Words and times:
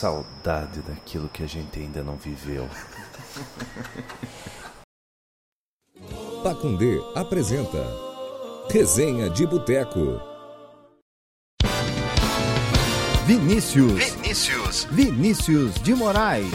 Saudade 0.00 0.80
daquilo 0.80 1.28
que 1.28 1.42
a 1.42 1.46
gente 1.46 1.78
ainda 1.78 2.02
não 2.02 2.16
viveu. 2.16 2.66
Pacundê 6.42 6.98
apresenta 7.14 7.86
Resenha 8.70 9.28
de 9.28 9.46
Boteco. 9.46 10.18
Vinícius. 13.26 13.92
Vinícius. 13.92 14.84
Vinícius 14.84 15.74
de 15.82 15.94
Moraes. 15.94 16.46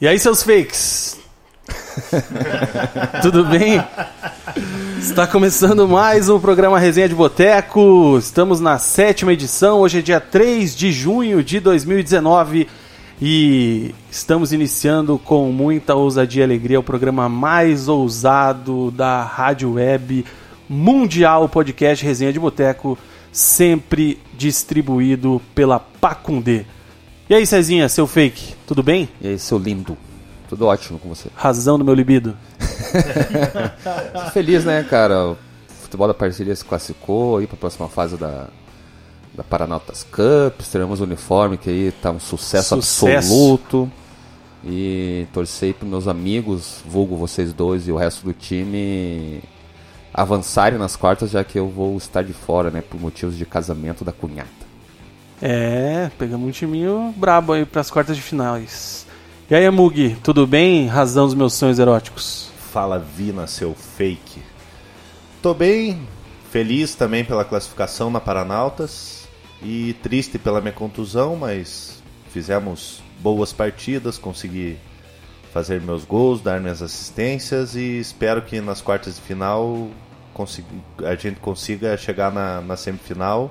E 0.00 0.06
aí, 0.06 0.20
seus 0.20 0.44
fakes? 0.44 1.18
Tudo 3.22 3.44
bem? 3.46 3.80
Está 5.00 5.26
começando 5.26 5.88
mais 5.88 6.28
um 6.28 6.38
programa 6.38 6.78
Resenha 6.78 7.08
de 7.08 7.14
Boteco. 7.14 8.18
Estamos 8.18 8.60
na 8.60 8.78
sétima 8.78 9.32
edição. 9.32 9.80
Hoje 9.80 9.98
é 9.98 10.02
dia 10.02 10.20
3 10.20 10.76
de 10.76 10.92
junho 10.92 11.42
de 11.42 11.58
2019 11.58 12.68
e 13.20 13.94
estamos 14.10 14.52
iniciando 14.52 15.18
com 15.18 15.50
muita 15.50 15.94
ousadia 15.94 16.42
e 16.42 16.44
alegria 16.44 16.78
o 16.78 16.82
programa 16.82 17.30
mais 17.30 17.88
ousado 17.88 18.90
da 18.90 19.24
rádio 19.24 19.72
web 19.72 20.22
mundial, 20.68 21.44
o 21.44 21.48
podcast 21.48 22.04
Resenha 22.04 22.32
de 22.32 22.38
Boteco, 22.38 22.98
sempre 23.32 24.18
distribuído 24.36 25.40
pela 25.54 25.80
Pacundê. 25.80 26.66
E 27.28 27.34
aí, 27.34 27.46
Cezinha, 27.46 27.88
seu 27.88 28.06
fake, 28.06 28.54
tudo 28.66 28.82
bem? 28.82 29.08
E 29.20 29.28
aí, 29.28 29.38
seu 29.38 29.58
lindo? 29.58 29.96
Tudo 30.50 30.66
ótimo 30.66 30.98
com 30.98 31.08
você. 31.08 31.28
Razão 31.36 31.78
do 31.78 31.84
meu 31.84 31.94
libido. 31.94 32.36
Feliz, 34.34 34.64
né, 34.64 34.82
cara? 34.82 35.28
O 35.28 35.36
futebol 35.82 36.08
da 36.08 36.12
parceria 36.12 36.56
se 36.56 36.64
classificou 36.64 37.36
aí 37.36 37.46
para 37.46 37.54
a 37.54 37.58
próxima 37.60 37.88
fase 37.88 38.16
da, 38.16 38.48
da 39.32 39.44
Paranautas 39.44 40.02
Cup. 40.02 40.60
Teremos 40.72 41.00
o 41.00 41.04
uniforme 41.04 41.56
que 41.56 41.70
aí 41.70 41.92
tá 42.02 42.10
um 42.10 42.18
sucesso, 42.18 42.74
Sucesso. 42.82 43.06
absoluto. 43.06 43.92
E 44.64 45.28
torcei 45.32 45.72
para 45.72 45.86
meus 45.86 46.08
amigos, 46.08 46.82
vulgo 46.84 47.14
vocês 47.14 47.52
dois 47.52 47.86
e 47.86 47.92
o 47.92 47.96
resto 47.96 48.24
do 48.24 48.32
time 48.32 49.40
avançarem 50.12 50.80
nas 50.80 50.96
quartas, 50.96 51.30
já 51.30 51.44
que 51.44 51.60
eu 51.60 51.68
vou 51.68 51.96
estar 51.96 52.24
de 52.24 52.32
fora, 52.32 52.72
né, 52.72 52.82
por 52.82 53.00
motivos 53.00 53.38
de 53.38 53.46
casamento 53.46 54.04
da 54.04 54.10
cunhada. 54.10 54.48
É, 55.40 56.10
pegamos 56.18 56.48
um 56.48 56.50
timinho 56.50 57.14
brabo 57.16 57.52
aí 57.52 57.64
pras 57.64 57.88
quartas 57.88 58.16
de 58.16 58.22
finais. 58.22 59.06
E 59.50 59.54
aí, 59.56 59.68
Mug, 59.68 60.16
tudo 60.22 60.46
bem? 60.46 60.86
Razão 60.86 61.26
dos 61.26 61.34
meus 61.34 61.54
sonhos 61.54 61.80
eróticos. 61.80 62.52
Fala 62.70 63.00
Vina, 63.00 63.48
seu 63.48 63.74
fake. 63.74 64.40
Tô 65.42 65.52
bem, 65.52 66.06
feliz 66.52 66.94
também 66.94 67.24
pela 67.24 67.44
classificação 67.44 68.10
na 68.10 68.20
Paranautas 68.20 69.26
e 69.60 69.96
triste 70.04 70.38
pela 70.38 70.60
minha 70.60 70.72
contusão, 70.72 71.34
mas 71.34 72.00
fizemos 72.30 73.02
boas 73.18 73.52
partidas, 73.52 74.18
consegui 74.18 74.78
fazer 75.52 75.80
meus 75.80 76.04
gols, 76.04 76.40
dar 76.40 76.60
minhas 76.60 76.80
assistências 76.80 77.74
e 77.74 77.98
espero 77.98 78.42
que 78.42 78.60
nas 78.60 78.80
quartas 78.80 79.16
de 79.16 79.20
final 79.20 79.88
a 81.04 81.16
gente 81.16 81.40
consiga 81.40 81.96
chegar 81.96 82.32
na, 82.32 82.60
na 82.60 82.76
semifinal, 82.76 83.50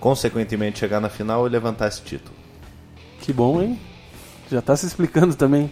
consequentemente 0.00 0.80
chegar 0.80 1.00
na 1.00 1.08
final 1.08 1.46
e 1.46 1.50
levantar 1.50 1.86
esse 1.86 2.02
título. 2.02 2.34
Que 3.20 3.32
bom, 3.32 3.62
hein? 3.62 3.78
Já 4.50 4.60
tá 4.62 4.76
se 4.76 4.86
explicando 4.86 5.34
também. 5.34 5.70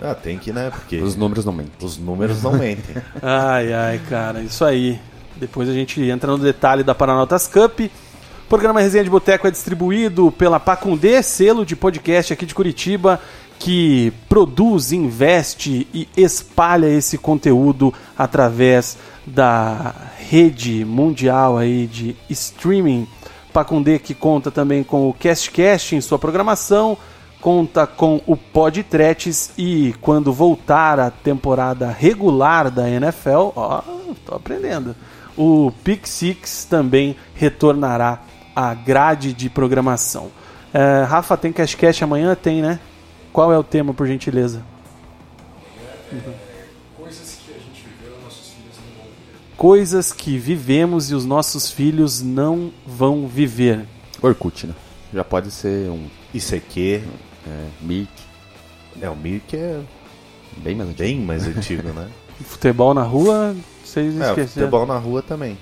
Ah, 0.00 0.14
tem 0.14 0.38
que, 0.38 0.52
né? 0.52 0.70
Porque 0.70 0.96
Os 0.96 1.14
números 1.14 1.44
não 1.44 1.52
mentem. 1.52 1.72
os 1.82 1.98
números 1.98 2.42
não 2.42 2.52
mentem. 2.52 2.96
Ai, 3.22 3.72
ai, 3.72 4.00
cara, 4.08 4.40
isso 4.40 4.64
aí. 4.64 4.98
Depois 5.36 5.68
a 5.68 5.72
gente 5.72 6.00
entra 6.02 6.30
no 6.30 6.38
detalhe 6.38 6.82
da 6.82 6.94
Paranautas 6.94 7.46
Cup. 7.46 7.80
O 7.80 8.48
programa 8.48 8.80
Resenha 8.80 9.04
de 9.04 9.10
Boteco 9.10 9.46
é 9.46 9.50
distribuído 9.50 10.32
pela 10.32 10.58
Pacundê, 10.58 11.22
selo 11.22 11.64
de 11.64 11.76
podcast 11.76 12.32
aqui 12.32 12.44
de 12.46 12.54
Curitiba, 12.54 13.20
que 13.58 14.12
produz, 14.28 14.90
investe 14.90 15.86
e 15.94 16.08
espalha 16.16 16.86
esse 16.88 17.16
conteúdo 17.18 17.92
através 18.18 18.96
da 19.26 19.94
rede 20.18 20.84
mundial 20.84 21.58
aí 21.58 21.86
de 21.86 22.16
streaming. 22.30 23.06
Pacundê 23.52 23.98
que 23.98 24.14
conta 24.14 24.50
também 24.50 24.82
com 24.82 25.08
o 25.08 25.14
CastCast 25.14 25.94
em 25.94 26.00
sua 26.00 26.18
programação, 26.18 26.96
conta 27.40 27.86
com 27.86 28.20
o 28.26 28.36
Podtretes 28.36 29.52
e 29.56 29.94
quando 30.00 30.32
voltar 30.32 31.00
a 31.00 31.10
temporada 31.10 31.90
regular 31.90 32.70
da 32.70 32.88
NFL, 32.88 33.52
ó, 33.56 33.82
tô 34.26 34.34
aprendendo. 34.34 34.94
O 35.36 35.72
Pick 35.82 36.06
Six 36.06 36.66
também 36.66 37.16
retornará 37.34 38.20
à 38.54 38.74
grade 38.74 39.32
de 39.32 39.48
programação. 39.48 40.30
É, 40.72 41.02
Rafa, 41.04 41.36
tem 41.36 41.52
Cashcast 41.52 42.04
amanhã? 42.04 42.34
Tem, 42.34 42.60
né? 42.60 42.78
Qual 43.32 43.52
é 43.52 43.58
o 43.58 43.62
tema, 43.62 43.94
por 43.94 44.06
gentileza? 44.06 44.62
Coisas 49.56 50.12
que 50.12 50.38
vivemos 50.38 51.10
e 51.10 51.14
os 51.14 51.24
nossos 51.24 51.70
filhos 51.70 52.20
não 52.20 52.72
vão 52.86 53.26
viver. 53.26 53.86
Orkut, 54.22 54.66
né? 54.66 54.74
Já 55.12 55.24
pode 55.24 55.50
ser 55.50 55.90
um 55.90 56.06
ICQ, 56.32 57.02
é, 57.50 57.66
Mirk, 57.80 58.08
é 59.00 59.08
o 59.10 59.16
Mirk 59.16 59.56
é 59.56 59.80
bem 60.58 60.74
mais 60.76 60.88
antigo. 60.90 61.02
bem 61.08 61.20
mais 61.20 61.46
antigo, 61.46 61.88
né? 61.88 62.08
Futebol 62.44 62.94
na 62.94 63.02
rua, 63.02 63.54
vocês 63.84 64.14
É, 64.20 64.28
esqueceram. 64.28 64.48
futebol 64.66 64.86
na 64.86 64.96
rua 64.98 65.22
também. 65.22 65.58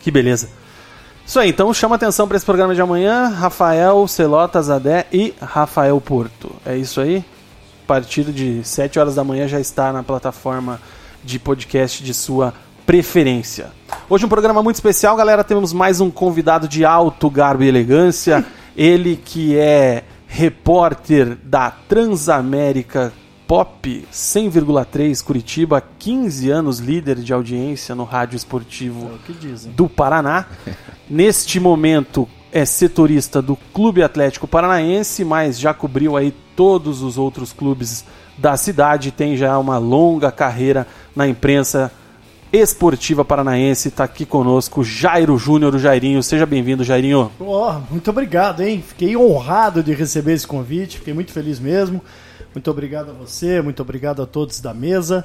Que 0.00 0.10
beleza. 0.10 0.48
Isso 1.26 1.38
aí, 1.38 1.50
então 1.50 1.72
chama 1.72 1.94
atenção 1.96 2.26
para 2.28 2.36
esse 2.36 2.44
programa 2.46 2.74
de 2.74 2.80
amanhã. 2.80 3.28
Rafael 3.28 4.06
Celota 4.08 4.60
Zadé 4.60 5.06
e 5.12 5.32
Rafael 5.40 6.00
Porto. 6.00 6.54
É 6.66 6.76
isso 6.76 7.00
aí? 7.00 7.24
A 7.84 7.86
partir 7.86 8.24
de 8.24 8.62
7 8.64 8.98
horas 8.98 9.14
da 9.14 9.24
manhã 9.24 9.46
já 9.48 9.60
está 9.60 9.92
na 9.92 10.02
plataforma 10.02 10.80
de 11.24 11.38
podcast 11.38 12.02
de 12.02 12.12
sua 12.14 12.52
preferência. 12.84 13.70
Hoje 14.08 14.26
um 14.26 14.28
programa 14.28 14.62
muito 14.62 14.76
especial, 14.76 15.16
galera. 15.16 15.44
Temos 15.44 15.72
mais 15.72 16.00
um 16.00 16.10
convidado 16.10 16.66
de 16.68 16.84
alto 16.84 17.30
garbo 17.30 17.62
e 17.62 17.68
elegância. 17.68 18.44
Ele 18.76 19.16
que 19.16 19.56
é 19.56 20.02
repórter 20.34 21.36
da 21.44 21.70
Transamérica 21.70 23.12
Pop 23.46 24.08
100,3 24.10 25.22
Curitiba, 25.22 25.82
15 25.98 26.50
anos 26.50 26.78
líder 26.78 27.16
de 27.16 27.34
audiência 27.34 27.94
no 27.94 28.04
rádio 28.04 28.36
esportivo 28.36 29.10
do 29.76 29.90
Paraná. 29.90 30.46
Neste 31.08 31.60
momento 31.60 32.26
é 32.50 32.64
setorista 32.64 33.42
do 33.42 33.56
Clube 33.74 34.02
Atlético 34.02 34.48
Paranaense, 34.48 35.22
mas 35.22 35.60
já 35.60 35.74
cobriu 35.74 36.16
aí 36.16 36.34
todos 36.56 37.02
os 37.02 37.18
outros 37.18 37.52
clubes 37.52 38.02
da 38.38 38.56
cidade, 38.56 39.10
tem 39.10 39.36
já 39.36 39.58
uma 39.58 39.76
longa 39.76 40.32
carreira 40.32 40.86
na 41.14 41.28
imprensa 41.28 41.92
esportiva 42.52 43.24
paranaense. 43.24 43.88
Está 43.88 44.04
aqui 44.04 44.26
conosco 44.26 44.84
Jairo 44.84 45.38
Júnior, 45.38 45.74
o 45.74 45.78
Jairinho. 45.78 46.22
Seja 46.22 46.44
bem-vindo, 46.44 46.84
Jairinho. 46.84 47.32
Ó, 47.40 47.80
muito 47.90 48.10
obrigado, 48.10 48.62
hein? 48.62 48.84
Fiquei 48.86 49.16
honrado 49.16 49.82
de 49.82 49.94
receber 49.94 50.34
esse 50.34 50.46
convite, 50.46 50.98
fiquei 50.98 51.14
muito 51.14 51.32
feliz 51.32 51.58
mesmo. 51.58 52.02
Muito 52.54 52.70
obrigado 52.70 53.10
a 53.10 53.14
você, 53.14 53.62
muito 53.62 53.80
obrigado 53.80 54.22
a 54.22 54.26
todos 54.26 54.60
da 54.60 54.74
mesa. 54.74 55.24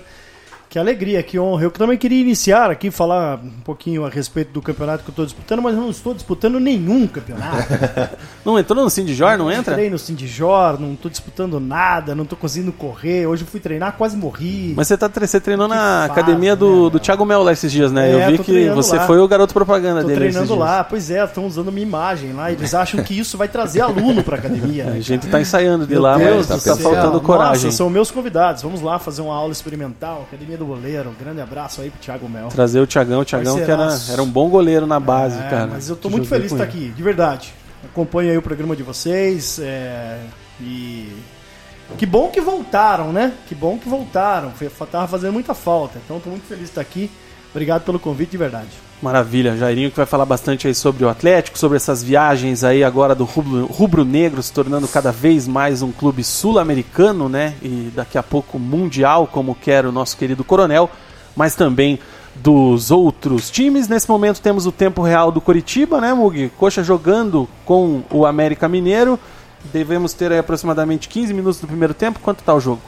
Que 0.69 0.77
alegria, 0.77 1.23
que 1.23 1.39
honra. 1.39 1.63
Eu 1.63 1.71
também 1.71 1.97
queria 1.97 2.19
iniciar 2.21 2.69
aqui, 2.69 2.91
falar 2.91 3.39
um 3.41 3.61
pouquinho 3.63 4.05
a 4.05 4.09
respeito 4.09 4.51
do 4.51 4.61
campeonato 4.61 5.01
que 5.03 5.09
eu 5.09 5.13
estou 5.13 5.25
disputando, 5.25 5.61
mas 5.61 5.73
eu 5.75 5.81
não 5.81 5.89
estou 5.89 6.13
disputando 6.13 6.59
nenhum 6.59 7.07
campeonato. 7.07 7.67
Não 8.43 8.57
entrou 8.57 8.81
no 8.81 8.89
Sindijor, 8.89 9.37
não 9.37 9.51
entra? 9.51 9.73
Entrei 9.73 9.89
no 9.89 9.99
Sindijor, 9.99 10.79
não 10.79 10.93
estou 10.93 11.11
disputando 11.11 11.59
nada, 11.59 12.15
não 12.15 12.23
estou 12.23 12.37
conseguindo 12.37 12.71
correr. 12.71 13.27
Hoje 13.27 13.43
eu 13.43 13.47
fui 13.47 13.59
treinar, 13.59 13.95
quase 13.97 14.15
morri. 14.15 14.73
Mas 14.73 14.87
você, 14.87 14.97
tá, 14.97 15.09
tre- 15.09 15.27
você 15.27 15.37
treinou 15.41 15.67
na 15.67 16.05
fase, 16.07 16.11
academia 16.21 16.55
do, 16.55 16.85
né, 16.85 16.89
do 16.91 16.97
Thiago 16.99 17.25
Mel 17.25 17.43
lá 17.43 17.51
esses 17.51 17.69
dias, 17.69 17.91
né? 17.91 18.09
É, 18.09 18.13
Eu 18.27 18.31
vi 18.31 18.37
que 18.37 18.45
treinando 18.45 18.81
você 18.81 18.95
lá. 18.95 19.05
foi 19.05 19.19
o 19.19 19.27
garoto 19.27 19.53
propaganda 19.53 19.99
Tô 19.99 20.07
dele 20.07 20.19
treinando 20.21 20.55
lá, 20.55 20.81
pois 20.81 21.11
é, 21.11 21.21
estão 21.25 21.45
usando 21.45 21.73
minha 21.73 21.85
imagem 21.85 22.31
lá. 22.31 22.49
Eles 22.49 22.73
acham 22.73 23.03
que 23.03 23.19
isso 23.19 23.37
vai 23.37 23.49
trazer 23.49 23.81
aluno 23.81 24.23
pra 24.23 24.37
academia. 24.37 24.85
né, 24.85 24.91
A 24.97 25.01
gente 25.01 25.27
tá 25.27 25.41
ensaiando 25.41 25.85
de 25.85 25.95
lá, 25.97 26.17
Meu 26.17 26.35
mas 26.37 26.47
Deus 26.47 26.47
tá 26.47 26.55
do 26.55 26.61
céu. 26.61 26.77
faltando 26.77 27.19
coragem. 27.19 27.65
Nossa, 27.65 27.75
são 27.77 27.89
meus 27.89 28.09
convidados. 28.11 28.61
Vamos 28.63 28.81
lá 28.81 28.97
fazer 28.97 29.21
uma 29.23 29.35
aula 29.35 29.51
experimental. 29.51 30.25
Academia 30.25 30.56
do 30.57 30.65
goleiro. 30.65 31.09
Um 31.09 31.13
grande 31.13 31.39
abraço 31.41 31.81
aí 31.81 31.89
pro 31.89 31.99
Thiago 31.99 32.27
Mel. 32.27 32.49
Trazer 32.49 32.79
o 32.79 32.87
Thiagão, 32.87 33.21
o 33.21 33.25
Thiagão 33.25 33.55
que 33.55 33.69
era, 33.71 33.87
era 34.11 34.21
um 34.23 34.29
bom 34.29 34.49
goleiro 34.49 34.85
na 34.87 34.99
base, 34.99 35.39
É, 35.39 35.49
cara. 35.49 35.67
Mas 35.67 35.87
eu 35.89 35.95
tô 35.95 36.09
muito 36.09 36.27
feliz 36.27 36.49
de 36.51 36.57
com 36.57 36.63
estar 36.63 36.75
ele. 36.77 36.85
aqui, 36.87 36.95
de 36.95 37.03
verdade. 37.03 37.53
Acompanho 37.85 38.31
aí 38.31 38.37
o 38.37 38.41
programa 38.41 38.75
de 38.75 38.83
vocês. 38.83 39.59
é, 39.59 40.19
e. 40.59 41.11
Que 41.97 42.05
bom 42.05 42.27
que 42.29 42.41
voltaram, 42.41 43.13
né? 43.13 43.31
Que 43.47 43.55
bom 43.55 43.77
que 43.77 43.87
voltaram. 43.87 44.51
Foi- 44.51 44.69
Tava 44.87 45.07
fazendo 45.07 45.31
muita 45.31 45.53
falta. 45.53 45.97
Então 46.03 46.19
tô 46.19 46.29
muito 46.29 46.45
feliz 46.45 46.63
de 46.63 46.69
estar 46.69 46.81
aqui. 46.81 47.09
Obrigado 47.51 47.83
pelo 47.83 47.97
convite, 47.97 48.31
de 48.31 48.37
verdade. 48.37 48.67
Maravilha, 49.01 49.55
Jairinho 49.55 49.91
que 49.91 49.97
vai 49.97 50.07
falar 50.07 50.25
bastante 50.25 50.67
aí 50.67 50.73
sobre 50.73 51.05
o 51.05 51.09
Atlético, 51.09 51.57
sobre 51.57 51.75
essas 51.77 52.01
viagens 52.01 52.63
aí 52.63 52.83
agora 52.83 53.13
do 53.13 53.25
rubro- 53.25 53.67
rubro-negro 53.67 54.41
se 54.41 54.51
tornando 54.51 54.87
cada 54.87 55.11
vez 55.11 55.47
mais 55.47 55.83
um 55.83 55.91
clube 55.91 56.23
sul-americano, 56.23 57.29
né? 57.29 57.53
E 57.61 57.91
daqui 57.95 58.17
a 58.17 58.23
pouco 58.23 58.57
mundial, 58.57 59.27
como 59.27 59.53
quer 59.53 59.85
o 59.85 59.91
nosso 59.91 60.17
querido 60.17 60.43
Coronel, 60.43 60.89
mas 61.35 61.53
também 61.53 61.99
dos 62.33 62.89
outros 62.89 63.51
times. 63.51 63.87
Nesse 63.87 64.09
momento 64.09 64.41
temos 64.41 64.65
o 64.65 64.71
tempo 64.71 65.03
real 65.03 65.31
do 65.31 65.39
Coritiba, 65.41 66.01
né, 66.01 66.11
Mugi? 66.15 66.51
Coxa 66.57 66.83
jogando 66.83 67.47
com 67.65 68.01
o 68.11 68.25
América 68.25 68.67
Mineiro. 68.67 69.19
Devemos 69.71 70.13
ter 70.13 70.31
aí 70.31 70.39
aproximadamente 70.39 71.07
15 71.07 71.35
minutos 71.35 71.59
do 71.59 71.67
primeiro 71.67 71.93
tempo. 71.93 72.19
Quanto 72.19 72.41
tá 72.43 72.53
o 72.55 72.59
jogo? 72.59 72.81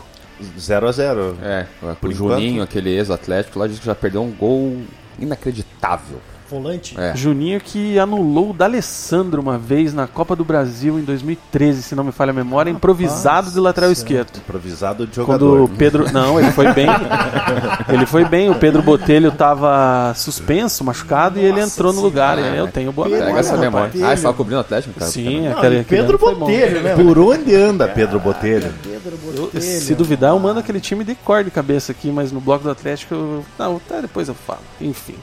0 0.58 0.88
a 0.88 0.92
0 0.92 1.38
É, 1.44 1.66
Por 2.02 2.10
o 2.10 2.14
Juninho, 2.14 2.64
aquele 2.64 2.90
ex-atlético 2.92 3.60
lá, 3.60 3.68
disse 3.68 3.80
que 3.82 3.86
já 3.86 3.94
perdeu 3.94 4.24
um 4.24 4.32
gol 4.32 4.78
inacreditável. 5.22 6.20
Volante. 6.50 6.96
É. 7.00 7.16
Juninho 7.16 7.60
que 7.62 8.00
anulou 8.00 8.50
o 8.50 8.54
D'Alessandro 8.54 9.42
uma 9.42 9.58
vez 9.58 9.94
na 9.94 10.08
Copa 10.08 10.36
do 10.36 10.44
Brasil 10.44 10.98
em 11.00 11.04
2013, 11.04 11.84
se 11.84 11.96
não 11.96 12.04
me 12.04 12.12
falha 12.12 12.32
a 12.32 12.34
memória, 12.34 12.70
improvisado 12.72 13.52
de 13.52 13.60
lateral 13.60 13.92
esquerdo. 13.92 14.38
Improvisado 14.38 15.06
de 15.06 15.14
Quando 15.22 15.46
jogador. 15.46 15.62
o 15.62 15.68
Pedro. 15.70 16.12
Não, 16.12 16.40
ele 16.40 16.52
foi 16.52 16.74
bem. 16.74 16.88
ele 17.90 18.06
foi 18.06 18.26
bem. 18.26 18.50
O 18.50 18.56
Pedro 18.56 18.82
Botelho 18.82 19.32
tava 19.32 20.14
suspenso, 20.16 20.84
machucado, 20.84 21.40
e 21.40 21.44
ele 21.44 21.60
entrou 21.60 21.94
no 21.94 22.02
lugar. 22.02 22.38
Senhora. 22.38 22.56
eu 22.56 22.68
tenho 22.68 22.92
boa 22.92 23.08
Pedro 23.08 23.26
memória. 23.26 23.44
Pega 23.44 23.48
essa 23.54 23.58
memória. 23.58 23.92
Ah, 24.08 24.14
estava 24.14 24.34
cobrindo 24.36 24.58
o 24.58 24.62
Atlético, 24.62 24.94
cara? 25.00 25.12
Sim, 25.12 25.42
Não, 25.50 25.58
aquele, 25.58 25.80
aquele 25.80 26.02
Pedro. 26.02 26.18
Botelho, 26.18 26.82
né? 26.82 26.96
Por 26.96 27.18
onde 27.20 27.56
anda 27.56 27.88
Pedro 27.88 28.20
Botelho? 28.20 28.74
Pedro 28.84 29.18
Eu- 29.36 29.42
Botelho. 29.44 29.62
se 29.64 29.96
duvidar, 29.96 30.32
eu 30.32 30.40
mando 30.40 30.60
aquele 30.60 30.80
time 30.80 31.04
de 31.04 31.16
cor 31.16 31.44
de 31.44 31.52
cabeça 31.52 31.92
aqui, 31.92 32.12
mas 32.12 32.32
no 32.32 32.40
bloco 32.42 32.64
do 32.64 32.72
Atlético. 32.72 33.14
Eu... 33.14 33.46
Não, 33.58 33.78
até 33.78 34.02
depois 34.02 34.28
eu 34.28 34.34
falo. 34.36 34.60
Enfim. 34.82 35.16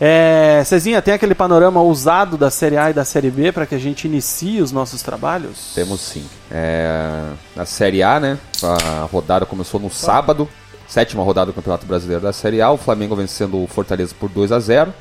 É, 0.00 0.62
Cezinha, 0.64 1.00
tem 1.00 1.14
aquele 1.14 1.34
panorama 1.34 1.80
ousado 1.80 2.36
da 2.36 2.50
Série 2.50 2.76
A 2.76 2.90
e 2.90 2.92
da 2.92 3.04
Série 3.04 3.30
B 3.30 3.52
para 3.52 3.64
que 3.64 3.74
a 3.74 3.78
gente 3.78 4.06
inicie 4.06 4.60
os 4.60 4.72
nossos 4.72 5.02
trabalhos? 5.02 5.72
Temos 5.74 6.00
sim. 6.00 6.26
É, 6.50 7.30
na 7.54 7.64
Série 7.64 8.02
A, 8.02 8.18
né? 8.18 8.38
A 8.62 9.06
rodada 9.10 9.46
começou 9.46 9.78
no 9.78 9.90
sábado. 9.90 10.48
Sétima 10.88 11.22
rodada 11.22 11.46
do 11.46 11.54
Campeonato 11.54 11.86
Brasileiro 11.86 12.22
da 12.22 12.32
Série 12.32 12.60
A. 12.60 12.70
O 12.70 12.76
Flamengo 12.76 13.16
vencendo 13.16 13.62
o 13.62 13.66
Fortaleza 13.66 14.14
por 14.18 14.28
2 14.28 14.52
a 14.52 14.60
0 14.60 14.92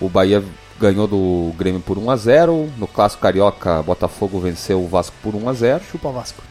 O 0.00 0.08
Bahia 0.08 0.42
ganhou 0.80 1.06
do 1.06 1.52
Grêmio 1.58 1.80
por 1.80 1.98
1 1.98 2.10
a 2.10 2.16
0 2.16 2.72
No 2.78 2.86
Clássico 2.86 3.22
Carioca, 3.22 3.82
Botafogo 3.82 4.40
venceu 4.40 4.82
o 4.82 4.88
Vasco 4.88 5.14
por 5.22 5.34
1 5.34 5.48
a 5.48 5.52
0 5.52 5.84
Chupa 5.90 6.10
Vasco. 6.10 6.42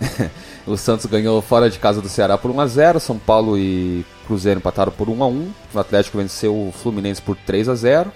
O 0.66 0.76
Santos 0.76 1.06
ganhou 1.06 1.42
fora 1.42 1.68
de 1.68 1.78
casa 1.78 2.00
do 2.00 2.08
Ceará 2.08 2.38
por 2.38 2.50
1 2.50 2.60
a 2.60 2.66
0 2.66 3.00
São 3.00 3.18
Paulo 3.18 3.58
e 3.58 4.04
Cruzeiro 4.26 4.60
empataram 4.60 4.92
por 4.92 5.08
1 5.08 5.22
a 5.22 5.26
1 5.26 5.50
O 5.74 5.78
Atlético 5.78 6.18
venceu 6.18 6.54
o 6.54 6.72
Fluminense 6.72 7.20
por 7.20 7.36
3 7.36 7.68
a 7.68 7.74
0 7.74 8.12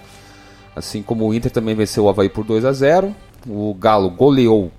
Assim 0.74 1.02
como 1.02 1.26
o 1.26 1.34
Inter 1.34 1.50
também 1.50 1.74
venceu 1.74 2.04
o 2.04 2.08
Havaí 2.08 2.28
por 2.28 2.44
2 2.44 2.64
a 2.64 2.72
0 2.72 3.14
O 3.48 3.74
Galo 3.74 4.10
goleou 4.10 4.70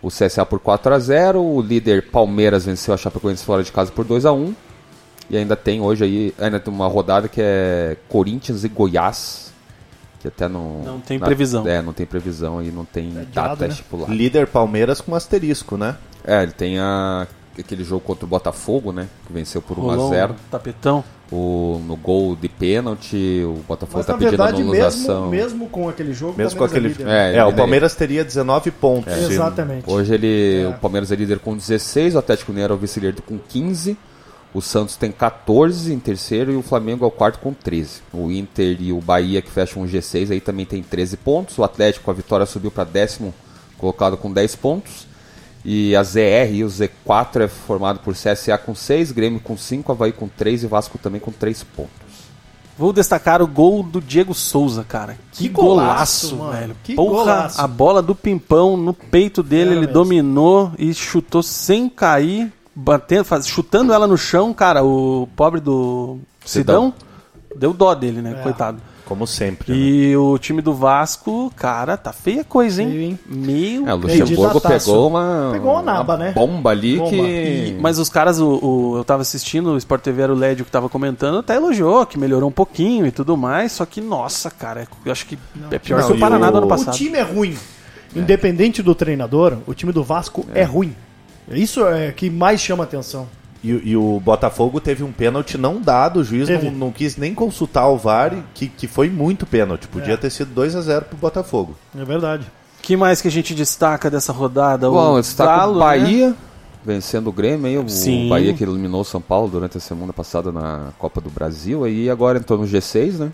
o 0.00 0.08
CSA 0.08 0.46
por 0.46 0.58
4 0.58 0.94
a 0.94 0.98
0 0.98 1.42
O 1.42 1.60
líder 1.60 2.10
Palmeiras 2.10 2.64
venceu 2.64 2.94
a 2.94 2.96
Chapecoense 2.96 3.44
fora 3.44 3.62
de 3.62 3.70
casa 3.70 3.92
por 3.92 4.06
2 4.06 4.24
a 4.24 4.32
1 4.32 4.54
E 5.28 5.36
ainda 5.36 5.54
tem 5.54 5.82
hoje 5.82 6.04
aí 6.04 6.34
ainda 6.38 6.58
tem 6.58 6.72
uma 6.72 6.88
rodada 6.88 7.28
que 7.28 7.42
é 7.42 7.98
Corinthians 8.08 8.64
e 8.64 8.68
Goiás. 8.68 9.51
Que 10.22 10.28
até 10.28 10.48
não. 10.48 10.82
Não 10.84 11.00
tem 11.00 11.18
na- 11.18 11.26
previsão. 11.26 11.66
É, 11.66 11.82
não 11.82 11.92
tem 11.92 12.06
previsão 12.06 12.62
e 12.62 12.70
não 12.70 12.84
tem 12.84 13.12
data 13.34 13.66
né? 13.66 13.72
estipulada. 13.72 14.14
Líder 14.14 14.46
Palmeiras 14.46 15.00
com 15.00 15.14
asterisco, 15.16 15.76
né? 15.76 15.96
É, 16.24 16.42
ele 16.44 16.52
tem 16.52 16.78
a, 16.78 17.26
aquele 17.58 17.82
jogo 17.82 18.02
contra 18.02 18.24
o 18.24 18.28
Botafogo, 18.28 18.92
né? 18.92 19.08
Que 19.26 19.32
venceu 19.32 19.60
por 19.60 19.76
1 19.76 19.82
Rolou 19.82 20.06
a 20.06 20.14
0 20.14 20.32
um 20.34 20.36
tapetão. 20.48 21.02
o, 21.32 21.80
No 21.84 21.96
gol 21.96 22.36
de 22.36 22.48
pênalti, 22.48 23.42
o 23.44 23.64
Botafogo 23.66 24.04
tá 24.04 24.12
na 24.12 24.18
pedindo 24.18 24.30
verdade, 24.38 24.62
anulação. 24.62 25.28
mesmo, 25.28 25.58
mesmo 25.58 25.68
com 25.68 25.88
aquele 25.88 26.12
jogo, 26.14 26.34
Mesmo 26.38 26.56
com 26.56 26.64
o 26.64 26.68
Palmeiras 26.68 26.92
aquele. 26.92 27.10
é 27.10 27.14
líder. 27.28 27.34
É, 27.34 27.38
É, 27.40 27.44
o 27.44 27.52
Palmeiras 27.52 27.94
teria 27.96 28.24
19 28.24 28.70
pontos. 28.70 29.12
se- 29.12 29.32
Exatamente. 29.32 29.90
Hoje 29.90 30.14
ele, 30.14 30.62
É. 30.62 30.68
o 30.68 30.74
Palmeiras 30.74 31.10
é 31.10 31.16
líder 31.16 31.40
com 31.40 31.56
16, 31.56 32.14
o 32.14 32.18
Atlético 32.18 32.52
Mineiro 32.52 32.74
é 32.74 32.76
o 32.76 32.78
vice-líder 32.78 33.22
com 33.22 33.36
15, 33.38 33.96
o 34.54 34.60
Santos 34.60 34.96
tem 34.96 35.10
14 35.10 35.92
em 35.92 35.98
terceiro 35.98 36.52
e 36.52 36.56
o 36.56 36.62
Flamengo 36.62 37.04
é 37.04 37.08
o 37.08 37.10
quarto 37.10 37.38
com 37.38 37.52
13. 37.54 38.02
O 38.12 38.30
Inter 38.30 38.76
e 38.80 38.92
o 38.92 39.00
Bahia 39.00 39.40
que 39.40 39.50
fecham 39.50 39.82
o 39.82 39.86
G6 39.86 40.30
aí 40.30 40.40
também 40.40 40.66
tem 40.66 40.82
13 40.82 41.16
pontos, 41.16 41.56
o 41.58 41.64
Atlético 41.64 42.10
a 42.10 42.14
vitória 42.14 42.44
subiu 42.46 42.70
para 42.70 42.84
décimo 42.84 43.32
colocado 43.78 44.16
com 44.16 44.30
10 44.32 44.56
pontos. 44.56 45.06
E 45.64 45.94
a 45.94 46.02
ZR 46.02 46.50
e 46.52 46.64
o 46.64 46.66
Z4 46.68 47.42
é 47.42 47.48
formado 47.48 48.00
por 48.00 48.14
CSA 48.14 48.58
com 48.58 48.74
6, 48.74 49.12
Grêmio 49.12 49.38
com 49.38 49.56
5, 49.56 49.92
Havaí 49.92 50.10
com 50.12 50.26
3 50.26 50.64
e 50.64 50.66
Vasco 50.66 50.98
também 50.98 51.20
com 51.20 51.30
3 51.30 51.62
pontos. 51.62 51.92
Vou 52.76 52.92
destacar 52.92 53.40
o 53.40 53.46
gol 53.46 53.82
do 53.82 54.00
Diego 54.00 54.34
Souza, 54.34 54.82
cara. 54.82 55.16
Que, 55.30 55.44
Que 55.44 55.48
golaço, 55.50 56.30
golaço, 56.30 56.36
mano. 56.36 56.52
velho. 56.52 56.76
Que 56.82 56.94
Porra, 56.96 57.12
golaço. 57.12 57.60
a 57.60 57.66
bola 57.68 58.02
do 58.02 58.12
Pimpão 58.14 58.76
no 58.76 58.92
peito 58.92 59.40
dele, 59.40 59.62
Era 59.62 59.70
ele 59.72 59.80
mesmo. 59.82 59.92
dominou 59.92 60.72
e 60.76 60.92
chutou 60.92 61.42
sem 61.44 61.88
cair, 61.88 62.52
batendo, 62.74 63.24
faz- 63.24 63.46
chutando 63.46 63.92
ela 63.92 64.06
no 64.06 64.16
chão, 64.16 64.52
cara. 64.54 64.82
O 64.84 65.28
pobre 65.36 65.60
do 65.60 66.18
Sidão, 66.44 66.92
deu 67.56 67.72
dó 67.72 67.94
dele, 67.94 68.20
né? 68.22 68.36
É. 68.38 68.42
Coitado. 68.42 68.78
Como 69.04 69.26
sempre. 69.26 69.72
né? 69.72 69.78
E 69.78 70.16
o 70.16 70.38
time 70.38 70.62
do 70.62 70.72
Vasco, 70.72 71.52
cara, 71.56 71.96
tá 71.98 72.12
feia 72.14 72.44
coisa, 72.44 72.82
hein? 72.82 72.88
Feio, 72.88 73.02
hein? 73.02 73.18
Meu 73.26 73.86
É, 73.88 73.92
o. 73.92 73.96
Luxemburgo 73.98 74.60
pegou 74.60 75.08
uma, 75.08 75.50
Pegou 75.52 75.72
uma 75.72 75.82
naba, 75.82 76.16
né? 76.16 76.32
bomba 76.32 76.70
ali 76.70 76.96
Bomba. 76.96 77.10
que... 77.10 77.16
E- 77.16 77.78
mas 77.80 77.98
os 77.98 78.08
caras, 78.08 78.38
o, 78.40 78.48
o- 78.64 78.96
eu 78.96 79.04
tava 79.04 79.20
assistindo, 79.20 79.70
o 79.72 79.76
Sport 79.76 80.02
TV 80.02 80.22
era 80.22 80.32
o 80.32 80.36
Lédio 80.36 80.64
que 80.64 80.70
tava 80.70 80.88
comentando, 80.88 81.38
até 81.38 81.56
elogiou, 81.56 82.06
que 82.06 82.16
melhorou 82.18 82.48
um 82.48 82.52
pouquinho 82.52 83.04
e 83.04 83.10
tudo 83.10 83.36
mais, 83.36 83.72
só 83.72 83.84
que, 83.84 84.00
nossa, 84.00 84.50
cara, 84.50 84.86
eu 85.04 85.12
acho 85.12 85.26
que 85.26 85.38
é 85.70 85.78
pior 85.78 86.00
Não, 86.00 86.06
que 86.06 86.12
o 86.14 86.18
Paraná 86.18 86.48
do 86.48 86.54
o- 86.54 86.56
ano 86.58 86.66
O 86.66 86.70
passado. 86.70 86.94
time 86.94 87.18
é 87.18 87.22
ruim. 87.22 87.54
Independente 88.14 88.82
do 88.82 88.94
treinador, 88.94 89.58
o 89.66 89.74
time 89.74 89.92
do 89.92 90.02
Vasco 90.04 90.46
é, 90.54 90.62
ruim. 90.62 90.94
Isso 91.50 91.86
é 91.86 92.12
que 92.12 92.30
mais 92.30 92.60
chama 92.60 92.84
atenção. 92.84 93.26
E, 93.62 93.70
e 93.90 93.96
o 93.96 94.18
Botafogo 94.20 94.80
teve 94.80 95.04
um 95.04 95.12
pênalti 95.12 95.56
não 95.56 95.80
dado, 95.80 96.20
o 96.20 96.24
juiz 96.24 96.48
não, 96.48 96.70
não 96.72 96.92
quis 96.92 97.16
nem 97.16 97.32
consultar 97.34 97.86
o 97.88 97.96
VAR, 97.96 98.34
que, 98.54 98.66
que 98.66 98.88
foi 98.88 99.08
muito 99.08 99.46
pênalti. 99.46 99.86
Podia 99.86 100.14
É. 100.14 100.16
ter 100.16 100.30
sido 100.30 100.52
2 100.52 100.74
a 100.74 100.80
0 100.80 101.04
pro 101.04 101.16
Botafogo. 101.16 101.76
É 101.96 102.04
verdade. 102.04 102.44
que 102.80 102.96
mais 102.96 103.22
que 103.22 103.28
a 103.28 103.30
gente 103.30 103.54
destaca 103.54 104.10
dessa 104.10 104.32
rodada? 104.32 104.90
Bom, 104.90 105.12
o 105.14 105.18
está 105.20 105.46
Galo, 105.46 105.72
o 105.74 105.78
né? 105.78 105.80
Bahia 105.84 106.34
vencendo 106.84 107.28
o 107.28 107.32
Grêmio, 107.32 107.66
aí, 107.66 107.78
o 107.78 107.88
Sim. 107.88 108.28
Bahia 108.28 108.52
que 108.52 108.64
eliminou 108.64 109.02
o 109.02 109.04
São 109.04 109.20
Paulo 109.20 109.48
durante 109.48 109.76
a 109.76 109.80
semana 109.80 110.12
passada 110.12 110.50
na 110.50 110.90
Copa 110.98 111.20
do 111.20 111.30
Brasil, 111.30 111.84
aí 111.84 112.10
agora 112.10 112.38
entrou 112.38 112.58
no 112.58 112.66
G6, 112.66 113.18
né? 113.18 113.32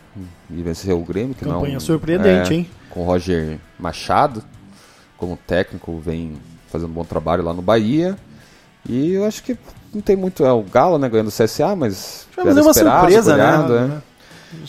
E 0.50 0.62
venceu 0.62 1.00
o 1.00 1.04
Grêmio, 1.04 1.35
que 1.35 1.47
Campanha 1.47 1.73
não 1.73 1.80
surpreendente, 1.80 2.52
é, 2.52 2.56
hein? 2.56 2.71
Com 2.90 3.00
o 3.00 3.04
Roger 3.06 3.59
Machado 3.78 4.42
como 5.16 5.37
técnico, 5.47 5.99
vem 5.99 6.35
fazendo 6.68 6.90
um 6.90 6.94
bom 6.94 7.04
trabalho 7.04 7.42
lá 7.42 7.52
no 7.52 7.62
Bahia. 7.62 8.16
E 8.88 9.12
eu 9.12 9.25
acho 9.25 9.42
que 9.42 9.56
não 9.92 10.00
tem 10.00 10.16
muito, 10.16 10.44
é 10.44 10.52
o 10.52 10.62
Galo, 10.62 10.98
né, 10.98 11.08
ganhando 11.08 11.28
o 11.28 11.32
CSA, 11.32 11.75
mas 11.75 12.26
Mas 12.37 12.46
era 12.46 12.60
é 12.60 12.62
uma 12.62 12.75
surpresa, 12.75 13.37
né? 13.37 13.56
goleado, 13.56 13.75
é. 13.76 14.08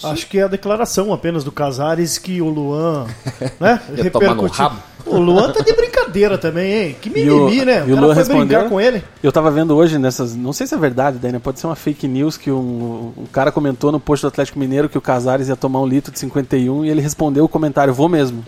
Acho 0.10 0.27
que 0.27 0.38
é 0.39 0.44
a 0.44 0.48
declaração 0.48 1.13
apenas 1.13 1.44
do 1.44 1.51
Casares 1.51 2.18
que 2.18 2.41
o 2.41 2.50
Luan, 2.50 3.06
né? 3.60 3.79
Repercutiu. 3.96 4.72
O 5.06 5.18
Luan 5.18 5.51
tá 5.51 5.62
de 5.63 5.74
brincadeira 5.74 6.38
também, 6.38 6.72
hein? 6.74 6.96
Que 7.01 7.10
E 7.18 7.29
o- 7.32 7.46
mimimi, 7.46 7.65
né? 7.65 7.79
e 7.88 7.91
o 7.91 7.96
cara 7.96 8.01
Luan 8.01 8.13
foi 8.13 8.24
respondeu? 8.24 8.46
brincar 8.46 8.70
com 8.70 8.79
ele. 8.82 9.03
Eu 9.24 9.32
tava 9.32 9.50
vendo 9.50 9.75
hoje 9.75 9.98
nessas. 9.98 10.36
Não 10.36 10.53
sei 10.53 10.68
se 10.68 10.75
é 10.75 10.77
verdade, 10.77 11.18
daí, 11.20 11.32
né? 11.32 11.39
Pode 11.39 11.60
ser 11.60 11.68
uma 11.68 11.75
fake 11.75 12.08
news 12.08 12.38
que 12.38 12.51
um, 12.51 13.12
um 13.18 13.25
cara 13.32 13.51
comentou 13.51 13.91
no 13.91 14.00
post 14.00 14.24
do 14.24 14.27
Atlético 14.27 14.60
Mineiro 14.60 14.88
que 14.89 14.98
o 14.98 15.01
Casares 15.01 15.48
ia 15.48 15.56
tomar 15.56 15.82
um 15.82 15.88
litro 15.88 16.12
de 16.12 16.20
51 16.20 16.86
e 16.86 16.89
ele 16.89 17.01
respondeu 17.01 17.44
o 17.46 17.48
comentário, 17.50 17.94
vou 17.94 18.08
mesmo. 18.10 18.44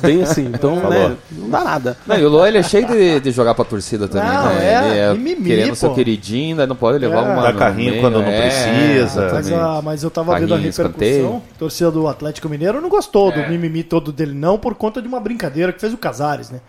Bem 0.00 0.22
assim. 0.22 0.46
Então, 0.52 0.76
Falou. 0.80 1.08
né? 1.10 1.16
Não 1.30 1.48
dá 1.50 1.64
nada. 1.64 1.96
Não, 2.06 2.18
e 2.18 2.24
o 2.24 2.28
Luan 2.28 2.48
ele 2.48 2.58
é 2.58 2.62
cheio 2.62 2.86
de, 2.86 3.20
de 3.20 3.30
jogar 3.30 3.54
pra 3.54 3.64
torcida 3.64 4.08
também, 4.08 4.28
Não, 4.28 4.44
né? 4.46 4.64
é, 4.74 4.88
ele 4.90 4.98
é 4.98 5.14
mimimi, 5.14 5.46
querendo 5.46 5.74
ser 5.74 5.88
pô. 5.88 5.94
queridinho, 5.94 6.50
ainda 6.50 6.66
não 6.66 6.76
pode 6.76 6.98
levar 6.98 7.18
É. 7.28 7.32
uma. 7.32 7.42
Dá 7.42 7.52
no 7.52 7.58
carrinho 7.58 7.90
meio, 7.92 8.02
quando 8.02 8.14
não 8.20 8.22
é, 8.28 8.40
precisa. 8.40 9.30
Mas, 9.32 9.52
a, 9.52 9.82
mas 9.82 10.02
eu 10.02 10.10
tava 10.10 10.34
vendo 10.38 10.52
a 10.52 10.56
Carrinho, 10.56 10.70
repercussão. 10.70 10.86
escanteio. 10.86 11.42
Torcida 11.58 11.90
do 11.90 12.06
Atlético 12.08 12.48
Mineiro 12.48 12.80
não 12.80 12.88
gostou 12.88 13.30
É. 13.32 13.42
do 13.42 13.48
mimimi 13.50 13.82
todo 13.82 14.12
dele, 14.12 14.34
não, 14.34 14.58
por 14.58 14.74
conta 14.74 15.00
de 15.00 15.08
uma 15.08 15.20
brincadeira 15.20 15.72
que 15.72 15.80
fez 15.80 15.91
o 15.94 15.98
Casares, 15.98 16.50
né? 16.50 16.60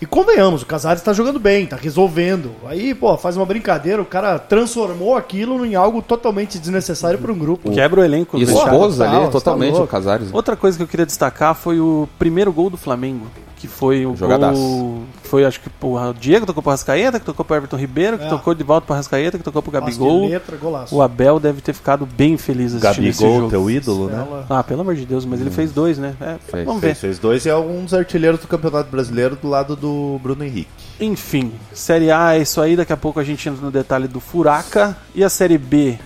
E 0.00 0.06
convenhamos, 0.06 0.62
o 0.62 0.66
Casares 0.66 1.02
tá 1.02 1.12
jogando 1.12 1.38
bem, 1.38 1.66
tá 1.66 1.76
resolvendo. 1.76 2.50
Aí, 2.66 2.94
pô, 2.94 3.16
faz 3.16 3.36
uma 3.36 3.46
brincadeira, 3.46 4.02
o 4.02 4.04
cara 4.04 4.38
transformou 4.38 5.16
aquilo 5.16 5.64
em 5.64 5.74
algo 5.76 6.02
totalmente 6.02 6.58
desnecessário 6.58 7.18
para 7.18 7.32
um 7.32 7.38
grupo. 7.38 7.70
Quebra 7.70 8.00
o 8.00 8.04
elenco. 8.04 8.36
E 8.36 8.44
fechado. 8.44 8.64
expôs 8.74 8.96
total, 8.96 9.14
ali 9.16 9.24
tá 9.26 9.30
totalmente 9.30 9.78
o 9.78 9.86
Casares. 9.86 10.28
Outra 10.32 10.56
coisa 10.56 10.76
que 10.76 10.82
eu 10.82 10.88
queria 10.88 11.06
destacar 11.06 11.54
foi 11.54 11.80
o 11.80 12.08
primeiro 12.18 12.52
gol 12.52 12.68
do 12.68 12.76
Flamengo. 12.76 13.26
que 13.56 13.68
foi 13.68 14.04
o 14.04 14.14
Jogadaço. 14.14 14.60
gol. 14.60 15.02
Foi, 15.22 15.42
acho 15.42 15.58
que 15.58 15.70
o 15.80 16.12
Diego 16.20 16.44
tocou 16.44 16.62
pro 16.62 16.70
Rascaeta, 16.70 17.18
que 17.18 17.24
tocou 17.24 17.42
pro 17.46 17.56
Everton 17.56 17.78
Ribeiro, 17.78 18.18
que 18.18 18.24
É. 18.26 18.28
tocou 18.28 18.54
de 18.54 18.62
volta 18.62 18.86
pro 18.86 18.94
Rascaeta, 18.94 19.38
que 19.38 19.44
tocou 19.44 19.62
pro 19.62 19.72
Gabigol. 19.72 20.28
letra, 20.28 20.54
golaço. 20.58 20.94
O 20.94 21.00
Abel 21.00 21.40
deve 21.40 21.62
ter 21.62 21.72
ficado 21.72 22.04
bem 22.04 22.36
feliz 22.36 22.74
assistindo 22.74 23.06
esse 23.06 23.22
Gabigol, 23.22 23.38
jogo. 23.40 23.50
teu 23.50 23.70
ídolo, 23.70 24.08
né? 24.10 24.22
Ah, 24.50 24.62
pelo 24.62 24.82
amor 24.82 24.94
de 24.94 25.06
Deus, 25.06 25.24
mas 25.24 25.40
ele 25.40 25.48
fez 25.50 25.72
dois, 25.72 25.96
né? 25.96 26.14
É, 26.20 26.36
Fez, 26.46 26.66
vamos 26.66 26.82
Fez, 26.82 26.92
ver. 26.92 27.00
fez 27.00 27.18
dois 27.18 27.46
e 27.46 27.48
é 27.48 27.56
um 27.56 27.84
dos 27.84 27.94
artilheiros 27.94 28.38
do 28.38 28.46
Campeonato 28.46 28.90
Brasileiro 28.90 29.34
do 29.34 29.48
lado 29.48 29.74
do 29.74 29.83
Bruno 30.22 30.44
Henrique. 30.44 30.68
Enfim, 31.00 31.52
Série 31.72 32.10
A 32.10 32.36
é 32.36 32.42
isso 32.42 32.60
aí, 32.60 32.76
daqui 32.76 32.92
a 32.92 32.96
pouco 32.96 33.18
a 33.20 33.24
gente 33.24 33.48
entra 33.48 33.64
no 33.64 33.70
detalhe 33.70 34.08
do 34.08 34.20
Furaca. 34.20 34.96
E 35.14 35.24
a 35.24 35.28
Série 35.28 35.58
B, 35.58 35.98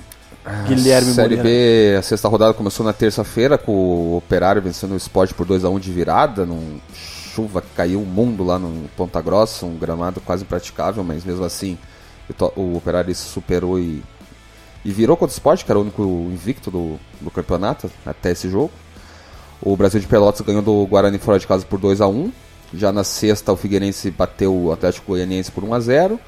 Guilherme 0.66 1.12
Série 1.12 1.36
Moreira? 1.36 1.42
B, 1.42 1.96
a 1.98 2.02
sexta 2.02 2.28
rodada 2.28 2.54
começou 2.54 2.84
na 2.84 2.92
terça-feira 2.92 3.58
com 3.58 3.72
o 3.72 4.16
Operário 4.16 4.62
vencendo 4.62 4.92
o 4.92 4.96
Sport 4.96 5.32
por 5.34 5.44
2 5.44 5.64
a 5.64 5.68
1 5.68 5.78
de 5.78 5.92
virada, 5.92 6.46
num 6.46 6.80
chuva 6.94 7.60
que 7.60 7.68
caiu 7.76 8.00
o 8.00 8.06
mundo 8.06 8.42
lá 8.42 8.58
no 8.58 8.88
Ponta 8.96 9.20
Grossa, 9.20 9.66
um 9.66 9.76
gramado 9.76 10.20
quase 10.20 10.44
impraticável, 10.44 11.04
mas 11.04 11.24
mesmo 11.24 11.44
assim 11.44 11.78
o 12.56 12.76
Operário 12.76 13.14
se 13.14 13.22
superou 13.22 13.78
e, 13.78 14.02
e 14.84 14.90
virou 14.90 15.16
contra 15.16 15.32
o 15.32 15.36
Sport, 15.36 15.64
que 15.64 15.70
era 15.70 15.78
o 15.78 15.82
único 15.82 16.02
invicto 16.02 16.70
do, 16.70 16.98
do 17.20 17.30
campeonato 17.30 17.90
até 18.04 18.30
esse 18.32 18.48
jogo. 18.48 18.70
O 19.60 19.76
Brasil 19.76 20.00
de 20.00 20.06
Pelotas 20.06 20.40
ganhou 20.40 20.62
do 20.62 20.86
Guarani 20.86 21.18
fora 21.18 21.38
de 21.38 21.46
casa 21.46 21.64
por 21.66 21.78
2 21.78 22.00
a 22.00 22.06
1 22.06 22.32
Já 22.72 22.92
na 22.92 23.02
sexta, 23.02 23.52
o 23.52 23.56
Figueirense 23.56 24.10
bateu 24.10 24.54
o 24.54 24.72
Atlético 24.72 25.08
Goianiense 25.08 25.50
por 25.50 25.64
1 25.64 25.74
a 25.74 25.80
0 25.80 26.20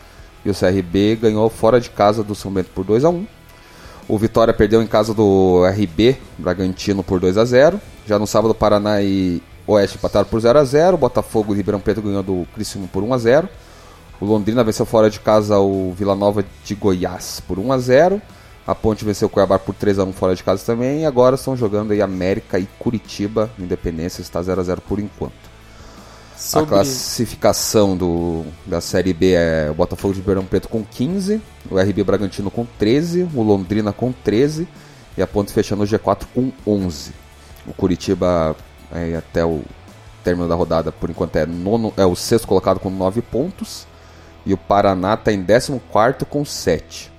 E 0.44 0.50
o 0.50 0.54
CRB 0.54 1.16
ganhou 1.16 1.50
fora 1.50 1.80
de 1.80 1.90
casa 1.90 2.22
do 2.22 2.34
São 2.34 2.50
Bento 2.50 2.70
por 2.74 2.84
2 2.84 3.04
a 3.04 3.10
1 3.10 3.26
O 4.08 4.18
Vitória 4.18 4.54
perdeu 4.54 4.82
em 4.82 4.86
casa 4.86 5.12
do 5.12 5.62
RB 5.66 6.16
Bragantino 6.38 7.02
por 7.02 7.20
2 7.20 7.36
a 7.36 7.44
0 7.44 7.80
Já 8.06 8.18
no 8.18 8.26
sábado, 8.26 8.54
Paraná 8.54 9.02
e 9.02 9.42
Oeste 9.66 9.98
empataram 9.98 10.26
por 10.26 10.40
0 10.40 10.58
a 10.58 10.64
0 10.64 10.94
O 10.94 10.98
Botafogo 10.98 11.52
e 11.52 11.56
Ribeirão 11.58 11.80
Preto 11.80 12.00
ganhou 12.00 12.22
do 12.22 12.46
Criciúma 12.54 12.88
por 12.90 13.02
1 13.02 13.12
a 13.12 13.18
0 13.18 13.48
O 14.18 14.24
Londrina 14.24 14.64
venceu 14.64 14.86
fora 14.86 15.10
de 15.10 15.20
casa 15.20 15.58
o 15.58 15.92
Vila 15.92 16.16
Nova 16.16 16.42
de 16.64 16.74
Goiás 16.74 17.42
por 17.46 17.58
1 17.58 17.72
a 17.72 17.78
0 17.78 18.22
a 18.66 18.74
Ponte 18.74 19.04
venceu 19.04 19.26
o 19.26 19.28
Cuiabá 19.28 19.58
por 19.58 19.74
3 19.74 19.98
a 19.98 20.04
1 20.04 20.12
fora 20.12 20.32
de 20.36 20.44
casa 20.44 20.64
também. 20.64 21.00
E 21.00 21.04
agora 21.04 21.34
estão 21.34 21.56
jogando 21.56 21.90
aí 21.90 22.00
América 22.00 22.56
e 22.56 22.68
Curitiba. 22.78 23.50
Independência 23.58 24.22
está 24.22 24.40
0 24.40 24.60
a 24.60 24.62
0 24.62 24.82
por 24.82 25.00
enquanto. 25.00 25.49
A 26.40 26.42
Sobre- 26.42 26.70
classificação 26.70 27.94
do, 27.94 28.46
da 28.64 28.80
Série 28.80 29.12
B 29.12 29.32
é 29.34 29.68
o 29.70 29.74
Botafogo 29.74 30.14
de 30.14 30.20
Ribeirão 30.20 30.44
Preto 30.46 30.70
com 30.70 30.82
15, 30.82 31.40
o 31.70 31.78
RB 31.78 32.02
Bragantino 32.02 32.50
com 32.50 32.64
13, 32.78 33.28
o 33.34 33.42
Londrina 33.42 33.92
com 33.92 34.10
13 34.10 34.66
e 35.18 35.22
a 35.22 35.26
Ponte 35.26 35.52
fechando 35.52 35.82
o 35.82 35.86
G4 35.86 36.22
com 36.34 36.50
11. 36.66 37.12
O 37.66 37.74
Curitiba 37.74 38.56
é, 38.90 39.16
até 39.16 39.44
o 39.44 39.62
término 40.24 40.48
da 40.48 40.54
rodada 40.54 40.90
por 40.90 41.10
enquanto 41.10 41.36
é, 41.36 41.44
nono, 41.44 41.92
é 41.94 42.06
o 42.06 42.16
sexto 42.16 42.48
colocado 42.48 42.80
com 42.80 42.88
9 42.88 43.20
pontos 43.20 43.86
e 44.46 44.54
o 44.54 44.56
Paraná 44.56 45.14
está 45.14 45.30
em 45.30 45.44
14 45.44 45.78
com 46.26 46.42
7. 46.42 47.09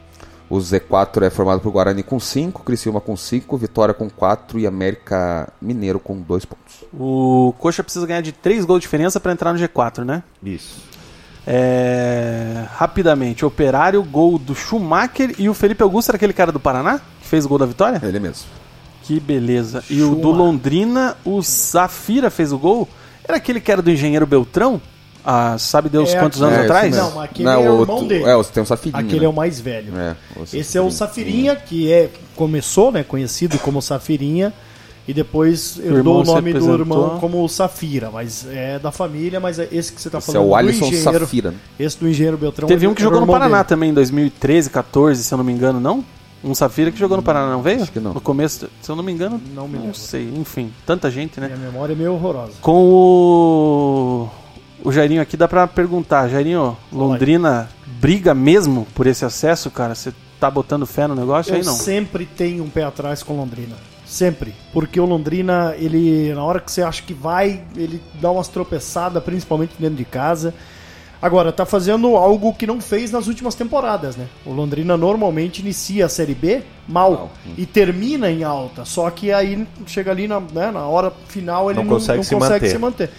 O 0.52 0.58
Z4 0.58 1.22
é 1.22 1.30
formado 1.30 1.62
por 1.62 1.72
Guarani 1.72 2.04
com 2.04 2.20
5, 2.20 2.64
Criciúma 2.64 3.00
com 3.00 3.16
5, 3.16 3.56
Vitória 3.56 3.94
com 3.94 4.10
4 4.10 4.60
e 4.60 4.68
América 4.68 5.48
Mineiro 5.62 5.98
com 5.98 6.20
2 6.20 6.44
pontos. 6.44 6.84
O 6.94 7.56
Coxa 7.58 7.82
precisa 7.82 8.06
ganhar 8.06 8.20
de 8.20 8.34
3 8.34 8.66
gols 8.66 8.82
de 8.82 8.82
diferença 8.82 9.18
para 9.18 9.32
entrar 9.32 9.54
no 9.54 9.60
G4, 9.60 10.04
né? 10.04 10.22
Isso. 10.44 10.84
É... 11.48 12.66
Rapidamente, 12.74 13.46
Operário, 13.46 14.04
gol 14.04 14.38
do 14.38 14.54
Schumacher 14.54 15.34
e 15.40 15.48
o 15.48 15.54
Felipe 15.54 15.84
Augusto 15.84 16.10
era 16.10 16.18
aquele 16.18 16.34
cara 16.34 16.52
do 16.52 16.60
Paraná 16.60 17.00
que 17.22 17.28
fez 17.28 17.46
o 17.46 17.48
gol 17.48 17.58
da 17.58 17.66
vitória? 17.66 18.02
Ele 18.04 18.20
mesmo. 18.20 18.50
Que 19.04 19.22
beleza. 19.22 19.82
E 19.90 20.04
o 20.04 20.16
do 20.16 20.32
Londrina, 20.32 21.16
o 21.24 21.42
Zafira 21.42 22.30
fez 22.30 22.52
o 22.52 22.60
gol. 22.60 22.90
Era 23.24 23.38
aquele 23.38 23.62
que 23.62 23.72
era 23.72 23.82
do 23.82 23.90
engenheiro 23.90 24.28
Beltrão? 24.28 24.82
Ah, 25.24 25.56
sabe 25.60 25.88
Deus 25.90 26.14
É, 26.14 26.20
quantos 26.20 26.42
é, 26.42 26.46
anos 26.46 26.56
isso 26.58 26.66
atrás? 26.66 26.96
Não, 26.96 27.12
mas 27.12 27.24
aquele 27.26 27.48
é 27.50 27.58
o 27.58 27.62
irmão 27.62 27.78
outro- 27.80 28.08
dele. 28.08 28.24
É, 28.24 28.36
você 28.36 28.52
tem 28.52 28.64
um 28.64 28.66
Safirinha. 28.66 29.04
Aquele 29.04 29.20
né? 29.20 29.26
é 29.26 29.30
o 29.30 29.34
mais 29.34 29.60
velho. 29.60 29.94
É, 29.98 30.16
Esse 30.54 30.78
é 30.78 30.82
o 30.82 30.90
Safirinha, 30.90 31.56
que 31.56 31.92
é 31.92 32.10
começou, 32.36 32.92
né, 32.92 33.04
conhecido 33.04 33.60
como 33.60 33.82
Safirinha, 33.82 34.52
e 35.08 35.14
depois 35.14 35.78
irmão 35.78 35.98
herdou 35.98 36.22
o 36.22 36.24
nome 36.24 36.54
do 36.54 36.74
irmão 36.74 37.18
como 37.20 37.48
Safira, 37.50 38.10
mas 38.12 38.46
é 38.50 38.80
da 38.80 38.92
família, 38.92 39.40
mas 39.40 39.60
é 39.60 39.68
esse 39.72 39.92
que 39.92 40.02
você 40.02 40.08
está 40.08 40.20
Esse 40.20 40.30
é 40.30 40.34
falando 40.34 40.48
o 40.48 40.50
do 40.52 40.56
Alisson 40.56 40.86
engenheiro, 40.86 41.20
Safira. 41.20 41.52
né? 41.52 41.58
esse 41.80 41.98
do 42.00 42.08
engenheiro 42.08 42.38
Beltrão. 42.38 42.68
Teve 42.68 42.88
um 42.88 42.94
que 42.94 43.02
o 43.02 43.04
jogou 43.04 43.20
no 43.20 43.26
irmão 43.26 43.36
Paraná 43.36 43.58
dele. 43.58 43.68
também, 43.70 43.90
em 43.90 43.94
2013, 43.94 44.70
14, 44.70 45.24
se 45.24 45.34
eu 45.34 45.38
não 45.38 45.44
me 45.46 45.52
engano, 45.52 45.80
não? 45.80 46.04
Um 46.44 46.56
Safira 46.56 46.92
que 46.92 46.98
jogou 46.98 47.18
no 47.18 47.22
Paraná, 47.24 47.52
não 47.52 47.62
veio? 47.62 47.84
Acho 47.84 47.92
que 47.92 48.00
não. 48.00 48.14
No 48.16 48.22
começo, 48.22 48.68
se 48.82 48.90
eu 48.90 48.96
não 48.96 49.04
me 49.04 49.12
engano, 49.12 49.40
Não 49.54 49.68
me 49.68 49.78
não 49.78 49.94
sei. 49.94 50.32
Enfim, 50.36 50.72
tanta 50.88 51.12
gente, 51.12 51.40
né? 51.40 51.48
Minha 51.48 51.72
memória 51.72 51.94
é 51.94 51.96
meio 51.96 52.14
horrorosa. 52.14 52.54
Com 52.62 52.84
o. 52.84 54.30
O 54.84 54.92
Jairinho 54.92 55.22
aqui 55.22 55.38
dá 55.38 55.48
pra 55.48 55.68
perguntar. 55.68 56.28
Jairinho, 56.28 56.78
Londrina 56.92 57.70
briga 58.00 58.34
mesmo 58.34 58.88
por 58.96 59.06
esse 59.06 59.24
acesso, 59.24 59.70
cara? 59.70 59.94
Você 59.94 60.12
tá 60.40 60.50
botando 60.50 60.86
fé 60.88 61.06
no 61.08 61.14
negócio 61.16 61.52
Eu 61.52 61.58
aí 61.58 61.64
não? 61.64 61.74
sempre 61.74 62.26
tenho 62.26 62.64
um 62.64 62.70
pé 62.70 62.84
atrás 62.84 63.22
com 63.22 63.36
Londrina. 63.38 63.76
Sempre. 64.06 64.54
Porque 64.74 65.00
o 65.00 65.06
Londrina, 65.06 65.76
ele, 65.78 66.34
na 66.34 66.44
hora 66.44 66.60
que 66.60 66.72
você 66.72 66.82
acha 66.82 67.02
que 67.04 67.14
vai, 67.14 67.62
ele 67.76 68.02
dá 68.20 68.32
umas 68.32 68.48
tropeçadas, 68.48 69.24
principalmente 69.24 69.74
dentro 69.80 69.96
de 69.96 70.04
casa. 70.06 70.54
Agora, 71.22 71.52
tá 71.52 71.68
fazendo 71.68 72.18
algo 72.18 72.52
que 72.56 72.66
não 72.66 72.82
fez 72.82 73.12
nas 73.12 73.28
últimas 73.28 73.54
temporadas, 73.54 74.16
né? 74.16 74.26
O 74.44 74.52
Londrina 74.52 74.98
normalmente 74.98 75.60
inicia 75.60 76.08
a 76.08 76.10
Série 76.10 76.34
B 76.34 76.64
mal 76.88 77.32
e 77.56 77.64
termina 77.68 78.32
em 78.32 78.44
alta. 78.44 78.84
Só 78.84 79.08
que 79.12 79.32
aí 79.32 79.68
chega 79.86 80.10
ali 80.10 80.28
na, 80.28 80.40
né, 80.40 80.72
na 80.72 80.88
hora 80.88 81.14
final 81.28 81.70
ele 81.70 81.78
Não 81.78 81.86
não, 81.86 81.94
consegue 81.94 82.18
não 82.18 82.24
se 82.24 82.34
consegue 82.34 82.54
manter. 82.66 82.70
se 82.72 82.78
manter. 82.80 83.10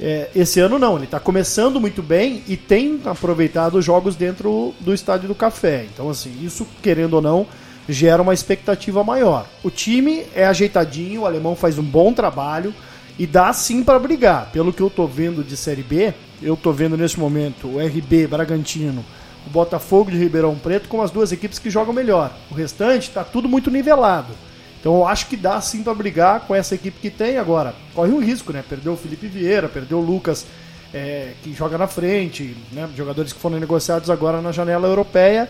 É, 0.00 0.28
esse 0.34 0.60
ano 0.60 0.78
não, 0.78 0.96
ele 0.96 1.06
tá 1.06 1.18
começando 1.18 1.80
muito 1.80 2.02
bem 2.02 2.42
e 2.46 2.56
tem 2.56 3.00
aproveitado 3.04 3.76
os 3.78 3.84
jogos 3.84 4.14
dentro 4.14 4.74
do 4.80 4.94
estádio 4.94 5.28
do 5.28 5.34
Café. 5.34 5.86
Então, 5.92 6.08
assim, 6.08 6.32
isso, 6.40 6.66
querendo 6.82 7.14
ou 7.14 7.22
não, 7.22 7.46
gera 7.88 8.22
uma 8.22 8.34
expectativa 8.34 9.02
maior. 9.02 9.46
O 9.62 9.70
time 9.70 10.24
é 10.34 10.46
ajeitadinho, 10.46 11.22
o 11.22 11.26
alemão 11.26 11.56
faz 11.56 11.78
um 11.78 11.82
bom 11.82 12.12
trabalho 12.12 12.72
e 13.18 13.26
dá 13.26 13.52
sim 13.52 13.82
para 13.82 13.98
brigar. 13.98 14.50
Pelo 14.52 14.72
que 14.72 14.82
eu 14.82 14.90
tô 14.90 15.06
vendo 15.06 15.42
de 15.42 15.56
Série 15.56 15.82
B, 15.82 16.14
eu 16.40 16.56
tô 16.56 16.70
vendo 16.70 16.96
nesse 16.96 17.18
momento 17.18 17.66
o 17.66 17.84
RB 17.84 18.28
Bragantino, 18.28 19.04
o 19.46 19.50
Botafogo 19.50 20.10
de 20.10 20.18
Ribeirão 20.18 20.54
Preto 20.54 20.88
com 20.88 21.02
as 21.02 21.10
duas 21.10 21.32
equipes 21.32 21.58
que 21.58 21.70
jogam 21.70 21.92
melhor. 21.92 22.32
O 22.50 22.54
restante 22.54 23.10
tá 23.10 23.24
tudo 23.24 23.48
muito 23.48 23.70
nivelado. 23.70 24.32
Então 24.80 24.94
eu 24.94 25.06
acho 25.06 25.26
que 25.26 25.36
dá 25.36 25.60
sim 25.60 25.82
para 25.82 25.94
brigar 25.94 26.40
com 26.40 26.54
essa 26.54 26.74
equipe 26.74 26.98
que 27.00 27.10
tem 27.10 27.36
agora. 27.38 27.74
Corre 27.94 28.12
um 28.12 28.20
risco, 28.20 28.52
né? 28.52 28.62
Perdeu 28.68 28.92
o 28.92 28.96
Felipe 28.96 29.26
Vieira, 29.26 29.68
perdeu 29.68 29.98
o 29.98 30.04
Lucas, 30.04 30.46
é, 30.94 31.32
que 31.42 31.52
joga 31.52 31.76
na 31.76 31.86
frente, 31.86 32.56
né? 32.72 32.88
Jogadores 32.96 33.32
que 33.32 33.40
foram 33.40 33.58
negociados 33.58 34.08
agora 34.08 34.40
na 34.40 34.52
janela 34.52 34.86
europeia. 34.86 35.48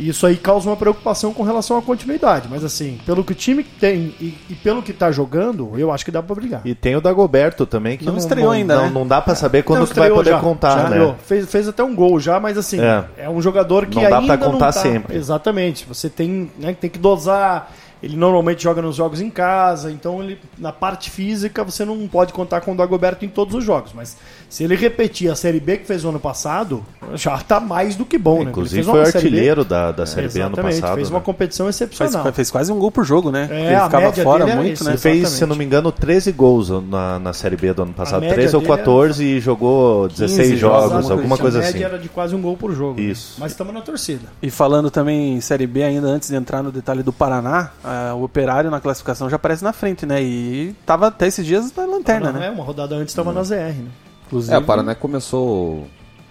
E 0.00 0.08
isso 0.10 0.24
aí 0.24 0.36
causa 0.36 0.70
uma 0.70 0.76
preocupação 0.76 1.34
com 1.34 1.42
relação 1.42 1.76
à 1.76 1.82
continuidade. 1.82 2.46
Mas 2.48 2.62
assim, 2.62 3.00
pelo 3.04 3.24
que 3.24 3.32
o 3.32 3.34
time 3.34 3.64
tem 3.64 4.14
e, 4.20 4.32
e 4.48 4.54
pelo 4.54 4.80
que 4.80 4.92
tá 4.92 5.10
jogando, 5.10 5.72
eu 5.76 5.90
acho 5.90 6.04
que 6.04 6.12
dá 6.12 6.22
para 6.22 6.36
brigar. 6.36 6.60
E 6.64 6.72
tem 6.72 6.94
o 6.94 7.00
Dagoberto 7.00 7.66
também, 7.66 7.98
que 7.98 8.04
Não 8.04 8.12
não, 8.12 8.18
estreou 8.20 8.52
ainda, 8.52 8.76
não, 8.76 8.84
né? 8.84 8.90
não 8.94 9.04
dá 9.04 9.20
pra 9.20 9.34
saber 9.34 9.64
quando 9.64 9.80
Não, 9.80 9.86
que 9.88 9.94
vai 9.98 10.08
poder 10.08 10.30
já, 10.30 10.38
contar, 10.38 10.70
já 10.70 10.76
né? 10.76 10.84
estreou. 10.90 11.16
Fez, 11.26 11.50
fez 11.50 11.66
até 11.66 11.82
um 11.82 11.96
gol 11.96 12.20
já, 12.20 12.38
mas 12.38 12.56
assim, 12.56 12.78
é, 12.80 13.04
É. 13.16 13.28
um 13.28 13.42
jogador 13.42 13.86
que 13.86 13.96
Não 14.00 14.08
dá 14.08 14.18
ainda 14.20 14.38
pra 14.38 14.46
contar 14.46 14.66
não 14.66 14.72
tá... 14.72 14.80
sempre. 14.80 15.16
Exatamente. 15.16 15.84
Você 15.88 16.08
tem, 16.08 16.48
né, 16.60 16.76
tem 16.80 16.88
que 16.88 16.98
dosar. 17.00 17.72
Ele 18.02 18.16
normalmente 18.16 18.62
joga 18.62 18.80
nos 18.80 18.96
jogos 18.96 19.20
em 19.20 19.28
casa, 19.28 19.90
então 19.90 20.22
ele 20.22 20.38
na 20.56 20.72
parte 20.72 21.10
física 21.10 21.64
você 21.64 21.84
não 21.84 22.06
pode 22.06 22.32
contar 22.32 22.60
com 22.60 22.72
o 22.72 22.76
Dagoberto 22.76 23.24
em 23.24 23.28
todos 23.28 23.54
os 23.54 23.64
jogos, 23.64 23.92
mas 23.92 24.16
se 24.48 24.64
ele 24.64 24.74
repetir 24.76 25.30
a 25.30 25.34
Série 25.34 25.60
B 25.60 25.76
que 25.78 25.86
fez 25.86 26.04
o 26.04 26.08
ano 26.08 26.18
passado, 26.20 26.84
já 27.14 27.36
tá 27.38 27.60
mais 27.60 27.96
do 27.96 28.04
que 28.06 28.16
bom, 28.16 28.42
né? 28.44 28.50
Inclusive 28.50 28.80
Ele 28.80 28.84
fez 28.90 29.02
foi 29.02 29.12
B- 29.12 29.18
artilheiro 29.18 29.64
da, 29.64 29.92
da 29.92 30.06
Série 30.06 30.28
B 30.28 30.40
ano 30.40 30.56
passado. 30.56 30.94
fez 30.94 31.10
né? 31.10 31.16
uma 31.16 31.20
competição 31.22 31.68
excepcional. 31.68 32.32
fez 32.32 32.50
quase 32.50 32.72
um 32.72 32.78
gol 32.78 32.90
por 32.90 33.04
jogo, 33.04 33.30
né? 33.30 33.46
É, 33.50 33.66
Ele 33.66 33.74
a 33.74 33.84
ficava 33.84 34.12
fora 34.12 34.48
é 34.50 34.54
muito, 34.56 34.72
isso, 34.74 34.84
né? 34.84 34.90
Ele 34.92 34.98
fez, 34.98 35.28
se 35.28 35.42
eu 35.44 35.48
não 35.48 35.56
me 35.56 35.64
engano, 35.64 35.92
13 35.92 36.32
gols 36.32 36.70
na, 36.88 37.18
na 37.18 37.32
Série 37.32 37.56
B 37.56 37.72
do 37.72 37.82
ano 37.82 37.92
passado. 37.92 38.20
média 38.20 38.34
13 38.36 38.56
ou 38.56 38.62
dele 38.62 38.72
é- 38.72 38.76
14 38.76 39.24
e 39.24 39.40
jogou 39.40 40.08
16 40.08 40.58
jogos, 40.58 40.90
jogos, 40.92 41.10
alguma 41.10 41.34
A 41.34 41.38
coisa 41.38 41.58
média 41.58 41.74
assim. 41.76 41.84
era 41.84 41.98
de 41.98 42.08
quase 42.08 42.34
um 42.34 42.40
gol 42.40 42.56
por 42.56 42.72
jogo. 42.72 42.98
Isso. 43.00 43.36
Mas 43.38 43.52
estamos 43.52 43.74
na 43.74 43.80
torcida. 43.82 44.28
E 44.42 44.50
falando 44.50 44.90
também 44.90 45.34
em 45.34 45.40
Série 45.40 45.66
B, 45.66 45.82
ainda 45.82 46.06
antes 46.06 46.28
de 46.30 46.34
entrar 46.36 46.62
no 46.62 46.72
detalhe 46.72 47.02
do 47.02 47.12
Paraná, 47.12 47.70
o 48.16 48.24
Operário 48.24 48.70
na 48.70 48.80
classificação 48.80 49.28
já 49.28 49.36
aparece 49.36 49.62
na 49.62 49.72
frente, 49.72 50.06
né? 50.06 50.22
E 50.22 50.74
tava 50.86 51.08
até 51.08 51.26
esses 51.26 51.44
dias 51.44 51.72
na 51.76 51.84
lanterna, 51.84 52.32
Não, 52.32 52.40
né? 52.40 52.46
é, 52.46 52.50
uma 52.50 52.64
rodada 52.64 52.94
antes 52.94 53.12
estava 53.12 53.32
na 53.32 53.42
ZR, 53.42 53.54
né? 53.74 53.88
Inclusive, 54.28 54.54
É, 54.54 54.58
o 54.58 54.62
Paraná 54.62 54.94
começou 54.94 55.88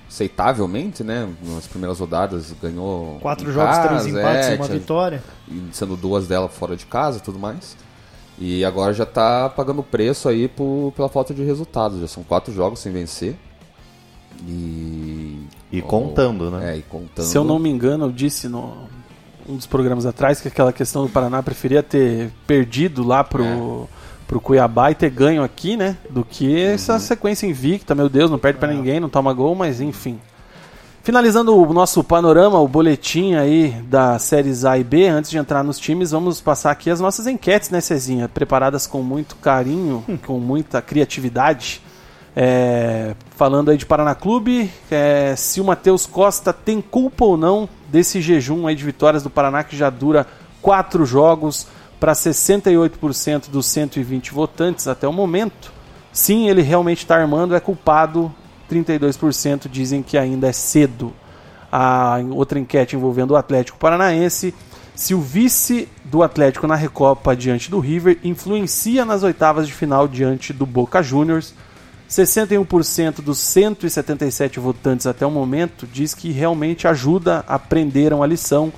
aceitavelmente, 0.10 1.04
né? 1.04 1.28
Nas 1.44 1.68
primeiras 1.68 2.00
rodadas 2.00 2.56
ganhou. 2.62 3.18
Quatro 3.20 3.50
em 3.50 3.54
jogos, 3.54 3.76
casa, 3.76 3.88
três 3.90 4.08
empates 4.08 4.48
é, 4.48 4.54
e 4.54 4.56
uma 4.56 4.66
tinha- 4.66 4.80
vitória. 4.80 5.24
e 5.50 5.64
sendo 5.74 5.98
duas 5.98 6.28
delas 6.28 6.54
fora 6.54 6.76
de 6.78 6.86
casa 6.86 7.18
e 7.18 7.22
tudo 7.22 7.38
mais. 7.38 7.76
E 8.40 8.64
agora 8.64 8.94
já 8.94 9.06
tá 9.06 9.50
pagando 9.50 9.82
preço 9.84 10.30
aí 10.30 10.48
por, 10.48 10.94
pela 10.96 11.10
falta 11.10 11.34
de 11.34 11.44
resultados. 11.44 12.00
Já 12.00 12.08
são 12.08 12.24
quatro 12.24 12.54
jogos 12.54 12.80
sem 12.80 12.92
vencer. 12.94 13.36
E. 14.48 15.42
E 15.72 15.82
contando, 15.82 16.50
né? 16.52 16.74
É, 16.74 16.78
e 16.78 16.82
contando. 16.84 17.26
Se 17.26 17.38
eu 17.38 17.44
não 17.44 17.60
me 17.60 17.70
engano, 17.70 18.06
eu 18.06 18.12
disse 18.12 18.48
no 18.48 18.88
um 19.50 19.56
dos 19.56 19.66
programas 19.66 20.06
atrás 20.06 20.42
que 20.42 20.48
aquela 20.50 20.74
questão 20.74 21.04
do 21.04 21.10
Paraná 21.10 21.42
preferia 21.42 21.82
ter 21.82 22.32
perdido 22.46 23.02
lá 23.06 23.24
pro, 23.24 23.88
pro 24.28 24.42
Cuiabá 24.42 24.92
e 24.92 24.96
ter 24.96 25.10
ganho 25.10 25.42
aqui, 25.44 25.78
né? 25.78 25.96
Do 26.10 26.24
que 26.26 26.46
Uhum. 26.48 26.74
essa 26.74 27.00
sequência 27.00 27.48
invicta, 27.48 27.96
meu 27.96 28.10
Deus, 28.10 28.30
não 28.30 28.38
perde 28.38 28.60
pra 28.60 28.68
ninguém, 28.72 29.00
não 29.00 29.10
toma 29.10 29.32
gol, 29.34 29.56
mas 29.56 29.80
enfim. 29.80 30.20
Finalizando 31.02 31.56
o 31.56 31.74
nosso 31.74 32.04
panorama, 32.04 32.60
o 32.60 32.68
boletim 32.68 33.36
aí 33.36 33.70
das 33.88 34.24
séries 34.24 34.66
A 34.66 34.78
e 34.78 34.84
B, 34.84 35.08
antes 35.08 35.32
de 35.32 35.38
entrar 35.38 35.64
nos 35.64 35.80
times, 35.80 36.12
vamos 36.12 36.42
passar 36.42 36.72
aqui 36.72 36.90
as 36.90 37.00
nossas 37.00 37.26
enquetes, 37.28 37.70
né, 37.70 37.80
Cezinha? 37.80 38.28
Preparadas 38.28 38.86
com 38.86 39.02
muito 39.02 39.38
carinho, 39.38 40.04
com 40.26 40.38
muita 40.38 40.82
criatividade. 40.82 41.82
É, 42.36 43.16
falando 43.38 43.72
aí 43.72 43.78
de 43.78 43.86
Paraná 43.86 44.14
Clube, 44.14 44.70
é, 44.92 45.34
se 45.38 45.62
o 45.62 45.64
Matheus 45.64 46.06
Costa 46.06 46.52
tem 46.52 46.82
culpa 46.82 47.24
ou 47.24 47.38
não 47.38 47.68
desse 47.90 48.22
jejum 48.22 48.68
aí 48.68 48.76
de 48.76 48.84
vitórias 48.84 49.24
do 49.24 49.30
Paraná 49.30 49.64
que 49.64 49.78
já 49.78 49.90
dura 49.90 50.28
quatro 50.62 51.06
jogos 51.06 51.66
para 52.00 52.14
68% 52.14 53.50
dos 53.50 53.66
120 53.68 54.32
votantes 54.32 54.88
até 54.88 55.08
o 55.08 55.14
momento. 55.14 55.72
Sim, 56.12 56.50
ele 56.50 56.62
realmente 56.62 57.00
está 57.00 57.16
armando, 57.16 57.56
é 57.56 57.60
culpado. 57.60 58.34
32% 58.70 59.70
dizem 59.70 60.04
que 60.04 60.18
ainda 60.18 60.48
é 60.48 60.52
cedo. 60.52 61.14
A 61.72 62.18
outra 62.32 62.60
enquete 62.60 62.96
envolvendo 62.96 63.32
o 63.32 63.36
Atlético 63.36 63.78
Paranaense. 63.78 64.54
Se 64.96 65.14
o 65.14 65.22
vice 65.22 65.88
do 66.04 66.24
Atlético 66.24 66.66
na 66.66 66.76
Recopa 66.76 67.36
diante 67.36 67.70
do 67.70 67.80
River 67.80 68.18
influencia 68.24 69.06
nas 69.06 69.22
oitavas 69.22 69.68
de 69.68 69.74
final 69.74 70.08
diante 70.08 70.52
do 70.52 70.66
Boca 70.66 71.04
Juniors. 71.04 71.54
61% 72.10 73.22
dos 73.22 73.38
177 73.38 74.60
votantes 74.60 75.06
até 75.06 75.26
o 75.26 75.32
momento 75.32 75.86
diz 75.86 76.14
que 76.14 76.32
realmente 76.32 76.88
ajuda, 76.88 77.44
aprenderam 77.48 78.24
a 78.24 78.28
lição. 78.28 78.72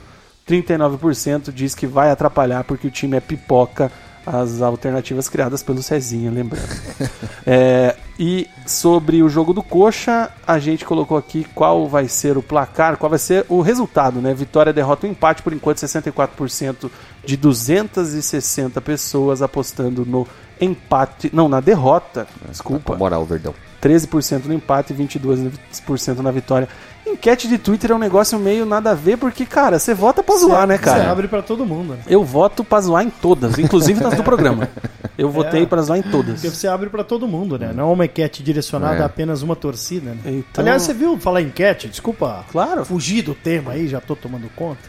39% 0.50 1.52
diz 1.54 1.76
que 1.76 1.86
vai 1.86 2.10
atrapalhar 2.10 2.64
porque 2.64 2.88
o 2.88 2.92
time 2.92 3.16
é 3.16 3.20
pipoca, 3.20 3.92
as 4.26 4.62
alternativas 4.62 5.30
criadas 5.30 5.62
pelo 5.62 5.84
Cezinha, 5.84 6.32
lembrando. 6.32 6.68
É, 7.52 7.96
e 8.20 8.48
sobre 8.64 9.24
o 9.24 9.30
jogo 9.30 9.54
do 9.54 9.64
Coxa, 9.64 10.30
a 10.46 10.60
gente 10.60 10.86
colocou 10.86 11.18
aqui 11.18 11.48
qual 11.56 11.88
vai 11.88 12.08
ser 12.08 12.38
o 12.38 12.44
placar, 12.44 12.96
qual 12.98 13.10
vai 13.10 13.18
ser 13.18 13.44
o 13.50 13.62
resultado, 13.62 14.22
né? 14.22 14.36
Vitória, 14.36 14.72
derrota 14.72 15.08
ou 15.08 15.12
empate, 15.12 15.42
por 15.42 15.52
enquanto 15.52 15.78
64% 15.78 16.92
de 17.26 17.36
260 17.36 18.80
pessoas 18.82 19.42
apostando 19.42 20.06
no 20.06 20.28
empate, 20.62 21.32
não, 21.34 21.50
na 21.50 21.60
derrota, 21.60 22.28
desculpa. 22.48 22.94
Com 22.94 23.00
moral, 23.00 23.26
Verdão. 23.26 23.56
13% 23.82 24.46
no 24.46 24.54
empate 24.54 24.94
e 24.94 24.96
22% 24.96 26.18
na 26.20 26.32
vitória. 26.32 26.68
Enquete 27.08 27.48
de 27.48 27.58
Twitter 27.58 27.92
é 27.92 27.96
um 27.96 28.00
negócio 28.00 28.38
meio 28.38 28.66
nada 28.66 28.92
a 28.92 28.94
ver, 28.94 29.18
porque, 29.18 29.44
cara, 29.46 29.80
você 29.80 29.94
vota 29.96 30.22
pra 30.22 30.36
zoar, 30.38 30.68
né, 30.68 30.78
Você 30.78 30.84
cara? 30.84 31.10
abre 31.12 31.28
pra 31.28 31.42
todo 31.42 31.66
mundo. 31.66 31.94
né? 31.94 32.00
Eu 32.08 32.24
voto 32.24 32.64
pra 32.64 32.80
zoar 32.82 33.04
em 33.04 33.10
todas, 33.10 33.58
inclusive 33.58 34.00
nas 34.04 34.14
do 34.14 34.24
programa. 34.24 34.70
Eu 35.18 35.28
votei 35.32 35.64
É. 35.64 35.66
pra 35.66 35.82
zoar 35.82 35.98
em 35.98 36.04
todas. 36.04 36.36
Porque 36.36 36.50
você 36.56 36.68
abre 36.68 36.88
pra 36.90 37.04
todo 37.04 37.28
mundo, 37.28 37.58
né? 37.58 37.72
Não 37.74 37.90
é 37.90 37.94
uma 37.94 38.06
enquete 38.06 38.44
direcionada 38.44 38.98
É. 38.98 39.02
a 39.02 39.06
apenas 39.06 39.42
uma 39.42 39.56
torcida, 39.56 40.12
né? 40.12 40.18
Então- 40.26 40.62
Aliás, 40.62 40.84
você 40.84 40.94
viu 40.94 41.18
falar 41.18 41.42
enquete? 41.42 41.88
Desculpa 41.88 42.46
Claro. 42.52 42.86
fugir 42.86 43.24
do 43.24 43.34
tema 43.34 43.72
aí, 43.72 43.88
já 43.88 44.00
tô 44.00 44.16
tomando 44.16 44.48
conta. 44.56 44.82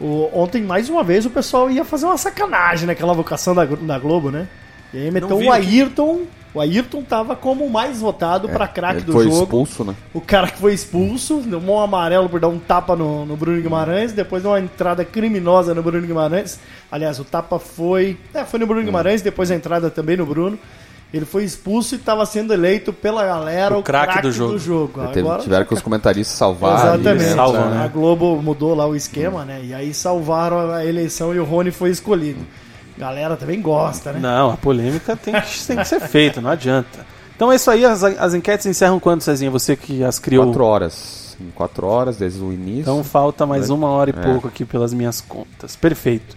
O- 0.00 0.28
ontem, 0.32 0.62
mais 0.64 0.88
uma 0.88 1.04
vez, 1.04 1.24
o 1.26 1.30
pessoal 1.30 1.70
ia 1.70 1.84
fazer 1.84 2.06
uma 2.06 2.18
sacanagem 2.18 2.86
naquela 2.86 3.14
vocação 3.14 3.54
da, 3.54 3.64
da 3.64 3.98
Globo, 4.00 4.30
né? 4.32 4.48
E 4.92 4.98
aí 4.98 5.10
meteu 5.12 5.38
o. 5.38 5.52
Ayrton. 5.52 6.22
O 6.54 6.60
Ayrton 6.60 7.02
tava 7.02 7.34
como 7.34 7.64
o 7.64 7.70
mais 7.70 8.00
votado 8.00 8.46
pra 8.48 8.68
craque 8.68 8.98
Ele 8.98 9.06
do 9.06 9.12
foi 9.12 9.24
jogo. 9.24 9.42
expulso, 9.42 9.84
né? 9.84 9.94
O 10.12 10.20
cara 10.20 10.48
que 10.48 10.58
foi 10.58 10.74
expulso, 10.74 11.38
deu 11.40 11.58
um 11.58 11.80
amarelo 11.80 12.28
por 12.28 12.38
dar 12.40 12.48
um 12.48 12.58
tapa 12.58 12.94
no, 12.94 13.24
no 13.24 13.36
Bruno 13.36 13.60
Guimarães, 13.62 14.12
depois 14.12 14.42
deu 14.42 14.52
uma 14.52 14.60
entrada 14.60 15.02
criminosa 15.02 15.74
no 15.74 15.82
Bruno 15.82 16.06
Guimarães. 16.06 16.60
Aliás, 16.90 17.18
o 17.18 17.24
tapa 17.24 17.58
foi. 17.58 18.18
É, 18.34 18.44
foi 18.44 18.60
no 18.60 18.66
Bruno 18.66 18.84
Guimarães, 18.84 19.22
depois 19.22 19.50
a 19.50 19.54
entrada 19.54 19.88
também 19.90 20.16
no 20.16 20.26
Bruno. 20.26 20.58
Ele 21.12 21.26
foi 21.26 21.44
expulso 21.44 21.94
e 21.94 21.98
estava 21.98 22.24
sendo 22.24 22.54
eleito 22.54 22.90
pela 22.90 23.22
galera 23.24 23.74
O 23.76 23.80
o, 23.80 23.82
craque 23.82 24.12
craque 24.14 24.26
do 24.28 24.58
jogo. 24.58 24.92
Agora, 25.00 25.12
Teve- 25.12 25.38
tiveram 25.38 25.64
que 25.66 25.74
os 25.74 25.82
comentaristas 25.82 26.36
salvar. 26.38 26.76
Exatamente. 26.96 27.08
ali, 27.08 27.18
né? 27.18 27.34
Salvam, 27.34 27.70
né? 27.70 27.84
A 27.84 27.88
Globo 27.88 28.42
mudou 28.42 28.74
lá 28.74 28.86
o 28.86 28.96
esquema, 28.96 29.44
né? 29.44 29.60
E 29.62 29.74
aí 29.74 29.92
salvaram 29.92 30.70
a 30.70 30.84
eleição 30.86 31.34
e 31.34 31.38
o 31.38 31.44
Rony 31.44 31.70
foi 31.70 31.90
escolhido. 31.90 32.40
Galera 32.96 33.36
também 33.36 33.60
gosta, 33.60 34.12
né? 34.12 34.20
Não, 34.20 34.50
a 34.50 34.56
polêmica 34.56 35.16
tem 35.16 35.34
que, 35.34 35.64
tem 35.66 35.76
que 35.78 35.84
ser 35.86 36.00
feita, 36.00 36.40
não 36.40 36.50
adianta. 36.50 37.06
Então 37.34 37.50
é 37.50 37.56
isso 37.56 37.70
aí, 37.70 37.84
as, 37.84 38.04
as 38.04 38.34
enquetes 38.34 38.66
encerram 38.66 39.00
quando, 39.00 39.22
Cezinha? 39.22 39.50
Você 39.50 39.74
que 39.74 40.04
as 40.04 40.18
criou. 40.18 40.44
Quatro 40.46 40.64
horas. 40.64 41.36
Em 41.40 41.50
quatro 41.50 41.86
horas, 41.86 42.16
desde 42.16 42.40
o 42.40 42.52
início. 42.52 42.82
Então 42.82 43.02
falta 43.02 43.44
mais 43.46 43.70
uma 43.70 43.88
hora 43.88 44.10
e 44.10 44.18
É. 44.18 44.22
pouco 44.22 44.46
aqui 44.46 44.64
pelas 44.64 44.92
minhas 44.92 45.20
contas. 45.20 45.74
Perfeito. 45.74 46.36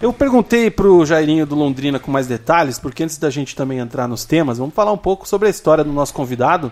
Eu 0.00 0.12
perguntei 0.12 0.70
pro 0.70 1.04
Jairinho 1.06 1.46
do 1.46 1.54
Londrina 1.54 1.98
com 1.98 2.10
mais 2.10 2.26
detalhes, 2.26 2.78
porque 2.78 3.02
antes 3.02 3.16
da 3.16 3.30
gente 3.30 3.56
também 3.56 3.78
entrar 3.78 4.06
nos 4.06 4.24
temas, 4.26 4.58
vamos 4.58 4.74
falar 4.74 4.92
um 4.92 4.98
pouco 4.98 5.26
sobre 5.26 5.48
a 5.48 5.50
história 5.50 5.82
do 5.82 5.90
nosso 5.90 6.12
convidado, 6.12 6.70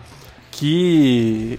que 0.51 1.59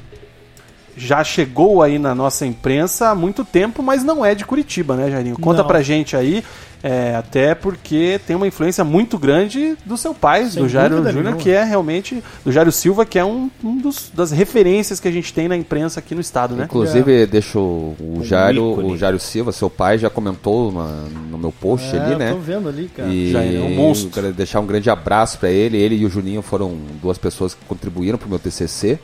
já 0.97 1.23
chegou 1.23 1.81
aí 1.83 1.99
na 1.99 2.15
nossa 2.15 2.45
imprensa 2.45 3.09
há 3.09 3.15
muito 3.15 3.43
tempo, 3.43 3.83
mas 3.83 4.03
não 4.03 4.23
é 4.25 4.33
de 4.35 4.45
Curitiba, 4.45 4.95
né, 4.95 5.11
Jairinho? 5.11 5.37
Conta 5.37 5.59
Não. 5.61 5.67
pra 5.67 5.81
gente 5.81 6.15
aí, 6.15 6.43
é, 6.81 7.15
até 7.15 7.55
porque 7.55 8.19
tem 8.27 8.35
uma 8.35 8.47
influência 8.47 8.83
muito 8.83 9.17
grande 9.17 9.75
do 9.85 9.97
seu 9.97 10.13
pai, 10.13 10.45
Sem 10.49 10.61
do 10.61 10.69
Jairo 10.69 11.03
Júnior, 11.11 11.35
que 11.35 11.49
é 11.49 11.63
realmente, 11.63 12.23
do 12.45 12.51
Jairo 12.51 12.71
Silva, 12.71 13.05
que 13.05 13.17
é 13.19 13.25
um, 13.25 13.49
um 13.63 13.75
dos, 13.77 14.11
das 14.13 14.31
referências 14.31 14.99
que 14.99 15.07
a 15.07 15.11
gente 15.11 15.33
tem 15.33 15.47
na 15.47 15.57
imprensa 15.57 15.99
aqui 15.99 16.13
no 16.15 16.21
estado, 16.21 16.55
né? 16.55 16.65
Inclusive, 16.65 17.25
deixa 17.25 17.57
o, 17.59 17.95
o 17.99 18.23
Jário, 18.23 18.71
ícone. 18.73 18.91
o 18.93 18.97
Jário 18.97 19.19
Silva, 19.19 19.51
seu 19.51 19.69
pai, 19.69 19.97
já 19.97 20.09
comentou 20.11 20.71
na- 20.71 21.05
no 21.31 21.37
meu 21.39 21.51
post 21.51 21.93
É, 21.95 21.99
ali, 21.99 22.15
né? 22.15 22.31
Tô 22.31 22.37
vendo 22.37 22.69
ali, 22.69 22.87
cara. 22.95 23.09
E 23.09 23.31
Já 23.31 23.43
é 23.43 23.59
um 23.59 23.73
monstro. 23.75 24.11
quero 24.11 24.31
deixar 24.31 24.59
um 24.59 24.65
grande 24.67 24.89
abraço 24.89 25.39
pra 25.39 25.49
ele. 25.49 25.75
Ele 25.77 25.95
e 25.95 26.05
o 26.05 26.09
Juninho 26.09 26.41
foram 26.43 26.77
duas 27.01 27.17
pessoas 27.17 27.53
que 27.55 27.65
contribuíram 27.65 28.17
pro 28.19 28.29
meu 28.29 28.37
TCC. 28.39 28.99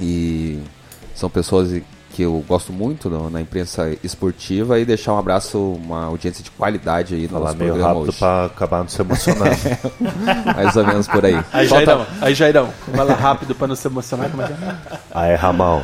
E 0.00 0.58
são 1.18 1.28
pessoas 1.28 1.80
que 2.14 2.22
eu 2.22 2.42
gosto 2.48 2.72
muito 2.72 3.10
no- 3.10 3.28
na 3.30 3.40
imprensa 3.40 3.94
esportiva. 4.02 4.78
E 4.80 4.84
deixar 4.84 5.12
um 5.12 5.18
abraço, 5.18 5.58
uma 5.58 6.04
audiência 6.06 6.42
de 6.42 6.50
qualidade 6.50 7.14
aí 7.14 7.22
no 7.22 7.28
Falar 7.30 7.44
nosso 7.46 7.56
meio 7.58 7.70
programa 7.72 7.94
rápido 7.94 8.08
hoje. 8.08 8.18
pra 8.18 8.44
acabar 8.46 8.78
não 8.78 8.88
se 8.88 9.00
emocionando. 9.00 9.56
Mais 10.56 10.74
ou 10.76 10.86
menos 10.86 11.06
por 11.06 11.24
aí. 11.24 11.34
Aí, 11.52 11.68
Solta- 11.68 11.84
Jairão, 11.84 12.06
aí, 12.20 12.34
Jairão, 12.34 12.68
vai 12.88 13.04
lá 13.04 13.14
rápido 13.14 13.54
pra 13.54 13.66
não 13.68 13.74
se 13.76 13.86
emocionar. 13.86 14.30
Como 14.30 14.42
é 14.42 14.46
que 14.46 14.52
é? 14.52 14.76
Aí, 15.12 15.34
Ramão. 15.36 15.82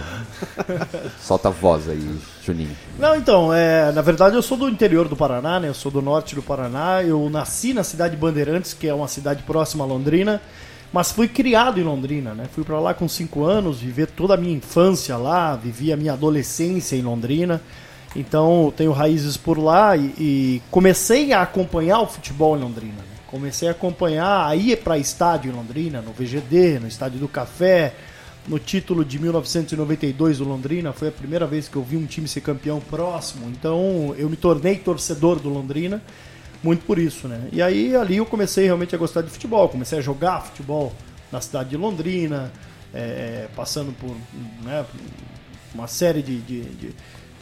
Solta 1.20 1.48
a 1.48 1.52
voz 1.52 1.88
aí, 1.88 2.18
Juninho. 2.44 2.76
Não, 2.98 3.14
então, 3.16 3.52
é, 3.52 3.92
na 3.92 4.02
verdade 4.02 4.34
eu 4.36 4.42
sou 4.42 4.56
do 4.56 4.68
interior 4.68 5.08
do 5.08 5.16
Paraná, 5.16 5.60
né? 5.60 5.68
Eu 5.68 5.74
sou 5.74 5.90
do 5.90 6.02
norte 6.02 6.34
do 6.34 6.42
Paraná. 6.42 7.02
Eu 7.02 7.28
nasci 7.30 7.72
na 7.72 7.82
cidade 7.84 8.14
de 8.14 8.20
Bandeirantes, 8.20 8.72
que 8.74 8.88
é 8.88 8.94
uma 8.94 9.08
cidade 9.08 9.42
próxima 9.42 9.84
a 9.84 9.86
Londrina, 9.86 10.40
mas 10.94 11.10
fui 11.10 11.26
criado 11.26 11.80
em 11.80 11.82
Londrina, 11.82 12.34
né? 12.34 12.46
Fui 12.54 12.62
pra 12.62 12.78
lá 12.78 12.94
com 12.94 13.08
5 13.08 13.42
anos, 13.42 13.80
viver 13.80 14.06
toda 14.06 14.34
a 14.34 14.36
minha 14.36 14.54
infância 14.54 15.16
lá, 15.16 15.56
vivi 15.56 15.92
a 15.92 15.96
minha 15.96 16.12
adolescência 16.12 16.94
em 16.94 17.02
Londrina. 17.02 17.60
Então, 18.14 18.72
tenho 18.76 18.92
raízes 18.92 19.36
por 19.36 19.58
lá 19.58 19.96
e, 19.96 20.14
e 20.16 20.62
comecei 20.70 21.32
a 21.32 21.42
acompanhar 21.42 21.98
o 21.98 22.06
futebol 22.06 22.56
em 22.56 22.60
Londrina. 22.60 22.94
né? 22.94 23.16
Comecei 23.26 23.66
a 23.66 23.72
acompanhar, 23.72 24.46
a 24.46 24.54
ir 24.54 24.76
para 24.84 24.96
estádio 24.96 25.50
em 25.50 25.52
Londrina, 25.56 26.00
no 26.00 26.12
VGD, 26.12 26.78
no 26.78 26.86
Estádio 26.86 27.18
do 27.18 27.26
Café, 27.26 27.92
no 28.46 28.60
título 28.60 29.04
de 29.04 29.18
1992 29.18 30.38
do 30.38 30.44
Londrina. 30.44 30.92
Foi 30.92 31.08
a 31.08 31.12
primeira 31.12 31.44
vez 31.44 31.66
que 31.66 31.74
eu 31.74 31.82
vi 31.82 31.96
um 31.96 32.06
time 32.06 32.28
ser 32.28 32.40
campeão 32.40 32.78
próximo. 32.78 33.48
Então, 33.50 34.14
eu 34.16 34.30
me 34.30 34.36
tornei 34.36 34.76
torcedor 34.76 35.40
do 35.40 35.48
Londrina, 35.48 36.00
muito 36.64 36.84
por 36.86 36.98
isso, 36.98 37.28
né? 37.28 37.48
E 37.52 37.60
aí, 37.62 37.94
ali 37.94 38.16
eu 38.16 38.26
comecei 38.26 38.64
realmente 38.64 38.94
a 38.94 38.98
gostar 38.98 39.20
de 39.22 39.30
futebol. 39.30 39.68
Comecei 39.68 39.98
a 39.98 40.02
jogar 40.02 40.40
futebol 40.40 40.92
na 41.30 41.40
cidade 41.40 41.68
de 41.70 41.76
Londrina, 41.76 42.50
é, 42.92 43.46
passando 43.54 43.92
por 43.92 44.16
né, 44.64 44.84
uma 45.74 45.86
série 45.86 46.22
de, 46.22 46.40
de, 46.40 46.62
de- 46.62 46.94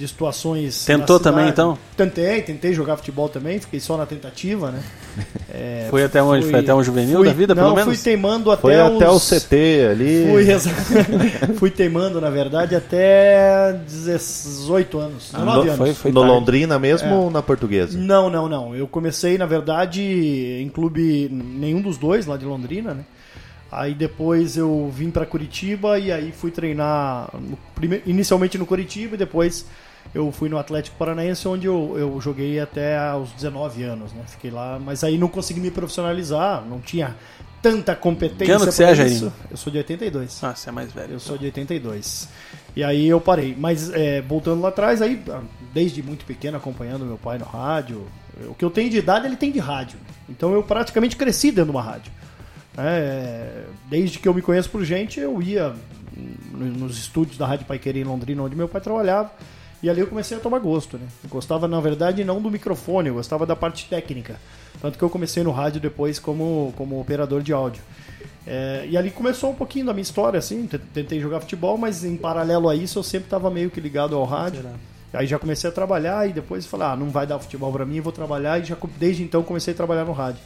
de 0.02 0.08
situações. 0.08 0.84
Tentou 0.84 1.18
na 1.18 1.22
também, 1.22 1.48
então? 1.48 1.78
Tentei, 1.96 2.42
tentei 2.42 2.74
jogar 2.74 2.96
futebol 2.96 3.28
também, 3.28 3.60
fiquei 3.60 3.78
só 3.78 3.96
na 3.96 4.04
tentativa, 4.04 4.70
né? 4.72 4.82
É, 5.54 5.86
Foi 5.90 6.02
até 6.02 6.22
onde? 6.22 6.46
Foi 6.50 6.60
até 6.60 6.74
um 6.74 6.82
juvenil 6.82 7.18
fui- 7.18 7.26
da 7.26 7.34
vida, 7.34 7.54
não, 7.54 7.64
pelo 7.64 7.74
menos? 7.76 7.94
fui 7.94 8.02
teimando 8.02 8.50
até 8.50 8.62
Foi 8.62 8.80
até 8.80 9.06
o 9.06 9.12
os... 9.16 9.28
CT 9.28 9.88
ali. 9.90 10.26
Fui, 10.30 10.46
fui 11.60 11.70
teimando, 11.70 12.18
na 12.22 12.30
verdade, 12.30 12.74
até 12.74 13.78
18 13.86 14.98
anos. 14.98 15.30
19 15.30 15.58
Ah, 15.68 15.72
anos. 15.74 15.76
foi- 15.76 15.94
foi 15.94 16.10
no 16.10 16.20
tarde. 16.20 16.34
Londrina 16.34 16.78
mesmo 16.78 17.08
É. 17.08 17.12
ou 17.14 17.30
na 17.30 17.42
portuguesa? 17.42 17.98
Não, 17.98 18.30
não, 18.30 18.48
não. 18.48 18.74
Eu 18.74 18.88
comecei, 18.88 19.36
na 19.36 19.44
verdade, 19.44 20.02
em 20.02 20.70
clube 20.70 21.28
nenhum 21.30 21.82
dos 21.82 21.98
dois 21.98 22.24
lá 22.24 22.38
de 22.38 22.46
Londrina, 22.46 22.94
né? 22.94 23.04
Aí 23.70 23.92
depois 23.94 24.56
eu 24.56 24.90
vim 24.94 25.10
pra 25.10 25.26
Curitiba 25.26 25.98
e 25.98 26.10
aí 26.10 26.32
fui 26.32 26.50
treinar 26.50 27.28
no 27.34 27.58
prime- 27.74 28.02
inicialmente 28.06 28.56
no 28.56 28.64
Curitiba 28.64 29.16
e 29.16 29.18
depois 29.18 29.66
eu 30.14 30.30
fui 30.32 30.48
no 30.48 30.58
Atlético 30.58 30.96
Paranaense, 30.96 31.46
onde 31.48 31.66
eu, 31.66 31.94
eu 31.96 32.20
joguei 32.20 32.60
até 32.60 32.98
aos 32.98 33.30
19 33.32 33.82
anos, 33.82 34.12
né? 34.12 34.22
Fiquei 34.26 34.50
lá, 34.50 34.78
mas 34.78 35.02
aí 35.04 35.16
não 35.18 35.28
consegui 35.28 35.60
me 35.60 35.70
profissionalizar, 35.70 36.64
não 36.68 36.80
tinha 36.80 37.16
tanta 37.62 37.94
competência 37.94 38.44
Que 38.46 38.50
ano 38.52 38.66
que 38.66 38.72
você 38.72 38.84
é. 38.84 38.94
Jairinho? 38.94 39.32
Eu 39.50 39.56
sou 39.56 39.70
de 39.72 39.78
82. 39.78 40.42
Ah, 40.44 40.54
você 40.54 40.68
é 40.68 40.72
mais 40.72 40.92
velho. 40.92 41.12
Eu 41.12 41.20
sou 41.20 41.38
de 41.38 41.44
82. 41.46 42.28
E 42.74 42.82
aí 42.82 43.06
eu 43.06 43.20
parei. 43.20 43.54
Mas 43.56 43.90
é, 43.92 44.20
voltando 44.20 44.60
lá 44.60 44.68
atrás, 44.70 45.00
aí 45.00 45.22
ah, 45.30 45.40
desde 45.72 46.02
muito 46.02 46.24
pequeno 46.24 46.56
acompanhando 46.56 47.04
meu 47.06 47.16
pai 47.18 47.38
no 47.38 47.44
rádio. 47.44 48.06
O 48.48 48.54
que 48.54 48.64
eu 48.64 48.70
tenho 48.70 48.90
de 48.90 48.96
idade, 48.98 49.26
ele 49.26 49.36
tem 49.36 49.52
de 49.52 49.60
rádio. 49.60 49.98
Então 50.28 50.52
eu 50.52 50.62
praticamente 50.62 51.14
cresci 51.16 51.48
dentro 51.52 51.66
de 51.66 51.70
uma 51.70 51.82
rádio. 51.82 52.10
É, 52.76 53.64
desde 53.88 54.18
que 54.18 54.26
eu 54.26 54.34
me 54.34 54.42
conheço 54.42 54.70
por 54.70 54.84
gente, 54.84 55.20
eu 55.20 55.40
ia 55.42 55.74
no- 56.52 56.66
nos 56.66 56.98
estúdios 56.98 57.36
da 57.38 57.46
Rádio 57.46 57.66
Paiquerê 57.66 58.00
em 58.00 58.04
Londrina, 58.04 58.42
onde 58.42 58.56
meu 58.56 58.68
pai 58.68 58.80
trabalhava. 58.80 59.30
E 59.82 59.90
ali 59.90 60.00
eu 60.00 60.06
comecei 60.06 60.36
a 60.36 60.40
tomar 60.40 60.60
gosto, 60.60 60.96
né? 60.96 61.06
Eu 61.24 61.28
gostava, 61.28 61.66
na 61.66 61.80
verdade, 61.80 62.24
não 62.24 62.40
do 62.40 62.50
microfone, 62.50 63.08
eu 63.08 63.14
gostava 63.14 63.44
da 63.44 63.56
parte 63.56 63.88
técnica. 63.88 64.36
Tanto 64.80 64.96
que 64.96 65.02
eu 65.02 65.10
comecei 65.10 65.42
no 65.42 65.50
rádio 65.50 65.80
depois 65.80 66.18
como, 66.18 66.72
como 66.76 67.00
operador 67.00 67.42
de 67.42 67.52
áudio. 67.52 67.82
É, 68.46 68.86
e 68.88 68.96
ali 68.96 69.10
começou 69.10 69.50
um 69.50 69.54
pouquinho 69.54 69.86
da 69.86 69.92
minha 69.92 70.02
história, 70.02 70.38
assim. 70.38 70.68
Tentei 70.94 71.20
jogar 71.20 71.40
futebol, 71.40 71.76
mas 71.76 72.04
em 72.04 72.16
paralelo 72.16 72.68
a 72.68 72.76
isso 72.76 72.98
eu 72.98 73.02
sempre 73.02 73.26
estava 73.26 73.50
meio 73.50 73.70
que 73.70 73.80
ligado 73.80 74.14
ao 74.14 74.24
rádio. 74.24 74.64
Aí 75.12 75.26
já 75.26 75.38
comecei 75.38 75.68
a 75.68 75.72
trabalhar 75.72 76.28
e 76.28 76.32
depois 76.32 76.64
falei, 76.64 76.86
ah, 76.86 76.96
não 76.96 77.10
vai 77.10 77.26
dar 77.26 77.38
futebol 77.38 77.72
pra 77.72 77.84
mim, 77.84 77.96
eu 77.96 78.02
vou 78.02 78.12
trabalhar. 78.12 78.60
E 78.60 78.64
já, 78.64 78.76
desde 78.98 79.22
então 79.22 79.42
comecei 79.42 79.74
a 79.74 79.76
trabalhar 79.76 80.04
no 80.04 80.12
rádio. 80.12 80.40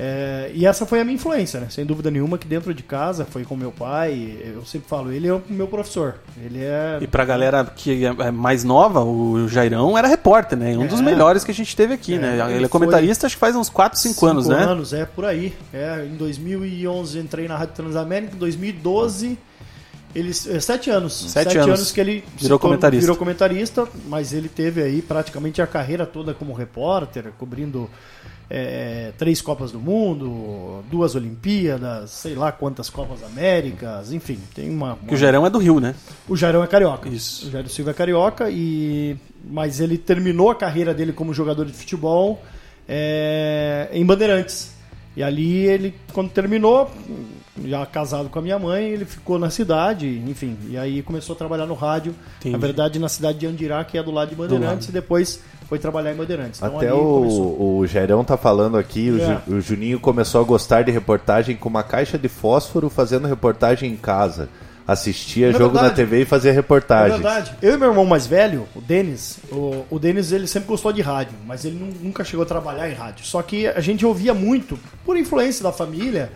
É, 0.00 0.52
e 0.54 0.64
essa 0.64 0.86
foi 0.86 1.00
a 1.00 1.04
minha 1.04 1.16
influência, 1.16 1.58
né? 1.58 1.66
Sem 1.70 1.84
dúvida 1.84 2.08
nenhuma, 2.08 2.38
que 2.38 2.46
dentro 2.46 2.72
de 2.72 2.84
casa 2.84 3.24
foi 3.24 3.42
com 3.44 3.56
meu 3.56 3.72
pai. 3.72 4.38
Eu 4.54 4.64
sempre 4.64 4.88
falo, 4.88 5.10
ele 5.10 5.26
é 5.26 5.32
o 5.34 5.42
meu 5.48 5.66
professor. 5.66 6.14
Ele 6.40 6.60
é. 6.62 6.98
E 7.00 7.06
pra 7.08 7.24
galera 7.24 7.64
que 7.64 8.04
é 8.06 8.14
é 8.28 8.30
mais 8.30 8.62
nova, 8.62 9.02
o 9.02 9.48
Jairão 9.48 9.98
era 9.98 10.06
repórter, 10.06 10.56
né? 10.56 10.78
Um 10.78 10.86
dos 10.86 11.00
É. 11.00 11.02
melhores 11.02 11.42
que 11.42 11.50
a 11.50 11.54
gente 11.54 11.74
teve 11.74 11.94
aqui, 11.94 12.14
É, 12.14 12.18
né? 12.18 12.40
ele 12.46 12.54
Ele 12.58 12.64
é 12.66 12.68
comentarista 12.68 13.26
acho 13.26 13.34
que 13.34 13.40
faz 13.40 13.56
uns 13.56 13.68
4, 13.68 13.98
5 13.98 14.24
anos, 14.26 14.44
Cinco 14.44 14.56
né? 14.56 14.62
anos, 14.64 14.92
é, 14.92 15.04
por 15.04 15.24
aí. 15.24 15.52
É, 15.74 16.06
em 16.08 16.14
2011 16.16 17.18
entrei 17.18 17.48
na 17.48 17.56
Rádio 17.56 17.74
Transamérica, 17.74 18.36
em 18.36 18.38
2012 18.38 19.36
ele 20.14 20.30
é, 20.30 20.60
sete 20.60 20.90
anos, 20.90 21.12
Sete 21.30 21.58
anos. 21.58 21.90
que 21.92 22.00
ele 22.00 22.24
Virou 22.36 22.58
comentarista. 22.58 23.00
virou 23.00 23.16
comentarista, 23.16 23.86
mas 24.08 24.32
ele 24.32 24.48
teve 24.48 24.80
aí 24.82 25.02
praticamente 25.02 25.60
a 25.60 25.66
carreira 25.66 26.06
toda 26.06 26.32
como 26.32 26.52
repórter, 26.54 27.32
cobrindo 27.36 27.90
é, 28.50 29.12
três 29.18 29.40
Copas 29.40 29.70
do 29.72 29.78
Mundo, 29.78 30.82
duas 30.90 31.14
Olimpíadas, 31.14 32.10
sei 32.10 32.34
lá 32.34 32.50
quantas 32.50 32.88
Copas 32.88 33.22
Américas, 33.22 34.12
enfim, 34.12 34.38
tem 34.54 34.70
uma, 34.70 34.96
Que 34.96 35.14
o 35.14 35.16
Jairão 35.16 35.44
é 35.44 35.50
do 35.50 35.58
Rio, 35.58 35.80
né? 35.80 35.94
o 36.28 36.36
Jairão 36.36 36.62
é 36.62 36.66
carioca. 36.66 37.08
Isso. 37.08 37.48
O 37.48 37.50
Jairo 37.50 37.68
Silva 37.68 37.90
é 37.90 37.94
carioca, 37.94 38.50
e... 38.50 39.16
mas 39.44 39.80
ele 39.80 39.98
terminou 39.98 40.50
a 40.50 40.54
carreira 40.54 40.94
dele 40.94 41.12
como 41.12 41.34
jogador 41.34 41.66
de 41.66 41.72
futebol 41.72 42.42
é, 42.88 43.88
em 43.92 44.04
Bandeirantes. 44.04 44.72
E 45.16 45.22
ali 45.22 45.66
ele, 45.66 45.94
quando 46.12 46.30
terminou, 46.30 46.90
já 47.64 47.84
casado 47.86 48.28
com 48.28 48.38
a 48.38 48.42
minha 48.42 48.58
mãe, 48.58 48.84
ele 48.90 49.04
ficou 49.04 49.38
na 49.38 49.50
cidade, 49.50 50.22
enfim. 50.26 50.56
E 50.68 50.76
aí 50.76 51.02
começou 51.02 51.34
a 51.34 51.38
trabalhar 51.38 51.66
no 51.66 51.74
rádio. 51.74 52.14
Entendi. 52.38 52.52
Na 52.52 52.58
verdade, 52.58 52.98
na 52.98 53.08
cidade 53.08 53.38
de 53.38 53.46
Andirá, 53.46 53.82
que 53.84 53.96
é 53.98 54.02
do 54.02 54.10
lado 54.10 54.28
de 54.30 54.34
Bandeirantes, 54.34 54.86
lado. 54.86 54.90
e 54.90 54.92
depois 54.92 55.40
foi 55.68 55.78
trabalhar 55.78 56.12
em 56.12 56.16
Bandeirantes. 56.16 56.60
Então, 56.62 56.76
Até 56.76 56.88
ali 56.88 56.98
começou. 56.98 57.46
o, 57.60 57.78
o 57.78 57.86
Jairão 57.86 58.24
tá 58.24 58.36
falando 58.36 58.76
aqui, 58.78 59.10
o, 59.10 59.20
É. 59.20 59.26
Ju- 59.46 59.56
o 59.56 59.60
Juninho 59.60 60.00
começou 60.00 60.40
a 60.40 60.44
gostar 60.44 60.82
de 60.82 60.90
reportagem 60.90 61.56
com 61.56 61.68
uma 61.68 61.82
caixa 61.82 62.16
de 62.18 62.28
fósforo 62.28 62.88
fazendo 62.88 63.28
reportagem 63.28 63.90
em 63.92 63.96
casa. 63.96 64.48
Assistia 64.86 65.48
É 65.50 65.52
jogo 65.52 65.74
na 65.74 65.82
verdade. 65.82 65.96
TV 65.96 66.22
e 66.22 66.24
fazia 66.24 66.50
É 66.50 66.54
reportagem. 66.54 67.12
verdade. 67.20 67.52
Eu 67.60 67.74
e 67.74 67.76
meu 67.76 67.90
irmão 67.90 68.06
mais 68.06 68.26
velho, 68.26 68.66
o 68.74 68.80
Denis, 68.80 69.38
o, 69.52 69.84
o 69.90 69.98
Denis 69.98 70.32
ele 70.32 70.46
sempre 70.46 70.66
gostou 70.68 70.90
de 70.94 71.02
rádio, 71.02 71.34
mas 71.46 71.66
ele 71.66 71.76
nu- 71.76 71.92
nunca 72.00 72.24
chegou 72.24 72.42
a 72.42 72.46
trabalhar 72.46 72.88
em 72.88 72.94
rádio. 72.94 73.26
Só 73.26 73.42
que 73.42 73.66
a 73.66 73.80
gente 73.80 74.06
ouvia 74.06 74.32
muito, 74.32 74.78
por 75.04 75.14
influência 75.18 75.62
da 75.62 75.70
família, 75.72 76.32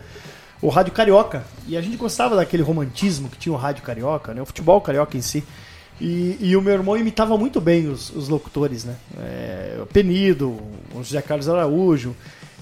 o 0.63 0.69
rádio 0.69 0.93
carioca. 0.93 1.43
E 1.67 1.75
a 1.75 1.81
gente 1.81 1.97
gostava 1.97 2.37
daquele 2.37 2.63
romantismo 2.63 3.29
que 3.29 3.37
tinha 3.37 3.53
o 3.53 3.57
rádio 3.57 3.83
carioca, 3.83 4.33
né? 4.33 4.41
O 4.41 4.45
futebol 4.45 4.79
carioca 4.79 5.17
em 5.17 5.21
si. 5.21 5.43
E, 5.99 6.37
e 6.39 6.55
o 6.55 6.61
meu 6.61 6.73
irmão 6.73 6.97
imitava 6.97 7.37
muito 7.37 7.59
bem 7.59 7.87
os, 7.89 8.09
os 8.15 8.29
locutores, 8.29 8.85
né? 8.85 8.95
É, 9.19 9.79
o 9.81 9.85
Penido, 9.85 10.57
o 10.95 11.03
José 11.03 11.21
Carlos 11.21 11.49
Araújo. 11.49 12.15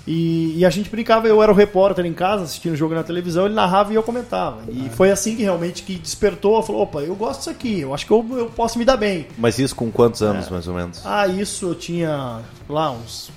E, 0.07 0.57
e 0.57 0.65
a 0.65 0.69
gente 0.71 0.89
brincava, 0.89 1.27
eu 1.27 1.43
era 1.43 1.51
o 1.51 1.55
repórter 1.55 2.03
em 2.07 2.13
casa, 2.13 2.43
assistindo 2.43 2.73
o 2.73 2.75
jogo 2.75 2.95
na 2.95 3.03
televisão, 3.03 3.45
ele 3.45 3.53
narrava 3.53 3.93
e 3.93 3.95
eu 3.95 4.01
comentava. 4.01 4.63
E 4.67 4.89
foi 4.89 5.11
assim 5.11 5.35
que 5.35 5.43
realmente 5.43 5.83
que 5.83 5.93
despertou, 5.93 6.61
falou, 6.63 6.81
opa, 6.81 7.01
eu 7.01 7.13
gosto 7.13 7.39
disso 7.39 7.49
aqui, 7.51 7.81
eu 7.81 7.93
acho 7.93 8.07
que 8.07 8.11
eu, 8.11 8.25
eu 8.31 8.47
posso 8.47 8.79
me 8.79 8.83
dar 8.83 8.97
bem. 8.97 9.27
Mas 9.37 9.59
isso 9.59 9.75
com 9.75 9.91
quantos 9.91 10.23
anos, 10.23 10.49
mais 10.49 10.67
ou 10.67 10.73
menos? 10.73 11.03
Ah, 11.05 11.27
isso 11.27 11.67
eu 11.67 11.75
tinha 11.75 12.39
lá 12.67 12.91
uns 12.91 13.29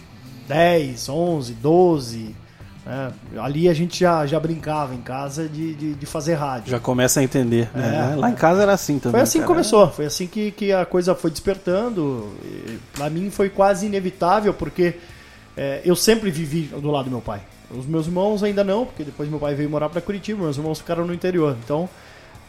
10, 0.49 1.11
11, 1.11 1.53
12. 1.53 2.44
Né? 2.85 3.13
Ali 3.39 3.69
a 3.69 3.75
gente 3.75 3.99
já, 3.99 4.27
já 4.27 4.39
brincava 4.39 4.95
em 4.95 5.01
casa 5.01 5.49
de, 5.49 5.75
de, 5.75 5.95
de 5.95 6.07
fazer 6.07 6.35
rádio. 6.35 6.71
Já 6.71 6.79
começa 6.79 7.21
a 7.21 7.23
entender. 7.23 7.69
né? 7.75 8.13
É. 8.13 8.17
Lá 8.17 8.31
em 8.31 8.35
casa 8.35 8.63
era 8.63 8.73
assim 8.73 8.99
também. 8.99 9.13
Foi 9.13 9.21
assim 9.21 9.39
que 9.39 9.45
cara. 9.45 9.55
começou, 9.55 9.91
foi 9.91 10.07
assim 10.07 10.27
que, 10.27 10.51
que 10.51 10.73
a 10.73 10.85
coisa 10.85 11.15
foi 11.15 11.31
despertando. 11.31 12.33
Pra 12.95 13.09
mim 13.09 13.31
foi 13.31 13.49
quase 13.49 13.87
inevitável, 13.87 14.53
porque 14.53 14.95
é, 15.57 15.81
eu 15.85 15.97
sempre 15.97 16.31
vivi 16.31 16.63
do 16.63 16.91
lado 16.91 17.05
do 17.07 17.11
meu 17.11 17.21
pai. 17.21 17.41
Os 17.71 17.87
meus 17.87 18.07
irmãos 18.07 18.43
ainda 18.43 18.63
não, 18.63 18.85
porque 18.85 19.03
depois 19.03 19.29
meu 19.29 19.39
pai 19.39 19.55
veio 19.55 19.69
morar 19.71 19.89
pra 19.89 20.01
Curitiba, 20.01 20.43
meus 20.43 20.57
irmãos 20.57 20.79
ficaram 20.79 21.07
no 21.07 21.15
interior. 21.15 21.57
Então, 21.65 21.89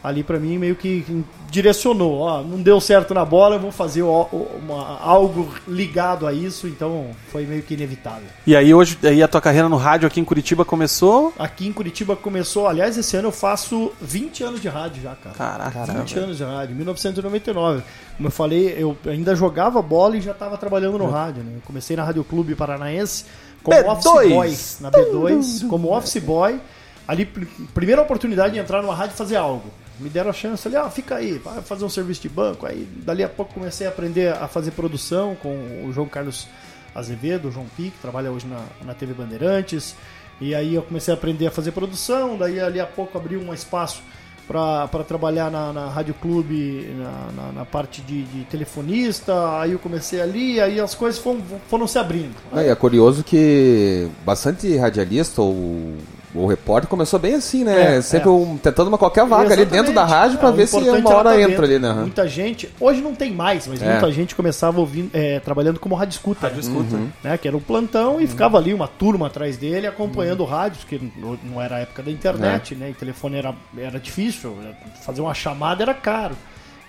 ali 0.02 0.22
pra 0.22 0.38
mim 0.38 0.56
meio 0.58 0.76
que 0.76 1.04
direcionou, 1.50 2.18
ó, 2.20 2.42
não 2.42 2.60
deu 2.62 2.80
certo 2.80 3.12
na 3.14 3.24
bola, 3.24 3.56
eu 3.56 3.60
vou 3.60 3.72
fazer 3.72 4.02
uma- 4.02 4.98
algo 5.00 5.52
ligado 5.66 6.26
a 6.26 6.32
isso, 6.32 6.66
então 6.68 7.06
foi 7.32 7.44
meio 7.46 7.62
que 7.62 7.74
inevitável. 7.74 8.28
E 8.46 8.54
aí 8.54 8.72
hoje, 8.74 8.98
aí 9.02 9.22
a 9.22 9.28
tua 9.28 9.40
carreira 9.40 9.68
no 9.68 9.76
rádio 9.76 10.06
aqui 10.06 10.20
em 10.20 10.24
Curitiba 10.24 10.64
começou. 10.64 11.32
Aqui 11.38 11.66
em 11.66 11.72
Curitiba 11.72 12.14
começou, 12.14 12.66
aliás, 12.68 12.96
esse 12.96 13.16
ano 13.16 13.28
eu 13.28 13.32
faço 13.32 13.90
20 14.00 14.44
anos 14.44 14.60
de 14.60 14.68
rádio 14.68 15.02
já, 15.02 15.14
cara. 15.14 15.34
Caraca, 15.36 15.92
20 15.92 16.14
velho. 16.14 16.24
anos 16.26 16.36
de 16.36 16.44
rádio, 16.44 16.76
1999. 16.76 17.82
Como 18.16 18.28
eu 18.28 18.32
falei, 18.32 18.74
eu 18.78 18.96
ainda 19.06 19.34
jogava 19.34 19.80
bola 19.82 20.16
e 20.16 20.20
já 20.20 20.32
estava 20.32 20.56
trabalhando 20.56 20.98
no 20.98 21.08
rádio. 21.10 21.42
Né? 21.42 21.52
Eu 21.56 21.62
comecei 21.66 21.96
na 21.96 22.04
Rádio 22.04 22.22
Clube 22.24 22.54
Paranaense 22.54 23.24
como 23.62 23.76
B2. 23.76 23.88
office 23.92 24.28
boy, 24.30 24.56
na 24.80 24.90
B2, 24.90 25.68
como 25.68 25.96
office 25.96 26.22
boy. 26.22 26.60
Ali, 27.08 27.24
pr- 27.26 27.46
primeira 27.74 28.02
oportunidade 28.02 28.54
de 28.54 28.58
entrar 28.60 28.82
numa 28.82 28.94
rádio 28.94 29.14
e 29.14 29.16
fazer 29.16 29.36
algo. 29.36 29.70
Me 30.00 30.08
deram 30.10 30.30
a 30.30 30.32
chance 30.32 30.66
ali, 30.68 30.76
ah, 30.76 30.90
fica 30.90 31.14
aí, 31.16 31.38
vai 31.38 31.62
fazer 31.62 31.84
um 31.84 31.88
serviço 31.88 32.20
de 32.22 32.28
banco. 32.28 32.66
Aí, 32.66 32.86
dali 33.04 33.22
a 33.22 33.28
pouco, 33.28 33.54
comecei 33.54 33.86
a 33.86 33.90
aprender 33.90 34.32
a 34.32 34.46
fazer 34.48 34.72
produção 34.72 35.34
com 35.36 35.48
o 35.86 35.90
João 35.92 36.06
Carlos 36.08 36.46
Azevedo, 36.94 37.48
o 37.48 37.52
João 37.52 37.66
Pique, 37.76 37.90
que 37.92 37.98
trabalha 38.02 38.30
hoje 38.30 38.46
na, 38.46 38.60
na 38.84 38.92
TV 38.94 39.14
Bandeirantes. 39.14 39.94
E 40.40 40.54
aí 40.54 40.74
eu 40.74 40.82
comecei 40.82 41.14
a 41.14 41.16
aprender 41.16 41.46
a 41.46 41.50
fazer 41.50 41.72
produção, 41.72 42.36
daí 42.36 42.60
ali 42.60 42.78
a 42.78 42.86
pouco 42.86 43.16
abriu 43.16 43.40
um 43.40 43.54
espaço 43.54 44.02
para 44.46 44.86
trabalhar 45.02 45.50
na, 45.50 45.72
na 45.72 45.88
Rádio 45.88 46.14
Clube, 46.14 46.94
na, 46.96 47.42
na, 47.42 47.52
na 47.52 47.64
parte 47.64 48.00
de, 48.02 48.22
de 48.24 48.44
telefonista, 48.44 49.58
aí 49.58 49.72
eu 49.72 49.78
comecei 49.78 50.20
ali, 50.20 50.60
aí 50.60 50.78
as 50.78 50.94
coisas 50.94 51.20
foram, 51.20 51.40
foram 51.68 51.86
se 51.88 51.98
abrindo. 51.98 52.34
Não, 52.52 52.62
e 52.62 52.68
é 52.68 52.74
curioso 52.76 53.24
que 53.24 54.08
bastante 54.24 54.76
radialista 54.76 55.42
ou, 55.42 55.96
ou 56.36 56.46
repórter 56.46 56.88
começou 56.88 57.18
bem 57.18 57.34
assim, 57.34 57.64
né? 57.64 57.96
É, 57.96 58.00
Sempre 58.02 58.28
é. 58.28 58.32
um- 58.32 58.56
tentando 58.56 58.88
uma 58.88 58.98
qualquer 58.98 59.26
vaga 59.26 59.52
ali 59.54 59.64
dentro 59.64 59.92
da 59.92 60.02
Exatamente. 60.02 60.10
rádio 60.12 60.38
pra 60.38 60.48
É, 60.48 60.52
o 60.52 60.54
ver 60.54 60.66
se 60.66 60.76
uma 60.76 60.86
era 60.86 61.08
hora 61.08 61.30
tá 61.30 61.34
entra 61.40 61.48
dentro. 61.48 61.64
ali, 61.64 61.78
né? 61.78 61.92
Muita 61.92 62.28
gente, 62.28 62.68
hoje 62.80 63.00
não 63.00 63.14
tem 63.14 63.32
mais, 63.32 63.66
mas 63.66 63.82
É. 63.82 63.90
muita 63.92 64.10
gente 64.12 64.34
começava 64.34 64.78
ouvindo, 64.80 65.10
é, 65.14 65.40
trabalhando 65.40 65.78
como 65.80 65.94
rádio 65.94 66.12
escuta. 66.14 66.46
Rádio 66.46 66.60
escuta. 66.60 66.96
né, 67.24 67.36
que 67.38 67.48
era 67.48 67.56
um 67.56 67.60
plantão 67.60 68.20
e 68.20 68.26
ficava 68.26 68.58
ali 68.58 68.72
uma 68.74 68.88
turma 68.88 69.26
atrás 69.26 69.56
dele 69.56 69.86
acompanhando 69.86 70.40
o 70.40 70.44
rádio, 70.46 70.78
porque 70.80 71.00
não- 71.16 71.60
era 71.60 71.76
a 71.76 71.78
época 71.80 72.02
da 72.02 72.10
internet, 72.10 72.74
né? 72.74 72.90
E 72.90 72.94
telefone 72.94 73.36
era, 73.36 73.54
era 73.78 73.98
difícil, 73.98 74.56
fazer 75.04 75.20
uma 75.20 75.34
chamada 75.34 75.82
era 75.82 75.94
caro. 75.94 76.36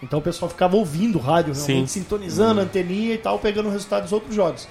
Então 0.03 0.19
o 0.19 0.21
pessoal 0.21 0.47
ficava 0.49 0.75
ouvindo 0.75 1.17
o 1.17 1.21
rádio, 1.21 1.53
realmente 1.53 1.89
Sim. 1.91 2.01
sintonizando 2.01 2.59
a 2.59 2.63
anteninha 2.63 3.13
e 3.15 3.17
tal, 3.17 3.39
pegando 3.39 3.67
o 3.67 3.71
resultado 3.71 4.03
dos 4.03 4.11
outros 4.13 4.35
jogos. 4.35 4.67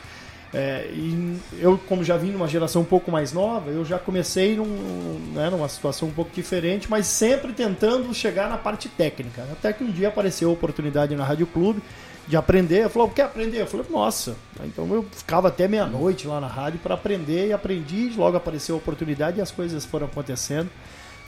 É, 0.59 0.88
e 0.90 1.38
eu, 1.59 1.77
como 1.87 2.03
já 2.03 2.16
vim 2.16 2.31
numa 2.31 2.49
geração 2.49 2.81
um 2.81 2.85
pouco 2.87 3.11
mais 3.11 3.31
nova, 3.31 3.71
eu 3.71 3.85
já 3.85 3.99
comecei 3.99 4.57
num, 4.57 5.21
né, 5.35 5.51
numa 5.51 5.69
situação 5.69 6.09
um 6.09 6.11
pouco 6.11 6.31
diferente, 6.35 6.88
mas 6.88 7.07
sempre 7.07 7.53
tentando 7.53 8.12
chegar 8.14 8.49
na 8.49 8.57
parte 8.57 8.88
técnica. 8.88 9.47
Até 9.53 9.71
que 9.75 9.85
um 9.85 9.90
dia 9.90 10.09
apareceu 10.09 10.49
a 10.49 10.53
oportunidade 10.55 11.14
na 11.14 11.25
Rádio 11.25 11.47
Clube 11.47 11.83
de 12.27 12.38
aprender. 12.38 12.85
Eu 12.85 12.88
falou, 12.88 13.11
quer 13.11 13.25
aprender? 13.25 13.61
Eu 13.61 13.66
falei, 13.66 13.85
nossa. 13.90 14.35
Então 14.64 14.90
eu 14.95 15.05
ficava 15.12 15.49
até 15.49 15.69
meia-noite 15.69 16.27
lá 16.27 16.40
na 16.40 16.49
rádio 16.49 16.81
para 16.83 16.95
aprender 16.95 17.49
e 17.49 17.53
aprendi. 17.53 18.11
Logo 18.16 18.38
apareceu 18.38 18.77
a 18.77 18.79
oportunidade 18.79 19.38
e 19.38 19.42
as 19.42 19.51
coisas 19.51 19.85
foram 19.85 20.07
acontecendo. 20.07 20.71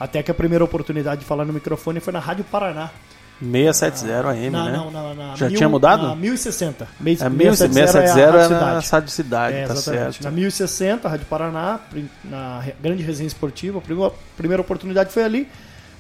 Até 0.01 0.23
que 0.23 0.31
a 0.31 0.35
primeira 0.35 0.65
oportunidade 0.65 1.21
de 1.21 1.27
falar 1.27 1.45
no 1.45 1.53
microfone 1.53 2.01
foi 2.01 2.15
na 2.15 2.19
Rádio 2.19 2.45
Paraná. 2.45 2.91
670 3.41 4.29
AM, 4.31 4.51
Na- 4.51 4.65
né? 4.65 4.77
não, 4.77 4.91
na- 4.91 5.15
na 5.15 5.37
Já 5.37 5.47
mil- 5.49 5.57
tinha 5.57 5.69
mudado? 5.69 6.07
Na 6.09 6.17
1060. 6.17 6.85
É 6.85 6.87
670 7.05 7.57
670 7.57 7.99
é 7.99 8.01
a 8.01 8.03
é 8.05 8.59
Rádio 8.59 9.01
na 9.03 9.07
Cidade. 9.09 9.57
É, 9.57 9.67
tá 9.67 9.77
certo. 9.77 10.23
Na 10.25 10.31
1060, 10.31 11.09
Rádio 11.09 11.27
Paraná, 11.27 11.81
na 12.25 12.65
Grande 12.81 13.03
Resenha 13.03 13.27
Esportiva, 13.27 13.79
a 13.79 13.81
prima- 13.81 14.13
primeira 14.37 14.61
oportunidade 14.61 15.13
foi 15.13 15.23
ali. 15.25 15.49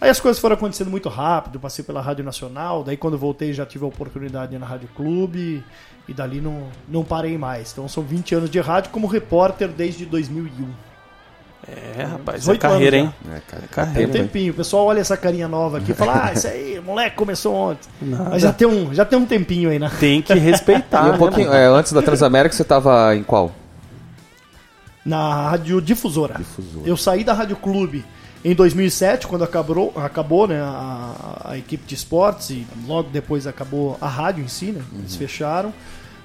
Aí 0.01 0.09
as 0.09 0.21
coisas 0.21 0.41
foram 0.41 0.55
acontecendo 0.55 0.91
muito 0.91 1.09
rápido, 1.09 1.59
passei 1.59 1.85
pela 1.85 2.01
Rádio 2.01 2.25
Nacional, 2.25 2.85
daí 2.85 2.97
quando 2.97 3.19
voltei 3.19 3.53
já 3.53 3.67
tive 3.67 3.85
a 3.85 3.89
oportunidade 3.89 4.57
na 4.57 4.65
Rádio 4.65 4.89
Clube 4.95 5.63
e 6.07 6.15
dali 6.15 6.41
não, 6.41 6.69
não 6.89 7.03
parei 7.05 7.37
mais. 7.37 7.73
Então 7.73 7.89
são 7.89 8.03
20 8.05 8.33
anos 8.35 8.49
de 8.49 8.61
rádio 8.61 8.91
como 8.93 9.07
repórter 9.09 9.69
desde 9.69 10.07
2001. 10.07 10.69
É, 11.69 12.03
rapaz, 12.03 12.37
é 12.37 12.41
18 12.41 12.61
carreira, 12.61 12.97
hein? 12.97 13.15
É, 13.27 13.41
cara. 13.41 13.63
É 13.65 13.67
Tem 13.67 13.69
carreira. 13.69 14.09
um 14.09 14.13
tempinho, 14.13 14.53
o 14.53 14.57
pessoal 14.57 14.87
olha 14.87 15.01
essa 15.01 15.17
carinha 15.17 15.47
nova 15.47 15.79
aqui 15.79 15.91
e 15.93 15.95
fala, 15.95 16.27
ah, 16.27 16.33
isso 16.33 16.47
aí, 16.47 16.81
moleque 16.81 17.17
começou 17.17 17.55
ontem. 17.55 17.89
Nada. 18.01 18.31
Mas 18.31 18.43
já 18.43 18.53
tem 18.53 18.67
um, 18.67 18.95
já 18.95 19.05
tem 19.05 19.19
um 19.19 19.27
tempinho 19.27 19.69
aí, 19.69 19.79
né? 19.79 19.91
Tem 20.01 20.23
que 20.23 20.35
respeitar. 20.35 21.05
E 21.07 21.09
um 21.09 21.13
né, 21.13 21.19
pouquinho, 21.19 21.53
é, 21.53 21.67
antes 21.67 21.93
da 21.93 22.01
Transamérica 22.01 22.55
você 22.55 22.65
tava 22.65 23.15
em 23.15 23.23
qual? 23.23 23.53
Na 25.05 25.51
Rádio 25.51 25.81
Difusora. 25.81 26.35
Difusora. 26.39 26.89
Eu 26.89 26.97
saí 26.97 27.25
da 27.25 27.33
Rádio 27.33 27.57
Clube 27.57 28.05
em 28.45 28.55
2007, 28.55 29.27
quando 29.27 29.43
acabou, 29.43 29.93
acabou 29.97 30.47
né, 30.47 30.61
a, 30.61 31.43
a 31.51 31.59
equipe 31.59 31.85
de 31.87 31.95
esportes, 31.95 32.51
e 32.51 32.67
logo 32.87 33.11
depois 33.11 33.47
acabou 33.47 33.99
a 34.01 34.09
rádio 34.09 34.45
em 34.45 34.49
si, 34.49 34.67
né? 34.67 34.83
Eles 34.99 35.17
fecharam. 35.17 35.73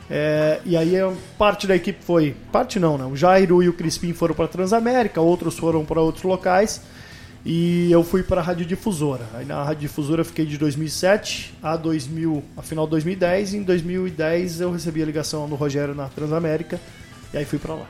É, 0.09 0.59
e 0.65 0.75
aí 0.75 0.95
eu- 0.95 1.17
parte 1.37 1.65
da 1.65 1.75
equipe 1.75 2.03
foi. 2.03 2.35
Parte 2.51 2.79
não, 2.79 2.97
né? 2.97 3.05
O 3.05 3.15
Jairo 3.15 3.63
e 3.63 3.69
o 3.69 3.73
Crispim 3.73 4.13
foram 4.13 4.35
para 4.35 4.47
Transamérica, 4.47 5.21
outros 5.21 5.57
foram 5.57 5.83
para 5.85 6.01
outros 6.01 6.23
locais. 6.23 6.81
E 7.45 7.91
eu 7.91 8.03
fui 8.03 8.23
para 8.23 8.39
a 8.39 8.43
Rádio 8.43 8.65
Difusora. 8.65 9.23
Aí 9.33 9.45
na 9.45 9.61
Rádio 9.63 9.81
Difusora 9.81 10.21
eu 10.21 10.25
fiquei 10.25 10.45
de 10.45 10.57
2007 10.57 11.53
a 11.61 11.75
2000, 11.75 12.41
a 12.55 12.61
final 12.61 12.85
de 12.85 12.91
2010. 12.91 13.53
E 13.53 13.57
em 13.57 13.63
2010 13.63 14.61
eu 14.61 14.71
recebi 14.71 15.01
a 15.03 15.05
ligação 15.05 15.47
do 15.49 15.55
Rogério 15.55 15.93
na 15.93 16.07
Transamérica. 16.07 16.79
E 17.33 17.37
aí 17.37 17.43
fui 17.45 17.59
para 17.59 17.73
lá. 17.73 17.85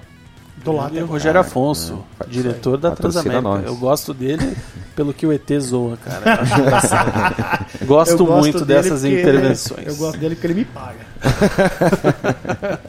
Tô 0.64 0.72
lá 0.72 0.84
Ele 0.84 0.92
até 0.92 0.98
é 0.98 1.02
o 1.02 1.04
agora. 1.04 1.12
Rogério 1.20 1.40
Afonso, 1.42 2.04
é, 2.20 2.26
diretor 2.28 2.78
da 2.78 2.90
patrocina 2.92 3.24
Transamérica. 3.24 3.50
nós. 3.50 3.66
Eu 3.66 3.76
gosto 3.76 4.14
dele 4.14 4.56
pelo 4.96 5.14
que 5.14 5.26
o 5.26 5.32
ET 5.34 5.50
zoa, 5.60 5.98
cara. 5.98 6.40
Gosto, 7.86 8.26
gosto 8.26 8.40
muito 8.42 8.64
dessas 8.66 9.02
porque- 9.02 9.20
intervenções. 9.22 9.88
Eu 9.88 9.96
gosto 9.96 10.18
dele 10.20 10.36
porque 10.36 10.48
ele 10.48 10.54
me 10.54 10.66
paga. 10.66 11.00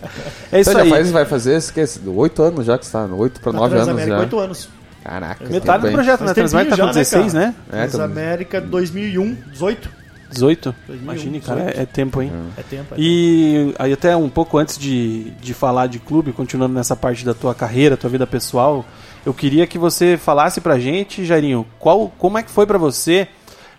É 0.53 0.61
isso 0.61 0.71
Você 0.71 0.77
já 0.79 0.83
aí. 0.85 0.91
faz, 0.91 1.11
vai 1.11 1.25
fazer, 1.25 1.57
esquece, 1.57 2.01
oito 2.07 2.41
anos 2.43 2.65
já 2.65 2.79
que 2.79 2.87
você 2.87 2.93
tá, 2.93 3.05
oito 3.07 3.41
para 3.41 3.53
nove 3.53 3.77
anos 3.77 4.05
já. 4.07 4.19
oito 4.21 4.39
anos. 4.39 4.69
Caraca. 5.03 5.45
Metade 5.49 5.83
do 5.87 5.93
projeto, 5.93 6.19
Faz 6.21 6.29
né? 6.31 6.35
Transamérica 6.35 6.77
tá 6.77 6.83
com 6.83 6.87
já, 6.93 6.95
né, 6.95 7.01
16, 7.01 7.33
cara? 7.33 7.47
né? 7.47 7.55
É, 7.73 7.73
tá- 7.73 7.89
Transamérica 7.89 8.61
2001, 8.61 9.37
18. 9.53 9.91
18? 10.35 10.75
2001, 10.87 11.03
Imagine, 11.03 11.41
cara, 11.41 11.61
18. 11.61 11.79
é, 11.79 11.83
é 11.83 11.87
tempo, 11.87 12.23
hein? 12.23 12.33
É 12.57 12.63
tempo. 12.63 12.95
É 12.95 12.97
E 12.99 13.75
aí 13.79 13.93
até 13.93 14.17
um 14.17 14.29
pouco 14.29 14.59
antes 14.59 14.77
de, 14.77 15.31
de 15.41 15.55
falar 15.55 15.87
de 15.87 15.99
clube, 15.99 16.33
continuando 16.33 16.75
nessa 16.75 16.95
parte 16.95 17.25
da 17.25 17.33
tua 17.35 17.55
carreira, 17.55 17.97
tua 17.97 18.11
vida 18.11 18.27
pessoal, 18.27 18.85
eu 19.25 19.33
queria 19.33 19.67
que 19.67 19.79
você 19.79 20.17
falasse 20.17 20.61
pra 20.61 20.79
gente, 20.79 21.25
Jairinho, 21.25 21.67
qual, 21.79 22.13
como 22.19 22.37
é 22.37 22.43
que 22.43 22.51
foi 22.51 22.67
pra 22.67 22.77
você 22.77 23.29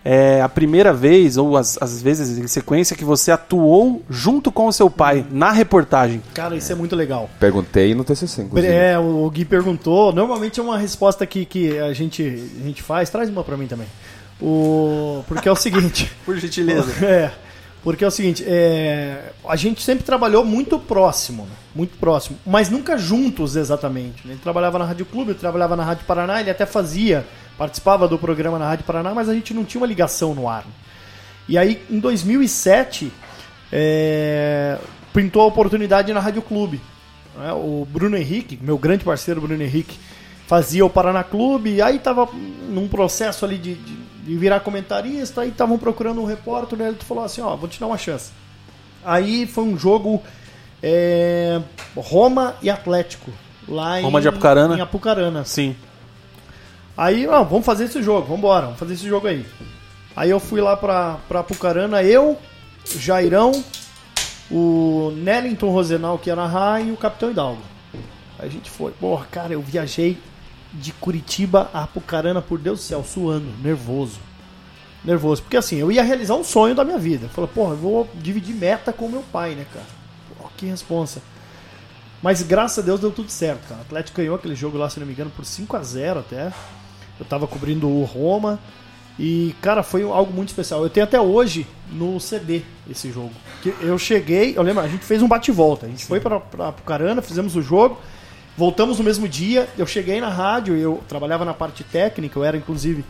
é, 0.08 0.40
a 0.40 0.48
primeira 0.48 0.92
vez, 0.92 1.36
ou 1.36 1.56
as, 1.56 1.76
as 1.82 2.00
vezes 2.00 2.38
em 2.38 2.46
sequência, 2.46 2.96
que 2.96 3.04
você 3.04 3.32
atuou 3.32 4.02
junto 4.08 4.52
com 4.52 4.68
o 4.68 4.72
seu 4.72 4.88
pai 4.88 5.26
na 5.32 5.50
reportagem? 5.50 6.20
tempo. 6.20 6.32
Cara, 6.32 6.54
isso 6.54 6.70
é 6.70 6.76
muito 6.76 6.94
legal. 6.94 7.28
Perguntei 7.40 7.92
no 7.92 8.04
TCC, 8.04 8.42
inclusive. 8.42 8.72
É, 8.72 8.96
o 8.96 9.28
Gui 9.28 9.44
perguntou. 9.44 10.12
Normalmente 10.12 10.60
é 10.60 10.62
uma 10.62 10.78
resposta 10.78 11.26
que, 11.26 11.44
que 11.44 11.76
a, 11.80 11.92
gente, 11.92 12.22
a 12.22 12.64
gente 12.64 12.82
faz. 12.82 13.10
Traz 13.10 13.28
uma 13.28 13.42
pra 13.42 13.56
mim 13.56 13.66
também. 13.66 13.88
O, 14.40 15.24
porque 15.26 15.48
é 15.48 15.52
o 15.52 15.56
seguinte. 15.56 16.12
Por 16.24 16.36
gentileza. 16.38 16.92
É, 17.04 17.32
porque 17.82 18.04
é 18.04 18.08
o 18.08 18.10
seguinte, 18.10 18.44
é, 18.44 19.30
a 19.48 19.54
gente 19.54 19.80
sempre 19.80 20.04
trabalhou 20.04 20.44
muito 20.44 20.76
próximo, 20.76 21.44
né? 21.44 21.52
muito 21.72 21.96
próximo, 21.98 22.36
mas 22.44 22.68
nunca 22.68 22.98
juntos 22.98 23.54
exatamente. 23.54 24.26
né? 24.26 24.32
Ele 24.32 24.40
trabalhava 24.42 24.76
na 24.76 24.84
Rádio 24.84 25.06
Clube, 25.06 25.30
eu 25.30 25.34
trabalhava 25.36 25.76
na 25.76 25.84
Rádio 25.84 26.04
Paraná, 26.04 26.40
ele 26.40 26.50
até 26.50 26.66
fazia, 26.66 27.24
participava 27.56 28.08
do 28.08 28.18
programa 28.18 28.58
na 28.58 28.66
Rádio 28.66 28.84
Paraná, 28.84 29.14
mas 29.14 29.28
a 29.28 29.34
gente 29.34 29.54
não 29.54 29.64
tinha 29.64 29.80
uma 29.80 29.86
ligação 29.86 30.34
no 30.34 30.48
ar. 30.48 30.64
E 31.48 31.56
aí, 31.56 31.80
em 31.88 32.00
2007, 32.00 33.12
é, 33.70 34.78
pintou 35.12 35.42
a 35.42 35.46
oportunidade 35.46 36.12
na 36.12 36.18
Rádio 36.18 36.42
Clube. 36.42 36.80
né? 37.36 37.52
O 37.52 37.86
Bruno 37.88 38.16
Henrique, 38.16 38.58
meu 38.60 38.76
grande 38.78 39.04
parceiro 39.04 39.40
Bruno 39.40 39.62
Henrique, 39.62 39.96
fazia 40.46 40.84
o 40.84 40.90
Paraná 40.90 41.22
Clube, 41.22 41.74
e 41.74 41.82
aí 41.82 41.98
tava 41.98 42.28
num 42.68 42.88
processo 42.88 43.44
ali 43.44 43.58
de, 43.58 43.74
de, 43.74 43.95
de 44.26 44.36
virar 44.36 44.60
comentarista, 44.60 45.42
aí 45.42 45.50
estavam 45.50 45.78
procurando 45.78 46.20
um 46.20 46.24
repórter, 46.24 46.76
né? 46.76 46.88
ele 46.88 46.96
falou 46.96 47.24
assim, 47.24 47.40
ó, 47.40 47.54
vou 47.54 47.68
te 47.68 47.78
dar 47.78 47.86
uma 47.86 47.96
chance. 47.96 48.32
Aí 49.04 49.46
foi 49.46 49.62
um 49.62 49.78
jogo 49.78 50.20
é, 50.82 51.62
Roma 51.96 52.56
e 52.60 52.68
Atlético, 52.68 53.30
lá 53.68 54.00
Roma 54.00 54.18
em, 54.18 54.22
de 54.22 54.28
Apucarana? 54.28 54.76
em 54.76 54.80
Apucarana. 54.80 55.44
Sim. 55.44 55.76
Aí, 56.96 57.26
ó, 57.28 57.44
vamos 57.44 57.64
fazer 57.64 57.84
esse 57.84 58.02
jogo, 58.02 58.22
vamos 58.22 58.38
embora, 58.38 58.64
vamos 58.64 58.80
fazer 58.80 58.94
esse 58.94 59.06
jogo 59.06 59.28
aí. 59.28 59.46
Aí 60.16 60.30
eu 60.30 60.40
fui 60.40 60.60
lá 60.60 60.76
pra, 60.76 61.18
pra 61.28 61.40
Apucarana, 61.40 62.02
eu, 62.02 62.36
Jairão, 62.98 63.52
o 64.50 65.12
Nellington 65.16 65.70
Rosenal, 65.70 66.18
que 66.18 66.30
era 66.30 66.48
na 66.48 66.80
e 66.80 66.90
o 66.90 66.96
Capitão 66.96 67.30
Hidalgo. 67.30 67.62
Aí 68.38 68.48
a 68.48 68.50
gente 68.50 68.70
foi. 68.70 68.90
Porra, 68.92 69.26
cara, 69.30 69.52
eu 69.52 69.60
viajei 69.60 70.18
de 70.80 70.92
Curitiba 70.92 71.70
a 71.72 71.82
Apucarana, 71.82 72.42
por 72.42 72.58
Deus 72.58 72.80
do 72.80 72.82
céu, 72.84 73.04
suando, 73.04 73.46
nervoso. 73.62 74.18
Nervoso. 75.04 75.42
Porque 75.42 75.56
assim, 75.56 75.76
eu 75.76 75.90
ia 75.90 76.02
realizar 76.02 76.34
um 76.34 76.44
sonho 76.44 76.74
da 76.74 76.84
minha 76.84 76.98
vida. 76.98 77.28
Falei, 77.28 77.50
porra, 77.52 77.72
eu 77.72 77.76
vou 77.76 78.10
dividir 78.14 78.54
meta 78.54 78.92
com 78.92 79.08
meu 79.08 79.22
pai, 79.32 79.54
né, 79.54 79.66
cara? 79.72 79.86
Pô, 80.36 80.48
que 80.56 80.66
responsa. 80.66 81.22
Mas 82.22 82.42
graças 82.42 82.78
a 82.78 82.82
Deus 82.82 83.00
deu 83.00 83.10
tudo 83.10 83.30
certo, 83.30 83.68
cara. 83.68 83.80
O 83.80 83.82
Atlético 83.82 84.16
ganhou 84.16 84.34
aquele 84.34 84.54
jogo 84.54 84.76
lá, 84.76 84.90
se 84.90 84.98
não 84.98 85.06
me 85.06 85.12
engano, 85.12 85.30
por 85.30 85.44
5 85.44 85.76
a 85.76 85.82
0 85.82 86.20
até. 86.20 86.52
Eu 87.18 87.26
tava 87.26 87.46
cobrindo 87.46 87.88
o 87.88 88.04
Roma. 88.04 88.58
E, 89.18 89.54
cara, 89.62 89.82
foi 89.82 90.02
algo 90.02 90.32
muito 90.32 90.48
especial. 90.48 90.82
Eu 90.82 90.90
tenho 90.90 91.04
até 91.04 91.20
hoje 91.20 91.66
no 91.90 92.20
CD 92.20 92.62
esse 92.88 93.10
jogo. 93.10 93.32
Que 93.62 93.74
eu 93.80 93.98
cheguei, 93.98 94.54
eu 94.56 94.62
lembro, 94.62 94.82
a 94.82 94.88
gente 94.88 95.04
fez 95.04 95.22
um 95.22 95.28
bate-volta. 95.28 95.86
A 95.86 95.88
gente 95.88 96.04
foi 96.04 96.20
pra, 96.20 96.38
pra 96.38 96.68
Apucarana, 96.68 97.22
fizemos 97.22 97.56
o 97.56 97.62
jogo, 97.62 97.98
voltamos 98.56 98.98
no 98.98 99.04
mesmo 99.04 99.28
dia. 99.28 99.68
Eu 99.76 99.86
cheguei 99.86 100.20
na 100.20 100.28
rádio, 100.28 100.76
eu 100.76 101.02
trabalhava 101.08 101.44
na 101.44 101.54
parte 101.54 101.84
técnica, 101.84 102.38
eu 102.38 102.44
era 102.44 102.56
inclusive 102.56 103.04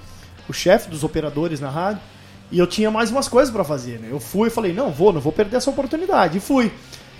o 0.48 0.52
chefe 0.52 0.90
dos 0.90 1.04
operadores 1.04 1.60
na 1.60 1.70
rádio. 1.70 2.02
E 2.50 2.58
eu 2.58 2.66
tinha 2.66 2.90
mais 2.90 3.10
umas 3.10 3.28
coisas 3.28 3.52
pra 3.52 3.64
fazer, 3.64 3.98
né? 3.98 4.08
Eu 4.10 4.20
fui 4.20 4.48
e 4.48 4.50
falei, 4.50 4.72
não, 4.72 4.90
vou, 4.90 5.12
não 5.12 5.20
vou 5.20 5.32
perder 5.32 5.56
essa 5.56 5.70
oportunidade. 5.70 6.38
E 6.38 6.40
fui. 6.40 6.72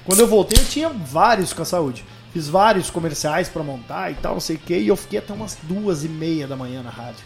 Quando 0.05 0.21
eu 0.21 0.27
voltei, 0.27 0.63
eu 0.63 0.67
tinha 0.67 0.89
vários 0.89 1.53
com 1.53 1.63
a 1.63 1.65
saúde. 1.65 2.05
Fiz 2.33 2.49
vários 2.49 2.91
comerciais 2.91 3.49
pra 3.49 3.63
montar 3.63 4.11
e 4.13 4.15
tal, 4.15 4.35
não 4.35 4.41
sei 4.41 4.55
o 4.55 4.59
quê. 4.59 4.79
E 4.79 4.89
eu 4.89 4.95
fiquei 4.95 5.19
até 5.19 5.33
umas 5.33 5.59
duas 5.63 6.05
e 6.05 6.09
meia 6.09 6.47
da 6.47 6.55
manhã 6.55 6.83
na 6.83 6.91
rádio. 6.91 7.25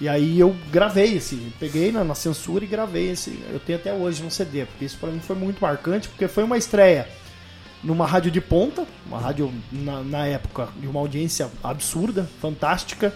E 0.00 0.08
aí 0.08 0.38
eu 0.38 0.54
gravei 0.70 1.16
esse, 1.16 1.52
peguei 1.58 1.90
na, 1.90 2.04
na 2.04 2.14
censura 2.14 2.64
e 2.64 2.68
gravei 2.68 3.10
esse. 3.10 3.38
Eu 3.52 3.60
tenho 3.60 3.78
até 3.78 3.92
hoje 3.92 4.22
no 4.22 4.30
CD, 4.30 4.64
porque 4.64 4.84
isso 4.84 4.96
pra 4.98 5.10
mim 5.10 5.20
foi 5.20 5.36
muito 5.36 5.60
marcante, 5.60 6.08
porque 6.08 6.26
foi 6.26 6.44
uma 6.44 6.56
estreia 6.56 7.08
numa 7.82 8.06
rádio 8.06 8.30
de 8.30 8.40
ponta, 8.40 8.86
uma 9.06 9.18
rádio 9.18 9.52
na, 9.70 10.02
na 10.02 10.26
época 10.26 10.68
de 10.80 10.86
uma 10.86 11.00
audiência 11.00 11.50
absurda, 11.62 12.28
fantástica, 12.40 13.12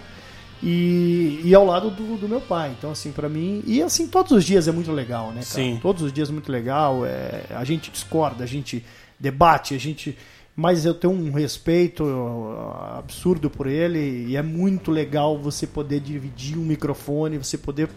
e, 0.63 1.41
e 1.45 1.55
ao 1.55 1.65
lado 1.65 1.91
do, 1.91 2.17
do 2.17 2.29
meu 2.29 2.41
pai. 2.41 2.75
Então, 2.79 2.93
assim, 2.93 3.11
pra 3.11 3.29
mim. 3.29 3.63
E 3.67 3.83
assim, 3.83 4.07
todos 4.07 4.31
os 4.33 4.45
dias 4.45 4.69
é 4.69 4.73
muito 4.73 4.93
legal, 4.93 5.29
né, 5.29 5.43
cara? 5.43 5.45
Sim. 5.45 5.79
Todos 5.83 6.03
os 6.03 6.13
dias 6.13 6.29
é 6.29 6.33
muito 6.33 6.53
legal. 6.53 7.05
É, 7.05 7.43
a 7.51 7.65
gente 7.65 7.91
discorda, 7.91 8.45
a 8.45 8.47
gente 8.47 8.85
debate, 9.19 9.75
a 9.75 9.79
gente. 9.79 10.17
Mas 10.55 10.85
eu 10.85 10.93
tenho 10.93 11.15
um 11.15 11.33
respeito 11.33 12.05
uh, 12.05 12.99
absurdo 12.99 13.49
por 13.49 13.67
ele 13.67 14.27
e 14.29 14.37
é 14.37 14.43
muito 14.43 14.91
legal 14.91 15.39
você 15.39 15.67
poder 15.67 15.99
dividir 15.99 16.59
um 16.59 16.63
microfone, 16.63 17.39
você 17.39 17.57
poder 17.57 17.89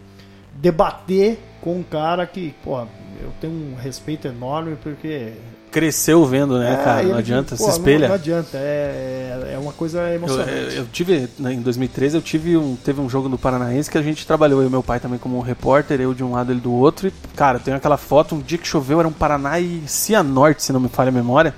debater 0.53 1.37
com 1.59 1.79
um 1.79 1.83
cara 1.83 2.25
que, 2.25 2.55
pô, 2.63 2.79
eu 3.21 3.33
tenho 3.41 3.53
um 3.53 3.75
respeito 3.75 4.25
enorme 4.29 4.77
porque 4.81 5.33
Cresceu 5.75 6.23
vendo, 6.25 6.57
né, 6.57 6.71
é, 6.71 6.83
cara? 6.85 7.03
Não 7.03 7.17
adianta, 7.17 7.57
pô, 7.57 7.65
se 7.65 7.69
espelha. 7.71 7.99
Não, 8.03 8.07
não 8.07 8.15
adianta, 8.15 8.57
é, 8.57 9.51
é 9.55 9.57
uma 9.61 9.73
coisa 9.73 10.09
emocionante. 10.13 10.49
eu- 10.51 10.69
eu 10.71 10.85
tive, 10.89 11.27
né, 11.37 11.51
em 11.51 11.59
2013, 11.59 12.15
eu 12.15 12.21
tive 12.21 12.55
um, 12.55 12.77
teve 12.77 13.01
um 13.01 13.09
jogo 13.09 13.27
no 13.27 13.37
Paranaense 13.37 13.91
que 13.91 13.97
a 13.97 14.01
gente 14.01 14.25
trabalhou, 14.25 14.61
eu 14.61 14.67
e 14.67 14.71
meu 14.71 14.81
pai 14.81 15.01
também 15.01 15.19
como 15.19 15.37
um 15.37 15.41
repórter, 15.41 15.99
eu 15.99 16.13
de 16.13 16.23
um 16.23 16.31
lado, 16.31 16.49
ele 16.53 16.61
do 16.61 16.71
outro, 16.71 17.09
e, 17.09 17.13
cara, 17.35 17.59
tem 17.59 17.73
aquela 17.73 17.97
foto, 17.97 18.35
um 18.35 18.39
dia 18.39 18.57
que 18.57 18.65
choveu, 18.65 18.99
era 18.99 19.07
um 19.07 19.11
Paraná 19.11 19.59
e 19.59 19.83
Cianorte, 19.85 20.63
se 20.63 20.71
não 20.71 20.79
me 20.79 20.87
falha 20.87 21.09
a 21.09 21.11
memória, 21.11 21.53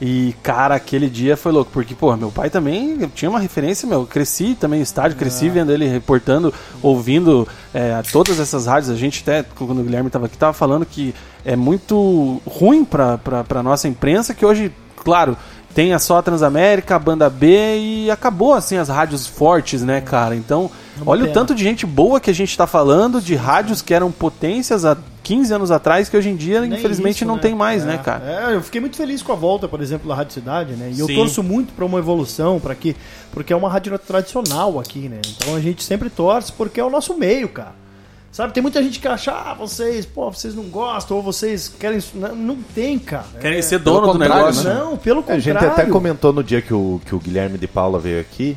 e, 0.00 0.34
cara, 0.42 0.74
aquele 0.74 1.08
dia 1.08 1.36
foi 1.36 1.52
louco, 1.52 1.70
porque, 1.72 1.94
pô, 1.94 2.14
meu 2.16 2.30
pai 2.30 2.48
também 2.50 2.98
tinha 3.14 3.30
uma 3.30 3.38
referência, 3.40 3.88
meu, 3.88 4.00
eu 4.00 4.06
cresci 4.06 4.54
também 4.58 4.78
no 4.78 4.82
estádio, 4.82 5.16
cresci 5.18 5.48
vendo 5.50 5.72
ele 5.72 5.86
reportando, 5.86 6.52
ouvindo 6.82 7.46
é, 7.74 8.00
todas 8.12 8.38
essas 8.40 8.66
rádios, 8.66 8.90
a 8.90 8.94
gente 8.96 9.22
até, 9.22 9.42
quando 9.54 9.80
o 9.80 9.82
Guilherme 9.84 10.08
tava 10.10 10.26
aqui, 10.26 10.36
tava 10.38 10.52
falando 10.52 10.84
que 10.86 11.14
é 11.46 11.54
muito 11.54 12.42
ruim 12.44 12.84
pra, 12.84 13.16
pra 13.16 13.62
nossa 13.62 13.86
imprensa, 13.86 14.34
que 14.34 14.44
hoje, 14.44 14.72
claro, 14.96 15.36
tem 15.72 15.94
a 15.94 15.98
só 15.98 16.18
a 16.18 16.22
Transamérica, 16.22 16.96
a 16.96 16.98
banda 16.98 17.30
B 17.30 17.78
e 17.78 18.10
acabou 18.10 18.52
assim 18.52 18.76
as 18.76 18.88
rádios 18.88 19.26
fortes, 19.28 19.82
né, 19.82 20.00
cara? 20.00 20.34
Então, 20.34 20.68
olha 21.06 21.26
o 21.26 21.32
tanto 21.32 21.54
de 21.54 21.62
gente 21.62 21.86
boa 21.86 22.18
que 22.18 22.30
a 22.30 22.34
gente 22.34 22.56
tá 22.56 22.66
falando, 22.66 23.20
de 23.20 23.36
rádios 23.36 23.80
que 23.80 23.94
eram 23.94 24.10
potências 24.10 24.84
há 24.84 24.96
15 25.22 25.52
anos 25.54 25.70
atrás 25.70 26.08
que 26.08 26.16
hoje 26.16 26.30
em 26.30 26.36
dia, 26.36 26.62
Nem 26.62 26.72
infelizmente, 26.78 27.16
isso, 27.16 27.24
não 27.26 27.36
né? 27.36 27.42
tem 27.42 27.54
mais, 27.54 27.84
É, 27.84 27.86
né, 27.86 27.98
cara? 27.98 28.24
É, 28.50 28.54
eu 28.54 28.62
fiquei 28.62 28.80
muito 28.80 28.96
feliz 28.96 29.22
com 29.22 29.32
a 29.32 29.36
volta, 29.36 29.68
por 29.68 29.80
exemplo, 29.80 30.08
da 30.08 30.14
Rádio 30.14 30.32
Cidade, 30.32 30.72
né? 30.72 30.90
E 30.92 30.98
eu 30.98 31.06
Sim. 31.06 31.14
torço 31.14 31.42
muito 31.44 31.72
para 31.74 31.84
uma 31.84 31.98
evolução, 31.98 32.58
para 32.58 32.74
que 32.74 32.96
porque 33.32 33.52
é 33.52 33.56
uma 33.56 33.68
rádio 33.68 33.96
tradicional 33.98 34.80
aqui, 34.80 35.08
né? 35.08 35.20
Então 35.36 35.54
a 35.54 35.60
gente 35.60 35.84
sempre 35.84 36.10
torce 36.10 36.50
porque 36.52 36.80
é 36.80 36.84
o 36.84 36.90
nosso 36.90 37.16
meio, 37.16 37.48
cara. 37.50 37.85
Sabe, 38.36 38.52
tem 38.52 38.62
muita 38.62 38.82
gente 38.82 39.00
que 39.00 39.08
acha, 39.08 39.32
ah, 39.32 39.54
vocês, 39.54 40.04
pô, 40.04 40.30
vocês 40.30 40.54
não 40.54 40.64
gostam 40.64 41.16
ou 41.16 41.22
vocês 41.22 41.72
querem. 41.80 42.02
Não, 42.12 42.36
não 42.36 42.56
tem, 42.74 42.98
cara. 42.98 43.24
Querem 43.40 43.60
É- 43.60 43.62
ser 43.62 43.78
dono 43.78 44.12
do 44.12 44.18
negócio. 44.18 44.62
né? 44.68 44.74
Não, 44.74 44.94
pelo 44.98 45.20
A 45.20 45.22
contrário. 45.22 45.42
gente 45.42 45.64
até 45.64 45.86
comentou 45.86 46.34
no 46.34 46.44
dia 46.44 46.60
que 46.60 46.74
o, 46.74 47.00
que 47.06 47.14
o 47.14 47.18
Guilherme 47.18 47.56
de 47.56 47.66
Paula 47.66 47.98
veio 47.98 48.20
aqui, 48.20 48.54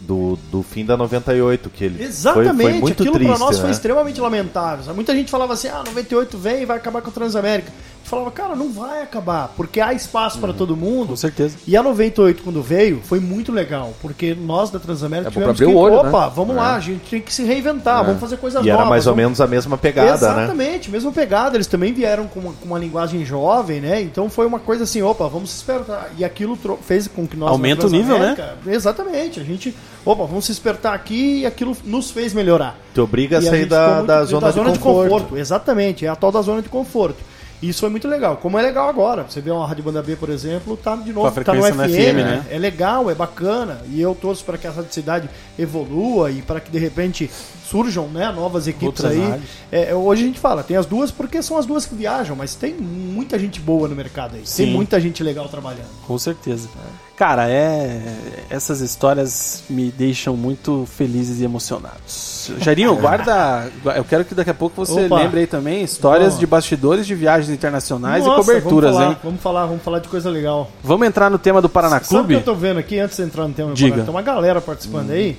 do, 0.00 0.38
do 0.50 0.62
fim 0.62 0.86
da 0.86 0.96
98, 0.96 1.68
que 1.68 1.84
ele 1.84 1.96
foi- 1.98 2.06
Exatamente, 2.06 2.62
foi, 2.70 2.80
muito 2.80 3.02
aquilo 3.02 3.14
triste, 3.14 3.28
pra 3.28 3.38
nós 3.38 3.56
né? 3.56 3.62
foi 3.62 3.70
extremamente 3.72 4.18
lamentável. 4.22 4.94
Muita 4.94 5.14
gente 5.14 5.30
falava 5.30 5.52
assim: 5.52 5.68
ah, 5.68 5.82
98 5.84 6.38
vem 6.38 6.62
e 6.62 6.64
vai 6.64 6.78
acabar 6.78 7.02
com 7.02 7.10
o 7.10 7.12
Transamérica. 7.12 7.70
Falava, 8.10 8.30
cara, 8.32 8.56
não 8.56 8.72
vai 8.72 9.02
acabar, 9.02 9.52
porque 9.56 9.80
há 9.80 9.92
espaço 9.94 10.36
Uhum. 10.36 10.40
para 10.42 10.52
todo 10.52 10.76
mundo. 10.76 11.08
Com 11.10 11.16
certeza. 11.16 11.56
E 11.66 11.76
a 11.76 11.82
98, 11.82 12.42
quando 12.42 12.60
veio, 12.60 13.00
foi 13.04 13.20
muito 13.20 13.52
legal, 13.52 13.92
porque 14.02 14.34
nós 14.34 14.68
da 14.70 14.78
Transamérica 14.80 15.28
É 15.28 15.32
tivemos 15.32 15.56
que, 15.58 15.64
o 15.64 15.76
olho, 15.76 15.94
opa, 16.00 16.26
né? 16.26 16.32
vamos 16.34 16.56
É. 16.56 16.58
lá, 16.58 16.74
a 16.74 16.80
gente 16.80 17.00
tem 17.08 17.20
que 17.20 17.32
se 17.32 17.44
reinventar, 17.44 18.04
vamos 18.04 18.20
fazer 18.20 18.36
coisas 18.38 18.64
E 18.64 18.68
era 18.68 18.78
novas. 18.78 18.90
mais 18.90 19.06
ou 19.06 19.12
vamos- 19.14 19.22
menos 19.24 19.40
a 19.40 19.46
mesma 19.46 19.78
pegada, 19.78 20.08
né? 20.08 20.14
Exatamente, 20.44 20.90
mesma 20.90 21.12
pegada. 21.12 21.56
Eles 21.56 21.68
também 21.68 21.92
vieram 21.92 22.26
com 22.26 22.40
uma, 22.40 22.52
com 22.52 22.66
uma 22.66 22.78
linguagem 22.80 23.24
jovem, 23.24 23.80
né? 23.80 24.02
Então 24.02 24.28
foi 24.28 24.44
uma 24.46 24.58
coisa 24.58 24.82
assim, 24.84 25.00
opa, 25.02 25.28
vamos 25.28 25.50
se 25.50 25.56
espertar. 25.58 26.10
E 26.18 26.24
aquilo 26.24 26.58
fez 26.82 27.06
com 27.06 27.26
que 27.28 27.36
nós. 27.36 27.50
Aumenta 27.50 27.86
o 27.86 27.90
nível, 27.90 28.18
né? 28.18 28.36
Exatamente. 28.66 29.38
A 29.40 29.44
gente, 29.44 29.74
opa, 30.04 30.24
vamos 30.24 30.46
se 30.46 30.52
espertar 30.52 30.94
aqui 30.94 31.40
e 31.42 31.46
aquilo 31.46 31.76
nos 31.84 32.10
fez 32.10 32.32
melhorar. 32.32 32.76
Te 32.94 33.00
obriga 33.00 33.38
a 33.38 33.40
E 33.40 33.44
sair 33.44 33.66
da, 33.66 33.78
ficou 33.80 33.94
muito- 33.96 34.06
da 34.08 34.24
zona, 34.24 34.72
de, 34.72 34.78
conforto. 34.80 35.36
Exatamente, 35.36 36.04
é 36.04 36.08
a 36.08 36.16
tal 36.16 36.32
da 36.32 36.42
zona 36.42 36.62
de 36.62 36.68
conforto. 36.68 37.29
E 37.62 37.68
Isso 37.68 37.80
foi 37.80 37.90
muito 37.90 38.08
legal. 38.08 38.36
Como 38.38 38.58
é 38.58 38.62
legal 38.62 38.88
agora. 38.88 39.24
Você 39.28 39.40
vê 39.40 39.50
uma 39.50 39.66
Rádio 39.66 39.84
Banda 39.84 40.02
B, 40.02 40.16
por 40.16 40.30
exemplo, 40.30 40.76
tá 40.76 40.96
de 40.96 41.12
novo, 41.12 41.44
tá 41.44 41.52
no 41.52 41.62
FM, 41.62 41.74
FM, 41.74 41.88
né? 41.88 42.12
né? 42.14 42.46
É 42.50 42.58
legal, 42.58 43.10
é 43.10 43.14
bacana. 43.14 43.82
E 43.90 44.00
eu 44.00 44.14
torço 44.14 44.44
para 44.44 44.56
que 44.56 44.66
essa 44.66 44.82
cidade 44.90 45.28
evolua 45.58 46.30
e 46.30 46.40
para 46.40 46.60
que 46.60 46.70
de 46.70 46.78
repente 46.78 47.30
surjam 47.70 48.08
né, 48.08 48.32
novas 48.32 48.66
equipes 48.66 49.04
Outras 49.04 49.12
aí. 49.12 49.20
rádios. 49.20 49.50
É, 49.70 49.94
hoje 49.94 50.24
a 50.24 50.26
gente 50.26 50.40
fala, 50.40 50.62
tem 50.64 50.76
as 50.76 50.86
duas 50.86 51.10
porque 51.10 51.40
são 51.42 51.56
as 51.56 51.64
duas 51.64 51.86
que 51.86 51.94
viajam, 51.94 52.34
mas 52.34 52.56
tem 52.56 52.74
muita 52.74 53.38
gente 53.38 53.60
boa 53.60 53.86
no 53.86 53.94
mercado 53.94 54.34
aí. 54.34 54.42
Sim. 54.44 54.64
Tem 54.64 54.72
muita 54.74 55.00
gente 55.00 55.22
legal 55.22 55.48
trabalhando. 55.48 55.88
Com 56.06 56.18
certeza. 56.18 56.68
Cara, 57.16 57.48
é. 57.48 58.00
Essas 58.48 58.80
histórias 58.80 59.62
me 59.68 59.90
deixam 59.90 60.36
muito 60.36 60.86
felizes 60.86 61.40
e 61.40 61.44
emocionados. 61.44 62.50
Jairinho, 62.58 62.96
guarda. 62.98 63.70
Eu 63.94 64.04
quero 64.04 64.24
que 64.24 64.34
daqui 64.34 64.50
a 64.50 64.54
pouco 64.54 64.74
você 64.74 65.04
Opa. 65.04 65.18
lembre 65.18 65.40
aí 65.40 65.46
também 65.46 65.82
histórias 65.82 66.38
de 66.38 66.46
bastidores 66.46 67.06
de 67.06 67.14
viagens 67.14 67.50
internacionais 67.50 68.24
Nossa, 68.24 68.40
e 68.40 68.44
coberturas, 68.44 68.94
vamos 68.94 68.98
falar, 68.98 69.10
hein? 69.10 69.18
Vamos 69.22 69.40
falar, 69.42 69.66
vamos 69.66 69.82
falar 69.82 69.98
de 69.98 70.08
coisa 70.08 70.30
legal. 70.30 70.70
Vamos 70.82 71.06
entrar 71.06 71.30
no 71.30 71.38
tema 71.38 71.60
do 71.60 71.68
Paraná 71.68 72.00
Sabe 72.00 72.04
o 72.04 72.08
que 72.08 72.14
Clube? 72.14 72.34
eu 72.34 72.42
tô 72.42 72.54
vendo 72.54 72.78
aqui, 72.78 72.98
antes 72.98 73.18
de 73.18 73.22
entrar 73.22 73.46
no 73.46 73.52
tema 73.54 73.68
do 73.70 73.74
Diga. 73.74 73.90
Paraná? 73.90 74.04
Tem 74.06 74.14
uma 74.14 74.22
galera 74.22 74.60
participando 74.60 75.10
aí. 75.10 75.36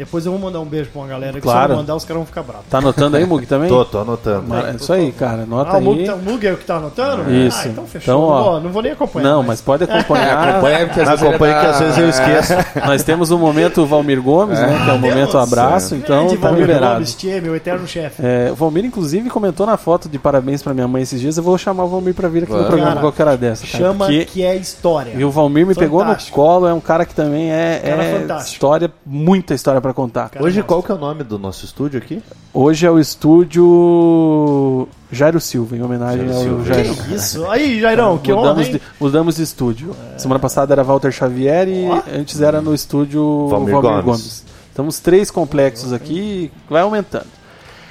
Depois 0.00 0.24
eu 0.24 0.32
vou 0.32 0.40
mandar 0.40 0.60
um 0.60 0.64
beijo 0.64 0.88
pra 0.90 1.02
uma 1.02 1.08
galera 1.08 1.32
que 1.34 1.40
se 1.40 1.42
Claro. 1.42 1.74
eu 1.74 1.76
mandar, 1.76 1.94
os 1.94 2.04
caras 2.04 2.16
vão 2.20 2.26
ficar 2.26 2.42
bravos. 2.42 2.64
Tá 2.70 2.78
anotando 2.78 3.16
aí, 3.18 3.26
Mug, 3.26 3.44
também? 3.44 3.68
Tô, 3.70 3.84
tô 3.84 3.98
anotando. 3.98 4.44
Mas- 4.48 4.76
Isso 4.80 4.92
aí, 4.92 5.12
cara. 5.12 5.42
Anota 5.42 5.72
Ah, 5.72 5.78
o 5.78 5.82
Mug, 5.82 6.00
aí. 6.00 6.06
tá- 6.06 6.14
o 6.14 6.18
Mug 6.22 6.46
é 6.46 6.52
o 6.52 6.56
que 6.56 6.64
tá 6.64 6.76
anotando? 6.76 7.30
Isso. 7.30 7.58
Ah, 7.62 7.68
então 7.68 7.86
fechou. 7.86 8.14
Então, 8.14 8.20
ó, 8.22 8.34
não, 8.38 8.44
vou, 8.52 8.60
não 8.62 8.70
vou 8.70 8.82
nem 8.82 8.92
acompanhar. 8.92 9.28
Não, 9.28 9.36
mais. 9.38 9.46
mas 9.48 9.60
pode 9.60 9.84
É, 9.84 9.86
acompanhar. 9.92 10.48
acompanha, 10.48 10.86
porque 10.86 11.00
às 11.02 11.08
vezes 11.10 11.24
acompanha 11.24 11.60
que 11.60 11.66
às 11.66 11.78
vezes 11.80 11.98
eu 11.98 12.08
esqueço. 12.08 12.52
Nós 12.86 13.02
temos 13.02 13.30
o 13.30 13.38
momento 13.38 13.84
Valmir 13.84 14.22
Gomes, 14.22 14.58
né? 14.58 14.80
Que 14.84 14.90
é 14.90 14.92
o 14.94 14.98
momento 14.98 15.32
Deus. 15.32 15.34
abraço, 15.34 15.94
então 15.94 16.24
Grande 16.26 16.36
tá 16.40 16.48
Valmir 16.48 16.66
liberado. 16.66 16.94
Gomes, 16.94 17.16
meu 17.42 17.54
eterno 17.54 17.86
chefe. 17.86 18.22
É, 18.24 18.48
o 18.50 18.54
Valmir, 18.54 18.84
inclusive, 18.86 19.28
comentou 19.28 19.66
na 19.66 19.76
foto 19.76 20.08
de 20.08 20.18
parabéns 20.18 20.62
pra 20.62 20.72
minha 20.72 20.88
mãe 20.88 21.02
esses 21.02 21.20
dias. 21.20 21.36
Eu 21.36 21.42
vou 21.42 21.58
chamar 21.58 21.84
o 21.84 21.88
Valmir 21.88 22.14
pra 22.14 22.26
vir 22.28 22.44
aqui 22.44 22.52
no 22.52 22.58
Cara, 22.58 22.70
programa 22.70 23.00
qualquer 23.00 23.26
hora 23.26 23.36
dessa. 23.36 23.66
Cara, 23.66 23.84
Chama 23.84 24.06
porque- 24.06 24.24
que 24.24 24.42
é 24.42 24.56
história. 24.56 25.12
E 25.14 25.22
o 25.24 25.30
Valmir 25.30 25.66
me 25.66 25.74
pegou 25.74 26.04
no 26.04 26.16
colo, 26.30 26.66
é 26.66 26.72
um 26.72 26.80
cara 26.80 27.04
que 27.04 27.14
também 27.14 27.50
é, 27.52 27.80
Cara 27.84 28.04
é 28.36 28.40
história, 28.40 28.90
muita 29.04 29.54
história 29.54 29.80
pra 29.80 29.89
contar. 29.94 30.30
Cara, 30.30 30.44
Hoje 30.44 30.62
qual 30.62 30.82
que 30.82 30.90
é 30.90 30.94
o 30.94 30.98
nome 30.98 31.24
do 31.24 31.38
nosso 31.38 31.64
estúdio 31.64 31.98
aqui? 31.98 32.22
Hoje 32.52 32.86
é 32.86 32.90
o 32.90 32.98
estúdio 32.98 34.88
Jairo 35.10 35.40
Silva, 35.40 35.76
em 35.76 35.82
homenagem 35.82 36.28
Jairo 36.28 36.34
ao 36.34 36.42
Silva. 36.42 36.64
Jairo. 36.64 36.94
Que 36.94 37.14
isso? 37.14 37.50
Aí, 37.50 37.80
Jairão, 37.80 38.18
que 38.18 38.32
honra, 38.32 38.50
mudamos, 38.50 38.66
hein? 38.66 38.72
de, 38.74 38.82
mudamos 39.00 39.36
de 39.36 39.42
estúdio. 39.42 39.96
Semana 40.16 40.38
passada 40.38 40.74
era 40.74 40.82
Walter 40.82 41.12
Xavier 41.12 41.68
e 41.68 41.86
antes 42.12 42.40
era 42.40 42.60
no 42.60 42.74
estúdio 42.74 43.48
Valmir 43.48 43.72
Valmir, 43.74 43.90
Gomes. 43.90 44.04
Gomes. 44.04 44.44
Estamos 44.68 44.98
três 45.00 45.30
complexos 45.30 45.92
aqui, 45.92 46.50
vai 46.68 46.82
aumentando. 46.82 47.26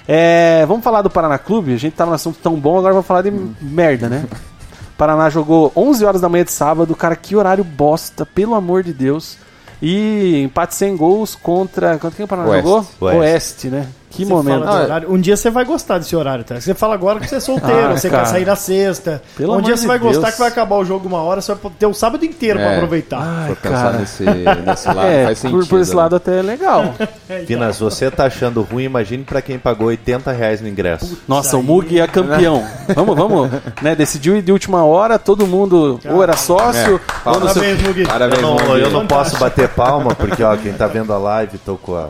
É, 0.08 0.66
vamos 0.66 0.84
falar 0.84 1.04
do 1.04 1.10
Paraná 1.10 1.38
Clube? 1.38 1.74
A 1.74 1.78
gente 1.78 1.94
tá 1.94 2.06
num 2.06 2.14
assunto 2.14 2.40
tão 2.42 2.56
bom, 2.56 2.80
agora 2.80 2.94
vamos 2.94 3.06
falar 3.06 3.22
de 3.22 3.32
merda, 3.62 4.10
né? 4.10 4.26
Paraná 4.98 5.30
jogou 5.30 5.72
11 5.76 6.04
horas 6.04 6.22
da 6.22 6.28
manhã 6.28 6.44
de 6.44 6.52
sábado, 6.52 6.96
cara, 6.96 7.16
que 7.16 7.36
horário 7.36 7.64
bosta, 7.64 8.26
pelo 8.26 8.56
amor 8.56 8.84
de 8.84 8.92
Deus. 8.92 9.38
E 9.82 10.42
empate 10.44 10.76
sem 10.76 10.96
gols 10.96 11.36
contra. 11.36 11.98
Contra 11.98 12.16
quem 12.18 12.26
o 12.26 12.28
Paraná 12.28 12.50
Oeste. 12.50 12.68
jogou? 12.68 12.88
Oeste. 13.02 13.68
né? 13.70 13.88
Que 14.10 14.26
Você 14.26 14.34
momento. 14.34 14.64
Ah. 14.68 15.02
Um 15.08 15.20
dia 15.20 15.38
você 15.38 15.52
vai 15.52 15.64
gostar 15.64 16.00
desse 16.00 16.16
horário, 16.16 16.44
tá? 16.44 16.60
Você 16.60 16.74
fala 16.74 16.96
agora 16.96 17.20
que 17.20 17.28
você 17.28 17.36
é 17.36 17.40
solteiro, 17.40 17.90
Ah, 17.92 17.98
você 17.98 18.10
cara. 18.10 18.24
quer 18.24 18.30
sair 18.30 18.46
na 18.46 18.56
sexta. 18.56 19.22
Pelo 19.38 19.56
um 19.56 19.62
dia 19.62 19.76
de 19.76 19.82
você 19.82 19.88
vai 19.88 20.00
gostar 20.00 20.22
Deus. 20.22 20.34
que 20.34 20.40
vai 20.40 20.48
acabar 20.50 20.78
o 20.78 20.84
jogo 20.84 21.08
uma 21.08 21.22
hora, 21.22 21.42
você 21.42 21.54
vai 21.54 21.72
ter 21.78 21.86
o 21.86 21.94
sábado 21.94 22.26
inteiro 22.26 22.58
pra 22.60 22.72
É. 22.72 22.76
aproveitar. 22.78 23.20
Ai, 23.22 23.48
For 23.50 23.56
pensar 23.58 23.84
cara. 23.84 23.98
nesse, 24.00 24.24
nesse 24.24 24.88
lado, 24.88 25.08
é, 25.08 25.26
faz 25.26 25.40
por, 25.40 25.50
sentido. 25.52 25.68
por 25.70 25.80
esse 25.80 25.92
né? 25.92 25.98
lado 25.98 26.16
até 26.16 26.40
é 26.40 26.42
legal. 26.42 26.96
Pina, 27.46 27.72
se 27.72 27.80
você 27.82 28.10
tá 28.10 28.26
achando 28.26 28.62
ruim, 28.64 28.86
imagine 28.86 29.24
pra 29.24 29.44
quem 29.44 29.60
pagou 29.60 29.88
80 29.90 30.32
reais 30.32 30.60
no 30.60 30.68
ingresso. 30.68 31.20
Nossa, 31.28 31.56
o 31.56 31.62
Mug 31.62 32.00
é 32.00 32.08
campeão. 32.08 32.66
Vamos, 32.96 33.16
vamos, 33.16 33.52
né? 33.82 33.96
Decidiu 33.96 34.36
ir 34.38 34.42
de 34.42 34.52
última 34.52 34.84
hora, 34.84 35.20
todo 35.20 35.46
mundo 35.46 36.00
ou 36.10 36.24
era 36.24 36.36
sócio, 36.36 37.00
É, 37.26 37.30
ou 37.30 37.40
não 37.40 37.48
sei. 37.50 37.62
Parabéns, 37.62 37.82
Mugi. 37.88 38.06
Parabéns, 38.08 38.42
Eu 38.42 38.48
não, 38.48 38.54
Mug. 38.56 38.80
eu 38.82 38.90
não 38.90 39.06
posso 39.06 39.38
bater 39.38 39.70
palma, 39.70 40.16
porque 40.16 40.44
ó, 40.44 40.58
quem 40.58 40.74
tá 40.74 40.88
vendo 40.88 41.14
a 41.14 41.18
live, 41.20 41.60
tô 41.60 41.76
com 41.78 41.96
a 41.96 42.08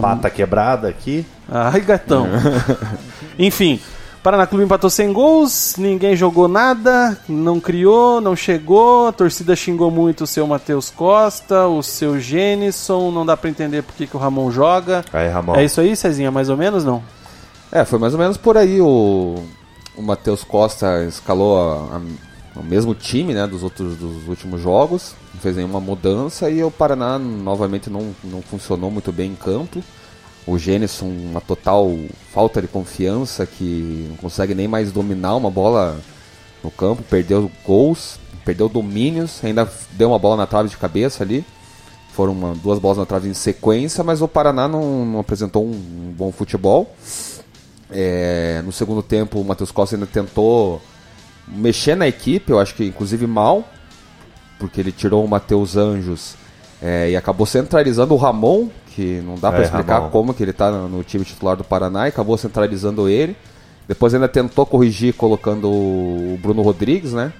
pata 0.00 0.30
quebrada 0.30 0.88
aqui. 0.88 1.26
Ai, 1.48 1.80
gatão. 1.80 2.26
Enfim, 3.38 3.80
Paraná 4.22 4.46
Clube 4.46 4.64
empatou 4.64 4.88
sem 4.88 5.12
gols, 5.12 5.74
ninguém 5.76 6.16
jogou 6.16 6.48
nada, 6.48 7.18
não 7.28 7.60
criou, 7.60 8.20
não 8.20 8.34
chegou, 8.34 9.08
a 9.08 9.12
torcida 9.12 9.54
xingou 9.54 9.90
muito 9.90 10.24
o 10.24 10.26
seu 10.26 10.46
Matheus 10.46 10.88
Costa, 10.90 11.66
o 11.66 11.82
seu 11.82 12.18
Gênison, 12.18 13.10
não 13.10 13.26
dá 13.26 13.36
pra 13.36 13.50
entender 13.50 13.82
por 13.82 13.94
que, 13.94 14.06
que 14.06 14.16
o 14.16 14.20
Ramon 14.20 14.50
joga. 14.50 15.04
Aí, 15.12 15.28
Ramon. 15.28 15.56
É 15.56 15.64
isso 15.64 15.80
aí, 15.80 15.94
Cezinha, 15.96 16.30
mais 16.30 16.48
ou 16.48 16.56
menos, 16.56 16.84
não? 16.84 17.02
É, 17.70 17.84
foi 17.84 17.98
mais 17.98 18.14
ou 18.14 18.18
menos 18.20 18.36
por 18.36 18.56
aí 18.56 18.80
o, 18.80 19.34
o 19.96 20.02
Matheus 20.02 20.44
Costa 20.44 21.04
escalou 21.04 21.58
a- 21.58 21.96
a- 21.96 22.00
o 22.60 22.62
mesmo 22.62 22.94
time 22.94 23.34
né, 23.34 23.46
dos 23.48 23.64
outros 23.64 23.96
dos 23.96 24.28
últimos 24.28 24.60
jogos, 24.60 25.14
fez 25.44 25.56
nenhuma 25.56 25.78
mudança 25.78 26.48
e 26.48 26.64
o 26.64 26.70
Paraná 26.70 27.18
novamente 27.18 27.90
não, 27.90 28.14
não 28.24 28.40
funcionou 28.40 28.90
muito 28.90 29.12
bem 29.12 29.32
em 29.32 29.34
campo. 29.34 29.84
O 30.46 30.58
Gênison, 30.58 31.06
uma 31.06 31.40
total 31.40 31.90
falta 32.32 32.62
de 32.62 32.68
confiança, 32.68 33.44
que 33.44 34.06
não 34.08 34.16
consegue 34.16 34.54
nem 34.54 34.66
mais 34.66 34.90
dominar 34.90 35.36
uma 35.36 35.50
bola 35.50 35.98
no 36.62 36.70
campo, 36.70 37.02
perdeu 37.02 37.50
gols, 37.64 38.18
perdeu 38.42 38.70
domínios, 38.70 39.44
ainda 39.44 39.70
deu 39.92 40.08
uma 40.08 40.18
bola 40.18 40.36
na 40.38 40.46
trave 40.46 40.70
de 40.70 40.78
cabeça 40.78 41.22
ali. 41.22 41.44
Foram 42.14 42.32
uma- 42.32 42.54
duas 42.54 42.78
bolas 42.78 42.96
na 42.96 43.04
trave 43.04 43.28
em 43.28 43.34
sequência, 43.34 44.02
mas 44.02 44.22
o 44.22 44.28
Paraná 44.28 44.66
não, 44.66 45.04
não 45.04 45.18
apresentou 45.18 45.62
um, 45.64 45.72
um 45.72 46.14
bom 46.16 46.32
futebol. 46.32 46.94
É, 47.90 48.62
no 48.64 48.72
segundo 48.72 49.02
tempo, 49.02 49.40
o 49.40 49.44
Matheus 49.44 49.70
Costa 49.70 49.94
ainda 49.94 50.06
tentou 50.06 50.80
mexer 51.46 51.94
na 51.96 52.08
equipe, 52.08 52.50
eu 52.50 52.58
acho 52.58 52.74
que 52.74 52.84
inclusive 52.84 53.26
mal, 53.26 53.68
porque 54.66 54.80
ele 54.80 54.92
tirou 54.92 55.24
o 55.24 55.28
Matheus 55.28 55.76
Anjos 55.76 56.34
é, 56.82 57.10
e 57.10 57.16
acabou 57.16 57.46
centralizando 57.46 58.14
o 58.14 58.16
Ramon, 58.16 58.68
que 58.94 59.20
não 59.24 59.34
dá 59.36 59.50
pra 59.50 59.60
É, 59.60 59.64
explicar 59.64 59.96
Ramon. 59.98 60.10
como 60.10 60.34
que 60.34 60.42
ele 60.42 60.52
tá 60.52 60.70
no, 60.70 60.88
no 60.88 61.02
time 61.04 61.24
titular 61.24 61.56
do 61.56 61.64
Paraná, 61.64 62.06
e 62.06 62.08
acabou 62.08 62.36
centralizando 62.38 63.08
ele. 63.08 63.36
Depois 63.86 64.14
ainda 64.14 64.28
tentou 64.28 64.64
corrigir 64.64 65.12
colocando 65.14 65.68
o 65.70 66.38
Bruno 66.40 66.62
Rodrigues, 66.62 67.12
né? 67.12 67.32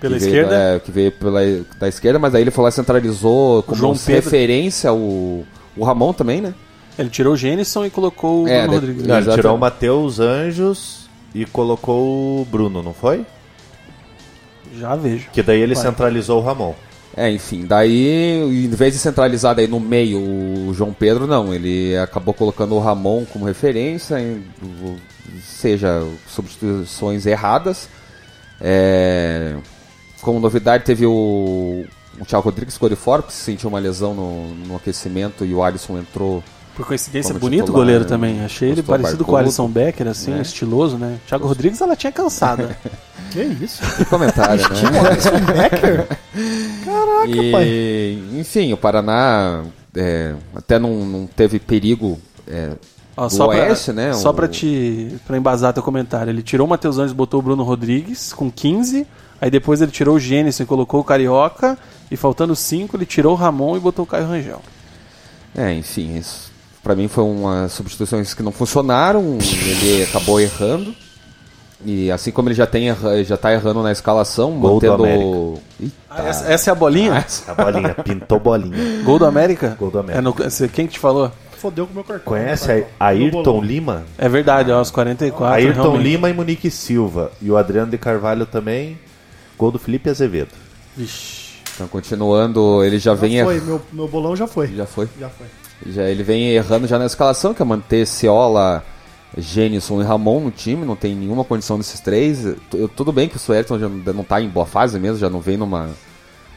Pela 0.00 0.14
Que 0.14 0.20
veio 0.24 0.30
esquerda? 0.42 0.50
da- 0.50 0.74
é, 0.74 0.80
que 0.80 0.90
veio 0.90 1.12
pela 1.12 1.40
da 1.78 1.88
esquerda, 1.88 2.18
mas 2.18 2.34
aí 2.34 2.42
ele 2.42 2.50
foi 2.50 2.64
lá 2.64 2.68
e 2.70 2.72
centralizou 2.72 3.62
como 3.62 3.78
João 3.78 3.92
referência 4.06 4.92
o, 4.92 5.44
o 5.76 5.84
Ramon 5.84 6.12
também, 6.12 6.40
né? 6.40 6.52
Ele 6.98 7.08
tirou 7.10 7.34
o 7.34 7.36
Gênison 7.36 7.84
e 7.86 7.90
colocou 7.90 8.44
o 8.44 8.48
É, 8.48 8.62
Bruno 8.62 8.80
de- 8.80 8.86
Rodrigues. 8.86 9.06
Não, 9.06 9.18
ele 9.18 9.32
tirou 9.32 9.54
o 9.56 9.58
Matheus 9.58 10.18
Anjos 10.20 11.08
e 11.34 11.44
colocou 11.46 12.40
o 12.42 12.44
Bruno, 12.44 12.82
não 12.82 12.92
foi? 12.94 13.24
Já 14.78 14.94
vejo. 14.96 15.28
Que 15.32 15.42
daí 15.42 15.60
ele 15.60 15.74
Vai. 15.74 15.84
centralizou 15.84 16.40
o 16.40 16.44
Ramon. 16.44 16.74
É, 17.16 17.30
enfim, 17.30 17.64
daí, 17.64 18.42
em 18.42 18.68
vez 18.70 18.92
de 18.92 18.98
centralizar 18.98 19.54
daí 19.54 19.68
no 19.68 19.78
meio 19.78 20.18
o 20.18 20.74
João 20.74 20.92
Pedro, 20.92 21.28
não, 21.28 21.54
ele 21.54 21.96
acabou 21.96 22.34
colocando 22.34 22.74
o 22.74 22.80
Ramon 22.80 23.24
como 23.24 23.44
referência, 23.44 24.18
em- 24.20 24.42
seja 25.40 26.04
substituições 26.28 27.24
erradas. 27.24 27.88
É, 28.60 29.54
como 30.22 30.40
novidade, 30.40 30.84
teve 30.84 31.06
o, 31.06 31.84
o 32.20 32.24
Thiago 32.24 32.44
Rodrigues 32.44 32.74
ficou 32.74 32.88
de 32.88 32.96
fora, 32.96 33.22
porque 33.22 33.34
se 33.34 33.42
sentiu 33.42 33.68
uma 33.68 33.78
lesão 33.78 34.12
no, 34.14 34.48
no 34.54 34.76
aquecimento 34.76 35.44
e 35.44 35.54
o 35.54 35.62
Alisson 35.62 35.98
entrou 35.98 36.42
Por 36.74 36.86
coincidência, 36.86 37.28
Como 37.32 37.40
bonito 37.40 37.60
o 37.62 37.64
titular, 37.66 37.80
goleiro 37.82 38.02
né? 38.04 38.08
também. 38.08 38.44
Achei 38.44 38.70
ele 38.70 38.82
parecido 38.82 39.24
com 39.24 39.32
o. 39.32 39.36
Alisson 39.36 39.68
Becker, 39.68 40.08
assim, 40.08 40.32
É. 40.36 40.40
estiloso, 40.40 40.96
né? 40.98 41.18
Thiago 41.28 41.46
Rodrigues, 41.46 41.80
ela 41.80 41.94
tinha 41.94 42.10
cansada. 42.12 42.76
Que 43.30 43.42
isso? 43.42 43.82
Que 43.96 44.04
comentário, 44.04 44.62
né? 44.62 45.68
Becker? 45.70 46.06
Caraca, 46.84 47.42
pai. 47.52 47.64
E, 47.66 48.28
enfim, 48.38 48.72
o 48.72 48.76
Paraná 48.76 49.62
é, 49.96 50.34
até 50.54 50.78
não, 50.78 51.04
não 51.04 51.26
teve 51.26 51.58
perigo 51.58 52.20
é, 52.46 52.70
Ó, 53.16 53.28
só 53.28 53.48
Oeste, 53.48 53.92
pra, 53.92 53.94
né? 53.94 54.12
Só 54.14 54.30
O- 54.30 54.34
pra 54.34 54.48
te 54.48 55.16
pra 55.26 55.36
embasar 55.36 55.72
teu 55.72 55.82
comentário. 55.82 56.30
Ele 56.30 56.42
tirou 56.42 56.66
o 56.66 56.70
Matheus 56.70 56.98
Anjos 56.98 57.12
e 57.12 57.14
botou 57.14 57.40
o 57.40 57.42
Bruno 57.42 57.62
Rodrigues 57.62 58.32
com 58.32 58.50
15. 58.50 59.06
Aí 59.40 59.50
depois 59.50 59.80
ele 59.80 59.90
tirou 59.90 60.16
o 60.16 60.20
Gênesis 60.20 60.60
e 60.60 60.64
colocou 60.64 61.00
o 61.00 61.04
Carioca. 61.04 61.76
E 62.10 62.16
faltando 62.16 62.54
5, 62.54 62.96
ele 62.96 63.06
tirou 63.06 63.32
o 63.32 63.36
Ramon 63.36 63.76
e 63.76 63.80
botou 63.80 64.04
o 64.04 64.06
Caio 64.08 64.26
Rangel. 64.28 64.60
É, 65.56 65.72
enfim, 65.72 66.16
isso 66.16 66.52
pra 66.82 66.94
mim 66.94 67.08
foi 67.08 67.24
uma 67.24 67.66
substituições 67.68 68.34
que 68.34 68.42
não 68.42 68.52
funcionaram, 68.52 69.38
ele 69.40 70.02
acabou 70.02 70.38
errando. 70.38 70.94
E 71.84 72.10
assim 72.10 72.30
como 72.30 72.48
ele 72.48 72.54
já 72.54 72.66
tem 72.66 72.88
já 73.24 73.36
tá 73.36 73.52
errando 73.52 73.82
na 73.82 73.92
escalação, 73.92 74.52
Gol 74.58 74.80
do 74.80 74.86
mantendo 74.90 75.60
Ih, 75.80 75.90
Ah, 76.08 76.22
essa, 76.28 76.50
essa 76.52 76.70
é 76.70 76.72
a 76.72 76.74
bolinha? 76.74 77.26
A 77.46 77.54
bolinha, 77.54 77.94
pintou 78.02 78.40
bolinha. 78.40 79.02
Gol 79.04 79.18
do 79.18 79.26
América? 79.26 79.76
Gol 79.78 79.90
do 79.90 79.98
América. 79.98 80.18
É 80.18 80.22
no- 80.22 80.68
quem 80.70 80.86
que 80.86 80.94
te 80.94 80.98
falou? 80.98 81.30
Fodeu 81.58 81.86
com 81.86 81.92
o 81.92 81.94
meu 81.96 82.04
cartão. 82.04 82.24
Conhece 82.24 82.68
Meu 82.72 82.86
a 83.00 83.06
Ayrton. 83.06 83.60
Lima? 83.62 84.04
É 84.18 84.28
verdade, 84.28 84.70
ó, 84.70 84.78
aos 84.78 84.90
44. 84.90 85.54
Ayrton 85.54 85.80
realmente. 85.82 86.02
Lima 86.02 86.30
e 86.30 86.34
Monique 86.34 86.70
Silva. 86.70 87.32
E 87.40 87.50
o 87.50 87.56
Adriano 87.56 87.90
de 87.90 87.98
Carvalho 87.98 88.44
também. 88.46 88.98
Gol 89.58 89.70
do 89.70 89.78
Felipe 89.78 90.08
Azevedo. 90.10 90.50
Vixe. 90.96 91.54
então 91.74 91.86
continuando, 91.88 92.82
ele 92.84 92.98
já 92.98 93.14
vem 93.14 93.38
Já 93.38 93.44
foi, 93.44 93.54
errando. 93.56 93.66
meu, 93.70 93.82
meu 93.92 94.08
bolão 94.08 94.34
já 94.36 94.46
foi. 94.46 94.68
Já 94.68 94.86
foi. 94.86 95.08
Já 95.18 95.28
foi. 95.28 95.46
Já, 95.86 96.02
ele 96.04 96.22
vem 96.22 96.50
errando 96.50 96.86
já 96.86 96.98
na 96.98 97.06
escalação, 97.06 97.52
que 97.52 97.60
é 97.60 97.64
manter 97.64 98.06
Ciola, 98.06 98.82
Gênison 99.36 100.00
e 100.00 100.04
Ramon 100.04 100.40
no 100.40 100.50
time, 100.50 100.84
não 100.84 100.94
tem 100.96 101.14
nenhuma 101.14 101.44
condição 101.44 101.76
desses 101.76 102.00
três. 102.00 102.44
Eu- 102.72 102.88
tudo 102.88 103.12
bem 103.12 103.28
que 103.28 103.36
o 103.36 103.38
Suelton 103.38 103.78
já 103.78 103.88
não 103.88 104.22
tá 104.24 104.40
em 104.40 104.48
boa 104.48 104.66
fase 104.66 104.98
mesmo, 104.98 105.18
já 105.18 105.28
não 105.30 105.40
vem 105.40 105.56
numa 105.56 105.88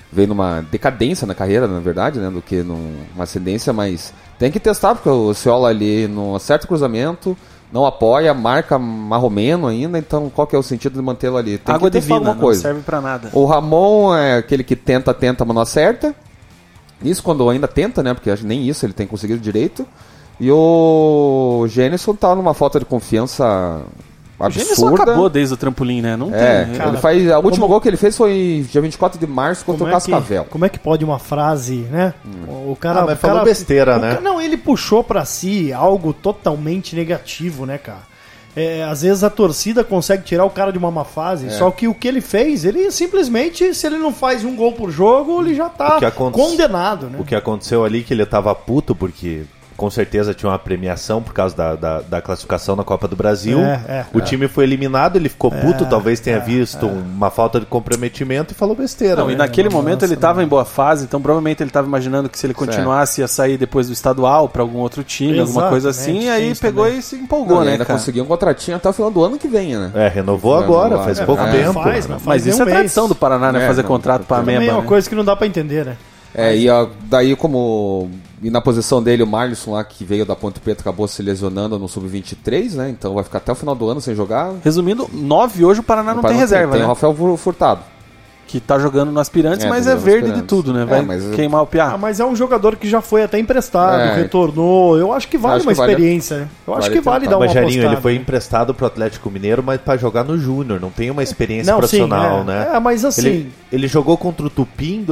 vem 0.10 0.26
numa 0.26 0.62
decadência 0.72 1.28
na 1.28 1.36
carreira, 1.36 1.68
na 1.68 1.82
verdade, 1.82 2.18
né, 2.20 2.30
do 2.30 2.42
que 2.42 2.64
numa 2.64 3.24
ascendência, 3.24 3.74
mas 3.74 4.14
tem 4.40 4.50
que 4.50 4.58
testar, 4.60 4.96
porque 4.96 5.10
o 5.10 5.34
Ciola 5.34 5.68
ali 5.68 6.08
não 6.08 6.34
acerta 6.34 6.64
o 6.64 6.68
cruzamento, 6.70 7.36
não 7.74 7.86
apoia, 7.86 8.34
marca 8.34 8.80
marromeno 8.80 9.68
ainda, 9.68 10.00
então 10.00 10.30
qual 10.34 10.48
que 10.48 10.56
é 10.56 10.60
o 10.60 10.64
sentido 10.64 10.94
de 10.94 11.02
mantê-lo 11.02 11.36
ali? 11.36 11.58
Tem 11.58 11.76
Água 11.76 11.90
que 11.90 11.98
testar 11.98 12.14
divina, 12.14 12.16
alguma 12.30 12.34
não 12.36 12.42
coisa. 12.42 12.62
serve 12.62 12.82
pra 12.84 13.02
nada. 13.02 13.30
O 13.34 13.44
Ramon 13.46 14.16
é 14.16 14.38
aquele 14.38 14.64
que 14.64 14.78
tenta, 14.78 15.14
tenta, 15.14 15.44
mas 15.44 15.54
não 15.54 15.62
acerta. 15.62 16.16
Isso 17.04 17.22
quando 17.22 17.48
ainda 17.50 17.68
tenta, 17.68 18.02
né? 18.02 18.14
Porque 18.14 18.32
acho 18.32 18.44
que 18.44 18.48
nem 18.48 18.66
isso 18.68 18.86
ele 18.86 18.94
tem 18.94 19.06
conseguido 19.06 19.40
direito. 19.42 19.86
E 20.40 20.52
o 20.52 21.66
Gênison 21.68 22.14
tá 22.16 22.36
numa 22.36 22.54
falta 22.54 22.78
de 22.80 22.86
confiança 22.86 23.82
O 24.40 24.50
Gênesis 24.52 24.74
absurda. 24.84 25.04
acabou 25.04 25.30
desde 25.30 25.54
o 25.56 25.58
trampolim, 25.58 26.02
né? 26.02 26.16
Não 26.16 26.34
É, 26.34 26.66
tem. 26.66 26.76
Cara, 26.76 26.90
ele 26.92 26.98
faz. 27.00 27.32
A 27.32 27.38
última 27.40 27.62
como- 27.62 27.68
gol 27.70 27.82
que 27.82 27.88
ele 27.88 27.98
fez 27.98 28.16
foi 28.16 28.64
dia 28.72 28.80
24 28.82 29.20
de 29.20 29.26
março 29.26 29.66
contra 29.66 29.80
Como 29.80 29.86
o 29.92 29.98
é, 29.98 30.00
que, 30.00 30.12
Cascavel. 30.12 30.46
como 30.46 30.66
é 30.66 30.70
que 30.70 30.78
pode 30.78 31.04
uma 31.04 31.18
frase, 31.18 31.78
né? 31.92 32.14
O 32.68 32.76
cara. 32.80 33.00
Ah, 33.02 33.06
mas 33.08 33.18
o 33.18 33.22
falou 33.22 33.38
cara- 33.38 33.46
besteira, 33.50 33.98
o 33.98 34.00
né? 34.00 34.16
ca- 34.16 34.22
Não, 34.22 34.40
ele 34.40 34.56
puxou 34.58 35.04
pra 35.04 35.26
si 35.26 35.74
algo 35.74 36.14
totalmente 36.14 36.96
negativo, 36.96 37.66
né, 37.66 37.80
cara? 37.80 38.16
É, 38.56 38.84
às 38.84 39.04
vezes 39.04 39.24
a 39.24 39.30
torcida 39.30 39.84
consegue 39.84 40.24
tirar 40.24 40.44
o 40.44 40.50
cara 40.50 40.72
de 40.72 40.80
uma 40.80 40.90
má 40.90 41.04
fase, 41.04 41.46
É. 41.48 41.50
só 41.52 41.70
que 41.70 41.88
o 41.88 41.94
que 41.94 42.08
ele 42.08 42.22
fez, 42.22 42.66
ele 42.66 42.90
simplesmente, 42.92 43.72
se 43.76 43.86
ele 43.86 43.98
não 43.98 44.12
faz 44.12 44.44
um 44.44 44.56
gol 44.56 44.72
por 44.74 44.90
jogo, 44.90 45.42
ele 45.42 45.54
já 45.56 45.70
tá 45.70 45.98
O 46.18 46.32
condenado, 46.32 47.08
né? 47.08 47.18
O 47.20 47.24
que 47.24 47.36
aconteceu 47.36 47.84
ali 47.86 48.04
que 48.04 48.14
ele 48.14 48.26
tava 48.26 48.54
puto 48.56 48.96
porque 48.96 49.44
com 49.78 49.90
certeza 49.92 50.34
tinha 50.34 50.50
uma 50.50 50.58
premiação 50.58 51.22
por 51.22 51.34
causa 51.34 51.56
da, 51.56 51.76
da, 51.76 52.02
da 52.02 52.22
classificação 52.22 52.76
na 52.76 52.84
Copa 52.84 53.08
do 53.08 53.16
Brasil. 53.16 53.60
É, 53.60 53.82
é, 53.88 54.06
o 54.12 54.20
time 54.20 54.48
foi 54.48 54.64
eliminado, 54.64 55.16
ele 55.16 55.30
ficou 55.30 55.52
puto, 55.52 55.86
talvez 55.86 56.20
tenha 56.20 56.40
visto 56.40 56.88
uma 56.88 57.30
falta 57.30 57.60
de 57.60 57.66
comprometimento 57.68 58.54
e 58.54 58.56
falou 58.56 58.76
besteira. 58.76 59.18
Não, 59.18 59.28
né? 59.28 59.34
e 59.34 59.36
naquele 59.36 59.70
nossa, 59.70 59.78
momento 59.78 60.04
ele 60.04 60.16
estava 60.16 60.44
em 60.44 60.48
boa 60.48 60.66
fase, 60.66 61.06
então 61.06 61.22
provavelmente 61.22 61.62
ele 61.62 61.70
estava 61.70 61.88
imaginando 61.88 62.28
que 62.28 62.40
se 62.40 62.48
ele 62.48 62.56
continuasse 62.56 63.22
ia 63.22 63.28
sair 63.28 63.58
depois 63.58 63.88
do 63.88 63.94
estadual 63.94 64.50
para 64.50 64.64
algum 64.64 64.80
outro 64.80 65.04
time, 65.04 65.40
alguma 65.40 65.70
coisa 65.70 65.90
assim, 65.92 66.20
tem 66.20 66.30
aí 66.32 66.56
pegou 66.56 66.86
também. 66.86 67.00
e 67.00 67.02
se 67.04 67.16
empolgou, 67.16 67.58
Não, 67.58 67.64
e 67.64 67.66
né, 67.68 67.72
ainda 67.74 67.86
cara? 67.86 68.00
conseguiu 68.00 68.24
um 68.24 68.28
contratinho 68.28 68.78
até 68.78 68.90
o 68.90 68.94
final 68.94 69.12
do 69.12 69.24
ano 69.24 69.38
que 69.38 69.48
vem, 69.48 69.76
né? 69.76 69.92
É, 69.94 70.08
renovou 70.08 70.56
agora, 70.56 70.98
faz 71.04 71.20
é, 71.20 71.26
pouco 71.26 71.44
é, 71.44 71.52
tempo. 71.52 71.74
faz, 71.74 72.08
né? 72.08 72.16
mas 72.16 72.26
Mas 72.26 72.44
nem 72.46 72.54
isso 72.54 72.60
um 72.60 72.64
é 72.64 72.66
mês. 72.66 72.78
tradição 72.78 73.08
do 73.08 73.14
Paraná, 73.14 73.52
né? 73.52 73.64
É, 73.64 73.68
fazer 73.68 73.84
não, 73.84 73.90
contrato 73.90 74.26
pra 74.26 74.38
Também 74.38 74.56
é 74.56 74.58
Ameba. 74.58 74.74
uma 74.74 74.82
né? 74.82 74.88
coisa 74.88 75.08
que 75.08 75.16
não 75.16 75.24
dá 75.24 75.36
pra 75.36 75.46
entender, 75.46 75.86
né? 75.86 75.98
É, 76.36 76.56
e 76.56 76.70
a- 76.70 76.88
daí 77.04 77.36
como. 77.36 78.10
E 78.42 78.52
na 78.52 78.62
posição 78.62 79.02
dele, 79.02 79.24
o 79.24 79.28
Marlisson 79.28 79.72
lá, 79.72 79.84
que 79.84 80.06
veio 80.06 80.24
da 80.26 80.36
Ponte 80.36 80.60
Preta, 80.60 80.82
acabou 80.82 81.08
se 81.08 81.24
lesionando 81.24 81.80
no 81.80 81.88
Sub-23, 81.88 82.74
né? 82.76 82.90
Então 82.90 83.16
vai 83.16 83.24
ficar 83.24 83.40
até 83.40 83.52
o 83.52 83.56
final 83.56 83.74
do 83.74 83.90
ano 83.90 84.00
sem 84.00 84.14
jogar. 84.14 84.54
Resumindo, 84.64 85.10
9 85.12 85.66
hoje 85.66 85.80
o 85.80 85.84
Paraná 85.84 86.14
não 86.14 86.22
Para- 86.22 86.32
tem 86.32 86.40
reserva, 86.40 86.72
Tem 86.74 86.80
né? 86.82 86.86
o 86.86 86.90
Rafael 86.90 87.16
Fu- 87.16 87.38
Furtado. 87.38 87.82
Que 88.46 88.62
tá 88.62 88.80
jogando 88.80 89.12
no 89.12 89.20
aspirantes, 89.20 89.66
É, 89.66 89.70
mas 89.70 89.88
é 89.88 89.96
verde 89.96 90.32
de 90.32 90.42
tudo, 90.44 90.72
né? 90.72 90.84
É, 90.84 90.86
Vai 90.86 91.02
mas- 91.02 91.36
queimar 91.36 91.60
o 91.62 91.64
Ah, 91.64 91.68
piá. 91.68 91.98
mas 91.98 92.20
é 92.22 92.26
um 92.26 92.34
jogador 92.34 92.78
que 92.78 92.88
já 92.88 93.02
foi 93.02 93.22
até 93.24 93.38
emprestado, 93.40 94.00
É. 94.00 94.16
retornou. 94.16 94.98
Eu 94.98 95.12
acho 95.12 95.28
que 95.28 95.38
vale 95.38 95.56
Acho 95.58 95.66
uma 95.66 95.74
que 95.74 95.78
vale- 95.80 95.92
experiência, 95.92 96.38
né? 96.38 96.48
Eu 96.66 96.74
acho 96.76 96.84
vale 96.84 96.94
que 96.96 97.02
vale 97.02 97.20
tentar. 97.22 97.32
dar 97.32 97.38
uma 97.38 97.46
Mas 97.46 97.54
Jairinho, 97.54 97.74
apostada. 97.82 97.94
ele 97.96 98.02
foi 98.02 98.16
emprestado 98.16 98.74
pro 98.74 98.86
Atlético 98.86 99.30
Mineiro, 99.30 99.62
mas 99.62 99.82
pra 99.82 99.98
jogar 99.98 100.24
no 100.24 100.38
Júnior, 100.38 100.80
não 100.80 100.92
tem 100.92 101.10
uma 101.12 101.24
experiência 101.24 101.74
Não, 101.74 101.78
sim, 101.82 101.98
profissional, 101.98 102.42
é. 102.42 102.44
né? 102.46 102.70
É, 102.76 102.80
mas 102.80 103.04
assim- 103.04 103.28
Ele, 103.28 103.52
ele 103.70 103.88
jogou 103.90 104.16
contra 104.16 104.46
o 104.46 104.50
Tupi 104.50 104.94
em 104.94 105.04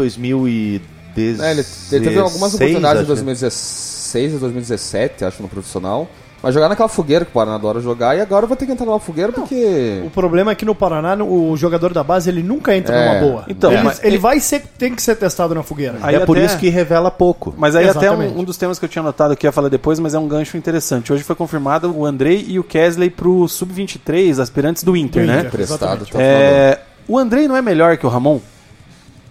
2016. 1.16 1.40
É, 1.40 1.52
ele, 1.52 1.66
ele 1.92 2.06
teve 2.10 2.20
algumas 2.20 2.54
oportunidades 2.54 2.98
em 3.00 3.04
acho. 3.04 3.08
2016 3.08 4.34
e 4.34 4.38
2017, 4.38 5.26
acho, 5.26 5.42
no 5.42 5.48
profissional. 5.50 6.08
Mas 6.44 6.54
jogar 6.54 6.70
naquela 6.70 6.88
fogueira 6.90 7.26
que 7.26 7.32
o 7.32 7.34
Paraná 7.34 7.56
adora 7.56 7.80
jogar, 7.80 8.16
e 8.16 8.22
agora 8.22 8.46
vai 8.46 8.56
ter 8.56 8.68
que 8.68 8.72
entrar 8.72 8.86
numa 8.86 9.00
fogueira 9.00 9.32
porque. 9.32 10.04
O 10.06 10.12
problema 10.12 10.52
é 10.52 10.56
que 10.56 10.64
no 10.64 10.76
Paraná, 10.76 11.16
o 11.24 11.58
jogador 11.58 11.92
da 11.92 12.04
base, 12.04 12.30
ele 12.30 12.44
nunca 12.44 12.76
entra 12.76 12.96
É. 12.96 13.08
numa 13.20 13.20
boa. 13.28 13.46
Então, 13.48 13.72
ele, 13.74 13.82
mas- 13.82 14.04
ele 14.04 14.18
vai 14.20 14.40
ser, 14.40 14.62
tem 14.78 14.94
que 14.94 15.02
ser 15.02 15.16
testado 15.16 15.56
na 15.56 15.64
fogueira. 15.64 15.98
Aí 16.04 16.14
é 16.14 16.20
por 16.20 16.38
até- 16.38 16.46
isso 16.46 16.58
que 16.60 16.70
revela 16.70 17.10
pouco. 17.10 17.52
Mas 17.58 17.76
aí 17.76 17.90
até 17.90 18.06
Exatamente. 18.06 18.36
um, 18.36 18.42
um 18.42 18.44
dos 18.44 18.58
temas 18.58 18.78
que 18.78 18.86
eu 18.86 18.90
tinha 18.90 19.02
notado 19.02 19.36
que 19.36 19.48
ia 19.48 19.52
falar 19.52 19.70
depois, 19.70 19.98
mas 20.00 20.14
é 20.14 20.20
um 20.20 20.28
gancho 20.28 20.56
interessante. 20.56 21.12
Hoje 21.12 21.24
foi 21.24 21.36
confirmado 21.36 21.92
o 21.98 22.06
Andrei 22.06 22.46
e 22.48 22.60
o 22.60 22.64
Kesley 22.64 23.10
pro 23.10 23.48
Sub-23, 23.48 24.38
aspirantes 24.40 24.84
do 24.84 24.96
Inter, 24.96 25.24
Do 25.24 25.28
né? 25.28 25.36
Inter. 25.40 25.48
Emprestado 25.48 25.80
Exatamente. 26.04 26.10
até 26.12 26.16
o 26.16 26.20
final 26.20 26.30
do 26.30 26.46
ano. 26.46 26.54
É, 26.54 26.80
o 27.08 27.18
Andrei 27.18 27.48
não 27.48 27.56
é 27.58 27.62
melhor 27.64 27.98
que 27.98 28.06
o 28.06 28.10
Ramon? 28.10 28.40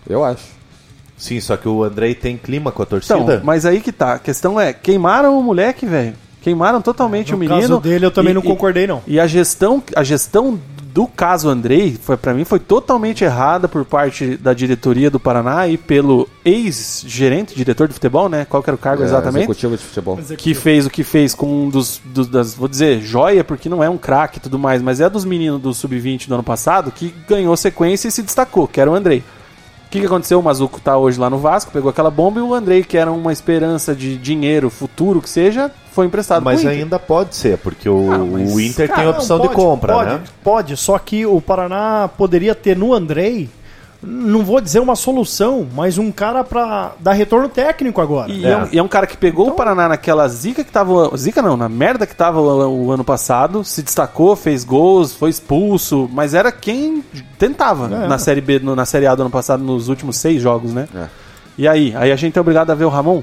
Eu 0.08 0.24
acho. 0.24 0.42
Sim, 1.16 1.40
só 1.40 1.56
que 1.56 1.68
o 1.68 1.82
Andrei 1.84 2.14
tem 2.14 2.36
clima 2.36 2.72
com 2.72 2.82
a 2.82 2.86
torcida. 2.86 3.18
Então, 3.18 3.40
mas 3.44 3.64
aí 3.64 3.80
que 3.80 3.92
tá. 3.92 4.14
A 4.14 4.18
questão 4.18 4.60
é, 4.60 4.72
queimaram 4.72 5.38
o 5.38 5.42
moleque, 5.42 5.86
velho. 5.86 6.14
Queimaram 6.42 6.82
totalmente 6.82 7.30
No 7.30 7.36
o 7.36 7.40
menino. 7.40 7.58
caso 7.60 7.80
dele, 7.80 8.04
eu 8.04 8.10
também 8.10 8.32
E- 8.32 8.34
não 8.34 8.42
e- 8.42 8.46
concordei, 8.46 8.86
não. 8.86 9.02
E 9.06 9.18
a 9.18 9.26
gestão, 9.26 9.82
a 9.96 10.02
gestão 10.02 10.60
do 10.92 11.06
caso 11.06 11.48
Andrei, 11.48 11.96
foi 12.00 12.16
para 12.16 12.34
mim, 12.34 12.44
foi 12.44 12.58
totalmente 12.60 13.24
errada 13.24 13.66
por 13.66 13.84
parte 13.84 14.36
da 14.36 14.52
diretoria 14.52 15.10
do 15.10 15.18
Paraná 15.18 15.66
e 15.66 15.76
pelo 15.76 16.28
ex-gerente, 16.44 17.54
diretor 17.54 17.88
de 17.88 17.94
futebol, 17.94 18.28
né? 18.28 18.44
Qual 18.48 18.62
que 18.62 18.70
era 18.70 18.74
o 18.74 18.78
cargo 18.78 19.02
É, 19.02 19.06
exatamente? 19.06 19.44
Executivo 19.44 19.76
de 19.76 19.82
futebol. 19.82 20.18
que 20.36 20.54
fez 20.54 20.86
o 20.86 20.90
que 20.90 21.02
fez 21.04 21.34
com 21.34 21.64
um 21.64 21.68
dos, 21.68 22.00
dos- 22.04 22.28
das, 22.28 22.54
vou 22.54 22.68
dizer, 22.68 23.00
joia, 23.00 23.42
porque 23.44 23.68
não 23.68 23.82
é 23.82 23.88
um 23.88 23.98
craque 23.98 24.38
e 24.38 24.40
tudo 24.40 24.58
mais, 24.58 24.82
mas 24.82 25.00
é 25.00 25.08
dos 25.08 25.24
meninos 25.24 25.60
do 25.60 25.72
Sub-20 25.72 26.28
do 26.28 26.34
ano 26.34 26.42
passado 26.44 26.90
que 26.92 27.12
ganhou 27.28 27.56
sequência 27.56 28.08
e 28.08 28.10
se 28.10 28.22
destacou, 28.22 28.68
que 28.68 28.80
era 28.80 28.90
o 28.90 28.94
Andrei. 28.94 29.22
O 29.94 29.96
que, 29.96 30.00
que 30.00 30.06
aconteceu? 30.06 30.40
O 30.40 30.42
Mazuco 30.42 30.80
tá 30.80 30.96
hoje 30.98 31.20
lá 31.20 31.30
no 31.30 31.38
Vasco, 31.38 31.70
pegou 31.70 31.88
aquela 31.88 32.10
bomba 32.10 32.40
e 32.40 32.42
o 32.42 32.52
Andrei, 32.52 32.82
que 32.82 32.98
era 32.98 33.12
uma 33.12 33.32
esperança 33.32 33.94
de 33.94 34.16
dinheiro 34.16 34.68
futuro 34.68 35.22
que 35.22 35.30
seja, 35.30 35.70
foi 35.92 36.06
emprestado 36.06 36.42
Mas 36.42 36.62
pro 36.62 36.68
Inter. 36.68 36.82
ainda 36.82 36.98
pode 36.98 37.36
ser, 37.36 37.58
porque 37.58 37.88
o, 37.88 38.10
Ah, 38.12 38.18
mas, 38.18 38.52
o 38.52 38.58
Inter 38.58 38.88
Cara, 38.88 39.00
tem 39.00 39.08
não, 39.12 39.16
opção 39.16 39.38
pode, 39.38 39.48
de 39.50 39.54
compra, 39.54 39.94
pode, 39.94 40.10
né? 40.10 40.20
Pode, 40.42 40.76
só 40.76 40.98
que 40.98 41.24
o 41.24 41.40
Paraná 41.40 42.10
poderia 42.18 42.56
ter 42.56 42.76
no 42.76 42.92
Andrei, 42.92 43.48
não 44.06 44.44
vou 44.44 44.60
dizer 44.60 44.80
uma 44.80 44.94
solução, 44.96 45.66
mas 45.74 45.98
um 45.98 46.10
cara 46.12 46.42
pra 46.44 46.92
dar 47.00 47.12
retorno 47.12 47.48
técnico 47.48 48.00
agora. 48.00 48.30
E 48.30 48.44
É. 48.44 48.50
é. 48.50 48.56
um, 48.56 48.68
e 48.72 48.78
é 48.78 48.82
um 48.82 48.88
cara 48.88 49.06
que 49.06 49.16
pegou 49.16 49.48
o 49.48 49.52
Paraná 49.52 49.88
naquela 49.88 50.26
zica 50.28 50.62
que 50.64 50.70
tava. 50.70 51.10
Zica 51.16 51.40
não, 51.42 51.56
na 51.56 51.68
merda 51.68 52.06
que 52.06 52.14
tava 52.14 52.40
o, 52.40 52.86
o 52.86 52.92
ano 52.92 53.04
passado, 53.04 53.64
se 53.64 53.82
destacou, 53.82 54.36
fez 54.36 54.64
gols, 54.64 55.14
foi 55.14 55.30
expulso, 55.30 56.08
mas 56.12 56.34
era 56.34 56.52
quem 56.52 57.02
tentava 57.38 57.86
É. 58.04 58.06
na 58.08 58.18
Série 58.18 58.40
B, 58.40 58.58
no- 58.58 58.76
na 58.76 58.84
Série 58.84 59.06
A 59.06 59.14
do 59.14 59.22
ano 59.22 59.30
passado, 59.30 59.62
nos 59.64 59.88
últimos 59.88 60.16
seis 60.16 60.40
jogos, 60.42 60.72
né? 60.72 60.88
É. 60.94 61.06
E 61.56 61.68
aí? 61.68 61.94
Aí 61.96 62.10
a 62.10 62.16
gente 62.16 62.36
é 62.36 62.40
obrigado 62.40 62.70
a 62.70 62.74
ver 62.74 62.84
o 62.84 62.88
Ramon? 62.88 63.22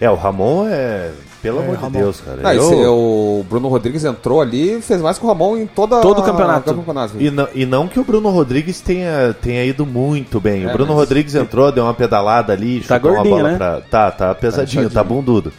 É, 0.00 0.10
o 0.10 0.14
Ramon 0.14 0.66
é. 0.68 1.10
Pelo 1.42 1.60
É, 1.60 1.64
amor 1.64 1.76
Ramon. 1.76 1.90
de 1.92 1.98
Deus, 1.98 2.20
cara. 2.20 2.40
Ah, 2.44 2.54
Eu- 2.54 2.62
esse- 2.62 2.74
o 2.86 3.44
Bruno 3.48 3.68
Rodrigues 3.68 4.04
entrou 4.04 4.42
ali 4.42 4.76
e 4.78 4.82
fez 4.82 5.00
mais 5.00 5.18
que 5.18 5.24
o 5.24 5.28
Ramon 5.28 5.56
em 5.56 5.66
toda 5.66 5.98
Todo 6.00 6.18
o 6.18 6.22
campeonato. 6.22 6.64
todo 6.66 6.74
o 6.76 6.78
campeonato. 6.80 7.14
E 7.18 7.30
não, 7.30 7.48
e 7.54 7.64
não 7.64 7.88
que 7.88 7.98
o 7.98 8.04
Bruno 8.04 8.28
Rodrigues 8.28 8.80
tenha, 8.82 9.34
tenha 9.40 9.64
ido 9.64 9.86
muito 9.86 10.38
bem. 10.38 10.64
É, 10.64 10.68
o 10.68 10.72
Bruno 10.72 10.90
mas- 10.90 10.98
Rodrigues 10.98 11.34
entrou, 11.34 11.72
deu 11.72 11.84
uma 11.84 11.94
pedalada 11.94 12.52
ali, 12.52 12.80
Tá 12.80 12.96
chutou 12.96 13.10
uma 13.12 13.16
gordinho, 13.18 13.36
bola 13.36 13.48
né? 13.52 13.56
pra. 13.56 13.80
Tá, 13.80 14.10
tá 14.10 14.34
pesadinho, 14.34 14.90
tá 14.90 15.02
bundudo. 15.02 15.50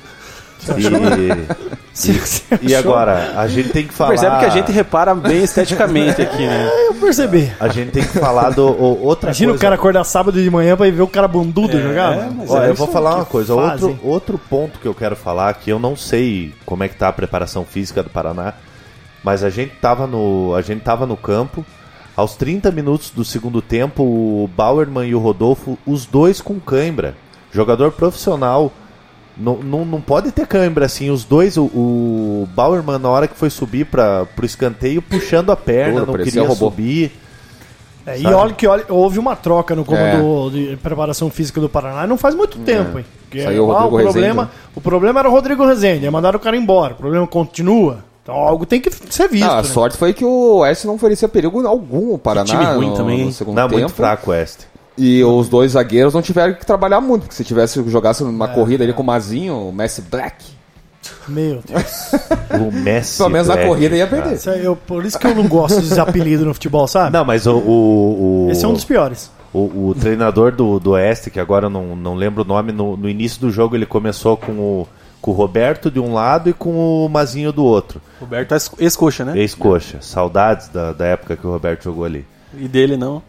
E, 2.62 2.70
e 2.72 2.76
agora, 2.76 3.34
a 3.36 3.47
gente 3.47 3.70
tem 3.70 3.86
que 3.86 3.93
falar. 3.93 4.09
Percebe 4.12 4.39
que 4.39 4.45
a 4.45 4.49
gente 4.49 4.72
repara 4.72 5.14
bem 5.14 5.43
esteticamente 5.43 6.22
aqui, 6.22 6.45
né? 6.45 6.70
Eu 6.88 6.93
percebi. 6.95 7.51
A 7.59 7.68
gente 7.68 7.91
tem 7.91 8.03
que 8.03 8.18
falar 8.20 8.51
do 8.51 8.66
o- 8.68 9.03
outra 9.05 9.30
Imagina 9.30 9.51
coisa. 9.51 9.57
o 9.57 9.62
cara 9.62 9.76
acordar 9.76 10.03
sábado 10.03 10.41
de 10.41 10.49
manhã 10.49 10.78
pra 10.78 10.88
ir 10.88 10.91
ver 10.91 11.01
o 11.01 11.07
cara 11.07 11.28
bundudo 11.28 11.80
jogar. 11.82 12.16
mano. 12.16 12.34
mas 12.38 12.49
Olha, 12.49 12.66
é 12.66 12.70
eu 12.70 12.76
vou 12.76 12.88
falar 12.88 13.16
uma 13.16 13.26
coisa. 13.26 13.53
Outro, 13.53 13.99
outro 14.03 14.38
ponto 14.38 14.80
que 14.80 14.88
eu 14.88 14.93
quero 14.93 15.16
falar, 15.16 15.53
que 15.55 15.70
eu 15.70 15.80
não 15.80 15.95
sei 15.95 16.53
como 16.66 16.84
é 16.84 16.88
que 16.88 16.95
tá 16.95 17.07
a 17.09 17.14
preparação 17.14 17.66
física 17.66 18.01
do 18.01 18.09
Paraná, 18.09 18.53
mas 19.24 19.43
a 19.43 19.49
gente 19.49 19.74
tava 19.82 20.07
no, 20.07 20.53
a 20.55 20.62
gente 20.62 20.82
tava 20.82 21.05
no 21.05 21.18
campo. 21.18 21.66
Aos 22.16 22.36
30 22.36 22.72
minutos 22.72 23.09
do 23.09 23.24
segundo 23.24 23.62
tempo, 23.62 24.03
o 24.03 24.49
Bauerman 24.55 25.07
e 25.07 25.16
o 25.16 25.20
Rodolfo, 25.20 25.78
os 25.86 26.05
dois 26.05 26.41
com 26.41 26.59
cãibra. 26.59 27.16
Jogador 27.51 27.91
profissional. 27.91 28.72
Não, 29.41 29.57
não, 29.57 29.83
não 29.85 29.99
pode 30.01 30.31
ter 30.31 30.45
cãibra 30.45 30.85
assim. 30.85 31.09
Os 31.09 31.23
dois, 31.23 31.57
o, 31.57 31.63
o 31.63 32.47
Bauerman, 32.55 32.99
na 32.99 33.09
hora 33.09 33.27
que 33.27 33.35
foi 33.35 33.49
subir 33.49 33.85
para 33.85 34.25
pro 34.35 34.45
escanteio, 34.45 35.01
puxando 35.01 35.51
a 35.51 35.55
perna, 35.55 36.01
Duro, 36.01 36.17
não 36.17 36.23
queria 36.23 36.41
robô. 36.43 36.55
subir. 36.69 37.11
É, 38.05 38.19
e 38.19 38.25
olha 38.25 38.53
que 38.53 38.65
olha, 38.65 38.83
houve 38.89 39.19
uma 39.19 39.35
troca 39.35 39.75
no 39.75 39.81
É. 39.83 39.85
comando 39.85 40.49
de 40.51 40.75
preparação 40.77 41.29
física 41.29 41.61
do 41.61 41.69
Paraná 41.69 42.03
e 42.05 42.07
não 42.07 42.17
faz 42.17 42.33
muito 42.33 42.57
tempo, 42.59 42.97
hein? 42.97 43.05
Porque, 43.23 43.43
Saiu 43.43 43.67
o 43.67 43.71
ah, 43.71 43.85
o 43.85 43.89
problema, 43.89 44.43
Rezende, 44.43 44.69
o 44.75 44.81
problema 44.81 45.19
era 45.19 45.29
o 45.29 45.31
Rodrigo 45.31 45.65
Rezende, 45.65 46.05
aí 46.05 46.11
mandaram 46.11 46.37
o 46.37 46.41
cara 46.41 46.57
embora. 46.57 46.93
O 46.93 46.97
problema 46.97 47.27
continua. 47.27 47.99
Então 48.23 48.35
algo 48.35 48.65
tem 48.65 48.79
que 48.81 48.91
ser 48.91 49.27
visto. 49.27 49.45
Não, 49.45 49.53
a 49.53 49.61
né? 49.61 49.63
sorte 49.63 49.97
foi 49.97 50.13
que 50.13 50.23
o 50.25 50.57
Oeste 50.57 50.85
não 50.85 50.95
oferecia 50.95 51.27
perigo 51.27 51.65
algum 51.65 52.11
ao 52.13 52.17
Paraná 52.17 52.45
time 52.45 52.63
ruim 52.65 52.89
no, 52.89 52.95
também, 52.95 53.17
no 53.19 53.23
hein? 53.25 53.31
segundo 53.31 53.55
Não, 53.55 53.63
é 53.63 53.67
tempo. 53.67 53.79
muito 53.79 53.93
fraco 53.93 54.29
o 54.29 54.33
Oeste. 54.33 54.67
E 55.03 55.23
os 55.23 55.49
dois 55.49 55.71
zagueiros 55.71 56.13
não 56.13 56.21
tiveram 56.21 56.53
que 56.53 56.65
trabalhar 56.65 57.01
muito, 57.01 57.21
porque 57.23 57.35
se 57.35 57.43
tivesse 57.43 57.81
jogasse 57.89 58.23
numa 58.23 58.45
É. 58.45 58.53
corrida 58.53 58.83
ali 58.83 58.93
com 58.93 59.01
o 59.01 59.05
Mazinho, 59.05 59.69
o 59.69 59.71
Messi 59.73 60.01
Black, 60.03 60.45
Meu 61.27 61.61
Deus. 61.65 62.11
O 62.61 62.71
Messi. 62.71 63.17
pelo 63.17 63.29
menos 63.29 63.47
na 63.47 63.55
Black, 63.55 63.69
corrida 63.69 63.95
ia 63.95 64.05
perder. 64.07 64.33
Isso 64.35 64.49
aí, 64.49 64.63
eu- 64.63 64.75
por 64.75 65.03
isso 65.05 65.17
que 65.17 65.25
eu 65.25 65.33
não 65.35 65.47
gosto 65.47 65.79
desses 65.81 65.97
apelidos 65.97 66.45
no 66.45 66.53
futebol, 66.53 66.87
sabe? 66.87 67.11
Não, 67.13 67.25
mas 67.25 67.47
o. 67.47 67.57
o, 67.57 68.45
o 68.47 68.51
Esse 68.51 68.63
é 68.63 68.67
um 68.67 68.73
dos 68.73 68.83
piores. 68.85 69.31
O, 69.53 69.89
o 69.89 69.95
treinador 69.99 70.51
do, 70.53 70.79
do 70.79 70.91
Oeste, 70.91 71.29
que 71.31 71.39
agora 71.39 71.65
eu 71.65 71.69
não, 71.69 71.95
não 71.95 72.15
lembro 72.15 72.43
o 72.43 72.45
nome, 72.45 72.71
no, 72.71 72.95
no 72.95 73.09
início 73.09 73.41
do 73.41 73.49
jogo 73.51 73.75
ele 73.75 73.85
começou 73.85 74.37
com 74.37 74.51
o, 74.53 74.87
com 75.19 75.31
o 75.31 75.33
Roberto 75.33 75.89
de 75.91 75.99
um 75.99 76.13
lado 76.13 76.49
e 76.49 76.53
com 76.53 77.05
o 77.05 77.09
Mazinho 77.09 77.51
do 77.51 77.63
outro. 77.65 77.99
Roberto 78.19 78.51
é 78.53 78.55
ex- 78.55 78.71
ex-coxa, 78.79 79.25
né? 79.25 79.37
Ex-coxa. 79.37 79.97
Saudades 80.01 80.67
da, 80.69 80.93
da 80.93 81.05
época 81.05 81.35
que 81.35 81.45
o 81.45 81.51
Roberto 81.51 81.83
jogou 81.83 82.05
ali. 82.05 82.25
E 82.57 82.67
dele 82.67 82.95
não. 82.95 83.21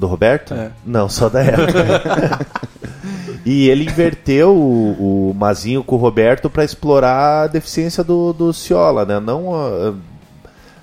Do 0.00 0.06
Roberto? 0.06 0.54
É. 0.54 0.70
Não, 0.82 1.10
só 1.10 1.28
da 1.28 1.42
época. 1.42 2.46
e 3.44 3.68
ele 3.68 3.84
inverteu 3.84 4.48
o, 4.56 5.30
o 5.30 5.34
Mazinho 5.34 5.84
com 5.84 5.96
o 5.96 5.98
Roberto 5.98 6.48
para 6.48 6.64
explorar 6.64 7.42
a 7.42 7.46
deficiência 7.46 8.02
do, 8.02 8.32
do 8.32 8.50
Ciola, 8.50 9.04
né? 9.04 9.20
Não 9.20 9.54
a, 9.54 9.92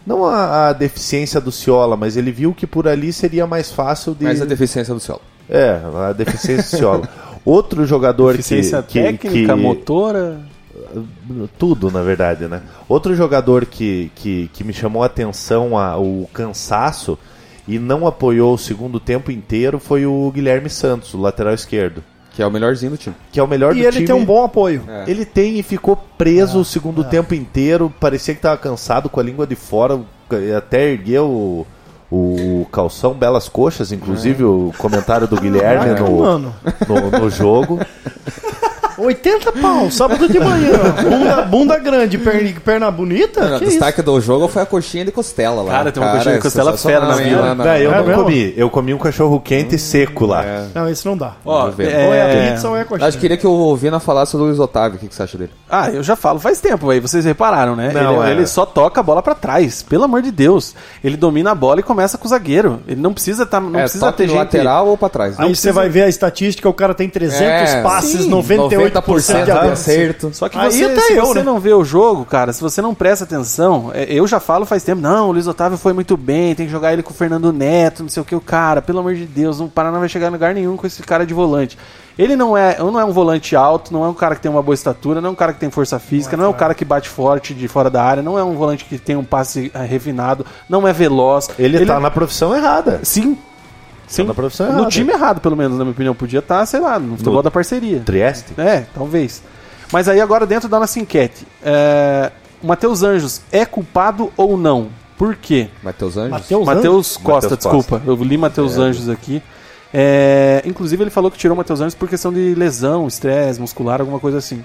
não 0.05 0.23
a, 0.23 0.67
a 0.69 0.73
deficiência 0.73 1.41
do 1.41 1.51
Ciola, 1.51 1.97
mas 1.97 2.15
ele 2.15 2.31
viu 2.31 2.53
que 2.53 2.67
por 2.67 2.87
ali 2.87 3.11
seria 3.11 3.47
mais 3.47 3.71
fácil 3.71 4.13
de. 4.13 4.23
Mas 4.23 4.39
a 4.39 4.45
deficiência 4.45 4.93
do 4.93 4.99
Ciolo. 4.99 5.21
É, 5.49 5.79
a 6.07 6.13
deficiência 6.13 6.77
do 6.77 6.77
Ciola. 6.77 7.09
Outro 7.43 7.87
jogador 7.87 8.35
Eficiência 8.35 8.83
que, 8.83 9.01
que, 9.01 9.17
técnica, 9.17 9.55
que- 9.55 9.59
motora. 9.59 10.41
tudo 11.57 11.89
na 11.89 12.03
verdade, 12.03 12.47
né? 12.47 12.61
Outro 12.87 13.15
jogador 13.15 13.65
que, 13.65 14.11
que, 14.13 14.47
que 14.53 14.63
me 14.63 14.73
chamou 14.73 15.01
a 15.01 15.07
atenção 15.07 15.75
a, 15.75 15.97
o 15.97 16.29
cansaço 16.31 17.17
e 17.67 17.77
não 17.77 18.07
apoiou 18.07 18.53
o 18.53 18.57
segundo 18.57 18.99
tempo 18.99 19.31
inteiro 19.31 19.79
foi 19.79 20.05
o 20.05 20.31
Guilherme 20.33 20.69
Santos, 20.69 21.13
o 21.13 21.19
lateral 21.19 21.53
esquerdo, 21.53 22.03
Que 22.35 22.41
é 22.41 22.47
o 22.47 22.51
melhorzinho 22.51 22.91
do 22.91 22.97
time. 22.97 23.15
que 23.31 23.39
é 23.39 23.43
o 23.43 23.47
melhor 23.47 23.75
E 23.75 23.79
do 23.81 23.83
ele 23.85 23.91
time. 23.91 24.05
tem 24.07 24.15
um 24.15 24.23
bom 24.25 24.43
apoio. 24.43 24.83
É. 24.87 25.03
Ele 25.09 25.25
tem 25.25 25.57
e 25.59 25.63
ficou 25.63 25.95
preso 26.17 26.59
o 26.59 26.65
segundo 26.65 27.03
tempo 27.03 27.33
inteiro, 27.35 27.93
parecia 27.99 28.33
que 28.33 28.39
estava 28.39 28.57
cansado 28.57 29.09
com 29.09 29.19
a 29.19 29.23
língua 29.23 29.45
de 29.45 29.55
fora, 29.55 29.99
até 30.57 30.91
ergueu 30.91 31.25
o, 31.27 31.67
o 32.61 32.65
calção 32.71 33.13
belas 33.13 33.49
coxas, 33.49 33.91
inclusive 33.91 34.43
o 34.43 34.71
comentário 34.77 35.27
do 35.27 35.35
Guilherme 35.39 35.99
no, 35.99 36.39
no, 36.39 37.19
no 37.19 37.29
jogo. 37.29 37.79
80 38.97 39.51
pau, 39.53 39.91
sábado 39.91 40.27
de 40.27 40.39
manhã. 40.39 40.71
Bunda, 41.03 41.41
bunda 41.43 41.79
grande, 41.79 42.17
perna, 42.17 42.53
perna 42.63 42.91
bonita? 42.91 43.55
o 43.55 43.59
Que 43.59 43.65
isso? 43.65 43.71
destaque 43.73 44.01
do 44.01 44.19
jogo 44.19 44.47
foi 44.47 44.61
a 44.61 44.65
coxinha 44.65 45.05
de 45.05 45.11
costela 45.11 45.61
lá. 45.61 45.71
Cara, 45.71 45.91
tem 45.91 46.01
uma 46.03 46.11
coxinha 46.13 46.35
de 46.35 46.41
costela 46.41 46.77
fera 46.77 47.05
na 47.05 47.15
vila. 47.15 47.55
Não, 47.55 47.65
eu 47.75 47.91
É 47.93 47.97
não 47.97 48.05
mesmo? 48.05 48.23
comi, 48.23 48.53
eu 48.57 48.69
comi 48.69 48.93
um 48.93 48.97
cachorro 48.97 49.39
quente 49.39 49.77
seco 49.77 50.25
lá. 50.25 50.43
É. 50.43 50.65
Não, 50.73 50.89
esse 50.89 51.05
não 51.05 51.15
dá. 51.17 51.33
Ó, 51.45 51.69
ver. 51.69 51.87
Ou 51.87 52.13
é 52.13 52.21
a 52.21 52.25
é... 52.27 52.51
pizza 52.51 52.69
ou 52.69 52.75
é 52.77 52.81
a 52.81 52.85
coxinha. 52.85 53.07
Acho 53.07 53.17
que 53.17 53.21
queria 53.21 53.37
que 53.37 53.47
o 53.47 53.75
Vina 53.75 53.99
falasse 53.99 54.35
do 54.35 54.43
Luiz 54.43 54.59
Otávio. 54.59 54.97
O 54.97 54.99
que, 54.99 55.07
que 55.07 55.15
você 55.15 55.23
acha 55.23 55.37
dele? 55.37 55.51
Ah, 55.69 55.89
eu 55.89 56.01
já 56.03 56.15
falo 56.15 56.39
faz 56.39 56.59
tempo 56.59 56.89
aí, 56.89 56.99
vocês 56.99 57.25
repararam, 57.25 57.75
né? 57.75 57.91
Não, 57.93 58.21
ele, 58.23 58.31
é. 58.31 58.35
ele 58.35 58.47
só 58.47 58.65
toca 58.65 58.99
a 58.99 59.03
bola 59.03 59.21
pra 59.21 59.35
trás, 59.35 59.83
pelo 59.83 60.03
amor 60.05 60.21
de 60.21 60.31
Deus. 60.31 60.73
Ele 61.03 61.17
domina 61.17 61.51
a 61.51 61.55
bola 61.55 61.79
e 61.79 61.83
começa 61.83 62.17
com 62.17 62.25
o 62.25 62.29
zagueiro. 62.29 62.79
Ele 62.87 63.01
não 63.01 63.13
precisa 63.13 63.45
tá, 63.45 63.59
não 63.59 63.79
é, 63.79 63.83
precisa 63.83 64.11
ter 64.11 64.27
gente 64.27 64.37
lateral 64.37 64.87
ou 64.87 64.97
pra 64.97 65.09
trás? 65.09 65.39
Aí 65.39 65.55
você 65.55 65.71
vai 65.71 65.89
ver 65.89 66.03
a 66.03 66.07
estatística, 66.09 66.67
o 66.67 66.73
cara 66.73 66.93
tem 66.93 67.09
300 67.09 67.41
É, 67.41 67.81
passes, 67.83 68.21
sim, 68.21 68.29
98% 68.91 69.45
de 69.45 69.51
acerto. 69.51 70.29
Só 70.33 70.49
que 70.49 70.57
você, 70.57 70.85
até 70.85 71.01
se 71.01 71.13
eu, 71.13 71.25
você 71.25 71.39
né? 71.39 71.45
não 71.45 71.59
vê 71.59 71.73
o 71.73 71.83
jogo, 71.83 72.25
cara, 72.25 72.53
se 72.53 72.61
você 72.61 72.81
não 72.81 72.93
presta 72.93 73.25
atenção, 73.25 73.91
é, 73.93 74.05
eu 74.11 74.27
já 74.27 74.39
falo 74.39 74.65
faz 74.65 74.83
tempo, 74.83 75.01
não, 75.01 75.29
o 75.29 75.31
Luiz 75.31 75.47
Otávio 75.47 75.77
foi 75.77 75.93
muito 75.93 76.15
bem, 76.17 76.55
tem 76.55 76.65
que 76.65 76.71
jogar 76.71 76.93
ele 76.93 77.03
com 77.03 77.11
o 77.11 77.15
Fernando 77.15 77.51
Neto, 77.53 78.03
não 78.03 78.09
sei 78.09 78.21
o 78.21 78.25
que, 78.25 78.35
o 78.35 78.41
cara, 78.41 78.81
pelo 78.81 78.99
amor 78.99 79.15
de 79.15 79.25
Deus, 79.25 79.59
o 79.59 79.67
Paraná 79.67 79.93
não 79.93 79.99
vai 79.99 80.09
chegar 80.09 80.27
em 80.27 80.31
lugar 80.31 80.53
nenhum 80.53 80.77
com 80.77 80.87
esse 80.87 81.01
cara 81.03 81.25
de 81.25 81.33
volante. 81.33 81.77
Ele 82.17 82.35
não 82.35 82.57
é, 82.57 82.77
não 82.79 82.99
é 82.99 83.05
um 83.05 83.11
volante 83.11 83.55
alto, 83.55 83.93
não 83.93 84.03
é 84.03 84.07
um 84.07 84.13
cara 84.13 84.35
que 84.35 84.41
tem 84.41 84.49
uma 84.49 84.61
boa 84.61 84.73
estatura, 84.73 85.21
não 85.21 85.29
é 85.29 85.31
um 85.31 85.35
cara 85.35 85.53
que 85.53 85.59
tem 85.59 85.69
força 85.69 85.99
física, 85.99 86.35
não 86.35 86.45
é 86.45 86.47
um 86.47 86.53
cara 86.53 86.73
que 86.73 86.83
bate 86.83 87.07
forte 87.07 87.53
de 87.53 87.67
fora 87.67 87.91
da 87.91 88.03
área, 88.03 88.23
não 88.23 88.39
é 88.39 88.43
um 88.43 88.55
volante 88.55 88.85
que 88.85 88.97
tem 88.97 89.15
um 89.15 89.23
passe 89.23 89.71
eh, 89.73 89.85
refinado, 89.85 90.43
não 90.67 90.87
é 90.87 90.91
veloz. 90.91 91.47
Ele, 91.59 91.85
tá 91.85 91.99
na 91.99 92.09
profissão 92.09 92.55
errada. 92.55 93.01
Sim. 93.03 93.37
Sim. 94.07 94.23
na 94.23 94.33
profissão 94.33 94.67
no 94.67 94.73
errada. 94.73 94.89
time 94.89 95.11
errado, 95.11 95.41
pelo 95.41 95.55
menos, 95.55 95.77
na 95.77 95.83
minha 95.83 95.91
opinião. 95.91 96.15
Podia 96.15 96.39
estar, 96.39 96.65
sei 96.65 96.79
lá, 96.79 96.97
no 96.97 97.17
futebol 97.17 97.43
da 97.43 97.51
parceria. 97.51 97.99
Trieste? 97.99 98.53
É, 98.57 98.85
talvez. 98.93 99.43
Mas 99.91 100.07
aí 100.07 100.19
agora 100.19 100.45
dentro 100.45 100.67
da 100.67 100.79
nossa 100.79 100.99
enquete, 100.99 101.45
é, 101.63 102.31
o 102.61 102.67
Matheus 102.67 103.03
Anjos 103.03 103.41
é 103.51 103.65
culpado 103.65 104.31
ou 104.35 104.57
não? 104.57 104.89
Por 105.17 105.35
quê? 105.35 105.69
Matheus 105.83 106.15
Anjos? 106.15 106.31
Matheus 106.31 106.65
Matheus 106.65 107.17
Costa, 107.17 107.49
Matheus 107.51 107.73
desculpa. 107.73 108.01
Eu 108.05 108.15
li 108.15 108.37
Matheus 108.37 108.77
Anjos 108.77 109.09
aqui. 109.09 109.41
É, 109.93 110.61
inclusive 110.65 111.03
ele 111.03 111.09
falou 111.09 111.31
que 111.31 111.37
tirou 111.37 111.55
o 111.55 111.57
Matheus 111.57 111.81
Anjos 111.81 111.95
por 111.95 112.09
questão 112.09 112.31
de 112.31 112.53
lesão, 112.55 113.07
estresse 113.07 113.59
muscular, 113.59 113.99
alguma 113.99 114.19
coisa 114.19 114.37
assim. 114.37 114.63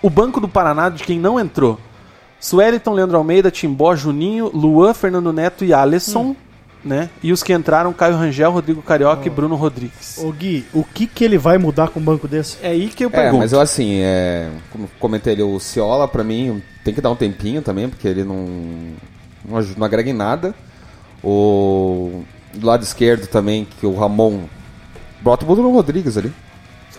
O 0.00 0.10
banco 0.10 0.40
do 0.40 0.48
Paraná, 0.48 0.88
de 0.88 1.04
quem 1.04 1.18
não 1.18 1.38
entrou, 1.38 1.78
Sueliton, 2.38 2.92
Leandro 2.92 3.16
Almeida, 3.16 3.50
Timbó, 3.50 3.94
Juninho, 3.94 4.50
Luan, 4.52 4.92
Fernando 4.92 5.32
Neto 5.32 5.64
e 5.64 5.72
Alisson, 5.72 6.34
né? 6.84 7.08
E 7.22 7.32
os 7.32 7.42
que 7.42 7.52
entraram, 7.52 7.92
Caio 7.92 8.16
Rangel, 8.16 8.50
Rodrigo 8.50 8.82
Carioca 8.82 9.26
e 9.26 9.30
Bruno 9.30 9.54
Rodrigues. 9.54 10.18
Ô 10.18 10.32
Gui, 10.32 10.64
o 10.72 10.82
que, 10.84 11.06
que 11.06 11.24
ele 11.24 11.38
vai 11.38 11.58
mudar 11.58 11.88
com 11.90 12.00
um 12.00 12.02
banco 12.02 12.26
desse? 12.26 12.56
É 12.62 12.68
aí 12.68 12.88
que 12.88 13.04
eu 13.04 13.08
É, 13.08 13.12
pergunto. 13.12 13.38
mas 13.38 13.52
eu 13.52 13.60
assim, 13.60 14.00
é, 14.00 14.48
como 14.70 14.88
comentei 14.98 15.32
ali, 15.34 15.42
o 15.42 15.58
Ciola 15.60 16.08
pra 16.08 16.24
mim 16.24 16.62
tem 16.84 16.92
que 16.92 17.00
dar 17.00 17.10
um 17.10 17.16
tempinho 17.16 17.62
também, 17.62 17.88
porque 17.88 18.08
ele 18.08 18.24
não, 18.24 18.46
não, 19.44 19.56
aj- 19.58 19.76
não 19.76 19.84
agrega 19.86 20.10
em 20.10 20.14
nada. 20.14 20.54
O 21.22 22.24
do 22.54 22.66
lado 22.66 22.82
esquerdo 22.82 23.26
também, 23.26 23.64
que 23.78 23.86
o 23.86 23.94
Ramon 23.96 24.40
bota 25.20 25.44
o 25.44 25.48
Bruno 25.48 25.70
Rodrigues 25.72 26.16
ali. 26.18 26.32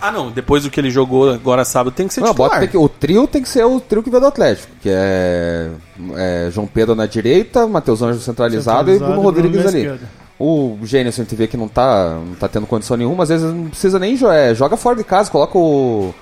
Ah, 0.06 0.12
não. 0.12 0.30
Depois 0.32 0.64
do 0.64 0.70
que 0.70 0.80
ele 0.80 0.90
jogou 0.92 1.30
agora 1.30 1.64
sábado, 1.64 1.94
tem 1.94 2.08
que 2.08 2.14
ser 2.14 2.20
Não, 2.22 2.30
titular. 2.32 2.52
bota, 2.52 2.68
que- 2.68 2.78
o 2.78 2.90
trio 2.90 3.26
tem 3.26 3.42
que 3.42 3.48
ser 3.48 3.64
o 3.66 3.80
trio 3.80 4.04
que 4.04 4.10
veio 4.10 4.20
do 4.22 4.28
Atlético, 4.28 4.68
que 4.82 4.90
é, 4.90 5.70
é 6.18 6.50
João 6.52 6.68
Pedro 6.68 6.94
na 6.94 7.06
direita, 7.06 7.66
Matheus 7.68 8.02
Anjo 8.02 8.20
centralizado, 8.20 8.92
e 8.92 8.98
Bruno 9.00 9.16
Centralizado, 9.16 9.22
Rodrigues 9.22 9.62
Bruno 9.62 9.70
ali. 9.70 9.80
esquerda. 9.80 10.10
O 10.40 10.78
Gênesis 10.84 11.20
a 11.20 11.24
gente 11.24 11.36
vê 11.36 11.48
que 11.48 11.56
não 11.56 11.68
tá, 11.70 12.18
não 12.28 12.36
tá 12.36 12.48
tendo 12.50 12.68
condição 12.68 12.98
nenhuma, 12.98 13.24
às 13.24 13.30
vezes 13.30 13.54
não 13.54 13.70
precisa 13.70 13.98
nem 13.98 14.18
jo- 14.18 14.30
é, 14.30 14.54
joga 14.54 14.76
fora 14.76 14.96
de 14.98 15.04
casa, 15.04 15.32
coloca 15.32 15.58
o. 15.58 16.14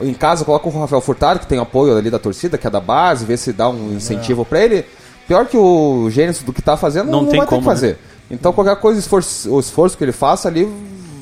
Em 0.00 0.12
casa, 0.14 0.44
coloca 0.44 0.68
o 0.68 0.80
Rafael 0.80 1.00
Furtado, 1.00 1.38
que 1.40 1.46
tem 1.46 1.58
apoio 1.58 1.96
ali 1.96 2.10
da 2.10 2.18
torcida, 2.18 2.58
que 2.58 2.66
é 2.66 2.70
da 2.70 2.80
base, 2.80 3.24
vê 3.24 3.36
se 3.36 3.52
dá 3.52 3.68
um 3.68 3.92
incentivo 3.94 4.44
pra 4.44 4.60
ele. 4.60 4.84
Pior 5.28 5.46
que 5.46 5.56
o 5.56 6.08
Gênesis 6.10 6.42
do 6.42 6.52
que 6.52 6.60
tá 6.60 6.76
fazendo, 6.76 7.10
Não 7.10 7.22
não, 7.22 7.28
tem 7.28 7.38
vai 7.38 7.46
ter 7.46 7.50
como, 7.50 7.60
que 7.62 7.66
fazer. 7.68 7.98
Então 8.30 8.52
qualquer 8.52 8.76
coisa, 8.76 8.98
esforço- 8.98 9.50
o 9.54 9.60
esforço 9.60 9.96
que 9.96 10.02
ele 10.04 10.12
faça 10.12 10.48
ali, 10.48 10.68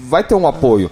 vai 0.09 0.25
ter 0.25 0.35
um 0.35 0.47
apoio. 0.47 0.91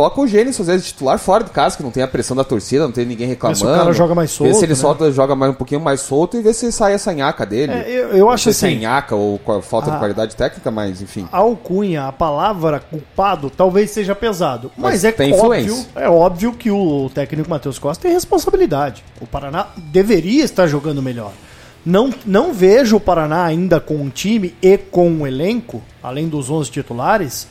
Coloca 0.00 0.18
o 0.22 0.26
Gênesis, 0.26 0.58
às 0.58 0.66
vezes, 0.66 0.86
titular 0.86 1.18
fora 1.18 1.44
de 1.44 1.50
casa, 1.50 1.76
que 1.76 1.82
não 1.82 1.90
tem 1.90 2.02
a 2.02 2.08
pressão 2.08 2.34
da 2.34 2.42
torcida, 2.42 2.84
não 2.84 2.90
tem 2.92 3.04
ninguém 3.04 3.28
reclamando. 3.28 3.58
Vê 3.60 3.66
se 3.66 3.70
o 3.70 3.76
cara 3.78 3.92
joga 3.92 4.14
mais 4.14 4.30
Vê 4.30 4.36
solto, 4.38 4.54
se 4.54 4.64
ele 4.64 4.72
né? 4.72 4.78
solta, 4.78 5.12
joga 5.12 5.36
mais 5.36 5.52
um 5.52 5.54
pouquinho 5.54 5.80
mais 5.82 6.00
solto 6.00 6.38
e 6.38 6.42
vê 6.42 6.54
se 6.54 6.72
sai 6.72 6.94
essa 6.94 7.12
nhaca 7.12 7.44
dele. 7.44 7.70
É, 7.72 7.84
eu- 7.90 8.08
eu 8.16 8.30
acho 8.30 8.44
sei 8.44 8.52
se 8.54 8.64
é 8.64 8.68
assim- 8.70 8.78
nhaca 8.80 9.14
ou 9.14 9.38
falta 9.62 9.90
Ah. 9.90 9.92
de 9.92 9.98
qualidade 9.98 10.34
técnica, 10.34 10.70
mas 10.70 11.02
enfim. 11.02 11.28
A 11.30 11.36
alcunha, 11.36 12.06
a 12.06 12.12
palavra 12.12 12.80
culpado, 12.80 13.50
talvez 13.50 13.90
seja 13.90 14.14
pesado. 14.14 14.72
Mas, 14.74 15.02
Mas 15.02 15.04
é 15.04 15.08
óbvio, 15.10 15.26
influência. 15.36 15.86
é 15.96 16.08
óbvio 16.08 16.52
que 16.54 16.70
o 16.70 17.10
técnico 17.14 17.50
Matheus 17.50 17.78
Costa 17.78 18.00
tem 18.04 18.12
responsabilidade. 18.12 19.04
O 19.20 19.26
Paraná 19.26 19.66
deveria 19.76 20.42
estar 20.44 20.66
jogando 20.66 21.02
melhor. 21.02 21.32
Não, 21.84 22.08
não 22.24 22.54
vejo 22.54 22.96
o 22.96 23.00
Paraná 23.00 23.44
ainda 23.44 23.78
com 23.80 23.96
um 23.96 24.08
time 24.08 24.54
e 24.62 24.78
com 24.78 25.10
um 25.10 25.26
elenco, 25.26 25.82
além 26.02 26.26
dos 26.26 26.48
11 26.48 26.70
titulares, 26.70 27.46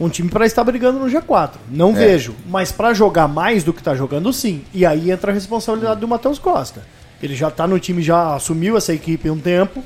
um 0.00 0.08
time 0.08 0.28
para 0.28 0.44
estar 0.46 0.64
brigando 0.64 0.98
no 0.98 1.06
G4. 1.06 1.52
Não 1.70 1.90
É. 1.90 1.94
vejo. 1.94 2.34
Mas 2.46 2.72
para 2.72 2.92
jogar 2.94 3.28
mais 3.28 3.62
do 3.64 3.72
que 3.72 3.82
tá 3.82 3.94
jogando, 3.94 4.32
sim. 4.32 4.62
E 4.72 4.84
aí 4.84 5.10
entra 5.10 5.30
a 5.30 5.34
responsabilidade 5.34 6.00
do 6.00 6.08
Matheus 6.08 6.38
Costa. 6.38 6.82
Ele 7.22 7.34
já 7.34 7.50
tá 7.50 7.66
no 7.66 7.78
time, 7.78 8.02
já 8.02 8.34
assumiu 8.34 8.76
essa 8.76 8.92
equipe 8.92 9.28
há 9.28 9.32
um 9.32 9.38
tempo. 9.38 9.82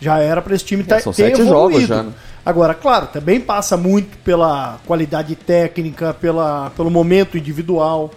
Já 0.00 0.18
era 0.18 0.40
para 0.40 0.54
esse 0.54 0.64
time 0.64 0.84
tá, 0.84 0.96
É, 0.96 1.00
ter 1.00 1.12
sete 1.12 1.40
evoluído. 1.40 1.48
jogos 1.80 1.82
já, 1.88 2.02
né? 2.04 2.12
Agora, 2.46 2.72
claro, 2.72 3.08
também 3.08 3.40
passa 3.40 3.76
muito 3.76 4.16
pela 4.18 4.78
qualidade 4.86 5.34
técnica, 5.34 6.14
pela, 6.14 6.70
pelo 6.70 6.88
momento 6.90 7.36
individual. 7.36 8.10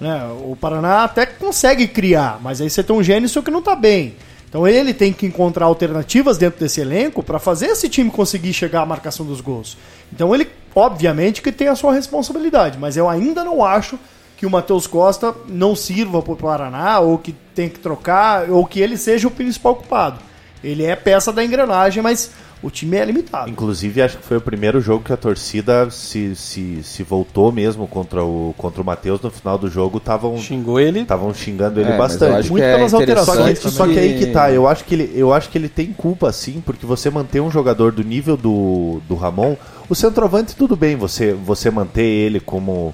Né? 0.00 0.24
O 0.44 0.56
Paraná 0.58 1.04
até 1.04 1.26
consegue 1.26 1.86
criar, 1.88 2.38
mas 2.40 2.60
aí 2.60 2.70
você 2.70 2.82
tem 2.82 2.94
um 2.96 3.02
Gênison 3.02 3.42
que 3.42 3.50
não 3.50 3.60
tá 3.60 3.74
bem. 3.74 4.14
Então 4.48 4.66
ele 4.66 4.94
tem 4.94 5.12
que 5.12 5.26
encontrar 5.26 5.66
alternativas 5.66 6.38
dentro 6.38 6.60
desse 6.60 6.80
elenco 6.80 7.22
para 7.22 7.40
fazer 7.40 7.66
esse 7.66 7.88
time 7.88 8.08
conseguir 8.10 8.52
chegar 8.52 8.82
à 8.82 8.86
marcação 8.86 9.26
dos 9.26 9.40
gols. 9.40 9.76
Então 10.12 10.32
ele, 10.32 10.46
obviamente, 10.74 11.40
que 11.42 11.52
tem 11.52 11.68
a 11.68 11.74
sua 11.76 11.92
responsabilidade, 11.92 12.78
mas 12.78 12.96
eu 12.96 13.08
ainda 13.08 13.44
não 13.44 13.64
acho 13.64 13.98
que 14.36 14.46
o 14.46 14.50
Matheus 14.50 14.86
Costa 14.86 15.34
não 15.48 15.76
sirva 15.76 16.20
para 16.20 16.32
o 16.32 16.36
Paraná, 16.36 16.98
ou 17.00 17.16
que 17.18 17.32
tem 17.54 17.68
que 17.68 17.78
trocar, 17.78 18.50
ou 18.50 18.66
que 18.66 18.80
ele 18.80 18.96
seja 18.96 19.28
o 19.28 19.30
principal 19.30 19.76
culpado. 19.76 20.18
Ele 20.62 20.84
é 20.84 20.96
peça 20.96 21.32
da 21.32 21.44
engrenagem, 21.44 22.02
mas 22.02 22.30
o 22.62 22.70
time 22.70 22.96
é 22.96 23.04
limitado. 23.04 23.50
Inclusive, 23.50 24.00
acho 24.00 24.16
que 24.16 24.24
foi 24.24 24.38
o 24.38 24.40
primeiro 24.40 24.80
jogo 24.80 25.04
que 25.04 25.12
a 25.12 25.16
torcida 25.18 25.90
se, 25.90 26.34
se, 26.34 26.82
se 26.82 27.02
voltou 27.02 27.52
mesmo 27.52 27.86
contra 27.86 28.24
o, 28.24 28.54
contra 28.56 28.80
o 28.80 28.84
Matheus. 28.84 29.20
No 29.20 29.30
final 29.30 29.58
do 29.58 29.68
jogo, 29.68 29.98
estavam 29.98 30.38
Xingou 30.38 30.80
ele. 30.80 31.00
estavam 31.00 31.32
xingando 31.34 31.78
ele 31.78 31.90
É, 31.90 31.98
mas 31.98 32.12
eu 32.14 32.18
bastante. 32.18 32.38
acho 32.40 32.50
Muito 32.50 32.62
que 32.64 32.68
é 32.70 32.74
pelas 32.74 32.90
Só 32.90 32.96
alterações 32.98 33.58
só 33.58 33.86
que 33.86 33.98
aí 33.98 34.18
que 34.18 34.26
tá, 34.28 34.50
eu 34.50 34.66
acho 34.66 34.84
que 34.84 34.94
ele, 34.94 35.12
eu 35.14 35.32
acho 35.34 35.50
que 35.50 35.58
ele 35.58 35.68
tem 35.68 35.92
culpa 35.92 36.32
sim, 36.32 36.62
porque 36.64 36.86
você 36.86 37.10
manter 37.10 37.40
um 37.42 37.50
jogador 37.50 37.92
do 37.92 38.02
nível 38.02 38.36
do, 38.36 39.02
do 39.06 39.14
Ramon, 39.14 39.56
o 39.88 39.94
centroavante 39.94 40.54
tudo 40.56 40.76
bem, 40.76 40.96
você 40.96 41.32
você 41.32 41.70
manter 41.70 42.02
ele 42.04 42.40
como 42.40 42.92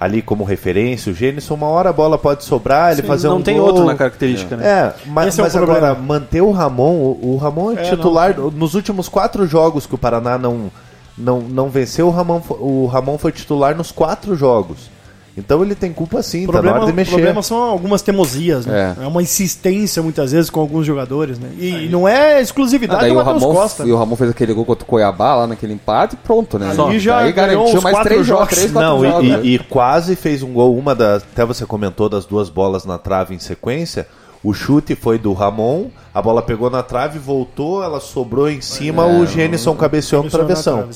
ali 0.00 0.20
como 0.20 0.42
referência, 0.42 1.12
o 1.12 1.14
Gênison, 1.14 1.54
uma 1.54 1.68
hora 1.68 1.90
a 1.90 1.92
bola 1.92 2.18
pode 2.18 2.42
sobrar, 2.42 2.90
ele 2.92 3.02
Sim, 3.02 3.06
fazer 3.06 3.28
não 3.28 3.36
um 3.36 3.42
tem 3.42 3.56
gol. 3.56 3.66
outro 3.66 3.84
na 3.84 3.94
característica, 3.94 4.56
né? 4.56 4.66
É, 4.66 4.94
mas, 5.06 5.28
Esse 5.28 5.40
é 5.40 5.42
o 5.42 5.46
mas 5.46 5.52
problema. 5.52 5.86
agora, 5.88 5.94
manter 6.00 6.40
o 6.40 6.50
Ramon, 6.50 6.94
o, 6.94 7.34
o 7.34 7.36
Ramon 7.36 7.70
é, 7.72 7.86
É, 7.86 7.90
titular, 7.90 8.36
nos 8.36 8.74
últimos 8.74 9.08
quatro 9.08 9.46
jogos 9.46 9.86
que 9.86 9.94
o 9.94 9.98
Paraná 9.98 10.36
não, 10.36 10.72
não, 11.16 11.40
não 11.40 11.68
venceu, 11.68 12.08
o 12.08 12.10
Ramon, 12.10 12.42
o 12.58 12.86
Ramon 12.86 13.16
foi 13.16 13.30
titular 13.30 13.76
nos 13.76 13.92
quatro 13.92 14.34
jogos. 14.34 14.90
Então 15.34 15.62
ele 15.62 15.74
tem 15.74 15.92
culpa 15.94 16.22
sim, 16.22 16.44
O 16.44 16.48
tá 16.48 16.52
na 16.52 16.52
problema, 16.58 16.76
hora 16.76 16.86
de 16.86 16.92
o 16.92 16.94
mexer. 16.94 17.10
problema 17.12 17.42
são 17.42 17.56
algumas 17.62 18.02
teimosias, 18.02 18.66
né? 18.66 18.94
É. 19.00 19.04
É. 19.04 19.06
uma 19.06 19.22
insistência 19.22 20.02
muitas 20.02 20.30
vezes 20.32 20.50
com 20.50 20.60
alguns 20.60 20.84
jogadores, 20.86 21.38
né? 21.38 21.48
E 21.58 21.88
não 21.90 22.06
é 22.06 22.34
Ah, 22.36 22.40
exclusividade 22.42 23.00
daí 23.00 23.10
do 23.12 23.14
o 23.18 23.24
Matheus 23.24 23.42
Ramon, 23.42 23.54
Costa. 23.54 23.84
e 23.84 23.92
o 23.92 23.96
Ramon 23.96 24.14
fez 24.16 24.28
aquele 24.30 24.52
gol 24.52 24.66
contra 24.66 24.84
o 24.84 24.86
Cuiabá 24.86 25.34
lá 25.34 25.46
naquele 25.46 25.72
empate 25.72 26.14
e 26.16 26.18
pronto, 26.18 26.58
né? 26.58 26.74
Ali 26.78 26.98
já 27.00 27.20
daí 27.22 27.32
garantiu 27.32 27.62
uns 27.78 27.82
mais 27.82 27.96
quatro 27.96 28.10
três 28.10 28.26
jogos, 28.26 28.40
jogos. 28.44 28.54
três, 28.58 28.72
Não, 28.72 29.02
jogos. 29.02 29.24
e, 29.24 29.30
né? 29.30 29.40
e- 29.42 29.54
e 29.54 29.58
quase 29.58 30.16
fez 30.16 30.42
um 30.42 30.52
gol, 30.52 30.76
uma 30.76 30.94
das. 30.94 31.22
Até 31.22 31.46
você 31.46 31.64
comentou 31.64 32.10
das 32.10 32.26
duas 32.26 32.50
bolas 32.50 32.84
na 32.84 32.98
trave 32.98 33.34
em 33.34 33.38
sequência. 33.38 34.06
O 34.44 34.52
chute 34.52 34.94
foi 34.96 35.18
do 35.18 35.32
Ramon, 35.32 35.86
a 36.12 36.20
bola 36.20 36.42
pegou 36.42 36.68
na 36.68 36.82
trave, 36.82 37.18
voltou, 37.18 37.82
ela 37.82 38.00
sobrou 38.00 38.50
em 38.50 38.60
cima, 38.60 39.06
o 39.06 39.24
Gênison 39.24 39.74
cabeceou 39.76 40.20
no 40.22 40.28
Isso 40.28 40.36
é 40.36 40.40
na 40.40 40.44
travessão. 40.46 40.88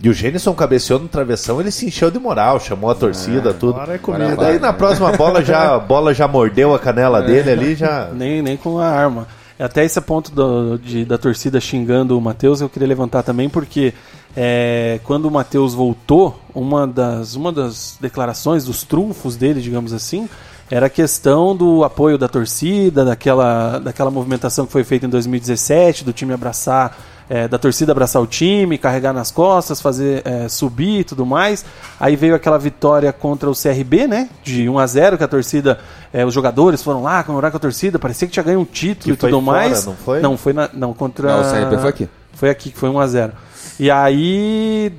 E 0.00 0.08
o 0.08 0.12
Gênison 0.12 0.54
cabeceou 0.54 1.00
no 1.00 1.08
travessão, 1.08 1.60
ele 1.60 1.70
se 1.72 1.86
encheu 1.86 2.08
de 2.10 2.18
moral, 2.20 2.60
chamou 2.60 2.88
a 2.88 2.94
torcida, 2.94 3.52
tudo. 3.52 3.74
agora 3.74 3.94
é 3.96 3.98
comida. 3.98 4.36
daí 4.36 4.58
na 4.60 4.72
próxima 4.72 5.10
bola 5.12 5.44
já, 5.44 5.74
a 5.74 5.78
bola 5.80 6.14
já 6.14 6.28
mordeu 6.28 6.72
a 6.72 6.78
canela 6.78 7.20
dele 7.20 7.50
ali, 7.50 7.74
já. 7.74 8.08
Nem, 8.14 8.40
nem 8.40 8.56
com 8.56 8.78
a 8.78 8.86
arma. 8.88 9.26
Até 9.58 9.84
esse 9.84 10.00
ponto 10.00 10.30
do- 10.30 10.78
de- 10.78 11.04
da 11.04 11.18
torcida 11.18 11.60
xingando 11.60 12.16
o 12.16 12.20
Matheus, 12.20 12.60
eu 12.60 12.68
queria 12.68 12.86
levantar 12.86 13.24
também, 13.24 13.48
porque 13.48 13.92
é, 14.36 15.00
quando 15.02 15.24
o 15.24 15.30
Matheus 15.32 15.74
voltou, 15.74 16.38
uma 16.54 16.86
das, 16.86 17.34
uma 17.34 17.50
das 17.50 17.98
declarações, 18.00 18.64
dos 18.64 18.84
trunfos 18.84 19.34
dele, 19.34 19.60
digamos 19.60 19.92
assim, 19.92 20.28
era 20.70 20.86
a 20.86 20.90
questão 20.90 21.56
do 21.56 21.82
apoio 21.82 22.16
da 22.16 22.28
torcida, 22.28 23.04
daquela, 23.04 23.80
daquela 23.80 24.12
movimentação 24.12 24.64
que 24.64 24.70
foi 24.70 24.84
feita 24.84 25.06
em 25.06 25.08
2017, 25.08 26.04
do 26.04 26.12
time 26.12 26.32
abraçar, 26.32 26.96
é, 27.28 27.46
da 27.46 27.58
torcida 27.58 27.92
abraçar 27.92 28.22
o 28.22 28.26
time, 28.26 28.78
carregar 28.78 29.12
nas 29.12 29.30
costas, 29.30 29.80
fazer 29.80 30.22
é, 30.24 30.48
subir 30.48 31.00
e 31.00 31.04
tudo 31.04 31.26
mais. 31.26 31.64
Aí 32.00 32.16
veio 32.16 32.34
aquela 32.34 32.58
vitória 32.58 33.12
contra 33.12 33.50
o 33.50 33.54
CRB, 33.54 34.06
né? 34.06 34.28
De 34.42 34.68
1 34.68 34.78
a 34.78 34.86
0 34.86 35.18
que 35.18 35.24
a 35.24 35.28
torcida, 35.28 35.78
é, 36.12 36.24
os 36.24 36.32
jogadores 36.32 36.82
foram 36.82 37.02
lá 37.02 37.22
comemorar 37.22 37.50
com 37.50 37.56
a 37.56 37.60
torcida, 37.60 37.98
parecia 37.98 38.26
que 38.26 38.32
tinha 38.32 38.42
ganho 38.42 38.60
um 38.60 38.64
título 38.64 39.04
Que 39.04 39.18
e 39.18 39.20
foi 39.20 39.30
tudo 39.30 39.44
fora, 39.44 39.58
mais. 39.58 39.86
não 39.86 39.94
foi? 39.94 40.20
Não, 40.20 40.36
foi 40.36 40.52
na, 40.52 40.70
não 40.72 40.94
contra. 40.94 41.28
Não, 41.28 41.40
o 41.40 41.52
CRB 41.52 41.78
foi 41.78 41.90
aqui. 41.90 42.08
Foi 42.32 42.50
aqui 42.50 42.70
que 42.70 42.78
foi 42.78 42.88
1 42.88 43.00
a 43.00 43.06
0 43.06 43.32
E 43.78 43.90
aí. 43.90 44.92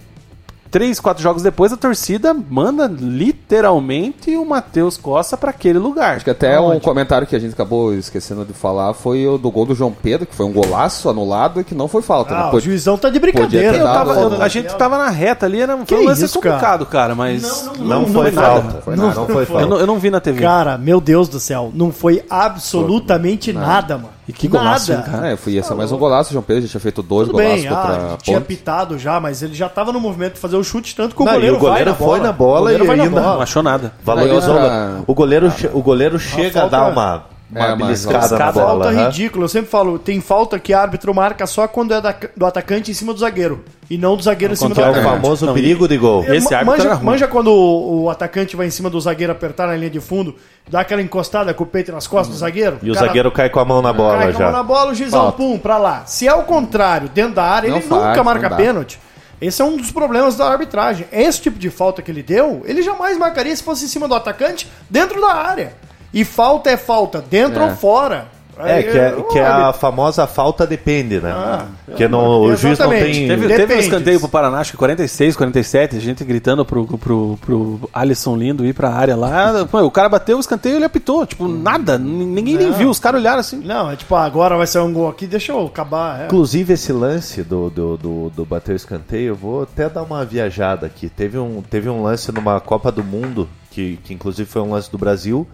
Três, 0.72 0.99
quatro 0.99 1.24
jogos 1.24 1.41
depois, 1.41 1.74
a 1.74 1.78
torcida 1.78 2.32
manda 2.34 2.86
literalmente 2.88 4.36
o 4.36 4.45
Matheus 4.45 4.97
Costa 4.97 5.36
para 5.36 5.49
aquele 5.49 5.80
lugar. 5.80 6.17
Acho 6.17 6.26
que 6.26 6.30
até 6.32 6.59
um 6.59 6.80
comentário 6.80 7.26
que 7.26 7.36
a 7.36 7.39
gente 7.39 7.53
acabou 7.53 7.93
esquecendo 7.93 8.45
de 8.45 8.53
falar 8.53 8.93
foi 8.93 9.26
o 9.26 9.38
do 9.38 9.49
gol 9.49 9.65
do 9.65 9.74
João 9.74 9.91
Pedro, 9.91 10.28
que 10.28 10.36
foi 10.36 10.45
um 10.45 10.53
golaço 10.53 11.09
anulado 11.09 11.59
e 11.59 11.63
que 11.63 11.74
não 11.74 11.88
foi 11.88 12.03
falta. 12.03 12.36
Ah, 12.36 12.51
né? 12.51 12.51
o 12.53 12.59
juizão 12.59 12.97
tá 12.99 13.09
de 13.09 13.17
brincadeira. 13.20 13.78
Eu 13.78 13.84
tava- 13.84 14.30
Não, 14.30 14.41
a 14.41 14.47
gente 14.47 14.76
tava 14.76 14.97
na 14.97 15.09
reta 15.09 15.47
ali, 15.47 15.59
era, 15.59 15.76
Que 15.78 15.95
foi 15.95 16.03
um 16.03 16.07
lance 16.07 16.26
isso, 16.26 16.36
complicado, 16.36 16.86
cara, 16.86 17.15
mas. 17.15 17.70
Não, 17.80 18.05
foi 18.05 18.13
foi 18.13 18.32
nada. 18.32 18.61
falta. 18.61 18.82
Foi 18.82 18.95
não, 18.95 19.07
nada. 19.07 19.20
não 19.20 19.28
foi 19.28 19.41
Eu 19.41 19.47
falta. 19.47 19.65
não, 19.65 19.80
eu 19.80 19.88
não 19.88 19.97
vi 19.97 20.11
na 20.11 20.20
TV. 20.20 20.41
Cara, 20.41 20.78
meu 20.78 21.01
Deus 21.01 21.28
do 21.28 21.39
céu, 21.39 21.72
não 21.74 21.91
foi 21.91 22.24
absolutamente 22.30 23.51
nada, 23.53 23.97
mano. 23.97 24.18
E 24.30 24.32
que 24.34 24.47
golaço, 24.47 24.91
nada. 24.93 25.07
hein, 25.07 25.11
cara? 25.11 25.27
É, 25.32 25.36
foi 25.36 25.53
ia 25.53 25.63
ser 25.63 25.73
mais 25.73 25.91
um 25.91 25.97
golaço, 25.97 26.30
o 26.30 26.34
João 26.34 26.43
Pedro 26.43 26.61
já 26.61 26.67
tinha 26.69 26.80
feito 26.80 27.01
dois 27.01 27.27
Tudo 27.27 27.38
golaços 27.41 27.61
bem, 27.63 27.67
contra 27.67 27.91
ah, 27.93 28.13
a 28.13 28.17
tinha 28.17 28.38
Ponte. 28.38 28.47
pitado 28.47 28.99
já, 28.99 29.19
mas 29.19 29.41
ele 29.41 29.55
já 29.55 29.67
tava 29.67 29.91
no 29.91 29.99
movimento 29.99 30.36
de 30.36 30.39
fazer 30.39 30.55
o 30.55 30.63
chute, 30.63 30.95
tanto 30.95 31.15
que 31.15 31.21
o 31.23 31.25
Não, 31.25 31.32
e 31.32 31.36
goleiro, 31.36 31.55
o 31.55 31.59
goleiro 31.59 31.93
vai 31.95 32.07
foi 32.07 32.19
na 32.19 32.32
bola 32.32 32.57
O 32.59 32.59
goleiro 32.61 32.84
e 32.84 32.88
vai 32.88 32.95
na 32.95 33.03
ainda- 33.05 33.15
Não 33.21 33.27
bola. 33.30 33.43
achou 33.43 33.63
nada. 33.63 33.91
Valorizou. 34.03 34.53
Aí 34.55 34.61
outra- 34.63 35.03
O 35.07 35.13
goleiro, 35.15 35.51
che- 35.51 35.69
o 35.73 35.82
goleiro 35.82 36.19
chega 36.19 36.47
a 36.59 36.61
falta- 36.61 36.77
dar 36.77 36.91
uma, 36.91 37.23
uma 37.52 37.66
É, 37.66 37.76
beliscada 37.76 38.38
na 38.38 38.52
bola. 38.52 38.86
falta 38.86 39.06
ridícula. 39.06 39.45
Eu 39.45 39.50
sempre 39.50 39.70
falo, 39.72 39.97
tem 39.97 40.22
falta 40.22 40.60
que 40.60 40.74
árbitro 40.74 41.14
marca 41.14 41.47
só 41.47 41.68
quando 41.68 41.93
é 41.93 42.00
da- 42.02 42.16
do 42.38 42.45
atacante 42.45 42.91
em 42.91 42.93
cima 42.93 43.14
do 43.14 43.20
zagueiro. 43.20 43.64
E 43.89 43.97
não 43.97 44.16
do 44.16 44.22
zagueiro 44.22 44.54
em 44.54 44.56
cima 44.56 44.70
do 44.70 44.76
Que 44.76 44.82
é 44.82 44.86
o 44.86 44.91
atacante. 44.91 45.22
famoso 45.22 45.45
Não, 45.47 45.54
perigo 45.56 45.88
de 45.88 45.97
gol. 45.97 46.24
Esse 46.26 46.52
Ma- 46.52 46.60
árbitro 46.60 46.84
manja, 46.84 46.93
ruim. 46.93 47.06
manja 47.06 47.28
quando 47.28 47.47
o, 47.47 48.04
o 48.04 48.10
atacante 48.10 48.56
vai 48.56 48.68
em 48.68 48.70
cima 48.70 48.88
do 48.89 49.02
zagueiro 49.02 49.32
apertar 49.34 49.68
na 49.68 49.76
linha 49.76 49.89
de 49.89 50.00
fundo, 50.00 50.36
dá 50.70 50.82
aquela 50.82 51.02
encostada 51.02 51.52
com 51.54 51.64
o 51.64 51.68
peito 51.68 51.91
nas 51.91 52.06
costas 52.06 52.36
do 52.36 52.39
zagueiro. 52.39 52.78
E 52.84 52.91
o 52.91 52.93
cara 52.93 53.08
zagueiro 53.08 53.32
cai 53.32 53.50
com 53.50 53.60
a 53.60 53.66
mão 53.66 53.82
na 53.82 53.91
bola 53.91 54.18
cai 54.20 54.32
com 54.32 54.38
a 54.38 54.41
mão 54.43 54.52
já. 54.52 54.58
na 54.58 54.64
bola, 54.64 54.91
o 54.91 54.95
juizão, 54.95 55.22
Falta. 55.24 55.38
pum, 55.38 55.58
pra 55.58 55.78
lá. 55.78 56.04
Se 56.06 56.28
é 56.28 56.34
o 56.36 56.43
contrário, 56.43 57.10
dentro 57.10 57.34
da 57.34 57.43
área, 57.45 57.70
Não 57.72 57.78
ele 57.78 57.86
faz, 57.88 58.04
nunca 58.10 58.24
marca 58.24 58.50
não 58.50 58.58
pênalti. 58.58 59.00
Esse 59.41 59.62
é 59.62 59.66
um 59.66 59.78
dos 59.78 59.89
problemas 59.89 60.36
da 60.36 60.45
arbitragem. 60.52 61.08
Esse 61.12 61.41
tipo 61.41 61.58
de 61.58 61.70
falta 61.70 62.02
que 62.02 62.12
ele 62.12 62.22
deu, 62.22 62.62
ele 62.66 62.82
jamais 62.84 63.18
marcaria 63.18 63.56
se 63.56 63.64
fosse 63.64 63.86
em 63.86 63.88
cima 63.88 64.06
do 64.08 64.14
atacante 64.14 64.70
dentro 64.89 65.20
da 65.22 65.34
área. 65.34 65.74
E 66.14 66.24
falta 66.26 66.70
é 66.70 66.78
falta, 66.78 67.22
dentro 67.22 67.62
É. 67.62 67.66
ou 67.70 67.76
fora. 67.76 68.28
É, 68.62 68.74
Aí, 68.74 68.84
que 68.84 68.89
é, 68.97 69.12
que 69.32 69.39
é 69.39 69.45
a 69.47 69.72
famosa 69.72 70.28
falta 70.28 70.68
depende, 70.68 71.22
né? 71.22 71.32
Ah, 71.34 71.66
Porque 71.86 72.10
não, 72.10 72.41
o 72.41 72.53
juiz 72.57 72.78
não 72.78 72.89
tem. 72.89 73.26
Teve, 73.26 73.47
teve 73.47 73.74
um 73.74 73.80
escanteio 73.80 74.20
pro 74.20 74.28
Paraná, 74.28 74.60
acho 74.60 74.72
que 74.72 74.78
46, 74.78 75.38
47, 75.38 75.95
a 75.95 75.99
gente 76.01 76.26
gritando 76.26 76.66
pro, 76.66 76.86
pro, 76.86 77.38
pro 77.39 77.80
Alisson 77.93 78.36
Lindo 78.36 78.66
ir 78.66 78.74
pra 78.74 78.89
área 78.89 79.16
lá. 79.16 79.66
Pô, 79.72 79.80
o 79.84 79.89
cara 79.89 80.10
bateu 80.10 80.36
o 80.36 80.41
escanteio 80.41 80.74
e 80.74 80.76
ele 80.76 80.84
apitou. 80.84 81.26
Tipo, 81.26 81.47
nada. 81.47 81.97
Ninguém 81.97 82.57
nem 82.57 82.68
Não. 82.68 82.74
viu. 82.74 82.89
Os 82.89 82.99
caras 82.99 83.22
olharam 83.22 83.39
assim. 83.39 83.62
Não, 83.64 83.89
é 83.91 83.95
tipo, 83.95 84.14
ah, 84.14 84.26
agora 84.26 84.57
vai 84.57 84.68
ser 84.68 84.80
um 84.80 84.91
gol 84.91 85.07
aqui, 85.07 85.26
deixa 85.26 85.53
eu 85.53 85.66
acabar. 85.66 86.24
é. 86.24 86.26
Inclusive, 86.26 86.74
esse 86.74 86.91
lance 86.91 87.41
do, 87.43 87.70
do, 87.70 87.95
do, 87.95 88.30
do 88.32 88.45
bater 88.45 88.74
o 88.74 88.76
escanteio, 88.76 89.30
eu 89.30 89.36
vou 89.36 89.64
até 89.64 89.88
dar 89.88 90.03
uma 90.03 90.26
viajada 90.26 90.86
aqui. 90.86 91.07
Teve 91.07 91.38
um, 91.39 91.62
teve 91.62 91.88
um 91.89 92.03
lance 92.03 92.30
numa 92.34 92.60
Copa 92.60 92.91
do 92.91 93.05
Mundo, 93.05 93.47
que, 93.72 93.97
que 94.03 94.14
inclusive 94.14 94.49
foi 94.49 94.62
um 94.62 94.72
lance 94.72 94.91
do 94.91 94.97
Brasil, 94.97 95.47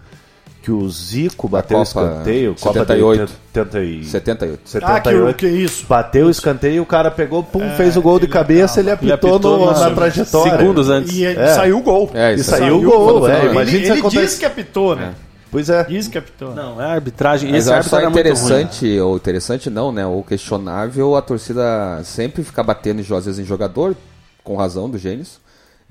que 0.66 0.72
o 0.72 0.88
Zico 0.90 1.48
bateu 1.48 1.78
o 1.78 1.84
Copa 1.86 2.00
escanteio. 2.00 2.54
78. 2.58 2.60
Copa 2.82 2.94
de 2.96 3.02
80 3.04 3.78
e- 3.84 4.04
78. 4.04 4.54
Ah, 4.54 4.58
que, 4.64 4.70
78. 5.10 5.36
que 5.36 5.46
isso. 5.46 5.86
Bateu 5.86 6.26
o 6.26 6.30
escanteio, 6.30 6.82
o 6.82 6.86
cara 6.86 7.08
pegou, 7.08 7.40
pum, 7.44 7.70
fez 7.76 7.96
o 7.96 8.02
gol 8.02 8.18
de 8.18 8.26
cabeça, 8.26 8.80
ele 8.80 8.88
Ele 8.90 9.12
apitou, 9.12 9.34
apitou 9.36 9.58
no- 9.60 9.66
na- 9.72 9.78
na 9.88 9.94
trajetória. 9.94 10.58
Segundos 10.58 10.90
antes. 10.90 11.12
E 11.16 11.24
É. 11.24 11.54
saiu 11.54 11.78
o 11.78 11.82
gol. 11.82 12.10
É, 12.12 12.34
E 12.34 12.42
saiu 12.42 12.78
o 12.78 12.82
gol, 12.82 13.20
quando 13.20 13.28
é. 13.30 13.40
foi. 13.42 13.50
Imagina 13.52 13.78
ele 13.78 13.86
ele 13.92 14.00
acontece. 14.00 14.24
disse 14.26 14.38
que 14.40 14.44
apitou, 14.44 14.96
né? 14.96 15.14
Pois 15.52 15.70
é. 15.70 15.84
Diz 15.84 16.08
que 16.08 16.18
apitou. 16.18 16.52
Não, 16.52 16.82
é 16.82 16.86
arbitragem. 16.86 17.48
Mas 17.52 17.62
Esse 17.62 17.70
árbitro 17.70 17.90
só 17.90 17.98
era 17.98 18.10
muito 18.10 18.16
ruim. 18.16 18.32
interessante, 18.32 18.98
ou 18.98 19.16
interessante 19.16 19.70
não, 19.70 19.92
né? 19.92 20.04
Ou 20.04 20.24
questionável 20.24 21.14
a 21.14 21.22
torcida 21.22 22.00
sempre 22.02 22.42
ficar 22.42 22.64
batendo 22.64 23.00
às 23.14 23.24
vezes 23.24 23.38
em 23.38 23.44
jogador, 23.44 23.94
com 24.42 24.56
razão 24.56 24.90
do 24.90 24.98
Gênesis, 24.98 25.38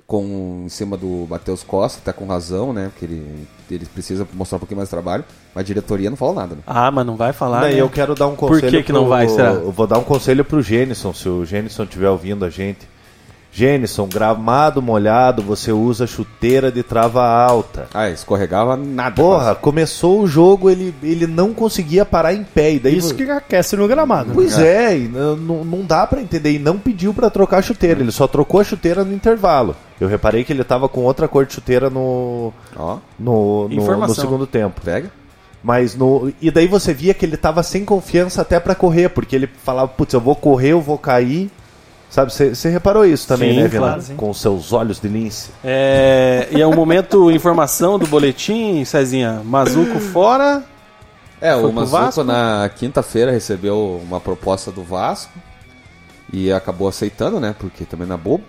com 0.08 0.64
em 0.66 0.70
cima 0.70 0.96
do 0.98 1.26
Matheus 1.30 1.64
Costa, 1.64 2.00
tá 2.04 2.14
com 2.14 2.26
razão, 2.28 2.72
né? 2.74 2.90
Porque 2.92 3.06
ele, 3.06 3.48
ele 3.72 3.86
precisa 3.86 4.28
mostrar 4.34 4.58
um 4.58 4.60
pouquinho 4.60 4.78
mais 4.78 4.88
de 4.90 4.92
trabalho, 4.92 5.24
mas 5.54 5.62
a 5.64 5.66
diretoria 5.66 6.10
não 6.10 6.18
fala 6.18 6.34
nada, 6.34 6.56
né? 6.56 6.62
Ah, 6.68 6.92
mas 6.92 7.06
não 7.06 7.16
vai 7.16 7.34
falar. 7.34 7.62
Não, 7.62 7.68
né? 7.70 7.82
eu 7.82 7.90
quero 7.90 8.14
dar 8.14 8.28
um 8.28 8.36
Por 8.36 8.50
conselho. 8.50 8.72
que 8.80 8.84
que 8.84 8.92
não 8.94 9.02
pro- 9.02 9.10
vai, 9.10 9.28
será? 9.30 9.50
Eu 9.54 9.72
vou 9.72 9.88
dar 9.88 9.98
um 9.98 10.04
conselho 10.04 10.44
pro 10.46 10.62
Gênison, 10.62 11.14
se 11.14 11.28
o 11.28 11.44
Gênison 11.46 11.84
estiver 11.84 12.10
ouvindo 12.10 12.46
a 12.46 12.50
gente. 12.50 12.88
Genison, 13.56 14.06
gramado 14.06 14.82
molhado, 14.82 15.42
você 15.42 15.72
usa 15.72 16.06
chuteira 16.06 16.70
de 16.70 16.84
trava 16.84 17.26
alta. 17.26 17.88
Ah, 17.94 18.10
escorregava 18.10 18.76
nada. 18.76 19.16
Porra, 19.16 19.56
começou 19.56 20.20
o 20.22 20.28
jogo, 20.28 20.70
ele, 20.70 20.94
ele 21.02 21.26
não 21.26 21.54
conseguia 21.54 22.04
parar 22.04 22.34
em 22.34 22.44
pé. 22.44 22.74
E 22.74 22.80
daí 22.80 22.98
Isso 22.98 23.16
que 23.16 23.24
aquece 23.24 23.78
no 23.78 23.88
gramado. 23.88 24.32
Pois 24.34 24.60
é, 24.60 24.98
e 24.98 25.08
não, 25.08 25.38
não- 25.64 25.86
dá 25.86 26.06
pra 26.06 26.22
entender. 26.22 26.52
E 26.52 26.60
não 26.60 26.78
pediu 26.78 27.14
pra 27.14 27.30
trocar 27.30 27.60
a 27.60 27.62
chuteira, 27.62 28.02
ele 28.02 28.12
só 28.12 28.28
trocou 28.28 28.60
a 28.60 28.64
chuteira 28.66 29.06
no 29.06 29.14
intervalo. 29.14 29.74
Eu 30.02 30.10
reparei 30.10 30.44
que 30.44 30.52
ele 30.52 30.64
tava 30.66 30.90
com 30.90 31.04
outra 31.04 31.26
cor 31.26 31.46
de 31.46 31.54
chuteira 31.54 31.90
no, 31.90 32.52
Ó, 32.76 32.98
no, 33.18 33.70
no, 33.70 33.98
no 34.08 34.16
segundo 34.16 34.46
tempo. 34.46 34.82
pega. 34.84 35.10
Mas 35.64 35.96
no. 35.96 36.32
E 36.42 36.52
daí 36.52 36.68
você 36.68 36.94
via 36.94 37.14
que 37.14 37.26
ele 37.26 37.38
tava 37.38 37.64
sem 37.64 37.84
confiança 37.86 38.42
até 38.42 38.60
pra 38.60 38.76
correr, 38.76 39.10
porque 39.10 39.36
ele 39.36 39.50
falava, 39.64 39.88
putz, 39.88 40.14
eu 40.14 40.20
vou 40.20 40.36
correr, 40.36 40.74
eu 40.74 40.82
vou 40.82 40.98
cair. 40.98 41.50
Sabe, 42.16 42.32
você 42.32 42.70
reparou 42.70 43.06
isso 43.06 43.28
também, 43.28 43.54
Sim, 43.54 43.62
né, 43.64 43.68
Vila? 43.68 43.88
claro, 43.88 44.02
sim. 44.02 44.16
Com 44.16 44.30
os 44.30 44.40
seus 44.40 44.72
olhos 44.72 45.02
de 45.02 45.08
lince. 45.10 45.50
É, 45.62 46.48
e 46.50 46.62
é 46.62 46.66
um 46.66 46.74
momento 46.74 47.30
informação 47.30 48.00
do 48.00 48.08
boletim, 48.08 48.86
Cezinha. 48.86 49.42
Mazuco 49.44 50.00
fora. 50.00 50.64
É, 51.42 51.54
o 51.54 51.74
Mazuco 51.74 51.86
Vasco? 52.04 52.24
na 52.24 52.70
quinta-feira 52.74 53.32
recebeu 53.34 54.00
uma 54.02 54.22
proposta 54.22 54.72
do 54.72 54.82
Vasco 54.82 55.34
e 56.32 56.54
acabou 56.54 56.88
aceitando, 56.88 57.38
né? 57.38 57.54
Porque 57.60 57.84
também 57.84 58.08
não 58.08 58.16
é 58.16 58.18
bobo. 58.18 58.46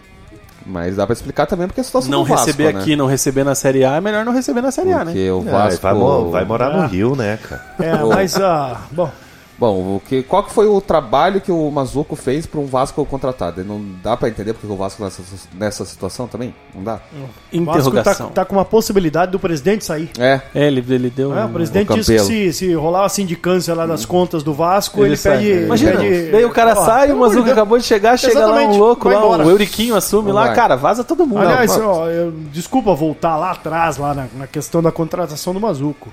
Mas 0.65 0.95
dá 0.95 1.05
pra 1.05 1.13
explicar 1.15 1.47
também 1.47 1.67
porque 1.67 1.81
a 1.81 1.85
situação 1.85 2.09
Não 2.09 2.23
do 2.23 2.29
Vasco, 2.29 2.47
receber 2.47 2.73
né? 2.73 2.81
aqui, 2.81 2.95
não 2.95 3.07
receber 3.07 3.43
na 3.43 3.57
Série 3.57 3.85
A, 3.85 3.97
é 3.97 4.01
melhor 4.01 4.25
não 4.25 4.33
receber 4.33 4.61
na 4.61 4.71
Série 4.71 4.93
A, 4.93 4.99
né? 4.99 5.07
Porque 5.07 5.29
o 5.29 5.45
Ah, 5.49 5.51
Vasco... 5.51 5.83
vai, 5.83 5.95
mo- 5.95 6.31
vai 6.31 6.45
morar 6.45 6.69
Ah. 6.73 6.83
no 6.83 6.87
Rio, 6.87 7.17
né, 7.17 7.37
cara? 7.43 7.65
É, 7.81 8.05
mas, 8.05 8.37
ah, 8.41 8.81
bom, 8.93 9.11
Bom, 9.59 9.97
o 9.97 10.03
que, 10.07 10.23
qual 10.23 10.43
que 10.43 10.53
foi 10.53 10.67
o 10.69 10.79
trabalho 10.83 11.41
que 11.41 11.51
o 11.51 11.71
Mazuco 11.71 12.15
fez 12.15 12.45
para 12.45 12.61
um 12.61 12.67
Vasco 12.67 13.03
contratado? 13.07 13.65
Não 13.65 13.81
dá 14.03 14.15
pra 14.15 14.29
entender 14.29 14.53
porque 14.53 14.67
o 14.71 14.77
Vasco 14.77 15.03
nessa, 15.03 15.23
nessa 15.55 15.83
situação 15.87 16.27
também? 16.27 16.55
Não 16.75 16.85
dá? 16.85 16.97
o 17.11 17.19
Vasco 17.19 17.41
tá, 17.51 17.57
Interrogação. 17.57 18.29
tá 18.29 18.45
com 18.45 18.55
uma 18.55 18.67
possibilidade 18.67 19.33
do 19.33 19.39
presidente 19.39 19.83
sair. 19.83 20.11
É, 20.19 20.43
É, 20.55 20.67
ele, 20.67 20.85
ele 20.91 21.09
deu. 21.09 21.35
É, 21.35 21.43
o 21.43 21.49
um- 21.49 21.53
presidente 21.55 21.91
o 21.91 21.95
disse 21.95 22.13
que 22.13 22.19
se, 22.19 22.53
se 22.53 22.75
rolar 22.75 23.07
a 23.07 23.09
sindicância 23.09 23.75
lá 23.75 23.87
das 23.87 24.05
contas 24.05 24.43
do 24.43 24.53
Vasco, 24.53 25.01
Ele 25.01 25.09
ele, 25.09 25.17
sai. 25.17 25.39
pede. 25.39 25.65
Imagina, 25.65 26.01
pede- 26.01 26.33
daí 26.33 26.45
o 26.45 26.51
cara 26.51 26.73
Ó, 26.79 26.85
sai, 26.85 27.11
o 27.13 27.17
Mazuco 27.19 27.51
acabou 27.51 27.79
de 27.79 27.85
chegar, 27.85 28.19
chega 28.19 28.45
lá 28.47 28.61
um 28.61 28.77
louco 28.77 29.09
lá, 29.09 29.15
embora. 29.17 29.47
o 29.47 29.51
Euriquinho 29.51 29.97
assume 29.97 30.33
lá, 30.33 30.49
vai. 30.49 30.55
cara, 30.55 30.77
vaza 30.77 31.03
todo 31.03 31.27
mundo. 31.27 31.41
Aliás, 31.41 31.75
Não, 31.79 31.87
ó, 31.93 32.09
eu- 32.09 32.31
desculpa 32.53 32.95
voltar 32.95 33.39
lá 33.39 33.53
atrás, 33.53 33.97
lá 33.97 34.13
na, 34.13 34.27
na 34.37 34.47
questão 34.47 34.83
da 34.83 34.93
contratação 34.93 35.55
do 35.55 35.61
Mazuco. 35.61 36.11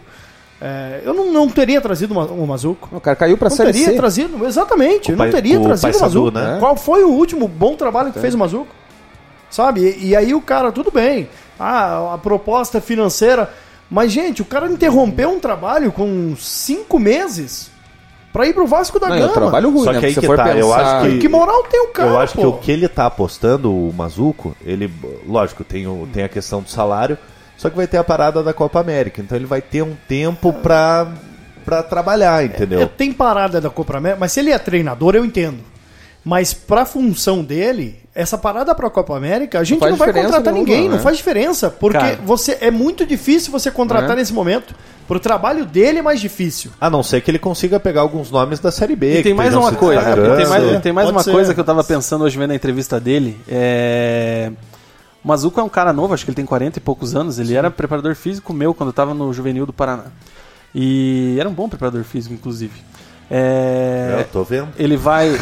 É, 0.65 1.01
eu 1.03 1.13
não, 1.13 1.29
não 1.33 1.49
teria 1.49 1.81
trazido 1.81 2.13
o 2.13 2.15
Ma- 2.15 2.25
o 2.25 2.47
Mazuco. 2.47 2.87
o 2.95 3.01
cara 3.01 3.17
caiu 3.17 3.37
pra 3.37 3.49
Não 3.49 3.57
Série 3.57 3.73
teria 3.73 3.87
C. 3.89 3.95
trazido, 3.97 4.45
exatamente, 4.47 5.09
eu 5.11 5.17
não 5.17 5.25
pai- 5.25 5.31
teria 5.31 5.59
o 5.59 5.63
trazido 5.63 5.97
o 5.97 6.01
Mazuco. 6.01 6.31
né? 6.31 6.55
Qual 6.57 6.75
foi 6.77 7.03
o 7.03 7.09
último 7.09 7.49
bom 7.49 7.75
trabalho 7.75 8.13
que 8.13 8.19
fez 8.19 8.33
o 8.33 8.37
Mazuco? 8.37 8.67
Sabe? 9.49 9.81
E, 9.99 10.07
e 10.09 10.15
aí 10.15 10.33
o 10.33 10.39
cara, 10.41 10.71
tudo 10.71 10.89
bem. 10.89 11.27
Ah, 11.59 12.13
a 12.13 12.17
proposta 12.17 12.79
financeira. 12.79 13.49
Mas, 13.91 14.11
gente, 14.11 14.41
o 14.41 14.45
cara 14.45 14.71
interrompeu 14.71 15.29
um 15.29 15.39
trabalho 15.39 15.91
com 15.91 16.33
cinco 16.37 16.97
meses 16.97 17.69
pra 18.31 18.47
ir 18.47 18.53
pro 18.53 18.65
Vasco 18.65 18.97
da 18.99 19.09
Não, 19.09 19.15
é 19.15 19.19
Gama. 19.19 19.31
um 19.31 19.33
trabalho 19.35 19.69
ruim, 19.69 19.83
Só 19.83 19.91
né? 19.91 19.99
que 19.99 20.05
aí 20.07 20.13
Se 20.13 20.21
que 20.21 20.27
tá, 20.27 20.33
eu 20.57 20.67
pensar... 20.69 20.97
acho 21.01 21.09
que- 21.09 21.17
Que 21.19 21.27
moral 21.29 21.61
tem 21.69 21.81
o 21.81 21.87
cara, 21.89 22.09
eu 22.09 22.19
acho 22.19 22.33
pô? 22.33 22.41
que 22.41 22.47
o 22.47 22.53
que 22.53 22.71
ele 22.71 22.87
tá 22.87 23.05
apostando, 23.05 23.69
o 23.71 23.93
Mazuco, 23.93 24.55
ele, 24.65 24.91
lógico, 25.27 25.63
tem, 25.63 25.85
o, 25.85 26.07
tem 26.11 26.23
a 26.23 26.29
questão 26.29 26.61
do 26.61 26.69
salário, 26.69 27.15
só 27.63 27.69
que 27.69 27.77
vai 27.77 27.87
ter 27.87 27.95
a 27.95 28.03
parada 28.03 28.43
da 28.43 28.51
Copa 28.51 28.77
América. 28.81 29.21
Então 29.21 29.37
ele 29.37 29.45
vai 29.45 29.61
ter 29.61 29.81
um 29.81 29.95
tempo 30.05 30.51
pra, 30.51 31.07
pra 31.63 31.81
trabalhar, 31.81 32.43
entendeu? 32.43 32.81
É, 32.81 32.85
tem 32.85 33.13
parada 33.13 33.61
da 33.61 33.69
Copa 33.69 33.95
América, 33.95 34.19
mas 34.19 34.33
se 34.33 34.41
ele 34.41 34.51
é 34.51 34.59
treinador, 34.59 35.15
eu 35.15 35.23
entendo. 35.23 35.59
Mas 36.25 36.53
pra 36.53 36.85
função 36.85 37.41
dele, 37.41 37.99
essa 38.13 38.37
parada 38.37 38.75
pra 38.75 38.89
Copa 38.89 39.15
América, 39.15 39.59
a 39.59 39.63
gente 39.63 39.79
faz 39.79 39.91
não 39.91 39.97
vai 39.97 40.11
contratar 40.11 40.41
nenhuma, 40.53 40.59
ninguém, 40.59 40.89
não 40.89 40.97
né? 40.97 41.01
faz 41.01 41.15
diferença. 41.15 41.69
Porque 41.69 41.97
Cara. 41.97 42.19
você 42.25 42.57
é 42.59 42.69
muito 42.69 43.05
difícil 43.05 43.49
você 43.49 43.71
contratar 43.71 44.09
Né? 44.09 44.15
nesse 44.17 44.33
momento. 44.33 44.75
Pro 45.07 45.19
trabalho 45.21 45.65
dele 45.65 45.99
é 45.99 46.01
mais 46.01 46.19
difícil. 46.19 46.71
A 46.81 46.89
não 46.89 47.01
ser 47.01 47.21
que 47.21 47.31
ele 47.31 47.39
consiga 47.39 47.79
pegar 47.79 48.01
alguns 48.01 48.29
nomes 48.29 48.59
da 48.59 48.71
Série 48.71 48.95
B. 48.95 49.19
E 49.19 49.23
tem 49.23 49.33
mais 49.33 49.53
uma 49.55 49.71
coisa, 49.73 50.01
tem 50.35 50.47
mais, 50.47 50.81
tem 50.81 50.91
mais 50.93 51.05
Pode 51.07 51.17
uma 51.17 51.23
ser. 51.23 51.31
coisa 51.31 51.53
que 51.53 51.59
eu 51.61 51.63
tava 51.63 51.83
pensando 51.83 52.25
hoje 52.25 52.37
vendo 52.37 52.51
a 52.51 52.55
entrevista 52.55 52.99
dele. 52.99 53.37
É... 53.47 54.51
O 55.23 55.27
Mazuco 55.27 55.59
é 55.59 55.63
um 55.63 55.69
cara 55.69 55.93
novo, 55.93 56.13
acho 56.13 56.25
que 56.25 56.31
ele 56.31 56.35
tem 56.35 56.45
40 56.45 56.77
e 56.79 56.81
poucos 56.81 57.15
anos. 57.15 57.39
Ele 57.39 57.55
era 57.55 57.71
preparador 57.71 58.13
físico 58.15 58.51
meu 58.53 58.73
quando 58.73 58.89
eu 58.89 58.93
tava 58.93 59.13
no 59.13 59.31
Juvenil 59.33 59.65
do 59.65 59.71
Paraná. 59.73 60.05
E 60.75 61.37
era 61.39 61.47
um 61.47 61.53
bom 61.53 61.69
preparador 61.69 62.03
físico, 62.03 62.33
inclusive. 62.33 62.73
É... 63.31 64.17
Eu 64.19 64.25
tô 64.25 64.43
vendo. 64.43 64.67
Ele 64.77 64.97
vai. 64.97 65.29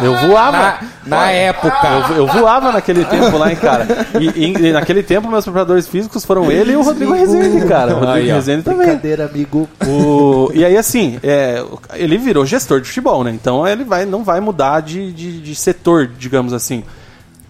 Eu, 0.00 0.06
eu, 0.06 0.12
eu 0.12 0.28
voava. 0.28 0.78
Na 1.06 1.30
época. 1.30 1.88
Eu, 2.10 2.16
eu 2.16 2.26
voava 2.26 2.72
naquele 2.72 3.04
tempo 3.04 3.36
lá, 3.36 3.50
hein, 3.50 3.56
cara. 3.56 3.86
E, 4.20 4.26
e- 4.28 4.68
e 4.68 4.72
naquele 4.72 5.02
tempo, 5.02 5.28
meus 5.28 5.44
preparadores 5.44 5.86
físicos 5.88 6.24
foram 6.24 6.50
ele 6.50 6.72
e 6.72 6.76
o 6.76 6.82
Rodrigo 6.82 7.12
Rezende, 7.12 7.66
cara. 7.66 7.92
O 7.96 8.00
Rodrigo 8.00 8.12
Aí, 8.18 8.30
ó. 8.30 8.34
Rezende 8.36 8.62
também. 8.62 8.86
Brincadeira, 8.86 9.24
amigo. 9.26 9.68
O- 9.86 10.50
e 10.54 10.64
aí, 10.64 10.76
assim, 10.76 11.18
é, 11.22 11.64
ele 11.94 12.18
virou 12.18 12.44
gestor 12.46 12.80
de 12.80 12.88
futebol, 12.88 13.24
né? 13.24 13.30
Então 13.30 13.66
ele 13.66 13.84
vai, 13.84 14.04
não 14.04 14.22
vai 14.24 14.40
mudar 14.40 14.80
de, 14.80 15.12
de, 15.12 15.40
de 15.40 15.54
setor, 15.54 16.06
digamos 16.06 16.52
assim. 16.52 16.84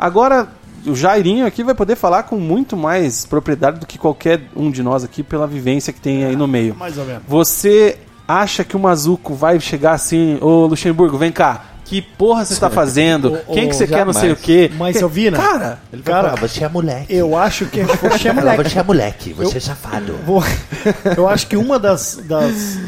Agora, 0.00 0.48
o 0.86 0.94
Jairinho 0.96 1.44
aqui 1.44 1.62
vai 1.62 1.74
poder 1.74 1.94
falar 1.94 2.22
com 2.22 2.36
muito 2.36 2.74
mais 2.76 3.26
propriedade 3.26 3.80
do 3.80 3.86
que 3.86 3.98
qualquer 3.98 4.40
um 4.56 4.70
de 4.70 4.82
nós 4.82 5.04
aqui, 5.04 5.22
pela 5.22 5.46
vivência 5.46 5.92
que 5.92 6.00
tem 6.00 6.24
aí 6.24 6.34
no 6.34 6.48
meio. 6.48 6.74
Mais 6.74 6.96
ou 6.96 7.04
menos. 7.04 7.22
Você 7.28 7.98
acha 8.26 8.64
que 8.64 8.74
o 8.76 8.80
Mazuco 8.80 9.34
vai 9.34 9.60
chegar 9.60 9.92
assim, 9.92 10.38
ô 10.40 10.64
Luxemburgo, 10.66 11.18
vem 11.18 11.30
cá. 11.30 11.66
Que 11.84 12.00
porra 12.00 12.44
você 12.44 12.52
está 12.52 12.70
fazendo? 12.72 13.36
Quem 13.52 13.68
que 13.68 13.74
você 13.74 13.84
quer, 13.86 14.06
não 14.06 14.12
sei 14.12 14.30
o 14.30 14.36
quê? 14.36 14.70
Mas, 14.78 14.92
Que- 14.92 15.00
seu 15.00 15.08
Vina, 15.08 15.36
Cara, 15.36 15.80
Ele 15.92 16.02
Cara, 16.02 16.28
falar, 16.30 16.40
você 16.40 16.64
é 16.64 16.68
moleque. 16.68 17.12
eu 17.12 17.36
acho 17.36 17.66
que. 17.66 17.82
Você 18.08 18.28
é 18.28 18.30
Ela, 18.30 18.40
moleque. 18.40 18.70
você 18.70 18.78
é 18.78 18.82
moleque, 18.84 19.32
você 19.32 19.56
é 19.58 19.60
safado. 19.60 20.14
Vou- 20.24 20.42
Eu 21.16 21.28
acho 21.28 21.46
que 21.48 21.56
uma 21.56 21.78
das, 21.80 22.20
das- 22.24 22.78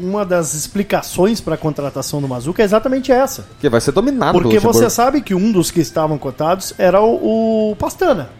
uma 0.00 0.24
das 0.24 0.54
explicações 0.54 1.40
para 1.40 1.54
a 1.54 1.58
contratação 1.58 2.20
do 2.20 2.28
Mazuca 2.28 2.62
é 2.62 2.64
exatamente 2.64 3.12
essa. 3.12 3.46
Que 3.60 3.68
vai 3.68 3.80
ser 3.80 3.92
dominado 3.92 4.40
Porque 4.40 4.60
pelo 4.60 4.72
você 4.72 4.88
sabe 4.88 5.20
que 5.20 5.34
um 5.34 5.52
dos 5.52 5.70
que 5.70 5.80
estavam 5.80 6.18
cotados 6.18 6.72
era 6.78 7.00
o, 7.00 7.70
o 7.72 7.76
Pastana. 7.76 8.30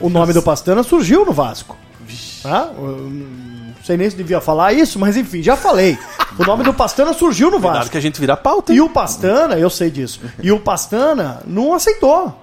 O 0.00 0.08
nome 0.08 0.32
do 0.32 0.42
Pastana 0.42 0.82
surgiu 0.82 1.24
no 1.24 1.32
Vasco. 1.32 1.76
Tá? 2.42 2.70
Não 2.76 3.74
sei 3.84 3.96
nem 3.96 4.08
se 4.08 4.16
devia 4.16 4.40
falar 4.40 4.72
isso, 4.72 4.98
mas 4.98 5.16
enfim, 5.16 5.42
já 5.42 5.56
falei. 5.56 5.98
O 6.38 6.44
nome 6.44 6.62
do 6.62 6.72
Pastana 6.72 7.12
surgiu 7.12 7.50
no 7.50 7.58
cuidado 7.58 7.74
Vasco. 7.78 7.90
que 7.90 7.98
a 7.98 8.00
gente 8.00 8.20
vira 8.20 8.36
pauta. 8.36 8.72
E 8.72 8.76
hein? 8.76 8.82
o 8.82 8.88
Pastana, 8.88 9.58
eu 9.58 9.70
sei 9.70 9.90
disso. 9.90 10.20
E 10.42 10.52
o 10.52 10.60
Pastana 10.60 11.42
não 11.46 11.74
aceitou. 11.74 12.40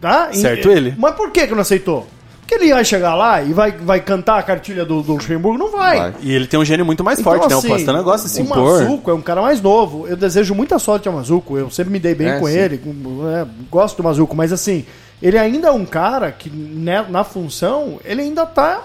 Tá? 0.00 0.30
E- 0.32 0.36
Certo 0.38 0.70
ele. 0.70 0.94
Mas 0.96 1.14
por 1.14 1.30
que 1.30 1.46
que 1.46 1.54
não 1.54 1.60
aceitou? 1.60 2.06
Porque 2.48 2.64
ele 2.64 2.72
vai 2.72 2.82
chegar 2.82 3.14
lá 3.14 3.42
e 3.42 3.52
vai, 3.52 3.72
vai 3.72 4.00
cantar 4.00 4.38
a 4.38 4.42
cartilha 4.42 4.82
do, 4.82 5.02
do 5.02 5.12
Luxemburgo? 5.12 5.58
Não 5.58 5.70
vai. 5.70 5.98
Vai. 5.98 6.14
E 6.22 6.32
ele 6.32 6.46
tem 6.46 6.58
um 6.58 6.64
gênio 6.64 6.82
muito 6.86 7.04
mais 7.04 7.18
Então, 7.18 7.30
forte, 7.30 7.46
né? 7.50 7.54
assim, 7.58 7.66
O 7.66 7.70
Pastana 7.70 8.00
gosta 8.00 8.26
de 8.26 8.32
se 8.32 8.40
o 8.40 8.44
impor. 8.44 8.80
Mazuco 8.80 9.10
é 9.10 9.14
um 9.14 9.20
cara 9.20 9.42
mais 9.42 9.60
novo. 9.60 10.08
Eu 10.08 10.16
desejo 10.16 10.54
muita 10.54 10.78
sorte 10.78 11.06
ao 11.06 11.14
Mazuco. 11.14 11.58
Eu 11.58 11.70
sempre 11.70 11.92
me 11.92 11.98
dei 11.98 12.14
bem 12.14 12.28
É, 12.28 12.38
com 12.40 12.46
sim. 12.46 12.54
ele. 12.56 12.80
né, 12.86 13.46
gosto 13.70 13.98
do 13.98 14.02
Mazuco, 14.02 14.34
mas 14.34 14.50
assim, 14.50 14.86
ele 15.20 15.36
ainda 15.36 15.68
é 15.68 15.70
um 15.70 15.84
cara 15.84 16.32
que 16.32 16.48
né, 16.48 17.04
na 17.10 17.22
função, 17.22 18.00
ele 18.02 18.22
ainda 18.22 18.46
tá, 18.46 18.82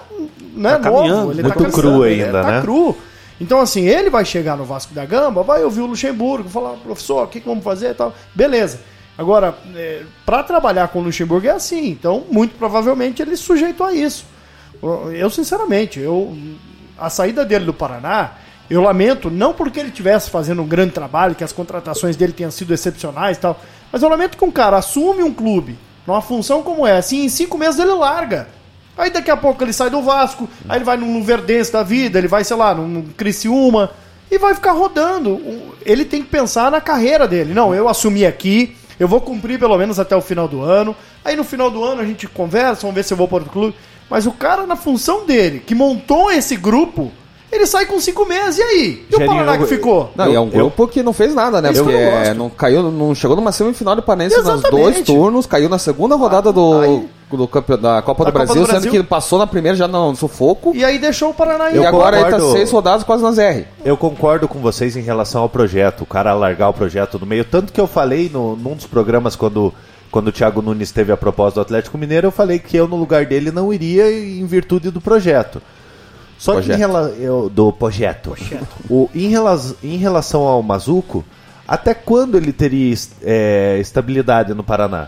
né, 0.54 0.78
Tá 0.80 0.92
novo. 0.92 1.32
Ele 1.32 1.42
muito 1.44 1.48
tá 1.48 1.56
cru 1.56 1.64
cansando, 1.72 2.06
ele 2.06 2.24
ainda, 2.26 2.42
tá 2.42 2.52
né? 2.52 2.62
cru. 2.62 2.98
Então, 3.40 3.62
assim, 3.62 3.88
ele 3.88 4.10
vai 4.10 4.26
chegar 4.26 4.58
no 4.58 4.66
Vasco 4.66 4.94
da 4.94 5.06
Gama, 5.06 5.42
vai 5.42 5.64
ouvir 5.64 5.80
o 5.80 5.86
Luxemburgo, 5.86 6.50
falar, 6.50 6.72
professor, 6.84 7.24
o 7.24 7.28
que, 7.28 7.40
que 7.40 7.48
vamos 7.48 7.64
fazer 7.64 7.92
e 7.92 7.94
tal. 7.94 8.14
Beleza. 8.36 8.80
Agora, 9.18 9.56
é, 9.76 10.04
para 10.26 10.44
trabalhar 10.44 10.88
com 10.88 11.00
o 11.00 11.04
Luxemburgo 11.04 11.48
é 11.48 11.52
assim. 11.52 11.90
Então, 11.90 12.24
muito 12.32 12.56
provavelmente, 12.58 13.22
ele 13.22 13.38
se 13.38 13.44
sujeitou 13.44 13.88
a 13.88 13.94
isso. 13.94 14.26
Eu, 15.14 15.30
sinceramente, 15.30 16.00
eu 16.00 16.36
a 16.98 17.10
saída 17.10 17.46
dele 17.46 17.66
do 17.66 17.74
Paraná, 17.74 18.32
eu 18.70 18.82
lamento, 18.82 19.30
não 19.30 19.54
porque 19.54 19.80
ele 19.80 19.90
estivesse 19.90 20.30
fazendo 20.30 20.62
um 20.62 20.68
grande 20.68 20.92
trabalho, 20.92 21.36
que 21.36 21.44
as 21.44 21.52
contratações 21.52 22.16
dele 22.16 22.34
tenham 22.34 22.52
sido 22.52 22.74
excepcionais 22.74 23.38
e 23.38 23.40
tal, 23.40 23.60
mas 23.92 24.02
eu 24.02 24.10
lamento 24.10 24.38
que 24.38 24.46
um 24.46 24.52
cara 24.52 24.78
assume 24.78 25.24
um 25.24 25.34
clube 25.34 25.78
numa 26.06 26.22
função 26.22 26.64
como 26.64 26.86
essa 26.86 27.16
e 27.16 27.26
em 27.26 27.30
cinco 27.30 27.58
meses 27.58 27.80
ele 27.80 27.94
larga. 27.94 28.48
Aí 28.98 29.10
daqui 29.10 29.32
a 29.32 29.38
pouco 29.38 29.64
ele 29.64 29.74
sai 29.74 29.90
do 29.90 30.02
Vasco, 30.02 30.48
aí 30.70 30.78
ele 30.78 30.86
vai 30.86 30.98
num 30.98 31.24
Verdense 31.24 31.72
da 31.72 31.82
vida, 31.82 32.18
ele 32.18 32.28
vai, 32.28 32.44
sei 32.44 32.56
lá, 32.56 32.76
num 32.76 33.02
Criciúma 33.18 33.92
e 34.30 34.38
vai 34.38 34.54
ficar 34.54 34.72
rodando. 34.72 35.42
Ele 35.86 36.06
tem 36.06 36.22
que 36.22 36.30
pensar 36.30 36.70
na 36.70 36.80
carreira 36.80 37.28
dele. 37.28 37.54
Não, 37.54 37.74
eu 37.74 37.90
assumi 37.90 38.26
aqui, 38.26 38.76
eu 39.00 39.08
vou 39.08 39.20
cumprir 39.22 39.60
pelo 39.60 39.78
menos 39.78 40.00
até 40.00 40.16
o 40.16 40.22
final 40.22 40.48
do 40.48 40.62
ano. 40.62 40.96
Aí 41.24 41.36
no 41.36 41.44
final 41.44 41.70
do 41.72 41.84
ano 41.84 42.02
a 42.02 42.06
gente 42.06 42.28
conversa, 42.28 42.82
vamos 42.82 42.96
ver 42.96 43.04
se 43.04 43.14
eu 43.14 43.18
vou 43.18 43.28
para 43.28 43.38
outro 43.38 43.52
clube. 43.52 43.76
Mas 44.10 44.26
o 44.26 44.32
cara, 44.32 44.66
na 44.68 44.76
função 44.76 45.26
dele, 45.26 45.60
que 45.66 45.74
montou 45.74 46.32
esse 46.32 46.56
grupo, 46.56 47.12
ele 47.52 47.66
sai 47.66 47.86
com 47.86 48.00
cinco 48.00 48.26
meses. 48.26 48.58
E 48.60 48.62
aí? 48.62 49.06
E 49.10 49.16
o 49.16 49.26
Paraná 49.26 49.58
que 49.58 49.64
eu- 49.64 49.68
ficou? 49.68 50.12
Não, 50.16 50.30
e 50.32 50.36
é 50.36 50.40
um 50.40 50.46
Eu- 50.46 50.52
grupo 50.52 50.88
que 50.88 51.02
não 51.02 51.14
fez 51.14 51.34
nada, 51.34 51.62
né? 51.62 51.72
Porque 51.72 51.92
eu 51.92 52.00
não 52.12 52.12
gosto. 52.20 52.34
não 52.36 52.50
caiu, 52.50 52.92
não 52.92 53.16
chegou 53.16 53.36
numa 53.36 53.52
semifinal 53.52 53.96
do 53.96 54.02
Panense 54.04 54.36
nos 54.38 54.46
Exatamente. 54.48 54.72
dois 54.72 55.02
turnos, 55.02 55.46
caiu 55.46 55.70
na 55.70 55.80
segunda 55.80 56.16
rodada 56.16 56.52
do 56.52 56.80
Aí- 56.82 57.10
do 57.38 57.48
campeão, 57.48 57.78
da 57.78 58.02
Copa 58.02 58.24
Da 58.26 58.30
do 58.30 58.34
Copa 58.34 58.46
Brasil, 58.46 58.62
do 58.62 58.66
sendo 58.66 58.72
Brasil. 58.76 58.92
que 58.92 58.98
ele 58.98 59.04
passou 59.08 59.40
na 59.40 59.48
primeira 59.48 59.78
já 59.78 59.88
no 59.88 60.16
sufoco. 60.16 60.72
E 60.76 60.84
aí 60.84 60.98
deixou 61.00 61.30
o 61.30 61.34
Paraná. 61.34 61.70
E 61.72 61.78
Eu 61.78 61.88
agora 61.88 62.18
ele 62.18 62.26
tá 62.26 62.32
concordo. 62.38 62.52
seis 62.54 62.72
rodadas 62.72 63.04
quase 63.04 63.24
nas 63.24 63.38
R. 63.38 63.66
Eu 63.84 63.96
concordo 63.98 64.48
com 64.48 64.60
vocês 64.60 64.96
em 64.96 65.02
relação 65.02 65.42
ao 65.42 65.50
projeto, 65.50 66.02
o 66.02 66.06
cara 66.06 66.34
largar 66.34 66.70
o 66.70 66.74
projeto 66.74 67.20
no 67.20 67.26
meio. 67.26 67.46
Tanto 67.46 67.72
que 67.74 67.80
eu 67.82 67.88
falei 67.88 68.30
no, 68.34 68.56
num 68.56 68.76
dos 68.76 68.86
programas 68.86 69.36
quando, 69.36 69.74
quando 70.12 70.28
o 70.28 70.32
Thiago 70.32 70.62
Nunes 70.62 70.92
teve 70.92 71.12
a 71.12 71.18
proposta 71.18 71.60
do 71.60 71.62
Atlético 71.62 71.98
Mineiro, 71.98 72.28
eu 72.28 72.32
falei 72.32 72.60
que 72.60 72.76
eu 72.78 72.88
no 72.88 72.96
lugar 72.96 73.26
dele 73.26 73.52
não 73.52 73.74
iria 73.74 74.12
em 74.12 74.46
virtude 74.46 74.90
do 74.92 75.02
projeto. 75.02 75.62
Só 76.38 76.54
que 76.54 76.60
em 76.60 76.64
Projeto. 76.64 76.80
rela, 76.80 77.14
eu- 77.20 77.50
do 77.50 77.72
projeto. 77.72 78.36
O, 78.90 79.10
em, 79.16 79.28
rela, 79.30 79.60
em 79.82 79.96
relação 79.98 80.42
ao 80.42 80.62
Mazuco, 80.62 81.24
até 81.66 81.94
quando 81.94 82.36
ele 82.36 82.52
teria 82.52 82.94
é, 83.22 83.78
estabilidade 83.80 84.54
no 84.54 84.62
Paraná? 84.64 85.08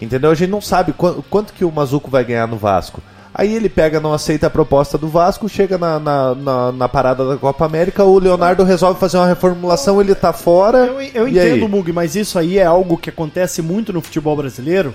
Entendeu? 0.00 0.30
A 0.30 0.34
gente 0.34 0.50
não 0.50 0.60
sabe 0.60 0.92
quanto, 0.92 1.22
quanto 1.28 1.52
que 1.52 1.64
o 1.64 1.70
Mazuco 1.70 2.10
vai 2.10 2.24
ganhar 2.24 2.46
no 2.46 2.56
Vasco. 2.56 3.02
Aí 3.32 3.54
ele 3.54 3.68
pega, 3.68 4.00
não 4.00 4.12
aceita 4.12 4.48
a 4.48 4.50
proposta 4.50 4.98
do 4.98 5.08
Vasco, 5.08 5.48
chega 5.48 5.78
na, 5.78 6.00
na, 6.00 6.34
na, 6.34 6.72
na 6.72 6.88
parada 6.88 7.24
da 7.24 7.36
Copa 7.36 7.64
América, 7.64 8.02
o 8.02 8.18
Leonardo 8.18 8.64
resolve 8.64 8.98
fazer 8.98 9.18
uma 9.18 9.26
reformulação, 9.26 10.00
ele 10.00 10.14
tá 10.16 10.32
fora. 10.32 10.78
Eu, 10.78 11.00
eu 11.00 11.28
entendo, 11.28 11.68
Mug, 11.68 11.92
mas 11.92 12.16
isso 12.16 12.38
aí 12.38 12.58
é 12.58 12.64
algo 12.64 12.98
que 12.98 13.08
acontece 13.08 13.62
muito 13.62 13.92
no 13.92 14.00
futebol 14.00 14.36
brasileiro, 14.36 14.92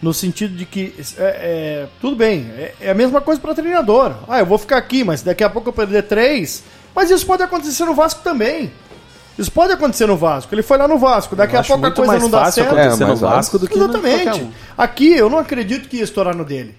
no 0.00 0.14
sentido 0.14 0.56
de 0.56 0.64
que, 0.64 0.94
é, 1.18 1.22
é, 1.22 1.86
tudo 2.00 2.16
bem, 2.16 2.50
é, 2.56 2.74
é 2.80 2.90
a 2.90 2.94
mesma 2.94 3.20
coisa 3.20 3.38
para 3.38 3.54
treinador. 3.54 4.14
Ah, 4.28 4.38
eu 4.38 4.46
vou 4.46 4.56
ficar 4.56 4.78
aqui, 4.78 5.04
mas 5.04 5.22
daqui 5.22 5.44
a 5.44 5.50
pouco 5.50 5.68
eu 5.68 5.72
perder 5.72 6.04
três. 6.04 6.64
Mas 6.94 7.10
isso 7.10 7.26
pode 7.26 7.42
acontecer 7.42 7.84
no 7.84 7.94
Vasco 7.94 8.22
também. 8.22 8.70
Isso 9.38 9.50
pode 9.50 9.72
acontecer 9.72 10.06
no 10.06 10.16
Vasco. 10.16 10.54
Ele 10.54 10.62
foi 10.62 10.78
lá 10.78 10.86
no 10.86 10.98
Vasco, 10.98 11.34
daqui 11.34 11.56
Eu 11.56 11.60
a 11.60 11.64
pouco 11.64 11.86
a 11.86 11.90
coisa 11.90 12.12
mais 12.12 12.22
não 12.22 12.30
dá 12.30 12.44
fácil 12.44 12.62
certo. 12.62 12.78
acontecer 12.78 13.02
É, 13.02 13.06
no 13.06 13.16
Vasco 13.16 13.58
do 13.58 13.68
que 13.68 13.76
no 13.76 13.84
Exatamente. 13.84 14.24
qualquer 14.24 14.42
um. 14.42 14.50
Aqui 14.78 15.12
eu 15.12 15.28
não 15.28 15.38
acredito 15.38 15.88
que 15.88 15.96
ia 15.96 16.04
estourar 16.04 16.36
no 16.36 16.44
dele. 16.44 16.76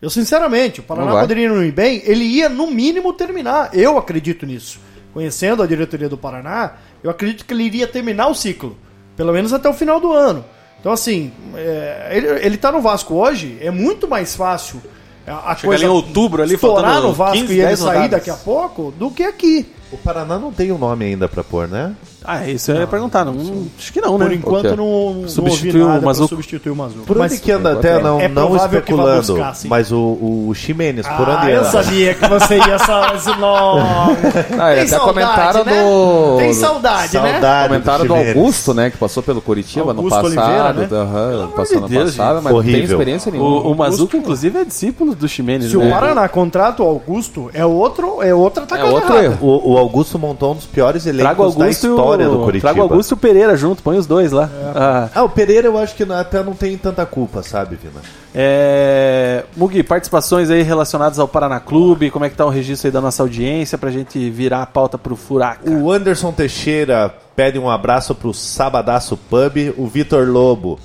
Eu, 0.00 0.08
sinceramente, 0.08 0.80
o 0.80 0.82
Paraná 0.82 1.20
poderia 1.20 1.48
não 1.48 1.62
ir 1.62 1.72
bem, 1.72 2.00
ele 2.04 2.24
ia, 2.24 2.48
no 2.48 2.68
mínimo, 2.68 3.12
terminar. 3.12 3.70
Eu 3.72 3.98
acredito 3.98 4.46
nisso. 4.46 4.78
Conhecendo 5.12 5.62
a 5.62 5.66
diretoria 5.66 6.08
do 6.08 6.16
Paraná, 6.16 6.74
eu 7.02 7.10
acredito 7.10 7.44
que 7.44 7.52
ele 7.52 7.64
iria 7.64 7.86
terminar 7.86 8.28
o 8.28 8.34
ciclo. 8.34 8.76
Pelo 9.16 9.32
menos 9.32 9.52
até 9.52 9.68
o 9.68 9.74
final 9.74 10.00
do 10.00 10.12
ano. 10.12 10.44
Então, 10.78 10.92
assim, 10.92 11.32
é, 11.56 12.10
ele, 12.12 12.28
ele 12.46 12.56
tá 12.56 12.70
no 12.70 12.80
Vasco 12.80 13.14
hoje, 13.14 13.58
é 13.60 13.70
muito 13.70 14.06
mais 14.06 14.36
fácil 14.36 14.80
a, 15.26 15.52
a 15.52 15.56
Chega 15.56 15.74
ali 15.74 15.84
em 15.84 15.88
outubro, 15.88 16.42
ali, 16.42 16.54
estourar 16.54 17.02
no 17.02 17.12
Vasco 17.12 17.36
15, 17.38 17.52
e 17.52 17.56
ele 17.56 17.66
10 17.66 17.78
sair 17.78 17.86
rodadas. 17.88 18.10
daqui 18.10 18.30
a 18.30 18.34
pouco 18.36 18.92
do 18.92 19.10
que 19.10 19.24
aqui. 19.24 19.66
O 19.90 19.96
Paraná 19.96 20.38
não 20.38 20.52
tem 20.52 20.70
um 20.70 20.76
nome 20.76 21.06
ainda 21.06 21.26
pra 21.28 21.42
pôr, 21.42 21.66
né? 21.66 21.92
Ah, 22.22 22.46
isso 22.46 22.70
eu 22.72 22.76
ia 22.76 22.86
perguntar. 22.86 23.24
Não, 23.24 23.34
acho 23.78 23.90
que 23.92 24.00
não, 24.02 24.18
né? 24.18 24.26
Por 24.26 24.32
enquanto, 24.34 24.76
não, 24.76 24.76
não 24.76 24.84
ouvi 24.84 25.30
Substituiu 25.30 25.84
o 25.84 25.88
nada 25.88 25.98
pra 26.00 26.06
Mazuco? 26.08 26.28
substituir 26.28 26.70
o 26.70 26.76
Mazuco. 26.76 27.06
Por 27.06 27.16
Mas- 27.16 27.32
onde 27.32 27.40
que 27.40 27.50
anda 27.52 27.72
até, 27.72 27.98
não, 28.02 28.20
é 28.20 28.28
não 28.28 28.48
provável 28.48 28.82
que 28.82 28.92
vá 28.92 29.02
especulando, 29.04 29.32
buscar, 29.34 29.54
sim. 29.54 29.68
mas 29.68 29.90
o, 29.90 29.96
o 30.48 30.52
Ximenes, 30.54 31.06
por 31.08 31.26
onde 31.28 31.46
Ah, 31.46 31.50
eu 31.50 31.60
anda? 31.60 31.70
sabia 31.70 32.12
que 32.14 32.28
você 32.28 32.58
ia 32.58 32.78
falar 32.80 33.14
esse 33.16 33.34
nome. 33.36 33.82
Ah, 34.58 34.74
e 34.74 34.80
até 34.80 34.98
comentaram 34.98 35.64
né? 35.64 35.82
do- 35.82 36.36
Tem 36.38 36.52
saudade, 36.52 37.18
né? 37.18 37.32
Saudade 37.32 37.68
Comentaram 37.68 38.06
do 38.06 38.14
Ximenes. 38.14 38.36
Augusto, 38.36 38.74
né? 38.74 38.90
Que 38.90 38.96
passou 38.98 39.22
pelo 39.22 39.40
Curitiba 39.40 39.92
Augusto 39.92 40.02
no 40.04 40.10
passado. 40.10 40.26
Oliveira, 40.26 40.72
né? 40.74 40.88
aham, 40.92 41.48
passou 41.56 41.80
no 41.80 41.88
de 41.88 41.94
Deus, 41.94 42.10
passado, 42.16 42.34
gente. 42.34 42.44
mas 42.44 42.52
não 42.54 42.62
tem 42.62 42.70
Horrível. 42.74 42.96
experiência 42.98 43.32
nenhuma. 43.32 43.50
O, 43.60 43.72
o 43.72 43.76
Mazuco, 43.76 44.16
inclusive, 44.18 44.58
é 44.58 44.64
discípulo 44.64 45.14
do 45.14 45.26
Ximenes, 45.28 45.70
Se 45.70 45.76
né? 45.78 45.86
o 45.86 45.90
Paraná 45.90 46.28
contrata 46.28 46.82
o 46.82 46.86
Augusto, 46.86 47.48
é 47.54 47.64
outro, 47.64 48.22
é 48.22 48.34
outra 48.34 48.64
É 48.64 48.66
tacada 48.66 48.90
outro 48.90 49.14
errada. 49.14 49.24
erro. 49.24 49.38
O, 49.46 49.72
o 49.74 49.77
Augusto 49.78 50.18
montou 50.18 50.52
um 50.52 50.54
dos 50.56 50.66
piores 50.66 51.04
o 51.04 51.08
elencos 51.08 51.36
da 51.36 51.64
Augusto, 51.64 51.86
e 51.86 51.90
história 51.90 52.26
do 52.28 52.40
o, 52.40 52.44
Curitiba. 52.44 52.68
traga 52.68 52.80
o 52.80 52.82
Augusto 52.90 53.12
e 53.12 53.14
o 53.14 53.16
Pereira 53.16 53.56
junto, 53.56 53.82
põe 53.82 53.96
os 53.98 54.06
dois 54.06 54.32
lá. 54.32 54.48
Ah, 54.74 55.08
Ah, 55.14 55.22
o 55.24 55.28
Pereira 55.28 55.66
eu 55.68 55.78
acho 55.78 55.94
que 55.94 56.02
até 56.02 56.42
não 56.42 56.54
tem 56.54 56.76
tanta 56.76 57.04
culpa, 57.06 57.42
sabe, 57.42 57.76
Vina? 57.76 58.00
é... 58.34 59.44
Mugi, 59.56 59.82
participações 59.82 60.50
aí 60.50 60.62
relacionadas 60.62 61.18
ao 61.18 61.26
Paraná 61.26 61.60
Clube, 61.60 62.10
como 62.10 62.24
é 62.24 62.30
que 62.30 62.36
tá 62.36 62.44
o 62.46 62.50
registro 62.50 62.88
aí 62.88 62.92
da 62.92 63.00
nossa 63.00 63.22
audiência 63.22 63.76
pra 63.78 63.90
gente 63.90 64.30
virar 64.30 64.62
a 64.62 64.66
pauta 64.66 64.98
pro 64.98 65.16
Furaca. 65.16 65.70
O 65.70 65.90
Anderson 65.90 66.32
Teixeira 66.32 67.12
pede 67.34 67.58
um 67.58 67.68
abraço 67.68 68.14
pro 68.14 68.32
Sabadaço 68.34 69.16
Pub. 69.16 69.74
O 69.76 69.86
Vitor 69.86 70.28
Lobo. 70.28 70.78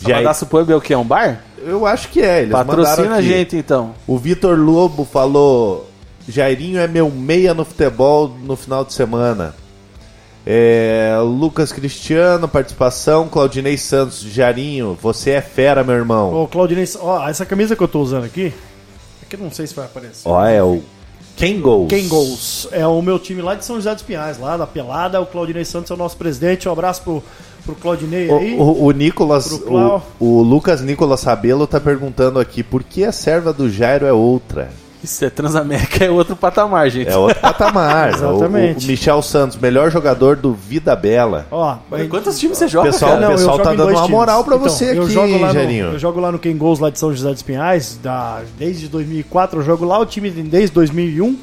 Já, 0.00 0.16
Sabadaço 0.16 0.46
Pub 0.46 0.70
é 0.70 0.74
o 0.76 0.80
que? 0.80 0.92
É 0.92 0.98
um 0.98 1.04
bar? 1.04 1.40
eu 1.66 1.84
acho 1.84 2.08
que 2.08 2.22
é, 2.22 2.42
eles 2.42 2.52
Patrocina 2.52 3.16
a 3.16 3.22
gente 3.22 3.56
então. 3.56 3.90
O 4.06 4.16
Vitor 4.16 4.56
Lobo 4.58 5.04
falou: 5.04 5.85
Jairinho 6.28 6.78
é 6.78 6.88
meu 6.88 7.10
meia 7.10 7.54
no 7.54 7.64
futebol 7.64 8.28
no 8.28 8.56
final 8.56 8.84
de 8.84 8.92
semana. 8.92 9.54
É, 10.48 11.16
Lucas 11.22 11.72
Cristiano, 11.72 12.46
participação. 12.46 13.28
Claudinei 13.28 13.76
Santos, 13.76 14.20
Jairinho, 14.20 14.96
você 15.00 15.32
é 15.32 15.40
fera, 15.40 15.82
meu 15.82 15.96
irmão. 15.96 16.32
Ô, 16.32 16.46
Claudinei, 16.46 16.88
ó, 17.00 17.28
essa 17.28 17.44
camisa 17.44 17.74
que 17.74 17.82
eu 17.82 17.88
tô 17.88 18.00
usando 18.00 18.24
aqui, 18.24 18.52
aqui 19.22 19.34
eu 19.34 19.40
não 19.40 19.50
sei 19.50 19.66
se 19.66 19.74
vai 19.74 19.86
aparecer. 19.86 20.22
Ó, 20.24 20.44
é 20.44 20.62
o 20.62 20.82
Quem 21.34 21.60
Goals. 21.60 21.88
Quem 21.88 22.06
Gols? 22.06 22.68
É 22.70 22.86
o 22.86 23.02
meu 23.02 23.18
time 23.18 23.42
lá 23.42 23.56
de 23.56 23.64
São 23.64 23.76
José 23.76 23.92
dos 23.92 24.04
Pinhais, 24.04 24.38
lá 24.38 24.56
da 24.56 24.68
Pelada. 24.68 25.20
O 25.20 25.26
Claudinei 25.26 25.64
Santos 25.64 25.90
é 25.90 25.94
o 25.94 25.96
nosso 25.96 26.16
presidente. 26.16 26.68
Um 26.68 26.72
abraço 26.72 27.02
pro, 27.02 27.22
pro 27.64 27.74
Claudinei 27.74 28.30
aí. 28.30 28.54
O, 28.54 28.62
o, 28.62 28.84
o 28.84 28.90
Nicolas, 28.92 29.50
o, 29.50 30.02
o 30.20 30.42
Lucas 30.42 30.80
Nicolas 30.80 31.20
Sabelo 31.20 31.66
tá 31.66 31.80
perguntando 31.80 32.38
aqui 32.38 32.62
por 32.62 32.84
que 32.84 33.04
a 33.04 33.10
serva 33.10 33.52
do 33.52 33.68
Jairo 33.68 34.06
é 34.06 34.12
outra. 34.12 34.70
Isso 35.06 35.24
é 35.24 35.30
Transamérica, 35.30 36.04
é 36.04 36.10
outro 36.10 36.34
patamar, 36.34 36.90
gente. 36.90 37.08
É 37.08 37.16
outro 37.16 37.40
patamar. 37.40 38.12
Exatamente. 38.12 38.56
O, 38.86 38.88
o 38.88 38.90
Michel 38.90 39.22
Santos, 39.22 39.56
melhor 39.56 39.90
jogador 39.90 40.34
do 40.36 40.52
Vida 40.52 40.96
Bela. 40.96 41.46
Ó, 41.50 41.76
Quantos 42.10 42.38
times 42.38 42.58
você 42.58 42.66
joga, 42.66 42.90
pessoal, 42.90 43.12
cara? 43.12 43.28
o 43.28 43.30
pessoal 43.30 43.58
eu 43.58 43.64
tá 43.64 43.72
dando 43.72 43.90
uma 43.90 44.08
moral 44.08 44.42
pra 44.42 44.56
Então, 44.56 44.68
você 44.68 44.98
eu 44.98 45.04
aqui, 45.04 45.12
jogo 45.12 45.38
lá 45.38 45.48
no, 45.48 45.54
Jairinho. 45.54 45.86
Eu 45.92 45.98
jogo 45.98 46.20
lá 46.20 46.32
no 46.32 46.38
Quem 46.38 46.56
Gols 46.56 46.80
lá 46.80 46.90
de 46.90 46.98
São 46.98 47.14
José 47.14 47.30
dos 47.30 47.42
Pinhais, 47.42 47.98
da, 48.02 48.42
desde 48.58 48.88
2004 48.88 49.60
eu 49.60 49.64
jogo 49.64 49.84
lá, 49.84 49.98
o 49.98 50.06
time 50.06 50.28
desde 50.30 50.74
2001. 50.74 51.38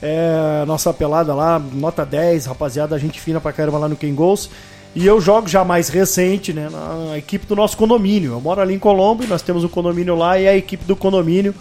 É, 0.00 0.64
nossa 0.66 0.92
pelada 0.92 1.34
lá, 1.34 1.60
nota 1.72 2.06
10, 2.06 2.46
rapaziada, 2.46 2.96
gente 2.98 3.20
fina 3.20 3.40
pra 3.40 3.52
caramba 3.52 3.78
lá 3.78 3.88
no 3.88 3.96
Quem 3.96 4.14
Gols. 4.14 4.48
E 4.94 5.04
eu 5.04 5.20
jogo 5.20 5.48
já 5.48 5.64
mais 5.64 5.88
recente, 5.88 6.52
né, 6.52 6.68
na 6.70 7.18
equipe 7.18 7.46
do 7.46 7.56
nosso 7.56 7.76
condomínio. 7.76 8.32
Eu 8.32 8.40
moro 8.40 8.60
ali 8.60 8.74
em 8.74 8.78
Colombo 8.78 9.24
e 9.24 9.26
nós 9.26 9.42
temos 9.42 9.64
um 9.64 9.68
condomínio 9.68 10.14
lá 10.14 10.38
e 10.38 10.46
a 10.46 10.56
equipe 10.56 10.84
do 10.84 10.94
condomínio 10.94 11.54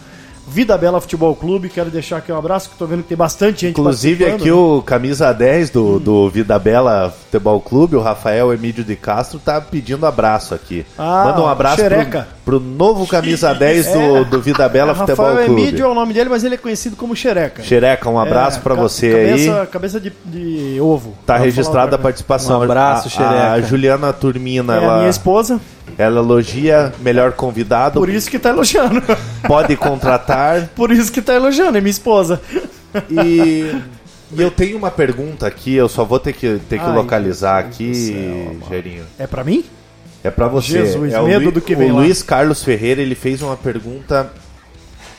Vida 0.47 0.77
Bela 0.77 0.99
Futebol 0.99 1.35
Clube. 1.35 1.69
Quero 1.69 1.89
deixar 1.89 2.17
aqui 2.17 2.31
um 2.31 2.37
abraço, 2.37 2.69
que 2.69 2.75
tô 2.75 2.85
vendo 2.85 3.03
que 3.03 3.09
tem 3.09 3.17
bastante 3.17 3.61
gente 3.61 3.79
Inclusive 3.79 4.25
aqui 4.25 4.45
né? 4.45 4.51
o 4.51 4.81
camisa 4.81 5.31
10 5.31 5.69
do, 5.69 5.99
do 5.99 6.29
Vida 6.29 6.57
Bela 6.57 7.09
Futebol 7.09 7.59
Clube, 7.61 7.95
o 7.95 8.01
Rafael 8.01 8.53
Emílio 8.53 8.83
de 8.83 8.95
Castro, 8.95 9.39
tá 9.39 9.61
pedindo 9.61 10.05
abraço 10.05 10.53
aqui. 10.53 10.85
Ah, 10.97 11.25
Manda 11.25 11.41
um 11.41 11.47
abraço 11.47 11.77
xereca. 11.77 12.27
pro, 12.27 12.40
pro 12.45 12.59
novo 12.59 13.05
camisa 13.07 13.53
10 13.55 13.85
do, 13.87 13.99
É. 14.17 14.23
do 14.25 14.41
Vida 14.41 14.67
Bela 14.69 14.93
Futebol 14.95 15.25
Rafael 15.27 15.45
Clube. 15.45 15.61
Emílio 15.61 15.85
é 15.85 15.87
o 15.87 15.93
nome 15.93 16.13
dele, 16.13 16.29
mas 16.29 16.43
ele 16.43 16.55
é 16.55 16.57
conhecido 16.57 16.95
como 16.95 17.15
Xereca. 17.15 17.61
Xereca, 17.63 18.09
um 18.09 18.19
abraço 18.19 18.59
É, 18.59 18.61
pra 18.61 18.75
ca- 18.75 18.81
você 18.81 19.09
cabeça, 19.11 19.61
aí. 19.61 19.67
Cabeça 19.67 19.99
de, 19.99 20.11
de 20.25 20.79
ovo. 20.81 21.15
Tá 21.25 21.37
registrada 21.37 21.95
a 21.95 21.99
participação. 21.99 22.59
Um 22.59 22.63
abraço, 22.63 23.09
Xereca. 23.09 23.51
a 23.53 23.61
Juliana 23.61 24.11
Turmina, 24.13 24.75
É 24.75 24.79
a 24.79 24.81
ela, 24.83 24.97
minha 24.97 25.09
esposa, 25.09 25.59
ela 25.97 26.19
elogia 26.19 26.93
melhor 26.99 27.31
convidado. 27.33 27.99
por 27.99 28.09
isso 28.09 28.29
que 28.29 28.39
tá 28.39 28.49
elogiando. 28.49 29.01
Pode 29.47 29.75
contratar. 29.75 30.67
por 30.75 30.91
isso 30.91 31.11
que 31.11 31.21
tá 31.21 31.33
elogiando, 31.35 31.77
é 31.77 31.81
minha 31.81 31.91
esposa. 31.91 32.41
E, 33.09 33.71
e 34.33 34.41
eu 34.41 34.51
tenho 34.51 34.77
uma 34.77 34.91
pergunta 34.91 35.45
aqui, 35.47 35.75
eu 35.75 35.87
só 35.87 36.03
vou 36.03 36.19
ter 36.19 36.33
que, 36.33 36.59
ter 36.69 36.79
que 36.79 36.85
Ai, 36.85 36.95
localizar 36.95 37.65
Jesus 37.71 38.09
aqui. 38.09 38.59
Gerinho. 38.69 39.03
É 39.19 39.27
pra 39.27 39.43
mim? 39.43 39.63
É 40.23 40.29
pra 40.29 40.47
você. 40.47 40.85
Jesus, 40.85 41.13
é 41.13 41.19
o 41.19 41.25
medo 41.25 41.45
Lu- 41.45 41.51
do 41.53 41.61
que 41.61 41.75
vem 41.75 41.91
O 41.91 41.95
lá. 41.95 42.01
Luiz 42.01 42.21
Carlos 42.21 42.63
Ferreira, 42.63 43.01
ele 43.01 43.15
fez 43.15 43.41
uma 43.41 43.57
pergunta 43.57 44.31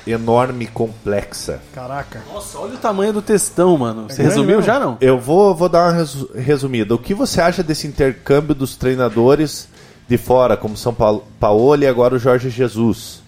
enorme 0.07 0.65
e 0.65 0.69
complexa. 0.69 1.61
Caraca. 1.75 2.23
Nossa, 2.33 2.59
olha 2.59 2.75
o 2.75 2.79
tamanho 2.79 3.13
do 3.13 3.23
textão, 3.23 3.77
mano. 3.79 4.05
Você 4.05 4.15
É 4.15 4.17
grande 4.17 4.29
resumiu 4.31 4.57
mesmo. 4.59 4.63
já, 4.63 4.79
não? 4.81 4.97
Eu 5.01 5.19
vou, 5.19 5.55
vou 5.55 5.69
dar 5.69 5.85
uma 5.89 5.93
resu- 5.93 6.31
resumida. 6.35 6.95
O 6.95 6.99
que 6.99 7.15
você 7.15 7.41
acha 7.41 7.63
desse 7.63 7.87
intercâmbio 7.87 8.55
dos 8.55 8.77
treinadores 8.77 9.69
de 10.09 10.19
fora, 10.19 10.57
como 10.57 10.77
São 10.77 10.93
Paulo, 10.93 11.25
Paulo 11.39 11.83
e 11.83 11.87
agora 11.87 12.15
o 12.15 12.19
Jorge 12.19 12.51
Jesus? 12.51 13.23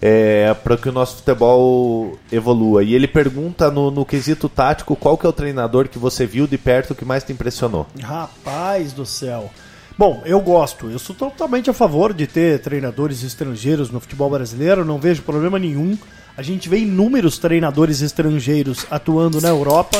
É, 0.00 0.54
para 0.62 0.76
que 0.76 0.88
o 0.88 0.92
nosso 0.92 1.16
futebol 1.16 2.16
evolua. 2.30 2.84
E 2.84 2.94
ele 2.94 3.08
pergunta 3.08 3.68
no, 3.68 3.90
no 3.90 4.04
quesito 4.06 4.48
tático 4.48 4.94
qual 4.94 5.18
que 5.18 5.26
é 5.26 5.28
o 5.28 5.32
treinador 5.32 5.88
que 5.88 5.98
você 5.98 6.24
viu 6.24 6.46
de 6.46 6.56
perto 6.56 6.94
que 6.94 7.04
mais 7.04 7.24
te 7.24 7.32
impressionou. 7.32 7.84
Rapaz 8.00 8.92
do 8.92 9.04
céu. 9.04 9.50
Bom, 9.98 10.22
eu 10.24 10.40
gosto. 10.40 10.88
Eu 10.88 10.98
sou 11.00 11.12
totalmente 11.12 11.68
a 11.68 11.72
favor 11.72 12.14
de 12.14 12.24
ter 12.24 12.60
treinadores 12.60 13.24
estrangeiros 13.24 13.90
no 13.90 13.98
futebol 13.98 14.30
brasileiro. 14.30 14.84
Não 14.84 14.96
vejo 14.96 15.22
problema 15.22 15.58
nenhum. 15.58 15.98
A 16.36 16.42
gente 16.42 16.68
vê 16.68 16.78
inúmeros 16.78 17.36
treinadores 17.36 18.00
estrangeiros 18.00 18.86
atuando 18.92 19.40
na 19.40 19.48
Europa. 19.48 19.98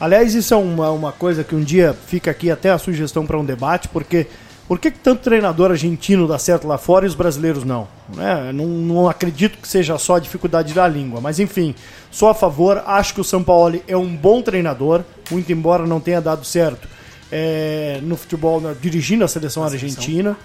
Aliás, 0.00 0.34
isso 0.34 0.52
é 0.52 0.56
uma, 0.56 0.90
uma 0.90 1.12
coisa 1.12 1.44
que 1.44 1.54
um 1.54 1.62
dia 1.62 1.94
fica 2.08 2.28
aqui 2.28 2.50
até 2.50 2.70
a 2.70 2.78
sugestão 2.78 3.24
para 3.24 3.38
um 3.38 3.44
debate, 3.44 3.86
porque 3.86 4.26
por 4.66 4.80
que, 4.80 4.90
tanto 4.90 5.22
treinador 5.22 5.70
argentino 5.70 6.26
dá 6.26 6.40
certo 6.40 6.66
lá 6.66 6.76
fora 6.76 7.04
e 7.04 7.08
os 7.08 7.14
brasileiros 7.14 7.62
não? 7.62 7.86
Né? 8.16 8.50
Não, 8.52 8.66
não 8.66 9.08
acredito 9.08 9.58
que 9.58 9.68
seja 9.68 9.96
só 9.96 10.16
a 10.16 10.20
dificuldade 10.20 10.74
da 10.74 10.88
língua, 10.88 11.20
mas 11.20 11.38
enfim, 11.38 11.72
sou 12.10 12.28
a 12.28 12.34
favor. 12.34 12.82
Acho 12.84 13.14
que 13.14 13.20
o 13.20 13.24
São 13.24 13.44
Paulo 13.44 13.80
é 13.86 13.96
um 13.96 14.08
bom 14.16 14.42
treinador, 14.42 15.04
muito 15.30 15.52
embora 15.52 15.86
não 15.86 16.00
tenha 16.00 16.20
dado 16.20 16.44
certo 16.44 16.95
é, 17.30 18.00
no 18.02 18.16
futebol, 18.16 18.60
na- 18.60 18.72
dirigindo 18.72 19.24
a 19.24 19.28
seleção 19.28 19.62
argentina. 19.64 20.36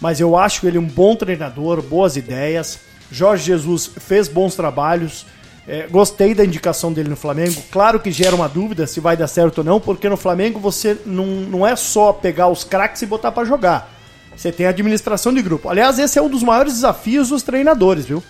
Mas 0.00 0.20
eu 0.20 0.36
acho 0.36 0.66
ele 0.66 0.78
um 0.78 0.86
bom 0.86 1.16
treinador, 1.16 1.82
boas 1.82 2.16
ideias. 2.16 2.78
Jorge 3.10 3.44
Jesus 3.44 3.90
fez 3.98 4.28
bons 4.28 4.54
trabalhos. 4.54 5.26
É, 5.66 5.86
gostei 5.86 6.34
da 6.34 6.44
indicação 6.44 6.92
dele 6.92 7.08
no 7.10 7.16
Flamengo. 7.16 7.62
Claro 7.70 8.00
que 8.00 8.10
gera 8.10 8.34
uma 8.34 8.48
dúvida 8.48 8.86
se 8.86 9.00
vai 9.00 9.16
dar 9.16 9.26
certo 9.26 9.58
ou 9.58 9.64
não, 9.64 9.78
porque 9.80 10.08
no 10.08 10.16
Flamengo 10.16 10.58
você 10.58 10.96
não, 11.04 11.26
não 11.26 11.66
é 11.66 11.76
só 11.76 12.12
pegar 12.12 12.48
os 12.48 12.64
craques 12.64 13.02
e 13.02 13.06
botar 13.06 13.32
pra 13.32 13.44
jogar. 13.44 13.92
Você 14.34 14.52
tem 14.52 14.66
administração 14.66 15.34
de 15.34 15.42
grupo. 15.42 15.68
Aliás, 15.68 15.98
esse 15.98 16.18
é 16.18 16.22
um 16.22 16.28
dos 16.30 16.42
maiores 16.42 16.74
desafios 16.74 17.28
dos 17.30 17.42
treinadores, 17.42 18.06
viu? 18.06 18.22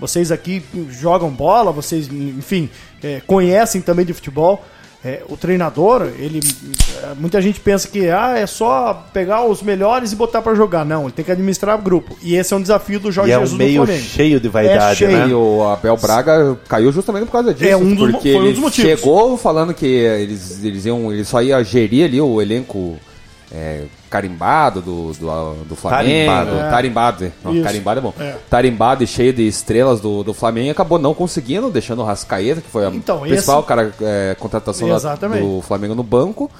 Vocês 0.00 0.32
aqui 0.32 0.64
jogam 0.90 1.28
bola, 1.30 1.70
vocês, 1.70 2.08
enfim, 2.10 2.70
é, 3.04 3.20
conhecem 3.26 3.82
também 3.82 4.06
de 4.06 4.14
futebol. 4.14 4.64
É, 5.02 5.22
o 5.30 5.36
treinador, 5.36 6.02
ele. 6.18 6.40
é, 7.02 7.14
Muita 7.18 7.40
gente 7.40 7.58
pensa 7.58 7.88
que 7.88 8.10
ah, 8.10 8.36
é 8.36 8.46
só 8.46 9.06
pegar 9.14 9.44
os 9.46 9.62
melhores 9.62 10.12
e 10.12 10.16
botar 10.16 10.42
pra 10.42 10.54
jogar. 10.54 10.84
Não, 10.84 11.04
ele 11.04 11.12
tem 11.12 11.24
que 11.24 11.32
administrar 11.32 11.78
o 11.78 11.82
grupo. 11.82 12.14
E 12.22 12.34
esse 12.36 12.52
é 12.52 12.56
um 12.56 12.60
desafio 12.60 13.00
do 13.00 13.10
Jorge 13.10 13.30
E 13.30 13.32
é 13.32 13.38
um 13.38 13.40
Jesus 13.40 13.58
meio 13.58 13.86
cheio 13.86 14.38
de 14.38 14.48
vaidade, 14.48 14.98
cheio. 14.98 15.10
né? 15.12 15.28
E 15.28 15.32
o 15.32 15.62
Abel 15.66 15.96
Braga 15.96 16.54
caiu 16.68 16.92
justamente 16.92 17.24
por 17.24 17.32
causa 17.32 17.54
disso. 17.54 17.70
É 17.70 17.74
um 17.74 17.94
dos 17.94 18.10
porque 18.10 18.32
foi 18.32 18.42
um 18.42 18.46
ele 18.46 18.60
motivos. 18.60 18.90
chegou 19.00 19.36
falando 19.38 19.72
que 19.72 19.86
eles, 19.86 20.62
eles 20.62 20.84
iam. 20.84 21.10
Ele 21.10 21.24
só 21.24 21.42
ia 21.42 21.62
gerir 21.64 22.04
ali 22.04 22.20
o 22.20 22.42
elenco 22.42 22.98
é, 23.52 23.84
carimbado 24.08 24.80
do, 24.80 25.12
do, 25.12 25.64
do 25.64 25.76
Flamengo. 25.76 26.26
Tarimbado. 26.30 26.50
É. 26.56 26.70
Tarimbado, 26.70 27.24
é. 27.24 27.32
Não, 27.44 27.62
carimbado 27.62 27.98
é 27.98 28.02
bom. 28.02 28.14
É. 28.18 28.34
Tarimbado 28.48 29.02
e 29.04 29.06
cheio 29.06 29.32
de 29.32 29.46
estrelas 29.46 30.00
do, 30.00 30.22
do 30.22 30.32
Flamengo 30.34 30.68
e 30.68 30.70
acabou 30.70 30.98
não 30.98 31.14
conseguindo, 31.14 31.70
deixando 31.70 32.00
o 32.02 32.04
Rascaeta, 32.04 32.60
que 32.60 32.68
foi 32.70 32.86
a 32.86 32.90
Então, 32.90 33.20
principal 33.20 33.58
esse- 33.60 33.68
cara, 33.68 33.92
é, 34.00 34.36
contratação 34.38 34.88
da- 34.88 35.14
do 35.16 35.62
Flamengo 35.62 35.94
no 35.94 36.02
banco. 36.02 36.50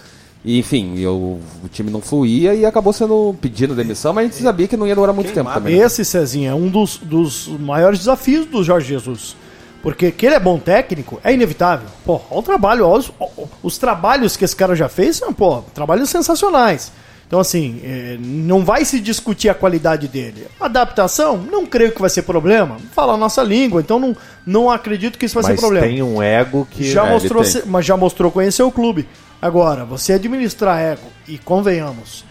E, 0.42 0.58
enfim, 0.58 0.94
e 0.96 1.06
o, 1.06 1.38
time 1.70 1.90
não 1.90 2.00
fluía 2.00 2.54
e 2.54 2.64
acabou 2.64 2.94
sendo 2.94 3.34
pedindo 3.42 3.74
demissão, 3.74 4.14
mas 4.14 4.24
a 4.24 4.28
gente 4.32 4.42
sabia 4.42 4.66
que 4.66 4.74
não 4.74 4.86
ia 4.86 4.94
durar 4.94 5.14
muito 5.14 5.32
tempo 5.34 5.50
também. 5.52 5.76
né? 5.76 5.84
Esse, 5.84 6.02
Cezinha, 6.02 6.52
é 6.52 6.54
um 6.54 6.68
dos, 6.68 6.96
dos 6.96 7.46
maiores 7.46 7.98
desafios 7.98 8.46
do 8.46 8.64
Jorge 8.64 8.88
Jesus. 8.88 9.36
Porque 9.82 10.10
que 10.12 10.26
ele 10.26 10.34
é 10.34 10.40
bom 10.40 10.58
técnico 10.58 11.18
é 11.24 11.32
inevitável. 11.32 11.88
Pô, 12.04 12.20
olha 12.30 12.40
o 12.40 12.42
trabalho, 12.42 12.86
olha 12.86 13.00
os, 13.00 13.12
ó, 13.18 13.28
os 13.62 13.78
trabalhos 13.78 14.36
que 14.36 14.44
esse 14.44 14.54
cara 14.54 14.74
já 14.74 14.88
fez 14.88 15.16
são, 15.16 15.32
pô, 15.32 15.62
trabalhos 15.74 16.10
sensacionais. 16.10 16.92
Então, 17.26 17.38
assim, 17.38 17.80
é, 17.84 18.16
não 18.20 18.64
vai 18.64 18.84
se 18.84 18.98
discutir 18.98 19.48
a 19.48 19.54
qualidade 19.54 20.08
dele. 20.08 20.48
Adaptação, 20.60 21.36
não 21.36 21.64
creio 21.64 21.92
que 21.92 22.00
vai 22.00 22.10
ser 22.10 22.22
problema. 22.22 22.76
Fala 22.92 23.14
a 23.14 23.16
nossa 23.16 23.40
língua, 23.40 23.80
então 23.80 24.00
não, 24.00 24.16
não 24.44 24.68
acredito 24.68 25.16
que 25.16 25.26
isso 25.26 25.36
vai 25.36 25.44
Mas 25.44 25.54
ser 25.54 25.60
problema. 25.60 25.86
tem 25.86 26.02
um 26.02 26.20
ego 26.20 26.66
que. 26.68 26.90
já 26.90 27.06
É, 27.06 27.10
mostrou, 27.10 27.44
mas 27.66 27.86
já 27.86 27.96
mostrou 27.96 28.32
conhecer 28.32 28.64
o 28.64 28.72
clube. 28.72 29.08
Agora, 29.40 29.84
você 29.84 30.14
administrar 30.14 30.80
ego 30.80 31.06
e 31.28 31.38
convenhamos, 31.38 32.24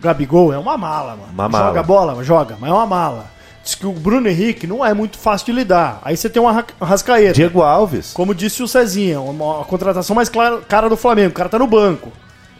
Gabigol 0.00 0.52
é 0.52 0.58
uma 0.58 0.78
mala, 0.78 1.16
mano. 1.16 1.32
Uma 1.32 1.48
mala. 1.48 1.66
Joga 1.66 1.82
bola, 1.82 2.24
joga, 2.24 2.56
mas 2.60 2.70
é 2.70 2.72
uma 2.72 2.86
mala. 2.86 3.33
Diz 3.64 3.74
que 3.74 3.86
o 3.86 3.92
Bruno 3.92 4.28
Henrique 4.28 4.66
não 4.66 4.84
é 4.84 4.92
muito 4.92 5.16
fácil 5.18 5.46
de 5.46 5.52
lidar. 5.52 5.98
Aí 6.04 6.16
você 6.16 6.28
tem 6.28 6.40
uma 6.42 6.52
Ra- 6.52 6.66
Rascaeta. 6.82 7.32
Diego 7.32 7.62
Alves. 7.62 8.12
Como 8.12 8.34
disse 8.34 8.62
o 8.62 8.68
Cezinha, 8.68 9.20
uma, 9.20 9.62
a 9.62 9.64
contratação 9.64 10.14
mais 10.14 10.28
clara, 10.28 10.58
cara 10.68 10.88
do 10.88 10.96
Flamengo. 10.98 11.30
O 11.30 11.34
cara 11.34 11.48
tá 11.48 11.58
no 11.58 11.66
banco. 11.66 12.12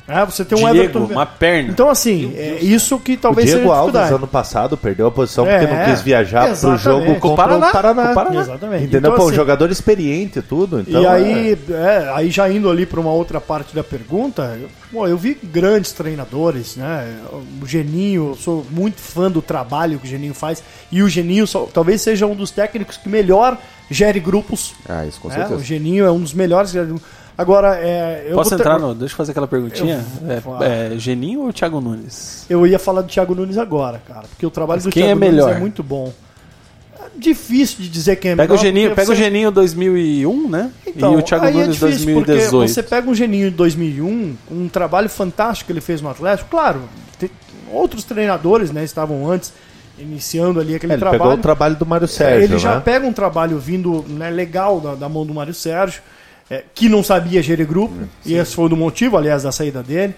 É, 0.07 0.23
você 0.27 0.45
tem 0.45 0.59
um 0.59 0.71
Diego, 0.71 0.77
Everton. 0.99 1.15
uma 1.15 1.25
perna. 1.25 1.71
Então, 1.71 1.89
assim, 1.89 2.35
é 2.37 2.59
isso 2.61 2.99
que 2.99 3.15
O 3.15 3.17
talvez 3.17 3.47
Diego 3.49 3.63
seja 3.63 3.73
a 3.75 3.77
Alves, 3.79 4.01
ano 4.13 4.27
passado, 4.27 4.77
perdeu 4.77 5.07
a 5.07 5.11
posição 5.11 5.47
porque 5.47 5.65
É, 5.65 5.67
não 5.67 5.85
quis 5.91 6.03
viajar 6.03 6.43
pro 6.43 6.51
exatamente. 6.53 6.83
jogo 6.83 7.07
Com 7.07 7.21
contra 7.21 7.29
o 7.33 7.37
Paraná. 7.37 7.69
o 7.69 7.73
Paraná. 7.73 8.03
Com 8.05 8.11
o 8.11 8.15
Paraná. 8.15 8.41
Exatamente. 8.43 8.83
Entendeu? 8.85 8.99
Então, 8.99 9.15
Pô, 9.15 9.23
um 9.25 9.27
assim, 9.29 9.37
jogador 9.37 9.71
experiente 9.71 10.41
e 10.41 10.43
tudo. 10.43 10.81
Então, 10.81 11.01
e 11.01 11.07
é- 11.07 11.09
aí, 11.09 11.59
é, 11.71 12.13
aí 12.15 12.31
já 12.31 12.51
indo 12.51 12.69
ali 12.69 12.85
para 12.85 13.01
uma 13.01 13.13
outra 13.13 13.41
parte 13.41 13.75
da 13.75 13.83
pergunta, 13.83 14.59
eu, 14.61 14.69
pô, 14.93 15.07
eu 15.09 15.17
vi 15.17 15.39
grandes 15.43 15.93
treinadores, 15.93 16.77
né? 16.77 17.17
O 17.63 17.67
Geninho, 17.67 18.33
eu 18.33 18.37
sou 18.37 18.67
muito 18.71 19.01
fã 19.01 19.31
do 19.31 19.41
trabalho 19.41 19.99
que 19.99 20.07
o 20.07 20.11
Geninho 20.11 20.35
faz. 20.35 20.63
E 20.93 21.03
o 21.03 21.09
Geninho 21.09 21.47
só- 21.47 21.67
talvez 21.73 22.03
seja 22.03 22.27
um 22.27 22.35
dos 22.35 22.51
técnicos 22.51 22.99
que 22.99 23.09
melhor 23.09 23.57
gere 23.91 24.21
grupos. 24.21 24.75
Ah, 24.87 25.07
isso 25.07 25.19
com 25.19 25.29
né? 25.29 25.35
certeza. 25.37 25.61
O 25.61 25.65
Geninho 25.65 26.05
é 26.05 26.11
um 26.13 26.21
dos 26.21 26.35
melhores. 26.35 26.75
Agora, 27.37 27.77
é, 27.81 28.27
eu 28.29 28.37
Posso 28.37 28.51
vou 28.51 28.59
ter- 28.59 28.63
entrar 28.63 28.79
no. 28.79 28.95
Deixa 28.95 29.13
eu 29.13 29.17
fazer 29.17 29.33
aquela 29.33 29.49
perguntinha. 29.49 30.05
É, 30.61 30.93
é 30.95 30.99
Geninho 30.99 31.41
ou 31.43 31.53
Thiago 31.53 31.81
Nunes? 31.81 32.47
Eu 32.49 32.65
ia 32.67 32.79
falar 32.79 33.03
do 33.03 33.09
Thiago 33.09 33.35
Nunes 33.35 33.59
agora, 33.59 34.01
cara, 34.07 34.23
porque 34.29 34.47
o 34.47 34.51
trabalho 34.51 34.77
Mas 34.79 34.85
do 34.85 34.91
quem 34.91 35.03
Thiago 35.05 35.19
é 35.21 35.25
Nunes 35.27 35.35
melhor? 35.45 35.57
é 35.57 35.59
muito 35.59 35.83
bom. 35.83 36.13
É 37.01 37.07
difícil 37.19 37.79
de 37.81 37.89
dizer 37.89 38.17
quem 38.17 38.31
é 38.33 38.37
Pega 38.37 38.53
melhor. 38.53 38.61
o 38.61 38.63
Geninho, 38.65 38.91
pega 38.95 39.03
o 39.11 39.15
você- 39.17 39.23
Geninho 39.23 39.51
2001, 39.51 40.49
né? 40.49 40.71
Então, 40.87 41.15
e 41.15 41.17
o 41.17 41.23
Thiago 41.23 41.45
aí 41.47 41.55
é 41.55 41.61
Nunes 41.63 41.75
difícil, 41.77 42.05
2018. 42.15 42.51
Porque 42.51 42.69
você 42.69 42.83
pega 42.83 43.11
um 43.11 43.15
Geninho 43.15 43.51
de 43.51 43.57
2001, 43.57 44.37
um 44.51 44.69
trabalho 44.69 45.09
fantástico 45.11 45.67
que 45.67 45.73
ele 45.73 45.81
fez 45.81 46.01
no 46.01 46.09
Atlético. 46.09 46.49
Claro, 46.51 46.83
te- 47.19 47.31
outros 47.73 48.05
treinadores 48.05 48.71
né, 48.71 48.85
estavam 48.85 49.29
antes, 49.29 49.53
iniciando 49.99 50.61
ali 50.61 50.75
aquele 50.77 50.93
É, 50.93 50.95
ele 50.95 51.01
trabalho. 51.01 51.21
pegou 51.23 51.35
o 51.37 51.41
trabalho 51.43 51.77
do 51.77 51.85
Mário 51.87 52.07
Sérgio, 52.09 52.45
ele 52.45 52.59
já 52.59 52.77
né? 52.77 52.81
pega 52.85 53.05
um 53.07 53.13
trabalho 53.13 53.59
vindo 53.59 54.05
né, 54.09 54.31
legal 54.31 54.81
da, 54.81 54.95
da 54.95 55.09
mão 55.09 55.27
do 55.27 55.35
Mário 55.35 55.55
Sérgio, 55.55 56.01
é, 56.51 56.65
que 56.75 56.89
não 56.89 57.03
sabia 57.03 57.43
gerir 57.43 57.67
grupo, 57.67 57.95
e 58.25 58.35
esse 58.35 58.55
foi 58.55 58.69
o 58.69 58.77
motivo, 58.77 59.17
aliás, 59.17 59.43
da 59.43 59.53
saída 59.53 59.83
dele. 59.83 60.15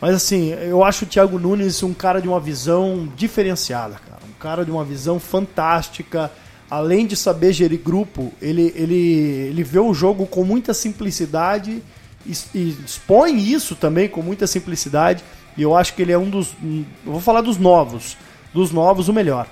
Mas 0.00 0.14
assim, 0.14 0.52
eu 0.52 0.82
acho 0.82 1.04
o 1.04 1.08
Thiago 1.08 1.38
Nunes 1.38 1.82
um 1.82 1.92
cara 1.92 2.20
de 2.20 2.28
uma 2.28 2.40
visão 2.40 3.08
diferenciada, 3.14 3.96
cara. 3.96 4.22
Um 4.28 4.38
cara 4.38 4.64
de 4.64 4.70
uma 4.70 4.84
visão 4.84 5.20
fantástica. 5.20 6.30
Além 6.70 7.06
de 7.06 7.16
saber 7.16 7.52
gerir 7.52 7.80
grupo, 7.80 8.32
ele, 8.40 8.72
ele, 8.76 8.94
ele 9.50 9.62
vê 9.62 9.78
o 9.78 9.92
jogo 9.92 10.24
com 10.24 10.44
muita 10.44 10.72
simplicidade 10.72 11.82
e, 12.24 12.32
e 12.54 12.76
expõe 12.86 13.36
isso 13.36 13.74
também 13.74 14.08
com 14.08 14.22
muita 14.22 14.46
simplicidade. 14.46 15.22
E 15.56 15.62
eu 15.62 15.76
acho 15.76 15.94
que 15.94 16.00
ele 16.00 16.12
é 16.12 16.18
um 16.18 16.30
dos. 16.30 16.54
Eu 17.04 17.12
vou 17.12 17.20
falar 17.20 17.40
dos 17.40 17.58
novos. 17.58 18.16
Dos 18.54 18.70
novos, 18.70 19.08
o 19.08 19.12
melhor. 19.12 19.46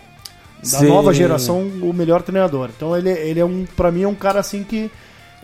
Da 0.63 0.79
Sim. 0.79 0.87
nova 0.89 1.13
geração, 1.13 1.61
o 1.83 1.93
melhor 1.93 2.23
treinador. 2.23 2.71
Então 2.75 2.97
ele, 2.97 3.11
ele 3.11 3.41
é 3.41 3.45
um, 3.45 3.67
para 3.77 3.91
mim, 3.93 4.03
é 4.03 4.09
um 4.09 4.15
cara 4.15 4.41
assim 4.41 4.65
que 4.65 4.91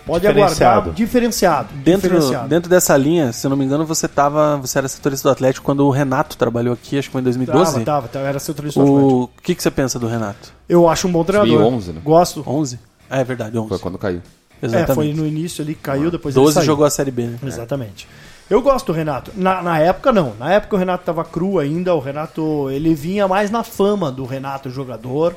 pode 0.06 0.26
Diferenciado. 0.26 0.72
aguardar 0.72 0.94
diferenciado. 0.94 1.68
Dentro, 1.74 2.08
diferenciado. 2.10 2.48
dentro 2.48 2.70
dessa 2.70 2.96
linha, 2.96 3.32
se 3.32 3.46
eu 3.46 3.50
não 3.50 3.56
me 3.56 3.64
engano, 3.64 3.84
você 3.84 4.06
tava. 4.06 4.56
Você 4.58 4.78
era 4.78 4.88
setorista 4.88 5.28
do 5.28 5.32
Atlético 5.32 5.64
quando 5.64 5.86
o 5.86 5.90
Renato 5.90 6.36
trabalhou 6.36 6.74
aqui, 6.74 6.98
acho 6.98 7.08
que 7.08 7.12
foi 7.12 7.20
em 7.20 7.24
2012. 7.24 7.72
Tava, 7.72 7.84
tava, 7.84 8.08
tava, 8.08 8.26
era 8.26 8.38
setorista 8.38 8.80
do 8.80 8.86
Atlético. 8.86 9.30
O 9.38 9.42
que, 9.42 9.54
que 9.54 9.62
você 9.62 9.70
pensa 9.70 9.98
do 9.98 10.06
Renato? 10.06 10.52
Eu 10.68 10.88
acho 10.88 11.08
um 11.08 11.12
bom 11.12 11.24
treinador. 11.24 11.58
2011, 11.58 11.92
né? 11.92 12.00
Gosto. 12.04 12.44
11? 12.46 12.78
Ah, 13.10 13.20
é 13.20 13.24
verdade, 13.24 13.58
11. 13.58 13.68
Foi 13.68 13.78
quando 13.78 13.98
caiu. 13.98 14.22
É, 14.62 14.66
Exatamente. 14.66 14.94
foi 14.94 15.12
no 15.12 15.26
início 15.26 15.62
ali, 15.62 15.74
caiu, 15.74 16.10
depois 16.10 16.34
ele 16.34 16.42
12 16.44 16.54
saiu. 16.54 16.66
jogou 16.66 16.86
a 16.86 16.90
Série 16.90 17.10
B, 17.10 17.24
né? 17.26 17.38
Exatamente. 17.44 18.08
Eu 18.48 18.60
gosto 18.60 18.86
do 18.86 18.92
Renato. 18.92 19.30
Na, 19.34 19.62
na 19.62 19.78
época, 19.78 20.12
não. 20.12 20.34
Na 20.38 20.52
época 20.52 20.76
o 20.76 20.78
Renato 20.78 21.04
tava 21.04 21.24
cru 21.24 21.58
ainda. 21.58 21.94
O 21.94 21.98
Renato, 21.98 22.70
ele 22.70 22.94
vinha 22.94 23.26
mais 23.26 23.50
na 23.50 23.62
fama 23.64 24.12
do 24.12 24.24
Renato 24.24 24.68
jogador. 24.68 25.34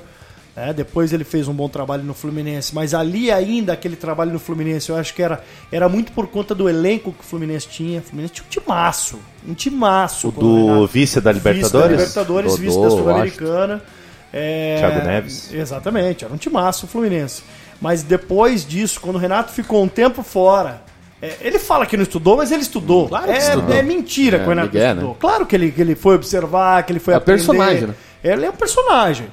Né? 0.57 0.73
Depois 0.73 1.13
ele 1.13 1.23
fez 1.23 1.47
um 1.47 1.53
bom 1.53 1.69
trabalho 1.69 2.03
no 2.03 2.13
Fluminense. 2.15 2.73
Mas 2.73 2.93
ali 2.95 3.31
ainda, 3.31 3.71
aquele 3.73 3.95
trabalho 3.95 4.33
no 4.33 4.39
Fluminense, 4.39 4.89
eu 4.89 4.95
acho 4.97 5.13
que 5.13 5.21
era, 5.21 5.43
era 5.71 5.87
muito 5.87 6.11
por 6.11 6.25
conta 6.27 6.55
do 6.55 6.67
elenco 6.67 7.13
que 7.13 7.21
o 7.21 7.23
Fluminense 7.23 7.67
tinha. 7.67 7.99
O 7.99 8.03
Fluminense 8.03 8.33
tinha 8.33 8.45
um 8.45 8.49
timaço. 8.49 9.19
Um 9.47 9.53
timaço. 9.53 10.29
O 10.29 10.31
do 10.31 10.87
vice 10.87 11.21
da 11.21 11.31
Vice 11.31 11.43
da 11.43 11.51
Libertadores? 11.51 11.97
Libertadores, 11.99 12.51
Dodô, 12.51 12.63
vice 12.63 12.81
da 12.81 12.89
Sul-Americana. 12.89 13.83
É, 14.33 14.77
Thiago 14.79 15.05
Neves. 15.07 15.53
Exatamente, 15.53 16.25
era 16.25 16.33
um 16.33 16.37
timaço 16.37 16.85
o 16.85 16.89
Fluminense. 16.89 17.43
Mas 17.79 18.01
depois 18.03 18.65
disso, 18.65 18.99
quando 18.99 19.15
o 19.17 19.19
Renato 19.19 19.53
ficou 19.53 19.83
um 19.83 19.87
tempo 19.87 20.21
fora, 20.23 20.81
é, 21.21 21.35
ele 21.41 21.59
fala 21.59 21.85
que 21.85 21.95
não 21.95 22.03
estudou, 22.03 22.35
mas 22.37 22.51
ele 22.51 22.61
estudou. 22.63 23.07
Claro 23.07 23.25
que 23.25 23.31
é, 23.31 23.37
estudou. 23.37 23.75
é 23.75 23.81
mentira 23.83 24.37
É, 24.37 24.39
que 24.39 24.45
o 24.45 24.49
Renato 24.49 24.67
Miguel, 24.73 24.87
estudou. 24.89 25.09
né? 25.11 25.15
Claro 25.19 25.45
que 25.45 25.55
ele, 25.55 25.71
que 25.71 25.81
ele 25.81 25.95
foi 25.95 26.15
observar, 26.15 26.83
que 26.83 26.91
ele 26.91 26.99
foi 26.99 27.13
É 27.13 27.17
aprender. 27.17 27.37
personagem, 27.37 27.87
né? 27.87 27.95
Ele 28.23 28.45
é 28.45 28.49
um 28.49 28.53
personagem. 28.55 29.27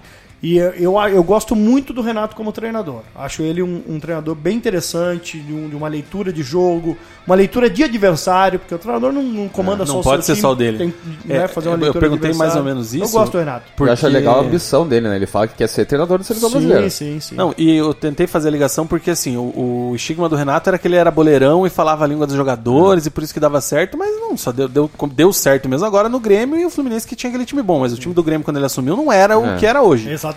E 0.46 0.58
eu, 0.58 0.70
eu, 0.74 1.00
eu 1.08 1.22
gosto 1.24 1.56
muito 1.56 1.92
do 1.94 2.02
Renato 2.02 2.36
como 2.36 2.52
treinador. 2.52 3.00
Acho 3.16 3.42
ele 3.42 3.62
um, 3.62 3.82
um 3.88 3.98
treinador 3.98 4.34
bem 4.34 4.54
interessante, 4.56 5.38
de, 5.38 5.52
um- 5.54 5.70
de 5.70 5.74
uma 5.74 5.88
leitura 5.88 6.30
de 6.30 6.42
jogo, 6.42 6.98
uma 7.26 7.34
leitura 7.34 7.70
de 7.70 7.82
adversário, 7.82 8.58
porque 8.58 8.74
o 8.74 8.78
treinador 8.78 9.10
não, 9.10 9.22
não 9.22 9.48
comanda 9.48 9.84
É, 9.84 9.86
só 9.86 9.92
não 9.94 10.00
o 10.00 10.02
pode 10.04 10.22
seu 10.24 10.34
ser 10.34 10.40
time, 10.40 10.42
só 10.42 10.52
o 10.52 10.54
dele. 10.54 10.76
Tem, 10.78 10.90
que, 10.90 11.28
né, 11.28 11.36
É, 11.44 11.48
fazer 11.48 11.68
uma 11.68 11.76
eu 11.76 11.80
leitura 11.80 12.04
de 12.04 12.10
perguntei 12.10 12.34
mais 12.38 12.54
ou 12.56 12.62
menos 12.62 12.92
isso, 12.92 13.04
Eu 13.04 13.08
gosto 13.08 13.32
do 13.32 13.38
Renato. 13.38 13.62
Eu 13.78 13.90
acho 13.92 14.02
Porque- 14.02 14.14
legal 14.14 14.38
a 14.38 14.42
ambição 14.42 14.86
dele, 14.86 15.08
né? 15.08 15.16
Ele 15.16 15.26
fala 15.26 15.48
que 15.48 15.54
quer 15.54 15.66
ser 15.66 15.86
treinador 15.86 16.18
da 16.18 16.24
seleção 16.24 16.50
brasileira. 16.50 16.90
Sim, 16.90 17.14
sim, 17.14 17.20
sim. 17.20 17.34
Não, 17.36 17.54
e 17.56 17.74
eu 17.76 17.94
tentei 17.94 18.26
fazer 18.26 18.48
a 18.48 18.50
ligação 18.50 18.86
porque 18.86 19.10
assim, 19.12 19.38
o, 19.38 19.90
o 19.90 19.92
estigma 19.96 20.28
do 20.28 20.36
Renato 20.36 20.68
era 20.68 20.76
que 20.78 20.86
ele 20.86 20.96
era 20.96 21.10
boleirão 21.10 21.66
e 21.66 21.70
falava 21.70 22.04
a 22.04 22.06
língua 22.06 22.26
dos 22.26 22.36
jogadores 22.36 23.06
e 23.06 23.10
por 23.10 23.22
isso 23.24 23.32
que 23.32 23.40
dava 23.40 23.62
certo, 23.62 23.96
mas 23.96 24.10
não, 24.20 24.36
só 24.36 24.52
deu, 24.52 24.68
deu, 24.68 24.90
deu 25.14 25.32
certo 25.32 25.68
mesmo 25.70 25.86
agora 25.86 26.08
no 26.08 26.20
Grêmio 26.20 26.58
e 26.58 26.66
o 26.66 26.70
Fluminense 26.70 27.06
que 27.06 27.16
tinha 27.16 27.30
aquele 27.30 27.46
time 27.46 27.62
bom, 27.62 27.80
mas 27.80 27.94
o 27.94 27.96
time 27.96 28.12
do 28.12 28.22
Grêmio 28.22 28.44
quando 28.44 28.58
ele 28.58 28.66
assumiu 28.66 28.94
não 28.94 29.10
era 29.10 29.38
o 29.38 29.46
É. 29.46 29.56
que 29.56 29.64
era 29.64 29.80
hoje. 29.80 30.10
Exatamente. 30.10 30.33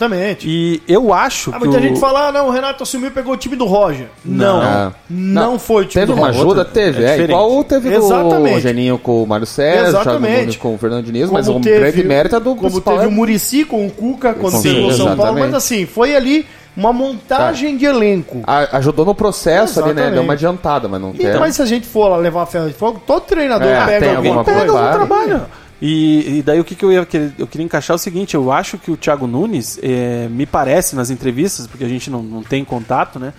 E 0.47 0.81
eu 0.87 1.13
acho 1.13 1.49
Ah, 1.51 1.53
que 1.53 1.59
muita 1.65 1.77
o... 1.77 1.81
gente 1.81 1.99
fala, 1.99 2.27
ah, 2.27 2.31
não, 2.31 2.47
o 2.47 2.51
Renato 2.51 2.83
assumiu 2.83 3.07
e 3.07 3.11
pegou 3.11 3.33
o 3.33 3.37
time 3.37 3.55
do 3.55 3.65
Roger. 3.65 4.07
Não, 4.23 4.61
Não. 4.61 4.93
não, 5.09 5.51
Não. 5.51 5.59
foi 5.59 5.83
o 5.83 5.87
time 5.87 6.05
Teve 6.05 6.05
do 6.07 6.13
uma 6.13 6.27
Roger. 6.27 6.41
ajuda? 6.41 6.59
outra- 6.61 6.73
teve. 6.73 7.03
é 7.03 7.17
É, 7.17 7.23
igual 7.23 7.63
teve 7.63 7.93
Exatamente. 7.93 8.55
o 8.57 8.59
Geninho 8.59 8.97
com 8.99 9.23
o 9.23 9.27
Mário 9.27 9.47
Thiago 9.47 9.87
Exatamente. 9.87 10.57
Com 10.57 10.75
o 10.75 10.77
Fernando 10.77 11.05
Diniz, 11.05 11.29
mas 11.29 11.47
o 11.49 11.59
teve- 11.59 11.79
grande 11.79 12.03
mérito 12.03 12.35
é 12.35 12.39
do 12.39 12.49
Como 12.51 12.61
principal 12.61 12.93
teve 12.95 13.05
é- 13.05 13.07
o 13.09 13.11
Murici 13.11 13.65
com 13.65 13.85
o 13.85 13.89
Cuca 13.91 14.33
quando 14.33 14.55
Sim, 14.57 14.73
chegou 14.73 14.89
o 14.89 14.93
São 14.93 15.05
Paulo, 15.07 15.21
exatamente. 15.21 15.45
mas 15.45 15.53
assim, 15.55 15.85
foi 15.85 16.15
ali 16.15 16.45
uma 16.75 16.93
montagem 16.93 17.75
de 17.75 17.85
elenco. 17.85 18.41
A- 18.45 18.77
ajudou 18.77 19.03
no 19.03 19.15
processo 19.15 19.79
ali, 19.79 19.87
né? 19.87 19.93
Exatamente. 19.93 20.13
Deu 20.13 20.23
uma 20.23 20.33
adiantada, 20.33 20.87
mas 20.87 21.01
não 21.01 21.09
Então, 21.09 21.21
quer. 21.31 21.39
mas 21.39 21.55
se 21.55 21.61
a 21.61 21.65
gente 21.65 21.87
for 21.87 22.07
lá 22.07 22.17
levar 22.17 22.43
a 22.43 22.45
ferro 22.45 22.67
de 22.67 22.73
fogo, 22.73 23.01
todo 23.05 23.21
treinador 23.21 23.67
É, 23.67 23.85
pega 23.85 23.99
tem 24.05 24.15
alguma 24.15 24.35
alguma 24.39 24.43
coisa. 24.43 24.59
Pega 24.59 24.71
claro. 24.71 24.95
trabalho. 24.97 25.41
E, 25.81 26.39
e 26.39 26.41
daí 26.41 26.59
o 26.59 26.63
que, 26.63 26.75
que 26.75 26.83
eu 26.83 26.91
ia 26.91 27.05
querer, 27.05 27.33
eu 27.37 27.45
queria 27.45 27.65
encaixar 27.65 27.93
é 27.93 27.97
o 27.97 27.99
seguinte, 27.99 28.33
eu 28.33 28.51
acho 28.51 28.77
que 28.77 28.89
o 28.89 28.97
Thiago 28.97 29.27
Nunes, 29.27 29.79
é, 29.81 30.27
me 30.27 30.45
parece 30.45 30.95
nas 30.95 31.09
entrevistas, 31.09 31.67
porque 31.67 31.83
a 31.83 31.89
gente 31.89 32.09
não, 32.09 32.23
não 32.23 32.43
tem 32.43 32.65
contato, 32.65 33.19
né? 33.19 33.33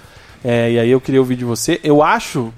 É, 0.45 0.71
e 0.71 0.79
aí 0.79 0.91
eu 0.91 1.01
queria 1.01 1.21
ouvir 1.21 1.37
de 1.37 1.45
você. 1.45 1.81
Eu 1.83 2.03
acho 2.03 2.53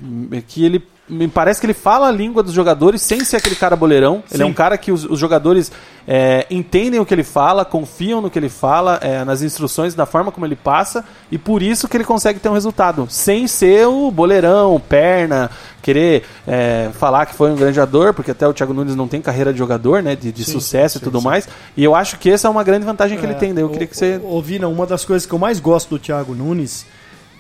que 0.47 0.65
ele 0.65 0.83
me 1.11 1.27
parece 1.29 1.61
que 1.61 1.67
ele 1.67 1.75
fala 1.75 2.09
a 2.09 2.11
língua 2.13 2.43
dos 2.43 2.53
jogadores 2.53 3.03
sem 3.03 3.25
ser 3.25 3.37
aquele 3.37 3.57
cara 3.57 3.75
boleirão. 3.75 4.23
Ele 4.31 4.43
é 4.43 4.47
Sim. 4.47 4.51
um 4.51 4.55
cara 4.55 4.79
que 4.79 4.93
os, 4.93 5.05
os 5.05 5.19
jogadores 5.19 5.73
é, 6.07 6.47
entendem 6.51 7.01
o 7.01 7.05
que 7.05 7.13
ele 7.13 7.25
fala, 7.25 7.65
confiam 7.65 8.21
no 8.21 8.31
que 8.31 8.39
ele 8.39 8.49
fala, 8.49 8.99
é, 9.03 9.25
nas 9.25 9.43
instruções, 9.43 9.95
da 9.95 10.07
forma 10.07 10.31
como 10.31 10.47
ele 10.47 10.57
passa, 10.57 11.05
e 11.31 11.37
por 11.37 11.63
isso 11.63 11.89
que 11.89 11.97
ele 11.97 12.05
consegue 12.05 12.39
ter 12.39 12.49
um 12.49 12.55
resultado. 12.55 13.07
Sem 13.11 13.47
ser 13.47 13.87
o 13.87 14.11
boleirão, 14.11 14.81
perna, 14.81 15.51
querer 15.83 16.25
é, 16.47 16.91
falar 16.95 17.27
que 17.27 17.35
foi 17.35 17.51
um 17.51 17.57
grande 17.57 17.75
jogador, 17.75 18.15
porque 18.15 18.31
até 18.31 18.47
o 18.47 18.53
Thiago 18.53 18.73
Nunes 18.73 18.95
não 18.95 19.09
tem 19.09 19.21
carreira 19.21 19.53
de 19.53 19.59
jogador, 19.59 20.03
né? 20.03 20.15
De, 20.15 20.31
de 20.33 20.45
Sim, 20.45 20.53
sucesso 20.53 20.99
sim, 20.99 21.03
e 21.03 21.05
tudo 21.05 21.19
sim. 21.19 21.25
mais. 21.25 21.49
E 21.77 21.83
eu 21.83 21.95
acho 21.95 22.19
que 22.19 22.31
essa 22.31 22.47
é 22.49 22.51
uma 22.51 22.63
grande 22.65 22.87
vantagem 22.87 23.19
que 23.19 23.25
ele 23.27 23.35
tem. 23.35 23.53
Daí 23.53 23.65
eu 23.65 23.69
É, 23.69 23.73
queria 23.73 23.87
que 23.87 23.97
você. 23.97 24.21
Ô, 24.23 24.41
Vina, 24.41 24.69
uma 24.69 24.87
das 24.87 25.05
coisas 25.05 25.27
que 25.27 25.33
eu 25.35 25.39
mais 25.39 25.59
gosto 25.61 25.91
do 25.91 25.99
Thiago 25.99 26.35
Nunes 26.35 26.87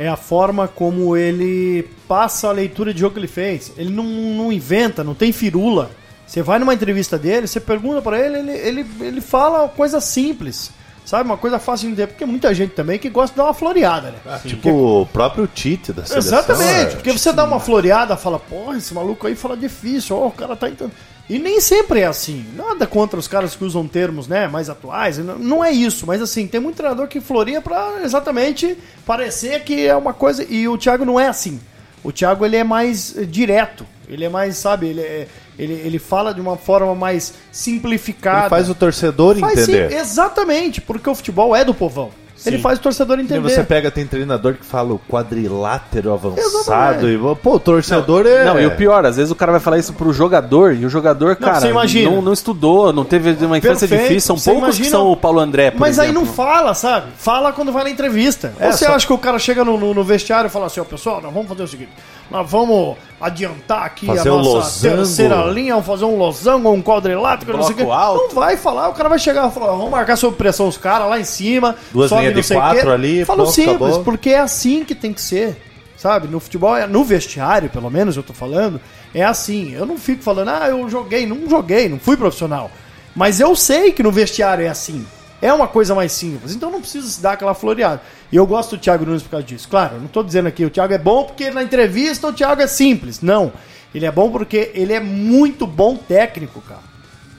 é 0.00 0.08
a 0.08 0.16
forma 0.16 0.66
como 0.66 1.14
ele 1.14 1.86
passa 2.08 2.48
a 2.48 2.52
leitura 2.52 2.94
de 2.94 3.00
jogo 3.00 3.12
que 3.12 3.20
ele 3.20 3.28
fez. 3.28 3.70
Ele 3.76 3.90
não, 3.90 4.02
não 4.02 4.50
inventa, 4.50 5.04
não 5.04 5.14
tem 5.14 5.30
firula. 5.30 5.90
Você 6.26 6.40
vai 6.40 6.58
numa 6.58 6.72
entrevista 6.72 7.18
dele, 7.18 7.46
você 7.46 7.60
pergunta 7.60 8.00
pra 8.00 8.18
ele, 8.18 8.38
ele, 8.38 8.52
ele, 8.52 8.86
ele 9.02 9.20
fala 9.20 9.68
coisa 9.68 10.00
simples. 10.00 10.70
Sabe, 11.04 11.24
uma 11.24 11.36
coisa 11.36 11.58
fácil 11.58 11.88
de 11.88 11.92
entender, 11.92 12.06
porque 12.06 12.24
muita 12.24 12.54
gente 12.54 12.72
também 12.72 12.98
que 12.98 13.10
gosta 13.10 13.34
de 13.34 13.38
dar 13.38 13.44
uma 13.44 13.54
floreada, 13.54 14.12
né? 14.12 14.40
Tipo 14.46 15.02
o 15.02 15.06
próprio 15.06 15.46
Tite 15.46 15.92
da 15.92 16.06
seleção. 16.06 16.38
Exatamente, 16.38 16.92
é. 16.92 16.96
porque 16.96 17.12
você 17.12 17.30
dá 17.32 17.44
uma 17.44 17.60
floreada, 17.60 18.16
fala, 18.16 18.38
porra, 18.38 18.78
esse 18.78 18.94
maluco 18.94 19.26
aí 19.26 19.34
fala 19.34 19.56
difícil, 19.56 20.16
ó, 20.16 20.28
o 20.28 20.30
cara 20.30 20.56
tá 20.56 20.68
então. 20.68 20.90
E 21.28 21.38
nem 21.38 21.60
sempre 21.60 22.00
é 22.00 22.06
assim. 22.06 22.44
Nada 22.56 22.86
contra 22.86 23.18
os 23.18 23.28
caras 23.28 23.54
que 23.54 23.64
usam 23.64 23.86
termos, 23.86 24.26
né, 24.26 24.48
mais 24.48 24.68
atuais. 24.68 25.18
Não, 25.18 25.64
é 25.64 25.70
isso, 25.70 26.06
mas 26.06 26.20
assim, 26.20 26.46
tem 26.46 26.60
muito 26.60 26.76
treinador 26.76 27.06
que 27.06 27.20
floria 27.20 27.60
pra 27.60 28.00
exatamente 28.02 28.76
parecer 29.06 29.62
que 29.62 29.86
é 29.86 29.94
uma 29.94 30.12
coisa. 30.12 30.44
E 30.48 30.66
o 30.66 30.76
Thiago 30.76 31.04
não 31.04 31.20
é 31.20 31.28
assim. 31.28 31.60
O 32.02 32.10
Thiago 32.10 32.44
ele 32.44 32.56
é 32.56 32.64
mais 32.64 33.16
eh, 33.16 33.24
direto. 33.24 33.86
Ele 34.08 34.24
é 34.24 34.28
mais, 34.28 34.56
sabe, 34.56 34.88
ele, 34.88 35.00
é- 35.02 35.28
ele, 35.56 35.74
ele 35.74 35.98
fala 36.00 36.34
de 36.34 36.40
uma 36.40 36.56
forma 36.56 36.94
mais 36.96 37.32
simplificada. 37.52 38.40
Ele 38.40 38.48
faz 38.50 38.68
o 38.68 38.74
torcedor 38.74 39.36
Faz 39.38 39.60
sim, 39.60 39.72
entender. 39.76 39.92
exatamente, 39.96 40.80
porque 40.80 41.08
o 41.08 41.14
futebol 41.14 41.54
é 41.54 41.64
do 41.64 41.72
povão. 41.74 42.10
Ele 42.46 42.58
faz 42.58 42.78
o 42.78 42.82
torcedor 42.82 43.18
E 43.18 43.22
entender. 43.22 43.40
você 43.40 43.62
pega, 43.62 43.90
tem 43.90 44.06
treinador 44.06 44.54
que 44.54 44.64
fala 44.64 44.94
o 44.94 44.98
quadrilátero 45.08 46.12
avançado. 46.12 47.06
Exatamente. 47.06 47.14
E, 47.14 47.36
pô, 47.42 47.54
o 47.54 47.60
torcedor 47.60 48.26
é. 48.26 48.44
Não, 48.44 48.60
e 48.60 48.66
o 48.66 48.70
pior, 48.76 49.04
às 49.04 49.16
vezes 49.16 49.30
o 49.30 49.34
cara 49.34 49.52
vai 49.52 49.60
falar 49.60 49.78
isso 49.78 49.92
pro 49.92 50.12
jogador 50.12 50.74
e 50.74 50.84
o 50.84 50.90
jogador, 50.90 51.36
cara, 51.36 51.60
você 51.60 51.68
imagina. 51.68 52.10
não, 52.10 52.22
não 52.22 52.32
estudou, 52.32 52.92
não 52.92 53.04
teve 53.04 53.32
uma 53.44 53.58
infância 53.58 53.86
Perfeito, 53.86 54.08
difícil. 54.08 54.26
São 54.28 54.36
você 54.38 54.50
poucos 54.52 54.76
que 54.76 54.82
imagina- 54.82 54.98
são 54.98 55.12
o 55.12 55.16
Paulo 55.16 55.40
André, 55.40 55.70
por 55.70 55.80
Mas 55.80 55.98
aí 55.98 56.08
exemplo. 56.10 56.26
não 56.26 56.32
fala, 56.34 56.74
sabe? 56.74 57.08
Fala 57.16 57.52
quando 57.52 57.72
vai 57.72 57.84
na 57.84 57.90
entrevista. 57.90 58.52
É, 58.58 58.66
Ou 58.66 58.72
você 58.72 58.86
só- 58.86 58.94
acha 58.94 59.06
que 59.06 59.12
o 59.12 59.18
cara 59.18 59.38
chega 59.38 59.64
no, 59.64 59.78
no- 59.78 59.94
no 59.94 60.04
vestiário 60.04 60.46
e 60.48 60.50
fala 60.50 60.66
assim, 60.66 60.80
ó, 60.80 60.84
pessoal, 60.84 61.20
nós 61.20 61.32
vamos 61.32 61.48
fazer 61.48 61.62
o 61.62 61.68
seguinte, 61.68 61.90
nós 62.30 62.48
vamos 62.50 62.96
adiantar 63.20 63.84
aqui 63.84 64.06
Fazer 64.06 64.28
a 64.28 64.34
um 64.34 64.36
nossa 64.38 64.50
losango. 64.86 64.96
terceira 64.96 65.36
linha, 65.44 65.74
vamos 65.74 65.86
fazer 65.86 66.04
um 66.04 66.16
losango, 66.16 66.70
um 66.72 66.82
quadrilátero, 66.82 67.56
não 67.56 67.62
sei 67.64 67.74
o 67.74 67.76
quê. 67.76 67.84
Bloco 67.84 67.98
alto. 68.00 68.34
Não 68.34 68.34
vai 68.42 68.56
falar, 68.56 68.88
o 68.88 68.94
cara 68.94 69.08
vai 69.08 69.18
chegar 69.18 69.48
e 69.48 69.52
falar, 69.52 69.72
vamos 69.72 69.90
marcar 69.90 70.16
sob 70.16 70.36
pressão 70.36 70.66
os 70.68 70.76
caras 70.78 71.08
lá 71.08 71.20
em 71.20 71.24
cima, 71.24 71.76
Duas 71.92 72.10
linhas 72.10 72.46
de 72.46 72.54
quatro 72.54 72.82
quê. 72.82 72.88
ali, 72.88 73.24
pronto, 73.24 73.46
simples, 73.50 73.74
acabou. 73.76 74.04
porque 74.04 74.30
é 74.30 74.38
assim 74.40 74.84
que 74.84 74.94
tem 74.94 75.12
que 75.12 75.20
ser. 75.20 75.56
Sabe, 75.96 76.28
no 76.28 76.40
futebol, 76.40 76.74
é- 76.74 76.86
no 76.86 77.04
vestiário, 77.04 77.68
pelo 77.68 77.90
menos 77.90 78.16
eu 78.16 78.22
tô 78.22 78.32
falando, 78.32 78.80
é 79.14 79.22
assim. 79.22 79.74
Eu 79.74 79.84
não 79.84 79.98
fico 79.98 80.22
falando, 80.22 80.48
ah, 80.48 80.66
eu 80.66 80.88
joguei, 80.88 81.26
não 81.26 81.46
joguei, 81.46 81.90
não 81.90 81.98
fui 81.98 82.16
profissional. 82.16 82.70
Mas 83.14 83.38
eu 83.38 83.54
sei 83.54 83.92
que 83.92 84.02
no 84.02 84.10
vestiário 84.10 84.64
é 84.64 84.68
assim. 84.68 85.04
É 85.42 85.52
uma 85.52 85.66
coisa 85.68 85.94
mais 85.94 86.12
simples. 86.12 86.54
Então 86.54 86.70
não 86.70 86.80
precisa 86.80 87.06
se 87.08 87.20
dar 87.20 87.32
aquela 87.32 87.54
floreada. 87.54 88.00
E 88.30 88.36
eu 88.36 88.46
gosto 88.46 88.76
do 88.76 88.80
Thiago 88.82 89.06
Nunes 89.06 89.22
por 89.22 89.30
causa 89.30 89.46
disso. 89.46 89.68
Claro, 89.68 89.96
eu 89.96 90.00
não 90.00 90.08
tô 90.08 90.22
dizendo 90.22 90.46
aqui 90.48 90.64
o 90.64 90.70
Thiago 90.70 90.92
é 90.92 90.98
bom 90.98 91.24
porque 91.24 91.50
na 91.50 91.62
entrevista 91.62 92.26
o 92.28 92.32
Thiago 92.32 92.60
é 92.62 92.66
simples. 92.66 93.20
Não. 93.22 93.52
Ele 93.94 94.04
é 94.06 94.10
bom 94.12 94.30
porque 94.30 94.70
ele 94.74 94.92
é 94.92 95.00
muito 95.00 95.66
bom 95.66 95.96
técnico, 95.96 96.60
cara. 96.60 96.90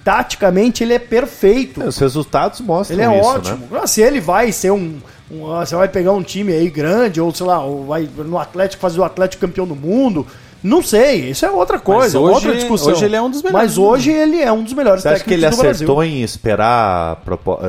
Taticamente 0.03 0.83
ele 0.83 0.93
é 0.93 0.99
perfeito. 0.99 1.81
É, 1.83 1.87
Os 1.87 1.97
resultados 1.97 2.59
mostram 2.59 2.97
Ele 2.97 3.05
é 3.13 3.19
isso, 3.19 3.29
ótimo. 3.29 3.67
né? 3.69 3.85
Se 3.87 4.01
ele 4.01 4.19
vai 4.19 4.51
ser 4.51 4.71
um, 4.71 4.97
um- 5.29 5.53
ah, 5.53 5.63
Você 5.65 5.75
vai 5.75 5.87
pegar 5.87 6.11
um 6.13 6.23
time 6.23 6.51
aí 6.53 6.69
grande, 6.69 7.21
ou 7.21 7.33
sei 7.33 7.45
lá, 7.45 7.63
ou 7.63 7.85
vai 7.85 8.09
no 8.17 8.37
Atlético 8.39 8.81
fazer 8.81 8.99
o 8.99 9.03
Atlético 9.03 9.41
campeão 9.41 9.67
do 9.67 9.75
mundo. 9.75 10.25
Não 10.63 10.81
sei, 10.83 11.29
isso 11.31 11.45
é 11.45 11.49
outra 11.49 11.79
coisa, 11.79 12.19
hoje- 12.19 12.33
outra 12.35 12.53
discussão. 12.53 12.93
hoje 12.93 13.05
ele 13.05 13.15
é 13.15 13.21
um 13.21 13.29
dos 13.31 13.41
melhores 13.41 13.67
Mas 13.69 13.77
hoje 13.79 14.11
ele 14.11 14.39
é 14.41 14.51
um 14.51 14.61
dos 14.63 14.73
melhores 14.73 15.01
Você 15.01 15.09
acha 15.09 15.23
que 15.23 15.33
ele 15.33 15.45
acertou 15.45 15.95
Brasil. 15.97 16.03
em 16.03 16.21
esperar 16.21 17.19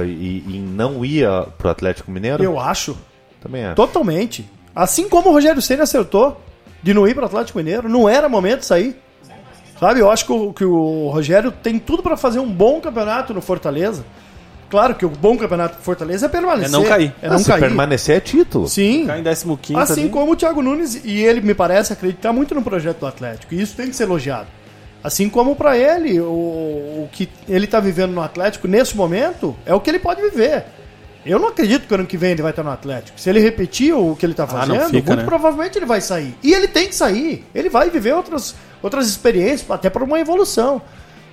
e, 0.05 0.45
e 0.47 0.59
não 0.59 1.03
ir 1.05 1.27
pro 1.57 1.71
Atlético 1.71 2.11
Mineiro? 2.11 2.43
Eu 2.45 2.61
acho, 2.61 2.97
Também 3.41 3.65
acho. 3.65 3.77
totalmente. 3.77 4.45
Assim 4.75 5.09
como 5.09 5.31
o 5.31 5.33
Rogério 5.33 5.63
Ceni 5.63 5.81
acertou 5.83 6.39
de 6.83 6.93
não 6.93 7.07
ir 7.09 7.15
para 7.15 7.23
o 7.23 7.27
Atlético 7.27 7.59
Mineiro, 7.59 7.89
não 7.89 8.09
era 8.09 8.29
momento 8.29 8.61
de 8.61 8.67
sair. 8.67 8.97
Sabe, 9.81 9.99
eu 10.01 10.11
acho 10.11 10.27
que 10.27 10.33
o, 10.33 10.53
que 10.53 10.65
o 10.65 11.09
Rogério 11.09 11.51
tem 11.51 11.79
tudo 11.79 12.03
para 12.03 12.17
fazer 12.17 12.39
um 12.39 12.49
bom 12.51 12.81
campeonato 12.81 13.35
no 13.35 13.41
Fortaleza. 13.41 14.05
Claro 14.73 14.95
que 14.95 15.05
o 15.05 15.11
bom 15.11 15.37
campeonato 15.37 15.77
do 15.77 15.83
Fortaleza 15.83 16.25
é 16.25 16.29
permanecer. 16.31 16.69
É 16.69 16.73
não 16.73 16.83
cair. 16.85 17.15
É 17.21 17.27
Ah, 17.27 17.33
não 17.33 17.39
se 17.39 17.45
cair. 17.47 17.61
permanecer 17.61 18.17
é 18.17 18.21
título. 18.21 18.67
Sim. 18.67 19.03
Ficar 19.03 19.19
em 19.19 19.23
15 19.23 19.77
Assim 19.79 20.01
ali. 20.05 20.09
como 20.11 20.33
o 20.33 20.35
Thiago 20.35 20.63
Nunes, 20.63 20.99
e 21.05 21.21
ele 21.23 21.43
me 21.43 21.53
parece 21.55 21.93
acreditar 21.93 22.33
muito 22.33 22.55
no 22.55 22.63
projeto 22.63 23.01
do 23.01 23.07
Atlético, 23.07 23.53
e 23.53 23.61
isso 23.61 23.77
tem 23.77 23.87
que 23.91 23.95
ser 23.95 24.05
elogiado. 24.05 24.47
Assim 25.05 25.29
como 25.29 25.55
para 25.55 25.77
ele, 25.77 26.19
o, 26.21 26.25
o 26.25 27.09
que 27.13 27.29
ele 27.47 27.67
tá 27.67 27.81
vivendo 27.81 28.13
no 28.13 28.23
Atlético 28.23 28.67
nesse 28.67 28.97
momento 28.97 29.55
é 29.67 29.75
o 29.75 29.81
que 29.81 29.91
ele 29.91 29.99
pode 29.99 30.23
viver. 30.23 30.65
Eu 31.27 31.39
não 31.39 31.49
acredito 31.49 31.87
que 31.87 31.95
ano 31.95 32.07
que 32.07 32.17
vem 32.17 32.31
ele 32.33 32.41
vai 32.41 32.51
estar 32.53 32.63
no 32.63 32.71
Atlético. 32.71 33.21
Se 33.21 33.29
ele 33.29 33.41
repetir 33.41 33.93
o 33.95 34.17
que 34.17 34.25
ele 34.25 34.33
tá 34.33 34.45
Ah, 34.45 34.47
fazendo, 34.47 34.85
fica, 34.87 34.91
muito 34.93 35.17
né? 35.17 35.25
provavelmente 35.25 35.77
ele 35.79 35.85
vai 35.87 36.01
sair. 36.01 36.35
E 36.43 36.55
ele 36.55 36.67
tem 36.67 36.89
que 36.89 36.95
sair. 36.95 37.45
Ele 37.55 37.69
vai 37.69 37.91
viver 37.91 38.15
outras, 38.15 38.55
outras 38.83 39.07
experiências, 39.07 39.71
até 39.71 39.91
para 39.91 40.03
uma 40.03 40.19
evolução. 40.19 40.81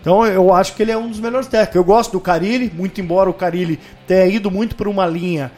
Então 0.01 0.25
eu 0.25 0.53
acho 0.53 0.75
que 0.75 0.81
ele 0.81 0.91
é 0.91 0.97
um 0.97 1.09
dos 1.09 1.19
melhores 1.19 1.47
técnicos. 1.47 1.75
Eu 1.75 1.83
gosto 1.83 2.11
do 2.13 2.19
Carilli, 2.19 2.71
muito 2.75 3.01
embora 3.01 3.29
o 3.29 3.33
Carilli 3.33 3.79
tenha 4.07 4.25
ido 4.27 4.49
muito 4.49 4.75
por 4.75 4.87
uma 4.87 5.05
linha 5.05 5.51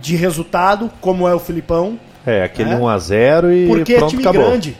de 0.00 0.14
resultado, 0.16 0.90
como 1.00 1.26
é 1.26 1.34
o 1.34 1.38
Filipão. 1.38 1.98
É, 2.26 2.42
aquele 2.44 2.70
É. 2.70 2.76
1x0 2.78 3.50
e 3.52 3.66
Porque 3.66 3.94
pronto, 3.96 4.06
é 4.06 4.10
time 4.10 4.22
acabou. 4.22 4.48
grande. 4.48 4.76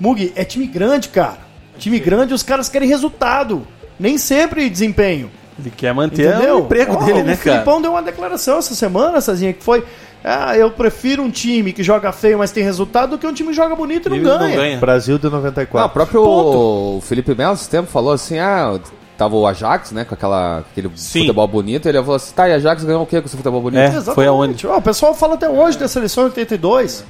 Mugi, 0.00 0.32
é 0.34 0.44
time 0.44 0.66
grande, 0.66 1.08
cara. 1.08 1.38
Time 1.78 1.98
grande, 1.98 2.34
os 2.34 2.42
caras 2.42 2.68
querem 2.68 2.88
resultado. 2.88 3.66
Nem 3.98 4.18
sempre 4.18 4.68
desempenho. 4.68 5.30
Ele 5.58 5.70
quer 5.70 5.92
manter 5.94 6.28
Entendeu? 6.34 6.56
o 6.56 6.60
emprego 6.60 6.96
Ó, 6.96 7.04
dele, 7.04 7.22
né, 7.22 7.34
o 7.34 7.38
cara? 7.38 7.56
Filipão 7.56 7.82
deu 7.82 7.90
uma 7.92 8.02
declaração 8.02 8.58
essa 8.58 8.74
semana, 8.74 9.20
Sazinha, 9.20 9.52
que 9.52 9.62
foi. 9.62 9.84
Ah, 10.24 10.56
eu 10.56 10.70
prefiro 10.70 11.22
um 11.22 11.30
time 11.30 11.72
que 11.72 11.82
joga 11.82 12.12
feio, 12.12 12.38
mas 12.38 12.52
tem 12.52 12.62
resultado, 12.62 13.10
do 13.10 13.18
que 13.18 13.26
um 13.26 13.32
time 13.32 13.48
que 13.50 13.54
joga 13.56 13.74
bonito 13.74 14.06
e 14.06 14.10
não 14.10 14.22
ganha. 14.22 14.38
não 14.48 14.56
ganha. 14.56 14.78
Brasil 14.78 15.18
de 15.18 15.24
Não, 15.24 15.32
o 15.32 15.36
94. 15.42 15.92
próprio 15.92 16.22
Ponto. 16.22 17.00
Felipe 17.04 17.34
Melo, 17.34 17.54
esse 17.54 17.68
tempo, 17.68 17.90
falou 17.90 18.12
assim, 18.12 18.38
ah, 18.38 18.78
tava 19.18 19.34
o 19.36 19.46
Ajax, 19.46 19.90
né, 19.92 20.04
com 20.04 20.14
aquela, 20.14 20.60
aquele 20.60 20.90
Sim. 20.94 21.20
futebol 21.20 21.46
bonito, 21.48 21.88
ele 21.88 21.98
falou 21.98 22.14
assim, 22.16 22.32
tá, 22.34 22.48
e 22.48 22.52
Ajax 22.54 22.84
ganhou 22.84 23.02
o 23.02 23.06
quê 23.06 23.20
com 23.20 23.26
esse 23.26 23.36
futebol 23.36 23.60
bonito? 23.60 23.80
É. 23.80 23.86
Exatamente. 23.88 24.14
foi 24.14 24.26
aonde? 24.26 24.66
Ó, 24.66 24.76
o 24.76 24.82
pessoal 24.82 25.12
fala 25.12 25.34
até 25.34 25.48
hoje 25.48 25.76
da 25.76 25.88
seleção 25.88 26.24
82. 26.24 27.04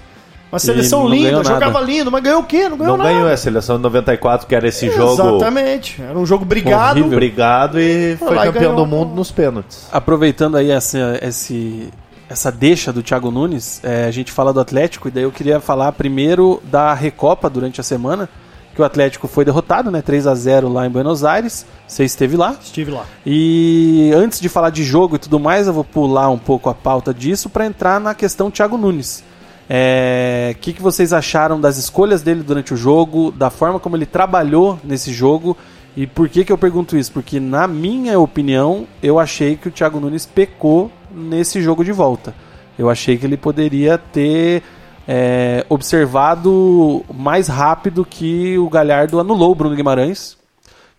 Uma 0.53 0.59
seleção 0.59 1.05
não 1.05 1.09
linda, 1.09 1.33
nada. 1.33 1.45
jogava 1.45 1.81
lindo, 1.81 2.13
mas 2.13 2.23
ganhou 2.23 2.43
o 2.43 2.45
quê? 2.45 2.69
Não 2.69 2.77
ganhou 2.77 2.99
não 2.99 3.05
nada. 3.05 3.11
ganhou 3.11 3.33
a 3.33 3.37
seleção 3.39 3.77
de 3.77 3.83
94, 3.85 4.47
que 4.47 4.55
era 4.55 4.69
esse 4.69 4.91
jogo 4.91 5.15
Exatamente. 5.15 6.03
Era 6.03 6.19
um 6.19 6.27
jogo 6.27 6.45
brigado. 6.45 7.01
Horrível. 7.01 7.13
obrigado 7.17 7.81
e 7.81 8.19
foi 8.19 8.37
e 8.37 8.41
campeão 8.41 8.53
ganhou. 8.53 8.77
do 8.77 8.87
mundo 8.87 9.15
nos 9.15 9.33
pênaltis. 9.33 9.89
Aproveitando 9.91 10.59
aí 10.59 10.71
essa, 10.71 11.19
esse, 11.23 11.89
essa 12.29 12.53
deixa 12.53 12.93
do 12.93 13.03
Thiago 13.03 13.31
Nunes, 13.31 13.81
é, 13.83 14.05
a 14.05 14.11
gente 14.11 14.31
fala 14.31 14.53
do 14.53 14.61
Atlético, 14.61 15.09
e 15.09 15.11
daí 15.11 15.23
eu 15.23 15.33
queria 15.33 15.59
falar 15.59 15.91
primeiro 15.93 16.63
da 16.65 16.93
Recopa 16.93 17.49
durante 17.49 17.81
a 17.81 17.85
semana, 17.85 18.29
que 18.75 18.83
o 18.83 18.85
Atlético 18.85 19.27
foi 19.29 19.47
derrotado, 19.47 19.91
né? 19.91 20.03
3 20.03 20.27
a 20.27 20.35
0 20.35 20.71
lá 20.71 20.87
em 20.87 20.91
Buenos 20.91 21.25
Aires. 21.25 21.65
Você 21.89 22.05
esteve 22.05 22.37
lá. 22.37 22.57
Estive 22.63 22.91
lá. 22.91 23.07
E 23.25 24.13
antes 24.15 24.39
de 24.39 24.51
falar 24.51 24.69
de 24.69 24.85
jogo 24.85 25.17
e 25.17 25.19
tudo 25.19 25.41
mais, 25.41 25.67
eu 25.67 25.73
vou 25.73 25.85
pular 25.85 26.29
um 26.29 26.39
pouco 26.39 26.69
a 26.69 26.75
pauta 26.75 27.15
disso 27.15 27.49
para 27.49 27.65
entrar 27.65 27.99
na 27.99 28.15
questão 28.15 28.51
Thiago 28.51 28.77
Nunes. 28.77 29.25
O 29.69 30.55
que, 30.61 30.73
que 30.73 30.83
vocês 30.83 31.13
acharam 31.13 31.61
das 31.61 31.79
escolhas 31.79 32.23
dele 32.23 32.43
durante 32.43 32.75
o 32.75 32.77
jogo, 32.77 33.31
da 33.31 33.51
forma 33.51 33.79
como 33.79 33.97
ele 33.97 34.07
trabalhou 34.07 34.79
nesse 34.85 35.13
jogo? 35.13 35.57
E 35.97 36.07
por 36.07 36.29
que, 36.29 36.45
que 36.45 36.53
eu 36.53 36.59
pergunto 36.59 36.97
isso? 36.97 37.13
Porque, 37.13 37.39
na 37.39 37.67
minha 37.67 38.19
opinião, 38.19 38.87
eu 39.03 39.19
achei 39.19 39.57
que 39.57 39.69
o 39.69 39.71
Thiago 39.71 40.01
Nunes 40.01 40.27
pecou 40.27 40.91
nesse 41.15 41.63
jogo 41.63 41.85
de 41.85 41.93
volta. 41.93 42.35
Eu 42.79 42.89
achei 42.89 43.19
que 43.19 43.27
ele 43.27 43.37
poderia 43.37 43.99
ter 43.99 44.63
é, 45.07 45.67
observado 45.69 47.05
mais 47.13 47.49
rápido 47.49 48.07
que 48.09 48.59
o 48.59 48.69
Galhardo 48.71 49.21
anulou 49.21 49.53
o 49.53 49.55
Bruno 49.55 49.77
Guimarães 49.77 50.42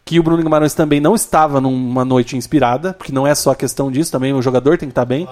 que 0.06 0.20
o 0.20 0.24
Bruno 0.24 0.44
Guimarães 0.44 0.74
também 0.74 1.00
não 1.00 1.16
estava 1.16 1.62
numa 1.62 2.04
noite 2.04 2.36
inspirada, 2.36 2.94
porque 2.94 3.12
não 3.14 3.26
é 3.26 3.34
só 3.34 3.52
a 3.52 3.56
questão 3.56 3.90
disso, 3.92 4.12
também 4.12 4.34
o 4.34 4.42
jogador 4.42 4.78
tem 4.78 4.90
que 4.90 4.92
estar 4.92 5.06
bem. 5.06 5.28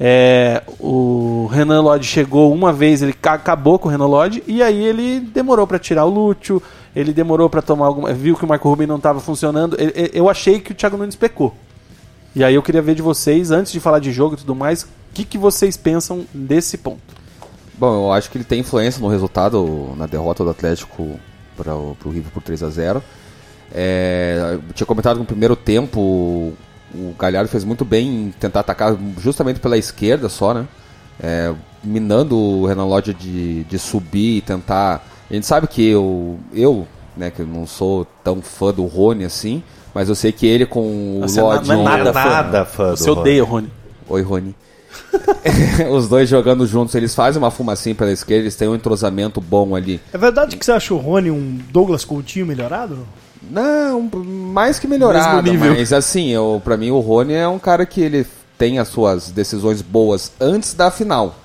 É, 0.00 0.62
o 0.80 1.46
Renan 1.52 1.82
Lodge 1.82 2.08
chegou 2.08 2.52
uma 2.52 2.72
vez, 2.72 3.02
ele 3.02 3.12
ca- 3.12 3.34
acabou 3.34 3.78
com 3.78 3.88
o 3.88 3.90
Renan 3.90 4.06
Lodge, 4.06 4.42
e 4.46 4.62
aí 4.62 4.82
ele 4.82 5.20
demorou 5.20 5.66
para 5.66 5.78
tirar 5.78 6.06
o 6.06 6.08
Lúcio, 6.10 6.62
ele 6.96 7.12
demorou 7.12 7.50
para 7.50 7.60
tomar 7.60 7.86
alguma. 7.86 8.12
Viu 8.14 8.34
que 8.36 8.44
o 8.44 8.48
Marco 8.48 8.68
Rubem 8.68 8.86
não 8.86 8.96
estava 8.96 9.20
funcionando. 9.20 9.76
Eu 10.12 10.28
achei 10.30 10.58
que 10.60 10.72
o 10.72 10.74
Thiago 10.74 10.96
Nunes 10.96 11.16
pecou. 11.16 11.54
E 12.34 12.42
aí 12.42 12.54
eu 12.54 12.62
queria 12.62 12.80
ver 12.82 12.94
de 12.94 13.02
vocês, 13.02 13.50
antes 13.50 13.70
de 13.72 13.78
falar 13.78 13.98
de 13.98 14.10
jogo 14.10 14.34
e 14.34 14.38
tudo 14.38 14.54
mais, 14.54 14.82
o 14.84 14.88
que, 15.12 15.24
que 15.24 15.36
vocês 15.38 15.76
pensam 15.76 16.24
desse 16.32 16.78
ponto? 16.78 17.00
Bom, 17.78 18.06
eu 18.06 18.12
acho 18.12 18.30
que 18.30 18.38
ele 18.38 18.44
tem 18.44 18.60
influência 18.60 19.00
no 19.00 19.08
resultado, 19.08 19.90
na 19.96 20.06
derrota 20.06 20.42
do 20.42 20.50
Atlético 20.50 21.18
para 21.56 21.74
o 21.74 21.96
River 22.06 22.32
por 22.32 22.42
3 22.42 22.62
a 22.62 22.70
0 22.70 23.02
É, 23.74 24.52
eu 24.68 24.72
tinha 24.72 24.86
comentado 24.86 25.14
que 25.14 25.20
no 25.20 25.26
primeiro 25.26 25.56
tempo 25.56 26.54
o 26.94 27.14
Galhardo 27.18 27.48
fez 27.48 27.64
muito 27.64 27.84
bem 27.84 28.26
em 28.26 28.30
tentar 28.38 28.60
atacar 28.60 28.96
justamente 29.18 29.58
pela 29.58 29.76
esquerda 29.76 30.28
só, 30.28 30.54
né? 30.54 30.66
É, 31.20 31.52
minando 31.82 32.36
o 32.36 32.66
Renan 32.66 32.84
Lodge 32.84 33.12
de, 33.14 33.64
de 33.64 33.78
subir 33.78 34.38
e 34.38 34.40
tentar. 34.40 35.04
A 35.28 35.34
gente 35.34 35.46
sabe 35.46 35.66
que 35.66 35.88
eu, 35.88 36.38
eu, 36.52 36.86
né, 37.16 37.30
que 37.30 37.40
eu 37.40 37.46
não 37.46 37.66
sou 37.66 38.06
tão 38.22 38.40
fã 38.40 38.72
do 38.72 38.84
Rony 38.86 39.24
assim, 39.24 39.62
mas 39.92 40.08
eu 40.08 40.14
sei 40.14 40.30
que 40.30 40.46
ele 40.46 40.66
com 40.66 41.18
o 41.18 41.22
Você 41.22 41.40
não 41.40 41.52
é 41.52 41.56
Lodge. 41.56 41.82
nada 41.82 42.12
fã. 42.12 42.24
nada 42.30 42.64
fã 42.64 42.90
do 42.90 42.96
Você 42.96 43.10
odeia 43.10 43.42
o 43.42 43.46
Rony. 43.46 43.70
Oi, 44.08 44.22
Rony. 44.22 44.54
Os 45.90 46.08
dois 46.08 46.28
jogando 46.28 46.66
juntos, 46.66 46.94
eles 46.94 47.14
fazem 47.14 47.42
uma 47.42 47.50
fumacinha 47.50 47.94
pela 47.94 48.12
esquerda, 48.12 48.42
eles 48.44 48.54
têm 48.54 48.68
um 48.68 48.74
entrosamento 48.74 49.40
bom 49.40 49.74
ali. 49.74 50.00
É 50.12 50.18
verdade 50.18 50.56
que 50.56 50.64
você 50.64 50.72
acha 50.72 50.94
o 50.94 50.98
Rony 50.98 51.30
um 51.30 51.58
Douglas 51.70 52.04
Coutinho 52.04 52.46
melhorado? 52.46 52.98
Não, 53.50 54.08
mais 54.24 54.78
que 54.78 54.86
melhorado, 54.86 55.50
mas 55.76 55.92
assim, 55.92 56.28
eu, 56.30 56.60
pra 56.64 56.76
mim 56.76 56.90
o 56.90 57.00
Rony 57.00 57.34
é 57.34 57.46
um 57.48 57.58
cara 57.58 57.84
que 57.86 58.00
ele 58.00 58.26
tem 58.58 58.78
as 58.78 58.88
suas 58.88 59.30
decisões 59.30 59.82
boas 59.82 60.32
antes 60.40 60.74
da 60.74 60.90
final. 60.90 61.36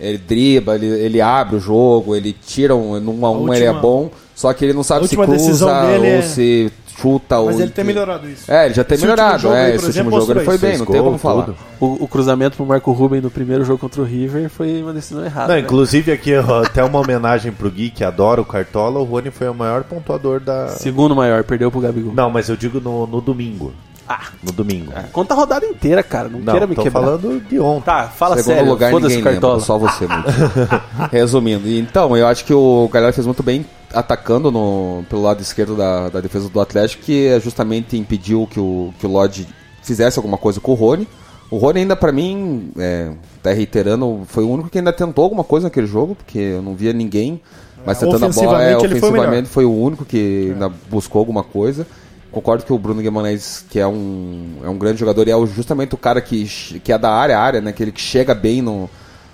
Ele 0.00 0.18
dribla, 0.18 0.74
ele, 0.74 0.86
ele 0.86 1.20
abre 1.20 1.56
o 1.56 1.60
jogo, 1.60 2.16
ele 2.16 2.32
tira 2.32 2.74
um, 2.74 2.98
num 2.98 3.24
a 3.24 3.30
um 3.30 3.52
ele 3.54 3.64
é 3.64 3.68
última- 3.68 3.80
bom, 3.80 4.10
só 4.34 4.52
que 4.52 4.64
ele 4.64 4.72
não 4.72 4.80
a 4.80 4.84
sabe 4.84 5.06
se 5.06 5.16
última 5.16 5.24
cruza 5.36 5.66
ou 5.66 6.04
é- 6.04 6.22
se 6.22 6.72
chuta 7.04 7.36
Mas 7.42 7.56
ou... 7.56 7.62
ele 7.62 7.70
tem 7.70 7.84
melhorado 7.84 8.28
isso. 8.28 8.50
É, 8.50 8.66
ele 8.66 8.74
já 8.74 8.82
tem 8.82 8.96
Esse 8.96 9.04
último 9.04 9.16
melhorado, 9.16 9.42
jogo 9.42 9.54
é, 9.54 9.74
esse 9.74 9.88
exemplo, 9.88 10.12
último 10.12 10.26
jogo 10.26 10.40
ele 10.40 10.44
foi 10.44 10.58
bem, 10.58 10.78
não 10.78 10.86
tem 10.86 11.02
como 11.02 11.18
falar. 11.18 11.50
O, 11.78 12.04
o 12.04 12.08
cruzamento 12.08 12.56
pro 12.56 12.66
Marco 12.66 12.92
Ruben 12.92 13.20
no 13.20 13.30
primeiro 13.30 13.64
jogo 13.64 13.78
contra 13.78 14.00
o 14.00 14.04
River 14.04 14.48
foi 14.48 14.82
uma 14.82 14.92
decisão 14.92 15.24
errada. 15.24 15.48
Não, 15.48 15.54
né? 15.54 15.60
inclusive 15.60 16.10
aqui, 16.12 16.32
até 16.34 16.82
uma 16.82 16.98
homenagem 16.98 17.52
pro 17.52 17.70
Gui, 17.70 17.90
que 17.90 18.02
adora 18.02 18.40
o 18.40 18.44
Cartola, 18.44 18.98
o 19.00 19.04
Rony 19.04 19.30
foi 19.30 19.48
o 19.48 19.54
maior 19.54 19.84
pontuador 19.84 20.40
da... 20.40 20.68
Segundo 20.68 21.14
maior, 21.14 21.44
perdeu 21.44 21.70
pro 21.70 21.80
Gabigol. 21.80 22.14
Não, 22.14 22.30
mas 22.30 22.48
eu 22.48 22.56
digo 22.56 22.80
no, 22.80 23.06
no 23.06 23.20
domingo. 23.20 23.72
Ah. 24.08 24.28
No 24.42 24.52
domingo. 24.52 24.92
Conta 25.12 25.32
a 25.34 25.36
rodada 25.36 25.64
inteira, 25.66 26.02
cara. 26.02 26.28
Não, 26.28 26.38
Não, 26.40 26.52
queira 26.52 26.66
me 26.66 26.74
tô 26.74 26.82
quebrar. 26.82 27.00
falando 27.02 27.40
de 27.48 27.58
ontem. 27.58 27.84
Tá, 27.86 28.04
fala 28.08 28.36
Segundo 28.36 28.54
sério. 28.54 28.70
lugar 28.70 28.90
Foda-se 28.90 29.16
ninguém 29.16 29.32
lembra, 29.34 29.60
só 29.60 29.78
você. 29.78 30.06
Muito. 30.06 30.28
Resumindo, 31.10 31.68
então, 31.70 32.16
eu 32.16 32.26
acho 32.26 32.44
que 32.44 32.52
o 32.52 32.88
Galera 32.92 33.12
fez 33.12 33.26
muito 33.26 33.42
bem 33.42 33.64
atacando 33.92 34.50
no, 34.50 35.04
pelo 35.08 35.22
lado 35.22 35.40
esquerdo 35.40 35.76
da, 35.76 36.08
da 36.08 36.20
defesa 36.20 36.48
do 36.48 36.60
Atlético, 36.60 37.02
que 37.04 37.28
é 37.28 37.40
justamente 37.40 37.96
impediu 37.96 38.46
que 38.50 38.58
o, 38.60 38.92
que 38.98 39.06
o 39.06 39.10
Lodge 39.10 39.46
fizesse 39.82 40.18
alguma 40.18 40.36
coisa 40.36 40.60
com 40.60 40.72
o 40.72 40.74
Rony. 40.74 41.06
O 41.50 41.56
Rony 41.58 41.80
ainda, 41.80 41.94
pra 41.94 42.10
mim, 42.10 42.72
é, 42.76 43.12
até 43.40 43.52
reiterando, 43.52 44.22
foi 44.26 44.42
o 44.44 44.50
único 44.50 44.68
que 44.68 44.78
ainda 44.78 44.92
tentou 44.92 45.22
alguma 45.24 45.44
coisa 45.44 45.66
naquele 45.66 45.86
jogo, 45.86 46.14
porque 46.14 46.38
eu 46.38 46.62
não 46.62 46.74
via 46.74 46.92
ninguém, 46.92 47.40
mas 47.86 48.02
É, 48.02 48.06
tentando 48.06 48.26
a 48.26 48.28
bola, 48.30 48.62
é, 48.62 48.76
ofensivamente 48.76 48.98
foi 49.00 49.08
ofensivamente 49.10 49.48
foi 49.48 49.64
o 49.64 49.72
único 49.72 50.04
que 50.04 50.50
ainda 50.52 50.70
buscou 50.90 51.20
alguma 51.20 51.42
coisa. 51.44 51.86
Concordo 52.34 52.64
que 52.64 52.72
o 52.72 52.78
Bruno 52.78 53.00
Guimarães, 53.00 53.64
que 53.70 53.78
é 53.78 53.86
um, 53.86 54.56
é 54.64 54.68
um 54.68 54.76
grande 54.76 54.98
jogador, 54.98 55.28
e 55.28 55.30
é 55.30 55.46
justamente 55.46 55.94
o 55.94 55.98
cara 55.98 56.20
que, 56.20 56.44
que 56.82 56.92
é 56.92 56.98
da 56.98 57.12
área 57.12 57.38
área, 57.38 57.60
né? 57.60 57.70
Aquele 57.70 57.92
que 57.92 58.00
chega 58.00 58.34
bem 58.34 58.60
no, 58.60 58.90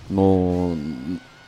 no, 0.09 0.77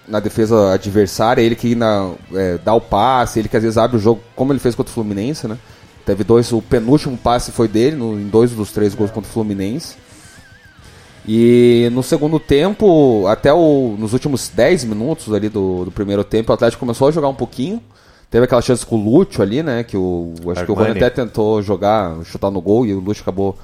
na 0.08 0.18
defesa 0.18 0.72
adversária, 0.72 1.42
ele 1.42 1.54
que 1.54 1.68
ainda 1.68 2.12
é, 2.32 2.58
dá 2.58 2.72
o 2.72 2.80
passe, 2.80 3.38
ele 3.38 3.48
que 3.48 3.56
às 3.56 3.62
vezes 3.62 3.76
abre 3.76 3.98
o 3.98 4.00
jogo, 4.00 4.22
como 4.34 4.52
ele 4.52 4.60
fez 4.60 4.74
contra 4.74 4.90
o 4.90 4.94
Fluminense, 4.94 5.46
né? 5.46 5.58
Teve 6.06 6.24
dois, 6.24 6.50
o 6.52 6.62
penúltimo 6.62 7.18
passe 7.18 7.52
foi 7.52 7.68
dele, 7.68 7.96
no, 7.96 8.18
em 8.18 8.28
dois 8.28 8.50
dos 8.50 8.72
três 8.72 8.94
gols 8.94 9.10
contra 9.10 9.28
o 9.28 9.32
Fluminense. 9.32 9.96
E 11.26 11.88
no 11.92 12.02
segundo 12.02 12.40
tempo, 12.40 13.26
até 13.28 13.52
o, 13.52 13.94
nos 13.98 14.12
últimos 14.12 14.48
10 14.48 14.84
minutos 14.84 15.32
ali 15.32 15.48
do, 15.48 15.84
do 15.84 15.92
primeiro 15.92 16.24
tempo, 16.24 16.50
o 16.50 16.54
Atlético 16.54 16.80
começou 16.80 17.08
a 17.08 17.12
jogar 17.12 17.28
um 17.28 17.34
pouquinho. 17.34 17.80
Teve 18.32 18.46
aquela 18.46 18.62
chance 18.62 18.84
com 18.86 18.96
o 18.96 19.04
Lúcio 19.04 19.42
ali, 19.42 19.62
né? 19.62 19.84
Que 19.84 19.94
o, 19.94 20.32
acho 20.50 20.64
que 20.64 20.70
o 20.72 20.74
Rony 20.74 20.88
Armani. 20.88 21.04
até 21.04 21.22
tentou 21.22 21.60
jogar, 21.60 22.16
chutar 22.24 22.50
no 22.50 22.62
gol 22.62 22.86
e 22.86 22.94
o 22.94 22.98
Lúcio 22.98 23.20
acabou 23.20 23.58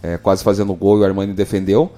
é, 0.00 0.16
quase 0.16 0.44
fazendo 0.44 0.70
o 0.72 0.76
gol 0.76 0.98
e 0.98 1.00
o 1.00 1.04
Armani 1.04 1.32
defendeu. 1.32 1.90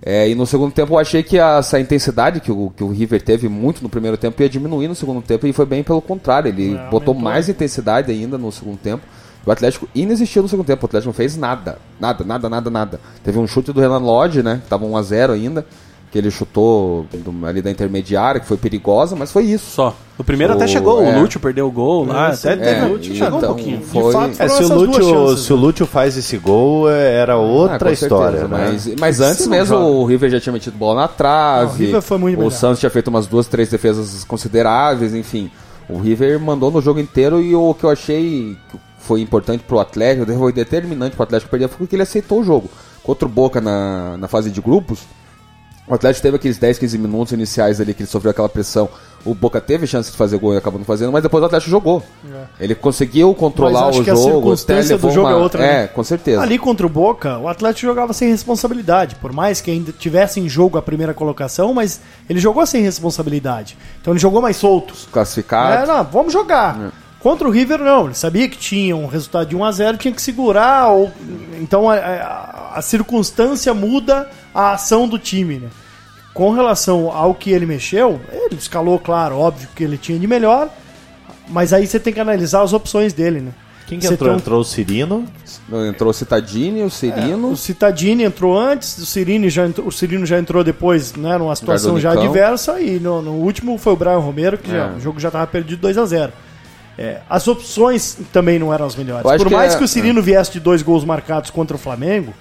É, 0.00 0.28
e 0.28 0.34
no 0.36 0.46
segundo 0.46 0.72
tempo 0.72 0.94
eu 0.94 0.98
achei 0.98 1.24
que 1.24 1.36
essa 1.36 1.80
intensidade 1.80 2.38
que 2.38 2.52
o, 2.52 2.72
que 2.76 2.84
o 2.84 2.88
River 2.88 3.20
teve 3.20 3.48
muito 3.48 3.82
no 3.82 3.88
primeiro 3.88 4.16
tempo 4.16 4.40
ia 4.40 4.48
diminuir 4.48 4.86
no 4.86 4.94
segundo 4.94 5.20
tempo 5.22 5.44
e 5.44 5.52
foi 5.52 5.66
bem 5.66 5.82
pelo 5.82 6.00
contrário. 6.00 6.48
Ele 6.48 6.76
É, 6.76 6.88
botou 6.88 7.14
mais 7.14 7.48
intensidade 7.48 8.12
ainda 8.12 8.38
no 8.38 8.52
segundo 8.52 8.78
tempo. 8.78 9.02
O 9.44 9.50
Atlético 9.50 9.88
inexistiu 9.92 10.40
no 10.42 10.48
segundo 10.48 10.66
tempo. 10.66 10.84
O 10.84 10.86
Atlético 10.86 11.08
não 11.08 11.14
fez 11.14 11.36
nada. 11.36 11.78
Nada, 11.98 12.22
nada, 12.22 12.48
nada, 12.48 12.70
nada. 12.70 13.00
Teve 13.24 13.40
um 13.40 13.46
chute 13.48 13.72
do 13.72 13.80
Renan 13.80 13.98
Lodge, 13.98 14.40
né? 14.40 14.60
Que 14.62 14.68
tava 14.68 14.86
1x0 14.86 15.30
ainda. 15.32 15.66
Que 16.12 16.18
ele 16.18 16.30
chutou 16.30 17.06
do- 17.10 17.46
ali 17.46 17.62
da 17.62 17.70
intermediária, 17.70 18.38
que 18.38 18.46
foi 18.46 18.58
perigosa, 18.58 19.16
mas 19.16 19.32
foi 19.32 19.44
isso. 19.44 19.70
Só. 19.70 19.96
O 20.18 20.22
primeiro 20.22 20.52
até 20.52 20.66
chegou, 20.66 21.02
é. 21.02 21.16
o 21.16 21.22
Lúcio 21.22 21.40
perdeu 21.40 21.66
o 21.66 21.70
gol 21.70 22.04
lá. 22.04 22.28
É, 22.28 22.32
até 22.34 22.54
teve 22.54 22.80
É, 22.80 22.84
o 22.84 22.92
Lúcio 22.92 23.12
e 23.12 23.16
chegou 23.16 23.38
então 23.38 23.50
um 23.52 23.54
pouquinho. 23.54 23.78
De 23.78 23.84
foi- 23.86 24.12
fato, 24.12 24.34
É, 24.38 24.46
se, 24.48 24.62
o 24.64 24.74
Lúcio, 24.74 25.02
chances, 25.02 25.44
se 25.46 25.52
o 25.54 25.56
né? 25.56 25.62
Lúcio 25.62 25.86
faz 25.86 26.14
esse 26.18 26.36
gol, 26.36 26.90
é- 26.90 27.14
era 27.14 27.32
Ah, 27.32 27.38
outra 27.38 27.78
certeza, 27.96 28.04
história, 28.04 28.40
né? 28.42 28.48
Mas, 28.50 28.94
mas 29.00 29.20
antes 29.20 29.46
não 29.46 29.56
mesmo 29.56 29.74
joga. 29.78 29.86
o 29.86 30.04
River 30.04 30.30
já 30.30 30.38
tinha 30.38 30.52
metido 30.52 30.76
bola 30.76 31.00
na 31.00 31.08
trave. 31.08 31.64
Não, 31.66 31.72
o 31.72 31.78
River 31.78 32.02
foi 32.02 32.18
muito 32.18 32.36
o 32.36 32.38
melhor. 32.40 32.50
Santos 32.50 32.78
tinha 32.80 32.90
feito 32.90 33.08
umas 33.08 33.26
duas, 33.26 33.46
três 33.46 33.70
defesas 33.70 34.22
consideráveis, 34.24 35.14
enfim. 35.14 35.50
O 35.88 35.96
River 35.98 36.38
mandou 36.38 36.70
no 36.70 36.82
jogo 36.82 37.00
inteiro 37.00 37.40
e 37.40 37.54
o 37.54 37.72
que 37.72 37.84
eu 37.84 37.90
achei 37.90 38.54
que 38.70 38.76
foi 38.98 39.22
importante 39.22 39.64
pro 39.66 39.80
Atlético, 39.80 40.30
foi 40.34 40.52
determinante 40.52 41.16
pro 41.16 41.22
Atlético 41.24 41.50
perder, 41.50 41.68
foi 41.68 41.86
que 41.86 41.96
ele 41.96 42.02
aceitou 42.02 42.40
o 42.40 42.44
jogo. 42.44 42.68
Contra 43.02 43.26
o 43.26 43.30
Boca 43.30 43.62
na, 43.62 44.16
na 44.18 44.28
fase 44.28 44.50
de 44.50 44.60
grupos, 44.60 45.00
o 45.86 45.94
Atlético 45.94 46.22
teve 46.22 46.36
aqueles 46.36 46.58
10, 46.58 46.78
15 46.78 46.98
minutos 46.98 47.32
iniciais 47.32 47.80
ali 47.80 47.92
que 47.94 48.02
ele 48.02 48.08
sofreu 48.10 48.30
aquela 48.30 48.48
pressão. 48.48 48.88
O 49.24 49.34
Boca 49.36 49.60
teve 49.60 49.86
chance 49.86 50.10
de 50.10 50.16
fazer 50.16 50.36
gol 50.36 50.52
e 50.52 50.56
acabou 50.56 50.80
não 50.80 50.84
fazendo, 50.84 51.12
mas 51.12 51.22
depois 51.22 51.40
o 51.42 51.46
Atlético 51.46 51.70
jogou. 51.70 52.02
Ele 52.58 52.74
conseguiu 52.74 53.32
controlar 53.34 53.82
Mas 53.82 53.88
acho 53.90 54.00
o 54.00 54.04
que 54.04 54.10
a 54.10 54.14
jogo, 54.16 54.30
circunstância 54.56 54.98
do 54.98 55.10
jogo 55.12 55.28
é 55.28 55.34
uma- 55.34 55.42
outra, 55.42 55.64
É, 55.64 55.82
né? 55.82 55.86
com 55.86 56.02
certeza. 56.02 56.42
Ali 56.42 56.58
contra 56.58 56.84
o 56.84 56.88
Boca, 56.88 57.38
o 57.38 57.46
Atlético 57.48 57.86
jogava 57.86 58.12
sem 58.12 58.28
responsabilidade. 58.28 59.14
Por 59.16 59.32
mais 59.32 59.60
que 59.60 59.70
ainda 59.70 59.92
tivesse 59.92 60.40
em 60.40 60.48
jogo 60.48 60.76
a 60.76 60.82
primeira 60.82 61.14
colocação, 61.14 61.72
mas 61.72 62.00
ele 62.28 62.40
jogou 62.40 62.66
sem 62.66 62.82
responsabilidade. 62.82 63.78
Então 64.00 64.12
ele 64.12 64.18
jogou 64.20 64.42
mais 64.42 64.56
solto. 64.56 64.92
Classificado. 65.12 65.84
É, 65.84 65.86
não, 65.86 66.02
vamos 66.04 66.32
jogar. 66.32 66.92
Contra 67.22 67.46
o 67.46 67.50
River, 67.50 67.78
não. 67.78 68.06
Ele 68.06 68.14
sabia 68.14 68.48
que 68.48 68.58
tinha 68.58 68.96
um 68.96 69.06
resultado 69.06 69.48
de 69.48 69.56
1x0, 69.56 69.96
tinha 69.98 70.12
que 70.12 70.20
segurar. 70.20 70.88
Ou... 70.88 71.10
Então 71.60 71.88
a, 71.88 71.94
a- 71.94 72.72
a 72.76 72.82
circunstância 72.82 73.72
muda 73.74 74.28
a 74.54 74.72
ação 74.72 75.06
do 75.06 75.18
time, 75.18 75.58
né? 75.58 75.68
Com 76.34 76.50
relação 76.50 77.10
ao 77.12 77.34
que 77.34 77.50
ele 77.50 77.66
mexeu, 77.66 78.18
ele 78.32 78.54
escalou, 78.56 78.98
claro, 78.98 79.36
óbvio 79.38 79.68
que 79.76 79.84
ele 79.84 79.98
tinha 79.98 80.18
de 80.18 80.26
melhor, 80.26 80.70
mas 81.48 81.74
aí 81.74 81.86
você 81.86 82.00
tem 82.00 82.10
que 82.12 82.18
analisar 82.20 82.62
as 82.62 82.72
opções 82.72 83.12
dele, 83.12 83.40
né? 83.40 83.52
Quem 83.86 83.98
que 83.98 84.06
entrou? 84.06 84.32
um- 84.32 84.36
Entrou 84.38 84.60
o 84.60 84.64
Cirino. 84.64 85.26
Entrou 85.90 86.08
o 86.08 86.14
Citadini, 86.14 86.82
o 86.82 86.88
Cirino. 86.88 87.50
O 87.50 87.56
Citadini 87.56 88.24
entrou 88.24 88.58
antes, 88.58 88.96
o 88.96 89.04
Cirino 89.04 89.50
já 89.50 89.66
entrou, 89.66 89.86
o 89.86 89.92
Cirino 89.92 90.24
já 90.24 90.38
entrou 90.38 90.64
depois, 90.64 91.12
né, 91.14 91.36
numa 91.36 91.54
situação 91.54 92.00
já 92.00 92.10
Nicão. 92.10 92.24
adversa, 92.24 92.80
e 92.80 92.98
no, 92.98 93.20
no 93.20 93.32
último 93.32 93.76
foi 93.76 93.92
o 93.92 93.96
Brian 93.96 94.16
Romero, 94.18 94.56
que 94.56 94.70
já- 94.70 94.86
É. 94.86 94.96
o 94.96 95.00
jogo 95.00 95.20
já 95.20 95.28
estava 95.28 95.46
perdido 95.46 95.80
2 95.82 95.98
a 95.98 96.06
0 96.06 96.32
É, 97.02 97.20
as 97.28 97.48
opções 97.48 98.16
também 98.32 98.58
não 98.58 98.72
eram 98.72 98.86
as 98.86 98.94
melhores. 98.96 99.22
Por 99.22 99.46
que 99.48 99.54
mais 99.54 99.74
é- 99.74 99.78
que 99.78 99.84
o 99.84 99.88
Cirino 99.88 100.22
viesse 100.22 100.52
de 100.52 100.60
dois 100.60 100.82
gols 100.82 101.04
marcados 101.04 101.50
contra 101.50 101.74
o 101.76 101.78
Flamengo, 101.78 102.32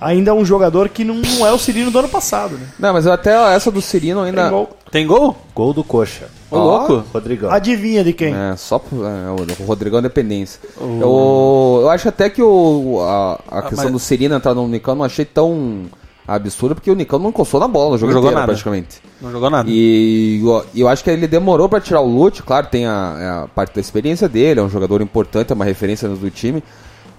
ainda 0.00 0.30
é 0.30 0.34
um 0.34 0.44
jogador 0.44 0.88
que 0.88 1.04
não, 1.04 1.14
não 1.16 1.46
é 1.46 1.52
o 1.52 1.58
Cirino 1.58 1.90
do 1.90 1.98
ano 1.98 2.08
passado, 2.08 2.56
né? 2.58 2.66
Não, 2.78 2.92
mas 2.92 3.06
até 3.06 3.32
essa 3.54 3.70
do 3.70 3.80
Cirino 3.80 4.20
ainda. 4.22 4.42
Tem 4.42 4.50
gol. 4.50 4.70
Tem 4.90 5.06
gol? 5.06 5.36
Gol 5.54 5.72
do 5.72 5.84
Coxa. 5.84 6.26
Ô, 6.50 6.56
louco. 6.58 7.04
Rodrigão. 7.12 7.50
Adivinha 7.50 8.02
de 8.02 8.12
quem? 8.14 8.34
É, 8.34 8.56
só 8.56 8.78
pro- 8.78 9.04
é, 9.04 9.30
o 9.60 9.64
Rodrigão 9.66 10.00
Dependência. 10.00 10.58
Eu, 10.80 11.80
eu 11.82 11.90
acho 11.90 12.08
até 12.08 12.30
que 12.30 12.42
o, 12.42 13.00
a, 13.02 13.34
a 13.58 13.62
questão 13.62 13.84
mas- 13.84 13.92
do 13.92 13.98
Cirino 13.98 14.34
entrar 14.34 14.54
no 14.54 14.66
Nicão 14.66 14.94
não 14.94 15.04
achei 15.04 15.24
tão 15.26 15.82
absurda, 16.28 16.74
porque 16.74 16.90
o 16.90 16.94
Nicão 16.94 17.18
não 17.18 17.30
encostou 17.30 17.58
na 17.58 17.66
bola 17.66 17.92
no 17.92 17.98
jogo 17.98 18.12
Não 18.12 18.18
jogou 18.18 18.28
inteiro, 18.30 18.40
nada. 18.40 18.52
praticamente. 18.52 19.00
Não 19.20 19.32
jogou 19.32 19.48
nada. 19.50 19.68
E 19.70 20.40
eu, 20.44 20.64
eu 20.76 20.88
acho 20.88 21.02
que 21.02 21.10
ele 21.10 21.26
demorou 21.26 21.68
pra 21.68 21.80
tirar 21.80 22.00
o 22.02 22.06
Lute, 22.06 22.42
claro, 22.42 22.66
tem 22.66 22.86
a, 22.86 23.44
a 23.44 23.48
parte 23.48 23.74
da 23.74 23.80
experiência 23.80 24.28
dele, 24.28 24.60
é 24.60 24.62
um 24.62 24.68
jogador 24.68 25.00
importante, 25.00 25.50
é 25.52 25.54
uma 25.54 25.64
referência 25.64 26.08
do 26.08 26.30
time. 26.30 26.62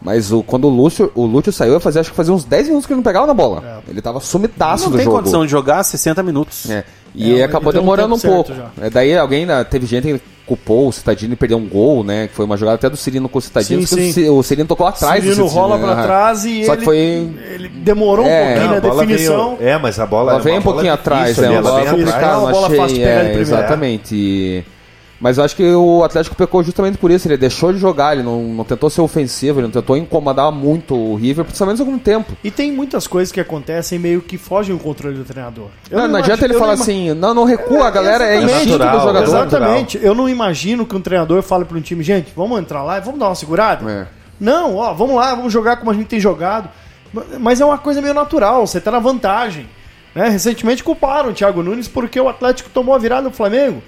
Mas 0.01 0.31
o, 0.31 0.41
quando 0.41 0.65
o 0.65 0.69
Lúcio, 0.69 1.11
o 1.13 1.25
Lúcio 1.25 1.51
saiu, 1.51 1.73
eu 1.73 1.79
fazia, 1.81 1.99
acho 1.99 2.11
que 2.11 2.15
fazia 2.15 2.33
uns 2.33 2.45
10 2.45 2.67
minutos 2.67 2.85
que 2.85 2.93
ele 2.93 2.97
não 2.99 3.03
pegava 3.03 3.27
na 3.27 3.33
bola. 3.33 3.83
Ele 3.85 4.01
tava 4.01 4.21
sumidaço 4.21 4.85
não 4.85 4.91
do 4.91 4.95
tem 4.97 5.03
jogo. 5.03 5.17
condição 5.17 5.43
de 5.45 5.51
jogar 5.51 5.83
60 5.83 6.23
minutos. 6.23 6.69
É. 6.69 6.85
E 7.13 7.37
É, 7.39 7.43
acabou 7.43 7.73
tem 7.73 7.81
um 7.81 7.83
demorando 7.83 8.15
um 8.15 8.17
tempo 8.19 8.33
pouco. 8.45 8.53
É, 8.79 8.89
daí 8.89 9.17
alguém, 9.17 9.45
da- 9.45 9.65
teve 9.65 9.85
gente 9.85 10.03
que 10.07 10.21
culpou 10.49 10.87
o 10.87 10.91
Citadini 10.91 11.35
perder 11.35 11.53
um 11.55 11.67
gol, 11.67 12.03
né? 12.03 12.27
Que 12.27 12.33
foi 12.33 12.43
uma 12.45 12.57
jogada 12.57 12.75
até 12.75 12.89
do 12.89 12.97
Cirino 12.97 13.29
com 13.29 13.37
o 13.37 13.41
Citadini, 13.41 13.85
Sim, 13.85 14.11
sim. 14.11 14.29
O 14.29 14.41
Cirino 14.41 14.67
tocou 14.67 14.87
atrás 14.87 15.21
Cirino 15.23 15.43
do 15.43 15.49
Citadini, 15.49 15.59
rola 15.59 15.77
né? 15.77 15.93
pra 15.93 16.03
trás 16.03 16.43
e 16.45 16.65
Só 16.65 16.71
ele, 16.73 16.79
que 16.79 16.85
foi... 16.85 16.97
ele 16.97 17.69
demorou 17.69 18.25
um 18.25 18.27
É, 18.29 18.45
pouquinho 18.45 18.65
Não, 18.65 18.71
na 18.71 18.77
a 18.77 18.79
definição. 19.05 19.55
veio- 19.57 19.69
é, 19.69 19.77
mas 19.77 19.99
a 19.99 20.05
bola. 20.05 20.31
Ela 20.33 20.41
vem 20.41 20.57
um 20.57 20.61
pouquinho 20.61 20.91
atrás, 20.93 21.27
difícil 21.35 21.49
né? 21.49 21.55
ela 21.55 21.61
bola 21.61 21.79
atrás. 21.81 21.97
complicada, 21.97 22.33
não 22.33 22.51
bola 22.51 22.69
fácil 22.69 22.83
achei, 22.83 22.95
de 22.97 22.99
pegar 22.99 23.11
de 23.11 23.19
é, 23.19 23.23
primeira. 23.33 23.41
exatamente. 23.41 24.15
E- 24.15 24.63
Mas 25.21 25.37
eu 25.37 25.43
acho 25.43 25.53
que 25.55 25.63
o 25.73 26.01
Atlético 26.03 26.33
pecou 26.35 26.63
justamente 26.63 26.97
por 26.97 27.11
isso. 27.11 27.27
Ele 27.27 27.35
deixou 27.35 27.73
de 27.73 27.77
jogar, 27.79 28.13
ele 28.13 28.23
não, 28.23 28.41
não 28.41 28.63
tentou 28.63 28.89
ser 28.89 29.01
ofensivo, 29.01 29.59
ele 29.59 29.67
não 29.67 29.71
tentou 29.71 29.97
incomodar 29.97 30.49
muito 30.51 30.95
o 30.95 31.15
River, 31.15 31.43
principalmente 31.43 31.77
segundo 31.77 31.99
tempo. 31.99 32.31
E 32.41 32.49
tem 32.49 32.71
muitas 32.71 33.05
coisas 33.05 33.29
que 33.31 33.39
acontecem 33.39 33.99
meio 33.99 34.21
que 34.21 34.37
fogem 34.37 34.73
o 34.73 34.79
controle 34.79 35.17
do 35.17 35.25
treinador. 35.25 35.67
Eu 35.91 35.97
Não, 35.97 36.03
não 36.05 36.09
imagi- 36.11 36.23
adianta 36.31 36.45
ele 36.45 36.53
falar 36.53 36.75
não 36.75 36.81
assim, 36.83 37.13
não, 37.13 37.33
não 37.33 37.43
recua, 37.43 37.87
a 37.87 37.91
galera 37.91 38.23
é 38.25 38.41
instinto 38.41 38.77
do 38.77 38.99
jogador. 39.01 39.23
Exatamente. 39.23 39.99
Eu 40.01 40.15
não 40.15 40.29
imagino 40.29 40.85
que 40.85 40.95
um 40.95 41.01
treinador 41.01 41.41
fale 41.41 41.65
para 41.65 41.77
um 41.77 41.81
time, 41.81 42.01
gente, 42.01 42.31
vamos 42.33 42.57
entrar 42.57 42.81
lá 42.83 42.97
e 42.97 43.01
vamos 43.01 43.19
dar 43.19 43.27
uma 43.27 43.35
segurada? 43.35 43.91
É. 43.91 44.07
Não, 44.39 44.77
ó, 44.77 44.93
vamos 44.93 45.17
lá, 45.17 45.35
vamos 45.35 45.51
jogar 45.51 45.75
como 45.77 45.91
a 45.91 45.93
gente 45.93 46.07
tem 46.07 46.19
jogado. 46.19 46.69
Mas 47.39 47.59
é 47.59 47.65
uma 47.65 47.77
coisa 47.77 48.01
meio 48.01 48.13
natural, 48.13 48.65
você 48.65 48.79
tá 48.79 48.89
na 48.89 48.99
vantagem. 48.99 49.67
Né? 50.15 50.29
Recentemente 50.29 50.81
culparam 50.81 51.31
o 51.31 51.33
Thiago 51.33 51.61
Nunes 51.61 51.89
porque 51.89 52.19
o 52.21 52.29
Atlético 52.29 52.69
tomou 52.69 52.95
a 52.95 52.97
virada 52.97 53.29
do 53.29 53.35
Flamengo. 53.35 53.81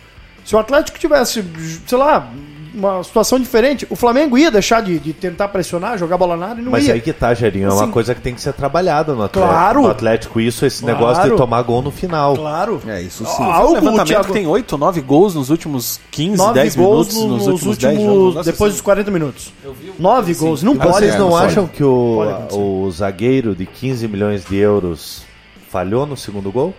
Se 0.46 0.56
o 0.56 0.60
Atlético 0.60 0.98
tivesse, 1.00 1.44
sei 1.86 1.98
lá, 1.98 2.30
uma 2.74 3.04
situação 3.04 3.38
diferente, 3.38 3.86
o 3.90 3.96
Flamengo 3.98 4.38
ia 4.38 4.50
deixar 4.50 4.82
de, 4.82 4.98
de 4.98 5.12
tentar 5.14 5.50
pressionar, 5.50 5.98
jogar 5.98 6.18
bola 6.18 6.38
na 6.38 6.48
área 6.48 6.62
e 6.62 6.64
não 6.64 6.72
Mas 6.72 6.88
ia. 6.88 6.94
aí 6.94 7.02
que 7.02 7.12
tá, 7.12 7.34
Gerinho, 7.34 7.66
é 7.66 7.68
Assim, 7.68 7.78
uma 7.78 7.88
coisa 7.90 8.16
que 8.16 8.22
tem 8.22 8.34
que 8.34 8.40
ser 8.42 8.54
trabalhada 8.54 9.14
no 9.14 9.24
Atlético. 9.24 9.54
Claro. 9.54 9.82
No 9.82 9.90
Atlético, 9.90 10.40
isso, 10.40 10.66
esse 10.66 10.82
Claro. 10.82 10.98
negócio 10.98 11.30
de 11.30 11.36
tomar 11.38 11.62
gol 11.64 11.82
no 11.82 11.92
final. 11.92 12.36
Claro. 12.36 12.82
É, 12.88 13.02
isso 13.02 13.26
sim. 13.26 13.44
Algo 13.44 13.72
o 13.72 13.74
levantamento 13.76 14.08
Thiago... 14.08 14.32
tem 14.34 14.48
8, 14.48 14.78
9 14.78 15.02
gols 15.02 15.36
nos 15.36 15.50
últimos 15.50 16.00
15, 16.12 16.38
Nove 16.38 16.54
10 16.54 16.76
gols 16.78 17.08
minutos, 17.14 17.16
no- 17.30 17.38
nos, 17.38 17.48
últimos 17.48 17.78
10 17.78 17.94
jogos. 17.96 18.10
últimos. 18.14 18.36
Nossa, 18.36 18.52
depois 18.52 18.70
assim, 18.70 18.78
dos 18.78 18.82
40 18.82 19.12
minutos. 19.12 19.54
Nove 20.00 20.34
gols. 20.34 20.64
Não 20.64 20.76
pode. 20.78 20.94
vocês 20.94 21.14
é, 21.16 21.18
não 21.20 21.30
não 21.30 21.38
acham 21.38 21.68
que 21.68 21.84
o, 21.84 22.22
o 22.52 22.90
zagueiro 22.92 23.54
de 23.54 23.66
15 23.66 24.08
milhões 24.08 24.46
de 24.46 24.56
euros 24.56 25.24
falhou 25.70 26.06
no 26.06 26.16
segundo 26.16 26.50
gol? 26.52 26.74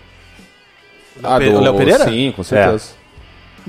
Ah, 1.22 1.38
do- 1.38 1.44
o 1.52 1.60
Léo 1.60 1.74
Pereira? 1.76 2.04
Sim, 2.06 2.32
com 2.34 2.42
certeza. 2.42 3.01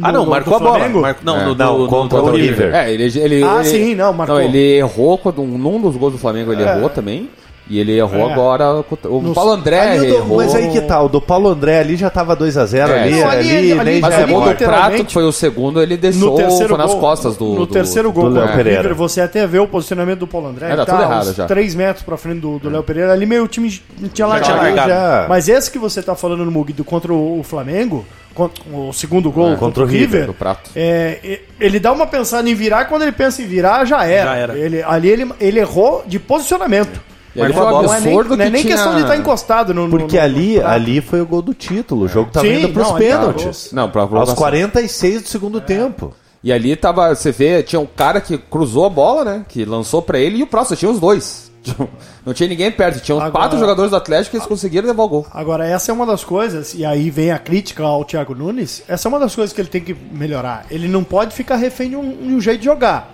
Ah, 0.02 0.12
não, 0.12 0.26
marcou 0.26 0.56
a 0.56 0.60
bola. 0.60 0.78
Flamengo? 0.80 1.02
Mar- 1.02 1.18
Não, 1.24 1.40
É. 1.40 1.46
no, 1.46 1.56
Não, 1.56 1.88
contra 1.88 2.18
no, 2.20 2.26
o 2.26 2.32
River. 2.36 2.74
É, 2.74 2.92
ele, 2.92 3.04
ele, 3.20 3.44
Ah, 3.44 3.60
ele- 3.60 3.66
sim, 3.70 3.96
não, 3.96 4.12
marcou. 4.14 4.38
Não, 4.38 4.44
ele 4.44 4.78
errou 4.78 5.18
quando, 5.18 5.44
num 5.44 5.80
dos 5.80 5.96
gols 5.96 6.14
do 6.14 6.18
Flamengo, 6.20 6.52
ele 6.52 6.64
errou 6.64 6.90
também. 6.90 7.30
E 7.70 7.80
ele 7.80 7.98
errou 7.98 8.30
É. 8.30 8.34
agora. 8.34 8.84
O 9.06 9.22
No- 9.22 9.34
Paulo 9.34 9.54
André 9.54 9.80
Ali 9.80 10.08
do- 10.08 10.16
errou. 10.16 10.38
mas 10.38 10.54
aí 10.54 10.70
que 10.70 10.82
tá, 10.82 11.02
o 11.02 11.08
do 11.08 11.22
Paulo 11.22 11.48
André 11.48 11.80
ali 11.80 11.96
já 11.96 12.10
tava 12.10 12.36
2x0 12.36 12.92
É, 12.92 13.04
ali, 13.04 13.14
ali- 13.14 13.24
ali, 13.24 13.72
ali- 13.72 13.92
nem 13.92 14.02
mas 14.02 14.14
é 14.14 14.26
o 14.26 14.28
gol 14.28 14.42
do 14.50 14.56
Prato, 14.56 15.06
que 15.06 15.14
foi 15.14 15.24
o 15.24 15.32
segundo, 15.32 15.82
ele 15.82 15.96
No 15.96 16.02
deixou 16.02 16.36
terceiro 16.36 16.70
foi 16.70 16.78
nas 16.78 16.92
gol, 16.92 17.00
costas 17.00 17.38
do. 17.38 17.46
no 17.46 17.66
do- 17.66 17.68
terceiro 17.68 18.12
gol 18.12 18.26
do 18.26 18.30
do, 18.32 18.40
Léo 18.42 18.54
Pereira. 18.54 18.82
River, 18.82 18.96
você 18.96 19.22
até 19.22 19.48
vê 19.48 19.60
o 19.60 19.68
posicionamento 19.68 20.20
do 20.20 20.28
Paulo 20.28 20.48
André. 20.50 20.66
Era 20.66 20.76
ele 20.76 20.86
tudo 20.86 20.98
tá 20.98 21.04
errado 21.04 21.30
uns 21.30 21.36
já. 21.38 21.46
3 21.46 21.74
metros 21.74 22.04
pra 22.06 22.18
frente 22.18 22.40
do, 22.42 22.60
do 22.60 22.70
Léo 22.70 22.84
Pereira. 22.84 23.14
Ali 23.14 23.26
meio 23.26 23.46
o 23.46 23.48
time 23.48 23.82
tinha 24.14 24.28
largado. 24.28 24.58
largado. 24.58 24.90
Já- 24.90 25.26
Mas 25.30 25.48
esse 25.48 25.72
que 25.72 25.80
você 25.80 26.02
tá 26.04 26.16
falando 26.16 26.44
no 26.44 26.52
Mug 26.52 26.74
do 26.74 26.84
contra 26.84 27.14
o 27.14 27.42
Flamengo, 27.44 28.06
contra, 28.36 28.62
o 28.74 28.92
segundo 28.92 29.32
gol 29.32 29.54
É, 29.54 29.56
contra, 29.56 29.84
o 29.84 29.86
River, 29.86 30.26
do 30.26 30.34
Prato. 30.34 30.70
é, 30.76 31.40
ele 31.62 31.80
dá 31.80 31.94
uma 31.94 32.06
pensada 32.08 32.50
em 32.50 32.54
virar, 32.56 32.86
quando 32.86 33.04
ele 33.04 33.14
pensa 33.14 33.42
em 33.42 33.46
virar, 33.46 33.86
já 33.86 34.04
era. 34.06 34.32
Já 34.32 34.36
era. 34.36 34.58
Ele, 34.58 34.84
ali 34.84 35.08
ele, 35.10 35.32
ele 35.40 35.60
errou 35.62 36.04
de 36.06 36.20
posicionamento. 36.20 37.00
E 37.36 37.42
ali 37.42 37.54
Marcou 37.54 37.72
foi 37.72 37.80
um 37.80 37.82
bola. 37.82 37.88
Não 37.88 37.94
é 37.96 38.00
nem, 38.00 38.14
absurdo 38.14 38.38
não 38.38 38.44
é 38.44 38.48
que 38.48 38.52
nem 38.54 38.62
tinha... 38.62 38.74
questão 38.76 38.96
de 38.96 39.02
estar 39.02 39.18
encostado 39.18 39.74
no. 39.74 39.90
Porque 39.90 40.18
no- 40.18 40.24
ali, 40.24 40.56
no 40.56 40.62
prato. 40.62 40.74
ali 40.76 41.02
foi 41.02 41.22
o 41.22 41.26
gol 41.26 41.42
do 41.42 41.54
título. 41.54 42.06
O 42.06 42.08
jogo 42.08 42.30
tava 42.32 42.46
Sim, 42.46 42.54
indo 42.64 42.66
ali 42.66 42.74
tá 42.90 42.94
pênaltis. 42.96 43.70
Não, 43.72 43.90
pra 43.90 44.02
Aos 44.02 44.10
prorrogação. 44.10 44.36
46 44.36 45.22
do 45.24 45.28
segundo 45.28 45.60
tempo. 45.62 46.14
E 46.44 46.52
ali 46.52 46.76
tava, 46.76 47.16
você 47.16 47.32
vê, 47.32 47.64
tinha 47.64 47.80
um 47.80 47.86
cara 47.86 48.20
que 48.20 48.38
cruzou 48.38 48.86
a 48.86 48.90
bola, 48.90 49.24
né? 49.24 49.46
Que 49.48 49.64
lançou 49.66 50.02
pra 50.02 50.20
ele 50.20 50.38
e 50.40 50.44
o 50.44 50.48
próximo, 50.48 50.76
tinha 50.78 50.92
os 50.92 51.00
dois. 51.00 51.52
Não 52.26 52.34
tinha 52.34 52.50
ninguém 52.50 52.70
perto, 52.70 53.00
tinha 53.00 53.16
Agora- 53.16 53.32
quatro 53.32 53.58
jogadores 53.58 53.90
do 53.92 53.96
Atlético 53.98 54.32
que 54.32 54.38
eles 54.38 54.48
conseguiram 54.48 54.86
levar 54.88 55.04
o 55.04 55.08
gol. 55.08 55.26
Agora, 55.32 55.66
essa 55.66 55.92
é 55.92 55.94
uma 55.94 56.06
das 56.06 56.22
coisas, 56.24 56.74
e 56.74 56.84
aí 56.84 57.10
vem 57.10 57.32
a 57.32 57.40
crítica 57.40 57.84
ao 57.84 58.04
Thiago 58.04 58.36
Nunes, 58.36 58.84
essa 58.88 59.08
é 59.08 59.10
uma 59.10 59.20
das 59.20 59.34
coisas 59.34 59.54
que 59.54 59.62
ele 59.62 59.70
tem 59.70 59.82
que 59.82 59.96
melhorar. 60.12 60.66
Ele 60.70 60.90
não 60.90 61.04
pode 61.06 61.34
ficar 61.34 61.56
refém 61.56 61.92
de 61.92 61.96
um, 61.96 62.10
de 62.28 62.34
um 62.34 62.42
jeito 62.42 62.60
de 62.60 62.66
jogar. 62.66 63.14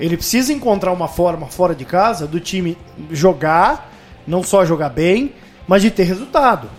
Ele 0.00 0.16
precisa 0.16 0.52
encontrar 0.52 0.92
uma 0.92 1.06
forma 1.06 1.46
fora 1.46 1.74
de 1.74 1.84
casa 1.84 2.26
do 2.26 2.40
time 2.40 2.76
jogar, 3.12 3.92
não 4.26 4.42
só 4.42 4.64
jogar 4.64 4.88
bem, 4.88 5.34
mas 5.68 5.82
de 5.82 5.90
ter 5.90 6.04
resultado. 6.04 6.70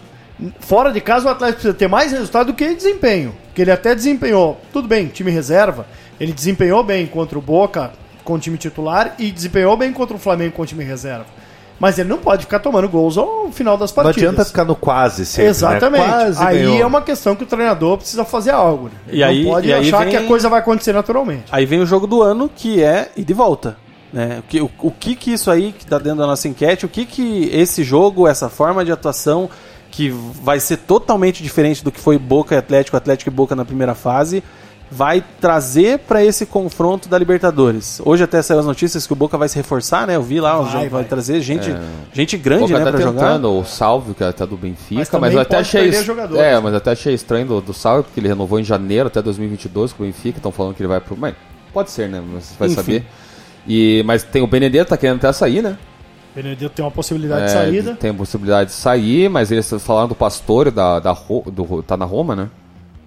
Fora 0.59 0.91
de 0.91 0.99
casa, 0.99 1.27
o 1.27 1.29
Atlético 1.29 1.59
precisa 1.59 1.77
ter 1.77 1.87
mais 1.87 2.11
resultado 2.11 2.47
do 2.47 2.53
que 2.55 2.73
desempenho. 2.73 3.35
Porque 3.45 3.61
ele 3.61 3.71
até 3.71 3.93
desempenhou, 3.93 4.59
tudo 4.73 4.87
bem, 4.87 5.07
time 5.07 5.29
reserva, 5.29 5.85
ele 6.19 6.33
desempenhou 6.33 6.83
bem 6.83 7.05
contra 7.05 7.37
o 7.37 7.41
Boca 7.41 7.91
com 8.23 8.33
o 8.33 8.39
time 8.39 8.57
titular 8.57 9.15
e 9.19 9.31
desempenhou 9.31 9.77
bem 9.77 9.93
contra 9.93 10.15
o 10.15 10.19
Flamengo 10.19 10.53
com 10.53 10.63
o 10.63 10.65
time 10.65 10.83
reserva. 10.83 11.27
Mas 11.81 11.97
ele 11.97 12.07
não 12.09 12.19
pode 12.19 12.43
ficar 12.43 12.59
tomando 12.59 12.87
gols 12.87 13.17
ao 13.17 13.51
final 13.51 13.75
das 13.75 13.89
Não 13.89 14.03
partidas. 14.03 14.17
adianta 14.29 14.45
ficar 14.45 14.63
no 14.65 14.75
quase 14.75 15.25
sempre, 15.25 15.49
Exatamente. 15.49 16.01
Né? 16.03 16.07
Quase 16.11 16.43
aí 16.43 16.57
ganhou. 16.59 16.77
é 16.79 16.85
uma 16.85 17.01
questão 17.01 17.35
que 17.35 17.41
o 17.43 17.47
treinador 17.47 17.97
precisa 17.97 18.23
fazer 18.23 18.51
algo. 18.51 18.85
Né? 18.85 18.91
E 19.11 19.23
aí- 19.23 19.43
não 19.43 19.51
pode 19.51 19.67
e 19.67 19.73
aí 19.73 19.87
achar 19.87 20.01
vem- 20.01 20.09
que 20.09 20.15
a 20.17 20.27
coisa 20.27 20.47
vai 20.47 20.59
acontecer 20.59 20.93
naturalmente. 20.93 21.45
Aí 21.51 21.65
vem 21.65 21.79
o 21.81 21.85
jogo 21.87 22.05
do 22.05 22.21
ano, 22.21 22.47
que 22.55 22.83
é 22.83 23.09
ir 23.17 23.23
de 23.25 23.33
volta. 23.33 23.77
Né? 24.13 24.37
O, 24.39 24.43
que, 24.43 24.61
o, 24.61 24.69
o 24.83 24.91
que 24.91 25.15
que 25.15 25.33
isso 25.33 25.49
aí, 25.49 25.73
que 25.75 25.83
tá 25.83 25.97
dentro 25.97 26.19
da 26.19 26.27
nossa 26.27 26.47
enquete, 26.47 26.85
o 26.85 26.89
que 26.89 27.03
que 27.03 27.49
esse 27.51 27.83
jogo, 27.83 28.27
essa 28.27 28.47
forma 28.47 28.85
de 28.85 28.91
atuação, 28.91 29.49
que 29.89 30.09
vai 30.09 30.59
ser 30.59 30.77
totalmente 30.77 31.41
diferente 31.41 31.83
do 31.83 31.91
que 31.91 31.99
foi 31.99 32.17
Boca 32.19 32.53
e 32.53 32.57
Atlético, 32.59 32.95
Atlético 32.95 33.29
e 33.29 33.33
Boca 33.33 33.55
na 33.55 33.65
primeira 33.65 33.95
fase, 33.95 34.43
vai 34.91 35.23
trazer 35.39 35.99
para 35.99 36.23
esse 36.23 36.45
confronto 36.45 37.07
da 37.07 37.17
Libertadores. 37.17 38.01
Hoje 38.03 38.23
até 38.23 38.41
saiu 38.41 38.59
as 38.59 38.65
notícias 38.65 39.07
que 39.07 39.13
o 39.13 39.15
Boca 39.15 39.37
vai 39.37 39.47
se 39.47 39.55
reforçar, 39.55 40.05
né? 40.05 40.17
Eu 40.17 40.21
vi 40.21 40.41
lá, 40.41 40.57
Vai, 40.59 40.71
vai, 40.73 40.89
vai. 40.89 41.03
trazer 41.05 41.39
gente, 41.39 41.73
gente 42.13 42.35
O 42.35 42.39
grande, 42.39 42.63
Boca 42.73 42.79
né, 42.79 42.85
tá 42.85 42.91
pra 42.91 43.01
jogar. 43.01 43.45
o 43.45 43.63
Salve, 43.63 44.13
que 44.13 44.23
é 44.23 44.27
até 44.27 44.45
do 44.45 44.57
Benfica, 44.57 44.99
Mas 44.99 45.09
mas, 45.21 45.33
eu 45.33 45.39
até 45.39 45.57
achei. 45.59 45.89
É, 46.37 46.59
mas 46.59 46.73
até 46.73 46.91
achei 46.91 47.13
estranho 47.13 47.45
do, 47.47 47.61
do 47.61 47.73
Salve, 47.73 48.03
porque 48.03 48.19
ele 48.19 48.27
renovou 48.27 48.59
em 48.59 48.63
janeiro 48.63 49.07
até 49.07 49.21
2022 49.21 49.93
com 49.93 50.03
o 50.03 50.05
Benfica, 50.05 50.39
estão 50.39 50.51
falando 50.51 50.75
que 50.75 50.81
ele 50.81 50.89
vai 50.89 50.99
pro. 50.99 51.15
Mas 51.15 51.35
pode 51.73 51.89
ser, 51.89 52.09
né? 52.09 52.21
Mas 52.33 52.43
você 52.43 52.55
vai 52.59 52.67
Enfim. 52.67 52.75
saber. 52.75 53.05
E, 53.65 54.03
mas 54.05 54.23
tem 54.23 54.41
o 54.41 54.47
Benedetto, 54.47 54.89
tá 54.89 54.97
querendo 54.97 55.17
até 55.17 55.31
sair, 55.31 55.61
né? 55.61 55.77
Benedetto 56.35 56.73
tem 56.75 56.83
uma 56.83 56.91
possibilidade 56.91 57.43
É, 57.43 57.45
de 57.45 57.51
saída. 57.51 57.95
Tem 57.95 58.09
a 58.09 58.13
possibilidade 58.13 58.69
de 58.71 58.75
sair, 58.75 59.29
mas 59.29 59.51
eles 59.51 59.65
estão 59.65 59.79
falando 59.79 60.09
do 60.09 60.15
Pastore, 60.15 60.71
da, 60.71 60.99
da, 60.99 61.15
do, 61.45 61.83
tá 61.83 61.95
na 61.95 62.05
Roma, 62.05 62.35
né? 62.35 62.49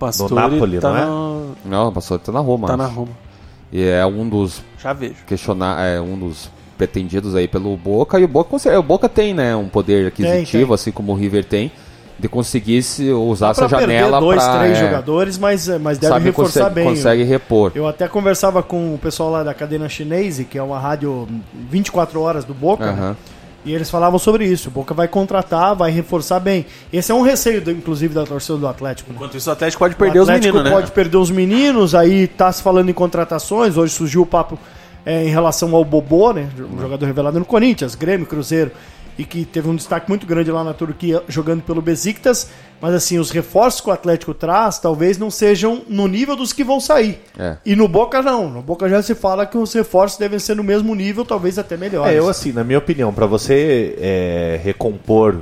Pastore 0.06 0.28
Do 0.28 0.34
Napoli, 0.34 0.78
tá 0.80 0.90
não 0.90 0.96
é? 0.98 1.04
no- 1.04 1.56
Não, 1.64 1.88
o 1.88 1.92
Pastore 1.92 2.20
tá 2.22 2.32
na 2.32 2.40
Roma. 2.40 2.66
Tá 2.68 2.76
na. 2.76 2.86
Roma. 2.86 3.12
E 3.72 3.82
é 3.82 4.04
um 4.06 4.28
dos 4.28 4.62
Já 4.82 4.92
vejo. 4.92 5.16
questionar, 5.26 5.84
é 5.84 6.00
um 6.00 6.16
dos 6.18 6.50
pretendidos 6.78 7.34
aí 7.34 7.48
pelo 7.48 7.76
Boca. 7.76 8.18
E 8.20 8.24
o 8.24 8.28
Boca, 8.28 8.56
o 8.78 8.82
Boca 8.82 9.08
tem, 9.08 9.34
né, 9.34 9.54
um 9.56 9.68
poder 9.68 10.06
aquisitivo, 10.08 10.66
tem. 10.66 10.74
assim 10.74 10.90
como 10.92 11.12
o 11.12 11.14
River 11.14 11.44
tem, 11.44 11.72
de 12.18 12.28
conseguir 12.28 12.82
se 12.82 13.10
usar 13.10 13.50
essa 13.50 13.66
janela 13.68 14.20
dois, 14.20 14.42
pra, 14.42 14.58
três 14.60 14.78
é, 14.78 14.80
jogadores, 14.80 15.36
mas, 15.38 15.66
mas 15.80 15.98
deve 15.98 16.12
sabe, 16.12 16.24
reforçar 16.26 16.60
consegue, 16.68 16.74
bem. 16.74 16.84
consegue 16.84 17.22
repor. 17.24 17.72
Eu 17.74 17.88
até 17.88 18.06
conversava 18.06 18.62
com 18.62 18.94
o 18.94 18.98
pessoal 18.98 19.30
lá 19.30 19.42
da 19.42 19.52
cadena 19.52 19.88
chinesa, 19.88 20.44
que 20.44 20.56
é 20.56 20.62
uma 20.62 20.78
rádio 20.78 21.26
24 21.68 22.20
horas 22.20 22.44
do 22.44 22.54
Boca, 22.54 22.92
né? 22.92 23.16
E 23.64 23.72
eles 23.74 23.88
falavam 23.90 24.18
sobre 24.18 24.44
isso. 24.46 24.68
O 24.68 24.70
Boca 24.72 24.92
vai 24.92 25.08
contratar, 25.08 25.74
vai 25.74 25.90
reforçar 25.90 26.38
bem. 26.40 26.66
Esse 26.92 27.10
é 27.10 27.14
um 27.14 27.22
receio, 27.22 27.60
do- 27.62 27.70
inclusive, 27.70 28.14
da 28.14 28.24
torcida 28.24 28.58
do 28.58 28.68
Atlético. 28.68 29.10
Né? 29.10 29.16
Enquanto 29.16 29.36
isso, 29.36 29.48
o 29.48 29.52
Atlético 29.52 29.78
pode 29.80 29.94
perder 29.96 30.18
o 30.18 30.22
os 30.22 30.28
Atlético 30.28 30.54
meninos, 30.54 30.70
né? 30.72 30.76
pode 30.80 30.92
perder 30.92 31.16
os 31.16 31.30
meninos, 31.30 31.94
aí 31.94 32.26
tá 32.26 32.52
se 32.52 32.62
falando 32.62 32.90
em 32.90 32.92
contratações. 32.92 33.76
Hoje 33.76 33.94
surgiu 33.94 34.22
o 34.22 34.26
papo 34.26 34.58
é, 35.06 35.24
em 35.24 35.28
relação 35.28 35.74
ao 35.74 35.84
Bobô, 35.84 36.32
né? 36.32 36.48
Um 36.58 36.78
jogador 36.80 37.06
revelado 37.06 37.38
no 37.38 37.44
Corinthians, 37.44 37.94
Grêmio, 37.94 38.26
Cruzeiro, 38.26 38.70
e 39.18 39.24
que 39.24 39.44
teve 39.44 39.68
um 39.68 39.76
destaque 39.76 40.08
muito 40.08 40.26
grande 40.26 40.50
lá 40.50 40.64
na 40.64 40.74
Turquia 40.74 41.22
jogando 41.28 41.62
pelo 41.62 41.80
Besiktas. 41.80 42.48
Mas 42.80 42.94
assim, 42.94 43.18
os 43.18 43.30
reforços 43.30 43.80
que 43.80 43.88
o 43.88 43.92
Atlético 43.92 44.34
traz 44.34 44.78
talvez 44.78 45.16
não 45.16 45.30
sejam 45.30 45.82
no 45.88 46.06
nível 46.06 46.36
dos 46.36 46.52
que 46.52 46.62
vão 46.62 46.80
sair. 46.80 47.20
É. 47.38 47.56
E 47.64 47.74
no 47.74 47.88
Boca 47.88 48.20
não. 48.20 48.50
No 48.50 48.60
Boca 48.60 48.88
já 48.88 49.02
se 49.02 49.14
fala 49.14 49.46
que 49.46 49.56
os 49.56 49.72
reforços 49.72 50.18
devem 50.18 50.38
ser 50.38 50.56
no 50.56 50.64
mesmo 50.64 50.94
nível, 50.94 51.24
talvez 51.24 51.58
até 51.58 51.76
melhores. 51.76 52.12
É, 52.12 52.18
eu 52.18 52.28
assim, 52.28 52.52
na 52.52 52.64
minha 52.64 52.78
opinião, 52.78 53.12
pra 53.12 53.26
você 53.26 53.96
é, 53.98 54.60
recompor 54.62 55.36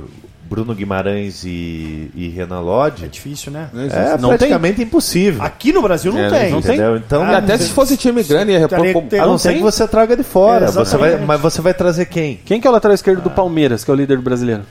Bruno 0.53 0.75
Guimarães 0.75 1.43
e, 1.43 2.11
e 2.13 2.27
Renan 2.29 2.57
É 2.57 2.61
Lodge, 2.61 3.07
difícil, 3.07 3.51
né? 3.51 3.69
é 3.73 4.15
Não 4.19 4.29
praticamente 4.29 4.83
impossível. 4.83 5.41
Aqui 5.41 5.73
no 5.73 5.81
Brasil 5.81 6.13
não 6.13 6.19
É, 6.19 6.29
tem. 6.29 6.51
não 6.51 6.61
tem? 6.61 6.75
Então, 6.97 7.23
Ah, 7.23 7.37
até 7.37 7.57
se 7.57 7.69
fosse 7.69 7.97
time 7.97 8.21
grande, 8.21 8.51
ia 8.51 8.59
repor 8.59 8.77
como- 8.93 9.07
a 9.11 9.17
não 9.17 9.27
não 9.31 9.37
ser 9.39 9.49
tem? 9.49 9.57
que 9.57 9.63
você 9.63 9.87
traga 9.87 10.15
de 10.15 10.21
fora. 10.21 10.65
É, 10.65 10.71
você 10.71 10.95
vai, 10.95 11.17
mas 11.17 11.41
você 11.41 11.59
vai 11.59 11.73
trazer 11.73 12.05
quem? 12.05 12.39
Quem 12.45 12.61
que 12.61 12.67
é 12.67 12.69
o 12.69 12.73
lateral 12.73 12.93
esquerdo 12.93 13.21
do 13.23 13.31
Palmeiras, 13.31 13.83
que 13.83 13.89
é 13.89 13.93
o 13.95 13.97
líder 13.97 14.17
do 14.17 14.21
brasileiro? 14.21 14.61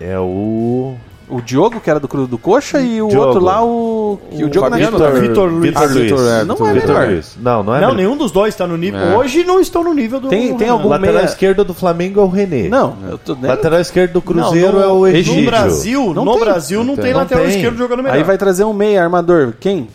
É 0.00 0.16
o. 0.16 0.94
O 1.32 1.40
Diogo, 1.40 1.80
que 1.80 1.88
era 1.88 1.98
do 1.98 2.06
Cru 2.06 2.26
do 2.26 2.36
Coxa, 2.36 2.80
e 2.80 3.00
o 3.00 3.08
Diogo. 3.08 3.26
outro 3.26 3.42
lá, 3.42 3.64
o. 3.64 4.18
Que 4.30 4.44
o, 4.44 4.50
Diogo 4.50 4.68
na 4.68 4.76
Fabiano, 4.76 4.98
Vitor. 4.98 5.20
Vitor 5.20 5.50
Luiz. 5.50 5.62
Vitor 5.62 5.82
Ah, 5.82 5.86
Luiz. 5.86 6.02
Vitor, 6.10 6.18
é, 6.28 6.44
Não 6.44 6.54
é. 6.68 6.72
Vitor 6.74 6.88
melhor. 6.94 7.06
Luiz. 7.08 7.36
Não, 7.40 7.62
não 7.62 7.74
é 7.74 7.80
Não, 7.80 7.88
melhor. 7.88 7.96
nenhum 7.96 8.16
dos 8.16 8.30
dois 8.30 8.52
está 8.54 8.66
no 8.66 8.76
nível. 8.76 9.00
É. 9.00 9.16
Hoje 9.16 9.42
não 9.44 9.60
estão 9.60 9.82
no 9.82 9.94
nível 9.94 10.20
do. 10.20 10.28
Tem- 10.28 10.54
tem 10.56 10.68
algum- 10.68 10.88
Lateral 10.90 11.14
meia- 11.14 11.24
esquerdo 11.24 11.64
do 11.64 11.72
Flamengo 11.74 12.20
é 12.20 12.22
o 12.22 12.28
René. 12.28 12.68
Não, 12.68 12.94
eu 13.08 13.16
tô. 13.18 13.34
né? 13.34 13.48
Lateral 13.48 13.80
esquerdo 13.80 14.12
do 14.12 14.22
Cruzeiro 14.22 14.72
Não, 14.78 14.78
no- 14.80 14.84
é 14.84 14.88
o 14.88 15.06
Egídio. 15.06 15.40
No 15.40 15.46
Brasil, 15.46 16.14
Não 16.14 16.24
no 16.24 16.32
tem. 16.32 16.40
Brasil 16.40 16.84
não, 16.84 16.94
tem, 16.96 17.04
tem. 17.04 17.14
lateral 17.14 17.44
tem. 17.44 17.54
esquerdo 17.54 17.78
jogando 17.78 18.02
melhor. 18.02 18.16
Aí 18.16 18.22
vai 18.22 18.36
trazer 18.36 18.64
um 18.64 18.72
meia 18.72 19.02
armador. 19.02 19.54
Quem? 19.58 19.88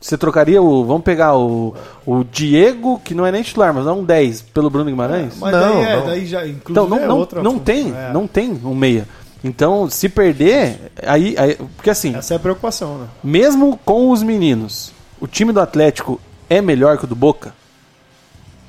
Você 0.00 0.16
trocaria 0.16 0.62
o. 0.62 0.84
Vamos 0.84 1.02
pegar 1.02 1.36
o, 1.36 1.74
o 2.06 2.22
Diego, 2.22 3.00
que 3.04 3.14
não 3.16 3.26
é 3.26 3.32
nem 3.32 3.42
titular, 3.42 3.74
mas 3.74 3.84
é 3.84 3.90
um 3.90 4.04
10, 4.04 4.42
pelo 4.42 4.70
Bruno 4.70 4.88
Guimarães? 4.88 5.34
Mas 5.40 5.52
Não, 5.52 5.60
daí, 5.60 5.84
é, 5.84 5.96
não. 5.96 6.06
daí 6.06 6.24
já, 6.26 6.46
inclusive, 6.46 6.70
Então, 6.70 6.86
não, 6.88 6.98
é 6.98 7.06
não, 7.08 7.18
outra 7.18 7.42
não 7.42 7.58
tem, 7.58 7.92
É. 7.92 8.12
não 8.12 8.24
tem 8.28 8.60
um 8.64 8.76
meia. 8.76 9.08
Então, 9.42 9.88
se 9.88 10.08
perder, 10.08 10.90
aí, 11.06 11.34
aí- 11.38 11.54
Porque 11.76 11.90
assim, 11.90 12.14
Essa 12.16 12.34
é 12.34 12.36
a 12.36 12.40
preocupação, 12.40 12.98
né? 12.98 13.06
mesmo 13.22 13.78
com 13.84 14.10
os 14.10 14.22
meninos, 14.22 14.92
o 15.20 15.26
time 15.26 15.52
do 15.52 15.60
Atlético 15.60 16.20
é 16.50 16.60
melhor 16.60 16.98
que 16.98 17.04
o 17.04 17.06
do 17.06 17.14
Boca? 17.14 17.52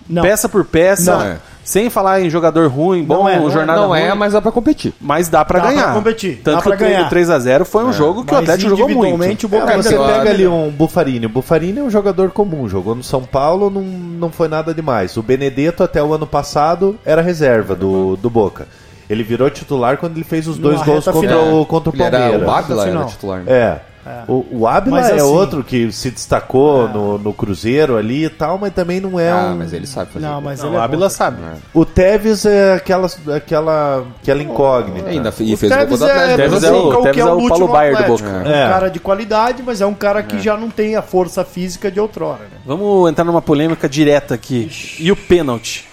Não. 0.07 0.23
Peça 0.23 0.49
por 0.49 0.65
peça, 0.65 1.15
Não 1.17 1.21
é. 1.23 1.37
sem 1.63 1.87
falar 1.89 2.19
em 2.21 2.29
jogador 2.31 2.67
ruim, 2.67 3.03
bom, 3.03 3.19
Não 3.23 3.29
é, 3.29 3.37
não 3.39 3.47
é. 3.47 3.51
jornada 3.51 3.79
Não 3.81 3.95
é, 3.95 4.09
ruim, 4.09 4.17
mas 4.17 4.33
dá 4.33 4.41
pra 4.41 4.51
competir. 4.51 4.91
mas 4.99 5.27
dá 5.27 5.45
pra 5.45 5.59
Dá 5.59 5.65
pra 5.65 5.73
ganhar. 5.75 5.93
competir, 5.93 6.41
Tanto 6.43 6.55
dá 6.55 6.61
que 6.61 6.67
pra 6.67 6.75
o 6.75 6.77
treino 6.77 6.95
ganhar. 6.97 7.09
3x0 7.09 7.63
foi 7.65 7.83
um 7.85 7.93
jogo 7.93 8.23
que 8.25 8.31
o 8.31 8.35
Mas 8.35 8.43
Atlético 8.43 8.69
jogou 8.71 8.85
muito. 8.89 8.97
individualmente, 9.05 9.45
o 9.45 9.49
Boca 9.49 9.71
É, 9.73 9.77
você 9.77 9.89
é 9.89 9.91
melhor. 9.91 10.17
pega 10.17 10.29
ali 10.31 10.47
um 10.47 10.69
Bufarini. 10.71 11.25
O 11.27 11.29
Bufarini 11.29 11.79
é 11.79 11.83
um 11.83 11.89
jogador 11.91 12.31
comum, 12.31 12.67
jogou 12.67 12.95
no 12.95 13.03
São 13.03 13.23
Paulo, 13.23 13.69
não, 13.69 13.81
não 13.83 14.31
foi 14.31 14.47
nada 14.47 14.73
demais. 14.73 15.15
O 15.15 15.21
Benedetto, 15.21 15.83
até 15.83 16.01
o 16.01 16.11
ano 16.11 16.25
passado, 16.25 16.97
era 17.05 17.21
reserva 17.21 17.75
do, 17.75 18.15
do 18.17 18.29
Boca. 18.31 18.67
Ele 19.09 19.23
virou 19.23 19.49
titular 19.49 19.97
quando 19.97 20.15
ele 20.17 20.23
fez 20.23 20.47
os 20.47 20.57
dois 20.57 20.81
gols 20.83 21.03
contra 21.05 21.19
final. 21.21 21.61
o, 21.61 21.65
contra 21.65 21.89
o 21.89 21.95
Ele 21.95 22.03
era 22.03 22.19
Palmeiras. 22.19 22.47
o 22.47 22.51
Ávila, 22.51 22.81
era 22.83 22.91
final. 22.91 23.07
titular. 23.07 23.39
né? 23.43 23.51
É. 23.51 23.79
O, 24.27 24.45
o 24.61 24.67
é 24.67 24.71
assim- 25.17 25.21
outro 25.21 25.63
que 25.63 25.91
se 25.91 26.09
destacou 26.09 26.87
no, 26.87 27.17
no 27.19 27.33
Cruzeiro 27.33 27.95
ali 27.97 28.25
e 28.25 28.29
tal, 28.29 28.57
mas 28.57 28.73
também 28.73 28.99
não 28.99 29.19
é 29.19 29.29
Ah, 29.29 29.51
um... 29.53 29.57
mas 29.57 29.71
ele 29.73 29.85
sabe 29.85 30.11
fazer. 30.13 30.25
Não, 30.25 30.39
mas 30.41 30.59
Não, 30.61 30.69
ele 30.69 30.77
o 30.77 30.79
é 30.79 30.83
Ábila 30.83 31.05
bom. 31.07 31.09
sabe. 31.09 31.37
O 31.73 31.85
Tevez 31.85 32.43
é 32.45 32.73
aquela, 32.75 33.07
aquela, 33.35 34.07
aquela 34.21 34.41
incógnita. 34.41 35.09
E 35.09 35.13
ainda 35.15 35.33
e 35.39 35.53
O 35.53 35.57
fez 35.57 35.71
o 35.71 35.75
gol 35.75 35.83
Tevez 35.83 35.99
do 35.99 36.05
Atlético. 36.05 36.31
é, 36.31 36.35
Tevez 36.37 36.63
é 36.63 36.67
assim, 36.69 36.77
o- 36.77 37.01
Tevez 37.03 37.17
é 37.25 37.31
o 37.31 37.47
Paulo 37.49 37.67
Baier 37.67 37.97
do. 37.97 38.03
Boca. 38.07 38.25
É 38.45 38.61
É. 38.61 38.65
um 38.65 38.69
cara 38.69 38.89
de 38.89 38.99
qualidade, 38.99 39.63
mas 39.63 39.81
é 39.81 39.85
um 39.85 39.93
cara 39.93 40.23
que 40.23 40.39
já 40.39 40.55
não 40.57 40.69
tem 40.71 40.95
a 40.95 41.01
força 41.01 41.43
física 41.43 41.91
de 41.91 41.99
outrora, 41.99 42.39
né? 42.43 42.57
Vamos 42.65 43.09
entrar 43.11 43.25
numa 43.25 43.41
polêmica 43.41 43.87
direta 43.89 44.33
aqui. 44.33 44.71
E 44.97 45.11
o 45.11 45.15
pênalti? 45.15 45.85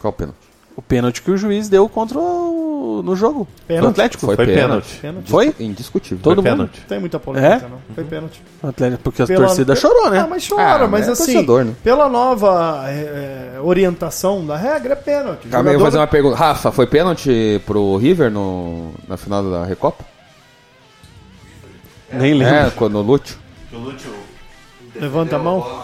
Qual 0.00 0.10
o 0.12 0.16
pênalti? 0.16 0.39
O 0.80 0.82
pênalti 0.82 1.20
que 1.20 1.30
o 1.30 1.36
juiz 1.36 1.68
deu 1.68 1.86
contra 1.90 2.18
o... 2.18 3.02
no 3.04 3.14
jogo 3.14 3.46
Pênalti. 3.68 3.84
do 3.84 3.90
Atlético. 3.90 4.24
Foi 4.24 4.34
Foi 4.34 4.46
pênalti. 4.46 4.96
pênalti. 4.96 5.30
Foi? 5.30 5.54
Indiscutível. 5.60 6.18
Todo 6.22 6.40
Foi 6.40 6.50
mundo. 6.52 6.60
Não 6.62 6.86
tem 6.88 6.98
muita 6.98 7.20
polêmica, 7.20 7.66
É? 7.66 7.68
não. 7.68 7.78
Foi 7.94 8.02
pênalti. 8.02 8.42
O 8.62 8.66
Atlético, 8.68 9.02
porque 9.02 9.20
a 9.22 9.26
Pela- 9.26 9.46
torcida 9.46 9.76
chorou, 9.76 10.08
né? 10.10 10.20
Ah, 10.20 10.26
mas 10.26 10.48
chora, 10.48 10.84
Ah, 10.84 10.88
mas 10.88 11.06
é 11.06 11.10
assim, 11.12 11.32
torcedor, 11.34 11.64
né? 11.66 11.74
pela 11.84 12.08
nova 12.08 12.84
é, 12.88 13.52
é, 13.56 13.60
orientação 13.60 14.46
da 14.46 14.56
regra, 14.56 14.94
é 14.94 14.96
pênalti. 14.96 15.48
Calma 15.48 15.68
aí, 15.68 15.74
eu 15.74 15.78
Jogador- 15.78 15.78
vou 15.78 15.84
fazer 15.86 15.98
uma 15.98 16.06
pergunta. 16.06 16.36
Rafa, 16.36 16.72
foi 16.72 16.86
pênalti 16.86 17.60
pro 17.66 17.98
River 17.98 18.30
no, 18.30 18.92
na 19.06 19.18
final 19.18 19.42
da 19.50 19.66
Recopa? 19.66 20.02
Nem 22.10 22.32
lembro. 22.34 22.54
É, 22.54 22.70
quando 22.70 22.96
o 22.96 23.02
Lúcio. 23.02 23.36
Levanta 24.96 25.36
a 25.36 25.38
mão. 25.38 25.82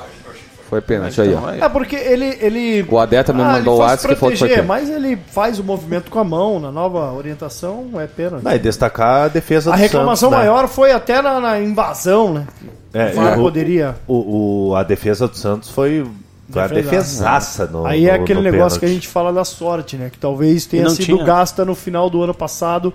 Foi 0.68 0.80
pênalti 0.80 1.20
aí, 1.20 1.32
ó. 1.32 1.50
É 1.50 1.68
porque 1.68 1.94
ele. 1.94 2.36
ele 2.40 2.84
O 2.90 2.98
Adeta 2.98 3.32
me 3.32 3.40
Ah, 3.42 3.52
mandou 3.52 3.76
o 3.76 3.78
WhatsApp 3.78 4.14
que 4.14 4.20
falou 4.20 4.32
que 4.32 4.38
foi 4.38 4.48
proteger, 4.48 4.66
pênalti. 4.66 4.86
mas 4.88 4.90
ele 4.96 5.16
faz 5.30 5.58
o 5.60 5.64
movimento 5.64 6.10
com 6.10 6.18
a 6.18 6.24
mão 6.24 6.58
na 6.58 6.72
nova 6.72 7.12
orientação, 7.12 7.88
é 8.00 8.06
pênalti. 8.06 8.42
Não, 8.44 8.52
e 8.52 8.58
destacar 8.58 9.24
a 9.24 9.28
defesa 9.28 9.70
a 9.72 9.76
do 9.76 9.80
reclamação 9.80 10.30
Santos, 10.30 10.44
né? 10.44 10.50
maior 10.50 10.66
foi 10.68 10.90
até 10.92 11.22
na, 11.22 11.38
na 11.40 11.60
invasão, 11.60 12.32
né? 12.34 12.46
É, 12.92 13.10
o 13.12 13.14
VAR 13.14 13.38
o- 13.38 13.42
poderia. 13.42 13.94
O, 14.08 14.68
o- 14.70 14.74
a 14.74 14.82
defesa 14.82 15.28
do 15.28 15.36
Santos 15.36 15.70
foi, 15.70 16.04
foi 16.50 16.62
a 16.62 16.66
Defesa. 16.66 16.90
defesaça 16.90 17.66
no 17.66 17.86
Aí 17.86 18.08
é 18.08 18.16
no- 18.16 18.22
aquele 18.24 18.40
no 18.40 18.50
negócio 18.50 18.80
que 18.80 18.84
a 18.86 18.88
pênalti. 18.88 19.02
gente 19.04 19.08
fala 19.12 19.32
da 19.32 19.44
sorte, 19.44 19.96
né? 19.96 20.10
Que 20.10 20.18
talvez 20.18 20.66
tenha 20.66 20.88
sido 20.90 21.04
tinha. 21.04 21.24
gasta 21.24 21.64
no 21.64 21.74
final 21.76 22.10
do 22.10 22.22
ano 22.22 22.34
passado 22.34 22.92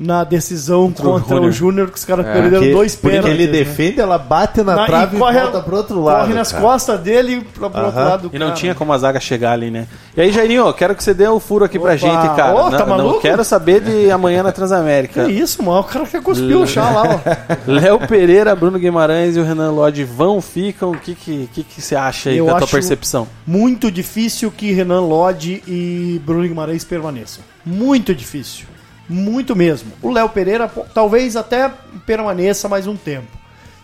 na 0.00 0.24
decisão 0.24 0.86
Contra 0.86 1.06
o 1.08 1.12
contra, 1.12 1.26
o 1.34 1.36
Júnior. 1.36 1.52
Júnior, 1.52 1.90
que 1.90 1.98
os 1.98 2.04
caras 2.06 2.24
É, 2.24 2.32
perderam 2.32 2.58
Porque- 2.60 2.72
dois 2.72 2.96
porque 2.96 3.16
pênaltis. 3.18 3.34
ele 3.38 3.46
né? 3.46 3.52
defende, 3.52 4.00
ela 4.00 4.16
bate 4.16 4.62
na, 4.62 4.74
Na- 4.74 4.86
trave 4.86 5.14
e, 5.16 5.18
corre, 5.20 5.38
volta 5.40 5.60
pro 5.60 5.76
outro 5.76 6.02
lado. 6.02 6.20
Corre 6.22 6.32
nas 6.34 6.50
cara. 6.52 6.64
costas 6.64 7.00
dele 7.00 7.46
pra, 7.58 7.68
pro 7.68 7.84
outro 7.84 8.00
Aham. 8.00 8.08
lado 8.08 8.28
do 8.30 8.34
E 8.34 8.38
não 8.38 8.46
cara. 8.46 8.58
tinha 8.58 8.74
como 8.74 8.94
a 8.94 8.98
zaga 8.98 9.20
chegar 9.20 9.52
ali, 9.52 9.70
né? 9.70 9.86
E 10.16 10.20
aí, 10.22 10.32
Jairinho, 10.32 10.72
quero 10.72 10.94
que 10.94 11.04
você 11.04 11.12
dê 11.12 11.28
o 11.28 11.38
furo 11.38 11.66
aqui 11.66 11.78
pra 11.78 11.90
Opa! 11.90 11.98
gente, 11.98 12.34
cara. 12.34 12.54
Ô, 12.54 12.70
tá 12.70 12.78
não, 12.78 12.86
não 12.86 12.96
maluco? 12.96 13.20
quero 13.20 13.44
saber 13.44 13.82
de 13.82 14.10
amanhã 14.10 14.42
na 14.42 14.52
Transamérica. 14.52 15.26
Que 15.26 15.32
isso, 15.32 15.62
mano? 15.62 15.80
O 15.80 15.84
cara 15.84 16.06
quer 16.06 16.22
cuspir 16.22 16.56
o 16.56 16.66
chá 16.66 16.88
lá, 16.88 17.02
ó. 17.06 17.20
Léo 17.70 17.98
Pereira, 18.08 18.56
Bruno 18.56 18.78
Guimarães 18.78 19.36
e 19.36 19.38
o 19.40 19.44
Renan 19.44 19.70
Lodge 19.70 20.02
vão, 20.04 20.40
ficam? 20.40 20.92
O 20.92 20.96
que, 20.98 21.14
que, 21.14 21.46
que, 21.52 21.62
que 21.62 21.82
você 21.82 21.94
acha 21.94 22.30
aí 22.30 22.38
Eu 22.38 22.46
com 22.46 22.54
a 22.54 22.58
tua 22.58 22.68
percepção? 22.68 23.28
Muito 23.46 23.90
difícil 23.90 24.50
que 24.50 24.72
Renan 24.72 25.00
Lodge 25.02 25.62
e 25.68 26.18
Bruno 26.24 26.48
Guimarães 26.48 26.84
permaneçam. 26.84 27.44
Muito 27.66 28.14
difícil. 28.14 28.64
Muito 29.10 29.56
mesmo. 29.56 29.90
O 30.00 30.12
Léo 30.12 30.28
Pereira 30.28 30.70
talvez 30.94 31.34
até 31.34 31.68
permaneça 32.06 32.68
mais 32.68 32.86
um 32.86 32.96
tempo. 32.96 33.26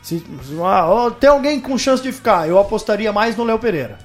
Se, 0.01 0.25
ah, 0.65 1.11
tem 1.19 1.29
alguém 1.29 1.61
com 1.61 1.77
chance 1.77 2.01
de 2.01 2.13
ficar, 2.13 2.49
eu 2.49 2.61
apostaria 2.61 3.13
mais 3.13 3.37
no 3.37 3.43
Léo 3.43 3.59
Pereira. 3.59 3.99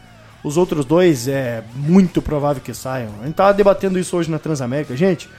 Os 0.44 0.58
outros 0.58 0.84
dois 0.84 1.28
é 1.28 1.64
muito 1.76 2.24
provável 2.24 2.60
que 2.60 2.74
saiam. 2.74 3.12
A 3.22 3.26
gente 3.26 3.36
tava 3.36 3.54
debatendo 3.54 4.00
isso 4.00 4.18
hoje 4.18 4.32
na 4.32 4.40
Transamérica. 4.40 4.98
Gente, 4.98 5.30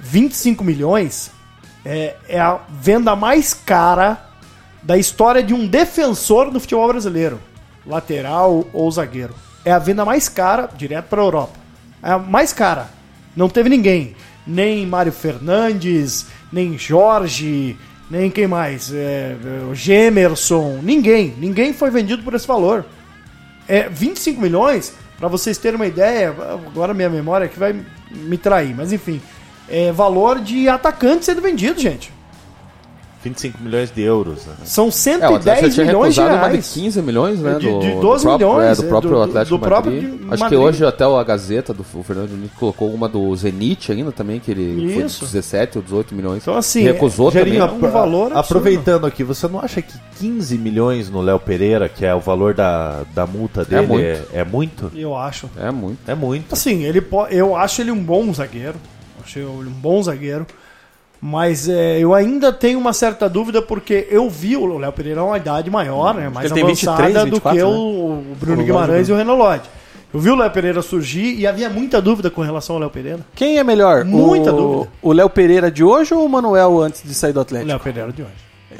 25 0.00 0.64
milhões 0.64 1.30
é, 1.84 2.16
é 2.28 2.40
a 2.40 2.58
venda 2.68 3.14
mais 3.14 3.54
cara 3.54 4.28
da 4.82 4.98
história 4.98 5.40
de 5.40 5.54
um 5.54 5.68
defensor 5.68 6.50
do 6.50 6.58
futebol 6.58 6.88
brasileiro. 6.88 7.40
Lateral 7.86 8.66
ou 8.72 8.90
zagueiro. 8.90 9.36
É 9.64 9.70
a 9.70 9.78
venda 9.78 10.04
mais 10.04 10.28
cara, 10.28 10.68
direto 10.76 11.06
para 11.06 11.20
a 11.20 11.24
Europa. 11.24 11.60
É 12.02 12.10
a 12.10 12.18
mais 12.18 12.52
cara. 12.52 12.90
Não 13.36 13.48
teve 13.48 13.68
ninguém. 13.68 14.16
Nem 14.46 14.86
Mário 14.86 15.12
Fernandes, 15.12 16.26
nem 16.52 16.76
Jorge, 16.76 17.76
nem 18.10 18.30
quem 18.30 18.46
mais? 18.46 18.92
É, 18.92 19.36
é, 19.36 19.74
Gemerson. 19.74 20.80
Ninguém. 20.82 21.34
Ninguém 21.38 21.72
foi 21.72 21.90
vendido 21.90 22.22
por 22.22 22.34
esse 22.34 22.46
valor. 22.46 22.84
É 23.68 23.88
25 23.88 24.40
milhões, 24.40 24.94
para 25.18 25.28
vocês 25.28 25.56
terem 25.56 25.76
uma 25.76 25.86
ideia, 25.86 26.30
agora 26.30 26.92
minha 26.92 27.08
memória 27.08 27.48
que 27.48 27.58
vai 27.58 27.80
me 28.10 28.36
trair, 28.36 28.74
mas 28.74 28.92
enfim, 28.92 29.22
é 29.68 29.92
valor 29.92 30.40
de 30.40 30.68
atacante 30.68 31.24
sendo 31.24 31.40
vendido, 31.40 31.80
gente. 31.80 32.12
25 33.22 33.62
milhões 33.62 33.90
de 33.90 34.02
euros. 34.02 34.44
né? 34.46 34.54
São 34.64 34.86
É, 34.86 34.88
o 34.88 34.92
110 34.92 35.34
Atlético 35.36 35.70
tinha 35.74 35.86
milhões 35.86 36.14
de 36.14 36.20
recusado 36.20 36.28
uma 36.42 36.48
de 36.48 36.52
reais. 36.56 36.72
15 36.72 37.02
milhões, 37.02 37.38
né? 37.40 37.54
De- 37.58 37.66
do, 37.70 37.78
de 37.80 37.90
do 37.92 38.00
12 38.00 38.24
próprio, 38.24 38.48
milhões, 38.48 38.66
É, 38.78 38.80
do 38.80 38.86
é, 38.86 38.88
próprio 38.88 39.10
do- 39.10 39.16
do- 39.16 39.22
Atlético 39.22 39.58
do 39.58 39.64
próprio 39.64 39.92
Madrid. 39.94 40.10
de 40.10 40.24
Acho 40.24 40.34
que 40.36 40.40
Madrid. 40.40 40.58
hoje 40.60 40.84
até 40.86 41.04
a 41.04 41.22
Gazeta 41.24 41.72
do 41.74 41.82
o 41.94 42.02
Fernando 42.02 42.28
Diniz 42.30 42.50
colocou 42.58 42.88
uma 42.92 43.08
do 43.08 43.34
Zenit 43.36 43.92
ainda 43.92 44.10
também, 44.12 44.40
que 44.40 44.50
ele 44.50 44.92
foi 44.92 45.02
de 45.02 45.06
Isso. 45.06 45.24
17 45.24 45.78
ou 45.78 45.84
18 45.84 46.14
milhões. 46.14 46.42
Então, 46.42 46.56
assim, 46.56 46.82
recusou 46.82 47.30
também. 47.30 47.44
Gerinho, 47.54 47.62
é 47.64 47.70
um 47.70 47.78
valor 47.90 48.26
absurdo. 48.26 48.38
aproveitando 48.38 49.06
aqui, 49.06 49.22
você 49.22 49.46
não 49.46 49.60
acha 49.60 49.80
que 49.82 49.92
15 50.18 50.56
milhões 50.58 51.08
no 51.10 51.20
Léo 51.20 51.38
Pereira, 51.38 51.88
que 51.88 52.04
é 52.04 52.14
o 52.14 52.20
valor 52.20 52.54
da, 52.54 53.02
da 53.14 53.26
multa 53.26 53.64
dele, 53.64 53.86
muito. 53.86 54.04
é, 54.04 54.22
é 54.34 54.44
muito? 54.44 54.90
Eu 54.94 55.14
acho. 55.16 55.48
É 55.56 55.70
muito. 55.70 55.98
É 56.10 56.14
muito. 56.14 56.52
Assim, 56.52 56.82
ele 56.84 57.04
eu 57.30 57.54
acho 57.56 57.80
ele 57.82 57.90
um 57.90 58.02
bom 58.02 58.32
zagueiro. 58.32 58.74
Achei 59.22 59.42
ele 59.42 59.68
um 59.68 59.72
bom 59.72 60.02
zagueiro. 60.02 60.46
Mas 61.24 61.68
é, 61.68 62.00
eu 62.00 62.12
ainda 62.12 62.52
tenho 62.52 62.80
uma 62.80 62.92
certa 62.92 63.28
dúvida 63.28 63.62
porque 63.62 64.08
eu 64.10 64.28
vi 64.28 64.56
o 64.56 64.76
Léo 64.76 64.92
Pereira 64.92 65.20
a 65.20 65.24
uma 65.24 65.36
idade 65.36 65.70
maior, 65.70 66.12
né, 66.14 66.28
mais 66.28 66.50
avançada 66.50 67.02
23, 67.04 67.14
do 67.14 67.24
24, 67.36 67.50
que 67.60 67.64
né? 67.64 67.64
o, 67.64 68.22
Bruno 68.40 68.64
Guimarães 68.64 69.08
e 69.08 69.12
o 69.12 69.16
Renan 69.16 69.34
Lodge. 69.34 69.62
Eu 70.12 70.18
vi 70.18 70.30
o 70.30 70.34
Léo 70.34 70.50
Pereira 70.50 70.82
surgir 70.82 71.38
e 71.38 71.46
havia 71.46 71.70
muita 71.70 72.02
dúvida 72.02 72.28
com 72.28 72.42
relação 72.42 72.74
ao 72.74 72.80
Léo 72.80 72.90
Pereira. 72.90 73.20
Quem 73.36 73.56
é 73.58 73.62
melhor? 73.62 74.04
Muita 74.04 74.52
o, 74.52 74.56
dúvida. 74.56 74.92
O 75.00 75.12
Léo 75.12 75.30
Pereira 75.30 75.70
de 75.70 75.84
hoje 75.84 76.12
ou 76.12 76.26
o 76.26 76.28
Manuel 76.28 76.80
antes 76.82 77.02
de 77.04 77.14
sair 77.14 77.32
do 77.32 77.38
O 77.38 77.42
Atlético? 77.42 77.68
Léo 77.68 77.78
Pereira 77.80 78.12
de 78.12 78.22
hoje, 78.22 78.32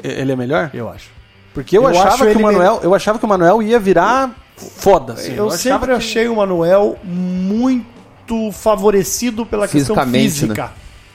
Ele 0.03 0.33
é 0.33 0.35
melhor? 0.35 0.69
eu 0.73 0.89
acho. 0.89 1.09
Porque 1.53 1.77
eu, 1.77 1.83
Eu 1.83 1.87
achava 1.89 2.25
que 2.29 2.37
o 2.37 2.41
Manuel, 2.41 2.79
eu 2.83 2.93
achava 2.93 3.17
que 3.19 3.25
o 3.25 3.27
Manuel 3.27 3.61
ia 3.63 3.79
virar 3.79 4.31
foda. 4.57 5.13
assim. 5.13 5.33
Eu, 5.33 5.45
achava 5.47 5.57
sempre 5.57 5.87
que- 5.87 5.93
achei 5.93 6.27
o 6.27 6.35
Manuel 6.35 6.97
muito 7.03 8.51
favorecido 8.51 9.45
pela 9.45 9.65
questão 9.67 9.95
Fisicamente, 9.95 10.23
física. 10.31 10.71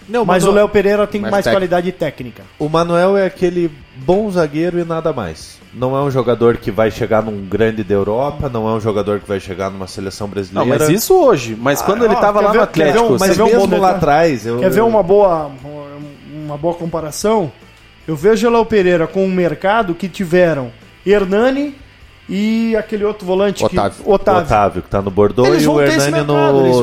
Não, 0.08 0.24
Mas 0.24 0.44
o 0.44 0.50
Léo 0.50 0.68
Pereira 0.68 1.06
tem 1.06 1.20
Mais 1.20 1.30
mais 1.30 1.44
técnico. 1.44 1.58
qualidade 1.60 1.92
técnica. 1.92 2.42
O 2.58 2.68
Manuel 2.68 3.16
é 3.16 3.26
aquele 3.26 3.70
bom 3.96 4.30
zagueiro 4.30 4.78
e 4.78 4.84
nada 4.84 5.12
mais. 5.12 5.58
Não 5.74 5.94
é 5.94 6.00
um 6.02 6.10
jogador 6.10 6.56
que 6.56 6.70
vai 6.70 6.90
chegar 6.90 7.22
num 7.22 7.44
grande 7.44 7.84
da 7.84 7.94
Europa, 7.94 8.48
não 8.48 8.66
é 8.66 8.72
um 8.72 8.80
jogador 8.80 9.20
que 9.20 9.28
vai 9.28 9.38
chegar 9.38 9.70
numa 9.70 9.86
seleção 9.86 10.26
Não, 10.26 10.32
brasileira. 10.32 10.68
mas 10.78 10.88
isso 10.88 11.14
hoje. 11.14 11.54
Mas 11.60 11.82
quando 11.82 12.04
ele 12.06 12.14
ó, 12.14 12.20
tava 12.20 12.38
quer 12.40 12.46
lá 12.46 12.52
ver- 12.52 12.58
no 12.58 12.64
ver 12.64 12.70
Atlético. 12.70 13.04
um- 13.04 13.16
mas 13.18 13.36
vê 13.36 13.42
um 13.42 13.46
mesmo 13.46 13.66
bom 13.66 13.78
lá 13.80 13.90
atrás, 13.90 14.46
eu, 14.46 14.58
Quer 14.60 14.70
ver 14.70 14.80
uma 14.82 15.02
boa, 15.02 15.50
uma 16.34 16.56
boa 16.56 16.72
comparação? 16.74 17.52
Eu 18.06 18.16
vejo 18.16 18.48
o 18.48 18.50
Léo 18.50 18.64
Pereira 18.64 19.06
com 19.06 19.22
um 19.26 19.30
mercado 19.30 19.94
que 19.94 20.08
tiveram 20.08 20.72
Hernani 21.04 21.76
e 22.26 22.74
aquele 22.74 23.04
outro 23.04 23.26
volante 23.26 23.62
Otávio. 23.62 24.02
que 24.04 24.10
Otávio. 24.10 24.42
Otávio, 24.42 24.82
que 24.82 24.88
tá 24.88 25.02
no 25.02 25.10
Bordeaux, 25.10 25.50
Eles 25.50 25.64
e 25.64 25.68
o 25.68 25.78
Hernani 25.80 26.22
no, 26.26 26.36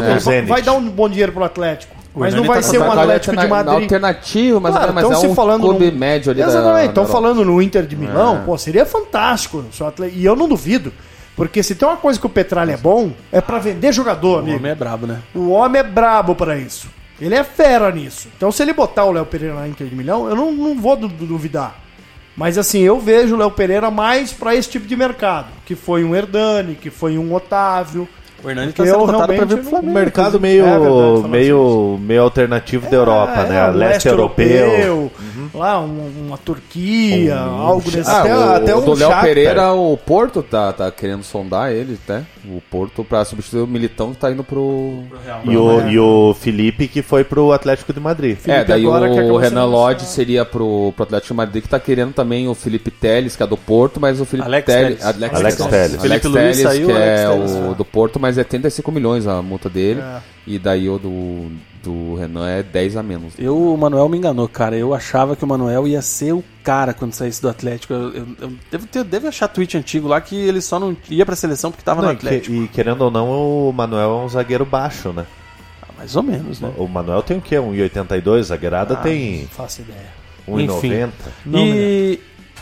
é, 0.04 0.14
no 0.14 0.20
Zenit. 0.20 0.48
vai 0.48 0.62
dar 0.62 0.74
um 0.74 0.88
bom 0.88 1.10
dinheiro 1.10 1.32
pro 1.32 1.44
Atlético. 1.44 1.95
Mas 2.16 2.34
não 2.34 2.44
vai 2.46 2.62
tá 2.62 2.68
ser 2.70 2.80
um 2.80 2.92
Atlético 2.92 3.36
de 3.36 3.48
Madrid. 3.48 3.74
Alternativo, 3.84 4.62
mas, 4.62 4.74
Claro, 4.76 4.94
mas 4.94 5.04
tão 5.04 5.12
é 5.14 5.16
se 5.16 5.28
um 5.28 5.36
falando 5.36 5.62
clube 5.62 5.92
num- 5.92 5.98
médio 5.98 6.32
ali 6.32 6.42
Exatamente, 6.42 6.90
estão 6.90 7.06
falando 7.06 7.44
no 7.44 7.62
Inter 7.62 7.86
de 7.86 7.96
Milão, 7.96 8.38
É. 8.38 8.40
pô, 8.46 8.58
seria 8.58 8.86
fantástico. 8.86 9.58
o 9.58 10.06
E 10.06 10.24
eu 10.26 10.36
não 10.36 10.48
duvido. 10.48 10.94
Porque 11.36 11.62
se 11.62 11.76
tem 11.76 11.86
uma 11.86 11.98
coisa 11.98 12.18
que 12.18 12.26
o 12.26 12.30
Petralha 12.30 12.72
é 12.72 12.78
bom, 12.78 13.12
é 13.32 13.42
pra 13.42 13.60
vender 13.60 13.92
jogador, 13.92 14.38
O 14.38 14.40
amigo. 14.40 14.58
homem 14.58 14.72
é 14.72 14.76
brabo, 14.76 15.06
né? 15.06 15.20
O 15.36 15.50
homem 15.50 15.82
é 15.82 15.84
brabo 15.84 16.34
pra 16.34 16.58
isso. 16.58 16.88
Ele 17.20 17.36
é 17.36 17.44
fera 17.44 17.92
nisso. 17.92 18.30
Então, 18.38 18.52
se 18.52 18.64
ele 18.64 18.72
botar 18.72 19.04
o 19.04 19.12
Léo 19.12 19.26
Pereira 19.26 19.54
na 19.56 19.68
Inter 19.68 19.86
de 19.88 19.96
Milhão, 19.96 20.30
eu 20.30 20.36
não, 20.36 20.52
não 20.54 20.76
vou 20.80 20.96
du- 20.96 21.10
du- 21.10 21.26
duvidar. 21.26 21.76
Mas 22.38 22.58
assim, 22.58 22.80
eu 22.80 23.00
vejo 23.00 23.36
o 23.36 23.38
Léo 23.38 23.52
Pereira 23.52 23.92
mais 23.92 24.32
para 24.32 24.56
esse 24.56 24.70
tipo 24.70 24.86
de 24.88 24.96
mercado, 24.96 25.48
que 25.66 25.76
foi 25.76 26.04
um 26.06 26.16
Hernani, 26.16 26.76
que 26.76 26.90
foi 26.90 27.18
um 27.18 27.34
Otávio. 27.34 28.08
O 28.44 28.50
Hernani 28.50 28.72
tá 28.74 28.86
sendo 28.86 29.00
cotado 29.00 29.34
pra 29.34 29.46
vir 29.46 29.48
pro 29.48 29.56
não- 29.58 29.62
Um 29.62 29.70
Flamengo. 29.70 29.94
mercado 29.94 30.38
inclusive. 30.38 30.62
meio, 30.62 30.66
É 30.66 30.80
verdade, 30.80 31.28
meio, 31.30 32.00
meio 32.02 32.22
alternativo 32.22 32.90
da 32.90 32.98
Europa, 32.98 33.42
É, 33.42 33.50
né? 33.50 33.70
um 33.70 33.74
Leste 33.74 34.08
europeu. 34.08 35.12
Lá, 35.54 35.80
um- 35.80 36.12
uma 36.28 36.38
Turquia, 36.38 37.36
Um- 37.36 37.62
algo 37.62 37.84
nesse 37.92 38.10
Ah, 38.10 38.20
Até- 38.22 38.36
o, 38.36 38.40
até 38.56 38.76
o 38.76 38.82
do 38.82 38.90
Léo 38.92 39.00
Shakhtar. 39.08 39.24
Pereira, 39.24 39.74
o 39.74 39.98
Porto 39.98 40.44
tá, 40.44 40.72
tá 40.74 40.92
querendo 40.92 41.24
sondar 41.24 41.72
ele, 41.72 41.98
até. 42.04 42.24
O 42.48 42.62
Porto 42.70 43.04
pra 43.04 43.26
substituir 43.26 43.62
o 43.62 43.68
Militão 43.68 44.12
que 44.12 44.18
tá 44.18 44.30
indo 44.32 44.44
pro. 44.44 45.00
E 45.46 45.58
o, 45.58 45.88
e 45.90 45.98
o 45.98 46.36
Felipe 46.40 46.88
que 46.88 47.02
foi 47.02 47.24
pro 47.24 47.52
Atlético 47.52 47.92
de 47.92 48.00
Madrid. 48.00 48.38
Felipe 48.38 48.62
é, 48.62 48.64
daí 48.64 48.86
agora 48.86 49.10
que 49.10 49.20
o 49.22 49.38
Renan 49.38 49.66
Lodge 49.66 50.06
seria 50.06 50.46
pro, 50.46 50.94
pro 50.96 51.04
Atlético 51.04 51.34
de 51.34 51.38
Madrid, 51.38 51.64
que 51.64 51.70
tá 51.70 51.80
querendo 51.80 52.14
também 52.14 52.48
o 52.48 52.54
Felipe 52.54 52.92
Teles, 52.92 53.36
que 53.36 53.42
é 53.42 53.48
do 53.48 53.58
Porto, 53.58 54.00
mas 54.00 54.20
o 54.22 54.26
Felipe 54.26 54.48
Alex 54.48 54.66
Teles. 54.66 55.00
Telles. 55.00 55.06
Alex, 55.16 55.36
Alex 55.36 55.56
Telles. 55.58 55.72
Telles. 55.72 55.92
Felipe 56.02 56.08
Alex 56.08 56.26
Luiz 56.26 56.36
Telles, 56.58 56.58
saiu, 56.62 56.88
que 56.88 56.94
Alex 56.94 57.22
é 57.22 57.30
o 57.30 57.72
é. 57.72 57.76
do 57.76 57.86
Porto, 57.86 58.20
mas 58.20 58.35
é 58.38 58.44
35 58.44 58.92
milhões 58.92 59.28
a 59.28 59.42
multa 59.42 59.70
dele. 59.70 60.02
É. 60.02 60.20
E 60.48 60.60
daí 60.60 60.88
o 60.90 60.98
do, 61.00 61.52
do 61.84 62.16
Renan 62.16 62.48
é 62.48 62.62
10 62.62 62.98
a 62.98 63.04
menos. 63.04 63.34
Eu, 63.38 63.58
o 63.74 63.78
Manuel 63.78 64.08
me 64.08 64.18
enganou, 64.18 64.48
cara. 64.48 64.76
Eu 64.78 64.94
achava 64.94 65.36
que 65.36 65.44
o 65.44 65.48
Manuel 65.48 65.88
ia 65.88 66.02
ser 66.02 66.34
o 66.34 66.44
cara 66.64 66.94
quando 66.94 67.14
saísse 67.14 67.42
do 67.42 67.50
Atlético. 67.50 67.94
Eu, 67.94 68.14
eu- 68.14 68.28
eu 68.42 68.52
devo, 68.72 68.86
ter, 68.88 69.04
devo 69.04 69.28
achar 69.28 69.48
tweet 69.48 69.76
antigo 69.78 70.08
lá 70.08 70.22
que 70.22 70.36
ele 70.36 70.62
só 70.62 70.80
não 70.80 70.96
ia 71.10 71.26
pra 71.26 71.36
seleção 71.36 71.72
porque 71.72 71.84
tava 71.84 72.02
Não, 72.02 72.10
no 72.10 72.14
e, 72.14 72.18
que- 72.18 72.28
Atlético. 72.28 72.56
e 72.56 72.68
querendo 72.68 73.02
ou 73.02 73.10
não, 73.12 73.28
o 73.70 73.74
Manuel 73.74 74.12
é 74.12 74.26
um 74.26 74.30
zagueiro 74.30 74.66
baixo, 74.66 75.12
né? 75.12 75.26
Ah, 75.82 75.88
Mais 75.98 76.16
ou 76.16 76.22
menos, 76.24 76.60
né? 76.62 76.72
O 76.78 76.88
Manuel 76.88 77.24
tem 77.24 77.38
o 77.38 77.42
quê? 77.42 77.56
1,82? 77.56 78.42
Zagueirada 78.44 78.94
Ah, 78.94 78.98
tem 78.98 79.42
Não 79.42 79.48
faço 79.48 79.82
ideia. 79.82 80.14
1,90. 80.48 81.10
Não, 81.44 81.60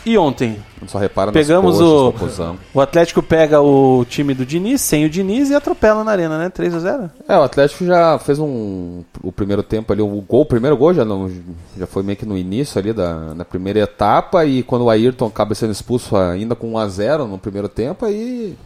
e, 0.04 0.18
ontem, 0.18 0.58
Só 0.86 0.98
repara 0.98 1.32
Pegamos 1.32 1.78
coxas, 1.78 2.38
o- 2.38 2.56
o 2.74 2.80
Atlético 2.80 3.22
pega 3.22 3.60
o 3.60 4.04
time 4.08 4.34
do 4.34 4.44
Diniz, 4.44 4.80
sem 4.82 5.04
o 5.04 5.08
Diniz, 5.10 5.48
e 5.50 5.54
atropela 5.54 6.04
na 6.04 6.10
arena, 6.12 6.36
né? 6.38 6.48
3 6.50 6.74
a 6.74 6.78
0 6.78 7.10
É, 7.28 7.36
o 7.38 7.42
Atlético 7.42 7.84
já 7.86 8.18
fez 8.18 8.38
um. 8.38 9.02
O 9.22 9.32
primeiro 9.32 9.62
tempo 9.62 9.92
ali, 9.92 10.02
o 10.02 10.06
gol, 10.20 10.42
o 10.42 10.46
primeiro 10.46 10.76
gol 10.76 10.92
já, 10.92 11.04
não, 11.04 11.30
já 11.78 11.86
foi 11.86 12.02
meio 12.02 12.16
que 12.18 12.26
no 12.26 12.36
início 12.36 12.78
ali 12.78 12.92
da, 12.92 13.32
da 13.34 13.44
primeira 13.44 13.80
etapa. 13.80 14.44
E 14.44 14.62
quando 14.62 14.82
o 14.82 14.90
Ayrton 14.90 15.26
acaba 15.26 15.54
sendo 15.54 15.72
expulso 15.72 16.16
ainda 16.16 16.54
com 16.54 16.72
1x0 16.74 17.26
no 17.26 17.38
primeiro 17.38 17.68
tempo, 17.68 18.04
aí 18.04 18.56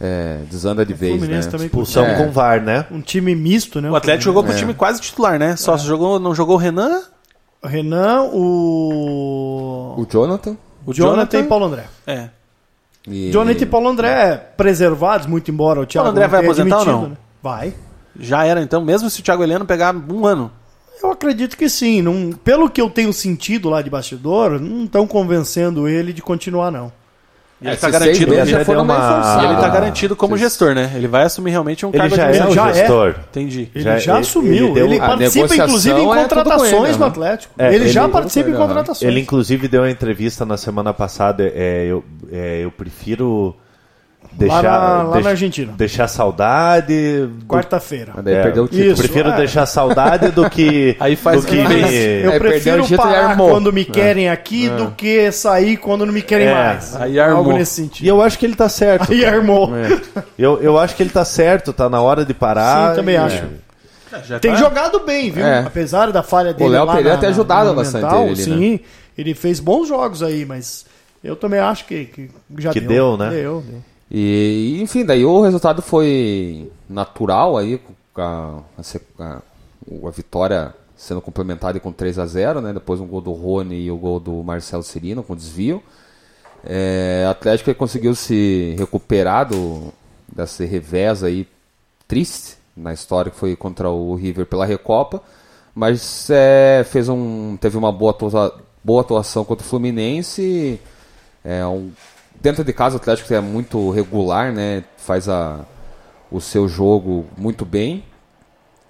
é, 0.00 0.38
desanda 0.50 0.84
de 0.84 0.94
vez, 0.94 1.20
né? 1.22 1.38
Expulsão 1.38 2.04
É. 2.04 2.14
com 2.16 2.30
VAR, 2.32 2.60
né? 2.62 2.86
Um 2.90 3.00
time 3.00 3.34
misto, 3.34 3.80
né? 3.80 3.90
O 3.90 3.94
Atlético 3.96 4.24
jogou 4.24 4.42
com 4.42 4.48
o 4.50 4.52
É. 4.52 4.56
time 4.56 4.74
quase 4.74 5.00
titular, 5.00 5.38
né? 5.38 5.54
Só 5.56 5.76
jogou, 5.76 6.18
não 6.18 6.34
jogou 6.34 6.56
o 6.56 6.58
Renan, 6.58 7.02
Renan, 7.62 8.22
o. 8.32 9.94
O 9.96 10.06
Jonathan. 10.10 10.56
o 10.84 10.92
Jonathan 10.92 11.40
e 11.40 11.44
Paulo 11.44 11.66
André. 11.66 11.84
É. 12.06 12.28
E... 13.06 13.30
Jonathan 13.30 13.62
e 13.62 13.66
Paulo 13.66 13.88
André 13.88 14.36
preservados, 14.56 15.26
muito 15.26 15.50
embora 15.50 15.80
o 15.80 15.86
Thiago 15.86 16.06
Paulo 16.06 16.16
André 16.16 16.28
vai 16.28 16.40
aposentar 16.40 16.78
ou 16.80 16.86
não? 16.86 17.08
né? 17.08 17.16
Vai. 17.42 17.74
Já 18.18 18.44
era 18.44 18.60
então, 18.60 18.84
mesmo 18.84 19.08
se 19.08 19.20
o 19.20 19.22
Thiago 19.22 19.42
Heleno 19.42 19.64
pegar 19.64 19.94
um 19.94 20.26
ano. 20.26 20.50
Eu 21.02 21.10
acredito 21.10 21.56
que 21.56 21.68
sim. 21.68 22.00
Não, 22.00 22.32
pelo 22.32 22.70
que 22.70 22.80
eu 22.80 22.88
tenho 22.88 23.12
sentido 23.12 23.68
lá 23.68 23.82
de 23.82 23.90
bastidor, 23.90 24.60
não 24.60 24.84
estão 24.84 25.06
convencendo 25.06 25.88
ele 25.88 26.12
de 26.12 26.22
continuar, 26.22 26.70
não. 26.70 26.92
E 27.62 27.66
ele 27.66 27.74
É, 27.74 27.76
tá 27.76 27.86
se 27.86 27.92
garantido. 27.92 28.30
meses 28.32 28.48
já 28.50 28.58
meio 28.64 28.80
uma- 28.82 29.44
ele 29.44 29.56
tá 29.60 29.68
garantido 29.68 30.16
como 30.16 30.36
vocês- 30.36 30.50
gestor, 30.50 30.74
né? 30.74 30.90
Ele 30.96 31.06
vai 31.06 31.22
assumir 31.22 31.50
realmente 31.52 31.86
um 31.86 31.90
Ele 31.90 31.98
cargo 31.98 32.16
já 32.16 32.22
é 32.22 32.26
o 32.26 32.28
administrativo. 32.30 32.64
já 32.66 32.70
é. 32.70 32.74
gestor. 32.80 33.14
Entendi. 33.30 33.70
Ele 33.74 33.84
Já- 33.84 33.98
já, 33.98 34.12
ele- 34.14 34.20
assumiu. 34.20 34.68
ele 34.76 34.80
Ele 34.80 34.98
participa, 34.98 35.54
inclusive, 35.56 36.00
em 36.00 36.02
é 36.12 36.22
contratações 36.22 36.72
ele, 36.72 36.92
no 36.92 36.98
né? 36.98 37.06
Atlético. 37.06 37.54
É, 37.58 37.74
ele, 37.74 37.88
já 37.88 38.02
ele- 38.04 38.12
participa 38.12 38.50
em 38.50 38.52
Aham. 38.54 38.66
contratações. 38.66 39.08
Ele 39.10 39.20
inclusive 39.20 39.68
deu 39.68 39.82
uma 39.82 39.90
entrevista 39.90 40.44
na 40.44 40.56
semana 40.56 40.92
passada. 40.92 41.44
É, 41.54 41.86
eu, 41.88 42.04
é, 42.32 42.64
eu 42.64 42.70
prefiro 42.72 43.54
deixar, 44.34 44.62
na- 44.62 44.68
lá 45.02 45.04
deixa- 45.12 45.20
na 45.24 45.30
Argentina. 45.30 45.72
deixar 45.76 46.08
saudade. 46.08 47.26
do- 47.26 47.46
Quarta-feira. 47.46 48.12
Daí 48.22 48.34
É, 48.34 48.42
perdeu 48.42 48.64
o 48.64 48.68
título. 48.68 48.92
Isso. 48.92 49.02
prefiro 49.02 49.28
é. 49.30 49.36
deixar 49.36 49.66
saudade 49.66 50.30
do 50.30 50.48
que. 50.48 50.96
Aí 51.00 51.16
faz 51.16 51.42
do 51.44 51.46
o 51.46 51.50
que 51.50 51.56
Eu 51.56 52.32
É, 52.32 52.38
prefiro 52.38 52.82
o 52.82 52.86
e 52.92 52.96
parar 52.96 53.36
quando 53.36 53.72
me 53.72 53.84
querem 53.84 54.28
aqui 54.28 54.68
do 54.68 54.90
que 54.92 55.30
sair 55.32 55.76
quando 55.76 56.04
não 56.06 56.12
me 56.12 56.22
querem 56.22 56.48
É. 56.48 56.54
mais. 56.54 56.96
Aí 56.96 57.18
armou. 57.20 57.38
Algo 57.38 57.52
nesse 57.52 57.80
E 57.80 57.84
sentido. 57.84 58.06
eu 58.08 58.22
acho 58.22 58.38
que 58.38 58.46
ele 58.46 58.54
tá 58.56 58.68
certo. 58.68 59.12
Aí 59.12 59.24
armou. 59.24 59.70
Eu, 60.38 60.60
eu 60.62 60.78
acho 60.78 60.96
que 60.96 61.02
ele 61.02 61.10
tá 61.10 61.24
certo, 61.24 61.72
tá 61.72 61.88
na 61.88 62.00
hora 62.00 62.24
de 62.24 62.34
parar. 62.34 62.90
Sim, 62.90 62.96
também 62.96 63.14
E- 63.14 63.18
acho. 63.18 63.42
Já 64.26 64.38
Tem 64.38 64.52
tá- 64.52 64.58
jogado 64.58 65.00
bem, 65.00 65.30
viu? 65.30 65.44
É. 65.46 65.60
Apesar 65.60 66.12
da 66.12 66.22
falha 66.22 66.52
dele. 66.52 66.68
Léo 66.70 66.84
lá 66.84 66.94
Pereira 66.96 67.16
tem 67.16 67.30
ajudado 67.30 67.72
bastante 67.74 68.14
ele, 68.14 68.36
Sim, 68.36 68.80
ele 69.16 69.32
fez 69.34 69.58
bons 69.58 69.88
jogos 69.88 70.22
aí, 70.22 70.44
mas 70.44 70.84
eu 71.24 71.34
também 71.34 71.58
acho 71.60 71.86
que, 71.86 72.04
que 72.04 72.30
já 72.58 72.72
Que 72.72 72.80
deu. 72.80 73.16
deu, 73.16 73.16
né? 73.16 73.30
Deu, 73.30 73.64
deu. 73.66 73.82
E, 74.14 74.78
enfim, 74.82 75.06
daí 75.06 75.24
o 75.24 75.40
resultado 75.40 75.80
foi 75.80 76.70
natural 76.86 77.56
aí, 77.56 77.80
a, 78.14 78.58
a 78.76 78.82
a- 79.18 79.42
vitória 80.10 80.74
sendo 80.94 81.22
complementada 81.22 81.80
com 81.80 81.90
3 81.90 82.18
a 82.18 82.26
0 82.26 82.60
né? 82.60 82.74
Depois 82.74 83.00
um 83.00 83.06
gol 83.06 83.22
do 83.22 83.32
Rony 83.32 83.86
e 83.86 83.90
o 83.90 83.96
gol 83.96 84.20
do 84.20 84.42
Marcelo 84.42 84.82
Cirino 84.82 85.22
com 85.22 85.34
desvio. 85.34 85.82
É, 86.62 87.26
Atlético 87.28 87.74
conseguiu 87.74 88.14
se 88.14 88.76
recuperar 88.78 89.48
do, 89.48 89.92
desse 90.30 90.64
revés 90.66 91.24
aí 91.24 91.48
triste 92.06 92.56
na 92.76 92.92
história 92.92 93.30
que 93.32 93.38
foi 93.38 93.56
contra 93.56 93.90
o 93.90 94.14
River 94.14 94.46
pela 94.46 94.66
Recopa, 94.66 95.22
mas 95.74 96.28
é, 96.30 96.84
fez 96.84 97.08
um, 97.08 97.56
teve 97.56 97.76
uma 97.78 97.90
boa, 97.90 98.14
boa 98.84 99.00
atuação 99.00 99.44
contra 99.44 99.64
o 99.64 99.68
Fluminense. 99.68 100.78
É 101.44 101.66
um, 101.66 101.90
dentro 102.42 102.64
de 102.64 102.72
casa 102.72 102.96
o 102.96 102.98
Atlético 102.98 103.32
é 103.32 103.40
muito 103.40 103.90
regular, 103.90 104.52
né? 104.52 104.82
Faz 104.96 105.28
a, 105.28 105.60
o 106.30 106.40
seu 106.40 106.68
jogo 106.68 107.24
muito 107.38 107.64
bem 107.64 108.04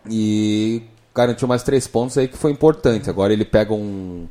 e 0.08 0.82
garantiu 1.14 1.46
mais 1.46 1.62
três 1.62 1.86
pontos 1.86 2.16
aí 2.16 2.26
que 2.26 2.36
foi 2.36 2.50
importante. 2.50 3.10
Agora 3.10 3.32
ele 3.32 3.44
pega 3.44 3.74
um 3.74 4.26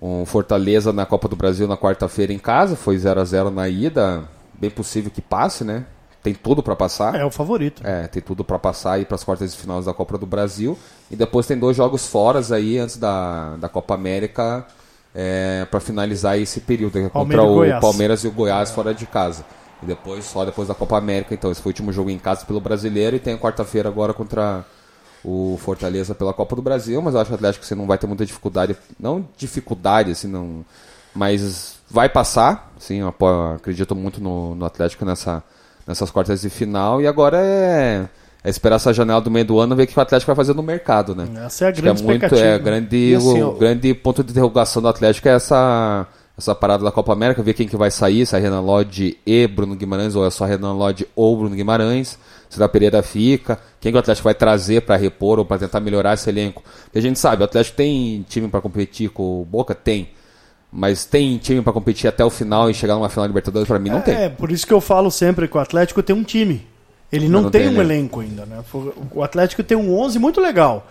um 0.00 0.24
Fortaleza 0.24 0.92
na 0.92 1.04
Copa 1.04 1.26
do 1.26 1.34
Brasil 1.34 1.66
na 1.66 1.76
quarta-feira 1.76 2.32
em 2.32 2.38
casa, 2.38 2.76
foi 2.76 2.96
0 2.96 3.20
a 3.20 3.24
0 3.24 3.50
na 3.50 3.68
ida, 3.68 4.22
bem 4.54 4.70
possível 4.70 5.10
que 5.10 5.20
passe, 5.20 5.64
né? 5.64 5.86
Tem 6.22 6.32
tudo 6.32 6.62
para 6.62 6.76
passar. 6.76 7.16
É 7.16 7.24
o 7.24 7.32
favorito. 7.32 7.82
É, 7.84 8.06
tem 8.06 8.22
tudo 8.22 8.44
para 8.44 8.60
passar 8.60 8.92
aí 8.92 9.04
para 9.04 9.16
as 9.16 9.24
quartas 9.24 9.52
de 9.52 9.58
finais 9.58 9.86
da 9.86 9.92
Copa 9.92 10.16
do 10.16 10.26
Brasil. 10.26 10.78
E 11.10 11.16
depois 11.16 11.46
tem 11.46 11.58
dois 11.58 11.76
jogos 11.76 12.06
fora 12.06 12.40
aí 12.54 12.78
antes 12.78 12.96
da, 12.96 13.56
da 13.56 13.68
Copa 13.68 13.94
América 13.94 14.64
é, 15.20 15.66
para 15.68 15.80
finalizar 15.80 16.38
esse 16.38 16.60
período 16.60 16.96
é 16.96 17.08
contra 17.08 17.42
o 17.42 17.54
Goiás. 17.54 17.80
Palmeiras 17.80 18.22
e 18.22 18.28
o 18.28 18.30
Goiás 18.30 18.70
fora 18.70 18.94
de 18.94 19.04
casa. 19.04 19.44
E 19.82 19.86
depois 19.86 20.24
só 20.24 20.44
depois 20.44 20.68
da 20.68 20.74
Copa 20.76 20.96
América. 20.96 21.34
Então 21.34 21.50
esse 21.50 21.60
foi 21.60 21.70
o 21.70 21.72
último 21.72 21.92
jogo 21.92 22.08
em 22.08 22.18
casa 22.18 22.46
pelo 22.46 22.60
Brasileiro 22.60 23.16
e 23.16 23.18
tem 23.18 23.34
a 23.34 23.38
quarta-feira 23.38 23.88
agora 23.88 24.14
contra 24.14 24.64
o 25.24 25.58
Fortaleza 25.60 26.14
pela 26.14 26.32
Copa 26.32 26.54
do 26.54 26.62
Brasil, 26.62 27.02
mas 27.02 27.14
eu 27.14 27.20
acho 27.20 27.28
que 27.28 27.34
o 27.34 27.34
Atlético 27.34 27.66
você 27.66 27.74
não 27.74 27.88
vai 27.88 27.98
ter 27.98 28.06
muita 28.06 28.24
dificuldade, 28.24 28.76
não 28.98 29.28
dificuldade 29.36 30.12
assim, 30.12 30.28
não, 30.28 30.64
mas 31.12 31.80
vai 31.90 32.08
passar, 32.08 32.72
sim, 32.78 33.00
eu 33.00 33.12
acredito 33.56 33.96
muito 33.96 34.22
no, 34.22 34.54
no 34.54 34.64
Atlético 34.64 35.04
nessa 35.04 35.42
nessas 35.84 36.12
quartas 36.12 36.42
de 36.42 36.50
final 36.50 37.02
e 37.02 37.06
agora 37.08 37.38
é, 37.42 38.08
é 38.48 38.50
esperar 38.50 38.76
essa 38.76 38.92
janela 38.94 39.20
do 39.20 39.30
meio 39.30 39.44
do 39.44 39.58
ano 39.60 39.76
ver 39.76 39.82
o 39.82 39.86
que 39.86 39.98
o 39.98 40.02
Atlético 40.02 40.28
vai 40.28 40.36
fazer 40.36 40.54
no 40.54 40.62
mercado, 40.62 41.14
né? 41.14 41.28
Essa 41.44 41.66
é 41.66 41.68
a 41.68 41.70
grande 41.70 42.00
é 42.00 42.04
muito 42.04 42.24
expectativa. 42.24 42.46
é 42.54 42.58
grande 42.58 42.96
E 42.96 43.14
assim, 43.14 43.42
o 43.42 43.48
o- 43.50 43.52
grande 43.54 43.94
ponto 43.94 44.24
de 44.24 44.30
interrogação 44.30 44.80
do 44.80 44.88
Atlético 44.88 45.28
é 45.28 45.32
essa 45.32 46.06
essa 46.36 46.54
parada 46.54 46.84
da 46.84 46.92
Copa 46.92 47.12
América, 47.12 47.42
ver 47.42 47.52
quem 47.52 47.66
que 47.66 47.76
vai 47.76 47.90
sair, 47.90 48.24
se 48.24 48.36
é 48.36 48.38
Renan 48.38 48.60
Lodge 48.60 49.18
e 49.26 49.48
Bruno 49.48 49.74
Guimarães 49.74 50.14
ou 50.14 50.24
é 50.24 50.30
só 50.30 50.44
Renan 50.44 50.72
Lodge 50.72 51.04
ou 51.16 51.36
Bruno 51.36 51.56
Guimarães, 51.56 52.16
se 52.48 52.56
da 52.60 52.68
Pereira 52.68 53.02
fica, 53.02 53.58
quem 53.80 53.90
que 53.90 53.96
o 53.96 53.98
Atlético 53.98 54.22
vai 54.22 54.34
trazer 54.34 54.82
para 54.82 54.94
repor 54.94 55.40
ou 55.40 55.44
para 55.44 55.58
tentar 55.58 55.80
melhorar 55.80 56.14
esse 56.14 56.30
elenco. 56.30 56.62
Porque 56.84 56.98
a 57.00 57.02
gente 57.02 57.18
sabe, 57.18 57.42
o 57.42 57.44
Atlético 57.44 57.76
tem 57.76 58.24
time 58.28 58.46
para 58.46 58.60
competir 58.60 59.10
com 59.10 59.42
o 59.42 59.44
Boca 59.44 59.74
tem, 59.74 60.10
mas 60.72 61.04
tem 61.04 61.36
time 61.38 61.60
para 61.60 61.72
competir 61.72 62.06
até 62.06 62.24
o 62.24 62.30
final 62.30 62.70
e 62.70 62.74
chegar 62.74 62.94
numa 62.94 63.08
final 63.08 63.26
Libertadores 63.26 63.66
para 63.66 63.80
mim 63.80 63.90
não 63.90 64.00
tem. 64.00 64.14
É, 64.14 64.28
por 64.28 64.52
isso 64.52 64.64
que 64.64 64.72
eu 64.72 64.80
falo 64.80 65.10
sempre 65.10 65.48
que 65.48 65.56
o 65.56 65.60
Atlético 65.60 66.04
tem 66.04 66.14
um 66.14 66.22
time. 66.22 66.64
Ele 67.12 67.28
não, 67.28 67.42
não 67.42 67.50
tem, 67.50 67.62
tem 67.62 67.70
um 67.70 67.80
elenco. 67.80 68.20
elenco 68.22 68.42
ainda, 68.42 68.46
né? 68.46 68.62
O 69.12 69.22
Atlético 69.22 69.62
tem 69.62 69.76
um 69.76 69.98
11 69.98 70.18
muito 70.18 70.40
legal. 70.40 70.86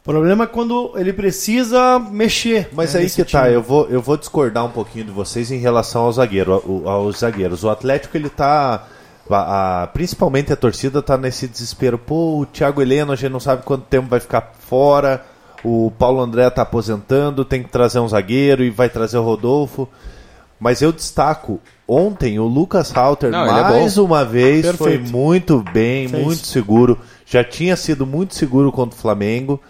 O 0.00 0.10
problema 0.10 0.44
é 0.44 0.46
quando 0.46 0.92
ele 0.96 1.12
precisa 1.12 1.98
mexer. 1.98 2.68
Mas 2.72 2.94
né, 2.94 3.00
aí 3.00 3.10
que 3.10 3.24
tá, 3.24 3.42
time. 3.42 3.54
eu 3.54 3.62
vou, 3.62 3.86
eu 3.90 4.00
vou 4.00 4.16
discordar 4.16 4.64
um 4.64 4.70
pouquinho 4.70 5.04
de 5.04 5.10
vocês 5.10 5.50
em 5.50 5.58
relação 5.58 6.02
ao 6.04 6.12
zagueiro, 6.12 6.52
ao- 6.52 6.88
aos 6.88 7.18
zagueiros. 7.18 7.62
O 7.64 7.68
Atlético, 7.70 8.16
ele 8.16 8.30
tá. 8.30 8.86
a- 9.30 9.82
a- 9.82 9.86
principalmente 9.88 10.50
a 10.50 10.56
torcida 10.56 11.02
tá 11.02 11.18
nesse 11.18 11.46
desespero. 11.46 11.98
Pô, 11.98 12.38
o 12.40 12.46
Thiago 12.46 12.80
Heleno, 12.80 13.12
a 13.12 13.16
gente 13.16 13.30
não 13.30 13.40
sabe 13.40 13.62
quanto 13.62 13.84
tempo 13.84 14.08
vai 14.08 14.20
ficar 14.20 14.52
fora. 14.58 15.22
O 15.62 15.92
Paulo 15.98 16.20
André 16.22 16.48
tá 16.48 16.62
aposentando, 16.62 17.44
tem 17.44 17.62
que 17.62 17.68
trazer 17.68 17.98
um 17.98 18.08
zagueiro 18.08 18.64
e 18.64 18.70
vai 18.70 18.88
trazer 18.88 19.18
o 19.18 19.22
Rodolfo. 19.22 19.86
Mas 20.58 20.80
eu 20.80 20.90
destaco, 20.92 21.60
ontem 21.88 22.38
o 22.38 22.44
Lucas 22.46 22.92
Halter, 22.94 23.30
Não, 23.30 23.46
é 23.46 23.62
mais 23.62 23.96
bom. 23.96 24.04
uma 24.04 24.24
vez, 24.24 24.66
Perfeito. 24.66 24.76
foi 24.76 24.98
muito 25.10 25.64
bem, 25.72 26.06
Fez. 26.06 26.22
muito 26.22 26.46
seguro. 26.46 26.98
Já 27.24 27.42
tinha 27.42 27.74
sido 27.76 28.06
muito 28.06 28.34
seguro 28.34 28.70
contra 28.70 28.96
o 28.96 29.00
Flamengo. 29.00 29.60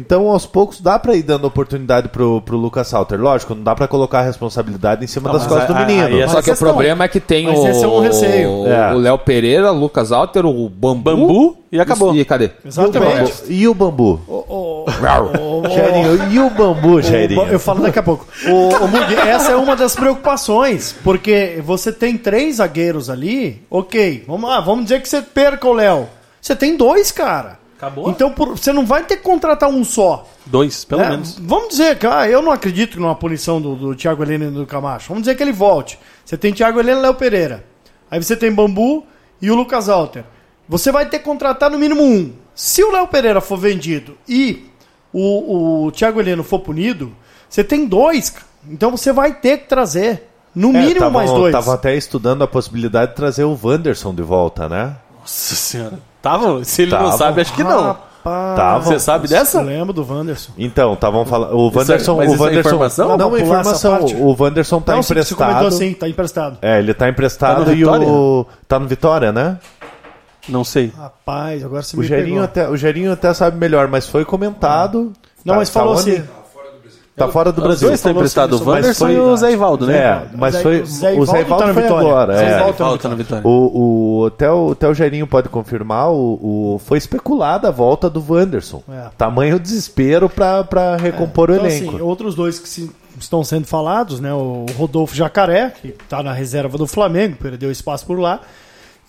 Então, 0.00 0.28
aos 0.28 0.46
poucos, 0.46 0.80
dá 0.80 0.98
pra 0.98 1.14
ir 1.14 1.22
dando 1.22 1.46
oportunidade 1.46 2.08
pro, 2.08 2.40
pro 2.40 2.56
Lucas 2.56 2.88
Salter. 2.88 3.20
Lógico, 3.20 3.54
não 3.54 3.62
dá 3.62 3.74
pra 3.74 3.86
colocar 3.86 4.20
a 4.20 4.22
responsabilidade 4.22 5.04
em 5.04 5.06
cima 5.06 5.30
das 5.30 5.42
mas 5.42 5.52
costas 5.52 5.68
do 5.68 5.74
menino. 5.86 6.06
aí 6.06 6.20
é 6.20 6.26
Só 6.28 6.40
que 6.40 6.50
o 6.50 6.52
não- 6.52 6.58
problema 6.58 7.04
é 7.04 7.08
que 7.08 7.20
tem 7.20 7.46
mas 7.46 7.58
o 7.58 7.68
esse 7.68 7.84
é 7.84 7.88
um 7.88 8.00
receio. 8.00 8.50
o- 8.50 8.66
É. 8.68 8.94
o 8.94 8.98
Léo 8.98 9.18
Pereira, 9.18 9.70
o 9.72 9.78
Lucas 9.78 10.10
Alter, 10.10 10.46
o 10.46 10.68
Bambu, 10.68 11.02
Bambu 11.02 11.56
e 11.70 11.78
acabou. 11.80 12.14
E 12.14 12.24
cadê? 12.24 12.50
Exatamente. 12.64 13.32
E 13.48 13.68
o 13.68 13.74
bambu? 13.74 14.20
Ô, 14.26 14.44
ô, 14.48 14.84
ô, 14.84 15.68
Jairinho, 15.68 16.32
e 16.32 16.38
o 16.40 16.50
bambu, 16.50 16.94
O- 16.96 17.02
Jairinho? 17.02 17.42
Eu 17.48 17.60
falo 17.60 17.80
daqui 17.82 17.98
a 17.98 18.02
pouco. 18.02 18.26
O, 18.48 18.84
o 18.84 18.88
Mugi, 18.88 19.14
essa 19.14 19.52
é 19.52 19.56
uma 19.56 19.76
das 19.76 19.94
preocupações, 19.94 20.94
porque 21.04 21.62
você 21.64 21.92
tem 21.92 22.16
três 22.16 22.56
zagueiros 22.56 23.10
ali, 23.10 23.62
ok, 23.70 24.24
vamos 24.26 24.48
lá, 24.48 24.60
vamos 24.60 24.84
dizer 24.84 25.00
que 25.02 25.08
você 25.08 25.20
perca 25.22 25.68
o 25.68 25.72
Léo. 25.72 26.06
Você 26.40 26.56
tem 26.56 26.76
dois, 26.76 27.12
cara. 27.12 27.59
Acabou. 27.80 28.10
Então 28.10 28.30
por- 28.30 28.50
você 28.58 28.72
não 28.74 28.84
vai 28.84 29.04
ter 29.04 29.16
que 29.16 29.22
contratar 29.22 29.70
um 29.70 29.82
só. 29.82 30.28
Dois, 30.44 30.84
pelo 30.84 31.00
né? 31.00 31.10
menos. 31.10 31.38
Vamos 31.40 31.70
dizer 31.70 31.98
que 31.98 32.06
ah, 32.06 32.28
eu 32.28 32.42
não 32.42 32.52
acredito 32.52 33.00
numa 33.00 33.14
punição 33.14 33.58
do, 33.60 33.74
do 33.74 33.94
Thiago 33.94 34.22
Helena 34.22 34.46
e 34.46 34.50
do 34.50 34.66
Camacho. 34.66 35.08
Vamos 35.08 35.22
dizer 35.22 35.34
que 35.34 35.42
ele 35.42 35.52
volte. 35.52 35.98
Você 36.24 36.36
tem 36.36 36.52
Thiago 36.52 36.78
Helena 36.78 36.98
e 36.98 37.02
Léo 37.02 37.14
Pereira. 37.14 37.64
Aí 38.10 38.22
você 38.22 38.36
tem 38.36 38.52
Bambu 38.52 39.06
e 39.40 39.50
o 39.50 39.54
Lucas 39.54 39.88
Alter. 39.88 40.24
Você 40.68 40.92
vai 40.92 41.06
ter 41.06 41.20
que 41.20 41.24
contratar 41.24 41.70
no 41.70 41.78
mínimo 41.78 42.02
um. 42.02 42.32
Se 42.54 42.84
o 42.84 42.92
Léo 42.92 43.08
Pereira 43.08 43.40
for 43.40 43.56
vendido 43.56 44.16
e 44.28 44.66
o, 45.12 45.86
o 45.86 45.90
Thiago 45.92 46.20
Heleno 46.20 46.44
for 46.44 46.58
punido, 46.60 47.12
você 47.48 47.64
tem 47.64 47.86
dois. 47.86 48.28
cara. 48.30 48.44
Então 48.68 48.90
você 48.90 49.10
vai 49.12 49.32
ter 49.32 49.58
que 49.58 49.68
trazer 49.68 50.28
no 50.54 50.68
É, 50.68 50.72
mínimo 50.80 50.98
tavam- 51.00 51.12
mais 51.12 51.30
dois. 51.30 51.46
Estavam 51.54 51.72
até 51.74 51.96
estudando 51.96 52.42
a 52.42 52.46
possibilidade 52.46 53.12
de 53.12 53.16
trazer 53.16 53.44
o 53.44 53.58
Wanderson 53.62 54.14
de 54.14 54.22
volta, 54.22 54.68
né? 54.68 54.96
Nossa 55.18 55.54
senhora. 55.54 55.98
Tava? 56.22 56.64
Se 56.64 56.82
ele 56.82 56.92
não 56.92 57.12
sabe, 57.12 57.40
acho 57.40 57.52
que 57.54 57.64
não. 57.64 57.96
Tava. 58.22 58.80
Você 58.84 58.98
sabe 59.00 59.26
dessa? 59.26 59.58
Eu 59.58 59.64
lembro 59.64 59.92
do 59.94 60.06
Wanderson. 60.06 60.52
Então, 60.58 60.92
estavam 60.92 61.24
falando. 61.24 61.54
O 61.56 61.68
Isso 61.68 61.76
é- 61.78 61.80
Wanderson. 61.80 62.16
mas 62.16 62.30
o 62.30 62.34
isso 62.34 62.42
é 62.42 62.46
Wanderson 62.46 62.68
informação? 62.68 63.08
Não, 63.16 63.16
pular 63.30 63.36
essa 63.38 63.42
informação. 63.42 64.04
O 64.20 64.36
Wanderson 64.38 64.80
tá 64.82 64.92
não, 64.94 65.02
você- 65.02 65.14
você 65.14 65.34
comentou 65.34 65.56
emprestado. 65.62 65.66
assim, 65.74 65.94
tá 65.94 66.08
emprestado. 66.08 66.58
É, 66.60 66.78
ele 66.78 66.92
tá 66.92 67.08
emprestado 67.08 67.64
Tá 67.64 67.72
e 67.72 67.84
o. 67.84 68.46
Tá 68.68 68.78
no 68.78 68.86
Vitória, 68.86 69.32
né? 69.32 69.56
Não 70.48 70.64
sei. 70.64 70.92
Rapaz, 70.98 71.64
agora 71.64 71.82
você 71.82 71.96
O 71.96 72.00
me 72.00 72.06
Gerinho, 72.06 72.26
pegou. 72.28 72.44
até, 72.44 72.68
o 72.68 72.76
Gerinho 72.76 73.12
até 73.12 73.32
sabe 73.32 73.56
melhor, 73.56 73.88
mas 73.88 74.06
foi 74.06 74.24
comentado. 74.24 75.12
Não, 75.44 75.54
Tá- 75.54 75.58
mas 75.60 75.70
tá 75.70 75.80
falou 75.80 75.96
onde? 75.96 76.10
assim. 76.16 76.22
Tá 77.26 77.32
fora 77.32 77.52
do 77.52 77.58
Os 77.58 77.64
Brasil. 77.64 77.88
dois 77.88 77.98
estão 78.00 78.10
falou 78.10 78.22
emprestados, 78.22 78.60
o 78.60 78.68
Wanderson 78.68 79.08
e 79.08 79.14
foi 79.16 79.20
o 79.20 79.36
Zé 79.36 79.52
Ivaldo, 79.52 79.86
né? 79.86 79.96
É, 79.98 80.22
mas 80.36 80.54
Zé- 80.54 80.62
foi. 80.62 80.80
o 80.82 80.86
Zé 80.86 81.12
O 81.18 81.26
Zé 81.26 81.40
Ivaldo 81.42 81.64
tá 81.66 81.74
foi 81.74 81.82
Vitória. 81.82 82.08
agora. 82.08 82.36
Zé 82.36 82.44
é. 82.44 82.56
Ivaldo 82.56 82.72
tá 82.78 82.84
no 82.84 82.90
Volta 82.90 83.08
na 83.08 83.14
vitória. 83.14 83.46
O, 83.46 84.20
o, 84.22 84.26
até, 84.26 84.50
o, 84.50 84.70
até 84.72 84.88
o 84.88 84.94
Gerinho 84.94 85.26
pode 85.26 85.48
confirmar, 85.48 86.10
o, 86.10 86.74
o, 86.74 86.80
foi 86.84 86.98
especulada 86.98 87.68
a 87.68 87.70
volta 87.70 88.08
do 88.10 88.24
Wanderson. 88.28 88.82
É. 88.90 89.08
Tamanho 89.16 89.58
desespero 89.58 90.28
pra, 90.28 90.64
pra 90.64 90.96
recompor 90.96 91.50
o 91.50 91.54
Então, 91.54 91.66
elenco. 91.66 91.90
assim, 91.96 92.00
outros 92.02 92.34
dois 92.34 92.58
que 92.58 92.68
se- 92.68 92.90
estão 93.18 93.44
sendo 93.44 93.66
falados, 93.66 94.18
né? 94.20 94.32
O 94.32 94.64
Rodolfo 94.78 95.14
Jacaré, 95.14 95.72
que 95.80 95.88
está 95.88 96.22
na 96.22 96.32
reserva 96.32 96.78
do 96.78 96.86
Flamengo, 96.86 97.36
perdeu 97.40 97.70
espaço 97.70 98.06
por 98.06 98.18
lá. 98.18 98.40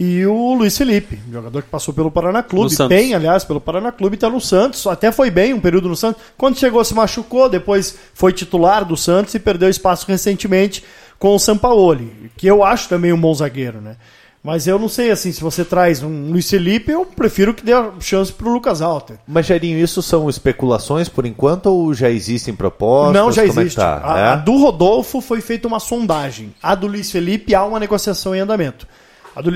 E 0.03 0.25
o 0.25 0.55
Luiz 0.55 0.75
Felipe, 0.75 1.19
jogador 1.31 1.61
que 1.61 1.69
passou 1.69 1.93
pelo 1.93 2.09
Paraná 2.09 2.41
Clube, 2.41 2.75
bem, 2.89 3.13
aliás, 3.13 3.43
pelo 3.43 3.61
Paraná 3.61 3.91
Clube, 3.91 4.15
está 4.15 4.27
no 4.31 4.41
Santos. 4.41 4.87
Até 4.87 5.11
foi 5.11 5.29
bem 5.29 5.53
um 5.53 5.59
período 5.59 5.87
no 5.87 5.95
Santos. 5.95 6.23
Quando 6.35 6.57
chegou, 6.57 6.83
se 6.83 6.95
machucou, 6.95 7.47
depois 7.47 7.95
foi 8.11 8.33
titular 8.33 8.83
do 8.83 8.97
Santos 8.97 9.35
e 9.35 9.39
perdeu 9.39 9.69
espaço 9.69 10.07
recentemente 10.07 10.83
com 11.19 11.35
o 11.35 11.39
Sampaoli, 11.39 12.31
que 12.35 12.47
eu 12.47 12.63
acho 12.63 12.89
também 12.89 13.13
um 13.13 13.21
bom 13.21 13.31
zagueiro, 13.31 13.79
né? 13.79 13.95
Mas 14.43 14.65
eu 14.65 14.79
não 14.79 14.89
sei, 14.89 15.11
assim, 15.11 15.31
se 15.31 15.39
você 15.39 15.63
traz 15.63 16.01
um 16.01 16.31
Luiz 16.31 16.49
Felipe, 16.49 16.91
eu 16.91 17.05
prefiro 17.05 17.53
que 17.53 17.63
dê 17.63 17.73
a 17.73 17.91
chance 17.99 18.33
pro 18.33 18.51
Lucas 18.51 18.81
Alter. 18.81 19.17
Mas, 19.27 19.45
Gerinho, 19.45 19.77
isso 19.77 20.01
são 20.01 20.27
especulações 20.27 21.07
por 21.07 21.27
enquanto 21.27 21.67
ou 21.67 21.93
já 21.93 22.09
existem 22.09 22.55
propostas? 22.55 23.13
Não, 23.13 23.31
já 23.31 23.45
Como 23.45 23.59
é 23.59 23.61
existe. 23.61 23.75
tá? 23.75 24.01
a, 24.03 24.19
É? 24.19 24.27
a 24.29 24.35
do 24.35 24.57
Rodolfo 24.57 25.21
foi 25.21 25.41
feita 25.41 25.67
uma 25.67 25.79
sondagem. 25.79 26.55
A 26.59 26.73
do 26.73 26.87
Luiz 26.87 27.11
Felipe 27.11 27.53
há 27.53 27.63
uma 27.63 27.79
negociação 27.79 28.33
em 28.33 28.39
andamento. 28.39 28.87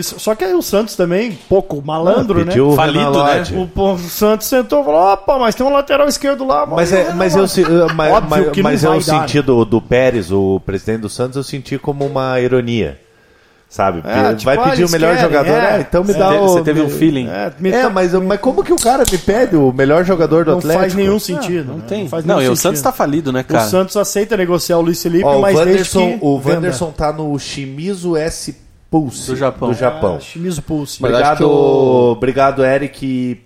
Só 0.04 0.34
que 0.36 0.44
aí 0.46 0.54
o 0.54 0.62
Santos 0.62 0.96
também, 0.96 1.38
pouco 1.50 1.82
malandro, 1.86 2.42
Ah, 2.42 2.46
né? 2.46 2.62
o 2.62 2.76
Falido, 2.76 3.24
né? 3.24 3.44
O, 3.76 3.80
o 3.94 3.98
Santos 4.00 4.48
sentou 4.48 4.82
e 4.82 4.86
falou: 4.86 5.02
opa, 5.14 5.38
mas 5.38 5.54
tem 5.54 5.66
um 5.66 5.72
lateral 5.74 6.08
esquerdo 6.08 6.46
lá. 6.46 6.66
Mas, 6.66 6.92
o 6.92 6.96
é, 6.96 7.14
mas 7.14 7.34
eu, 7.36 7.42
Lodge?" 7.42 7.54
se- 7.54 7.62
uh, 7.64 7.88
mas, 7.94 8.14
Óbvio 8.14 8.30
mas, 8.30 8.50
que 8.52 8.64
não 8.64 8.70
mas 8.72 8.84
eu 8.84 9.02
senti 9.02 9.42
do, 9.42 9.66
do 9.66 9.82
Pérez, 9.82 10.32
o 10.32 10.62
presidente 10.66 11.02
do 11.02 11.10
Santos, 11.10 11.36
eu 11.36 11.44
senti 11.44 11.78
como 11.78 12.06
uma 12.06 12.40
ironia. 12.40 13.00
Sabe? 13.68 14.02
É, 14.06 14.30
tipo, 14.36 14.46
Vai 14.46 14.58
ah, 14.58 14.70
pedir 14.70 14.86
o 14.86 14.90
melhor 14.90 15.16
querem, 15.16 15.24
jogador. 15.24 15.52
é. 15.52 15.78
É, 15.78 15.80
então 15.82 16.04
me 16.04 16.14
dá 16.14 16.32
o. 16.40 16.48
você 16.48 16.62
teve 16.62 16.82
um 16.82 16.90
feeling. 16.90 17.28
É, 17.28 17.52
me- 17.60 17.72
É, 17.72 17.90
mas, 17.90 18.14
mas 18.14 18.40
como 18.40 18.64
que 18.64 18.72
o 18.72 18.78
cara 18.78 19.04
me 19.12 19.18
pede 19.18 19.58
o 19.58 19.74
melhor 19.74 20.06
jogador 20.06 20.46
do 20.46 20.52
não 20.52 20.58
Atlético? 20.60 20.82
faz 20.84 20.94
nenhum 20.96 21.20
sentido. 21.20 21.70
Não 21.72 21.78
né? 21.80 21.84
tem. 21.86 22.08
faz 22.08 22.24
Não, 22.24 22.38
nenhum 22.38 22.52
e 22.52 22.54
o. 22.54 22.56
Santos 22.56 22.82
tá 22.82 22.94
falido, 22.94 23.34
né, 23.34 23.42
O 23.42 23.44
cara? 23.44 23.66
Santos 23.66 23.98
aceita 23.98 24.38
negociar 24.38 24.78
o 24.78 24.82
Luiz 24.82 25.02
Felipe, 25.04 25.26
Ó, 25.26 25.40
o 25.40 25.42
mas 25.42 25.56
desde 25.56 25.98
Wanderson, 25.98 26.20
que 26.20 26.26
o. 26.26 26.42
Wanderson 26.46 26.92
tá 26.92 27.12
no 27.12 27.38
Shimizu 27.38 28.16
S 28.16 28.56
Pulse 29.02 29.28
Do 29.32 29.36
Japão. 29.36 29.70
Do 29.70 29.74
Japão. 29.76 30.16
Ah, 30.18 30.20
Shimizu 30.20 30.62
Pulse. 30.62 31.04
Obrigado, 31.04 31.38
que 31.38 31.44
o- 31.44 32.12
obrigado, 32.12 32.64
Eric 32.66 33.42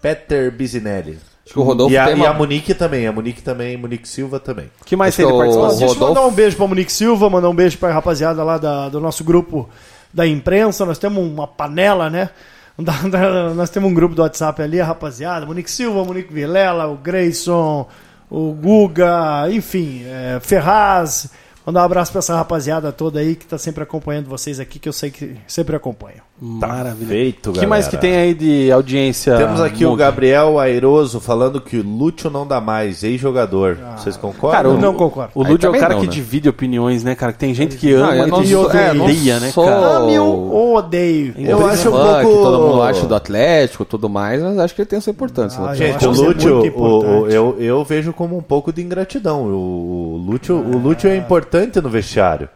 Peter 0.00 0.50
Bizinelli. 0.50 1.18
Acho 1.44 1.52
que 1.52 1.58
o 1.58 1.62
Rodolfo 1.62 1.92
E 1.92 1.98
a, 1.98 2.06
tem 2.06 2.14
e 2.14 2.16
uma- 2.20 2.28
a 2.30 2.32
Monique 2.34 2.72
também, 2.72 3.06
a 3.06 3.12
Monique 3.12 3.42
também, 3.42 3.76
Monique 3.76 4.08
Silva 4.08 4.40
também. 4.40 4.70
que 4.86 4.96
mais 4.96 5.14
tem 5.14 5.26
de 5.26 5.32
participação? 5.32 5.66
Ó, 5.76 5.78
deixa 5.78 5.84
eu 5.84 5.88
Rodolfo- 5.88 6.14
mandar 6.14 6.26
um 6.26 6.32
beijo 6.34 6.56
pra 6.56 6.66
Monique 6.66 6.92
Silva, 6.92 7.28
mandar 7.28 7.48
um 7.50 7.54
beijo 7.54 7.76
pra 7.78 7.92
rapaziada 7.92 8.42
lá 8.42 8.56
da- 8.56 8.88
do 8.88 8.98
nosso 9.00 9.22
grupo 9.24 9.68
da 10.12 10.26
imprensa. 10.26 10.86
Nós 10.86 10.96
temos 10.98 11.22
uma 11.22 11.46
panela, 11.46 12.08
né? 12.08 12.30
Da- 12.78 12.92
da- 13.08 13.54
nós 13.54 13.68
temos 13.70 13.90
um 13.90 13.94
grupo 13.94 14.14
do 14.14 14.22
WhatsApp 14.22 14.60
ali, 14.62 14.80
a 14.80 14.84
rapaziada. 14.86 15.44
Monique 15.46 15.70
Silva, 15.70 16.02
Monique 16.02 16.32
Vilela, 16.32 16.86
o 16.88 16.96
Grayson, 16.96 17.86
o 18.30 18.52
Guga, 18.52 19.46
enfim, 19.50 20.02
é, 20.06 20.40
Ferraz. 20.40 21.28
Mandar 21.66 21.80
um 21.80 21.84
abraço 21.84 22.12
pra 22.12 22.18
essa 22.18 22.36
rapaziada 22.36 22.92
toda 22.92 23.20
aí 23.20 23.34
que 23.34 23.46
tá 23.46 23.56
sempre 23.56 23.82
acompanhando 23.82 24.28
vocês 24.28 24.60
aqui, 24.60 24.78
que 24.78 24.88
eu 24.88 24.92
sei 24.92 25.10
que 25.10 25.36
sempre 25.46 25.74
acompanham. 25.74 26.22
Maravilha. 26.40 27.08
Feito, 27.08 27.50
O 27.50 27.52
que 27.52 27.64
mais 27.64 27.86
que 27.86 27.96
tem 27.96 28.16
aí 28.16 28.34
de 28.34 28.70
audiência? 28.70 29.36
Temos 29.36 29.60
aqui 29.60 29.86
o? 29.86 29.94
Gabriel 29.94 30.58
Airoso 30.58 31.20
falando 31.20 31.60
que 31.60 31.78
o 31.78 31.82
Lúcio 31.82 32.28
não 32.28 32.44
dá 32.44 32.60
mais, 32.60 33.04
ex-jogador. 33.04 33.78
Vocês 33.96 34.16
concordam? 34.16 34.50
Cara, 34.50 34.68
o, 34.68 34.76
Não 34.76 34.92
concordo. 34.94 35.30
O 35.34 35.44
Aí 35.44 35.50
Lúdio 35.52 35.68
é 35.68 35.70
o 35.70 35.80
cara 35.80 35.94
não, 35.94 36.00
que 36.00 36.06
né? 36.08 36.12
divide 36.12 36.48
opiniões, 36.48 37.04
né, 37.04 37.14
cara? 37.14 37.32
Que 37.32 37.38
tem 37.38 37.54
gente 37.54 37.76
que 37.76 37.92
ama 37.94 38.08
eu 38.16 38.26
e 38.26 38.30
não 38.30 38.70
é, 38.70 38.92
não 38.94 39.04
odeia, 39.04 39.40
né, 39.40 39.50
sou- 39.52 39.64
cara? 39.64 39.86
Ame 39.98 40.18
ou 40.18 40.74
odeio? 40.76 41.34
Eu 41.38 41.60
Eu 41.60 41.66
acho 41.68 41.88
um 41.88 41.92
pouco... 41.92 42.16
que 42.18 42.22
todo 42.42 42.66
mundo 42.66 42.82
acha 42.82 43.06
do 43.06 43.14
Atlético 43.14 43.82
e 43.84 43.86
tudo 43.86 44.08
mais, 44.08 44.42
mas 44.42 44.58
acho 44.58 44.74
que 44.74 44.82
ele 44.82 44.88
tem 44.88 45.00
sua 45.00 45.12
importância. 45.12 45.60
Ah, 45.62 45.66
né? 45.66 45.72
eu 45.72 45.76
Gente, 45.76 46.04
o 46.06 46.10
é 46.10 46.14
Lúcio, 46.14 46.58
o- 46.76 47.20
o- 47.22 47.28
eu, 47.28 47.56
eu 47.60 47.84
vejo 47.84 48.12
como 48.12 48.36
um 48.36 48.42
pouco 48.42 48.72
de 48.72 48.82
ingratidão. 48.82 49.44
O, 49.44 50.16
o 50.16 50.26
Lúcio, 50.32 50.56
o 50.56 50.76
Lúcio 50.78 51.08
é 51.08 51.16
importante 51.16 51.80
no 51.80 51.88
vestiário. 51.88 52.48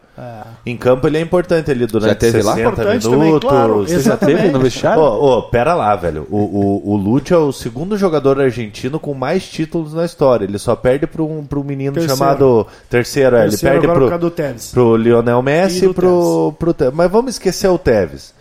Em 0.65 0.75
campo 0.75 1.07
ele 1.07 1.17
é 1.17 1.21
importante 1.21 1.71
ali 1.71 1.85
durante 1.87 2.09
Já 2.09 2.15
teve 2.15 2.41
lá? 2.43 2.53
60 2.53 2.59
Importante 2.61 3.07
minutos. 3.07 3.09
também, 3.25 3.39
claro. 3.39 3.73
Você 3.83 3.93
já 3.93 3.99
Exatamente. 3.99 4.37
teve 4.41 4.51
no 4.53 4.59
vestiário? 4.59 5.01
Ô, 5.01 5.37
ô, 5.37 5.43
pera 5.43 5.73
lá, 5.73 5.95
velho. 5.95 6.27
O, 6.29 6.37
o, 6.37 6.91
o 6.93 6.95
Lúcio 6.97 7.33
é 7.33 7.37
o 7.39 7.51
segundo 7.51 7.97
jogador 7.97 8.39
argentino 8.41 8.99
com 8.99 9.13
mais 9.13 9.47
títulos 9.47 9.93
na 9.93 10.03
história. 10.05 10.43
Ele 10.45 10.59
só 10.59 10.75
perde 10.75 11.07
para 11.07 11.23
um, 11.23 11.43
um 11.55 11.63
menino 11.63 11.93
Terceiro. 11.93 12.17
chamado. 12.17 12.67
Terceiro, 12.89 13.35
é. 13.37 13.47
Ele 13.47 13.57
perde 13.57 13.87
pro, 13.87 14.17
do 14.19 14.29
Tevez. 14.29 14.71
pro 14.71 14.95
Lionel 14.97 15.41
Messi 15.41 15.79
E 15.81 15.85
e 15.85 15.87
do 15.87 15.93
pro, 15.93 16.53
pro 16.59 16.73
Tevez. 16.73 16.93
Mas 16.95 17.09
vamos 17.09 17.31
esquecer 17.35 17.69
o 17.69 17.77
Tevez. 17.77 18.33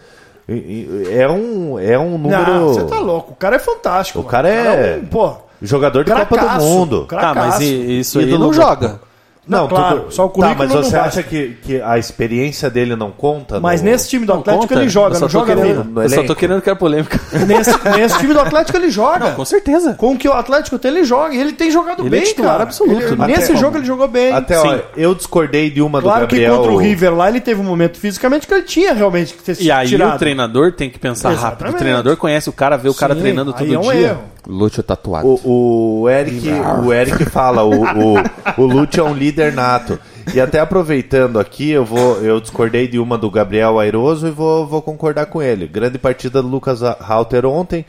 E- 0.49 0.53
e- 0.53 1.09
É 1.13 1.29
um, 1.31 1.79
é 1.79 1.99
um 1.99 2.19
número. 2.19 2.43
Não, 2.53 2.69
você 2.75 2.83
tá 2.85 2.99
louco. 2.99 3.33
O 3.33 3.37
cara 3.37 3.57
é 3.57 3.59
fantástico. 3.61 4.19
O 4.19 4.23
mano. 4.23 4.31
cara 4.31 4.49
é- 4.49 4.99
um, 5.03 5.07
pô, 5.07 5.33
Jogador 5.61 6.05
de 6.05 6.11
Copa 6.13 6.25
do 6.25 6.29
cracaço, 6.41 6.67
Mundo. 6.67 7.05
Tá, 7.07 7.17
mas 7.17 7.35
cracaço. 7.35 7.63
e- 7.65 8.01
isso 8.01 8.19
aí 8.19 8.25
Ídolo 8.27 8.43
não 8.45 8.51
do- 8.51 8.55
joga. 8.57 9.01
Não, 9.49 9.67
claro, 9.67 10.07
só 10.11 10.27
o 10.27 10.29
Tá, 10.29 10.35
currículo 10.35 10.59
mas 10.59 10.75
não 10.75 10.83
você 10.83 10.97
acha 10.97 11.23
que, 11.23 11.57
que 11.63 11.81
a 11.81 11.99
experiência 11.99 12.69
dele 12.69 12.95
não 12.95 13.11
conta? 13.11 13.59
Mas 13.61 13.81
no- 13.81 13.91
nesse 13.91 14.09
time 14.09 14.27
do 14.27 14.33
Não 14.35 14.41
Atlético 14.41 14.69
conta. 14.69 14.81
ele 14.81 14.89
joga, 14.91 15.09
Eu 15.11 15.15
só 15.15 15.21
não 15.21 15.29
tô 15.29 15.33
joga 15.39 15.57
querendo, 15.57 15.85
no 15.85 16.03
Eu 16.03 16.09
só 16.11 16.23
tô 16.25 16.35
querendo 16.37 16.61
criar 16.63 16.77
polêmica. 16.77 17.19
Nesse, 17.47 17.71
nesse 17.97 18.19
time 18.19 18.35
do 18.35 18.41
Atlético 18.41 18.77
ele 18.77 18.91
joga. 18.91 19.31
Com 19.33 19.45
certeza. 19.45 19.95
Com 19.95 20.13
o 20.13 20.19
que 20.19 20.29
o 20.29 20.33
Atlético 20.33 20.79
tem, 20.79 20.91
ele 20.91 21.05
joga. 21.05 21.35
E 21.35 21.41
ele 21.41 21.53
tem 21.53 21.71
jogado 21.71 22.01
Ele 22.01 22.09
é 22.09 22.11
bem, 22.21 22.23
titular 22.29 22.51
cara. 22.53 22.63
absoluto, 22.65 23.01
Ele- 23.03 23.17
né? 23.17 23.27
nesse 23.27 23.53
Até- 23.53 23.61
jogo 23.61 23.79
ele 23.79 23.87
jogou 23.87 24.07
bem. 24.09 24.33
Até, 24.33 24.59
ó, 24.59 24.79
eu 24.97 25.15
discordei 25.15 25.71
de 25.71 25.81
uma 25.81 26.01
Claro 26.03 26.21
do 26.27 26.31
Gabriel. 26.31 26.51
que 26.53 26.57
contra 26.59 26.73
o 26.73 26.77
River 26.77 27.15
lá 27.15 27.29
ele 27.29 27.41
teve 27.41 27.61
um 27.61 27.65
momento 27.65 27.99
fisicamente 27.99 28.47
que 28.47 28.53
ele 28.53 28.63
tinha 28.63 28.93
realmente 28.93 29.33
que 29.35 29.43
ter 29.43 29.55
sido 29.55 29.65
E 29.67 29.71
aí 29.71 29.89
tirado. 29.89 30.17
o 30.17 30.19
treinador 30.19 30.73
tem 30.73 30.91
que 30.91 30.99
pensar 30.99 31.31
rápido. 31.31 31.41
Exatamente. 31.41 31.75
O 31.75 31.79
treinador 31.79 32.17
conhece 32.17 32.49
o 32.51 32.53
cara, 32.53 32.77
vê 32.77 32.89
o 32.89 32.95
cara 32.95 33.15
Sim, 33.15 33.21
treinando 33.21 33.55
aí 33.57 33.57
todo 33.67 33.75
é 33.75 33.79
um 33.79 33.83
dia. 33.93 33.95
erro. 34.09 34.19
Lúcio 34.49 34.83
tatuado. 34.83 35.29
O, 35.45 36.01
o, 36.03 36.09
Eric, 36.09 36.49
o 36.85 36.93
Eric 36.93 37.25
fala, 37.27 37.65
o, 37.65 37.71
o, 37.85 38.17
o 38.57 38.65
Lúcio 38.65 39.01
é 39.01 39.03
um 39.05 39.13
líder 39.15 39.53
nato. 39.53 39.99
E 40.35 40.41
até 40.41 40.59
aproveitando 40.61 41.39
aqui, 41.39 41.71
eu 41.71 41.85
vou 41.85 42.17
eu 42.23 42.41
discordei 42.41 42.89
de 42.89 42.99
uma 42.99 43.19
do 43.19 43.31
Gabriel 43.31 43.79
Airoso 43.79 44.27
e 44.27 44.31
vou, 44.31 44.67
vou 44.67 44.81
concordar 44.83 45.27
com 45.27 45.43
ele. 45.43 45.67
Grande 45.67 45.99
partida 45.99 46.41
do 46.43 46.49
Lucas 46.49 46.81
Halter 46.83 47.45
ontem. 47.47 47.85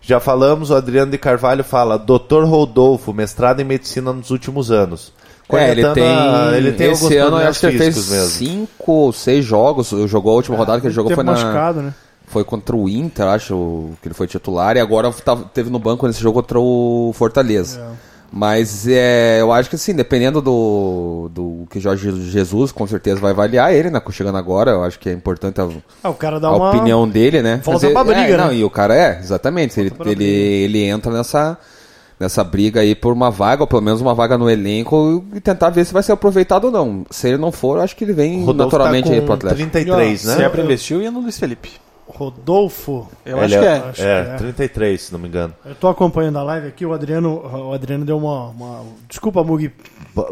Já 0.00 0.18
falamos, 0.18 0.70
o 0.70 0.74
Adriano 0.74 1.12
de 1.12 1.18
Carvalho 1.18 1.62
fala, 1.62 1.96
Dr. 1.98 2.44
Rodolfo, 2.44 3.12
mestrado 3.14 3.60
em 3.60 3.64
medicina 3.64 4.12
nos 4.12 4.30
últimos 4.30 4.70
anos. 4.70 5.12
É, 5.50 5.70
ele 5.70 5.86
tem, 5.92 6.02
a- 6.04 6.50
ele 6.54 6.72
tem 6.72 6.90
esse 6.92 7.04
alguns 7.04 7.18
ano 7.34 7.40
eu 7.42 7.48
acho 7.48 7.60
que 7.60 7.66
ele 7.66 7.78
fez 7.78 8.10
mesmo. 8.10 8.28
cinco 8.28 8.92
ou 8.92 9.12
seis 9.12 9.44
jogos. 9.44 9.90
Jogou 10.06 10.32
a 10.32 10.36
última 10.36 10.56
rodada 10.56 10.80
que 10.80 10.86
ele 10.86 10.94
jogou 10.94 11.14
foi 11.14 11.22
na, 11.22 11.32
machucado, 11.32 11.82
né? 11.82 11.94
Foi 12.32 12.44
contra 12.44 12.74
o 12.74 12.88
Inter, 12.88 13.26
acho 13.26 13.90
que 14.00 14.08
ele 14.08 14.14
foi 14.14 14.26
titular, 14.26 14.76
e 14.76 14.80
agora 14.80 15.12
tava- 15.12 15.44
teve 15.52 15.70
no 15.70 15.78
banco 15.78 16.06
nesse 16.06 16.20
jogo 16.20 16.40
contra 16.40 16.58
o 16.58 17.12
Fortaleza. 17.14 17.80
Mas 18.34 18.88
é, 18.88 19.42
eu 19.42 19.52
acho 19.52 19.68
que 19.68 19.76
assim, 19.76 19.94
dependendo 19.94 20.40
do, 20.40 21.28
do 21.34 21.66
que 21.70 21.78
Jorge 21.78 22.10
Jesus 22.30 22.72
com 22.72 22.86
certeza 22.86 23.20
vai 23.20 23.30
avaliar 23.32 23.74
ele, 23.74 23.90
né? 23.90 24.00
Chegando 24.10 24.38
agora, 24.38 24.70
eu 24.70 24.82
acho 24.82 24.98
que 24.98 25.10
é 25.10 25.12
importante 25.12 25.60
a, 25.60 25.68
Ah, 26.02 26.08
o 26.08 26.14
cara 26.14 26.40
dá 26.40 26.48
a 26.48 26.56
uma. 26.56 26.70
opinião 26.70 27.06
dele, 27.06 27.42
né? 27.42 27.60
Volta 27.62 27.84
Mas 27.84 27.92
pra 27.92 28.04
briga, 28.04 28.20
é, 28.20 28.36
não, 28.38 28.48
né? 28.48 28.54
E 28.54 28.64
o 28.64 28.70
cara 28.70 28.96
é, 28.96 29.18
exatamente. 29.20 29.78
Ele, 29.78 29.92
ele, 30.06 30.24
ele 30.24 30.82
entra 30.84 31.12
nessa, 31.12 31.58
nessa 32.18 32.42
briga 32.42 32.80
aí 32.80 32.94
por 32.94 33.12
uma 33.12 33.30
vaga, 33.30 33.64
ou 33.64 33.66
pelo 33.66 33.82
menos 33.82 34.00
uma 34.00 34.14
vaga 34.14 34.38
no 34.38 34.48
elenco, 34.48 35.22
e 35.34 35.38
tentar 35.40 35.68
ver 35.68 35.84
se 35.84 35.92
vai 35.92 36.02
ser 36.02 36.12
aproveitado 36.12 36.64
ou 36.64 36.70
não. 36.70 37.04
Se 37.10 37.28
ele 37.28 37.36
não 37.36 37.52
for, 37.52 37.76
eu 37.76 37.82
acho 37.82 37.94
que 37.94 38.02
ele 38.02 38.14
vem 38.14 38.38
Rodolfo 38.46 38.76
naturalmente 38.76 39.08
tá 39.08 39.12
aí 39.14 39.20
com 39.20 39.26
pro 39.26 39.34
Atlético. 39.34 39.70
33, 39.70 40.20
Se 40.22 40.26
né? 40.38 40.44
é 40.44 40.48
pra 40.48 40.62
investir, 40.62 40.96
eu 40.96 41.02
ia 41.02 41.10
no 41.10 41.20
Luiz 41.20 41.38
Felipe. 41.38 41.68
Rodolfo. 42.16 43.08
Eu 43.24 43.38
Ele 43.42 43.46
acho 43.46 43.58
que 43.58 43.64
é. 43.64 43.76
Acho 43.76 44.02
que 44.02 44.06
É, 44.06 44.18
é. 44.20 44.36
33, 44.36 45.00
se 45.02 45.12
não 45.12 45.18
me 45.18 45.28
engano. 45.28 45.54
Eu 45.64 45.74
tô 45.74 45.88
acompanhando 45.88 46.38
a 46.38 46.42
live 46.42 46.68
aqui, 46.68 46.84
o 46.86 46.92
Adriano, 46.92 47.40
o 47.68 47.72
Adriano 47.72 48.04
deu 48.04 48.18
uma. 48.18 48.48
uma- 48.48 48.84
Desculpa, 49.08 49.42
Mugi. 49.42 49.72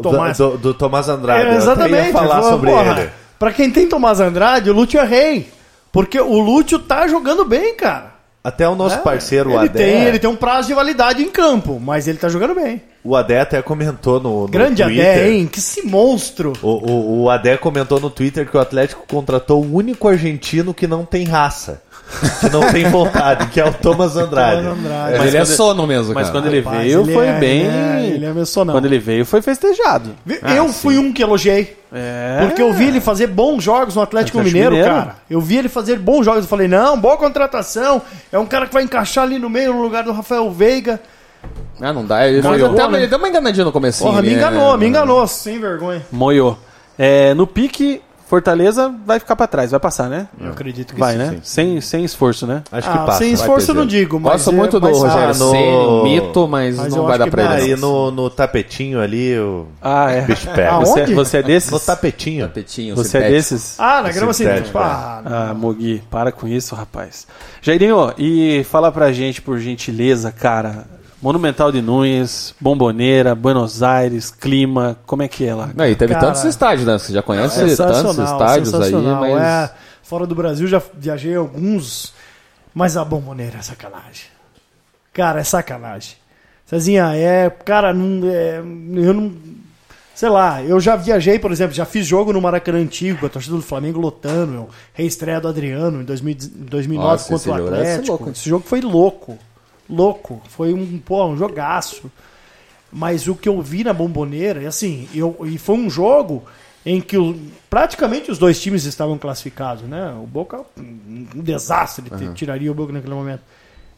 Tomás. 0.01 0.37
Do, 0.37 0.57
do 0.57 0.73
Tomás 0.73 1.09
Andrade. 1.09 1.47
É, 1.47 1.53
eu 1.53 1.57
exatamente. 1.57 2.07
ia 2.07 2.13
falar 2.13 2.35
Falou, 2.35 2.49
sobre 2.51 2.71
porra, 2.71 3.01
ele. 3.01 3.09
Pra 3.39 3.51
quem 3.51 3.71
tem 3.71 3.87
Tomás 3.87 4.19
Andrade, 4.19 4.69
o 4.69 4.73
Lúcio 4.73 4.99
é 4.99 5.03
rei. 5.05 5.49
Porque 5.91 6.19
o 6.19 6.39
Lúcio 6.39 6.79
tá 6.79 7.07
jogando 7.07 7.43
bem, 7.43 7.75
cara. 7.75 8.11
Até 8.43 8.67
o 8.67 8.73
nosso 8.75 8.95
É, 8.95 8.99
parceiro, 8.99 9.51
o 9.51 9.53
ele 9.53 9.69
Adé. 9.69 9.77
tem, 9.85 10.03
ele 10.05 10.17
tem 10.19 10.29
um 10.29 10.35
prazo 10.35 10.67
de 10.67 10.73
validade 10.73 11.21
em 11.21 11.29
campo, 11.29 11.79
mas 11.79 12.07
ele 12.07 12.17
tá 12.17 12.27
jogando 12.27 12.55
bem. 12.55 12.81
O 13.03 13.15
Adé 13.15 13.39
até 13.41 13.61
comentou 13.61 14.19
no, 14.19 14.41
no 14.41 14.47
Grande 14.47 14.83
Twitter. 14.83 15.11
Adé, 15.11 15.29
hein? 15.31 15.47
Que 15.47 15.59
esse 15.59 15.83
monstro. 15.85 16.53
O, 16.61 16.69
o, 16.69 17.21
o 17.23 17.29
Adé 17.29 17.55
comentou 17.57 17.99
no 17.99 18.09
Twitter 18.09 18.49
que 18.49 18.57
o 18.57 18.59
Atlético 18.59 19.05
contratou 19.07 19.61
o 19.63 19.75
único 19.75 20.07
argentino 20.07 20.73
que 20.73 20.87
não 20.87 21.05
tem 21.05 21.23
raça. 21.23 21.81
Que 22.39 22.49
não 22.49 22.61
tem 22.71 22.85
vontade, 22.89 23.47
que 23.47 23.59
é 23.59 23.65
o 23.65 23.73
Thomas 23.73 24.15
Andrade. 24.17 24.61
Tomás 24.61 24.77
Andrade. 24.79 25.17
Mas 25.17 25.27
ele 25.27 25.37
é 25.37 25.45
sono 25.45 25.87
mesmo, 25.87 26.13
Mas 26.13 26.27
cara. 26.27 26.39
quando 26.39 26.47
ele 26.53 26.61
Rapaz, 26.61 26.83
veio, 26.83 27.01
ele 27.01 27.13
foi 27.13 27.27
é- 27.27 27.39
bem. 27.39 27.61
ele 27.61 27.67
é- 27.69 28.15
ele 28.15 28.25
é 28.25 28.33
mencionado. 28.33 28.77
Quando 28.77 28.85
ele 28.85 28.99
veio, 28.99 29.25
foi 29.25 29.41
festejado. 29.41 30.11
eu 30.55 30.67
fui 30.69 30.97
um 30.97 31.11
que 31.13 31.23
elogiei. 31.23 31.77
É. 31.93 32.45
Porque 32.45 32.61
eu 32.61 32.71
vi 32.71 32.87
ele 32.87 33.01
fazer 33.01 33.27
bons 33.27 33.61
jogos 33.63 33.95
no 33.95 34.01
Atlético, 34.01 34.37
Atlético 34.39 34.55
Mineiro, 34.57 34.75
Mineiro. 34.75 34.93
cara. 34.93 35.15
Eu 35.29 35.41
vi 35.41 35.57
ele 35.57 35.67
fazer 35.69 35.97
bons 35.99 36.23
jogos. 36.23 36.43
Eu 36.43 36.47
falei, 36.47 36.67
não, 36.67 36.97
boa 36.99 37.17
contratação. 37.17 38.01
É 38.31 38.39
um 38.39 38.45
cara 38.45 38.65
que 38.67 38.73
vai 38.73 38.83
encaixar 38.83 39.23
ali 39.25 39.37
no 39.37 39.49
meio, 39.49 39.73
no 39.73 39.81
lugar 39.81 40.03
do 40.03 40.11
Rafael 40.11 40.49
Veiga. 40.51 40.99
Ah, 41.81 41.91
não 41.91 42.05
dá. 42.05 42.27
Ele, 42.27 42.41
Moiou, 42.41 42.71
até, 42.73 42.87
né? 42.87 42.97
ele 42.99 43.07
deu 43.07 43.17
uma 43.17 43.27
enganadinha 43.27 43.65
no 43.65 43.71
comecinho. 43.71 44.09
Porra, 44.09 44.21
me 44.21 44.27
ali, 44.29 44.37
enganou, 44.37 44.71
né? 44.73 44.77
me 44.77 44.87
enganou, 44.87 45.27
sem 45.27 45.59
vergonha. 45.59 46.01
Moiou. 46.11 46.57
É, 46.97 47.33
no 47.33 47.47
pique, 47.47 48.01
Fortaleza 48.31 48.89
vai 49.05 49.19
ficar 49.19 49.35
pra 49.35 49.45
trás, 49.45 49.71
vai 49.71 49.79
passar, 49.81 50.07
né? 50.09 50.25
Eu 50.39 50.51
acredito 50.51 50.93
que 50.93 50.99
Vai, 51.01 51.11
sim. 51.11 51.17
né? 51.17 51.37
Sem, 51.43 51.81
sem 51.81 52.05
esforço, 52.05 52.47
né? 52.47 52.63
Acho 52.71 52.89
que 52.89 52.97
Ah, 52.97 53.01
passa. 53.03 53.17
sem 53.17 53.33
esforço 53.33 53.71
eu 53.71 53.75
não 53.75 53.85
digo, 53.85 54.17
mas. 54.21 54.31
Gosto 54.45 54.51
é- 54.51 54.53
muito 54.53 54.79
do 54.79 54.87
mas- 54.87 54.97
Rogério 54.97 55.23
Ah, 55.31 55.33
no- 55.33 55.51
Ceni, 55.51 56.03
mito, 56.03 56.47
mas, 56.47 56.77
Mas 56.77 56.95
não 56.95 57.05
vai 57.05 57.17
dar 57.17 57.25
que 57.25 57.31
pra 57.31 57.43
vai. 57.45 57.61
ele. 57.63 57.73
Aí 57.73 57.79
no, 57.81 58.09
no 58.09 58.29
tapetinho 58.29 59.01
ali, 59.01 59.37
o 59.37 59.67
Ah, 59.81 60.11
é. 60.11 60.21
bicho 60.21 60.47
pega. 60.55 60.71
Aonde? 60.71 60.87
Você, 60.89 61.13
você 61.13 61.37
é 61.39 61.43
desses? 61.43 61.71
No 61.71 61.79
tapetinho. 61.81 62.47
Tapetinho, 62.47 62.95
Você 62.95 63.17
é 63.17 63.21
sintético. 63.21 63.31
desses? 63.35 63.75
Ah, 63.77 64.01
na 64.01 64.11
grama 64.13 64.31
sintética. 64.33 64.79
Ah, 64.79 65.21
Ah, 65.25 65.53
Mogi, 65.53 66.01
para 66.09 66.31
com 66.31 66.47
isso, 66.47 66.73
rapaz. 66.73 67.27
Jairinho, 67.61 68.13
e 68.17 68.63
fala 68.63 68.93
pra 68.93 69.11
gente, 69.11 69.41
por 69.41 69.59
gentileza, 69.59 70.31
cara. 70.31 70.85
Monumental 71.21 71.71
de 71.71 71.81
Nunes, 71.81 72.55
Bomboneira, 72.59 73.35
Buenos 73.35 73.83
Aires, 73.83 74.31
clima, 74.31 74.97
como 75.05 75.21
é 75.21 75.27
que 75.27 75.45
é 75.45 75.53
lá? 75.53 75.69
Não, 75.75 75.85
e 75.85 75.95
teve 75.95 76.13
Cara, 76.13 76.27
tantos 76.27 76.43
estádios, 76.45 76.87
né? 76.87 76.97
Você 76.97 77.13
já 77.13 77.21
conhece 77.21 77.59
tantos 77.59 77.77
sensacional, 77.77 78.33
estádios 78.33 78.73
aí, 78.73 78.83
sensacional. 78.83 79.21
mas. 79.21 79.41
É, 79.43 79.71
fora 80.01 80.25
do 80.25 80.33
Brasil 80.33 80.67
já 80.67 80.81
viajei 80.95 81.35
alguns, 81.35 82.11
mas 82.73 82.97
a 82.97 83.05
bomboneira 83.05 83.59
é 83.59 83.61
sacanagem. 83.61 84.25
Cara, 85.13 85.41
é 85.41 85.43
sacanagem. 85.43 86.15
Cezinha, 86.65 87.15
é. 87.15 87.49
Cara, 87.49 87.93
não, 87.93 88.27
é, 88.27 88.57
eu 88.57 89.13
não. 89.13 89.31
Sei 90.15 90.29
lá, 90.29 90.61
eu 90.63 90.79
já 90.79 90.95
viajei, 90.95 91.37
por 91.37 91.51
exemplo, 91.51 91.73
já 91.75 91.85
fiz 91.85 92.05
jogo 92.05 92.33
no 92.33 92.41
Maracanã 92.41 92.79
Antigo, 92.79 93.19
com 93.19 93.25
a 93.27 93.29
torcida 93.29 93.55
do 93.55 93.61
Flamengo 93.61 93.99
lotando, 93.99 94.51
meu, 94.51 94.69
reestreia 94.93 95.39
do 95.39 95.47
Adriano 95.47 96.01
em 96.01 96.05
2000 96.05 96.35
2009 96.69 97.11
Nossa, 97.11 97.29
contra 97.29 97.51
o 97.51 97.57
jogo 97.57 97.69
deve 97.69 97.83
ser 97.83 97.91
Atlético. 97.91 98.07
louco, 98.11 98.29
esse 98.31 98.49
jogo 98.49 98.65
foi 98.67 98.81
louco. 98.81 99.37
Louco. 99.91 100.41
Foi 100.49 100.73
um, 100.73 100.97
pô, 100.99 101.25
um 101.25 101.37
jogaço. 101.37 102.09
Mas 102.91 103.27
o 103.27 103.35
que 103.35 103.47
eu 103.47 103.61
vi 103.61 103.83
na 103.83 103.93
bomboneira, 103.93 104.63
e 104.63 104.65
assim, 104.67 105.07
eu, 105.13 105.37
e 105.45 105.57
foi 105.57 105.75
um 105.75 105.89
jogo 105.89 106.43
em 106.85 106.99
que 106.99 107.17
o- 107.17 107.37
praticamente 107.69 108.29
os 108.31 108.37
dois 108.37 108.59
times 108.61 108.83
estavam 108.85 109.17
classificados, 109.17 109.83
né? 109.83 110.13
O 110.21 110.25
Boca, 110.27 110.61
um 110.77 111.25
desastre, 111.35 112.09
te- 112.09 112.33
tiraria 112.33 112.71
o 112.71 112.75
Boca 112.75 112.91
naquele 112.91 113.13
momento. 113.13 113.41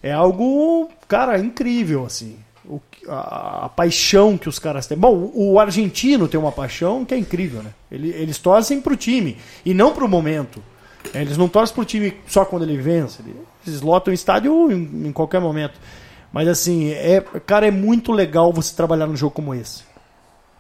É 0.02 0.12
algo, 0.12 0.90
cara, 1.08 1.40
incrível, 1.40 2.06
assim. 2.06 2.36
O 2.66 2.80
a, 3.08 3.66
a 3.66 3.70
paixão 3.70 4.38
que 4.38 4.48
os 4.48 4.58
caras 4.60 4.86
têm. 4.88 4.98
Bom, 4.98 5.14
o, 5.34 5.54
o 5.54 5.60
argentino 5.60 6.28
tem 6.28 6.40
uma 6.40 6.52
paixão 6.52 7.04
que 7.04 7.14
é 7.14 7.18
incrível, 7.18 7.62
né? 7.64 7.72
Ele- 7.92 8.10
eles 8.12 8.38
torcem 8.38 8.80
pro 8.80 8.96
time 8.96 9.38
e 9.66 9.74
não 9.74 9.92
pro 9.94 10.08
momento. 10.08 10.64
Eles 11.14 11.38
não 11.38 11.48
torcem 11.48 11.76
pro 11.76 11.86
time 11.86 12.14
só 12.28 12.46
quando 12.46 12.64
ele 12.64 12.78
vence. 12.78 13.20
Eles 13.66 13.82
lotam 13.82 14.12
o 14.12 14.14
estádio 14.16 14.72
em, 14.72 15.08
em 15.08 15.12
qualquer 15.12 15.40
momento. 15.42 15.74
Mas 16.32 16.48
assim, 16.48 16.90
é, 16.92 17.22
cara, 17.46 17.68
é 17.68 17.72
muito 17.72 18.12
legal 18.12 18.52
você 18.52 18.76
trabalhar 18.76 19.06
num 19.08 19.16
jogo 19.16 19.36
como 19.36 19.54
esse. 19.54 19.84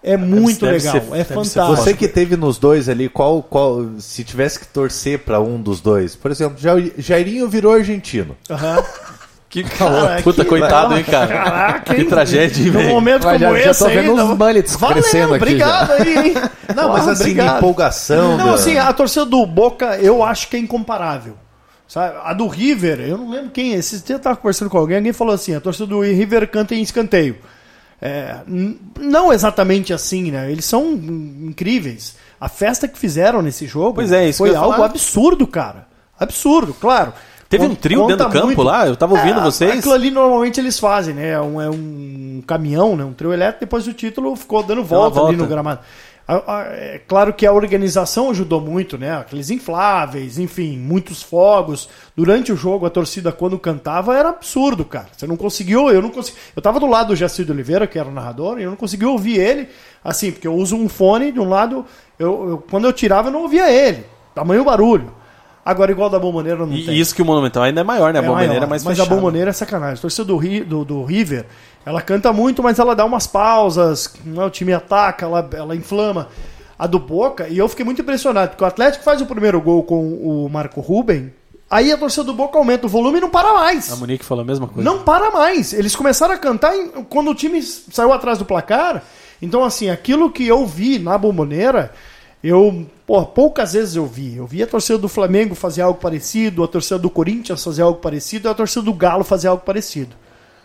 É 0.05 0.17
muito 0.17 0.65
deve 0.65 0.77
legal, 0.79 0.93
ser- 0.93 1.15
é 1.17 1.23
fantástico. 1.23 1.75
Você 1.77 1.93
que 1.93 2.07
teve 2.09 2.35
nos 2.35 2.57
dois 2.57 2.89
ali, 2.89 3.07
qual, 3.07 3.41
qual, 3.41 3.89
se 3.99 4.23
tivesse 4.23 4.59
que 4.59 4.67
torcer 4.67 5.19
pra 5.19 5.39
um 5.39 5.61
dos 5.61 5.79
dois, 5.79 6.13
por 6.15 6.29
exemplo, 6.29 6.57
Jair- 6.59 6.93
Jairinho 6.97 7.47
virou 7.47 7.71
argentino. 7.73 8.35
Aham. 8.49 8.83
Que 9.53 9.63
Cara, 9.63 10.19
puta 10.23 10.43
que- 10.43 10.49
coitado, 10.49 10.97
hein, 10.97 11.03
cara? 11.03 11.27
Caraca, 11.27 11.93
que 11.93 12.03
tragédia, 12.05 12.59
hein, 12.63 12.71
Num 12.71 12.79
velho? 12.79 12.89
momento 12.89 13.23
Mas 13.25 13.39
como 13.39 13.55
já- 13.55 13.63
já 13.65 13.69
esse 13.71 13.79
tô 13.83 13.85
vendo 13.89 13.99
ainda, 14.09 14.25
uns 14.25 14.37
mullets 14.37 14.75
Valeu, 14.75 14.95
crescendo 15.03 15.33
aqui 15.35 15.43
obrigado 15.43 15.91
aí, 15.91 16.17
hein? 16.29 16.33
Não, 16.75 16.89
mas 16.89 17.07
Ah, 17.07 17.11
assim, 17.11 17.21
obrigado. 17.21 17.57
empolgação. 17.57 18.35
Não, 18.37 18.47
da- 18.47 18.53
assim, 18.55 18.77
a 18.79 18.91
torcida 18.91 19.25
do 19.27 19.45
Boca 19.45 19.95
eu 19.99 20.23
acho 20.23 20.47
que 20.49 20.55
é 20.55 20.59
incomparável. 20.59 21.37
Sabe? 21.87 22.15
A 22.23 22.33
do 22.33 22.47
River, 22.47 23.01
eu 23.01 23.15
não 23.19 23.29
lembro 23.29 23.51
quem. 23.51 23.73
Esses 23.73 24.01
dias 24.03 24.17
eu 24.17 24.23
tava 24.23 24.35
conversando 24.37 24.69
com 24.71 24.77
alguém, 24.79 24.97
alguém 24.97 25.13
falou 25.13 25.35
assim: 25.35 25.53
a 25.53 25.61
torcida 25.61 25.85
do 25.85 25.99
River 26.01 26.47
canta 26.49 26.73
em 26.73 26.81
escanteio. 26.81 27.35
É, 28.01 28.37
não 28.99 29.31
exatamente 29.31 29.93
assim, 29.93 30.31
né? 30.31 30.51
Eles 30.51 30.65
são 30.65 30.93
incríveis. 30.93 32.15
A 32.41 32.49
festa 32.49 32.87
que 32.87 32.97
fizeram 32.97 33.41
nesse 33.43 33.67
jogo 33.67 33.93
Pois 33.95 34.11
é, 34.11 34.27
isso 34.29 34.39
foi 34.39 34.55
algo 34.55 34.73
falar. 34.73 34.85
absurdo, 34.87 35.45
cara. 35.45 35.87
Absurdo, 36.19 36.73
claro. 36.73 37.13
Teve 37.57 37.65
um 37.71 37.75
trio 37.75 38.07
dentro 38.07 38.25
do 38.25 38.31
campo 38.31 38.45
muito. 38.47 38.61
lá? 38.63 38.87
Eu 38.87 38.95
tava 38.95 39.13
ouvindo 39.15 39.39
É, 39.39 39.43
vocês. 39.43 39.79
Aquilo 39.79 39.93
ali 39.93 40.11
normalmente 40.11 40.59
eles 40.59 40.77
fazem, 40.79 41.13
né? 41.13 41.29
É 41.29 41.41
um, 41.41 41.61
é 41.61 41.69
um 41.69 42.41
caminhão, 42.47 42.95
né? 42.95 43.03
um 43.03 43.13
trio 43.13 43.31
elétrico, 43.33 43.61
depois 43.61 43.85
do 43.85 43.93
título 43.93 44.35
ficou 44.35 44.61
dando 44.63 44.83
volta, 44.83 45.17
ali 45.19 45.27
volta. 45.27 45.41
no 45.43 45.47
gramado. 45.47 45.79
É 46.25 47.01
claro 47.05 47.33
que 47.33 47.45
a 47.45 47.51
organização 47.51 48.29
ajudou 48.29 48.61
muito, 48.61 48.97
né? 48.97 49.17
Aqueles 49.17 49.49
infláveis, 49.49 50.39
enfim, 50.39 50.77
muitos 50.77 51.21
fogos. 51.21 51.89
Durante 52.15 52.49
o 52.51 52.55
jogo, 52.55 52.85
a 52.85 52.89
torcida, 52.89 53.29
quando 53.31 53.59
cantava, 53.59 54.15
era 54.17 54.29
absurdo, 54.29 54.85
cara. 54.85 55.07
Você 55.15 55.27
não 55.27 55.35
conseguiu, 55.35 55.89
eu 55.89 56.01
não 56.01 56.09
consegui. 56.09 56.37
Eu 56.55 56.61
tava 56.61 56.79
do 56.79 56.87
lado 56.87 57.07
do 57.09 57.15
Jacir 57.15 57.45
de 57.45 57.51
Oliveira, 57.51 57.85
que 57.87 57.99
era 57.99 58.07
o 58.07 58.11
narrador, 58.13 58.57
e 58.57 58.63
eu 58.63 58.69
não 58.69 58.77
consegui 58.77 59.05
ouvir 59.05 59.37
ele, 59.37 59.67
assim, 60.01 60.31
porque 60.31 60.47
eu 60.47 60.55
uso 60.55 60.77
um 60.77 60.87
fone 60.87 61.29
de 61.29 61.41
um 61.41 61.49
lado, 61.49 61.85
eu, 62.17 62.49
eu- 62.51 62.63
quando 62.71 62.85
eu 62.85 62.93
tirava, 62.93 63.27
eu 63.27 63.33
não 63.33 63.41
ouvia 63.41 63.69
ele. 63.69 64.05
Tamanho 64.33 64.63
barulho. 64.63 65.11
Agora, 65.65 65.91
igual 65.91 66.09
da 66.09 66.19
Bomboneira, 66.19 66.59
não 66.59 66.67
tem. 66.67 66.89
E 66.89 66.99
isso 66.99 67.15
que 67.15 67.21
o 67.21 67.25
Monumental 67.25 67.63
ainda 67.63 67.79
é 67.81 67.83
maior, 67.83 68.11
né? 68.11 68.19
A 68.19 68.23
É 68.23 68.25
Bomboneira 68.25 68.65
é 68.65 68.67
mais 68.67 68.83
Mas 68.83 68.97
fechada. 68.97 69.13
a 69.13 69.15
bomboneira 69.15 69.49
é 69.49 69.53
sacanagem. 69.53 69.95
A 69.97 70.01
torcida 70.01 70.25
do, 70.25 70.35
Ri- 70.35 70.63
do, 70.63 70.83
do 70.83 71.03
River, 71.05 71.45
ela 71.85 72.01
canta 72.01 72.33
muito, 72.33 72.61
mas 72.61 72.79
ela 72.79 72.93
dá 72.93 73.05
umas 73.05 73.27
pausas, 73.27 74.13
né, 74.25 74.43
o 74.43 74.49
time 74.49 74.73
ataca, 74.73 75.25
ela, 75.25 75.49
ela 75.53 75.75
inflama. 75.75 76.27
A 76.77 76.85
do 76.87 76.99
Boca, 76.99 77.47
e 77.47 77.57
eu 77.57 77.69
fiquei 77.69 77.85
muito 77.85 78.01
impressionado, 78.01 78.49
porque 78.49 78.63
o 78.63 78.67
Atlético 78.67 79.05
faz 79.05 79.21
o 79.21 79.25
primeiro 79.25 79.61
gol 79.61 79.83
com 79.83 80.01
o 80.45 80.49
Marco 80.49 80.81
Ruben, 80.81 81.31
aí 81.69 81.93
a 81.93 81.97
torcida 81.97 82.25
do 82.25 82.33
Boca 82.33 82.57
aumenta 82.57 82.85
o 82.87 82.89
volume 82.89 83.19
e 83.19 83.21
não 83.21 83.29
para 83.29 83.53
mais. 83.53 83.89
A 83.91 83.95
Monique 83.95 84.25
falou 84.25 84.41
a 84.41 84.45
mesma 84.45 84.67
coisa. 84.67 84.83
Não 84.83 84.99
para 85.03 85.31
mais. 85.31 85.71
Eles 85.71 85.95
começaram 85.95 86.33
a 86.33 86.37
cantar 86.37 86.75
em- 86.75 86.89
quando 87.09 87.29
o 87.31 87.35
time 87.35 87.61
saiu 87.61 88.11
atrás 88.11 88.37
do 88.37 88.43
placar. 88.43 89.01
Então, 89.41 89.63
assim, 89.63 89.89
aquilo 89.89 90.29
que 90.31 90.45
eu 90.45 90.65
vi 90.65 90.99
na 90.99 91.17
bomboneira, 91.17 91.91
eu 92.43 92.85
pô, 93.05 93.25
poucas 93.25 93.73
vezes 93.73 93.95
eu 93.95 94.05
vi. 94.05 94.35
Eu 94.35 94.45
vi 94.45 94.61
a 94.61 94.67
torcida 94.67 94.97
do 94.97 95.07
Flamengo 95.07 95.55
fazer 95.55 95.81
algo 95.81 95.99
parecido, 95.99 96.63
a 96.63 96.67
torcida 96.67 96.99
do 96.99 97.09
Corinthians 97.09 97.63
fazer 97.63 97.81
algo 97.81 97.99
parecido, 97.99 98.49
a 98.49 98.53
torcida 98.53 98.81
do 98.81 98.93
Galo 98.93 99.23
fazer 99.23 99.47
algo 99.47 99.63
parecido. 99.63 100.15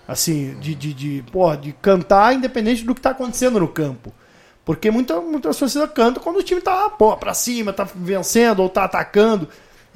Assim, 0.07 0.59
de, 0.59 0.75
de, 0.75 0.95
de, 0.95 1.25
pô, 1.31 1.55
de 1.55 1.73
cantar 1.73 2.35
independente 2.35 2.83
do 2.83 2.95
que 2.95 3.01
está 3.01 3.11
acontecendo 3.11 3.61
no 3.61 3.69
campo. 3.69 4.13
Porque 4.65 4.91
muita, 4.91 5.21
muita 5.21 5.55
torcida 5.55 5.87
canta 5.87 6.21
quando 6.21 6.39
o 6.39 6.43
time 6.43 6.61
tá 6.61 6.91
pô, 6.91 7.17
pra 7.17 7.33
cima, 7.33 7.73
tá 7.73 7.89
vencendo 7.95 8.61
ou 8.61 8.69
tá 8.69 8.85
atacando. 8.85 9.49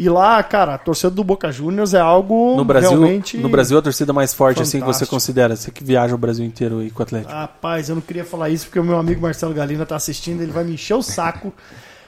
E 0.03 0.09
lá, 0.09 0.43
cara, 0.43 0.75
a 0.75 0.79
torcida 0.79 1.11
do 1.13 1.23
Boca 1.23 1.53
Juniors 1.53 1.95
é 1.95 2.01
algo 2.01 2.57
No 2.57 2.65
Brasil, 2.65 2.91
realmente... 2.91 3.39
no 3.39 3.49
Brasil, 3.49 3.79
a 3.79 3.83
torcida 3.83 4.13
mais 4.13 4.35
forte, 4.35 4.61
assim, 4.61 4.81
que 4.81 4.85
você 4.85 4.87
fantástico. 4.87 5.11
considera? 5.11 5.55
Você 5.55 5.71
que 5.71 5.85
viaja 5.85 6.13
o 6.13 6.19
Brasil 6.19 6.45
inteiro 6.45 6.81
aí 6.81 6.91
com 6.91 6.99
o 6.99 7.03
Atlético. 7.05 7.31
Rapaz, 7.31 7.89
eu 7.89 7.95
não 7.95 8.03
queria 8.03 8.25
falar 8.25 8.51
isso 8.51 8.67
porque 8.67 8.81
o 8.81 8.85
meu 8.85 8.99
amigo 8.99 9.23
Marcelo 9.23 9.55
Galina 9.55 9.87
tá 9.87 9.95
assistindo, 9.95 10.43
ele 10.43 10.51
vai 10.51 10.65
me 10.65 10.75
encher 10.75 10.95
o 10.95 11.03
saco, 11.05 11.55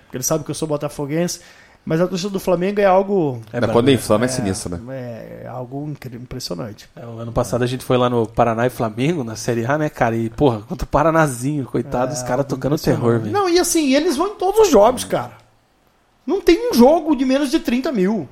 porque 0.03 0.17
ele 0.17 0.25
sabe 0.25 0.43
que 0.43 0.51
eu 0.51 0.57
sou 0.57 0.67
botafoguense. 0.67 1.39
Mas 1.85 2.01
a 2.01 2.09
torcida 2.09 2.31
do 2.31 2.41
Flamengo 2.41 2.81
é 2.81 2.85
algo. 2.85 3.41
É 3.53 3.61
quando 3.69 3.93
inflama 3.93 4.25
é 4.25 4.29
sinistro, 4.29 4.75
né? 4.75 4.81
É, 5.45 5.47
algo 5.47 5.89
incrível, 5.89 6.21
impressionante. 6.21 6.89
É, 6.97 7.03
ano 7.03 7.31
passado 7.31 7.63
a 7.63 7.67
gente 7.67 7.85
foi 7.85 7.97
lá 7.97 8.11
no 8.11 8.27
Paraná 8.27 8.67
e 8.67 8.71
Flamengo, 8.71 9.23
na 9.23 9.37
Série 9.37 9.65
A, 9.67 9.79
né, 9.79 9.89
cara? 9.89 10.17
E, 10.17 10.31
porra, 10.31 10.63
contra 10.63 10.85
o 10.85 10.89
Paranazinho, 10.89 11.65
coitado, 11.65 12.13
os 12.13 12.23
caras 12.25 12.45
tocando 12.47 12.77
terror, 12.77 13.21
velho. 13.21 13.33
Não, 13.33 13.49
e 13.49 13.61
assim, 13.61 13.95
eles 13.95 14.17
vão 14.17 14.29
em 14.29 14.35
todos 14.35 14.63
os 14.63 14.71
jogos, 14.71 15.05
cara. 15.05 15.44
Não 16.27 16.41
tem 16.41 16.71
um 16.71 16.75
jogo 16.75 17.15
de 17.15 17.25
menos 17.25 17.51
de 17.51 17.61
30 17.61 17.93
mil. 17.93 18.29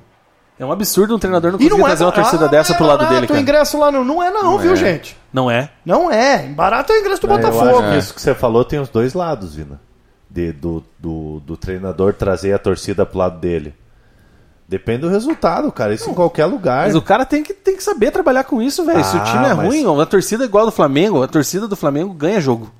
É 0.59 0.65
um 0.65 0.71
absurdo 0.71 1.15
um 1.15 1.19
treinador 1.19 1.51
não 1.51 1.57
conseguir 1.57 1.75
não 1.77 1.81
é 1.85 1.89
trazer 1.89 2.03
uma 2.05 2.11
torcida 2.11 2.45
ah, 2.45 2.47
dessa 2.47 2.73
é 2.73 2.75
pro 2.77 2.85
lado 2.85 2.99
barato 2.99 3.13
dele, 3.15 3.25
o 3.25 3.29
cara. 3.29 3.41
ingresso 3.41 3.79
lá 3.79 3.91
não, 3.91 4.03
não 4.05 4.21
é 4.23 4.29
não, 4.31 4.43
Não 4.43 4.57
viu, 4.59 4.73
é. 4.73 4.75
gente? 4.75 5.17
Não 5.33 5.49
é? 5.49 5.69
Não 5.85 6.11
é. 6.11 6.43
Barato 6.47 6.93
é 6.93 6.95
o 6.95 6.99
ingresso 6.99 7.21
do 7.21 7.27
Eu 7.27 7.37
Botafogo. 7.37 7.79
acho 7.79 7.89
que 7.91 7.97
isso 7.97 8.13
que 8.13 8.21
você 8.21 8.35
falou 8.35 8.63
tem 8.63 8.79
os 8.79 8.87
dois 8.89 9.13
lados, 9.15 9.55
Vina. 9.55 9.81
De- 10.29 10.51
do, 10.53 10.83
do, 10.99 11.39
do 11.39 11.57
treinador 11.57 12.13
trazer 12.13 12.53
a 12.53 12.59
torcida 12.59 13.05
pro 13.05 13.17
lado 13.17 13.39
dele. 13.39 13.73
Depende 14.67 15.01
do 15.01 15.09
resultado, 15.09 15.71
cara. 15.71 15.93
Isso 15.93 16.09
em 16.09 16.13
qualquer 16.13 16.45
lugar. 16.45 16.85
Mas 16.85 16.95
o 16.95 17.01
cara 17.01 17.25
tem 17.25 17.43
que, 17.43 17.53
tem 17.53 17.75
que 17.75 17.83
saber 17.83 18.11
trabalhar 18.11 18.43
com 18.43 18.61
isso, 18.61 18.85
velho. 18.85 19.03
Se 19.03 19.17
o 19.17 19.19
Ah, 19.19 19.23
time 19.23 19.45
é 19.45 19.53
mas- 19.53 19.67
ruim, 19.67 20.01
a 20.01 20.05
torcida 20.05 20.43
é 20.43 20.47
igual 20.47 20.63
a 20.63 20.65
do 20.67 20.71
Flamengo, 20.71 21.21
a 21.21 21.27
torcida 21.27 21.67
do 21.67 21.75
Flamengo 21.75 22.13
ganha 22.13 22.39
jogo. 22.39 22.71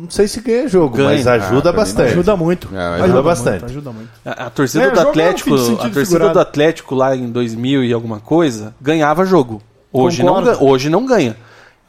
Não 0.00 0.08
sei 0.10 0.28
se 0.28 0.40
ganha 0.40 0.68
jogo, 0.68 0.96
Ganha. 0.96 1.08
mas 1.10 1.26
ajuda 1.26 1.70
Ah, 1.70 1.72
bastante. 1.72 2.12
Ajuda 2.12 2.36
muito. 2.36 2.68
É, 2.74 2.78
ajuda 2.78 3.08
muito, 3.08 3.22
bastante. 3.24 3.64
ajuda 3.64 3.90
muito. 3.90 4.08
A, 4.24 4.30
a 4.46 4.50
torcida 4.50 4.84
É, 4.84 4.90
do 4.90 5.00
é 5.00 5.02
Atlético, 5.02 5.54
a 5.54 5.58
torcida 5.58 5.90
figurado. 6.06 6.32
do 6.34 6.40
Atlético 6.40 6.94
lá 6.94 7.16
em 7.16 7.28
2000 7.30 7.82
e 7.84 7.92
alguma 7.92 8.20
coisa, 8.20 8.74
ganhava 8.80 9.24
jogo. 9.24 9.60
Hoje, 9.92 10.22
não, 10.22 10.34
Concordo. 10.36 10.58
ga- 10.58 10.64
hoje 10.64 10.88
não 10.88 11.04
ganha. 11.04 11.36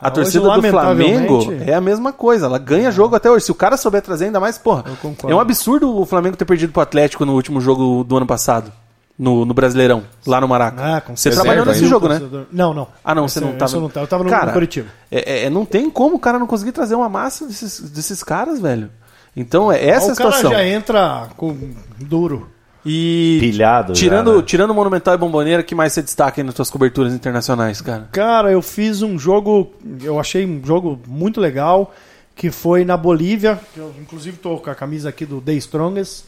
A 0.02 0.08
Ah, 0.08 0.12
torcida 0.12 0.50
hoje, 0.50 0.62
do 0.62 0.68
Flamengo 0.70 1.54
é 1.68 1.74
a 1.74 1.82
mesma 1.82 2.14
coisa, 2.14 2.46
ela 2.46 2.58
ganha 2.58 2.90
jogo 2.90 3.16
até 3.16 3.30
hoje. 3.30 3.46
Se 3.46 3.52
o 3.52 3.56
cara 3.56 3.76
souber 3.76 4.02
trazer 4.02 4.26
ainda 4.26 4.40
mais, 4.40 4.58
porra, 4.58 4.86
é 5.28 5.36
um 5.36 5.40
absurdo 5.42 5.94
o 6.00 6.06
Flamengo 6.06 6.38
ter 6.38 6.46
perdido 6.46 6.72
pro 6.72 6.82
Atlético 6.82 7.26
no 7.26 7.34
último 7.34 7.60
jogo 7.60 8.04
do 8.06 8.16
ano 8.18 8.26
passado, 8.26 8.72
no, 9.20 9.44
no 9.44 9.54
Brasileirão, 9.54 10.04
lá 10.26 10.40
no 10.40 10.48
Maraca. 10.48 10.96
Ah, 10.96 11.02
com 11.02 11.14
Você 11.14 11.30
trabalhou 11.30 11.66
nesse 11.66 11.86
jogo, 11.86 12.08
né? 12.08 12.22
Não, 12.50 12.74
não. 12.74 12.88
Ah, 13.04 13.14
não, 13.14 13.28
você 13.28 13.42
não 13.42 13.52
tava. 13.52 13.66
esse 13.66 13.76
Eu 13.76 13.82
não 13.82 13.90
tava, 13.90 14.06
eu 14.06 14.08
tava 14.08 14.24
no, 14.24 14.30
Cara, 14.30 14.46
no 14.48 14.54
Curitiba. 14.54 14.88
É, 15.12 15.44
é, 15.44 15.50
não 15.50 15.66
tem 15.66 15.90
como 15.90 16.16
o 16.16 16.20
cara 16.20 16.40
não 16.40 16.48
conseguir 16.48 16.72
trazer 16.72 16.96
uma 16.96 17.10
massa 17.10 17.46
desses, 17.46 17.82
desses 17.92 18.24
caras, 18.24 18.62
velho. 18.62 18.90
Então, 19.36 19.70
é 19.70 19.86
essa 19.86 20.12
a 20.12 20.14
o 20.14 20.16
cara 20.16 20.32
situação. 20.32 20.52
já 20.52 20.66
entra 20.66 21.28
com 21.36 21.74
duro. 22.00 22.50
E 22.86 23.38
Pilhado 23.42 23.94
já, 23.94 24.00
tirando, 24.00 24.38
né? 24.38 24.44
tirando 24.46 24.74
Monumental 24.74 25.14
e 25.14 25.18
Bomboneira, 25.18 25.62
que 25.62 25.76
mais 25.76 25.92
você 25.92 26.02
destaca 26.02 26.40
aí 26.40 26.46
nas 26.46 26.56
suas 26.56 26.70
coberturas 26.70 27.14
internacionais, 27.14 27.82
cara? 27.82 28.08
Cara, 28.14 28.50
eu 28.52 28.62
fiz 28.62 29.02
um 29.02 29.20
jogo, 29.20 29.74
eu 30.02 30.18
achei 30.18 30.46
um 30.46 30.66
jogo 30.66 30.98
muito 31.06 31.42
legal, 31.42 31.94
que 32.34 32.50
foi 32.50 32.86
na 32.86 32.96
Bolívia. 32.96 33.60
que 33.74 33.80
Eu, 33.82 33.94
inclusive, 34.00 34.38
tô 34.38 34.58
com 34.58 34.70
a 34.70 34.76
camisa 34.76 35.10
aqui 35.10 35.26
do 35.26 35.42
The 35.42 35.54
Strongest. 35.56 36.24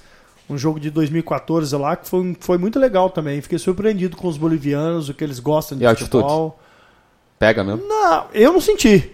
Um 0.51 0.57
jogo 0.57 0.79
de 0.79 0.89
2014 0.89 1.75
lá, 1.77 1.95
que 1.95 2.07
foi, 2.09 2.35
foi 2.39 2.57
muito 2.57 2.77
legal 2.77 3.09
também. 3.09 3.39
Fiquei 3.41 3.57
surpreendido 3.57 4.17
com 4.17 4.27
os 4.27 4.37
bolivianos, 4.37 5.07
o 5.09 5.13
que 5.13 5.23
eles 5.23 5.39
gostam 5.39 5.77
de 5.77 5.85
E 5.85 5.95
futebol. 5.95 6.59
Pega 7.39 7.63
mesmo. 7.63 7.87
Não, 7.87 8.25
eu 8.33 8.53
não 8.53 8.61
senti. 8.61 9.11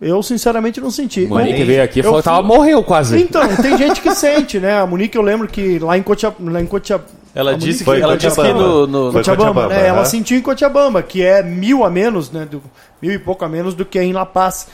Eu, 0.00 0.22
sinceramente, 0.22 0.80
não 0.80 0.90
senti. 0.92 1.24
O 1.24 1.30
Monique 1.30 1.60
Eu- 1.60 1.66
veio 1.66 1.82
aqui 1.82 1.98
e 1.98 2.04
eu 2.04 2.22
falou 2.22 2.42
que 2.42 2.48
morreu 2.48 2.82
quase. 2.84 3.20
Então, 3.20 3.42
tem 3.56 3.76
gente 3.76 4.00
que 4.00 4.14
sente, 4.14 4.58
né? 4.60 4.78
A 4.80 4.86
Monique, 4.86 5.16
eu 5.18 5.22
lembro 5.22 5.48
que 5.48 5.78
lá 5.80 5.98
em 5.98 6.02
Cochabamba... 6.02 6.52
Lá 6.52 6.60
em 6.62 6.66
Cotia- 6.66 7.00
Ela 7.34 7.56
disse 7.56 7.80
que, 7.80 7.84
Foi 7.84 8.00
ela 8.00 8.16
disse 8.16 8.40
que 8.40 8.52
no, 8.52 8.86
no- 8.86 9.12
Cochabamba, 9.12 9.52
Cochabamba, 9.62 9.68
né? 9.68 9.86
Ela 9.88 9.98
aham. 9.98 10.04
sentiu 10.06 10.38
em 10.38 10.40
Cochabamba, 10.40 11.02
que 11.02 11.22
é 11.22 11.42
mil 11.42 11.84
a 11.84 11.90
menos, 11.90 12.30
né? 12.30 12.46
Do, 12.48 12.62
mil 13.02 13.12
e 13.12 13.18
pouco 13.18 13.44
a 13.44 13.48
menos 13.48 13.74
do 13.74 13.84
que 13.84 14.00
em 14.00 14.12
La 14.12 14.24
Paz. 14.24 14.68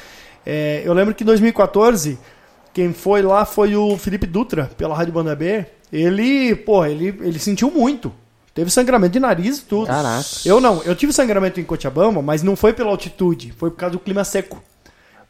É, 0.45 0.83
eu 0.85 0.93
lembro 0.93 1.15
que 1.15 1.25
em 1.25 1.27
2014, 1.27 2.19
quem 2.75 2.93
foi 2.93 3.23
lá 3.23 3.47
foi 3.47 3.75
o 3.77 3.97
Felipe 3.97 4.27
Dutra, 4.27 4.71
pela 4.77 4.95
Rádio 4.95 5.15
Banda 5.15 5.35
B. 5.35 5.65
Ele, 5.95 6.57
pô, 6.57 6.85
ele, 6.85 7.17
ele 7.21 7.39
sentiu 7.39 7.71
muito. 7.71 8.13
Teve 8.53 8.69
sangramento 8.69 9.13
de 9.13 9.21
nariz 9.21 9.59
e 9.59 9.63
tudo. 9.63 9.87
Caraca. 9.87 10.25
Eu 10.45 10.61
não, 10.61 10.83
eu 10.83 10.97
tive 10.97 11.13
sangramento 11.13 11.61
em 11.61 11.65
Cochabamba, 11.65 12.21
mas 12.21 12.43
não 12.43 12.57
foi 12.57 12.73
pela 12.73 12.91
altitude, 12.91 13.53
foi 13.57 13.71
por 13.71 13.77
causa 13.77 13.93
do 13.93 14.01
clima 14.01 14.25
seco. 14.25 14.61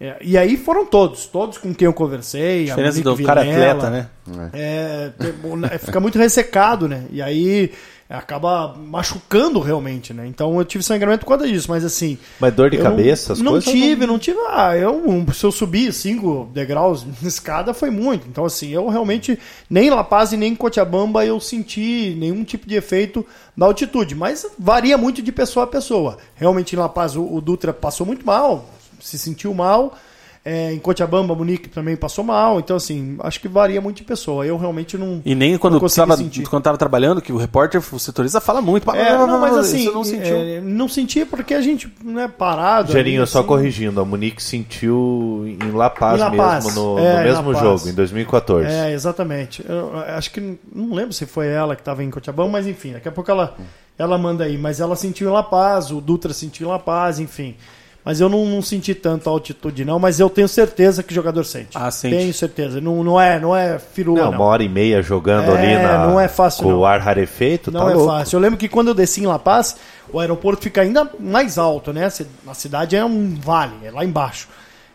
É, 0.00 0.16
e 0.22 0.36
aí 0.36 0.56
foram 0.56 0.86
todos, 0.86 1.26
todos 1.26 1.58
com 1.58 1.74
quem 1.74 1.86
eu 1.86 1.92
conversei. 1.92 2.62
a 2.64 2.74
diferença 2.74 3.02
do 3.02 3.22
cara 3.22 3.42
Vilela, 3.42 3.86
atleta, 3.86 3.90
né? 3.90 4.50
é, 4.54 5.12
né, 5.56 5.78
fica 5.78 6.00
muito 6.00 6.18
ressecado, 6.18 6.88
né? 6.88 7.04
E 7.10 7.20
aí 7.20 7.70
acaba 8.08 8.74
machucando 8.74 9.58
realmente, 9.60 10.12
né? 10.12 10.26
Então 10.26 10.58
eu 10.58 10.64
tive 10.64 10.84
sangramento 10.84 11.20
por 11.24 11.30
causa 11.30 11.48
disso, 11.48 11.70
mas 11.70 11.84
assim. 11.84 12.18
Mas 12.38 12.54
dor 12.54 12.70
de 12.70 12.78
cabeça, 12.78 13.32
as 13.32 13.40
não, 13.40 13.52
não 13.52 13.60
tive, 13.60 14.06
não 14.06 14.18
tive. 14.18 14.38
Ah, 14.48 14.76
eu, 14.76 15.02
se 15.32 15.44
eu 15.44 15.50
subir 15.50 15.92
cinco 15.92 16.48
degraus 16.52 17.04
na 17.04 17.28
escada 17.28 17.72
foi 17.72 17.90
muito. 17.90 18.28
Então, 18.28 18.44
assim, 18.44 18.70
eu 18.70 18.88
realmente, 18.88 19.38
nem 19.68 19.86
em 19.88 19.90
La 19.90 20.04
Paz 20.04 20.32
e 20.32 20.36
nem 20.36 20.52
em 20.52 20.56
Cochabamba 20.56 21.24
eu 21.24 21.40
senti 21.40 22.14
nenhum 22.18 22.44
tipo 22.44 22.68
de 22.68 22.74
efeito 22.74 23.26
da 23.56 23.66
altitude. 23.66 24.14
Mas 24.14 24.46
varia 24.58 24.98
muito 24.98 25.22
de 25.22 25.32
pessoa 25.32 25.64
a 25.64 25.68
pessoa. 25.68 26.18
Realmente 26.34 26.74
em 26.74 26.78
La 26.78 26.88
Paz 26.88 27.16
o, 27.16 27.22
o 27.22 27.40
Dutra 27.40 27.72
passou 27.72 28.06
muito 28.06 28.24
mal, 28.24 28.68
se 29.00 29.18
sentiu 29.18 29.54
mal. 29.54 29.96
É, 30.46 30.74
em 30.74 30.78
Cochabamba, 30.78 31.32
a 31.32 31.36
Monique 31.36 31.70
também 31.70 31.96
passou 31.96 32.22
mal. 32.22 32.58
Então, 32.58 32.76
assim, 32.76 33.16
acho 33.20 33.40
que 33.40 33.48
varia 33.48 33.80
muito 33.80 33.96
de 33.96 34.04
pessoa. 34.04 34.44
Eu 34.44 34.58
realmente 34.58 34.98
não. 34.98 35.22
E 35.24 35.34
nem 35.34 35.56
quando 35.56 35.80
Não 35.80 35.86
estava 35.86 36.18
quando 36.50 36.62
tava 36.62 36.76
trabalhando, 36.76 37.22
que 37.22 37.32
o 37.32 37.38
repórter, 37.38 37.82
o 37.90 37.98
setorista 37.98 38.42
fala 38.42 38.60
muito. 38.60 38.90
É, 38.90 39.16
não, 39.16 39.40
mas 39.40 39.56
assim, 39.56 39.90
não 39.90 40.04
sentiu. 40.04 40.36
é, 40.36 40.60
não 40.60 40.86
senti 40.86 41.24
porque 41.24 41.54
a 41.54 41.62
gente 41.62 41.90
não 42.04 42.20
é 42.20 42.28
parado. 42.28 42.92
Gerinho, 42.92 43.22
ali, 43.22 43.30
só 43.30 43.38
assim. 43.38 43.48
corrigindo, 43.48 43.98
a 43.98 44.04
Monique 44.04 44.42
sentiu 44.42 45.44
em 45.46 45.70
La 45.70 45.88
Paz 45.88 46.20
Em 46.20 46.24
La 46.24 46.30
Paz, 46.30 46.64
mesmo, 46.66 46.78
no, 46.78 46.98
é, 46.98 47.16
no 47.16 47.22
mesmo 47.22 47.54
jogo, 47.54 47.88
em 47.88 47.94
2014. 47.94 48.68
É, 48.68 48.92
exatamente. 48.92 49.64
Eu, 49.66 49.94
eu 49.94 49.98
acho 50.14 50.30
que 50.30 50.58
não 50.74 50.92
lembro 50.94 51.14
se 51.14 51.24
foi 51.24 51.48
ela 51.48 51.74
que 51.74 51.80
estava 51.80 52.04
em 52.04 52.10
Cochabamba, 52.10 52.50
mas 52.50 52.66
enfim, 52.66 52.92
daqui 52.92 53.08
a 53.08 53.12
pouco 53.12 53.30
ela, 53.30 53.56
ela 53.98 54.18
manda 54.18 54.44
aí. 54.44 54.58
Mas 54.58 54.78
ela 54.78 54.94
sentiu 54.94 55.30
em 55.30 55.32
La 55.32 55.42
Paz, 55.42 55.90
o 55.90 56.02
Dutra 56.02 56.34
sentiu 56.34 56.68
em 56.68 56.70
La 56.70 56.78
Paz, 56.78 57.18
enfim. 57.18 57.56
Mas 58.04 58.20
eu 58.20 58.28
não, 58.28 58.44
não 58.44 58.60
senti 58.60 58.94
tanto 58.94 59.30
a 59.30 59.32
altitude, 59.32 59.82
não, 59.82 59.98
mas 59.98 60.20
eu 60.20 60.28
tenho 60.28 60.46
certeza 60.46 61.02
que 61.02 61.10
o 61.10 61.14
jogador 61.14 61.42
sente. 61.44 61.70
Ah, 61.74 61.90
sente. 61.90 62.14
Tenho 62.14 62.34
certeza. 62.34 62.78
Não, 62.78 63.02
não 63.02 63.18
é, 63.18 63.40
não 63.40 63.56
é 63.56 63.78
firula, 63.78 64.24
Não, 64.24 64.30
não. 64.30 64.38
uma 64.38 64.44
hora 64.44 64.62
e 64.62 64.68
meia 64.68 65.00
jogando 65.00 65.50
É, 65.52 65.56
ali 65.58 65.82
na, 65.82 66.06
não 66.06 66.20
é 66.20 66.28
fácil, 66.28 66.64
com 66.64 66.70
não. 66.70 66.80
o 66.80 66.84
ar 66.84 67.00
rarefeito, 67.00 67.70
Não 67.70 67.80
tá 67.86 67.90
é 67.90 67.94
louco. 67.94 68.12
fácil. 68.12 68.36
Eu 68.36 68.40
lembro 68.40 68.58
que 68.58 68.68
quando 68.68 68.88
eu 68.88 68.94
desci 68.94 69.22
em 69.22 69.26
La 69.26 69.38
Paz, 69.38 69.76
o 70.12 70.20
aeroporto 70.20 70.62
fica 70.62 70.82
ainda 70.82 71.10
mais 71.18 71.56
alto, 71.56 71.94
né? 71.94 72.06
A 72.46 72.54
cidade 72.54 72.94
é 72.94 73.02
um 73.02 73.34
vale, 73.40 73.74
é 73.82 73.90
lá 73.90 74.04
embaixo. 74.04 74.48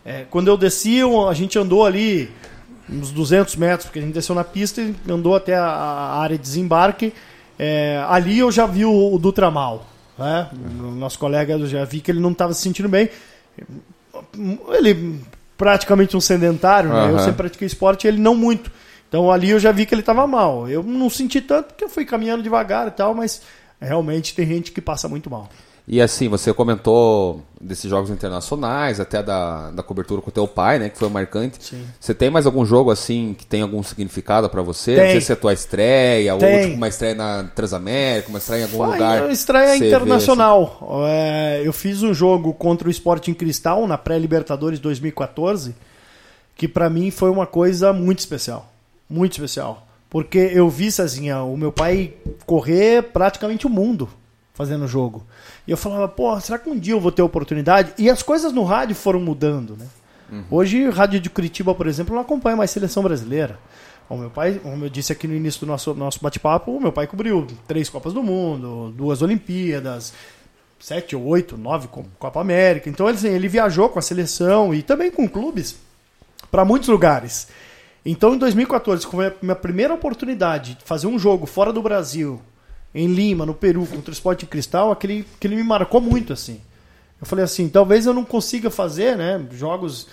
É, 0.04 0.24
quando 0.30 0.46
eu 0.46 0.56
desci, 0.56 1.00
a 1.28 1.34
gente 1.34 1.58
andou 1.58 1.84
ali 1.84 2.30
uns 2.88 3.10
200 3.10 3.56
metros, 3.56 3.86
porque 3.86 3.98
a 3.98 4.02
gente 4.02 4.14
desceu 4.14 4.36
na 4.36 4.44
pista 4.44 4.80
e 4.80 4.94
andou 5.10 5.34
até 5.34 5.56
a, 5.56 5.64
a 5.64 6.20
área 6.20 6.36
de 6.36 6.42
desembarque. 6.42 7.12
É, 7.58 8.02
ali 8.08 8.38
eu 8.38 8.52
já 8.52 8.66
vi 8.66 8.84
o, 8.84 9.14
o 9.14 9.18
Dutra 9.18 9.50
mal. 9.50 9.84
Né? 10.20 10.48
O 10.78 10.90
nosso 10.92 11.18
colega 11.18 11.54
eu 11.54 11.66
já 11.66 11.84
vi 11.84 12.00
que 12.00 12.10
ele 12.10 12.20
não 12.20 12.32
estava 12.32 12.52
se 12.52 12.60
sentindo 12.60 12.88
bem. 12.88 13.08
Ele 14.68 15.20
praticamente 15.56 16.16
um 16.16 16.20
sedentário, 16.20 16.90
né? 16.90 17.10
Eu 17.10 17.18
sempre 17.18 17.34
pratiquei 17.34 17.66
esporte, 17.66 18.06
ele 18.06 18.20
não 18.20 18.34
muito. 18.34 18.70
Então 19.08 19.30
ali 19.30 19.50
eu 19.50 19.58
já 19.58 19.72
vi 19.72 19.86
que 19.86 19.94
ele 19.94 20.02
estava 20.02 20.26
mal. 20.26 20.68
Eu 20.68 20.82
não 20.82 21.10
senti 21.10 21.40
tanto 21.40 21.68
porque 21.68 21.84
eu 21.84 21.88
fui 21.88 22.04
caminhando 22.04 22.42
devagar 22.42 22.86
e 22.86 22.90
tal, 22.90 23.14
mas 23.14 23.42
realmente 23.80 24.34
tem 24.34 24.46
gente 24.46 24.72
que 24.72 24.80
passa 24.80 25.08
muito 25.08 25.30
mal. 25.30 25.48
E 25.92 26.00
assim, 26.00 26.28
você 26.28 26.54
comentou 26.54 27.42
desses 27.60 27.90
jogos 27.90 28.10
internacionais, 28.10 29.00
até 29.00 29.24
da, 29.24 29.72
da 29.72 29.82
cobertura 29.82 30.22
com 30.22 30.30
o 30.30 30.32
teu 30.32 30.46
pai, 30.46 30.78
né? 30.78 30.88
Que 30.88 30.96
foi 30.96 31.08
marcante. 31.08 31.56
Sim. 31.60 31.84
Você 31.98 32.14
tem 32.14 32.30
mais 32.30 32.46
algum 32.46 32.64
jogo 32.64 32.92
assim 32.92 33.34
que 33.36 33.44
tem 33.44 33.62
algum 33.62 33.82
significado 33.82 34.48
pra 34.48 34.62
você? 34.62 34.94
Tem. 34.94 35.04
Não 35.04 35.10
sei 35.10 35.20
se 35.20 35.32
é 35.32 35.34
a 35.34 35.36
tua 35.36 35.52
estreia, 35.52 36.32
ou 36.32 36.38
Tem. 36.38 36.62
tipo, 36.62 36.76
uma 36.76 36.86
estreia 36.86 37.16
na 37.16 37.42
Transamérica, 37.42 38.28
uma 38.28 38.38
estreia 38.38 38.60
em 38.60 38.62
algum 38.66 38.76
Foi 38.76 38.86
lugar. 38.86 39.30
estreia 39.32 39.72
Você 39.72 39.78
vê, 39.80 39.88
internacional. 39.88 41.02
É, 41.08 41.62
eu 41.64 41.72
fiz 41.72 42.04
um 42.04 42.14
jogo 42.14 42.54
contra 42.54 42.86
o 42.86 42.90
Sporting 42.92 43.34
Cristal 43.34 43.84
na 43.88 43.98
pré-Libertadores 43.98 44.78
2014, 44.78 45.74
que 46.54 46.68
pra 46.68 46.88
mim 46.88 47.10
foi 47.10 47.30
uma 47.30 47.48
coisa 47.48 47.92
muito 47.92 48.20
especial. 48.20 48.72
Muito 49.08 49.32
especial. 49.32 49.88
Porque 50.08 50.38
eu 50.38 50.70
vi, 50.70 50.92
Cezinha, 50.92 51.42
o 51.42 51.56
meu 51.56 51.72
pai 51.72 52.14
correr 52.46 53.02
praticamente 53.02 53.66
o 53.66 53.70
mundo 53.70 54.08
fazendo 54.54 54.86
jogo. 54.86 55.26
E 55.66 55.70
eu 55.70 55.76
falava, 55.76 56.08
pô, 56.08 56.38
será 56.40 56.58
que 56.58 56.68
um 56.68 56.78
dia 56.78 56.94
eu 56.94 57.00
vou 57.00 57.12
ter 57.12 57.22
oportunidade? 57.22 57.92
E 57.98 58.10
as 58.10 58.22
coisas 58.22 58.52
no 58.52 58.62
rádio 58.64 58.94
foram 58.94 59.20
mudando, 59.20 59.76
né? 59.76 59.86
Hoje, 60.48 60.88
rádio 60.90 61.18
de 61.18 61.28
Curitiba, 61.28 61.74
por 61.74 61.88
exemplo, 61.88 62.14
não 62.14 62.22
acompanha 62.22 62.56
mais 62.56 62.70
seleção 62.70 63.02
brasileira. 63.02 63.58
O 64.08 64.16
meu 64.16 64.30
pai, 64.30 64.60
como 64.62 64.84
eu 64.84 64.88
disse 64.88 65.12
aqui 65.12 65.26
no 65.26 65.34
início 65.34 65.60
do 65.60 65.66
nosso, 65.66 65.92
nosso 65.94 66.20
bate-papo, 66.20 66.70
o 66.70 66.80
meu 66.80 66.92
pai 66.92 67.06
cobriu 67.08 67.46
três 67.66 67.88
Copas 67.88 68.12
do 68.12 68.22
Mundo, 68.22 68.92
duas 68.96 69.22
Olimpíadas, 69.22 70.12
sete 70.78 71.16
ou 71.16 71.24
oito, 71.26 71.56
nove 71.56 71.88
Co- 71.88 72.04
Copa 72.18 72.40
América. 72.40 72.88
Então 72.88 73.08
ele, 73.08 73.18
assim, 73.18 73.28
ele 73.28 73.48
viajou 73.48 73.88
com 73.88 73.98
a 73.98 74.02
seleção 74.02 74.72
e 74.74 74.82
também 74.82 75.10
com 75.10 75.28
clubes 75.28 75.76
para 76.50 76.64
muitos 76.64 76.88
lugares. 76.88 77.48
Então 78.04 78.34
em 78.34 78.38
2014, 78.38 79.06
foi 79.06 79.26
a 79.28 79.34
minha 79.42 79.56
primeira 79.56 79.94
oportunidade 79.94 80.74
de 80.74 80.84
fazer 80.84 81.06
um 81.08 81.18
jogo 81.18 81.44
fora 81.46 81.72
do 81.72 81.82
Brasil, 81.82 82.40
em 82.94 83.06
Lima, 83.06 83.46
no 83.46 83.54
Peru, 83.54 83.86
contra 83.86 84.10
o 84.10 84.12
Sport 84.12 84.44
Cristal, 84.46 84.90
aquele 84.90 85.24
que 85.38 85.46
ele 85.46 85.56
me 85.56 85.62
marcou 85.62 86.00
muito 86.00 86.32
assim. 86.32 86.60
Eu 87.20 87.26
falei 87.26 87.44
assim, 87.44 87.68
talvez 87.68 88.06
eu 88.06 88.14
não 88.14 88.24
consiga 88.24 88.70
fazer, 88.70 89.16
né, 89.16 89.44
jogos 89.52 90.08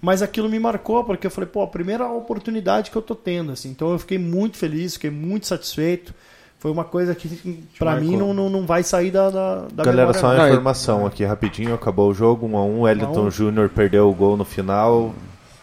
Mas 0.00 0.22
aquilo 0.22 0.48
me 0.48 0.58
marcou, 0.58 1.04
porque 1.04 1.26
eu 1.26 1.30
falei, 1.30 1.48
pô, 1.48 1.62
a 1.62 1.66
primeira 1.66 2.06
oportunidade 2.08 2.90
que 2.90 2.96
eu 2.96 3.02
tô 3.02 3.14
tendo, 3.14 3.52
assim. 3.52 3.70
Então 3.70 3.92
eu 3.92 3.98
fiquei 3.98 4.18
muito 4.18 4.56
feliz, 4.56 4.94
fiquei 4.94 5.10
muito 5.10 5.46
satisfeito. 5.46 6.14
Foi 6.58 6.70
uma 6.70 6.84
coisa 6.84 7.14
que, 7.14 7.64
pra 7.78 7.96
mim, 7.96 8.18
não, 8.18 8.34
não, 8.34 8.50
não 8.50 8.66
vai 8.66 8.82
sair 8.82 9.10
da, 9.10 9.30
da, 9.30 9.66
da 9.72 9.84
Galera, 9.84 10.12
só 10.12 10.26
uma 10.26 10.34
não. 10.34 10.42
Não, 10.42 10.48
informação 10.48 11.06
aqui 11.06 11.24
rapidinho. 11.24 11.74
Acabou 11.74 12.10
o 12.10 12.14
jogo, 12.14 12.46
1 12.46 12.56
a 12.56 12.64
1 12.64 12.80
Wellington 12.82 13.20
Um 13.20 13.26
um. 13.26 13.30
Júnior 13.30 13.70
perdeu 13.70 14.10
o 14.10 14.14
gol 14.14 14.36
no 14.36 14.44
final. 14.44 15.14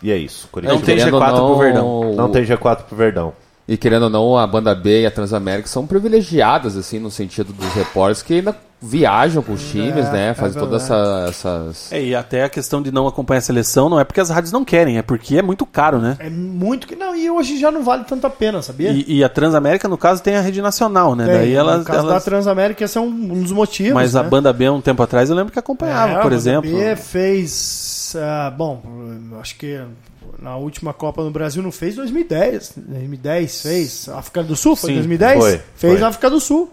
E 0.02 0.12
é 0.12 0.18
isso. 0.18 0.48
Corinthians 0.52 0.80
Não 0.80 0.86
tem 0.86 0.98
Querendo 0.98 1.14
ou 1.14 1.22
G4 1.22 1.36
pro 1.36 1.58
Verdão. 1.58 2.14
não 2.16 2.32
tem 2.32 2.46
G4 2.46 2.84
pro 2.84 2.96
Verdão. 2.96 3.34
E 3.68 3.76
querendo 3.76 4.04
ou 4.04 4.10
não, 4.10 4.38
a 4.38 4.48
banda 4.48 4.74
B 4.74 5.02
e 5.02 5.06
a 5.06 5.12
Transamérica 5.12 5.68
são 5.68 5.86
privilegiadas, 5.86 6.78
assim, 6.78 7.00
no 7.00 7.12
sentido 7.12 7.52
dos 7.52 7.68
repórteres 7.74 8.22
que 8.22 8.36
ainda 8.36 8.56
viajam 8.82 9.42
com 9.44 9.54
os 9.54 9.62
times, 9.72 10.06
É, 10.06 10.12
né? 10.12 10.30
é 10.30 10.34
Fazem 10.34 10.62
todas 10.62 10.84
essa, 10.84 11.26
essas. 11.28 11.92
É, 11.92 12.02
e 12.02 12.16
até 12.16 12.44
a 12.44 12.50
questão 12.50 12.82
de 12.82 12.92
não 12.92 13.08
acompanhar 13.08 13.40
a 13.40 13.42
seleção 13.42 13.90
não 13.90 14.00
é 14.00 14.04
porque 14.06 14.22
as 14.22 14.30
rádios 14.30 14.52
não 14.54 14.64
querem, 14.64 14.98
é 14.98 15.02
porque 15.02 15.36
é 15.38 15.42
muito 15.42 15.66
caro, 15.66 16.00
né? 16.00 16.16
É 16.20 16.30
muito 16.30 16.88
que. 16.88 16.96
Não, 16.96 17.14
e 17.16 17.30
hoje 17.30 17.60
já 17.60 17.70
não 17.72 17.84
vale 17.84 18.04
tanto 18.06 18.26
a 18.26 18.30
pena, 18.30 18.62
sabia? 18.62 18.92
E, 18.92 19.04
e 19.18 19.24
a 19.24 19.28
Transamérica, 19.28 19.88
no 19.90 19.98
caso, 19.98 20.22
tem 20.24 20.36
a 20.38 20.42
rede 20.42 20.62
nacional, 20.62 21.14
né? 21.16 21.26
Tem, 21.26 21.34
Daí 21.34 21.54
elas. 21.54 21.80
no 21.80 21.86
caso 21.86 22.00
elas- 22.08 22.14
da 22.14 22.22
Transamérica, 22.22 22.86
esse 22.86 22.98
é 22.98 23.02
um, 23.02 23.06
um 23.08 23.42
dos 23.42 23.52
motivos. 23.52 23.94
Mas 23.94 24.14
né? 24.14 24.20
a 24.20 24.24
banda 24.24 24.54
B, 24.54 24.70
um 24.70 24.80
tempo 24.80 25.02
atrás, 25.04 25.30
eu 25.30 25.36
lembro 25.36 25.52
que 25.52 25.60
acompanhava, 25.60 26.12
É, 26.12 26.16
por 26.16 26.20
a 26.20 26.24
banda 26.26 26.36
exemplo. 26.36 26.70
B 26.72 26.96
fez. 26.96 28.16
ah, 28.18 28.54
bom, 28.56 28.82
acho 29.42 29.58
que 29.58 29.82
na 30.40 30.56
última 30.58 30.94
Copa 30.94 31.24
no 31.24 31.32
Brasil 31.32 31.62
não 31.62 31.72
fez 31.72 31.96
2010. 31.96 32.74
2010 32.78 33.62
fez. 33.62 34.10
África 34.10 34.44
do 34.44 34.56
Sul 34.56 34.76
foi 34.76 34.90
Sim, 34.92 34.96
2010? 34.96 35.40
foi, 35.40 35.62
fez 35.76 36.00
foi. 36.00 36.08
África 36.08 36.30
do 36.30 36.40
Sul. 36.40 36.72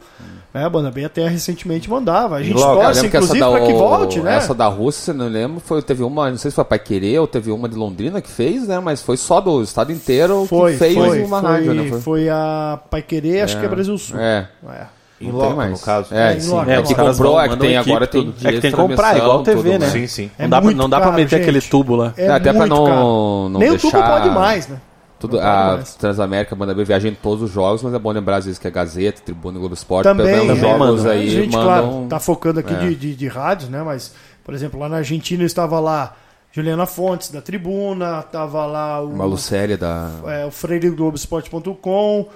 É, 0.55 0.63
a 0.63 0.71
banda 0.71 0.89
B 0.89 1.05
até 1.05 1.27
recentemente 1.27 1.91
mandava. 1.91 2.37
A 2.37 2.43
gente 2.43 2.55
logo, 2.55 2.81
torce, 2.81 3.07
inclusive, 3.07 3.41
da, 3.41 3.51
para 3.51 3.67
que 3.67 3.73
volte, 3.73 4.21
né? 4.21 4.37
essa 4.37 4.55
da 4.55 4.69
Rússia, 4.69 5.13
não 5.13 5.27
lembro, 5.27 5.59
foi, 5.59 5.83
teve 5.83 6.05
uma, 6.05 6.31
não 6.31 6.39
sei 6.39 6.49
se 6.49 6.55
foi 6.55 6.65
Pai 6.65 6.79
Querer 6.79 7.19
ou 7.19 7.27
teve 7.27 7.51
uma 7.51 7.69
de 7.69 7.75
Londrina 7.75 8.23
que 8.23 8.31
fez, 8.31 8.69
né? 8.69 8.79
Mas 8.79 9.03
foi 9.03 9.17
só 9.17 9.41
do 9.41 9.61
estado 9.63 9.91
inteiro 9.91 10.47
Foi, 10.47 10.73
que 10.73 10.79
fez 10.79 10.95
foi, 10.95 11.23
uma 11.25 11.41
foi, 11.41 11.51
rádio, 11.51 11.75
né? 11.75 12.01
foi 12.01 12.29
a 12.29 12.81
Pai 12.89 13.03
Querer, 13.03 13.43
acho 13.43 13.59
que 13.59 13.67
é 13.67 13.69
Brasil 13.69 13.99
Sul. 13.99 14.17
É. 14.17 14.49
É. 14.69 14.87
Em 15.25 15.29
Não 15.33 15.37
loco, 15.37 15.47
tem 15.49 15.57
mais. 15.57 15.71
no 15.73 15.79
caso. 15.79 16.15
É, 16.15 16.37
É, 16.37 16.41
sim. 16.41 16.51
loco, 16.51 16.71
É, 16.71 16.83
que 16.83 16.95
comprou, 16.95 17.41
é 17.41 17.49
que 17.49 17.57
tem 17.57 17.75
equipe, 17.75 17.91
agora 17.91 18.07
tudo. 18.07 18.35
É 18.45 18.53
que 18.53 18.61
tem 18.61 18.71
que 18.71 18.77
comprar, 18.77 19.17
igual 19.17 19.43
TV, 19.43 19.79
né? 19.79 19.87
tudo, 19.87 19.91
Sim, 19.91 20.07
sim. 20.07 20.31
É 20.39 20.43
não 20.43 20.51
dá, 20.51 20.61
pra, 20.63 20.71
não 20.73 20.89
dá 20.89 20.97
pra 20.99 21.07
caro, 21.07 21.17
meter 21.21 21.37
aquele 21.41 21.61
gente. 21.61 21.71
tubo 21.71 21.97
lá. 21.97 22.13
É 22.17 22.29
Até 22.29 22.53
pra 22.53 22.67
não, 22.67 22.85
caro. 22.85 23.49
não 23.49 23.61
Nem 23.61 23.71
deixar... 23.71 23.89
o 23.89 23.91
tubo 23.91 24.03
pode 24.05 24.31
mais, 24.31 24.69
né? 24.69 24.81
Tudo, 25.19 25.37
Não 25.39 25.43
a 25.47 25.75
mais. 25.77 25.95
Transamérica 25.95 26.55
manda 26.55 26.75
B 26.75 26.85
viaja 26.85 27.09
em 27.09 27.15
todos 27.15 27.43
os 27.43 27.51
jogos, 27.51 27.83
mas 27.83 27.95
é 27.95 27.99
bom 27.99 28.11
lembrar 28.13 28.37
às 28.37 28.45
vezes 28.45 28.59
que 28.59 28.67
a 28.67 28.71
Gazeta, 28.71 29.23
Tribuna 29.25 29.57
e 29.57 29.61
Globo 29.61 29.75
Esporte, 29.75 30.05
Também, 30.05 30.27
pegando 30.27 30.53
os 30.53 30.59
também 30.61 30.79
jogos 30.79 31.07
aí, 31.07 31.27
a 31.27 31.31
gente, 31.31 31.57
mandam... 31.57 31.65
claro, 31.65 32.07
tá 32.11 32.21
focando 32.21 32.61
aqui 32.61 32.75
É. 32.75 32.77
de, 32.79 32.95
de, 32.95 33.15
de 33.15 33.29
rádios, 33.29 33.71
né? 33.71 33.83
Mas, 33.83 34.13
por 34.45 34.53
exemplo, 34.53 34.79
lá 34.79 34.87
na 34.89 34.97
Argentina 34.99 35.43
estava 35.45 35.81
lá 35.81 36.15
Juliana 36.53 36.85
Fontes, 36.85 37.31
da 37.31 37.41
Tribuna, 37.41 38.23
tava 38.23 38.67
lá 38.67 39.01
o, 39.01 39.09
Uma 39.09 39.25
Lucélia 39.25 39.79
da... 39.79 40.11
é, 40.27 40.45
o 40.45 40.51
Freire 40.51 40.91
do 40.91 40.97
Globoesporte.com, 40.97 42.27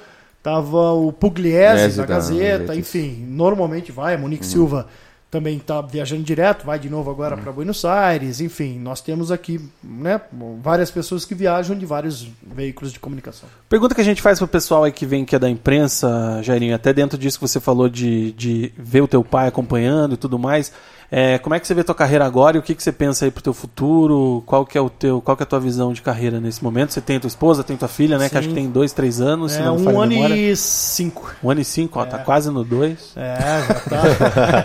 tava 0.43 0.93
o 0.93 1.13
Pugliese 1.13 1.97
da 1.97 2.05
da 2.05 2.15
Gazeta, 2.15 2.75
enfim, 2.75 3.25
normalmente 3.29 3.93
vai, 3.93 4.15
a 4.15 4.17
Uhum. 4.17 4.23
Monique 4.23 4.47
Silva 4.47 4.87
também 5.31 5.59
tá 5.59 5.83
viajando 5.83 6.23
direto, 6.23 6.65
vai 6.65 6.79
de 6.79 6.89
novo 6.89 7.11
agora 7.11 7.37
para 7.37 7.53
Buenos 7.53 7.85
Aires, 7.85 8.41
enfim, 8.41 8.79
nós 8.79 9.03
temos 9.03 9.31
aqui, 9.31 9.61
né, 9.85 10.21
várias 10.63 10.91
pessoas 10.91 11.27
que 11.27 11.35
viajam 11.35 11.77
de 11.77 11.85
vários 11.85 12.27
veículos 12.43 12.93
de 12.93 12.99
comunicação. 12.99 13.47
Pergunta 13.69 13.95
que 13.95 14.01
a 14.01 14.05
gente 14.05 14.23
faz 14.23 14.39
pro 14.39 14.49
pessoal 14.49 14.85
aí 14.85 14.93
que 14.93 15.05
vem 15.05 15.27
que 15.27 15.37
é 15.37 15.39
da 15.39 15.51
imprensa, 15.51 16.41
Jairinho, 16.43 16.75
até 16.75 16.95
dentro 16.95 17.19
disso 17.19 17.39
que 17.39 17.47
você 17.47 17.61
falou 17.61 17.91
de, 17.91 18.33
de 18.33 18.73
ver 18.79 19.03
o 19.03 19.09
teu 19.09 19.23
pai 19.23 19.49
acompanhando 19.49 20.15
e 20.15 20.17
tudo 20.17 20.39
mais. 20.39 20.73
É, 21.11 21.39
como 21.39 21.55
é 21.55 21.61
que 21.61 21.67
você 21.67 21.73
vê 21.73 21.83
tua 21.83 21.95
carreira 21.95 22.27
agora 22.27 22.59
e 22.59 22.61
o 22.61 22.63
que, 22.63 22.75
que 22.75 22.83
você 22.83 22.93
pensa 22.93 23.25
aí 23.25 23.31
pro 23.31 23.43
teu 23.43 23.55
futuro? 23.55 24.43
Qual 24.45 24.67
que 24.67 24.77
é 24.77 24.81
o 24.81 24.91
teu, 24.91 25.23
qual 25.23 25.35
que 25.35 25.43
é 25.43 25.45
a 25.45 25.47
tua 25.47 25.59
visão 25.59 25.91
de 25.93 26.03
carreira 26.03 26.39
nesse 26.39 26.63
momento? 26.63 26.93
Você 26.93 27.01
tem 27.01 27.19
tua 27.19 27.29
esposa, 27.29 27.65
tem 27.65 27.79
tua 27.79 27.89
filha, 27.89 28.19
né? 28.19 28.25
Que 28.29 28.33
Sim. 28.33 28.39
acho 28.39 28.49
que 28.49 28.55
tem 28.55 28.69
dois, 28.69 28.93
três 28.93 29.19
anos, 29.19 29.53
se 29.53 29.59
É 29.61 29.65
não 29.65 29.77
me 29.77 29.81
um 29.81 29.85
falha 29.85 29.99
a 29.99 30.03
ano 30.03 30.13
memória. 30.13 30.35
e 30.37 30.55
cinco. 30.55 31.35
Um 31.43 31.51
ano 31.51 31.61
e 31.63 31.65
cinco, 31.65 31.99
ó, 31.99 32.05
tá 32.05 32.19
quase 32.19 32.51
no 32.51 32.63
dois. 32.63 33.13
É, 33.17 33.37
já 33.67 33.75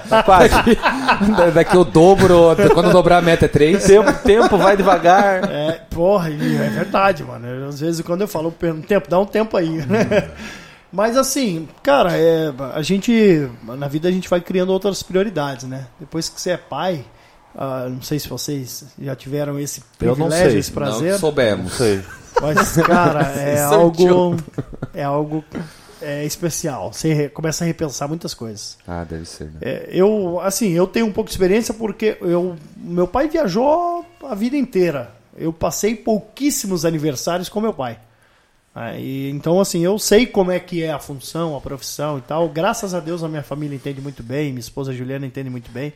tá. 0.09 0.23
Quase. 0.23 0.53
Daqui 1.53 1.77
o 1.77 1.85
dobro, 1.85 2.49
quando 2.73 2.91
dobrar 2.91 3.19
a 3.19 3.21
meta 3.21 3.45
é 3.45 3.47
3. 3.47 3.81
tempo, 3.83 4.11
tempo 4.23 4.57
vai 4.57 4.75
devagar. 4.75 5.49
É, 5.49 5.79
porra, 5.89 6.29
é 6.29 6.69
verdade, 6.69 7.23
mano. 7.23 7.47
Eu, 7.47 7.69
Às 7.69 7.79
vezes 7.79 8.01
quando 8.01 8.21
eu 8.21 8.27
falo 8.27 8.51
"Pera, 8.51 8.73
um 8.73 8.81
tempo, 8.81 9.09
dá 9.09 9.17
um 9.19 9.25
tempo 9.25 9.55
aí, 9.55 9.69
né? 9.69 10.29
Mas 10.93 11.17
assim, 11.17 11.67
cara, 11.81 12.15
é, 12.15 12.53
a 12.75 12.81
gente. 12.83 13.49
Na 13.63 13.87
vida 13.87 14.07
a 14.07 14.11
gente 14.11 14.29
vai 14.29 14.39
criando 14.39 14.69
outras 14.71 15.01
prioridades, 15.01 15.65
né? 15.65 15.87
Depois 15.99 16.29
que 16.29 16.39
você 16.39 16.51
é 16.51 16.57
pai, 16.57 17.03
ah, 17.55 17.87
não 17.89 18.03
sei 18.03 18.19
se 18.19 18.29
vocês 18.29 18.85
já 19.01 19.15
tiveram 19.15 19.59
esse 19.59 19.81
Eu 19.99 20.09
não 20.09 20.15
privilégio, 20.15 20.51
sei. 20.51 20.59
esse 20.59 20.69
Não 20.69 20.75
prazer. 20.75 21.11
Não 21.13 21.19
soubemos. 21.19 21.73
sei. 21.73 22.01
Mas, 22.39 22.77
cara, 22.77 23.33
é 23.41 23.55
é 23.57 23.61
algo. 23.63 24.37
É 24.93 25.03
algo 25.03 25.43
é, 25.99 26.23
especial. 26.25 26.93
Você 26.93 27.27
começa 27.29 27.63
a 27.63 27.67
repensar 27.67 28.07
muitas 28.07 28.35
coisas. 28.35 28.77
Ah, 28.87 29.03
deve 29.03 29.25
ser, 29.25 29.45
né? 29.45 29.59
É, 29.61 29.89
eu, 29.91 30.39
assim, 30.41 30.73
eu 30.73 30.85
tenho 30.85 31.07
um 31.07 31.11
pouco 31.11 31.27
de 31.27 31.33
experiência 31.33 31.73
porque 31.73 32.17
eu, 32.21 32.55
meu 32.77 33.07
pai 33.07 33.27
viajou 33.27 34.05
a 34.23 34.35
vida 34.35 34.55
inteira. 34.55 35.11
Eu 35.35 35.51
passei 35.51 35.95
pouquíssimos 35.95 36.85
aniversários 36.85 37.49
com 37.49 37.59
meu 37.59 37.73
pai. 37.73 37.97
E, 38.97 39.29
então, 39.29 39.59
assim, 39.59 39.83
eu 39.83 39.99
sei 39.99 40.25
como 40.25 40.51
é 40.51 40.59
que 40.59 40.83
é 40.83 40.91
a 40.91 40.99
função, 40.99 41.55
a 41.55 41.61
profissão 41.61 42.17
e 42.17 42.21
tal. 42.21 42.49
Graças 42.49 42.93
a 42.93 42.99
Deus 42.99 43.23
a 43.23 43.27
minha 43.27 43.43
família 43.43 43.75
entende 43.75 44.01
muito 44.01 44.23
bem, 44.23 44.49
minha 44.49 44.59
esposa 44.59 44.93
Juliana 44.93 45.25
entende 45.25 45.49
muito 45.49 45.71
bem. 45.71 45.93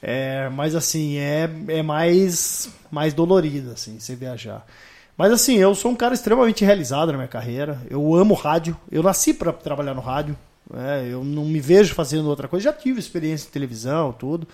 É, 0.00 0.48
mas 0.50 0.74
assim, 0.74 1.16
é, 1.18 1.50
é 1.68 1.82
mais, 1.82 2.70
mais 2.90 3.12
dolorido, 3.12 3.72
assim, 3.72 3.98
você 3.98 4.14
viajar. 4.14 4.64
Mas 5.16 5.32
assim, 5.32 5.56
eu 5.56 5.74
sou 5.74 5.90
um 5.90 5.96
cara 5.96 6.14
extremamente 6.14 6.64
realizado 6.64 7.10
na 7.10 7.18
minha 7.18 7.28
carreira. 7.28 7.80
Eu 7.88 8.14
amo 8.14 8.34
rádio. 8.34 8.76
Eu 8.92 9.02
nasci 9.02 9.32
para 9.32 9.52
trabalhar 9.52 9.94
no 9.94 10.00
rádio. 10.00 10.36
né? 10.70 11.08
eu 11.10 11.24
não 11.24 11.44
me 11.44 11.58
vejo 11.58 11.94
fazendo 11.94 12.28
outra 12.28 12.46
coisa. 12.46 12.64
Já 12.64 12.72
tive 12.72 13.00
experiência 13.00 13.48
em 13.48 13.50
televisão, 13.50 14.12
tudo. 14.12 14.46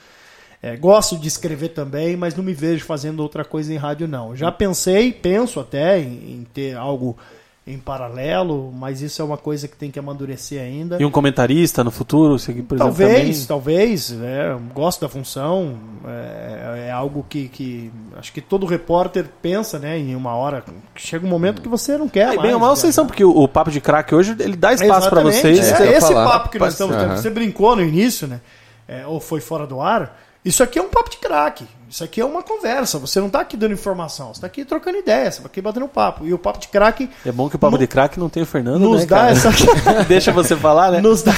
É, 0.62 0.76
gosto 0.76 1.18
de 1.18 1.26
escrever 1.26 1.70
também, 1.70 2.16
mas 2.16 2.36
não 2.36 2.44
me 2.44 2.54
vejo 2.54 2.84
fazendo 2.84 3.20
outra 3.20 3.44
coisa 3.44 3.74
em 3.74 3.76
rádio, 3.76 4.06
não. 4.06 4.36
Já 4.36 4.52
pensei, 4.52 5.12
penso 5.12 5.58
até 5.58 5.98
em, 5.98 6.34
em 6.34 6.46
ter 6.54 6.76
algo 6.76 7.18
em 7.64 7.78
paralelo, 7.78 8.72
mas 8.76 9.01
isso 9.02 9.22
é 9.22 9.24
uma 9.24 9.36
coisa 9.36 9.68
que 9.68 9.76
tem 9.76 9.89
que 9.89 9.97
amadurecer 9.98 10.60
ainda. 10.60 11.01
E 11.01 11.05
um 11.05 11.12
comentarista 11.12 11.84
no 11.84 11.93
futuro, 11.93 12.36
você, 12.36 12.52
por 12.55 12.76
Talvez, 12.76 13.28
exemplo, 13.28 13.47
talvez. 13.47 14.12
É, 14.20 14.56
gosto 14.74 15.01
da 15.01 15.09
função. 15.09 15.78
É, 16.05 16.86
é 16.89 16.90
algo 16.90 17.24
que, 17.28 17.48
que 17.48 17.93
acho 18.16 18.32
que 18.32 18.40
todo 18.40 18.66
repórter 18.66 19.26
pensa, 19.40 19.78
né? 19.78 19.97
Em 19.97 20.16
uma 20.16 20.34
hora. 20.34 20.64
Chega 20.97 21.24
um 21.24 21.28
momento 21.30 21.62
que 21.62 21.68
você 21.68 21.97
não 21.97 22.09
quer. 22.09 22.22
É, 22.22 22.26
mais. 22.28 22.43
bem 22.43 22.55
ou 22.55 22.59
mal, 22.59 22.70
vocês 22.70 22.82
viajar. 22.82 22.94
são, 22.97 23.06
porque 23.06 23.24
o, 23.24 23.30
o 23.30 23.47
Papo 23.47 23.70
de 23.70 23.80
Crack 23.80 24.12
hoje, 24.12 24.34
ele 24.40 24.56
dá 24.56 24.72
espaço 24.72 25.09
pra 25.09 25.22
Exatamente, 25.22 25.62
vocês. 25.64 25.80
É, 25.80 25.93
esse 25.93 26.09
falar. 26.09 26.30
papo 26.30 26.48
que 26.48 26.59
nós 26.59 26.72
estamos 26.72 26.97
tendo. 26.97 27.12
Aham. 27.12 27.16
Você 27.16 27.30
brincou 27.30 27.76
no 27.76 27.82
início, 27.82 28.26
né? 28.26 28.40
É, 28.89 29.06
ou 29.06 29.20
foi 29.20 29.40
fora 29.40 29.68
do 29.68 29.80
ar. 29.80 30.20
Isso 30.44 30.64
aqui 30.64 30.80
é 30.80 30.82
um 30.82 30.89
papo 30.89 31.10
de 31.10 31.18
craque. 31.18 31.64
Isso 31.93 32.02
aqui 32.02 32.23
é 32.23 32.24
uma 32.24 32.43
conversa. 32.43 32.98
Você 32.98 33.20
não 33.20 33.27
está 33.27 33.40
aqui 33.40 33.55
dando 33.55 33.74
informação. 33.74 34.28
Você 34.28 34.39
está 34.39 34.47
aqui 34.47 34.64
trocando 34.64 34.97
ideia. 34.97 35.31
Você 35.31 35.40
está 35.40 35.47
aqui 35.47 35.60
batendo 35.60 35.86
papo. 35.86 36.24
E 36.27 36.32
o 36.32 36.39
papo 36.39 36.59
de 36.59 36.69
craque 36.69 37.10
É 37.23 37.31
bom 37.31 37.51
que 37.51 37.56
o 37.56 37.59
Papo 37.59 37.73
No- 37.73 37.78
de 37.78 37.86
Crack 37.86 38.19
não 38.19 38.31
tem 38.31 38.43
o 38.43 38.47
Fernando, 38.47 38.81
nos 38.81 39.01
né, 39.01 39.06
dá 39.06 39.16
cara? 39.16 39.31
essa. 39.32 39.51
Deixa 40.09 40.32
você 40.32 40.56
falar, 40.56 40.90
né? 40.90 41.02
nos 41.02 41.23
dá, 41.23 41.35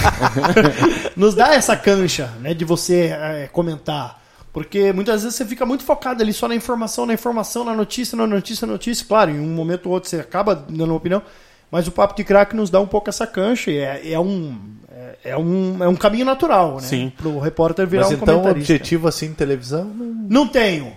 nos 1.16 1.34
dá 1.34 1.54
essa 1.54 1.76
cancha, 1.76 2.32
né, 2.40 2.54
de 2.54 2.64
você 2.64 3.06
é, 3.18 3.48
comentar. 3.52 4.22
Porque 4.52 4.92
muitas 4.92 5.24
vezes 5.24 5.36
você 5.36 5.44
fica 5.44 5.66
muito 5.66 5.82
focado 5.82 6.22
ali 6.22 6.32
só 6.32 6.46
na 6.46 6.54
informação, 6.54 7.04
na 7.04 7.14
informação, 7.14 7.64
na 7.64 7.74
notícia, 7.74 8.16
na 8.16 8.24
notícia, 8.24 8.64
na 8.64 8.74
notícia. 8.74 9.04
Claro, 9.04 9.32
em 9.32 9.40
um 9.40 9.52
momento 9.52 9.86
ou 9.86 9.92
outro 9.92 10.08
você 10.08 10.20
acaba 10.20 10.54
dando 10.54 10.84
uma 10.84 10.94
opinião, 10.94 11.20
mas 11.68 11.88
o 11.88 11.90
Papo 11.90 12.14
de 12.14 12.22
Crack 12.22 12.54
nos 12.54 12.70
dá 12.70 12.78
um 12.78 12.86
pouco 12.86 13.10
essa 13.10 13.26
cancha 13.26 13.72
e 13.72 13.78
é, 13.78 14.12
é 14.12 14.20
um, 14.20 14.56
é, 15.24 15.30
é 15.30 15.36
um, 15.36 15.82
é 15.82 15.88
um 15.88 15.96
caminho 15.96 16.24
natural, 16.24 16.76
né? 16.76 16.82
Sim. 16.82 17.12
Pro 17.16 17.38
repórter 17.38 17.86
virar 17.86 18.04
Mas 18.04 18.12
um 18.12 18.14
então, 18.14 18.26
comentarista. 18.38 18.72
objetivo 18.72 19.08
assim, 19.08 19.32
televisão, 19.32 19.84
não... 19.84 20.06
Não 20.28 20.48
tenho. 20.48 20.92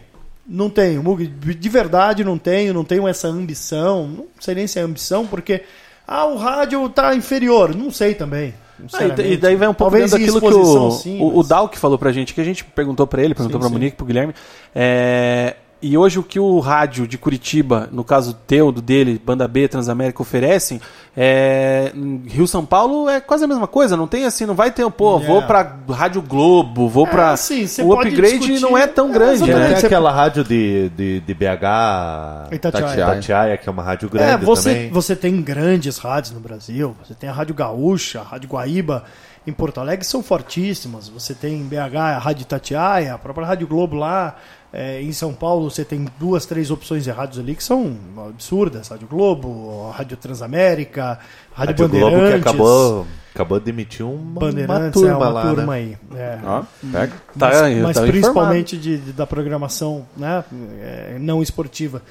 Não 0.47 0.69
tenho. 0.69 1.03
De 1.17 1.69
verdade, 1.69 2.23
não 2.23 2.37
tenho. 2.37 2.73
Não 2.73 2.85
tenho 2.85 3.05
essa 3.07 3.27
ambição. 3.27 4.07
Não 4.07 4.25
sei 4.39 4.55
nem 4.55 4.65
se 4.65 4.79
é 4.79 4.81
ambição, 4.81 5.27
porque. 5.27 5.63
Ah, 6.07 6.25
o 6.25 6.37
rádio 6.37 6.87
tá 6.87 7.13
inferior. 7.13 7.75
Não 7.75 7.91
sei 7.91 8.13
também. 8.15 8.53
Ah, 8.93 9.21
e, 9.21 9.33
e 9.33 9.37
daí 9.37 9.55
vai 9.55 9.67
um 9.67 9.73
pouco 9.73 9.91
Talvez 9.91 10.11
dentro 10.11 10.23
em 10.23 10.39
daquilo 10.39 10.51
que 10.51 10.69
o, 10.69 10.91
sim, 10.91 11.19
o, 11.19 11.27
o 11.33 11.37
mas- 11.37 11.47
Dal 11.49 11.67
que 11.67 11.77
falou 11.77 11.97
pra 11.97 12.11
gente, 12.13 12.33
que 12.33 12.39
a 12.39 12.43
gente 12.43 12.63
perguntou 12.63 13.05
pra 13.07 13.21
ele, 13.21 13.33
perguntou 13.35 13.59
Sim, 13.59 13.61
pra 13.61 13.67
sim. 13.67 13.73
Monique, 13.73 13.97
pro 13.97 14.05
Guilherme. 14.05 14.33
É, 14.73 15.55
e 15.81 15.97
hoje 15.97 16.17
o 16.17 16.23
que 16.23 16.39
o 16.39 16.59
rádio 16.59 17.07
de 17.07 17.17
Curitiba, 17.17 17.87
no 17.91 18.03
caso 18.03 18.33
teu, 18.47 18.71
do 18.71 18.81
dele, 18.81 19.21
Banda 19.23 19.47
B, 19.47 19.67
Transamérica, 19.67 20.21
oferecem, 20.21 20.81
é, 21.15 21.91
Rio 22.27 22.47
São 22.47 22.65
Paulo 22.65 23.09
é 23.09 23.19
quase 23.19 23.43
a 23.43 23.47
mesma 23.47 23.67
coisa, 23.67 23.95
não 23.97 24.07
tem 24.07 24.25
assim, 24.25 24.45
não 24.45 24.55
vai 24.55 24.71
ter, 24.71 24.89
pô, 24.91 25.19
É. 25.19 25.25
vou 25.25 25.41
pra 25.43 25.75
Rádio 25.89 26.21
Globo, 26.21 26.87
vou 26.89 27.05
É, 27.07 27.09
pra. 27.09 27.31
assim, 27.31 27.67
você 27.67 27.81
o 27.83 27.87
pode 27.89 28.09
upgrade 28.09 28.39
discutir- 28.39 28.61
não 28.61 28.77
é 28.77 28.87
tão 28.87 29.09
É, 29.09 29.11
grande, 29.11 29.51
né? 29.53 29.67
Tem 29.73 29.85
aquela 29.85 30.11
rádio 30.11 30.43
de, 30.43 30.89
de, 30.89 31.19
de 31.21 31.33
BH, 31.33 32.49
Itatiaia. 32.51 32.93
Itatiaia, 33.01 33.57
que 33.57 33.67
é 33.67 33.71
uma 33.71 33.83
rádio 33.83 34.09
grande 34.09 34.31
É, 34.31 34.37
você, 34.37 34.73
também. 34.73 34.89
você 34.91 35.15
tem 35.15 35.41
grandes 35.41 35.97
rádios 35.97 36.33
no 36.33 36.39
Brasil. 36.39 36.95
Você 37.05 37.13
tem 37.13 37.29
a 37.29 37.33
Rádio 37.33 37.55
Gaúcha, 37.55 38.19
a 38.21 38.23
Rádio 38.23 38.49
Guaíba 38.49 39.03
em 39.45 39.51
Porto 39.53 39.79
Alegre 39.79 40.05
são 40.05 40.21
fortíssimas. 40.21 41.07
Você 41.09 41.33
tem 41.33 41.55
em 41.55 41.63
BH 41.63 41.95
a 41.97 42.17
Rádio 42.17 42.41
Itatiaia, 42.43 43.13
a 43.13 43.17
própria 43.17 43.45
Rádio 43.47 43.67
Globo 43.67 43.95
lá. 43.95 44.35
É, 44.73 45.01
em 45.01 45.11
São 45.13 45.33
Paulo 45.33 45.69
você 45.71 45.85
tem 45.85 46.05
duas, 46.19 46.45
três 46.45 46.69
opções 46.69 47.03
de 47.03 47.09
rádios 47.09 47.39
ali 47.39 47.55
que 47.55 47.63
são 47.63 47.95
absurdas. 48.27 48.89
Rádio 48.89 49.07
Globo, 49.07 49.89
Rádio 49.91 50.17
Transamérica, 50.17 51.19
Rádio, 51.53 51.85
Rádio 51.85 51.87
Globo 51.89 52.05
que 52.05 52.11
Bandeirantes. 52.15 52.41
acabou, 52.47 53.07
acabou 53.33 53.59
de 53.59 53.65
demitir 53.65 54.05
uma, 54.05 54.13
uma 54.15 54.39
Bandeirantes, 54.41 54.91
turma 54.91 55.09
é 55.09 55.15
uma 55.15 55.29
lá, 55.29 55.41
turma 55.41 55.73
né? 55.73 55.73
aí. 55.73 55.97
É. 56.19 56.39
Ó, 56.43 56.63
pega. 56.91 57.13
Tá, 57.39 57.49
mas, 57.49 57.77
eu 57.77 57.83
mas 57.83 57.99
principalmente 57.99 58.77
de, 58.77 58.97
de- 58.97 59.13
da 59.13 59.25
programação 59.25 60.05
né, 60.17 60.43
é, 60.81 61.17
não 61.19 61.41
esportiva. 61.41 62.01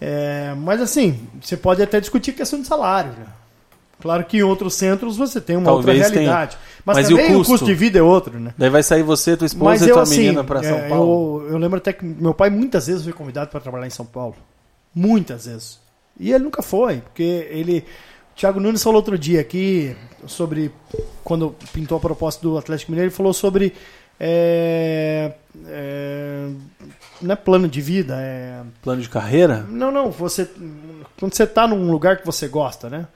É, 0.00 0.52
mas 0.56 0.80
assim, 0.80 1.20
você 1.40 1.56
pode 1.56 1.80
até 1.82 2.00
discutir 2.00 2.32
questão 2.32 2.60
de 2.60 2.66
salário. 2.66 3.12
né? 3.12 3.26
Claro 4.00 4.24
que 4.24 4.38
em 4.38 4.42
outros 4.42 4.74
centros 4.74 5.16
você 5.16 5.40
tem 5.40 5.56
uma 5.56 5.66
Talvez 5.66 5.98
outra 5.98 6.12
realidade. 6.20 6.58
Mas, 6.84 6.96
Mas 6.96 7.10
e 7.10 7.14
o 7.14 7.16
também 7.16 7.34
o 7.34 7.38
custo? 7.38 7.52
custo? 7.52 7.66
de 7.66 7.74
vida 7.74 7.98
é 7.98 8.02
outro, 8.02 8.40
né? 8.40 8.54
Daí 8.56 8.70
vai 8.70 8.82
sair 8.82 9.02
você, 9.02 9.36
tua 9.36 9.46
esposa 9.46 9.70
Mas 9.70 9.82
e 9.82 9.88
eu 9.88 9.94
tua 9.94 10.02
assim, 10.02 10.18
menina 10.18 10.44
pra 10.44 10.62
São 10.62 10.78
é, 10.78 10.88
Paulo. 10.88 11.42
Eu, 11.42 11.50
eu 11.52 11.58
lembro 11.58 11.78
até 11.78 11.92
que 11.92 12.04
meu 12.04 12.32
pai 12.32 12.50
muitas 12.50 12.86
vezes 12.86 13.04
foi 13.04 13.12
convidado 13.12 13.50
para 13.50 13.60
trabalhar 13.60 13.86
em 13.86 13.90
São 13.90 14.06
Paulo. 14.06 14.36
Muitas 14.94 15.46
vezes. 15.46 15.78
E 16.18 16.32
ele 16.32 16.44
nunca 16.44 16.62
foi, 16.62 16.98
porque 16.98 17.48
ele. 17.50 17.84
O 18.32 18.40
Thiago 18.40 18.60
Nunes 18.60 18.82
falou 18.82 18.96
outro 18.96 19.18
dia 19.18 19.40
aqui 19.40 19.96
sobre. 20.26 20.70
Quando 21.22 21.54
pintou 21.72 21.98
a 21.98 22.00
proposta 22.00 22.42
do 22.42 22.58
Atlético 22.58 22.92
Mineiro, 22.92 23.08
ele 23.10 23.16
falou 23.16 23.32
sobre. 23.32 23.72
é, 24.18 25.32
é, 25.66 26.48
não 27.20 27.32
é 27.32 27.36
plano 27.36 27.68
de 27.68 27.80
vida, 27.80 28.16
é. 28.18 28.62
Plano 28.82 29.00
de 29.00 29.08
carreira? 29.08 29.66
Não, 29.68 29.90
não, 29.90 30.10
você. 30.10 30.48
Quando 31.18 31.34
você 31.34 31.46
tá 31.46 31.66
num 31.66 31.90
lugar 31.90 32.18
que 32.18 32.26
você 32.26 32.48
gosta, 32.48 32.88
né? 32.88 33.06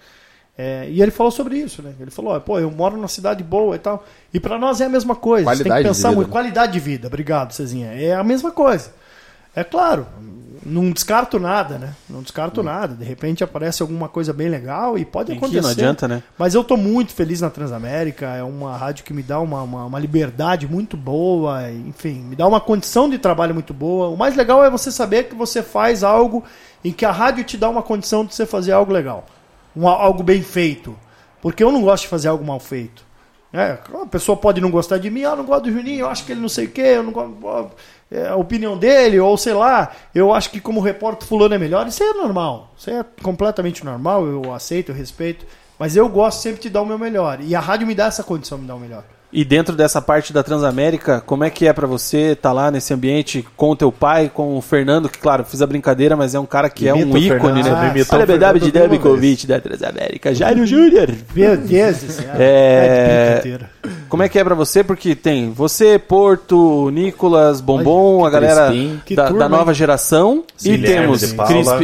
É, 0.56 0.88
e 0.88 1.02
ele 1.02 1.10
falou 1.10 1.32
sobre 1.32 1.56
isso, 1.58 1.82
né? 1.82 1.92
Ele 1.98 2.10
falou, 2.12 2.40
pô, 2.40 2.58
eu 2.60 2.70
moro 2.70 2.96
numa 2.96 3.08
cidade 3.08 3.42
boa 3.42 3.74
e 3.74 3.78
tal. 3.78 4.04
E 4.32 4.38
pra 4.38 4.56
nós 4.58 4.80
é 4.80 4.84
a 4.84 4.88
mesma 4.88 5.16
coisa. 5.16 5.44
você 5.44 5.64
tem 5.64 5.64
Qualidade 5.64 5.82
que 5.82 5.88
de 5.88 5.88
pensar 5.88 6.08
vida, 6.10 6.16
muito. 6.16 6.28
né? 6.28 6.32
Qualidade 6.32 6.72
de 6.72 6.80
vida, 6.80 7.06
obrigado, 7.08 7.52
Cezinha. 7.52 7.88
É 7.88 8.14
a 8.14 8.22
mesma 8.22 8.52
coisa. 8.52 8.92
É 9.56 9.62
claro, 9.64 10.06
não 10.66 10.90
descarto 10.90 11.38
nada, 11.38 11.78
né? 11.78 11.94
Não 12.08 12.22
descarto 12.22 12.62
nada. 12.62 12.94
De 12.94 13.04
repente 13.04 13.42
aparece 13.44 13.82
alguma 13.82 14.08
coisa 14.08 14.32
bem 14.32 14.48
legal 14.48 14.96
e 14.98 15.04
pode 15.04 15.28
Tem 15.28 15.36
acontecer. 15.36 15.60
não 15.60 15.70
adianta, 15.70 16.08
né? 16.08 16.22
Mas 16.38 16.54
eu 16.54 16.64
tô 16.64 16.76
muito 16.76 17.12
feliz 17.12 17.40
na 17.40 17.50
Transamérica, 17.50 18.26
é 18.26 18.42
uma 18.42 18.76
rádio 18.76 19.04
que 19.04 19.12
me 19.12 19.22
dá 19.22 19.38
uma, 19.40 19.62
uma, 19.62 19.84
uma 19.86 19.98
liberdade 19.98 20.66
muito 20.66 20.96
boa, 20.96 21.70
enfim, 21.70 22.14
me 22.14 22.34
dá 22.36 22.46
uma 22.46 22.60
condição 22.60 23.08
de 23.08 23.18
trabalho 23.18 23.54
muito 23.54 23.74
boa. 23.74 24.08
O 24.08 24.16
mais 24.16 24.34
legal 24.36 24.64
é 24.64 24.70
você 24.70 24.90
saber 24.90 25.24
que 25.24 25.34
você 25.34 25.62
faz 25.62 26.02
algo 26.02 26.42
em 26.84 26.92
que 26.92 27.04
a 27.04 27.12
rádio 27.12 27.44
te 27.44 27.56
dá 27.56 27.68
uma 27.68 27.82
condição 27.82 28.24
de 28.24 28.34
você 28.34 28.44
fazer 28.46 28.72
algo 28.72 28.92
legal, 28.92 29.24
um, 29.76 29.88
algo 29.88 30.22
bem 30.22 30.42
feito. 30.42 30.96
Porque 31.40 31.62
eu 31.62 31.70
não 31.70 31.82
gosto 31.82 32.04
de 32.04 32.08
fazer 32.08 32.28
algo 32.28 32.44
mal 32.44 32.60
feito. 32.60 33.04
É, 33.52 33.78
a 34.02 34.06
pessoa 34.06 34.36
pode 34.36 34.60
não 34.60 34.68
gostar 34.68 34.98
de 34.98 35.08
mim, 35.08 35.22
ah, 35.22 35.36
não 35.36 35.44
gosto 35.44 35.64
do 35.64 35.72
Juninho, 35.72 36.00
eu 36.00 36.08
acho 36.08 36.24
que 36.24 36.32
ele 36.32 36.40
não 36.40 36.48
sei 36.48 36.64
o 36.64 36.70
quê, 36.70 36.80
eu 36.80 37.04
não 37.04 37.12
gosto. 37.12 37.70
É, 38.10 38.28
a 38.28 38.34
opinião 38.34 38.76
dele, 38.76 39.20
ou 39.20 39.36
sei 39.38 39.52
lá, 39.52 39.92
eu 40.12 40.34
acho 40.34 40.50
que 40.50 40.60
como 40.60 40.80
repórter 40.80 41.28
fulano 41.28 41.54
é 41.54 41.58
melhor. 41.58 41.86
Isso 41.86 42.02
é 42.02 42.12
normal. 42.14 42.72
Isso 42.76 42.90
é 42.90 43.04
completamente 43.22 43.84
normal, 43.84 44.26
eu 44.26 44.52
aceito, 44.52 44.90
eu 44.90 44.94
respeito. 44.94 45.46
Mas 45.78 45.94
eu 45.94 46.08
gosto 46.08 46.40
sempre 46.40 46.62
de 46.62 46.70
dar 46.70 46.82
o 46.82 46.86
meu 46.86 46.98
melhor. 46.98 47.40
E 47.40 47.54
a 47.54 47.60
rádio 47.60 47.86
me 47.86 47.94
dá 47.94 48.06
essa 48.06 48.24
condição 48.24 48.58
de 48.58 48.66
dar 48.66 48.74
o 48.74 48.80
melhor. 48.80 49.04
E 49.34 49.44
dentro 49.44 49.74
dessa 49.74 50.00
parte 50.00 50.32
da 50.32 50.44
Transamérica, 50.44 51.20
como 51.26 51.42
é 51.42 51.50
que 51.50 51.66
é 51.66 51.72
pra 51.72 51.88
você 51.88 52.32
estar 52.32 52.52
lá 52.52 52.70
nesse 52.70 52.94
ambiente 52.94 53.44
com 53.56 53.70
o 53.70 53.76
teu 53.76 53.90
pai, 53.90 54.30
com 54.32 54.56
o 54.56 54.62
Fernando, 54.62 55.08
que 55.08 55.18
claro, 55.18 55.44
fiz 55.44 55.60
a 55.60 55.66
brincadeira, 55.66 56.14
mas 56.14 56.36
é 56.36 56.38
um 56.38 56.46
cara 56.46 56.70
que 56.70 56.88
é 56.88 56.92
Imita 56.92 57.06
um 57.06 57.18
ícone, 57.18 57.64
Fernando, 57.64 57.64
né? 57.64 57.80
você 57.80 57.98
imitou 57.98 58.16
Olha 58.16 58.26
verdade 58.26 58.60
de 58.60 58.70
Debikovic 58.70 59.44
da 59.44 59.60
Transamérica, 59.60 60.32
Jairo 60.32 60.64
Júnior. 60.64 61.10
Meu 61.34 61.56
Deus 61.56 61.96
do 61.96 62.12
céu. 62.12 62.30
É. 62.38 63.58
Como 64.08 64.22
é 64.22 64.28
que 64.28 64.38
é 64.38 64.44
pra 64.44 64.54
você? 64.54 64.84
Porque 64.84 65.16
tem 65.16 65.50
você, 65.50 65.98
Porto, 65.98 66.88
Nicolas, 66.90 67.60
Bombom, 67.60 68.24
a 68.24 68.30
galera 68.30 68.72
da, 69.10 69.26
turma, 69.26 69.38
da 69.40 69.48
nova 69.48 69.74
geração. 69.74 70.44
e 70.64 70.76
Guilherme 70.76 71.18
temos 71.18 71.34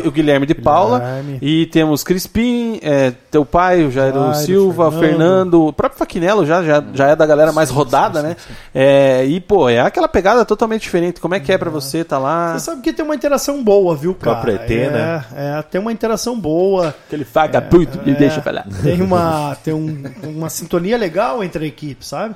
o 0.07 0.11
Guilherme 0.13 0.47
de 0.47 0.55
Paula. 0.55 1.01
Guilherme. 1.01 1.39
E 1.43 1.67
temos 1.67 2.05
Crispim, 2.05 2.79
é, 2.83 3.13
teu 3.31 3.45
pai, 3.45 3.85
o 3.85 3.91
Jairo, 3.91 4.33
Silva, 4.35 4.87
o 4.87 4.91
Fernando. 4.93 5.11
Fernando, 5.11 5.67
o 5.67 5.73
próprio 5.73 5.99
Faquinello 5.99 6.47
já, 6.47 6.63
já, 6.63 6.85
já 6.95 7.09
é 7.09 7.17
da 7.17 7.27
galera 7.27 7.40
mais 7.53 7.71
rodada, 7.71 8.23
né? 8.23 8.37
É, 8.75 9.25
e, 9.25 9.41
pô, 9.41 9.69
é 9.69 9.81
aquela 9.81 10.07
pegada 10.09 10.45
totalmente 10.45 10.83
diferente. 10.83 11.21
Como 11.21 11.35
é 11.35 11.41
que 11.41 11.51
é 11.53 11.59
pra 11.59 11.71
você 11.71 12.05
tá 12.05 12.19
lá? 12.19 12.53
Você 12.59 12.67
sabe 12.67 12.83
que 12.83 12.93
tem 12.93 13.05
uma 13.05 13.15
interação 13.15 13.63
boa, 13.65 13.97
viu, 13.97 14.15
cara? 14.15 14.37
Próprio 14.37 14.55
ET, 14.57 14.71
é, 14.71 14.91
né? 14.91 15.25
É, 15.35 15.63
tem 15.63 15.81
uma 15.81 15.93
interação 15.93 16.39
boa. 16.39 16.95
Aquele 17.07 17.25
vagabundo, 17.25 18.01
me 18.05 18.13
É, 18.13 18.15
deixa 18.15 18.41
falar. 18.43 18.67
Tem 18.83 19.01
uma, 19.03 19.57
tem 19.65 19.75
um- 19.75 20.03
uma 20.25 20.51
sintonia 20.51 20.97
legal 20.97 21.43
entre 21.43 21.65
a 21.65 21.69
equipe, 21.69 22.05
sabe? 22.07 22.35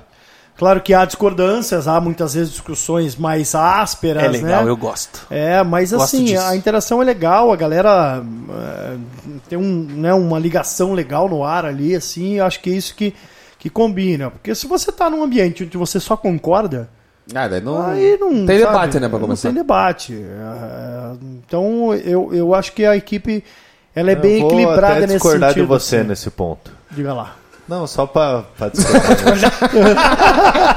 Claro 0.56 0.80
que 0.80 0.94
há 0.94 1.04
discordâncias, 1.04 1.88
há 1.88 2.00
muitas 2.00 2.34
vezes 2.34 2.52
discussões 2.52 3.16
mais 3.16 3.56
ásperas, 3.56 4.22
É 4.22 4.28
legal, 4.28 4.64
né? 4.64 4.70
eu 4.70 4.76
gosto. 4.76 5.26
É, 5.28 5.64
mas 5.64 5.90
Gosto 5.90 6.04
assim, 6.14 6.26
disso. 6.26 6.40
a 6.46 6.54
interação 6.54 7.02
é 7.02 7.04
legal, 7.04 7.52
a 7.52 7.56
galera 7.56 8.22
é, 8.50 8.96
tem 9.48 9.58
um, 9.58 9.84
né, 9.96 10.14
uma 10.14 10.38
ligação 10.38 10.92
legal 10.92 11.28
no 11.28 11.42
ar 11.42 11.64
ali, 11.66 11.96
assim, 11.96 12.38
acho 12.38 12.60
que 12.60 12.70
é 12.70 12.72
isso 12.74 12.94
que, 12.94 13.12
que 13.64 13.70
combina. 13.70 14.30
Porque 14.30 14.54
se 14.54 14.66
você 14.66 14.92
tá 14.92 15.08
num 15.08 15.22
ambiente 15.22 15.64
onde 15.64 15.78
você 15.78 15.98
só 15.98 16.18
concorda, 16.18 16.86
Ah, 17.34 17.48
daí 17.48 17.62
não, 17.62 17.80
aí 17.80 18.18
não. 18.20 18.28
tem 18.44 18.58
sabe, 18.58 18.60
debate, 18.72 19.00
né, 19.00 19.08
pra 19.08 19.18
começar. 19.18 19.48
Não 19.48 19.54
tem 19.54 19.62
debate. 19.62 20.12
É, 20.22 21.16
então, 21.46 21.94
eu, 21.94 22.28
eu 22.34 22.54
acho 22.54 22.72
que 22.74 22.84
a 22.84 22.94
equipe 22.94 23.42
ela 23.94 24.10
é 24.10 24.14
bem 24.14 24.34
Eu 24.34 24.40
vou 24.40 24.48
equilibrada 24.50 24.88
até 24.92 25.00
nesse 25.00 25.14
discordar 25.14 25.48
sentido. 25.48 25.62
de 25.62 25.68
você 25.68 25.96
assim. 25.96 26.08
nesse 26.08 26.30
ponto. 26.30 26.70
Diga 26.90 27.14
lá. 27.14 27.36
Não, 27.66 27.86
só 27.86 28.04
pra, 28.06 28.42
pra 28.58 28.68
discordar. 28.68 29.50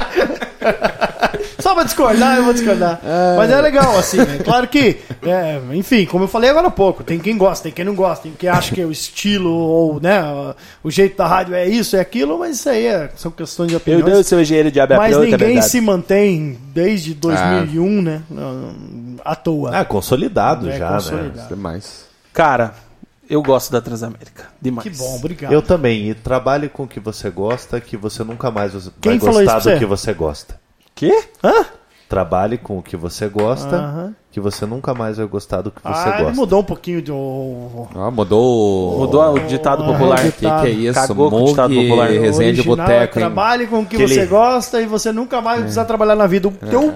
Só 1.68 1.74
pra 1.74 1.84
discordar, 1.84 2.36
eu 2.38 2.44
vou 2.44 2.54
discordar. 2.54 2.98
Mas 3.36 3.50
é 3.50 3.60
legal, 3.60 3.98
assim. 3.98 4.18
É 4.20 4.42
claro 4.42 4.66
que, 4.68 4.96
é, 5.22 5.60
enfim, 5.74 6.06
como 6.06 6.24
eu 6.24 6.28
falei 6.28 6.48
agora 6.48 6.68
há 6.68 6.70
pouco, 6.70 7.04
tem 7.04 7.18
quem 7.18 7.36
gosta, 7.36 7.64
tem 7.64 7.72
quem 7.72 7.84
não 7.84 7.94
gosta, 7.94 8.22
tem 8.22 8.32
quem 8.32 8.48
acha 8.48 8.74
que 8.74 8.80
é 8.80 8.86
o 8.86 8.90
estilo 8.90 9.50
ou 9.52 10.00
né, 10.00 10.18
o 10.82 10.90
jeito 10.90 11.18
da 11.18 11.26
rádio 11.26 11.54
é 11.54 11.68
isso, 11.68 11.94
é 11.94 12.00
aquilo, 12.00 12.38
mas 12.38 12.56
isso 12.56 12.70
aí 12.70 12.86
é- 12.86 13.10
são 13.16 13.30
questões 13.30 13.66
de 13.68 13.72
Meu 13.74 13.80
opiniões. 13.80 14.04
Deus, 14.06 14.26
seu 14.26 14.40
engenheiro 14.40 14.70
de 14.70 14.78
mas 14.96 15.14
é 15.14 15.18
ninguém 15.20 15.60
se 15.60 15.78
mantém 15.80 16.58
desde 16.72 17.12
2001, 17.12 18.00
né? 18.02 18.22
À 19.22 19.34
toa. 19.36 19.76
ah, 19.78 19.84
consolidado 19.84 20.70
É 20.70 20.78
já, 20.78 20.88
consolidado. 20.94 21.48
Demais. 21.48 22.06
Cara, 22.32 22.72
eu 23.28 23.42
gosto 23.42 23.70
da 23.70 23.82
Transamérica. 23.82 24.46
Demais. 24.58 24.88
Que 24.88 24.96
bom, 24.96 25.16
obrigado. 25.16 25.50
né? 25.50 25.56
Eu 25.56 25.60
também. 25.60 26.08
E 26.08 26.14
trabalhe 26.14 26.70
com 26.70 26.84
o 26.84 26.88
que 26.88 26.98
você 26.98 27.28
gosta, 27.28 27.78
que 27.78 27.94
você 27.94 28.24
nunca 28.24 28.50
mais 28.50 28.72
vai 28.72 28.82
Quem 29.02 29.18
gostar 29.18 29.58
do 29.58 29.78
que 29.78 29.84
você 29.84 30.14
gosta. 30.14 30.58
Quê? 30.98 31.24
Hã? 31.44 31.64
Trabalhe 32.08 32.56
com 32.56 32.78
o 32.78 32.82
que 32.82 32.96
você 32.96 33.28
gosta, 33.28 33.76
Aham. 33.76 34.14
que 34.32 34.40
você 34.40 34.64
nunca 34.64 34.94
mais 34.94 35.18
vai 35.18 35.26
gostar 35.26 35.60
do 35.60 35.70
que 35.70 35.80
você 35.82 36.08
Ah, 36.08 36.14
ele 36.14 36.22
gosta. 36.24 36.32
mudou 36.40 36.60
um 36.60 36.64
pouquinho 36.64 37.02
do. 37.02 37.14
Ó, 37.94 38.10
mudou. 38.10 38.98
Mudou 39.00 39.34
o 39.34 39.40
ditado 39.40 39.84
popular. 39.84 40.18
Ah, 40.24 40.28
O 40.28 40.32
que, 40.32 40.38
que 40.40 40.46
é 40.66 40.70
isso? 40.70 40.94
Cagou 40.98 41.28
com 41.30 41.42
o 41.42 41.46
ditado 41.48 41.74
Mug, 41.74 41.86
popular. 41.86 42.08
resenha 42.08 42.52
de 42.54 42.60
original, 42.60 42.76
boteco, 42.86 43.18
é 43.18 43.22
hein? 43.22 43.26
Trabalhe 43.28 43.66
com 43.66 43.80
o 43.80 43.84
que 43.86 43.96
Aquele- 43.96 44.14
você 44.14 44.24
gosta 44.26 44.80
e 44.80 44.86
você 44.86 45.12
nunca 45.12 45.42
mais 45.42 45.56
vai 45.56 45.64
precisar 45.64 45.84
trabalhar 45.84 46.16
na 46.16 46.26
vida. 46.26 46.50
Teu... 46.70 46.94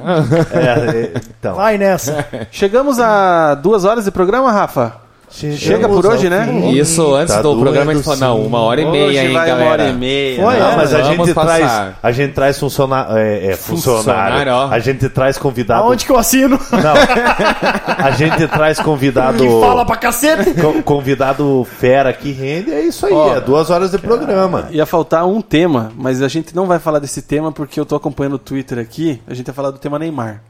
É, 0.50 0.56
é, 1.14 1.20
então, 1.38 1.54
Vai 1.56 1.76
nessa. 1.76 2.26
Chegamos 2.50 2.98
a 2.98 3.54
duas 3.54 3.84
horas 3.84 4.06
de 4.06 4.10
programa, 4.10 4.50
Rafa? 4.50 5.01
Chega 5.32 5.88
por 5.88 6.04
hoje, 6.06 6.28
né? 6.28 6.46
Isso, 6.72 7.14
antes 7.14 7.34
Tá 7.34 7.40
do 7.42 7.56
programa 7.59 7.92
a 7.92 7.94
gente 7.94 8.04
falou, 8.04 8.20
não, 8.20 8.42
uma 8.42 8.60
hora 8.60 8.80
e 8.82 8.84
meia, 8.90 9.06
Hoje 9.06 9.18
hein, 9.18 9.32
vai 9.32 9.46
galera. 9.46 9.64
uma 9.64 9.72
hora 9.72 9.88
e 9.88 9.92
meia. 9.94 10.36
Foi? 10.42 10.56
Não, 10.59 10.70
é, 10.70 10.76
mas 10.76 10.94
a 10.94 11.02
gente, 11.02 11.34
passar. 11.34 11.59
traz, 11.59 11.94
a 12.02 12.12
gente 12.12 12.32
traz 12.34 12.59
funcionário. 12.59 13.16
É, 13.16 13.46
é, 13.46 13.56
funcionário. 13.56 14.02
Funcionário, 14.04 14.52
ó. 14.52 14.68
A 14.68 14.78
gente 14.78 15.09
traz 15.09 15.38
convidado. 15.38 15.82
Aonde 15.84 16.04
que 16.04 16.12
eu 16.12 16.16
assino? 16.18 16.59
Não. 16.70 18.04
A 18.04 18.10
gente 18.10 18.46
traz 18.48 18.78
convidado. 18.78 19.38
Que 19.38 19.48
fala 19.60 19.84
pra 19.84 19.96
cacete. 19.96 20.52
co- 20.60 20.82
Convidado 20.82 21.66
fera 21.78 22.12
que 22.12 22.30
rende, 22.32 22.70
é 22.72 22.82
isso 22.82 23.06
aí, 23.06 23.12
Ó, 23.12 23.34
é 23.36 23.40
duas 23.40 23.70
horas 23.70 23.90
de 23.90 23.98
programa. 23.98 24.68
Ia 24.70 24.84
faltar 24.86 25.26
um 25.26 25.40
tema, 25.40 25.90
mas 25.96 26.20
a 26.22 26.28
gente 26.28 26.54
não 26.54 26.66
vai 26.66 26.78
falar 26.78 26.98
desse 26.98 27.22
tema 27.22 27.50
porque 27.50 27.80
eu 27.80 27.86
tô 27.86 27.96
acompanhando 27.96 28.34
o 28.34 28.38
Twitter 28.38 28.78
aqui. 28.78 29.20
A 29.26 29.34
gente 29.34 29.46
vai 29.46 29.54
falar 29.54 29.70
do 29.70 29.78
tema 29.78 29.98
Neymar. 29.98 30.42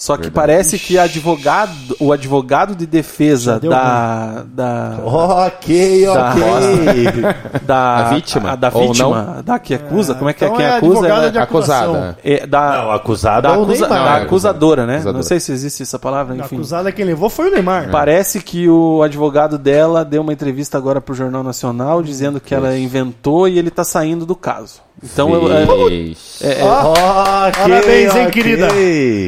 Só 0.00 0.16
que 0.16 0.30
parece 0.30 0.78
que 0.78 0.96
advogado, 0.96 1.96
o 1.98 2.12
advogado 2.12 2.76
de 2.76 2.86
defesa 2.86 3.58
da, 3.58 4.44
da, 4.48 4.96
Ok, 5.02 6.04
Da 6.06 6.30
ok. 6.30 7.12
da 7.66 7.96
A 7.96 8.02
vítima? 8.14 8.52
a- 8.52 8.54
da 8.54 8.70
Ou 8.72 8.86
vítima, 8.86 9.42
da 9.44 9.58
que 9.58 9.74
acusa, 9.74 10.14
como 10.14 10.30
é 10.30 10.32
que 10.32 10.44
então 10.44 10.54
é 10.54 10.56
quem 10.58 10.66
é 10.66 10.76
acusa? 10.76 10.92
advogada 10.92 11.22
Ela- 11.22 11.30
de 11.32 11.38
acusação. 11.38 11.94
Acusada. 11.94 12.18
é, 12.22 12.46
da, 12.46 12.72
Não, 12.84 12.92
acusado 12.92 13.42
da, 13.42 13.54
é 13.54 13.58
o 13.58 13.62
acusa- 13.64 13.88
da 13.88 13.96
é 13.96 14.22
acusadora, 14.22 14.86
né? 14.86 14.92
acusadora. 14.94 15.16
Não 15.18 15.22
sei 15.24 15.40
se 15.40 15.50
existe 15.50 15.82
essa 15.82 15.98
palavra, 15.98 16.32
A 16.34 16.36
enfim. 16.38 16.54
acusada 16.54 16.92
quem 16.92 17.04
levou 17.04 17.28
foi 17.28 17.48
o 17.48 17.50
Neymar. 17.52 17.90
Parece 17.90 18.40
que 18.40 18.68
o 18.68 19.02
advogado 19.02 19.58
dela 19.58 20.04
deu 20.04 20.22
uma 20.22 20.32
entrevista 20.32 20.78
agora 20.78 21.00
pro 21.00 21.12
Jornal 21.12 21.42
Nacional 21.42 22.04
dizendo 22.04 22.38
que 22.40 22.54
ela 22.54 22.78
inventou 22.78 23.48
e 23.48 23.58
ele 23.58 23.70
tá 23.70 23.82
saindo 23.82 24.24
do 24.24 24.36
caso. 24.36 24.80
Então, 25.00 25.32
eu, 25.32 25.52
é, 25.52 25.62
é- 25.62 26.60
é- 26.60 26.64
Ok, 26.64 27.52
Parabéns, 27.52 28.14
hein, 28.16 28.22
ok. 28.26 28.30
querida? 28.32 28.68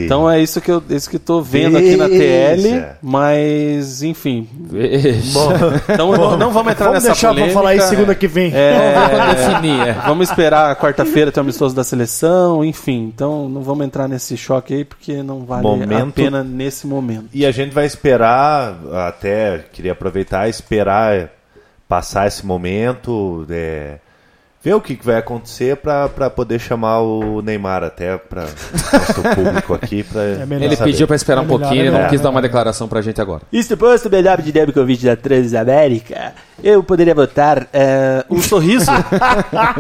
então 0.05 0.28
é 0.28 0.40
isso 0.42 0.60
que 0.60 0.70
eu, 0.70 0.82
isso 0.90 1.09
que 1.09 1.14
eu 1.16 1.20
tô 1.20 1.40
vendo 1.40 1.76
aqui 1.78 1.97
na 1.97 2.09
TL, 2.09 2.62
Veja. 2.62 2.98
mas 3.01 4.02
enfim. 4.02 4.48
Ixi. 4.72 5.38
Então 5.92 6.10
não, 6.12 6.36
não 6.36 6.51
vamos 6.51 6.72
entrar 6.72 6.86
Vamos 6.86 6.94
nessa 7.05 7.06
deixar 7.12 7.28
polêmica. 7.28 7.52
pra 7.52 7.60
falar 7.62 7.74
isso 7.76 7.88
segunda 7.88 8.14
que 8.16 8.26
vem. 8.26 8.52
É, 8.55 8.94
Vamos 8.94 9.34
definir, 9.36 9.80
é. 9.88 9.92
Vamos 10.06 10.28
esperar 10.28 10.74
quarta-feira 10.76 11.30
ter 11.30 11.38
o 11.38 11.42
amistoso 11.42 11.74
da 11.74 11.84
seleção, 11.84 12.64
enfim. 12.64 13.05
Então 13.14 13.48
não 13.48 13.62
vamos 13.62 13.86
entrar 13.86 14.09
nesse 14.09 14.36
choque 14.36 14.74
aí 14.74 14.84
porque 14.84 15.22
não 15.22 15.44
vale 15.44 15.60
a 15.60 15.70
Momento- 15.70 16.14
pena 16.14 16.42
nesse 16.42 16.86
momento. 16.86 17.26
E 17.32 17.47
a 17.47 17.52
gente 17.52 17.72
vai 17.72 17.86
esperar, 17.86 18.76
até 19.06 19.64
queria 19.72 19.92
aproveitar, 19.92 20.48
esperar 20.48 21.30
passar 21.88 22.26
esse 22.26 22.44
momento, 22.47 23.47
é, 23.51 23.98
ver 24.62 24.74
o 24.74 24.80
que, 24.80 24.98
vai 25.02 25.16
acontecer 25.16 25.76
para 25.76 26.28
poder 26.28 26.58
chamar 26.58 27.00
o 27.00 27.40
Neymar 27.40 27.82
até 27.82 28.18
para 28.18 28.42
nosso 28.42 29.22
público 29.34 29.74
aqui. 29.74 30.02
Pra 30.02 30.22
É. 30.22 30.46
Ele 30.50 30.76
saber. 30.76 30.92
pediu 30.92 31.06
pra 31.06 31.16
esperar 31.16 31.40
um 31.40 31.44
É 31.44 31.46
melhor, 31.46 31.60
pouquinho, 31.60 31.82
é 31.82 31.86
ele 31.86 31.98
não 31.98 32.08
quis 32.08 32.20
é 32.20 32.22
dar 32.22 32.30
uma 32.30 32.42
declaração 32.42 32.86
pra 32.86 33.00
gente 33.00 33.20
agora. 33.20 33.42
E 33.50 33.62
se 33.62 33.74
fosse 33.74 34.06
o 34.06 34.10
melhor 34.10 34.40
de 34.42 34.52
convite 34.72 35.06
da 35.06 35.16
Transamérica, 35.16 36.34
eu 36.62 36.82
poderia 36.82 37.14
votar 37.14 37.68
é, 37.72 38.22
o 38.28 38.42
sorriso. 38.42 38.90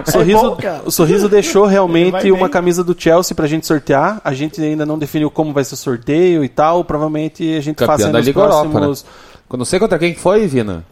o 0.06 0.10
sorriso, 0.10 0.42
bom, 0.42 0.58
o 0.86 0.90
sorriso 0.90 1.28
deixou 1.28 1.66
realmente 1.66 2.22
bem. 2.22 2.32
uma 2.32 2.48
camisa 2.48 2.82
do 2.82 2.96
Chelsea 2.98 3.34
pra 3.34 3.46
gente 3.46 3.66
sortear. 3.66 4.20
A 4.24 4.32
gente 4.32 4.62
ainda 4.62 4.86
não 4.86 4.98
definiu 4.98 5.30
como 5.30 5.52
vai 5.52 5.62
ser 5.62 5.74
o 5.74 5.76
sorteio 5.76 6.42
e 6.42 6.48
tal. 6.48 6.84
Provavelmente 6.84 7.54
a 7.54 7.60
gente 7.60 7.78
faça 7.78 7.92
Campeão 7.92 8.12
da 8.12 8.18
nos 8.18 8.26
Liga 8.26 8.40
Europa, 8.40 8.68
próximos 8.70 9.04
né? 9.04 9.10
Eu 9.52 9.58
não 9.58 9.64
sei 9.64 9.78
contra 9.78 9.98
quem 9.98 10.14
que 10.14 10.20
foi, 10.20 10.46
Vina. 10.46 10.84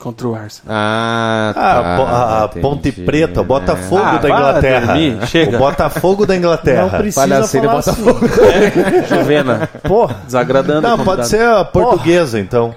Contra 0.00 0.28
o 0.28 0.34
Arsenal. 0.34 0.74
Ah, 0.76 1.50
Ah, 1.50 1.54
tá. 1.54 1.80
a, 1.80 1.96
po- 1.96 2.02
a 2.06 2.44
entendi, 2.46 2.60
Ponte 2.60 2.92
Preta, 2.92 3.40
o 3.40 3.42
né? 3.42 3.48
Botafogo 3.48 4.02
Ah, 4.04 4.18
da 4.18 4.28
Inglaterra. 4.28 4.86
dormir, 4.86 5.26
chega. 5.26 5.56
O 5.56 5.58
Botafogo 5.58 6.26
da 6.26 6.34
Não 6.34 6.38
Inglaterra. 6.40 6.98
precisa 6.98 7.20
Palhaceira 7.20 7.66
falar 7.68 7.80
Botafogo. 7.82 8.26
assim. 8.26 9.14
Juvena, 9.16 9.68
Porra, 9.82 10.16
desagradando. 10.24 10.82
Não, 10.88 10.98
pode 11.04 11.26
ser 11.28 11.42
a 11.42 11.64
portuguesa, 11.64 12.38
então. 12.38 12.74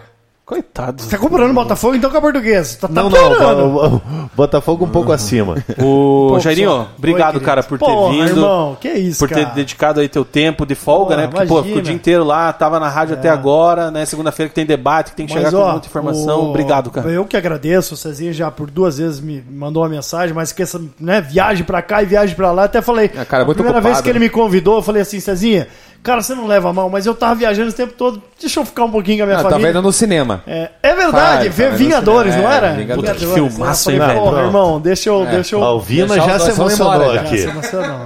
Coitado. 0.49 1.03
tá 1.07 1.15
comprando 1.15 1.53
Botafogo 1.53 1.93
então 1.93 2.09
com 2.09 2.17
a 2.17 2.21
portuguesa. 2.21 2.76
Tá, 2.81 2.88
tá 2.88 2.93
Não, 3.03 3.11
piorando. 3.11 3.55
não, 3.61 3.76
o- 3.76 3.95
o- 3.97 4.01
Botafogo 4.35 4.85
um 4.85 4.89
pouco 4.89 5.11
acima. 5.11 5.55
O 5.77 6.30
Pô, 6.31 6.39
Jairinho, 6.39 6.69
só- 6.71 6.88
obrigado, 6.97 7.35
Oi, 7.35 7.41
cara, 7.41 7.61
por 7.61 7.77
ter 7.77 7.85
Porra, 7.85 8.11
vindo. 8.13 8.27
irmão, 8.30 8.76
que 8.81 8.89
isso, 8.89 9.19
por 9.19 9.30
ter 9.30 9.43
cara. 9.43 9.53
dedicado 9.53 9.99
aí 9.99 10.09
teu 10.09 10.26
tempo 10.26 10.65
de 10.65 10.73
folga, 10.73 11.09
Porra, 11.13 11.17
né? 11.17 11.27
Porque, 11.27 11.45
pô, 11.45 11.61
ficou 11.61 11.77
o 11.77 11.81
dia 11.84 11.93
inteiro 11.93 12.23
lá, 12.23 12.51
tava 12.51 12.80
na 12.80 12.89
rádio 12.89 13.13
até 13.13 13.30
agora, 13.30 13.91
né? 13.91 14.03
Segunda-feira 14.05 14.49
que 14.49 14.55
tem 14.55 14.65
debate, 14.65 15.11
que 15.11 15.17
tem 15.17 15.27
que 15.27 15.34
chegar 15.34 15.51
com 15.51 15.71
muita 15.71 15.85
informação. 15.88 16.41
o- 16.45 16.49
Obrigado, 16.49 16.89
cara. 16.89 17.07
Eu 17.11 17.26
que 17.26 17.38
agradeço. 17.38 17.93
O 17.93 17.97
Cezinha 17.97 18.34
já 18.34 18.49
por 18.49 18.71
duas 18.71 18.97
vezes 18.97 19.19
me 19.19 19.43
mandou 19.51 19.84
uma 19.84 19.89
mensagem, 19.89 20.34
mas 20.34 20.51
que 20.51 20.63
essa 20.63 20.81
né, 20.99 21.21
viagem 21.21 21.63
pra 21.63 21.84
cá 21.84 22.01
e 22.01 22.07
viagem 22.07 22.35
pra 22.35 22.51
lá. 22.51 22.63
Até 22.63 22.81
falei. 22.81 23.11
É, 23.15 23.23
cara, 23.23 23.43
a 23.43 23.45
primeira 23.53 23.73
vez 23.80 23.97
ocupado, 23.97 24.03
que 24.03 24.09
ele 24.09 24.17
né? 24.19 24.26
me 24.26 24.30
convidou, 24.31 24.77
eu 24.77 24.81
falei 24.81 25.03
assim, 25.03 25.19
Cezinha, 25.19 25.67
cara, 26.03 26.21
você 26.21 26.34
não 26.35 26.47
leva 26.47 26.71
mal, 26.73 26.89
mas 26.89 27.05
eu 27.05 27.13
tava 27.13 27.35
viajando 27.35 27.67
esse 27.69 27.77
tempo 27.77 27.93
todo. 27.93 28.21
Deixa 28.39 28.59
eu 28.59 28.65
ficar 28.65 28.85
um 28.85 28.91
pouquinho 28.91 29.17
com 29.17 29.23
a 29.23 29.26
minha 29.27 29.39
Ah, 29.39 29.43
tá 29.43 29.49
família. 29.51 29.71
vendo 29.73 29.81
no 29.81 29.91
cinema. 29.93 30.41
É, 30.47 30.69
é 30.81 30.93
verdade, 30.95 31.49
Vai, 31.49 31.49
ver 31.49 31.69
tá, 31.71 31.76
Vingadores, 31.76 32.34
não 32.35 32.41
cinema. 32.41 32.55
era? 32.55 32.67
É, 32.67 32.73
Vingadores. 32.76 33.11
Puta, 33.11 33.26
que 33.26 33.34
filmaço, 33.34 33.91
hein, 33.91 33.99
velho? 33.99 34.19
Porra, 34.19 34.41
irmão, 34.41 34.80
deixa 34.81 35.09
eu. 35.09 35.23
É. 35.23 35.31
Deixa 35.31 35.55
eu... 35.55 35.63
A 35.63 35.67
Alvina 35.67 36.07
Deixa 36.07 36.26
já 36.26 36.39
se 36.39 36.49
emocionou 36.51 36.93
embora 36.95 37.13
já. 37.15 37.21
aqui. 37.21 37.38
Se 37.38 37.47
emocionou. 37.47 37.99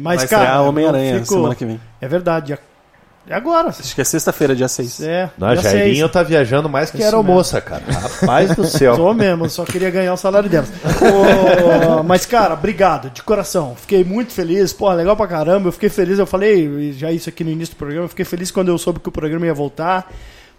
Mas, 0.00 0.18
Vai 0.20 0.28
cara. 0.28 0.62
Homem-Aranha 0.62 1.14
fico- 1.20 1.34
semana 1.34 1.54
que 1.54 1.64
vem. 1.64 1.80
É 2.00 2.08
verdade. 2.08 2.58
É 3.28 3.34
agora. 3.34 3.68
Acho 3.70 3.94
que 3.94 4.00
é 4.00 4.04
sexta-feira, 4.04 4.54
dia 4.54 4.68
6. 4.68 5.00
É. 5.02 5.30
Não, 5.36 5.52
dia 5.52 5.62
Jairinho 5.62 6.08
tá 6.08 6.22
viajando 6.22 6.68
mais 6.68 6.90
que 6.90 7.02
era 7.02 7.20
moça, 7.22 7.60
cara. 7.60 7.82
Rapaz 7.88 8.54
do 8.54 8.64
céu. 8.68 8.94
Sou 8.94 9.12
mesmo, 9.12 9.50
só 9.50 9.64
queria 9.64 9.90
ganhar 9.90 10.14
o 10.14 10.16
salário 10.16 10.48
delas. 10.48 10.70
Ô, 11.98 12.02
mas, 12.04 12.24
cara, 12.24 12.54
obrigado, 12.54 13.10
de 13.10 13.22
coração. 13.22 13.74
Fiquei 13.76 14.04
muito 14.04 14.32
feliz, 14.32 14.72
porra, 14.72 14.94
legal 14.94 15.16
pra 15.16 15.26
caramba. 15.26 15.68
Eu 15.68 15.72
fiquei 15.72 15.88
feliz, 15.88 16.18
eu 16.18 16.26
falei 16.26 16.92
já 16.92 17.10
isso 17.10 17.28
aqui 17.28 17.42
no 17.42 17.50
início 17.50 17.74
do 17.74 17.78
programa. 17.78 18.04
Eu 18.04 18.08
fiquei 18.08 18.24
feliz 18.24 18.50
quando 18.50 18.68
eu 18.68 18.78
soube 18.78 19.00
que 19.00 19.08
o 19.08 19.12
programa 19.12 19.44
ia 19.46 19.54
voltar. 19.54 20.10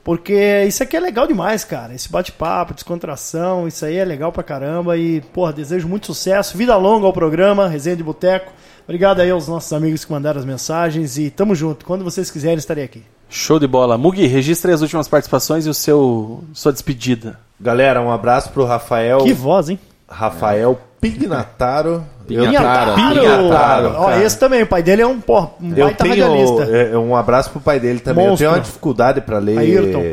Porque 0.04 0.64
isso 0.66 0.82
aqui 0.84 0.96
é 0.96 1.00
legal 1.02 1.28
demais, 1.28 1.66
cara. 1.66 1.94
Esse 1.94 2.10
bate-papo, 2.10 2.74
descontração, 2.74 3.68
isso 3.68 3.84
aí 3.86 3.98
é 3.98 4.06
legal 4.06 4.32
pra 4.32 4.42
caramba. 4.42 4.96
E, 4.98 5.20
porra, 5.20 5.52
desejo 5.52 5.88
muito 5.88 6.06
sucesso. 6.06 6.58
Vida 6.58 6.76
longa 6.78 7.06
ao 7.06 7.12
programa, 7.12 7.68
Resenha 7.68 7.96
de 7.96 8.04
Boteco. 8.04 8.52
Obrigado 8.88 9.20
aí 9.20 9.30
aos 9.30 9.48
nossos 9.50 9.74
amigos 9.74 10.06
que 10.06 10.12
mandaram 10.12 10.40
as 10.40 10.46
mensagens. 10.46 11.18
E 11.18 11.30
tamo 11.30 11.54
junto. 11.54 11.86
Quando 11.86 12.06
vocês 12.06 12.32
quiserem, 12.32 12.58
estarei 12.58 12.86
aqui. 12.86 13.04
Show 13.30 13.60
de 13.60 13.68
bola. 13.68 13.98
Mugi, 13.98 14.26
registre 14.26 14.72
as 14.72 14.82
últimas 14.82 15.08
participações 15.10 15.66
e 15.66 15.70
o 15.70 15.74
seu 15.74 16.44
sua 16.54 16.72
despedida. 16.72 17.38
Galera, 17.60 18.02
um 18.02 18.10
abraço 18.12 18.50
pro 18.52 18.64
Rafael. 18.64 19.20
Que 19.20 19.34
voz, 19.34 19.70
hein? 19.70 19.78
Rafael 20.08 20.80
Pignataro. 21.02 22.04
Pignataro. 22.26 22.96
Pignataro, 22.96 23.94
Ó, 23.98 24.12
esse 24.20 24.38
também, 24.40 24.64
o 24.64 24.68
pai 24.68 24.82
dele 24.82 25.02
é 25.02 25.08
um, 25.08 25.20
porra, 25.20 25.52
um 25.62 25.70
Eu 25.76 25.86
baita 25.86 26.04
tenho 26.04 26.26
radialista. 26.26 26.64
é, 26.76 26.98
um 26.98 27.16
abraço 27.16 27.50
pro 27.52 27.60
pai 27.60 27.80
dele 27.80 28.00
também. 28.00 28.26
Monstro. 28.28 28.46
Eu 28.46 28.50
tenho 28.50 28.60
uma 28.60 28.66
dificuldade 28.66 29.22
pra 29.22 29.38
ler 29.38 29.58
Ayrton. 29.58 30.04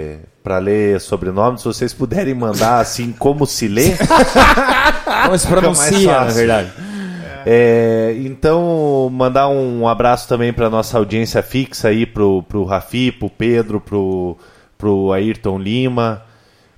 para 0.42 0.58
ler 0.58 1.00
sobrenome. 1.00 1.58
Se 1.58 1.64
vocês 1.64 1.92
puderem 1.92 2.34
mandar 2.34 2.80
assim 2.80 3.12
como 3.12 3.46
se 3.46 3.68
lê, 3.68 3.94
Como 5.24 5.38
se 5.38 5.46
pronuncia, 5.46 6.12
na 6.12 6.24
verdade. 6.24 6.72
É, 7.46 8.14
então, 8.24 9.08
mandar 9.12 9.48
um 9.48 9.86
abraço 9.88 10.28
também 10.28 10.52
para 10.52 10.70
nossa 10.70 10.98
audiência 10.98 11.42
fixa 11.42 11.88
aí, 11.88 12.06
pro, 12.06 12.42
pro 12.42 12.64
Rafi, 12.64 13.12
pro 13.12 13.28
Pedro, 13.30 13.80
pro, 13.80 14.36
pro 14.78 15.12
Ayrton 15.12 15.58
Lima, 15.58 16.22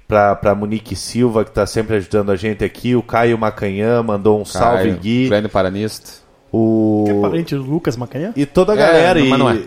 pra, 0.08 0.34
pra 0.36 0.54
Monique 0.54 0.94
Silva, 0.96 1.44
que 1.44 1.50
tá 1.50 1.66
sempre 1.66 1.96
ajudando 1.96 2.30
a 2.30 2.36
gente 2.36 2.64
aqui, 2.64 2.94
o 2.96 3.02
Caio 3.02 3.38
Macanhã 3.38 4.02
mandou 4.02 4.40
um 4.40 4.44
salve, 4.44 4.88
Caio, 4.88 4.98
Gui, 5.00 5.28
Grande 5.28 5.48
paranista. 5.48 6.10
o... 6.52 7.04
Que 7.06 7.12
é 7.12 7.20
parente 7.20 7.54
do 7.54 7.62
Lucas 7.62 7.96
Macanhã? 7.96 8.32
E 8.36 8.46
toda 8.46 8.72
a 8.72 8.76
É, 8.76 8.78
galera, 8.78 9.24
mas 9.24 9.38
não 9.38 9.50
é. 9.50 9.58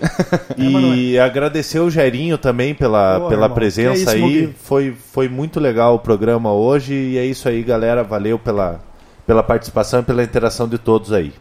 e, 0.57 1.11
e 1.13 1.19
agradecer 1.19 1.79
o 1.79 1.89
Jairinho 1.89 2.37
também 2.37 2.73
pela, 2.73 3.19
pela 3.29 3.43
irmão, 3.45 3.53
presença 3.53 4.11
é 4.15 4.17
isso, 4.17 4.25
aí. 4.25 4.53
Foi, 4.63 4.93
foi 5.13 5.27
muito 5.29 5.59
legal 5.59 5.95
o 5.95 5.99
programa 5.99 6.51
hoje 6.53 6.93
e 6.93 7.17
é 7.17 7.25
isso 7.25 7.47
aí, 7.47 7.61
galera. 7.63 8.03
Valeu 8.03 8.39
pela, 8.39 8.79
pela 9.29 9.43
participação 9.43 9.99
e 9.99 10.03
pela 10.03 10.23
interação 10.23 10.67
de 10.67 10.79
todos 10.79 11.13
aí. 11.13 11.31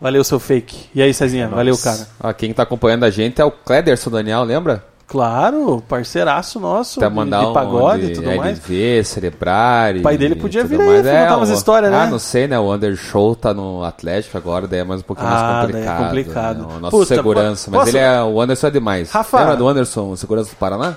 Valeu, 0.00 0.24
seu 0.24 0.40
fake. 0.40 0.88
E 0.94 1.02
aí, 1.02 1.12
Cezinha? 1.12 1.46
Valeu, 1.46 1.76
cara. 1.76 2.08
Ó, 2.18 2.32
quem 2.32 2.54
tá 2.54 2.62
acompanhando 2.62 3.04
a 3.04 3.10
gente 3.10 3.38
é 3.38 3.44
o 3.44 3.50
Clederson 3.50 4.08
Daniel, 4.08 4.42
lembra? 4.44 4.82
Claro, 5.06 5.84
parceiraço 5.86 6.58
nosso 6.58 6.98
Até 6.98 7.10
de, 7.10 7.14
mandar 7.14 7.44
de 7.44 7.52
pagode 7.52 8.06
um 8.06 8.08
e 8.08 8.12
tudo 8.14 8.26
mais. 8.34 8.58
LV, 8.58 9.04
Cerebrari. 9.04 9.98
O 9.98 10.02
pai 10.02 10.16
dele 10.16 10.34
podia 10.36 10.64
vir 10.64 10.80
aí, 10.80 10.86
mais. 10.86 11.02
contar 11.02 11.12
É, 11.34 11.36
umas 11.36 11.50
o- 11.50 11.52
histórias, 11.52 11.92
né? 11.92 11.98
Ah, 11.98 12.06
não 12.06 12.18
sei, 12.18 12.48
né? 12.48 12.58
O 12.58 12.72
Undershow 12.74 13.36
tá 13.36 13.52
no 13.52 13.84
Atlético 13.84 14.38
agora, 14.38 14.66
daí 14.66 14.80
é 14.80 14.84
mais 14.84 15.00
um 15.02 15.04
pouquinho 15.04 15.28
Ah, 15.28 15.32
mais 15.32 15.44
daí 15.70 15.82
é 15.82 15.86
complicado. 15.86 16.04
complicado. 16.06 16.58
né? 16.66 16.74
O 16.76 16.80
nosso 16.80 16.96
Puta, 16.96 17.14
segurança. 17.14 17.70
Mas 17.70 17.80
posso- 17.80 17.90
ele 17.90 17.98
é. 17.98 18.22
O 18.22 18.40
Anderson 18.40 18.66
é 18.68 18.70
demais. 18.70 19.10
Rafa. 19.10 19.38
Lembra 19.38 19.56
do 19.56 19.68
Anderson, 19.68 20.10
o 20.12 20.16
segurança 20.16 20.48
do 20.48 20.56
Paraná? 20.56 20.96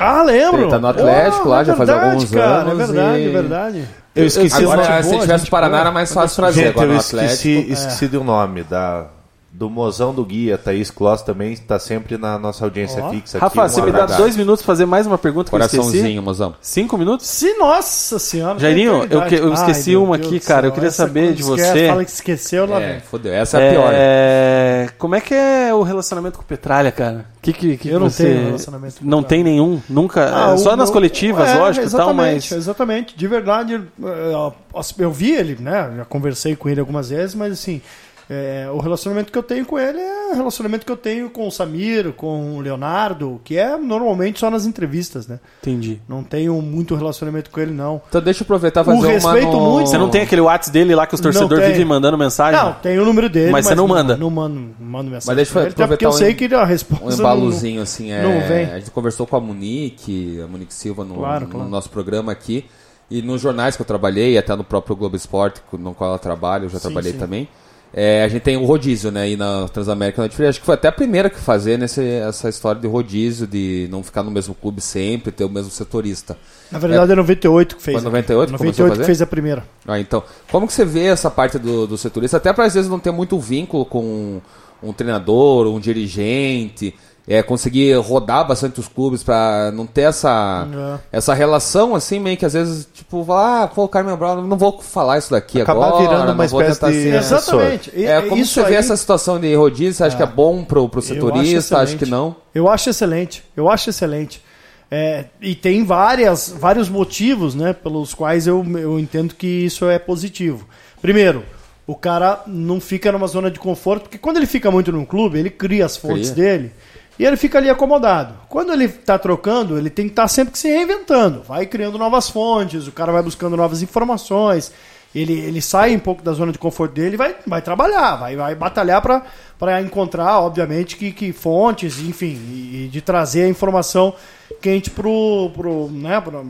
Ah, 0.00 0.22
lembro. 0.22 0.62
Ele 0.62 0.70
tá 0.70 0.78
no 0.78 0.88
Atlético 0.88 1.48
lá, 1.48 1.60
é 1.60 1.64
já 1.64 1.76
faz 1.76 1.88
verdade, 1.88 2.10
alguns 2.10 2.30
cara, 2.30 2.46
anos 2.62 2.72
É 2.72 2.86
verdade, 2.86 3.18
e- 3.18 3.26
é 3.26 3.30
verdade. 3.30 3.88
Eu 4.16 4.26
esqueci 4.26 4.62
Agora, 4.62 4.80
o 4.82 4.84
nome. 4.90 5.02
se 5.02 5.08
boa, 5.10 5.20
tivesse 5.22 5.44
no 5.44 5.50
Paraná, 5.50 5.70
boa. 5.70 5.80
era 5.80 5.90
mais 5.92 6.12
fácil 6.12 6.36
trazer. 6.36 6.60
Gente, 6.62 6.70
Agora 6.70 6.86
eu 6.86 6.92
no 6.94 7.00
esqueci, 7.00 7.50
Atlético. 7.58 7.72
esqueci 7.72 8.08
do 8.08 8.24
nome 8.24 8.62
da, 8.62 9.06
do 9.56 9.70
mozão 9.70 10.12
do 10.12 10.24
guia, 10.24 10.58
Thaís 10.58 10.90
Kloss 10.90 11.22
também 11.22 11.52
está 11.52 11.78
sempre 11.78 12.18
na 12.18 12.36
nossa 12.40 12.64
audiência 12.64 13.00
Ó. 13.04 13.10
fixa. 13.10 13.38
aqui. 13.38 13.44
Rafa, 13.44 13.62
Um 13.64 13.68
você 13.68 13.82
me 13.82 13.92
dá 13.92 14.04
dois 14.06 14.36
minutos 14.36 14.64
pra 14.64 14.72
fazer 14.74 14.84
mais 14.84 15.06
uma 15.06 15.16
pergunta 15.16 15.48
que 15.48 15.54
eu 15.54 15.60
esqueci? 15.60 15.76
Coraçãozinho, 15.80 16.20
mozão. 16.24 16.56
Cinco 16.60 16.98
minutos? 16.98 17.24
Se, 17.28 17.54
nossa 17.56 18.18
senhora. 18.18 18.58
Jairinho, 18.58 19.06
eu 19.08 19.22
que- 19.26 19.36
eu 19.36 19.52
esqueci 19.54 19.90
Ai, 19.90 19.96
uma 19.96 20.18
Deus 20.18 20.26
aqui, 20.28 20.40
do 20.40 20.44
cara, 20.44 20.66
eu 20.66 20.72
queria 20.72 20.88
Essa 20.88 21.06
saber 21.06 21.32
de 21.34 21.42
esquece, 21.42 21.70
você. 21.72 21.88
Fala 21.88 22.04
que 22.04 22.10
esqueceu, 22.10 22.66
lá 22.66 22.80
É, 22.82 22.92
vem. 22.94 23.00
fodeu. 23.02 23.32
Essa 23.32 23.60
é 23.60 23.68
a 23.68 23.70
pior. 23.72 23.92
É, 23.94 24.88
Como 24.98 25.14
é 25.14 25.20
que 25.20 25.32
é 25.34 25.72
o 25.72 25.82
relacionamento 25.82 26.36
com 26.36 26.42
o 26.42 26.46
Petralha, 26.46 26.90
cara? 26.90 27.26
Que 27.40 27.52
que, 27.52 27.76
que 27.76 27.88
Eu 27.88 28.00
não 28.00 28.10
você... 28.10 28.24
tenho 28.24 28.44
relacionamento 28.46 28.96
com 28.98 29.04
Não 29.06 29.22
Petralha. 29.22 29.44
tem 29.44 29.52
nenhum? 29.52 29.80
Nunca? 29.88 30.32
Ah, 30.34 30.54
é, 30.54 30.56
só 30.56 30.72
o 30.72 30.76
nas 30.76 30.90
coletivas, 30.90 31.48
é, 31.48 31.54
lógico 31.54 31.86
e 31.86 31.90
tal, 31.90 32.00
exatamente, 32.10 32.50
mas... 32.50 32.52
Exatamente, 32.52 33.16
de 33.16 33.28
verdade, 33.28 33.80
eh, 34.02 34.52
eu 34.98 35.10
vi 35.12 35.30
ele, 35.32 35.56
né? 35.60 35.92
Já 35.98 36.04
conversei 36.06 36.56
com 36.56 36.68
ele 36.68 36.80
algumas 36.80 37.10
vezes, 37.10 37.34
mas 37.36 37.52
assim, 37.52 37.80
é, 38.28 38.68
o 38.72 38.78
relacionamento 38.78 39.30
que 39.30 39.36
eu 39.38 39.42
tenho 39.42 39.66
com 39.66 39.78
ele 39.78 39.98
é 40.00 40.32
o 40.32 40.34
relacionamento 40.34 40.86
que 40.86 40.90
eu 40.92 40.96
tenho 40.96 41.28
com 41.28 41.46
o 41.46 41.50
Samir, 41.50 42.12
com 42.12 42.56
o 42.56 42.60
Leonardo, 42.60 43.40
que 43.44 43.56
é 43.58 43.76
normalmente 43.76 44.40
só 44.40 44.50
nas 44.50 44.64
entrevistas, 44.64 45.26
né? 45.28 45.38
Entendi. 45.60 46.00
Não 46.08 46.22
tenho 46.24 46.60
muito 46.62 46.94
relacionamento 46.94 47.50
com 47.50 47.60
ele, 47.60 47.72
não. 47.72 48.00
Então 48.08 48.20
deixa 48.22 48.42
eu 48.42 48.44
aproveitar 48.44 48.80
e 48.80 48.84
fazer 48.84 48.98
uma 48.98 49.06
respeito 49.08 49.52
no- 49.52 49.70
muito- 49.72 49.90
Você 49.90 49.98
não 49.98 50.08
tem 50.08 50.22
aquele 50.22 50.40
WhatsApp 50.40 50.72
dele 50.72 50.94
lá 50.94 51.06
que 51.06 51.14
os 51.14 51.20
Não 51.20 51.30
torcedores 51.30 51.66
vivem 51.68 51.84
mandando 51.84 52.16
mensagem? 52.16 52.58
Não, 52.60 52.72
tem 52.72 52.98
o 52.98 53.04
número 53.04 53.28
dele, 53.28 53.52
Mas 53.52 53.66
você 53.66 53.74
não 53.74 53.86
manda? 53.86 54.16
Não, 54.16 54.30
mando, 54.30 54.54
não 54.80 54.86
mando 54.88 55.10
mensagem. 55.10 55.26
Mas 55.26 55.36
deixa 55.36 55.58
eu 55.58 55.62
até 55.62 55.70
porque 55.70 55.80
eu 55.80 55.84
aproveitar 55.84 56.08
um 56.08 56.12
sei 56.12 56.34
que 56.34 56.54
a 56.54 56.64
resposta 56.64 57.04
um 57.04 57.08
não- 57.08 57.16
embalozinho 57.16 57.82
assim 57.82 58.10
é, 58.10 58.22
não 58.22 58.40
vem. 58.48 58.64
a 58.72 58.78
gente 58.78 58.90
conversou 58.90 59.26
com 59.26 59.36
a 59.36 59.40
Monique 59.40 60.40
a 60.42 60.46
Monique 60.46 60.72
Silva 60.72 61.04
no, 61.04 61.14
Claro, 61.16 61.44
no 61.44 61.50
claro. 61.50 61.68
nosso 61.68 61.90
programa 61.90 62.32
aqui 62.32 62.64
e 63.10 63.20
nos 63.20 63.40
jornais 63.40 63.76
que 63.76 63.82
eu 63.82 63.86
trabalhei 63.86 64.36
até 64.38 64.54
no 64.56 64.64
próprio 64.64 64.96
Globo 64.96 65.14
Esporte 65.16 65.60
no 65.74 65.92
qual 65.94 66.10
ela 66.10 66.18
trabalha 66.18 66.64
eu 66.64 66.68
já 66.70 66.78
Sim, 66.78 66.82
trabalhei 66.88 67.12
sim. 67.12 67.18
também 67.18 67.48
É, 67.96 68.24
a 68.24 68.28
gente 68.28 68.42
tem 68.42 68.56
o 68.56 68.64
rodízio, 68.64 69.12
né? 69.12 69.30
E 69.30 69.36
na 69.36 69.68
Transamérica 69.68 70.20
Netflix, 70.20 70.48
acho 70.48 70.60
que 70.60 70.66
foi 70.66 70.74
até 70.74 70.88
a 70.88 70.92
primeira 70.92 71.30
que 71.30 71.38
fazer 71.38 71.78
nesse, 71.78 72.02
essa 72.02 72.48
história 72.48 72.80
de 72.80 72.88
rodízio, 72.88 73.46
de 73.46 73.86
não 73.88 74.02
ficar 74.02 74.24
no 74.24 74.32
mesmo 74.32 74.52
clube 74.52 74.80
sempre, 74.80 75.30
ter 75.30 75.44
o 75.44 75.48
mesmo 75.48 75.70
setorista. 75.70 76.36
Na 76.72 76.80
verdade 76.80 77.12
é 77.12 77.14
98 77.14 77.76
que 77.76 77.82
fez. 77.82 77.96
Foi 77.96 78.04
98 78.04 78.50
que 78.50 78.58
começou 78.58 78.86
a 78.86 78.88
98 78.88 79.00
que 79.00 79.06
fez 79.06 79.22
a 79.22 79.26
primeira. 79.26 79.64
Ah, 79.86 80.00
então, 80.00 80.24
como 80.50 80.66
que 80.66 80.72
você 80.72 80.84
vê 80.84 81.04
essa 81.04 81.30
parte 81.30 81.56
do, 81.56 81.86
do 81.86 81.96
setorista? 81.96 82.36
Até 82.38 82.52
para 82.52 82.64
às 82.64 82.74
vezes 82.74 82.90
não 82.90 82.98
ter 82.98 83.12
muito 83.12 83.38
vínculo 83.38 83.84
com 83.84 84.40
um 84.82 84.92
treinador, 84.92 85.68
um 85.68 85.78
dirigente, 85.78 86.92
é, 87.26 87.42
conseguir 87.42 87.94
rodar 88.00 88.46
bastante 88.46 88.78
os 88.80 88.86
clubes 88.86 89.22
para 89.22 89.72
não 89.72 89.86
ter 89.86 90.02
essa, 90.02 90.68
É. 91.10 91.16
essa 91.16 91.32
relação 91.32 91.94
assim, 91.94 92.20
meio 92.20 92.36
que 92.36 92.44
às 92.44 92.52
vezes, 92.52 92.86
tipo, 92.92 93.24
falar, 93.24 93.62
ah, 93.62 93.68
pô, 93.68 93.88
Carmen 93.88 94.14
Brown, 94.16 94.42
não 94.46 94.58
vou 94.58 94.78
falar 94.82 95.16
isso 95.18 95.30
daqui 95.30 95.60
Acabar 95.62 95.86
agora. 95.88 96.02
virando 96.02 96.32
uma 96.32 96.34
não 96.34 96.48
vou 96.48 96.60
espécie 96.60 96.80
tentar 96.80 96.92
de 96.92 97.02
ser- 97.02 97.16
assessor. 97.16 97.54
Exatamente. 97.60 97.92
E- 97.94 98.04
É, 98.04 98.20
como 98.22 98.42
isso 98.42 98.52
você 98.54 98.62
vê 98.64 98.68
aí- 98.68 98.74
essa 98.76 98.96
situação 98.96 99.40
de 99.40 99.54
rodízio? 99.54 99.94
Você 99.94 100.04
acha 100.04 100.16
que 100.16 100.22
é 100.22 100.26
bom 100.26 100.62
pro, 100.64 100.86
pro 100.88 100.98
Eu 101.00 101.04
acho 101.04 101.14
setorista? 101.14 101.78
Acho 101.78 101.96
que 101.96 102.06
não? 102.06 102.36
Eu 102.54 102.68
acho 102.68 102.90
excelente. 102.90 103.42
Eu 103.56 103.70
acho 103.70 103.88
excelente. 103.88 104.42
É, 104.90 105.24
e 105.40 105.54
tem 105.54 105.82
várias, 105.82 106.54
vários 106.56 106.88
motivos 106.90 107.54
né, 107.54 107.72
pelos 107.72 108.12
quais 108.12 108.46
eu, 108.46 108.62
eu 108.78 109.00
entendo 109.00 109.34
que 109.34 109.46
isso 109.46 109.86
é 109.88 109.98
positivo. 109.98 110.68
Primeiro, 111.00 111.42
o 111.86 111.94
cara 111.94 112.42
não 112.46 112.80
fica 112.80 113.10
numa 113.10 113.26
zona 113.26 113.50
de 113.50 113.58
conforto, 113.58 114.02
porque 114.02 114.18
quando 114.18 114.36
ele 114.36 114.46
fica 114.46 114.70
muito 114.70 114.92
num 114.92 115.04
clube, 115.06 115.38
ele 115.38 115.50
cria 115.50 115.86
as 115.86 115.96
fontes 115.96 116.30
Cria. 116.30 116.44
dele 116.58 116.72
e 117.18 117.24
ele 117.24 117.36
fica 117.36 117.58
ali 117.58 117.70
acomodado. 117.70 118.34
Quando 118.48 118.72
ele 118.72 118.86
está 118.86 119.18
trocando, 119.18 119.78
ele 119.78 119.90
tem 119.90 120.06
que 120.06 120.12
estar 120.12 120.28
sempre 120.28 120.52
que 120.52 120.58
se 120.58 120.68
reinventando. 120.68 121.42
Vai 121.42 121.66
criando 121.66 121.98
novas 121.98 122.28
fontes, 122.28 122.88
o 122.88 122.92
cara 122.92 123.12
vai 123.12 123.22
buscando 123.22 123.56
novas 123.56 123.82
informações. 123.82 124.72
Ele, 125.14 125.32
ele 125.32 125.62
sai 125.62 125.94
um 125.94 126.00
pouco 126.00 126.22
da 126.22 126.32
zona 126.32 126.50
de 126.50 126.58
conforto 126.58 126.94
dele 126.94 127.14
e 127.14 127.16
vai, 127.16 127.36
vai 127.46 127.62
trabalhar, 127.62 128.16
vai, 128.16 128.34
vai 128.34 128.54
batalhar 128.56 129.00
para 129.00 129.80
encontrar, 129.80 130.40
obviamente, 130.40 130.96
que, 130.96 131.12
que 131.12 131.32
fontes, 131.32 132.00
enfim, 132.00 132.36
e, 132.50 132.86
e 132.86 132.88
de 132.88 133.00
trazer 133.00 133.44
a 133.44 133.48
informação 133.48 134.12
quente 134.60 134.90
pro, 134.90 135.52
pro, 135.54 135.88
né, 135.88 136.20
pro, 136.20 136.44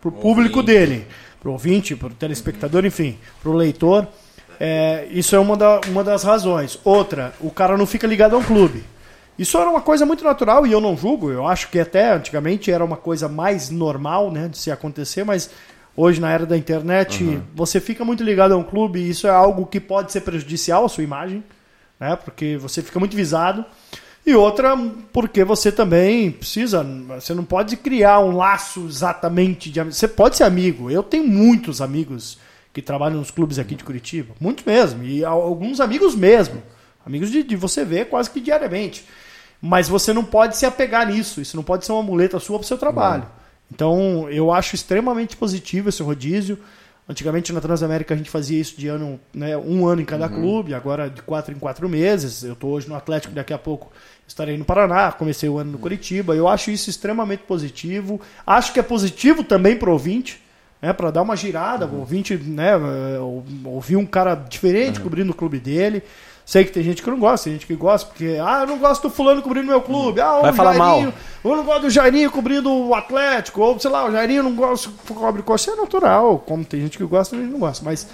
pro 0.00 0.12
público 0.12 0.62
dele, 0.62 1.06
pro 1.42 1.52
ouvinte, 1.52 1.94
pro 1.94 2.08
telespectador, 2.08 2.86
enfim, 2.86 3.18
pro 3.42 3.52
leitor. 3.52 4.08
É, 4.58 5.06
isso 5.10 5.36
é 5.36 5.38
uma, 5.38 5.54
da, 5.54 5.82
uma 5.86 6.02
das 6.02 6.22
razões. 6.22 6.78
Outra, 6.84 7.34
o 7.38 7.50
cara 7.50 7.76
não 7.76 7.84
fica 7.84 8.06
ligado 8.06 8.34
a 8.34 8.38
um 8.38 8.42
clube. 8.42 8.82
Isso 9.38 9.58
era 9.58 9.68
uma 9.68 9.80
coisa 9.82 10.06
muito 10.06 10.24
natural 10.24 10.66
e 10.66 10.72
eu 10.72 10.80
não 10.80 10.96
julgo. 10.96 11.30
Eu 11.30 11.46
acho 11.46 11.68
que 11.68 11.78
até 11.78 12.12
antigamente 12.12 12.70
era 12.70 12.84
uma 12.84 12.96
coisa 12.96 13.28
mais 13.28 13.68
normal 13.70 14.30
né, 14.30 14.48
de 14.48 14.56
se 14.56 14.70
acontecer, 14.70 15.24
mas 15.24 15.50
hoje, 15.96 16.20
na 16.20 16.30
era 16.30 16.46
da 16.46 16.56
internet, 16.56 17.24
você 17.54 17.80
fica 17.80 18.04
muito 18.04 18.22
ligado 18.24 18.52
a 18.52 18.56
um 18.56 18.62
clube 18.64 18.98
e 19.00 19.10
isso 19.10 19.26
é 19.26 19.30
algo 19.30 19.66
que 19.66 19.78
pode 19.80 20.10
ser 20.12 20.22
prejudicial 20.22 20.84
à 20.84 20.88
sua 20.88 21.04
imagem, 21.04 21.44
né, 22.00 22.16
porque 22.16 22.56
você 22.56 22.82
fica 22.82 22.98
muito 22.98 23.14
visado. 23.16 23.64
E 24.24 24.34
outra, 24.34 24.76
porque 25.12 25.44
você 25.44 25.70
também 25.70 26.32
precisa. 26.32 26.82
Você 27.14 27.32
não 27.32 27.44
pode 27.44 27.76
criar 27.76 28.18
um 28.18 28.34
laço 28.36 28.84
exatamente 28.88 29.70
de. 29.70 29.80
Você 29.84 30.08
pode 30.08 30.36
ser 30.36 30.42
amigo. 30.42 30.90
Eu 30.90 31.00
tenho 31.04 31.24
muitos 31.28 31.80
amigos 31.80 32.36
que 32.72 32.82
trabalham 32.82 33.18
nos 33.18 33.30
clubes 33.30 33.56
aqui 33.56 33.76
de 33.76 33.84
Curitiba. 33.84 34.34
Muitos 34.40 34.64
mesmo. 34.64 35.04
E 35.04 35.24
al- 35.24 35.40
alguns 35.42 35.78
amigos 35.78 36.16
mesmo. 36.16 36.60
Amigos 37.06 37.30
de, 37.30 37.44
de 37.44 37.54
você 37.54 37.84
ver 37.84 38.06
quase 38.08 38.28
que 38.28 38.40
diariamente. 38.40 39.04
Mas 39.60 39.88
você 39.88 40.12
não 40.12 40.24
pode 40.24 40.56
se 40.56 40.66
apegar 40.66 41.06
nisso. 41.06 41.40
Isso 41.40 41.56
não 41.56 41.64
pode 41.64 41.84
ser 41.86 41.92
uma 41.92 42.02
muleta 42.02 42.38
sua 42.38 42.58
para 42.58 42.64
o 42.64 42.68
seu 42.68 42.78
trabalho. 42.78 43.24
Então, 43.72 44.28
eu 44.30 44.52
acho 44.52 44.74
extremamente 44.74 45.36
positivo 45.36 45.88
esse 45.88 46.02
rodízio. 46.02 46.58
Antigamente 47.08 47.52
na 47.52 47.60
Transamérica 47.60 48.14
a 48.14 48.16
gente 48.16 48.28
fazia 48.30 48.60
isso 48.60 48.76
de 48.76 48.88
ano, 48.88 49.20
né, 49.32 49.56
um 49.56 49.86
ano 49.86 50.02
em 50.02 50.04
cada 50.04 50.28
clube, 50.28 50.74
agora 50.74 51.08
de 51.08 51.22
quatro 51.22 51.54
em 51.54 51.58
quatro 51.58 51.88
meses. 51.88 52.42
Eu 52.42 52.54
estou 52.54 52.70
hoje 52.72 52.88
no 52.88 52.96
Atlético, 52.96 53.32
daqui 53.32 53.52
a 53.52 53.58
pouco 53.58 53.92
estarei 54.26 54.56
no 54.58 54.64
Paraná, 54.64 55.12
comecei 55.12 55.48
o 55.48 55.56
ano 55.58 55.70
no 55.72 55.78
Curitiba. 55.78 56.34
Eu 56.34 56.48
acho 56.48 56.70
isso 56.70 56.90
extremamente 56.90 57.44
positivo. 57.44 58.20
Acho 58.44 58.72
que 58.72 58.80
é 58.80 58.82
positivo 58.82 59.44
também 59.44 59.76
para 59.76 59.88
o 59.88 59.92
ouvinte, 59.92 60.42
né, 60.82 60.92
para 60.92 61.12
dar 61.12 61.22
uma 61.22 61.36
girada, 61.36 61.86
o 61.86 62.00
ouvinte 62.00 62.36
né, 62.36 62.72
eh, 62.72 63.18
ou- 63.20 63.44
ouvir 63.66 63.94
um 63.96 64.04
cara 64.06 64.34
diferente 64.34 64.98
cobrindo 65.00 65.30
o 65.30 65.34
clube 65.34 65.60
dele. 65.60 66.02
Sei 66.48 66.64
que 66.64 66.70
tem 66.70 66.84
gente 66.84 67.02
que 67.02 67.10
não 67.10 67.18
gosta, 67.18 67.44
tem 67.44 67.54
gente 67.54 67.66
que 67.66 67.74
gosta, 67.74 68.06
porque, 68.06 68.38
ah, 68.40 68.60
eu 68.60 68.68
não 68.68 68.78
gosto 68.78 69.02
do 69.02 69.10
fulano 69.10 69.42
cobrindo 69.42 69.66
meu 69.66 69.80
clube, 69.82 70.20
ah, 70.20 70.38
Vai 70.42 70.52
o 70.52 70.54
falar 70.54 70.74
Jairinho, 70.74 71.12
mal. 71.42 71.52
eu 71.52 71.56
não 71.56 71.64
gosto 71.64 71.80
do 71.82 71.90
Jairinho 71.90 72.30
cobrindo 72.30 72.72
o 72.72 72.94
Atlético, 72.94 73.60
ou 73.60 73.80
sei 73.80 73.90
lá, 73.90 74.06
o 74.06 74.12
Jairinho 74.12 74.44
não 74.44 74.54
gosta 74.54 74.88
cobre 75.12 75.42
coxa, 75.42 75.72
é 75.72 75.74
natural, 75.74 76.38
como 76.46 76.64
tem 76.64 76.80
gente 76.82 76.96
que 76.96 77.04
gosta 77.04 77.34
e 77.34 77.40
não 77.40 77.58
gosta, 77.58 77.84
mas 77.84 78.06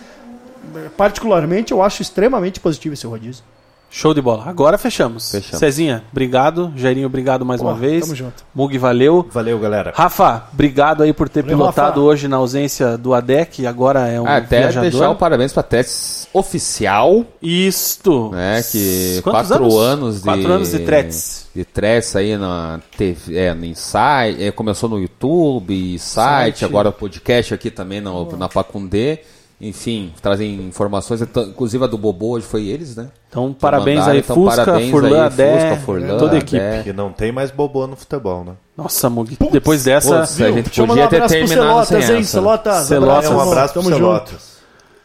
eh, 0.74 0.88
particularmente 0.96 1.72
eu 1.72 1.82
acho 1.82 2.00
extremamente 2.00 2.58
positivo 2.58 2.94
esse 2.94 3.06
rodízio. 3.06 3.44
Show 3.94 4.14
de 4.14 4.22
bola. 4.22 4.44
Agora 4.48 4.78
fechamos. 4.78 5.30
Fechamos. 5.30 5.58
Cezinha, 5.58 6.02
obrigado. 6.10 6.72
Jairinho, 6.74 7.06
obrigado 7.06 7.44
mais 7.44 7.60
uma 7.60 7.74
vez. 7.74 8.00
tamo 8.04 8.14
junto. 8.16 8.42
Mug, 8.54 8.76
valeu. 8.78 9.28
Valeu, 9.30 9.58
galera. 9.58 9.92
Rafa, 9.94 10.44
obrigado 10.50 11.02
aí 11.02 11.12
por 11.12 11.28
ter 11.28 11.42
Valeu, 11.42 11.58
pilotado 11.58 12.00
Rafa. 12.00 12.00
hoje 12.00 12.26
na 12.26 12.38
ausência 12.38 12.96
do 12.96 13.12
ADEC, 13.12 13.66
agora 13.66 14.08
é 14.08 14.18
um 14.18 14.26
Ah, 14.26 14.38
até 14.38 14.60
viajador. 14.60 14.90
deixar 14.90 15.10
um 15.10 15.14
parabéns 15.14 15.52
pra 15.52 15.62
Tess 15.62 16.26
oficial, 16.32 17.22
Isto. 17.42 18.30
né? 18.30 18.62
Que 18.62 19.20
Quantos 19.22 19.48
quatro 19.50 19.78
anos, 19.78 20.16
de. 20.16 20.22
Quatro 20.22 20.52
anos 20.52 20.70
de 20.70 20.78
Tretes. 20.78 21.46
De 21.54 21.64
Tretes 21.66 22.16
aí 22.16 22.34
na 22.38 22.80
TV, 22.96 23.36
é, 23.36 23.52
no 23.52 23.66
Insight, 23.66 24.42
é, 24.42 24.50
começou 24.50 24.88
no 24.88 24.98
YouTube, 24.98 25.98
site, 25.98 26.60
Site. 26.60 26.64
agora 26.64 26.90
podcast 26.90 27.52
aqui 27.52 27.70
também 27.70 28.00
na, 28.00 28.10
na 28.38 28.48
Pacundê. 28.48 29.20
Enfim, 29.64 30.12
trazem 30.20 30.54
informações, 30.66 31.22
então, 31.22 31.44
inclusive 31.44 31.84
a 31.84 31.86
do 31.86 31.96
Bobô 31.96 32.30
hoje 32.30 32.44
foi 32.44 32.66
eles, 32.66 32.96
né? 32.96 33.10
Então, 33.28 33.54
Que 33.54 33.60
parabéns 33.60 33.98
mandaram, 34.00 34.12
aí, 34.14 34.18
então, 34.18 34.34
Fusca, 34.34 34.64
parabéns 34.64 34.90
Furlan, 34.90 35.14
aí, 35.14 35.20
Adé, 35.20 35.70
Fusca, 35.70 35.76
Furlan, 35.86 36.08
toda 36.18 36.24
a 36.24 36.28
Adé. 36.30 36.38
equipe. 36.38 36.82
Que 36.82 36.92
não 36.92 37.12
tem 37.12 37.30
mais 37.30 37.52
bobô 37.52 37.86
no 37.86 37.94
futebol, 37.94 38.42
né? 38.42 38.54
Nossa, 38.76 39.08
Mug, 39.08 39.38
depois 39.52 39.84
dessa... 39.84 40.18
Putz, 40.18 40.40
a 40.40 40.50
gente 40.50 40.64
Deixa 40.64 40.84
podia 40.84 41.04
um 41.04 41.08
ter 41.08 41.24
terminado 41.28 41.86
Celotas, 41.86 42.04
sem 42.04 42.14
hein, 42.16 42.20
essa. 42.22 42.30
Celotas. 42.32 42.86
Celotas, 42.86 43.30
É 43.30 43.34
um 43.34 43.40
abraço 43.40 43.72
pro 43.74 43.82
junto. 43.82 43.94
Celotas. 43.94 44.56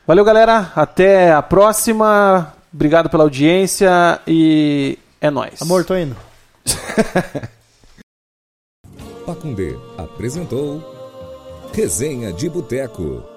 Valeu, 0.07 0.25
galera. 0.25 0.71
Até 0.75 1.31
a 1.31 1.43
próxima. 1.43 2.51
Obrigado 2.73 3.11
pela 3.11 3.25
audiência 3.25 4.19
e 4.25 4.97
é 5.21 5.29
nóis. 5.29 5.61
Amor, 5.61 5.85
tô 5.85 5.95
indo. 5.95 6.15
Pacundê 9.23 9.75
apresentou 9.97 10.81
Resenha 11.73 12.33
de 12.33 12.49
Boteco. 12.49 13.36